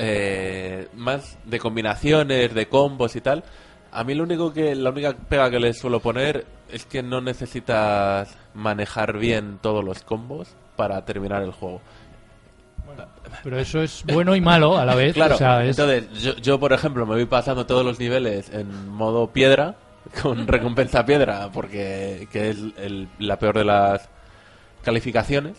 eh, 0.00 0.88
más 0.96 1.38
de 1.44 1.60
combinaciones, 1.60 2.52
de 2.52 2.66
combos 2.68 3.14
y 3.14 3.20
tal. 3.20 3.44
A 3.92 4.02
mí 4.02 4.14
lo 4.16 4.24
único 4.24 4.52
que 4.52 4.74
la 4.74 4.90
única 4.90 5.12
pega 5.12 5.48
que 5.48 5.60
les 5.60 5.78
suelo 5.78 6.00
poner 6.00 6.44
es 6.72 6.84
que 6.86 7.04
no 7.04 7.20
necesitas 7.20 8.36
manejar 8.54 9.16
bien 9.16 9.58
todos 9.62 9.84
los 9.84 10.02
combos 10.02 10.56
para 10.74 11.04
terminar 11.04 11.42
el 11.44 11.52
juego. 11.52 11.80
Pero 13.44 13.58
eso 13.58 13.82
es 13.82 14.04
bueno 14.04 14.34
y 14.36 14.40
malo 14.40 14.76
a 14.78 14.84
la 14.84 14.94
vez. 14.94 15.14
Claro, 15.14 15.34
o 15.34 15.38
sea, 15.38 15.64
es- 15.64 15.78
entonces 15.78 16.22
yo, 16.22 16.36
yo, 16.36 16.58
por 16.60 16.72
ejemplo 16.72 17.06
me 17.06 17.14
voy 17.14 17.26
pasando 17.26 17.66
todos 17.66 17.84
los 17.84 17.98
niveles 17.98 18.50
en 18.50 18.88
modo 18.88 19.28
piedra, 19.32 19.76
con 20.22 20.46
recompensa 20.46 21.04
piedra, 21.06 21.50
porque 21.52 22.28
que 22.32 22.50
es 22.50 22.58
el- 22.78 23.08
la 23.18 23.38
peor 23.38 23.58
de 23.58 23.64
las 23.64 24.08
calificaciones. 24.82 25.56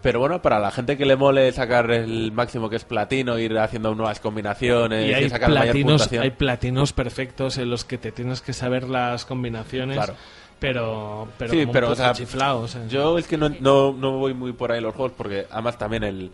Pero 0.00 0.20
bueno, 0.20 0.40
para 0.40 0.60
la 0.60 0.70
gente 0.70 0.96
que 0.96 1.04
le 1.04 1.16
mole 1.16 1.50
sacar 1.50 1.90
el 1.90 2.30
máximo 2.30 2.70
que 2.70 2.76
es 2.76 2.84
platino, 2.84 3.36
ir 3.38 3.58
haciendo 3.58 3.94
nuevas 3.96 4.20
combinaciones 4.20 5.10
Y 5.10 5.12
hay 5.12 5.28
sacar 5.28 5.50
la 5.50 5.60
mayor 5.60 5.72
platinos, 5.72 5.92
puntuación. 6.02 6.22
hay 6.22 6.30
platinos 6.30 6.92
perfectos 6.92 7.58
en 7.58 7.68
los 7.68 7.84
que 7.84 7.98
te 7.98 8.12
tienes 8.12 8.40
que 8.40 8.52
saber 8.52 8.88
las 8.88 9.24
combinaciones. 9.24 9.96
Claro. 9.96 10.14
Pero, 10.60 11.28
pero 11.36 11.50
sí, 11.50 11.58
como 11.58 11.68
un 11.70 11.72
pero 11.72 11.86
o 11.86 11.90
puto 11.90 12.02
sea, 12.02 12.12
chiflao, 12.12 12.60
o 12.62 12.68
sea. 12.68 12.86
yo 12.88 13.16
es 13.18 13.26
que 13.28 13.36
no, 13.36 13.48
no, 13.60 13.92
no 13.92 14.18
voy 14.18 14.34
muy 14.34 14.52
por 14.52 14.70
ahí 14.72 14.78
en 14.78 14.84
los 14.84 14.94
juegos 14.94 15.12
porque 15.16 15.46
además 15.50 15.78
también 15.78 16.02
el 16.04 16.30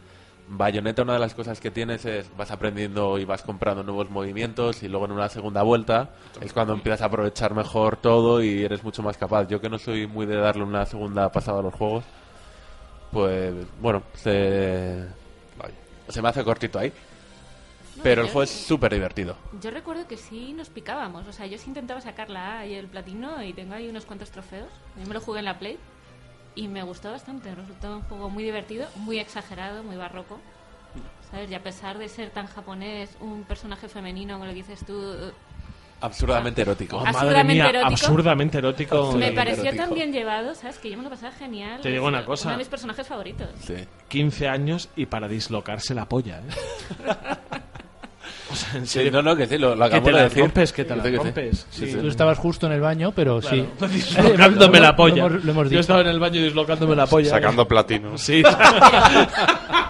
Bayonetta 0.46 1.02
una 1.02 1.14
de 1.14 1.18
las 1.18 1.34
cosas 1.34 1.58
que 1.58 1.70
tienes 1.70 2.04
es 2.04 2.30
vas 2.36 2.50
aprendiendo 2.50 3.18
y 3.18 3.24
vas 3.24 3.42
comprando 3.42 3.82
nuevos 3.82 4.10
movimientos 4.10 4.82
y 4.82 4.88
luego 4.88 5.06
en 5.06 5.12
una 5.12 5.28
segunda 5.28 5.62
vuelta 5.62 6.10
es 6.40 6.52
cuando 6.52 6.74
empiezas 6.74 7.02
a 7.02 7.06
aprovechar 7.06 7.54
mejor 7.54 7.96
todo 7.96 8.42
y 8.42 8.62
eres 8.62 8.84
mucho 8.84 9.02
más 9.02 9.16
capaz. 9.16 9.48
Yo 9.48 9.60
que 9.60 9.70
no 9.70 9.78
soy 9.78 10.06
muy 10.06 10.26
de 10.26 10.36
darle 10.36 10.62
una 10.64 10.84
segunda 10.84 11.30
pasada 11.32 11.60
a 11.60 11.62
los 11.62 11.74
juegos, 11.74 12.04
pues 13.10 13.54
bueno, 13.80 14.02
se, 14.14 15.06
se 16.08 16.22
me 16.22 16.28
hace 16.28 16.44
cortito 16.44 16.78
ahí. 16.78 16.92
Pero 18.02 18.22
el 18.22 18.26
juego 18.26 18.42
es 18.42 18.50
súper 18.50 18.92
divertido. 18.92 19.36
Yo 19.62 19.70
recuerdo 19.70 20.08
que 20.08 20.16
sí 20.16 20.52
nos 20.52 20.68
picábamos. 20.68 21.28
O 21.28 21.32
sea, 21.32 21.46
yo 21.46 21.58
sí 21.58 21.68
intentaba 21.68 22.00
sacar 22.00 22.28
la 22.28 22.58
A 22.58 22.66
y 22.66 22.74
el 22.74 22.88
platino 22.88 23.40
y 23.42 23.52
tengo 23.52 23.74
ahí 23.74 23.88
unos 23.88 24.04
cuantos 24.04 24.32
trofeos. 24.32 24.68
Yo 24.98 25.06
me 25.06 25.14
lo 25.14 25.20
jugué 25.20 25.38
en 25.38 25.44
la 25.44 25.58
Play 25.60 25.78
y 26.54 26.68
me 26.68 26.82
gustó 26.82 27.10
bastante. 27.10 27.54
Resultó 27.54 27.96
un 27.96 28.02
juego 28.02 28.30
muy 28.30 28.44
divertido, 28.44 28.86
muy 28.96 29.18
exagerado, 29.18 29.82
muy 29.82 29.96
barroco. 29.96 30.38
¿Sabes? 31.30 31.50
Y 31.50 31.54
a 31.54 31.62
pesar 31.62 31.98
de 31.98 32.08
ser 32.08 32.30
tan 32.30 32.46
japonés, 32.46 33.10
un 33.20 33.44
personaje 33.44 33.88
femenino, 33.88 34.34
como 34.34 34.46
lo 34.46 34.52
dices 34.52 34.84
tú, 34.86 35.12
eh, 35.12 35.32
Absurdamente 36.00 36.60
erótico. 36.60 36.96
Oh, 36.98 37.00
madre 37.00 37.16
absurdamente 37.18 37.54
mía, 37.54 37.68
erótico. 37.70 37.88
absurdamente 37.92 38.58
erótico. 38.58 39.12
me 39.12 39.32
pareció 39.32 39.62
erótico. 39.62 39.84
tan 39.84 39.94
bien 39.94 40.12
llevado, 40.12 40.54
¿sabes? 40.54 40.78
Que 40.78 40.90
yo 40.90 40.98
me 40.98 41.04
lo 41.04 41.08
pasaba 41.08 41.32
genial. 41.32 41.80
Te 41.80 41.88
digo 41.90 42.06
una 42.06 42.24
cosa. 42.26 42.48
Uno 42.48 42.52
de 42.52 42.58
mis 42.58 42.68
personajes 42.68 43.06
favoritos. 43.06 43.48
15 44.08 44.48
años 44.48 44.90
y 44.96 45.06
para 45.06 45.28
dislocarse 45.28 45.94
la 45.94 46.06
polla, 46.06 46.40
¿eh? 46.40 46.50
o 48.54 48.56
sea, 48.56 48.78
en 48.78 48.86
Sí, 48.86 48.92
serio. 48.94 49.12
no, 49.12 49.22
no, 49.22 49.36
que 49.36 49.46
sí, 49.46 49.58
lo, 49.58 49.74
lo 49.74 49.80
que 49.80 49.84
acabo 49.84 50.04
te 50.06 50.10
de 50.10 50.16
la 50.16 50.22
decir. 50.24 50.42
rompes, 50.42 50.72
que 50.72 50.84
te 50.84 50.96
la 50.96 51.02
sí, 51.02 51.10
que 51.10 51.16
sí. 51.16 51.22
rompes. 51.22 51.66
Sí, 51.70 51.86
Sí. 51.86 51.92
sí. 51.92 51.98
Tú 51.98 52.08
estabas 52.08 52.38
justo 52.38 52.66
en 52.66 52.72
el 52.72 52.80
baño, 52.80 53.12
pero 53.14 53.42
sí. 53.42 53.66
Claro, 53.78 53.92
dislocándome 53.92 54.80
la 54.80 54.96
polla. 54.96 55.22
Lo 55.22 55.26
hemos, 55.28 55.44
lo 55.44 55.50
hemos 55.52 55.70
Yo 55.70 55.80
estaba 55.80 56.00
en 56.00 56.06
el 56.08 56.20
baño 56.20 56.42
dislocándome 56.42 56.96
la 56.96 57.06
polla. 57.06 57.30
Sacando 57.30 57.66
platino. 57.68 58.16
Sí. 58.18 58.42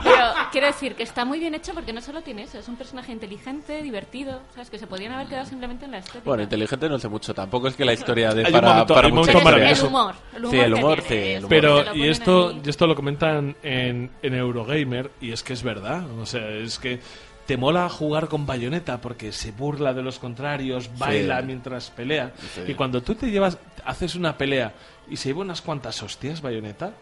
Pero 0.04 0.16
quiero 0.52 0.66
decir 0.66 0.94
que 0.94 1.02
está 1.02 1.24
muy 1.24 1.38
bien 1.40 1.54
hecho 1.54 1.72
porque 1.72 1.92
no 1.92 2.00
solo 2.00 2.20
tiene 2.22 2.42
eso, 2.42 2.58
es 2.58 2.68
un 2.68 2.76
personaje 2.76 3.10
inteligente, 3.12 3.82
divertido, 3.82 4.40
¿sabes? 4.54 4.68
Que 4.70 4.78
se 4.78 4.86
podían 4.86 5.12
haber 5.12 5.26
quedado 5.28 5.46
simplemente 5.46 5.86
en 5.86 5.92
la 5.92 5.98
estética. 5.98 6.24
Bueno, 6.24 6.42
inteligente 6.42 6.88
no 6.88 6.98
sé 6.98 7.08
mucho. 7.08 7.32
Tampoco 7.34 7.68
es 7.68 7.74
que 7.74 7.84
la 7.84 7.92
historia 7.94 8.32
de 8.34 8.44
para, 8.44 8.68
momento- 8.72 8.94
para 8.94 9.08
mucha 9.08 9.40
maravilloso. 9.40 9.82
El 9.86 9.88
humor, 9.88 10.14
el 10.36 10.44
humor 10.44 10.50
sí, 10.52 10.58
el 10.60 10.74
humor, 10.74 11.00
sí, 11.08 11.14
es- 11.14 11.20
el 11.36 11.38
humor. 11.38 11.48
Pero, 11.50 11.84
Te 11.84 11.98
y 11.98 12.08
esto, 12.08 12.54
y 12.64 12.68
esto 12.68 12.86
lo 12.86 12.94
comentan 12.94 13.56
en, 13.62 14.10
en 14.22 14.34
Eurogamer, 14.34 15.10
y 15.20 15.32
es 15.32 15.42
que 15.42 15.52
es 15.54 15.62
verdad. 15.62 16.04
O 16.20 16.26
sea, 16.26 16.48
es 16.50 16.78
que 16.78 17.00
te 17.46 17.56
mola 17.56 17.88
jugar 17.88 18.28
con 18.28 18.46
bayoneta 18.46 19.00
porque 19.00 19.32
se 19.32 19.52
burla 19.52 19.92
de 19.92 20.02
los 20.02 20.18
contrarios, 20.18 20.90
baila 20.98 21.42
mientras 21.42 21.90
pelea. 21.90 22.32
Sí. 22.54 22.62
Y 22.68 22.74
cuando 22.74 23.02
tú 23.02 23.14
te 23.14 23.30
llevas, 23.30 23.58
haces 23.84 24.14
una 24.14 24.36
pelea 24.38 24.72
y 25.08 25.16
se 25.16 25.28
lleva 25.28 25.42
unas 25.42 25.60
cuantas 25.60 26.02
hostias, 26.02 26.40
bayoneta, 26.40 26.92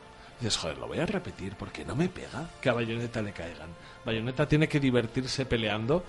dices, 0.41 0.57
joder, 0.57 0.79
lo 0.79 0.89
voy 0.89 0.99
a 0.99 1.07
repetir 1.07 1.55
porque 1.57 1.85
no 1.85 1.95
me 1.95 2.09
pega 2.09 2.49
que 2.61 2.69
a 2.69 2.73
bayoneta 2.73 3.23
le 3.23 3.33
caigan. 3.33 3.71
Bayoneta 4.05 4.49
tiene 4.49 4.69
que 4.69 4.81
divertirse 4.81 5.47
peleando 5.47 6.05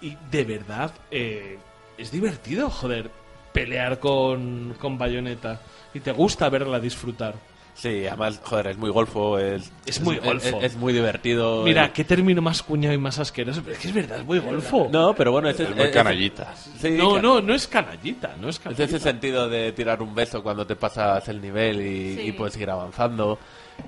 y 0.00 0.16
de 0.30 0.44
verdad 0.44 0.92
eh, 1.10 1.58
es 1.98 2.10
divertido, 2.10 2.70
joder, 2.70 3.10
pelear 3.52 3.98
con, 4.00 4.74
con 4.80 4.98
bayoneta. 4.98 5.60
Y 5.92 6.00
te 6.00 6.12
gusta 6.12 6.48
verla 6.48 6.80
disfrutar. 6.80 7.34
Sí, 7.74 8.06
además, 8.06 8.40
joder, 8.42 8.68
es 8.68 8.78
muy 8.78 8.88
golfo. 8.90 9.38
Es, 9.38 9.70
Es 9.84 10.00
muy 10.00 10.16
golfo. 10.18 10.58
Es, 10.60 10.72
es 10.72 10.76
muy 10.76 10.92
divertido. 10.92 11.64
Mira, 11.64 11.92
qué 11.92 12.04
término 12.04 12.40
más 12.40 12.62
cuñado 12.62 12.94
y 12.94 12.98
más 12.98 13.18
asqueroso. 13.18 13.62
Pero 13.62 13.74
es 13.74 13.78
que 13.82 13.88
es 13.88 13.94
verdad, 13.94 14.18
es 14.20 14.24
muy 14.24 14.38
golfo. 14.38 14.88
No, 14.92 15.14
pero 15.14 15.32
bueno, 15.32 15.48
es, 15.48 15.58
Es 15.58 15.74
muy 15.74 15.90
canallita. 15.90 16.54
Sí, 16.56 16.90
no, 16.92 17.20
no, 17.20 17.40
no 17.40 17.52
es 17.54 17.66
canallita, 17.66 18.36
no 18.40 18.48
es 18.48 18.56
Es 18.56 18.60
canallita. 18.62 18.84
ese 18.84 19.00
sentido 19.00 19.48
de 19.48 19.72
tirar 19.72 20.00
un 20.02 20.14
beso 20.14 20.42
cuando 20.42 20.66
te 20.66 20.76
pasas 20.76 21.28
el 21.28 21.40
nivel 21.42 21.80
y, 21.80 22.14
Sí. 22.14 22.20
y 22.28 22.32
puedes 22.32 22.56
ir 22.56 22.70
avanzando. 22.70 23.38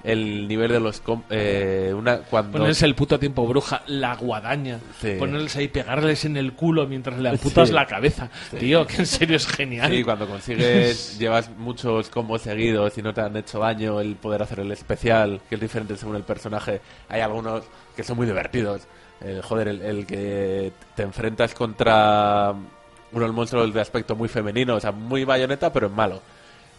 El 0.05 0.47
nivel 0.47 0.71
de 0.71 0.79
los... 0.81 1.01
com- 1.01 1.23
Eh, 1.31 1.93
una, 1.97 2.19
cuando... 2.19 2.53
Ponerles 2.53 2.83
el 2.83 2.95
puto 2.95 3.19
tiempo 3.19 3.47
bruja, 3.47 3.83
la 3.87 4.15
guadaña. 4.15 4.79
Sí. 5.01 5.15
Ponerles 5.19 5.57
ahí, 5.57 5.69
pegarles 5.69 6.25
en 6.25 6.37
el 6.37 6.53
culo 6.53 6.87
mientras 6.87 7.19
le 7.19 7.31
amputas 7.31 7.69
Sí. 7.69 7.75
la 7.75 7.87
cabeza. 7.87 8.31
Tío, 8.59 8.87
que 8.87 8.97
en 8.99 9.07
serio 9.07 9.37
es 9.37 9.47
genial. 9.47 9.91
Sí, 9.91 10.05
cuando 10.05 10.27
consigues, 10.29 11.19
llevas 11.19 11.51
muchos 11.57 12.09
combos 12.09 12.43
seguidos 12.43 12.97
y 12.99 13.03
no 13.03 13.13
te 13.13 13.21
han 13.21 13.37
hecho 13.37 13.59
daño, 13.59 14.01
el 14.01 14.15
poder 14.17 14.43
hacer 14.43 14.61
el 14.61 14.71
especial, 14.71 15.41
que 15.49 15.57
es 15.57 15.61
diferente 15.61 15.97
según 15.97 16.17
el 16.17 16.23
personaje. 16.23 16.81
Hay 17.09 17.21
algunos 17.21 17.65
que 17.97 18.05
son 18.05 18.17
muy 18.17 18.27
divertidos. 18.27 18.83
El, 19.21 19.41
joder, 19.43 19.69
el, 19.69 19.83
el 19.83 20.07
que 20.07 20.73
te 20.95 21.03
enfrentas 21.03 21.55
contra 21.55 22.51
uno 22.53 23.21
de 23.21 23.27
los 23.27 23.35
monstruos 23.35 23.73
de 23.73 23.81
aspecto 23.81 24.15
muy 24.15 24.29
femenino, 24.29 24.75
o 24.77 24.81
sea, 24.81 24.93
muy 24.93 25.25
bayoneta, 25.25 25.73
pero 25.73 25.87
en 25.87 25.95
malo. 25.95 26.21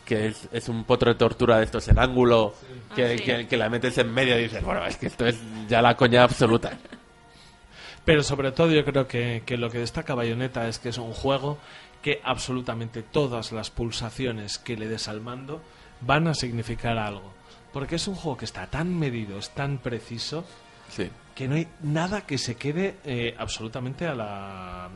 Que 0.07 0.27
es, 0.27 0.47
es 0.53 0.69
un 0.69 0.85
potro 0.85 1.11
de 1.11 1.19
tortura 1.19 1.57
de 1.57 1.65
estos 1.65 1.87
en 1.89 1.99
ángulo, 1.99 2.53
que, 2.95 3.05
Ah, 3.05 3.17
sí. 3.17 3.23
que, 3.25 3.47
que 3.47 3.57
la 3.57 3.69
metes 3.69 3.97
en 3.97 4.13
medio 4.13 4.39
y 4.39 4.43
dices, 4.43 4.63
bueno, 4.63 4.85
es 4.85 4.95
que 4.95 5.07
esto 5.07 5.25
es 5.27 5.37
ya 5.67 5.81
la 5.81 5.97
coña 5.97 6.23
absoluta. 6.23 6.77
Pero 8.05 8.23
sobre 8.23 8.51
todo 8.53 8.71
yo 8.71 8.85
creo 8.85 9.05
que, 9.07 9.43
que 9.45 9.57
lo 9.57 9.69
que 9.69 9.79
destaca 9.79 10.15
Bayonetta 10.15 10.67
es 10.69 10.79
que 10.79 10.89
es 10.89 10.97
un 10.97 11.11
juego 11.11 11.57
que 12.01 12.21
absolutamente 12.23 13.03
todas 13.03 13.51
las 13.51 13.69
pulsaciones 13.69 14.57
que 14.59 14.77
le 14.77 14.87
des 14.87 15.09
al 15.09 15.19
mando 15.19 15.61
van 15.99 16.27
a 16.29 16.33
significar 16.33 16.97
algo. 16.97 17.33
Porque 17.73 17.95
es 17.95 18.07
un 18.07 18.15
juego 18.15 18.37
que 18.37 18.45
está 18.45 18.67
tan 18.67 18.97
medido, 18.97 19.37
es 19.37 19.49
tan 19.49 19.77
preciso, 19.79 20.45
Sí. 20.89 21.09
que 21.35 21.49
no 21.49 21.55
hay 21.55 21.67
nada 21.81 22.21
que 22.25 22.37
se 22.37 22.55
quede 22.55 22.95
eh, 23.03 23.35
absolutamente 23.37 24.07
a 24.07 24.15
la... 24.15 24.89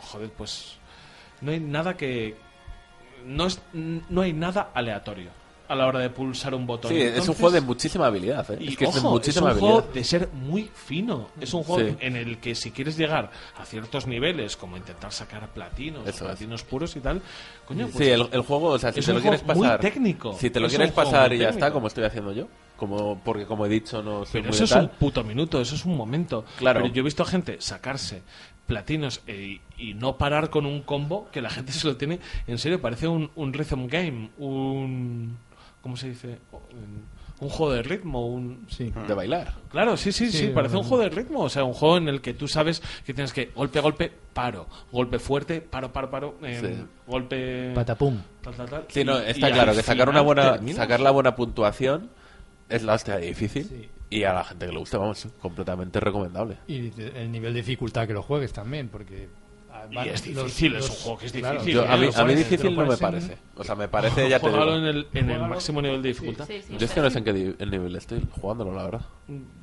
Joder, 0.00 0.30
pues... 0.30 0.78
No 1.42 1.50
hay 1.52 1.60
nada 1.60 1.94
que... 1.98 2.34
No, 3.24 3.46
es, 3.46 3.60
no 3.72 4.20
hay 4.20 4.32
nada 4.32 4.70
aleatorio 4.74 5.30
a 5.66 5.74
la 5.74 5.86
hora 5.86 5.98
de 6.00 6.10
pulsar 6.10 6.54
un 6.54 6.66
botón. 6.66 6.90
Sí, 6.90 6.98
es 6.98 7.02
un 7.04 7.08
Entonces- 7.20 7.36
juego 7.36 7.50
de 7.52 7.60
muchísima 7.62 8.06
habilidad. 8.06 8.48
¿eh? 8.50 8.58
y 8.60 8.68
es 8.68 8.76
que 8.76 8.84
es 8.84 8.92
de 8.92 9.00
ojo, 9.00 9.10
muchísima 9.12 9.50
es 9.50 9.56
un 9.56 9.62
habilidad. 9.62 9.72
juego 9.82 9.94
de 9.94 10.04
ser 10.04 10.28
muy 10.34 10.70
fino. 10.74 11.28
Es 11.40 11.54
un 11.54 11.62
juego 11.62 11.88
Sí. 11.88 11.96
en 12.00 12.16
el 12.16 12.36
que 12.38 12.54
si 12.54 12.70
quieres 12.70 12.98
llegar 12.98 13.30
a 13.58 13.64
ciertos 13.64 14.06
niveles, 14.06 14.58
como 14.58 14.76
intentar 14.76 15.10
sacar 15.10 15.48
platinos, 15.54 16.02
Eso 16.02 16.10
es. 16.10 16.30
platinos 16.32 16.62
puros 16.64 16.94
y 16.96 17.00
tal, 17.00 17.22
coño, 17.66 17.88
pues 17.88 18.04
sí, 18.04 18.10
el, 18.12 18.28
el 18.30 18.42
juego, 18.42 18.66
o 18.68 18.78
sea, 18.78 18.92
si 18.92 19.00
es 19.00 19.06
te 19.06 19.14
lo 19.14 19.20
quieres 19.22 19.40
pasar. 19.40 19.80
técnico. 19.80 20.36
Si 20.38 20.50
te 20.50 20.60
lo 20.60 20.66
Es 20.66 20.72
quieres 20.74 20.92
pasar 20.92 21.32
y 21.32 21.38
ya 21.38 21.48
está, 21.48 21.72
como 21.72 21.86
estoy 21.86 22.04
haciendo 22.04 22.32
yo. 22.32 22.46
como 22.76 23.18
Porque, 23.24 23.46
como 23.46 23.64
he 23.64 23.68
dicho, 23.70 24.02
no 24.02 24.26
soy 24.26 24.42
Pero 24.42 24.48
muy 24.48 24.54
eso 24.54 24.64
es 24.64 24.72
un 24.72 24.88
puto 24.90 25.24
minuto, 25.24 25.60
eso 25.62 25.76
es 25.76 25.84
un 25.86 25.96
momento. 25.96 26.44
Claro. 26.58 26.82
Pero 26.82 26.92
yo 26.92 27.00
he 27.00 27.04
visto 27.04 27.24
gente 27.24 27.56
sacarse 27.60 28.20
platinos 28.66 29.22
eh, 29.26 29.60
y, 29.78 29.94
no 29.94 30.16
parar 30.18 30.50
con 30.50 30.66
un 30.66 30.82
combo 30.82 31.28
que 31.32 31.40
la 31.40 31.50
gente 31.50 31.72
se 31.72 31.86
lo 31.86 31.96
tiene. 31.96 32.20
En 32.46 32.58
serio, 32.58 32.80
parece 32.80 33.08
un, 33.08 33.30
un 33.36 33.52
rhythm 33.52 33.86
game, 33.86 34.30
un. 34.38 35.36
¿Cómo 35.82 35.96
se 35.96 36.08
dice? 36.08 36.38
Un 37.40 37.48
juego 37.50 37.72
de 37.72 37.82
ritmo, 37.82 38.26
un. 38.26 38.66
De 39.06 39.14
bailar. 39.14 39.54
Claro, 39.70 39.96
sí, 39.96 40.12
sí, 40.12 40.30
sí, 40.30 40.38
Sí, 40.38 40.46
parece 40.54 40.76
un 40.76 40.84
juego 40.84 41.02
de 41.02 41.10
ritmo. 41.10 41.40
O 41.40 41.48
sea, 41.50 41.64
un 41.64 41.74
juego 41.74 41.98
en 41.98 42.08
el 42.08 42.20
que 42.20 42.32
tú 42.32 42.48
sabes 42.48 42.80
que 43.04 43.12
tienes 43.12 43.32
que 43.32 43.50
golpe, 43.54 43.80
golpe, 43.80 44.12
paro. 44.32 44.66
Golpe 44.92 45.18
fuerte, 45.18 45.60
paro, 45.60 45.92
paro, 45.92 46.10
paro. 46.10 46.34
eh, 46.42 46.60
Sí. 46.60 46.86
Golpe. 47.06 47.72
Patapum. 47.74 48.18
tal, 48.40 48.54
tal, 48.54 48.70
tal. 48.70 48.84
Sí, 48.88 49.04
no, 49.04 49.18
está 49.18 49.50
y 49.50 49.52
claro 49.52 49.74
que 49.74 49.82
sacar 49.82 50.08
una 50.08 50.20
buena 50.22 50.52
terminas. 50.52 50.76
sacar 50.76 51.00
la 51.00 51.10
buena 51.10 51.34
puntuación 51.36 52.08
es 52.68 52.82
la 52.82 52.94
hostia 52.94 53.16
difícil 53.16 53.90
y 54.08 54.22
a 54.22 54.32
la 54.32 54.44
gente 54.44 54.66
que 54.66 54.72
le 54.72 54.78
gusta, 54.78 54.96
vamos, 54.98 55.28
completamente 55.42 56.00
recomendable. 56.00 56.58
Y 56.68 56.92
el 56.98 57.30
nivel 57.32 57.52
de 57.52 57.60
dificultad 57.60 58.06
que 58.06 58.14
lo 58.14 58.22
juegues 58.22 58.52
también, 58.52 58.88
porque 58.88 59.28
Y 59.90 60.08
es 60.08 60.22
difícil, 60.22 60.74
es 60.76 60.88
un 60.90 60.96
juego 60.96 61.18
que 61.18 61.26
es 61.26 61.32
claro, 61.32 61.54
difícil. 61.60 61.74
Yo- 61.74 61.88
a 61.90 61.96
mí, 61.96 62.08
a 62.14 62.24
mí 62.24 62.34
difícil 62.34 62.74
no 62.76 62.86
me 62.86 62.96
parece. 62.96 63.36
O 63.56 63.64
sea, 63.64 63.74
me 63.74 63.88
parece, 63.88 64.28
ya 64.28 64.38
te 64.40 64.48
digo. 64.48 64.74
En 64.74 64.84
el, 64.84 65.06
en 65.14 65.30
el 65.30 65.40
máximo 65.40 65.80
nivel 65.82 66.02
de 66.02 66.08
dificultad. 66.08 66.48
Yo 66.48 66.84
es 66.86 66.92
que 66.92 67.00
no 67.00 67.10
sé 67.10 67.18
en 67.18 67.24
qué 67.24 67.54
el 67.58 67.70
nivel 67.70 67.94
estoy 67.96 68.22
jugándolo, 68.40 68.74
la 68.74 68.84
verdad. 68.84 69.00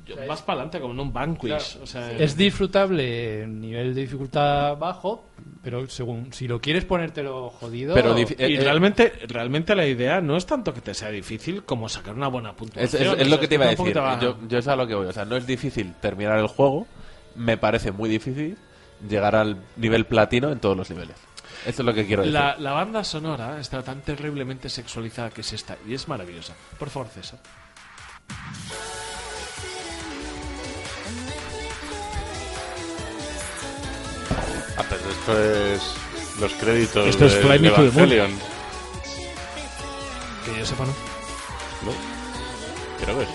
Yo- 0.06 0.16
Vas 0.28 0.42
para 0.42 0.54
adelante 0.60 0.80
como 0.80 0.94
en 0.94 1.00
un 1.00 1.12
Vanquish. 1.12 1.78
O 1.82 1.86
sea, 1.86 2.10
Es 2.12 2.36
disfrutable 2.36 3.42
en 3.42 3.60
nivel 3.60 3.94
de 3.94 4.00
dificultad 4.02 4.76
bajo, 4.76 5.24
pero 5.62 5.86
según 5.88 6.32
si 6.32 6.48
lo 6.48 6.60
quieres 6.60 6.84
ponértelo 6.84 7.50
jodido. 7.50 7.94
Pero 7.94 8.16
dif- 8.16 8.34
y 8.38 8.42
eh, 8.42 8.56
eh, 8.56 8.60
realmente, 8.60 9.12
realmente 9.28 9.74
la 9.74 9.86
idea 9.86 10.20
no 10.20 10.36
es 10.36 10.46
tanto 10.46 10.72
que 10.74 10.80
te 10.80 10.94
sea 10.94 11.10
difícil 11.10 11.62
como 11.64 11.88
sacar 11.88 12.14
una 12.14 12.28
buena 12.28 12.50
Es, 12.50 12.56
puntuación. 12.56 12.86
es- 12.86 12.94
es 12.94 13.08
O 13.12 13.16
sea, 13.16 13.24
lo 13.26 13.40
que 13.40 13.48
te 13.48 13.54
iba 13.54 13.66
a 13.66 13.68
decir. 13.70 13.94
Yo, 14.20 14.36
yo 14.48 14.58
es 14.58 14.68
a 14.68 14.76
lo 14.76 14.86
que 14.86 14.94
voy. 14.94 15.06
O 15.06 15.12
sea, 15.12 15.24
no 15.24 15.36
es 15.36 15.46
difícil 15.46 15.92
terminar 16.00 16.38
el 16.38 16.46
juego. 16.46 16.86
Me 17.36 17.56
parece 17.56 17.92
muy 17.92 18.10
difícil 18.10 18.56
llegar 19.08 19.36
al 19.36 19.62
nivel 19.76 20.06
platino 20.06 20.50
en 20.50 20.58
todos 20.60 20.76
los 20.76 20.90
niveles. 20.90 21.16
Eso 21.66 21.82
es 21.82 21.86
lo 21.86 21.94
que 21.94 22.06
quiero 22.06 22.22
decir. 22.22 22.34
La, 22.34 22.56
la 22.58 22.72
banda 22.72 23.04
sonora 23.04 23.60
está 23.60 23.82
tan 23.82 24.00
terriblemente 24.00 24.68
sexualizada 24.68 25.30
que 25.30 25.42
es 25.42 25.52
esta 25.52 25.76
y 25.86 25.94
es 25.94 26.08
maravillosa. 26.08 26.54
Por 26.78 26.90
favor, 26.90 27.08
César. 27.08 27.38
Ah, 34.76 34.84
pero 34.88 35.10
esto 35.10 35.42
es 35.42 35.94
los 36.40 36.52
créditos 36.54 37.06
Esto 37.06 37.26
es 37.26 37.34
de 37.34 37.40
Fly 37.40 37.58
Me 37.58 37.68
to 37.70 37.74
the 37.76 37.80
Moon. 37.82 38.12
Evangelion. 38.12 38.30
Que 40.44 40.58
yo 40.58 40.66
sepa, 40.66 40.84
¿no? 40.84 40.92
No, 41.84 41.92
creo 43.04 43.18
que 43.18 43.26
sí. 43.26 43.32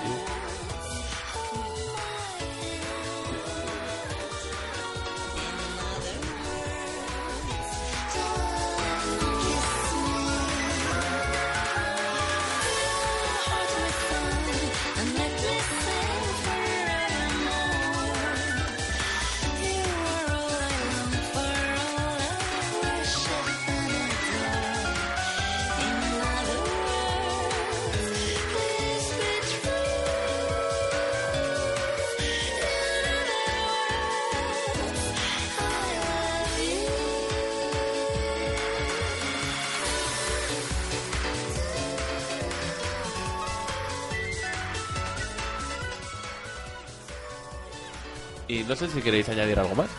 No 48.68 48.76
sé 48.76 48.90
si 48.90 49.02
queréis 49.02 49.30
añadir 49.30 49.60
algo 49.60 49.76
más. 49.76 49.90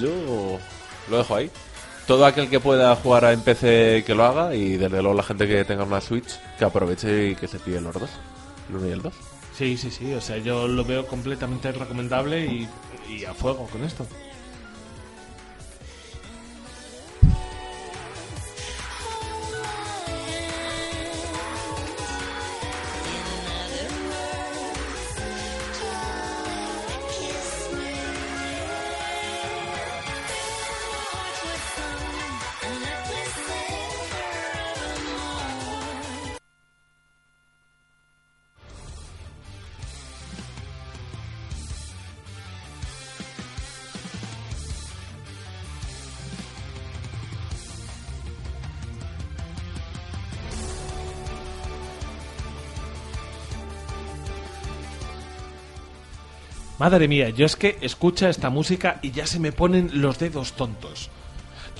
Yo 0.00 0.58
lo 1.08 1.18
dejo 1.18 1.36
ahí. 1.36 1.50
Todo 2.06 2.26
aquel 2.26 2.50
que 2.50 2.60
pueda 2.60 2.94
jugar 2.96 3.24
en 3.32 3.40
PC 3.40 4.04
que 4.06 4.14
lo 4.14 4.24
haga 4.24 4.54
y 4.54 4.76
desde 4.76 5.00
luego 5.00 5.14
la 5.16 5.22
gente 5.22 5.48
que 5.48 5.64
tenga 5.64 5.84
una 5.84 6.00
Switch 6.00 6.38
que 6.58 6.64
aproveche 6.64 7.28
y 7.28 7.34
que 7.34 7.48
se 7.48 7.58
pille 7.58 7.80
los 7.80 7.94
dos, 7.94 8.10
el 8.68 8.76
1 8.76 8.88
y 8.88 8.90
el 8.90 9.02
2. 9.02 9.14
Sí, 9.56 9.76
sí, 9.76 9.90
sí. 9.90 10.12
O 10.12 10.20
sea, 10.20 10.36
yo 10.36 10.68
lo 10.68 10.84
veo 10.84 11.06
completamente 11.06 11.72
recomendable 11.72 12.44
y, 12.44 12.68
y 13.08 13.24
a 13.24 13.32
fuego 13.32 13.66
con 13.68 13.84
esto. 13.84 14.06
Madre 56.84 57.08
mía, 57.08 57.30
yo 57.30 57.46
es 57.46 57.56
que 57.56 57.78
escucha 57.80 58.28
esta 58.28 58.50
música 58.50 58.98
y 59.00 59.10
ya 59.10 59.26
se 59.26 59.40
me 59.40 59.52
ponen 59.52 60.02
los 60.02 60.18
dedos 60.18 60.52
tontos. 60.52 61.08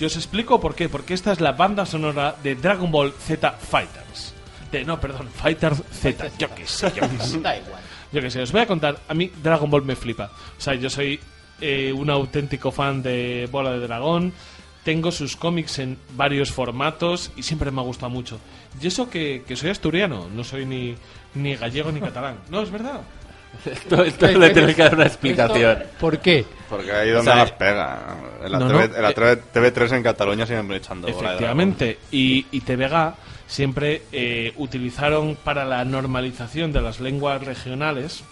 Yo 0.00 0.06
os 0.06 0.16
explico 0.16 0.60
por 0.60 0.74
qué. 0.74 0.88
Porque 0.88 1.12
esta 1.12 1.30
es 1.30 1.42
la 1.42 1.52
banda 1.52 1.84
sonora 1.84 2.36
de 2.42 2.54
Dragon 2.54 2.90
Ball 2.90 3.12
Z 3.12 3.52
Fighters. 3.52 4.32
De, 4.72 4.82
no, 4.82 4.98
perdón, 4.98 5.28
Fighters 5.28 5.82
Z. 5.92 6.30
Yo 6.38 6.48
qué 6.54 6.66
sé, 6.66 6.90
yo 6.96 7.02
qué 7.02 7.18
sé. 7.22 7.38
Da 7.42 7.54
igual. 7.54 7.82
Yo 8.12 8.22
qué 8.22 8.30
sé, 8.30 8.40
os 8.40 8.50
voy 8.50 8.62
a 8.62 8.66
contar. 8.66 8.98
A 9.06 9.12
mí 9.12 9.30
Dragon 9.42 9.68
Ball 9.68 9.84
me 9.84 9.94
flipa. 9.94 10.30
O 10.56 10.60
sea, 10.60 10.72
yo 10.74 10.88
soy 10.88 11.20
eh, 11.60 11.92
un 11.92 12.08
auténtico 12.08 12.70
fan 12.70 13.02
de 13.02 13.46
Bola 13.52 13.72
de 13.72 13.80
Dragón. 13.80 14.32
Tengo 14.84 15.12
sus 15.12 15.36
cómics 15.36 15.80
en 15.80 15.98
varios 16.16 16.50
formatos 16.50 17.30
y 17.36 17.42
siempre 17.42 17.70
me 17.70 17.82
ha 17.82 17.84
gustado 17.84 18.08
mucho. 18.08 18.40
Y 18.80 18.86
eso 18.86 19.10
que, 19.10 19.44
que 19.46 19.54
soy 19.54 19.68
asturiano, 19.68 20.30
no 20.34 20.44
soy 20.44 20.64
ni, 20.64 20.94
ni 21.34 21.56
gallego 21.56 21.92
ni 21.92 22.00
catalán. 22.00 22.38
No, 22.48 22.62
es 22.62 22.70
verdad. 22.70 23.02
Esto, 23.64 24.04
esto 24.04 24.26
le 24.26 24.50
tienes 24.50 24.76
que 24.76 24.82
dar 24.82 24.94
una 24.94 25.06
explicación. 25.06 25.82
¿por 26.00 26.18
qué? 26.18 26.44
Porque 26.68 26.92
ahí 26.92 27.10
donde 27.10 27.30
O 27.30 27.34
sea, 27.34 27.36
las 27.36 27.52
pega. 27.52 28.16
En 28.44 28.52
la, 28.52 28.58
No, 28.58 28.68
TV, 28.68 28.88
no, 28.88 28.96
en 28.96 29.02
la 29.02 29.10
eh, 29.10 29.14
TV 29.52 29.72
TV3 29.72 29.96
en 29.96 30.02
Cataluña 30.02 30.46
siguen 30.46 30.70
echando 30.72 31.06
bola 31.06 31.30
de 31.32 31.36
dragón. 31.36 31.60
Efectivamente. 31.70 31.98
Y, 32.10 32.46
y 32.50 32.60
TVG 32.60 33.14
siempre 33.46 34.02
eh, 34.12 34.52
utilizaron 34.56 35.36
para 35.36 35.64
la 35.64 35.84
normalización 35.84 36.72
de 36.72 36.80
las 36.80 37.00
lenguas 37.00 37.42
regionales, 37.42 38.24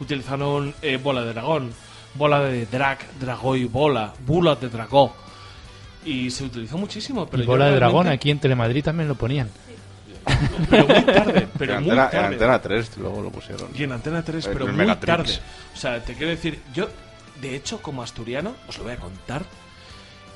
utilizaron 0.00 0.74
eh, 0.82 0.98
bola 1.02 1.22
de 1.24 1.32
dragón, 1.32 1.72
bola 2.14 2.40
de 2.40 2.66
drag, 2.66 2.98
dragó 3.20 3.56
y 3.56 3.64
bola, 3.64 4.12
bula 4.26 4.54
de 4.54 4.68
dragó. 4.68 5.14
Y 6.04 6.30
se 6.30 6.44
utilizó 6.44 6.78
muchísimo. 6.78 7.26
Pero 7.26 7.42
y 7.42 7.46
bola 7.46 7.66
de 7.66 7.76
dragón 7.76 8.08
aquí 8.08 8.30
en 8.30 8.38
Telemadrid 8.38 8.84
también 8.84 9.08
lo 9.08 9.14
ponían. 9.14 9.48
Pero 10.70 10.86
muy 10.86 11.02
tarde, 11.02 11.48
pero 11.58 11.74
en, 11.74 11.82
muy 11.84 11.90
antena, 11.90 12.04
en 12.04 12.10
tarde. 12.10 12.26
Antena 12.34 12.62
3 12.62 12.96
luego 12.98 13.22
lo 13.22 13.30
pusieron. 13.30 13.68
Y 13.74 13.82
en 13.82 13.92
Antena 13.92 14.22
3, 14.22 14.46
En 14.46 14.52
pero 14.52 14.66
muy 14.66 14.74
Megatrix. 14.76 15.06
tarde. 15.16 15.38
O 15.74 15.76
sea, 15.76 16.04
te 16.04 16.14
quiero 16.14 16.30
decir, 16.30 16.60
yo, 16.74 16.88
de 17.40 17.56
hecho, 17.56 17.80
como 17.82 18.02
asturiano, 18.02 18.54
os 18.68 18.78
lo 18.78 18.84
voy 18.84 18.92
a 18.92 18.96
contar, 18.96 19.42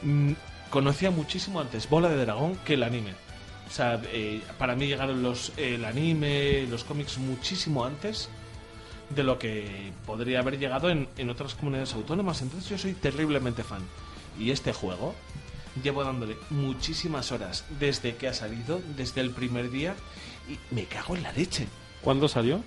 mm, 0.03 0.33
conocía 0.71 1.11
muchísimo 1.11 1.61
antes 1.61 1.89
Bola 1.89 2.09
de 2.09 2.17
Dragón 2.25 2.57
que 2.65 2.75
el 2.75 2.83
anime. 2.83 3.13
O 3.69 3.71
sea, 3.71 4.01
eh, 4.13 4.43
para 4.59 4.77
mí 4.77 4.87
llegaron 4.87 5.23
los, 5.23 5.53
el 5.57 5.85
anime, 5.85 6.67
los 6.69 6.85
cómics 6.85 7.19
muchísimo 7.19 7.85
antes 7.85 8.29
de 9.11 9.23
lo 9.23 9.39
que 9.39 9.93
podría 10.05 10.41
haber 10.41 10.59
llegado 10.59 10.91
en, 10.91 11.09
en 11.17 11.31
otras 11.31 11.55
comunidades 11.55 11.95
autónomas. 11.95 12.43
Entonces 12.43 12.69
yo 12.69 12.79
soy 12.79 12.95
terriblemente 12.95 13.63
fan. 13.65 13.83
Y 14.39 14.51
este 14.51 14.73
juego 14.73 15.15
llevo 15.83 16.05
dándole 16.05 16.37
muchísimas 16.51 17.33
horas 17.33 17.65
desde 17.79 18.17
que 18.17 18.29
ha 18.29 18.35
salido, 18.35 18.81
desde 18.97 19.21
el 19.21 19.31
primer 19.31 19.71
día, 19.71 19.95
y 20.49 20.59
me 20.75 20.85
cago 20.85 21.17
en 21.17 21.23
la 21.23 21.33
leche. 21.33 21.67
¿Cuándo 22.03 22.29
salió? 22.29 22.63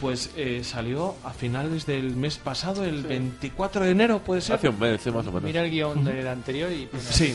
Pues 0.00 0.30
eh, 0.36 0.62
salió 0.64 1.14
a 1.24 1.30
finales 1.32 1.86
del 1.86 2.16
mes 2.16 2.38
pasado, 2.38 2.84
el 2.84 3.04
24 3.04 3.84
de 3.84 3.90
enero, 3.90 4.18
puede 4.18 4.40
ser. 4.40 4.56
Hace 4.56 4.68
un 4.68 4.78
mes, 4.78 5.00
sí, 5.00 5.10
más 5.10 5.26
o 5.26 5.30
menos. 5.30 5.44
Mira 5.44 5.64
el 5.64 5.70
guion 5.70 6.04
del 6.04 6.26
anterior 6.26 6.70
y... 6.72 6.88
Sí. 6.98 7.34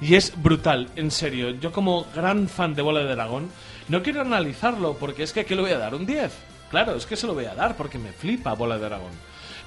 Y 0.00 0.16
es 0.16 0.32
brutal, 0.42 0.90
en 0.96 1.10
serio. 1.10 1.50
Yo 1.50 1.72
como 1.72 2.06
gran 2.14 2.48
fan 2.48 2.74
de 2.74 2.82
Bola 2.82 3.00
de 3.00 3.14
Dragón, 3.14 3.48
no 3.88 4.02
quiero 4.02 4.20
analizarlo 4.20 4.94
porque 4.94 5.22
es 5.22 5.32
que 5.32 5.44
¿qué 5.44 5.54
le 5.54 5.62
voy 5.62 5.70
a 5.70 5.78
dar? 5.78 5.94
¿Un 5.94 6.04
10? 6.04 6.32
Claro, 6.70 6.96
es 6.96 7.06
que 7.06 7.16
se 7.16 7.26
lo 7.26 7.34
voy 7.34 7.44
a 7.44 7.54
dar 7.54 7.76
porque 7.76 7.98
me 7.98 8.12
flipa 8.12 8.54
Bola 8.54 8.76
de 8.76 8.84
Dragón. 8.86 9.12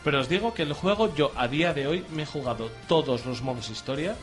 Pero 0.08 0.22
os 0.24 0.30
digo 0.30 0.54
que 0.54 0.64
el 0.64 0.72
juego 0.72 1.14
yo 1.14 1.34
a 1.36 1.50
día 1.50 1.74
de 1.74 1.86
hoy 1.86 2.06
me 2.16 2.24
he 2.24 2.26
jugado 2.26 2.72
todos 2.88 3.26
los 3.26 3.42
modos 3.42 3.70
historia. 3.70 4.16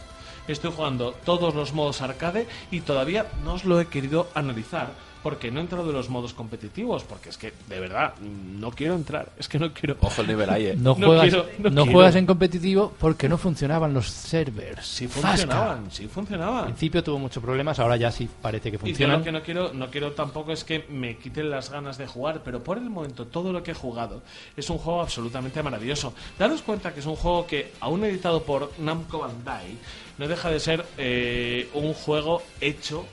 Estoy 0.49 0.73
jugando 0.73 1.13
todos 1.27 1.55
los 1.55 1.75
modos 1.75 2.01
arcade 2.01 2.49
y 2.71 2.81
todavía 2.81 3.31
no 3.45 3.53
os 3.53 3.67
lo 3.67 3.79
he 3.79 3.89
querido 3.89 4.27
analizar 4.33 4.95
porque 5.25 5.51
no 5.51 5.61
he 5.61 5.63
entrado 5.63 5.89
en 5.89 5.97
los 5.97 6.11
modos 6.11 6.35
competitivos, 6.35 7.03
porque 7.05 7.31
es 7.31 7.39
que, 7.39 7.55
de 7.67 7.81
verdad, 7.81 8.13
no 8.21 8.71
quiero 8.71 8.95
entrar. 8.95 9.33
Es 9.39 9.49
que 9.49 9.59
no 9.59 9.73
quiero. 9.73 9.97
Ojo 10.01 10.21
el 10.21 10.29
nivel 10.29 10.51
ahí, 10.51 10.67
eh. 10.67 10.77
No, 10.77 10.95
No 10.99 11.07
juegas, 11.07 11.23
quiero, 11.31 11.71
no 11.71 11.87
juegas 11.87 12.17
en 12.17 12.27
competitivo 12.27 12.93
porque 13.01 13.27
no 13.27 13.39
funcionaban 13.39 13.95
los 13.95 14.07
servers. 14.07 14.87
Sí 14.87 15.09
funcionaban, 15.09 15.91
sí 15.91 16.03
Al 16.03 16.09
funcionaban. 16.11 16.65
principio 16.67 17.03
tuvo 17.03 17.19
muchos 17.19 17.43
problemas, 17.43 17.79
ahora 17.79 17.97
ya 17.97 18.11
sí 18.11 18.29
parece 18.43 18.71
que 18.71 18.79
Y 18.87 18.93
yo 18.93 19.09
lo 19.09 19.23
que 19.23 19.33
no 19.33 19.43
quiero, 19.43 19.73
no 19.73 19.91
quiero 19.91 20.13
tampoco 20.13 20.53
es 20.53 20.63
que 20.63 20.85
me 20.91 21.17
quiten 21.17 21.49
las 21.49 21.71
ganas 21.71 21.97
de 21.97 22.07
jugar, 22.07 22.43
pero 22.45 22.63
por 22.63 22.77
el 22.77 22.91
momento 22.91 23.27
todo 23.27 23.51
lo 23.51 23.63
que 23.63 23.71
he 23.71 23.75
jugado 23.75 24.21
es 24.59 24.69
un 24.69 24.77
juego 24.77 25.01
absolutamente 25.01 25.63
maravilloso. 25.63 26.13
Daros 26.39 26.61
cuenta 26.61 26.93
que 26.93 27.01
es 27.01 27.07
un 27.07 27.17
juego 27.17 27.47
que, 27.47 27.73
aún 27.81 28.05
editado 28.05 28.43
por 28.43 28.73
Namco 28.79 29.21
Bandai, 29.21 29.79
no 30.19 30.29
deja 30.29 30.51
de 30.51 30.61
ser 30.61 30.85
eh, 30.99 31.71
un 31.73 31.95
juego 31.95 32.43
hecho 32.61 33.07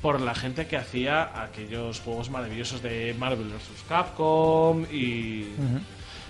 por 0.00 0.20
la 0.20 0.34
gente 0.34 0.66
que 0.66 0.76
hacía 0.76 1.42
aquellos 1.42 2.00
juegos 2.00 2.30
maravillosos 2.30 2.82
de 2.82 3.14
Marvel 3.18 3.48
vs. 3.48 3.84
Capcom 3.88 4.84
y... 4.92 5.46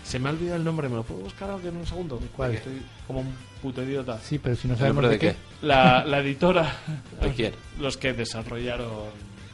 Se 0.02 0.18
me 0.18 0.28
ha 0.28 0.32
olvidado 0.32 0.56
el 0.56 0.64
nombre, 0.64 0.88
¿me 0.88 0.96
lo 0.96 1.04
puedo 1.04 1.20
buscar 1.20 1.50
ahora 1.50 1.68
en 1.68 1.76
un 1.76 1.86
segundo? 1.86 2.20
cuál? 2.34 2.54
Estoy 2.54 2.82
como 3.06 3.20
un 3.20 3.32
puto 3.62 3.82
idiota. 3.82 4.18
Sí, 4.18 4.38
pero 4.38 4.56
si 4.56 4.66
no 4.66 4.74
¿El 4.74 4.78
sabemos 4.80 5.02
nombre 5.02 5.18
de 5.18 5.26
de 5.26 5.34
qué. 5.34 5.38
La, 5.62 6.04
la 6.04 6.18
editora. 6.18 6.74
¿De 7.20 7.32
quién? 7.32 7.54
Los 7.78 7.96
que 7.96 8.12
desarrollaron 8.12 9.10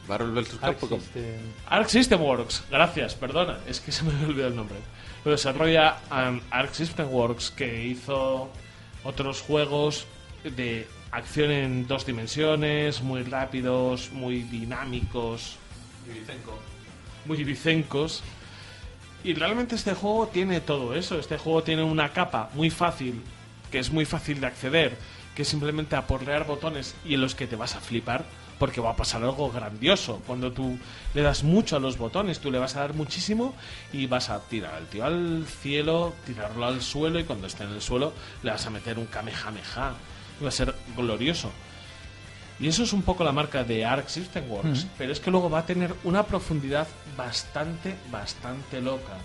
Marvel 0.08 0.30
vs. 0.30 0.54
Capcom. 0.60 1.00
System. 1.00 1.40
Arc 1.66 1.88
System 1.88 2.22
Works, 2.22 2.64
gracias, 2.70 3.14
perdona, 3.16 3.58
es 3.66 3.80
que 3.80 3.92
se 3.92 4.04
me 4.04 4.12
olvidado 4.24 4.48
el 4.48 4.56
nombre. 4.56 4.76
Lo 5.24 5.32
desarrolla 5.32 5.98
um, 6.10 6.40
Arc 6.50 6.72
System 6.72 7.08
Works, 7.12 7.50
que 7.50 7.84
hizo 7.84 8.48
otros 9.04 9.42
juegos 9.42 10.06
de 10.44 10.86
acción 11.16 11.50
en 11.50 11.86
dos 11.86 12.04
dimensiones, 12.04 13.02
muy 13.02 13.22
rápidos, 13.22 14.10
muy 14.12 14.42
dinámicos, 14.42 15.56
muy 17.24 17.42
vicencos. 17.42 18.22
Y 19.24 19.34
realmente 19.34 19.74
este 19.74 19.94
juego 19.94 20.28
tiene 20.28 20.60
todo 20.60 20.94
eso. 20.94 21.18
Este 21.18 21.38
juego 21.38 21.62
tiene 21.62 21.82
una 21.82 22.12
capa 22.12 22.50
muy 22.54 22.70
fácil, 22.70 23.22
que 23.70 23.78
es 23.78 23.90
muy 23.90 24.04
fácil 24.04 24.40
de 24.40 24.46
acceder, 24.46 24.96
que 25.34 25.42
es 25.42 25.48
simplemente 25.48 25.96
aporrear 25.96 26.46
botones 26.46 26.94
y 27.04 27.14
en 27.14 27.22
los 27.22 27.34
que 27.34 27.46
te 27.46 27.56
vas 27.56 27.74
a 27.74 27.80
flipar, 27.80 28.24
porque 28.58 28.80
va 28.80 28.90
a 28.90 28.96
pasar 28.96 29.22
algo 29.22 29.50
grandioso. 29.50 30.22
Cuando 30.26 30.52
tú 30.52 30.78
le 31.14 31.22
das 31.22 31.44
mucho 31.44 31.76
a 31.76 31.80
los 31.80 31.96
botones, 31.98 32.40
tú 32.40 32.50
le 32.50 32.58
vas 32.58 32.76
a 32.76 32.80
dar 32.80 32.94
muchísimo 32.94 33.54
y 33.92 34.06
vas 34.06 34.28
a 34.28 34.40
tirar 34.40 34.74
al 34.74 34.86
tío 34.86 35.04
al 35.04 35.46
cielo, 35.46 36.14
tirarlo 36.26 36.66
al 36.66 36.82
suelo 36.82 37.18
y 37.18 37.24
cuando 37.24 37.46
esté 37.46 37.64
en 37.64 37.70
el 37.70 37.82
suelo 37.82 38.12
le 38.42 38.50
vas 38.50 38.66
a 38.66 38.70
meter 38.70 38.98
un 38.98 39.06
kamehameha. 39.06 39.94
Va 40.44 40.48
a 40.48 40.52
ser 40.52 40.74
glorioso. 40.96 41.50
Y 42.58 42.68
eso 42.68 42.82
es 42.84 42.92
un 42.92 43.02
poco 43.02 43.22
la 43.24 43.32
marca 43.32 43.64
de 43.64 43.84
Arc 43.84 44.08
System 44.08 44.50
Works, 44.50 44.84
Mm. 44.84 44.88
pero 44.96 45.12
es 45.12 45.20
que 45.20 45.30
luego 45.30 45.50
va 45.50 45.58
a 45.60 45.66
tener 45.66 45.94
una 46.04 46.22
profundidad 46.22 46.86
bastante, 47.16 47.94
bastante 48.10 48.80
loca. 48.80 49.18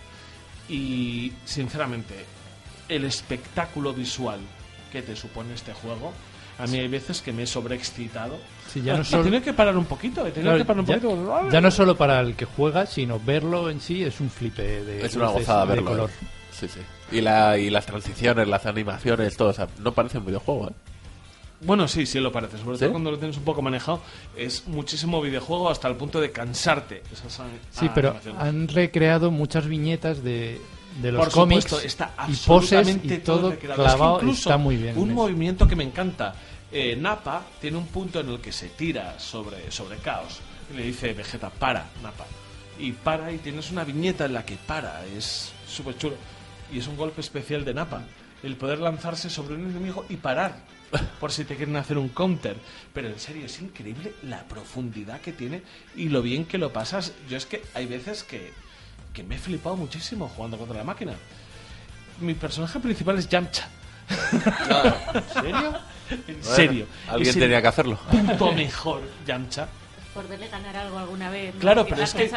Y 0.69 1.31
sinceramente, 1.45 2.25
el 2.90 3.06
espectáculo 3.06 3.93
visual 3.93 4.40
que 4.91 5.01
te 5.01 5.15
supone 5.15 5.53
este 5.53 5.73
juego, 5.73 6.11
a 6.59 6.67
mí 6.67 6.77
hay 6.77 6.88
veces 6.88 7.22
que 7.22 7.31
me 7.33 7.43
he 7.43 7.48
sobreexcitado. 7.48 8.38
Sí, 8.72 8.81
ya 8.81 8.95
no 8.95 9.01
he 9.01 9.06
solo- 9.06 9.23
tenido 9.23 9.41
que 9.43 9.53
parar 9.53 9.77
un 9.77 9.85
poquito, 9.85 10.25
he 10.27 10.31
tenido 10.31 10.51
Claro, 10.51 10.57
que 10.59 10.65
parar 10.65 10.80
un 10.81 10.85
ya, 10.85 10.95
poquito. 10.99 11.49
ya 11.51 11.61
no 11.61 11.72
solo 11.72 11.95
para 11.98 12.19
el 12.19 12.35
que 12.35 12.45
juega, 12.45 12.85
sino 12.85 13.19
verlo 13.19 13.69
en 13.69 13.80
sí 13.81 14.03
es 14.03 14.19
un 14.19 14.30
flipe 14.30 14.83
de 14.83 15.06
Es 15.06 15.15
una 15.15 15.27
gozada 15.27 15.65
de 15.65 15.75
verlo. 15.75 15.90
color. 15.91 16.09
eh. 16.09 16.25
Sí, 16.51 16.67
sí. 16.67 16.80
Y, 17.14 17.22
la, 17.22 17.57
y 17.57 17.69
las 17.69 17.85
transiciones, 17.85 18.48
las 18.48 18.65
animaciones, 18.65 19.35
todo. 19.35 19.49
O 19.49 19.53
sea, 19.53 19.67
no 19.80 19.93
parece 19.93 20.17
un 20.19 20.25
videojuego, 20.25 20.67
¿eh? 20.69 20.73
Bueno, 21.61 21.88
sí, 21.88 22.06
sí 22.06 22.19
lo 22.19 22.31
parece. 22.31 22.57
Sobre 22.57 22.77
¿Sí? 22.77 22.81
todo 22.81 22.91
cuando 22.91 23.11
lo 23.11 23.19
tienes 23.19 23.38
un 23.38 23.43
poco 23.43 23.61
manejado. 23.61 24.01
Es 24.35 24.67
muchísimo 24.67 25.22
videojuego 25.22 25.69
hasta 25.69 25.88
el 25.88 25.95
punto 25.95 26.19
de 26.19 26.31
cansarte. 26.31 27.03
Esas 27.11 27.41
Sí, 27.72 27.90
pero 27.93 28.15
han 28.38 28.67
recreado 28.67 29.31
muchas 29.31 29.67
viñetas 29.67 30.23
de, 30.23 30.59
de 31.01 31.11
los 31.11 31.25
Por 31.25 31.33
cómics 31.33 31.64
supuesto, 31.64 31.88
está 31.88 32.14
y 32.27 32.35
poses 32.35 32.80
absolutamente 32.80 33.15
y 33.15 33.17
todo 33.19 33.51
recreado. 33.51 33.83
Es 33.83 33.90
que 33.91 33.95
clavado 33.95 34.15
incluso 34.17 34.49
está 34.49 34.57
muy 34.57 34.77
bien. 34.77 34.98
Un 34.98 35.14
movimiento 35.14 35.67
que 35.67 35.75
me 35.75 35.83
encanta. 35.83 36.35
Eh, 36.72 36.95
Napa 36.95 37.43
tiene 37.59 37.77
un 37.77 37.88
punto 37.88 38.22
en 38.22 38.30
el 38.30 38.40
que 38.40 38.51
se 38.51 38.69
tira 38.69 39.19
sobre, 39.19 39.72
sobre 39.72 39.98
Caos. 39.98 40.40
Y 40.73 40.77
le 40.77 40.83
dice 40.83 41.14
Vegeta, 41.14 41.49
para, 41.49 41.85
Napa. 42.01 42.25
Y 42.80 42.93
para 42.93 43.31
y 43.31 43.38
tienes 43.38 43.72
una 43.72 43.83
viñeta 43.83 44.25
en 44.25 44.33
la 44.33 44.45
que 44.45 44.56
para. 44.56 45.06
Es 45.06 45.51
súper 45.67 45.98
chulo. 45.98 46.15
Y 46.72 46.80
es 46.80 46.88
un 46.88 46.95
golpe 46.98 47.22
especial 47.22 47.65
de 47.65 47.73
Napa. 47.73 48.03
El 48.41 48.56
poder 48.56 48.80
lanzarse 48.80 49.30
sobre 49.30 49.56
un 49.56 49.69
enemigo 49.69 50.06
y 50.09 50.15
parar. 50.15 50.56
Por 51.20 51.32
si 51.32 51.45
te 51.45 51.56
quieren 51.56 51.76
hacer 51.76 51.98
un 51.98 52.10
counter. 52.10 52.58
Pero 52.94 53.08
en 53.08 53.20
serio, 53.20 53.45
es 53.45 53.61
increíble 53.61 54.14
la 54.24 54.44
profundidad 54.44 55.22
que 55.22 55.32
tiene 55.32 55.64
y 55.95 56.10
lo 56.10 56.22
bien 56.22 56.45
que 56.45 56.58
lo 56.58 56.74
pasas. 56.74 57.14
Yo 57.30 57.38
es 57.38 57.45
que 57.45 57.64
hay 57.74 57.86
veces 57.86 58.24
que, 58.24 58.53
que 59.14 59.24
me 59.24 59.36
he 59.36 59.40
flipado 59.40 59.76
muchísimo 59.76 60.28
jugando 60.28 60.58
contra 60.58 60.78
la 60.78 60.84
máquina. 60.84 61.14
Mi 62.20 62.34
personaje 62.34 62.80
principal 62.80 63.18
es 63.18 63.28
Yamcha. 63.28 63.68
¿En 64.32 65.44
serio? 65.44 65.74
En 66.28 66.44
serio. 66.44 66.88
alguien 67.08 67.34
tenía 67.34 67.61
que 67.61 67.68
hacerlo. 67.70 67.98
Puto 68.11 68.52
mejor 68.52 69.02
Yamcha. 69.26 69.70
Por 70.14 70.28
verle 70.28 70.50
ganar 70.50 70.76
algo 70.76 71.00
alguna 71.00 71.30
vez. 71.30 71.56
Claro, 71.58 71.86
pero 71.88 72.03
es 72.03 72.14
que 72.14 72.30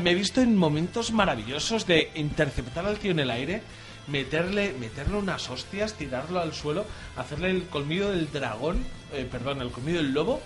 me 0.00 0.12
he 0.12 0.14
visto 0.14 0.40
en 0.40 0.56
momentos 0.56 1.12
maravillosos 1.12 1.86
de 1.86 2.10
interceptar 2.14 2.86
al 2.86 2.98
tío 2.98 3.10
en 3.10 3.18
el 3.18 3.30
aire, 3.30 3.62
meterle, 4.10 4.74
meterle 4.78 5.16
unas 5.16 5.48
hostias, 5.50 5.94
tirarlo 5.94 6.40
al 6.40 6.52
suelo, 6.54 6.84
hacerle 7.16 7.50
el 7.50 7.64
colmillo 7.64 8.10
del 8.10 8.30
dragón, 8.32 8.84
eh, 9.12 9.26
perdón, 9.30 9.60
el 9.62 9.70
colmillo 9.70 9.98
del 9.98 10.12
lobo, 10.12 10.40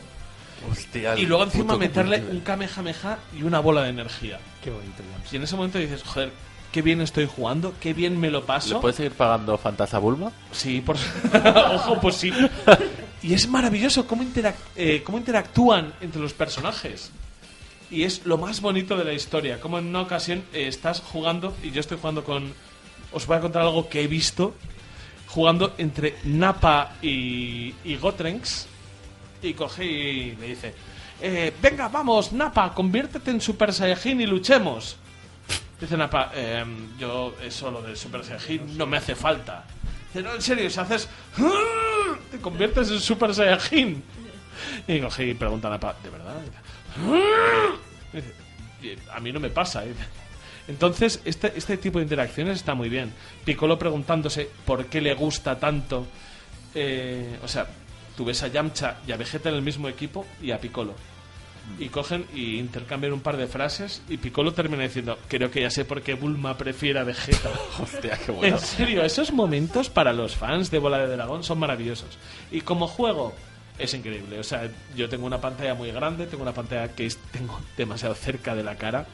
Hostia, 0.70 1.18
y 1.18 1.26
luego 1.26 1.44
encima 1.44 1.76
meterle 1.76 2.22
un 2.30 2.40
kamehameha 2.40 3.18
y 3.38 3.42
una 3.42 3.60
bola 3.60 3.82
de 3.82 3.90
energía. 3.90 4.38
Qué 4.62 4.70
bonito. 4.70 5.02
Y 5.30 5.36
en 5.36 5.42
ese 5.42 5.56
momento 5.56 5.78
dices, 5.78 6.02
joder, 6.04 6.30
qué 6.72 6.80
bien 6.80 7.00
estoy 7.02 7.26
jugando, 7.26 7.74
qué 7.80 7.92
bien 7.92 8.18
me 8.18 8.30
lo 8.30 8.46
paso. 8.46 8.74
¿Le 8.76 8.80
puedes 8.80 8.96
seguir 8.96 9.12
pagando 9.12 9.58
Fantasma 9.58 9.98
Bulma? 9.98 10.32
Sí, 10.52 10.80
por 10.80 10.96
Ojo, 11.74 12.00
pues 12.00 12.14
sí. 12.16 12.32
Y 13.22 13.34
es 13.34 13.46
maravilloso 13.48 14.06
cómo, 14.06 14.22
interac- 14.22 14.54
eh, 14.76 15.02
cómo 15.04 15.18
interactúan 15.18 15.92
entre 16.00 16.22
los 16.22 16.32
personajes. 16.32 17.10
Y 17.90 18.04
es 18.04 18.24
lo 18.24 18.38
más 18.38 18.60
bonito 18.62 18.96
de 18.96 19.04
la 19.04 19.12
historia. 19.12 19.60
Como 19.60 19.78
en 19.78 19.86
una 19.86 20.00
ocasión 20.00 20.44
eh, 20.54 20.66
estás 20.68 21.00
jugando, 21.00 21.54
y 21.62 21.70
yo 21.72 21.80
estoy 21.80 21.98
jugando 21.98 22.24
con... 22.24 22.54
Os 23.14 23.26
voy 23.26 23.36
a 23.38 23.40
contar 23.40 23.62
algo 23.62 23.88
que 23.88 24.02
he 24.02 24.06
visto. 24.06 24.54
Jugando 25.28 25.74
entre 25.78 26.16
Napa 26.24 26.92
y, 27.02 27.74
y 27.84 27.96
Gotrenks. 27.96 28.66
Y 29.42 29.54
coge 29.54 29.84
y 29.84 30.36
le 30.36 30.46
dice... 30.48 30.74
eh, 31.20 31.52
venga, 31.60 31.88
vamos, 31.88 32.32
Napa, 32.32 32.72
conviértete 32.74 33.30
en 33.30 33.40
Super 33.40 33.72
Saiyajin 33.72 34.20
y 34.20 34.26
luchemos. 34.26 34.96
Dice 35.80 35.96
Napa, 35.96 36.30
"Em, 36.34 36.96
yo 36.98 37.34
eso 37.42 37.70
lo 37.70 37.82
de 37.82 37.96
Super 37.96 38.24
Saiyajin 38.24 38.78
no 38.78 38.86
me 38.86 38.96
hace 38.98 39.14
falta. 39.14 39.64
Dice, 40.08 40.22
no, 40.22 40.34
en 40.34 40.40
serio, 40.42 40.70
si 40.70 40.80
haces... 40.80 41.08
Te 42.30 42.38
conviertes 42.38 42.90
en 42.90 43.00
Super 43.00 43.34
Saiyajin. 43.34 44.02
Y 44.86 45.00
coge 45.00 45.26
y 45.26 45.34
pregunta 45.34 45.68
a 45.68 45.72
Napa, 45.72 45.96
¿de 46.02 46.10
verdad? 46.10 46.36
Dice, 48.12 48.32
"Y 48.82 48.96
a 49.10 49.20
mí 49.20 49.32
no 49.32 49.40
me 49.40 49.50
pasa. 49.50 49.82
Dice. 49.82 49.98
Entonces, 50.68 51.20
este, 51.24 51.52
este 51.56 51.76
tipo 51.76 51.98
de 51.98 52.04
interacciones 52.04 52.56
está 52.56 52.74
muy 52.74 52.88
bien. 52.88 53.12
Piccolo 53.44 53.78
preguntándose 53.78 54.48
por 54.64 54.86
qué 54.86 55.00
le 55.00 55.14
gusta 55.14 55.58
tanto. 55.58 56.06
eh, 56.74 57.38
o 57.42 57.48
sea, 57.48 57.66
tú 58.16 58.24
ves 58.24 58.42
a 58.42 58.48
Yamcha 58.48 58.96
y 59.06 59.12
a 59.12 59.16
Vegeta 59.16 59.48
en 59.48 59.56
el 59.56 59.62
mismo 59.62 59.88
equipo 59.88 60.26
y 60.42 60.50
a 60.52 60.58
Piccolo. 60.58 60.94
Y 61.78 61.88
cogen 61.88 62.26
y 62.34 62.58
intercambian 62.58 63.14
un 63.14 63.20
par 63.20 63.38
de 63.38 63.46
frases 63.46 64.02
y 64.08 64.18
Piccolo 64.18 64.52
termina 64.52 64.82
diciendo, 64.82 65.18
creo 65.28 65.50
que 65.50 65.62
ya 65.62 65.70
sé 65.70 65.84
por 65.84 66.02
qué 66.02 66.14
Bulma 66.14 66.56
prefiere 66.58 66.98
a 66.98 67.04
Vegeta. 67.04 67.50
Hostia, 67.80 68.18
qué 68.24 68.32
bueno. 68.32 68.56
En 68.56 68.62
serio, 68.62 69.02
esos 69.02 69.32
momentos 69.32 69.88
para 69.88 70.12
los 70.12 70.36
fans 70.36 70.70
de 70.70 70.78
Bola 70.78 70.98
de 70.98 71.14
Dragón 71.16 71.42
son 71.42 71.58
maravillosos. 71.58 72.18
Y 72.50 72.60
como 72.60 72.86
juego 72.86 73.34
es 73.78 73.94
increíble. 73.94 74.38
O 74.38 74.44
sea, 74.44 74.70
yo 74.94 75.08
tengo 75.08 75.26
una 75.26 75.40
pantalla 75.40 75.74
muy 75.74 75.90
grande, 75.90 76.26
tengo 76.26 76.42
una 76.42 76.52
pantalla 76.52 76.88
que 76.88 77.10
tengo 77.32 77.58
demasiado 77.76 78.14
cerca 78.14 78.54
de 78.54 78.62
la 78.62 78.76
cara 78.76 79.06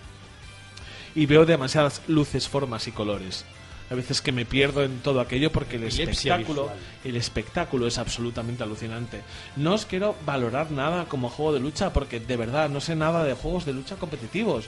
y 1.14 1.26
veo 1.26 1.46
demasiadas 1.46 2.02
luces, 2.06 2.48
formas 2.48 2.86
y 2.86 2.92
colores. 2.92 3.44
A 3.90 3.96
veces 3.96 4.20
que 4.22 4.30
me 4.30 4.44
pierdo 4.44 4.84
en 4.84 5.00
todo 5.00 5.20
aquello 5.20 5.50
porque 5.50 5.74
el 5.74 5.84
Epilepsia 5.84 6.34
espectáculo, 6.34 6.62
visual. 6.62 6.78
el 7.04 7.16
espectáculo 7.16 7.86
es 7.88 7.98
absolutamente 7.98 8.62
alucinante. 8.62 9.22
No 9.56 9.74
os 9.74 9.84
quiero 9.84 10.14
valorar 10.24 10.70
nada 10.70 11.06
como 11.06 11.28
juego 11.28 11.52
de 11.52 11.58
lucha 11.58 11.92
porque 11.92 12.20
de 12.20 12.36
verdad 12.36 12.68
no 12.68 12.80
sé 12.80 12.94
nada 12.94 13.24
de 13.24 13.34
juegos 13.34 13.64
de 13.64 13.72
lucha 13.72 13.96
competitivos, 13.96 14.66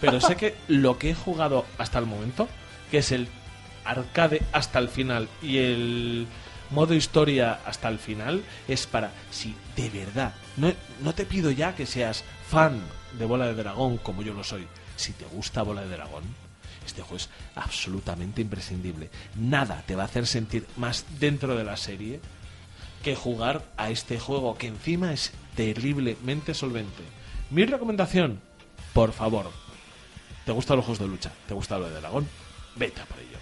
pero 0.00 0.20
sé 0.20 0.34
que 0.34 0.56
lo 0.68 0.98
que 0.98 1.10
he 1.10 1.14
jugado 1.14 1.64
hasta 1.78 2.00
el 2.00 2.06
momento, 2.06 2.48
que 2.90 2.98
es 2.98 3.12
el 3.12 3.28
arcade 3.84 4.42
hasta 4.50 4.80
el 4.80 4.88
final 4.88 5.28
y 5.40 5.58
el 5.58 6.26
modo 6.70 6.94
historia 6.94 7.60
hasta 7.64 7.88
el 7.88 8.00
final, 8.00 8.42
es 8.66 8.88
para 8.88 9.12
si 9.30 9.54
de 9.76 9.88
verdad 9.90 10.34
no, 10.56 10.72
no 11.00 11.14
te 11.14 11.26
pido 11.26 11.52
ya 11.52 11.76
que 11.76 11.86
seas 11.86 12.24
fan 12.48 12.80
de 13.16 13.24
Bola 13.24 13.46
de 13.46 13.54
Dragón 13.54 13.98
como 13.98 14.22
yo 14.22 14.34
lo 14.34 14.42
soy. 14.42 14.66
Si 14.96 15.12
te 15.12 15.24
gusta 15.26 15.62
Bola 15.62 15.82
de 15.82 15.88
Dragón, 15.88 16.24
este 16.86 17.02
juego 17.02 17.16
es 17.16 17.28
absolutamente 17.54 18.42
imprescindible. 18.42 19.10
Nada 19.36 19.82
te 19.86 19.96
va 19.96 20.02
a 20.02 20.06
hacer 20.06 20.26
sentir 20.26 20.66
más 20.76 21.04
dentro 21.18 21.56
de 21.56 21.64
la 21.64 21.76
serie 21.76 22.20
que 23.02 23.16
jugar 23.16 23.64
a 23.76 23.90
este 23.90 24.18
juego, 24.18 24.56
que 24.56 24.66
encima 24.66 25.12
es 25.12 25.32
terriblemente 25.56 26.54
solvente. 26.54 27.02
Mi 27.50 27.64
recomendación, 27.64 28.40
por 28.92 29.12
favor, 29.12 29.50
¿te 30.46 30.52
gustan 30.52 30.76
los 30.76 30.86
juegos 30.86 31.00
de 31.00 31.08
lucha? 31.08 31.32
¿Te 31.46 31.54
gusta 31.54 31.78
lo 31.78 31.88
de 31.88 32.00
dragón? 32.00 32.28
Vete 32.76 33.00
a 33.02 33.04
por 33.04 33.18
ello. 33.18 33.33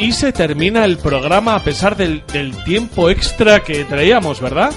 Y 0.00 0.12
se 0.12 0.32
termina 0.32 0.86
el 0.86 0.96
programa 0.96 1.54
a 1.54 1.62
pesar 1.62 1.94
del, 1.94 2.24
del 2.32 2.56
tiempo 2.64 3.10
extra 3.10 3.62
que 3.62 3.84
traíamos, 3.84 4.40
¿verdad? 4.40 4.72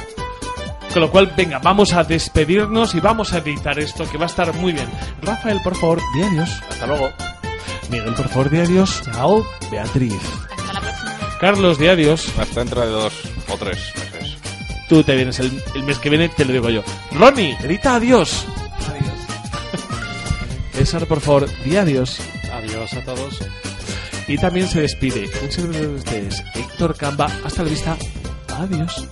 Con 0.91 1.01
lo 1.01 1.09
cual, 1.09 1.33
venga, 1.35 1.59
vamos 1.59 1.93
a 1.93 2.03
despedirnos 2.03 2.93
y 2.93 2.99
vamos 2.99 3.31
a 3.31 3.37
editar 3.37 3.79
esto 3.79 4.07
que 4.11 4.17
va 4.17 4.25
a 4.25 4.27
estar 4.27 4.53
muy 4.53 4.73
bien. 4.73 4.85
Rafael, 5.21 5.61
por 5.63 5.75
favor, 5.75 6.01
di 6.13 6.23
adiós. 6.23 6.49
Hasta 6.69 6.85
luego. 6.87 7.09
Miguel, 7.89 8.13
por 8.13 8.27
favor, 8.27 8.49
di 8.49 8.59
adiós. 8.59 9.01
Chao. 9.05 9.45
Beatriz. 9.71 10.21
Carlos, 11.39 11.79
di 11.79 11.87
adiós. 11.87 12.27
Hasta 12.37 12.59
dentro 12.59 12.81
de 12.81 12.87
dos 12.87 13.13
o 13.47 13.57
tres 13.57 13.79
meses. 13.95 14.37
Tú 14.89 15.03
te 15.03 15.15
vienes 15.15 15.39
el, 15.39 15.63
el 15.73 15.83
mes 15.83 15.99
que 15.99 16.09
viene, 16.09 16.27
te 16.29 16.43
lo 16.43 16.51
digo 16.51 16.69
yo. 16.69 16.83
Ronnie, 17.11 17.57
grita 17.61 17.95
adiós. 17.95 18.45
Adiós. 18.89 19.13
César, 20.73 21.05
por 21.07 21.21
favor, 21.21 21.47
di 21.63 21.77
adiós. 21.77 22.19
Adiós 22.51 22.93
a 22.93 23.01
todos. 23.05 23.39
Y 24.27 24.37
también 24.37 24.67
se 24.67 24.81
despide 24.81 25.29
un 25.43 25.51
servidor 25.51 25.87
de 25.87 25.95
ustedes, 25.95 26.43
Héctor 26.55 26.95
Camba. 26.95 27.27
Hasta 27.43 27.63
la 27.63 27.69
vista. 27.69 27.97
Adiós. 28.57 29.07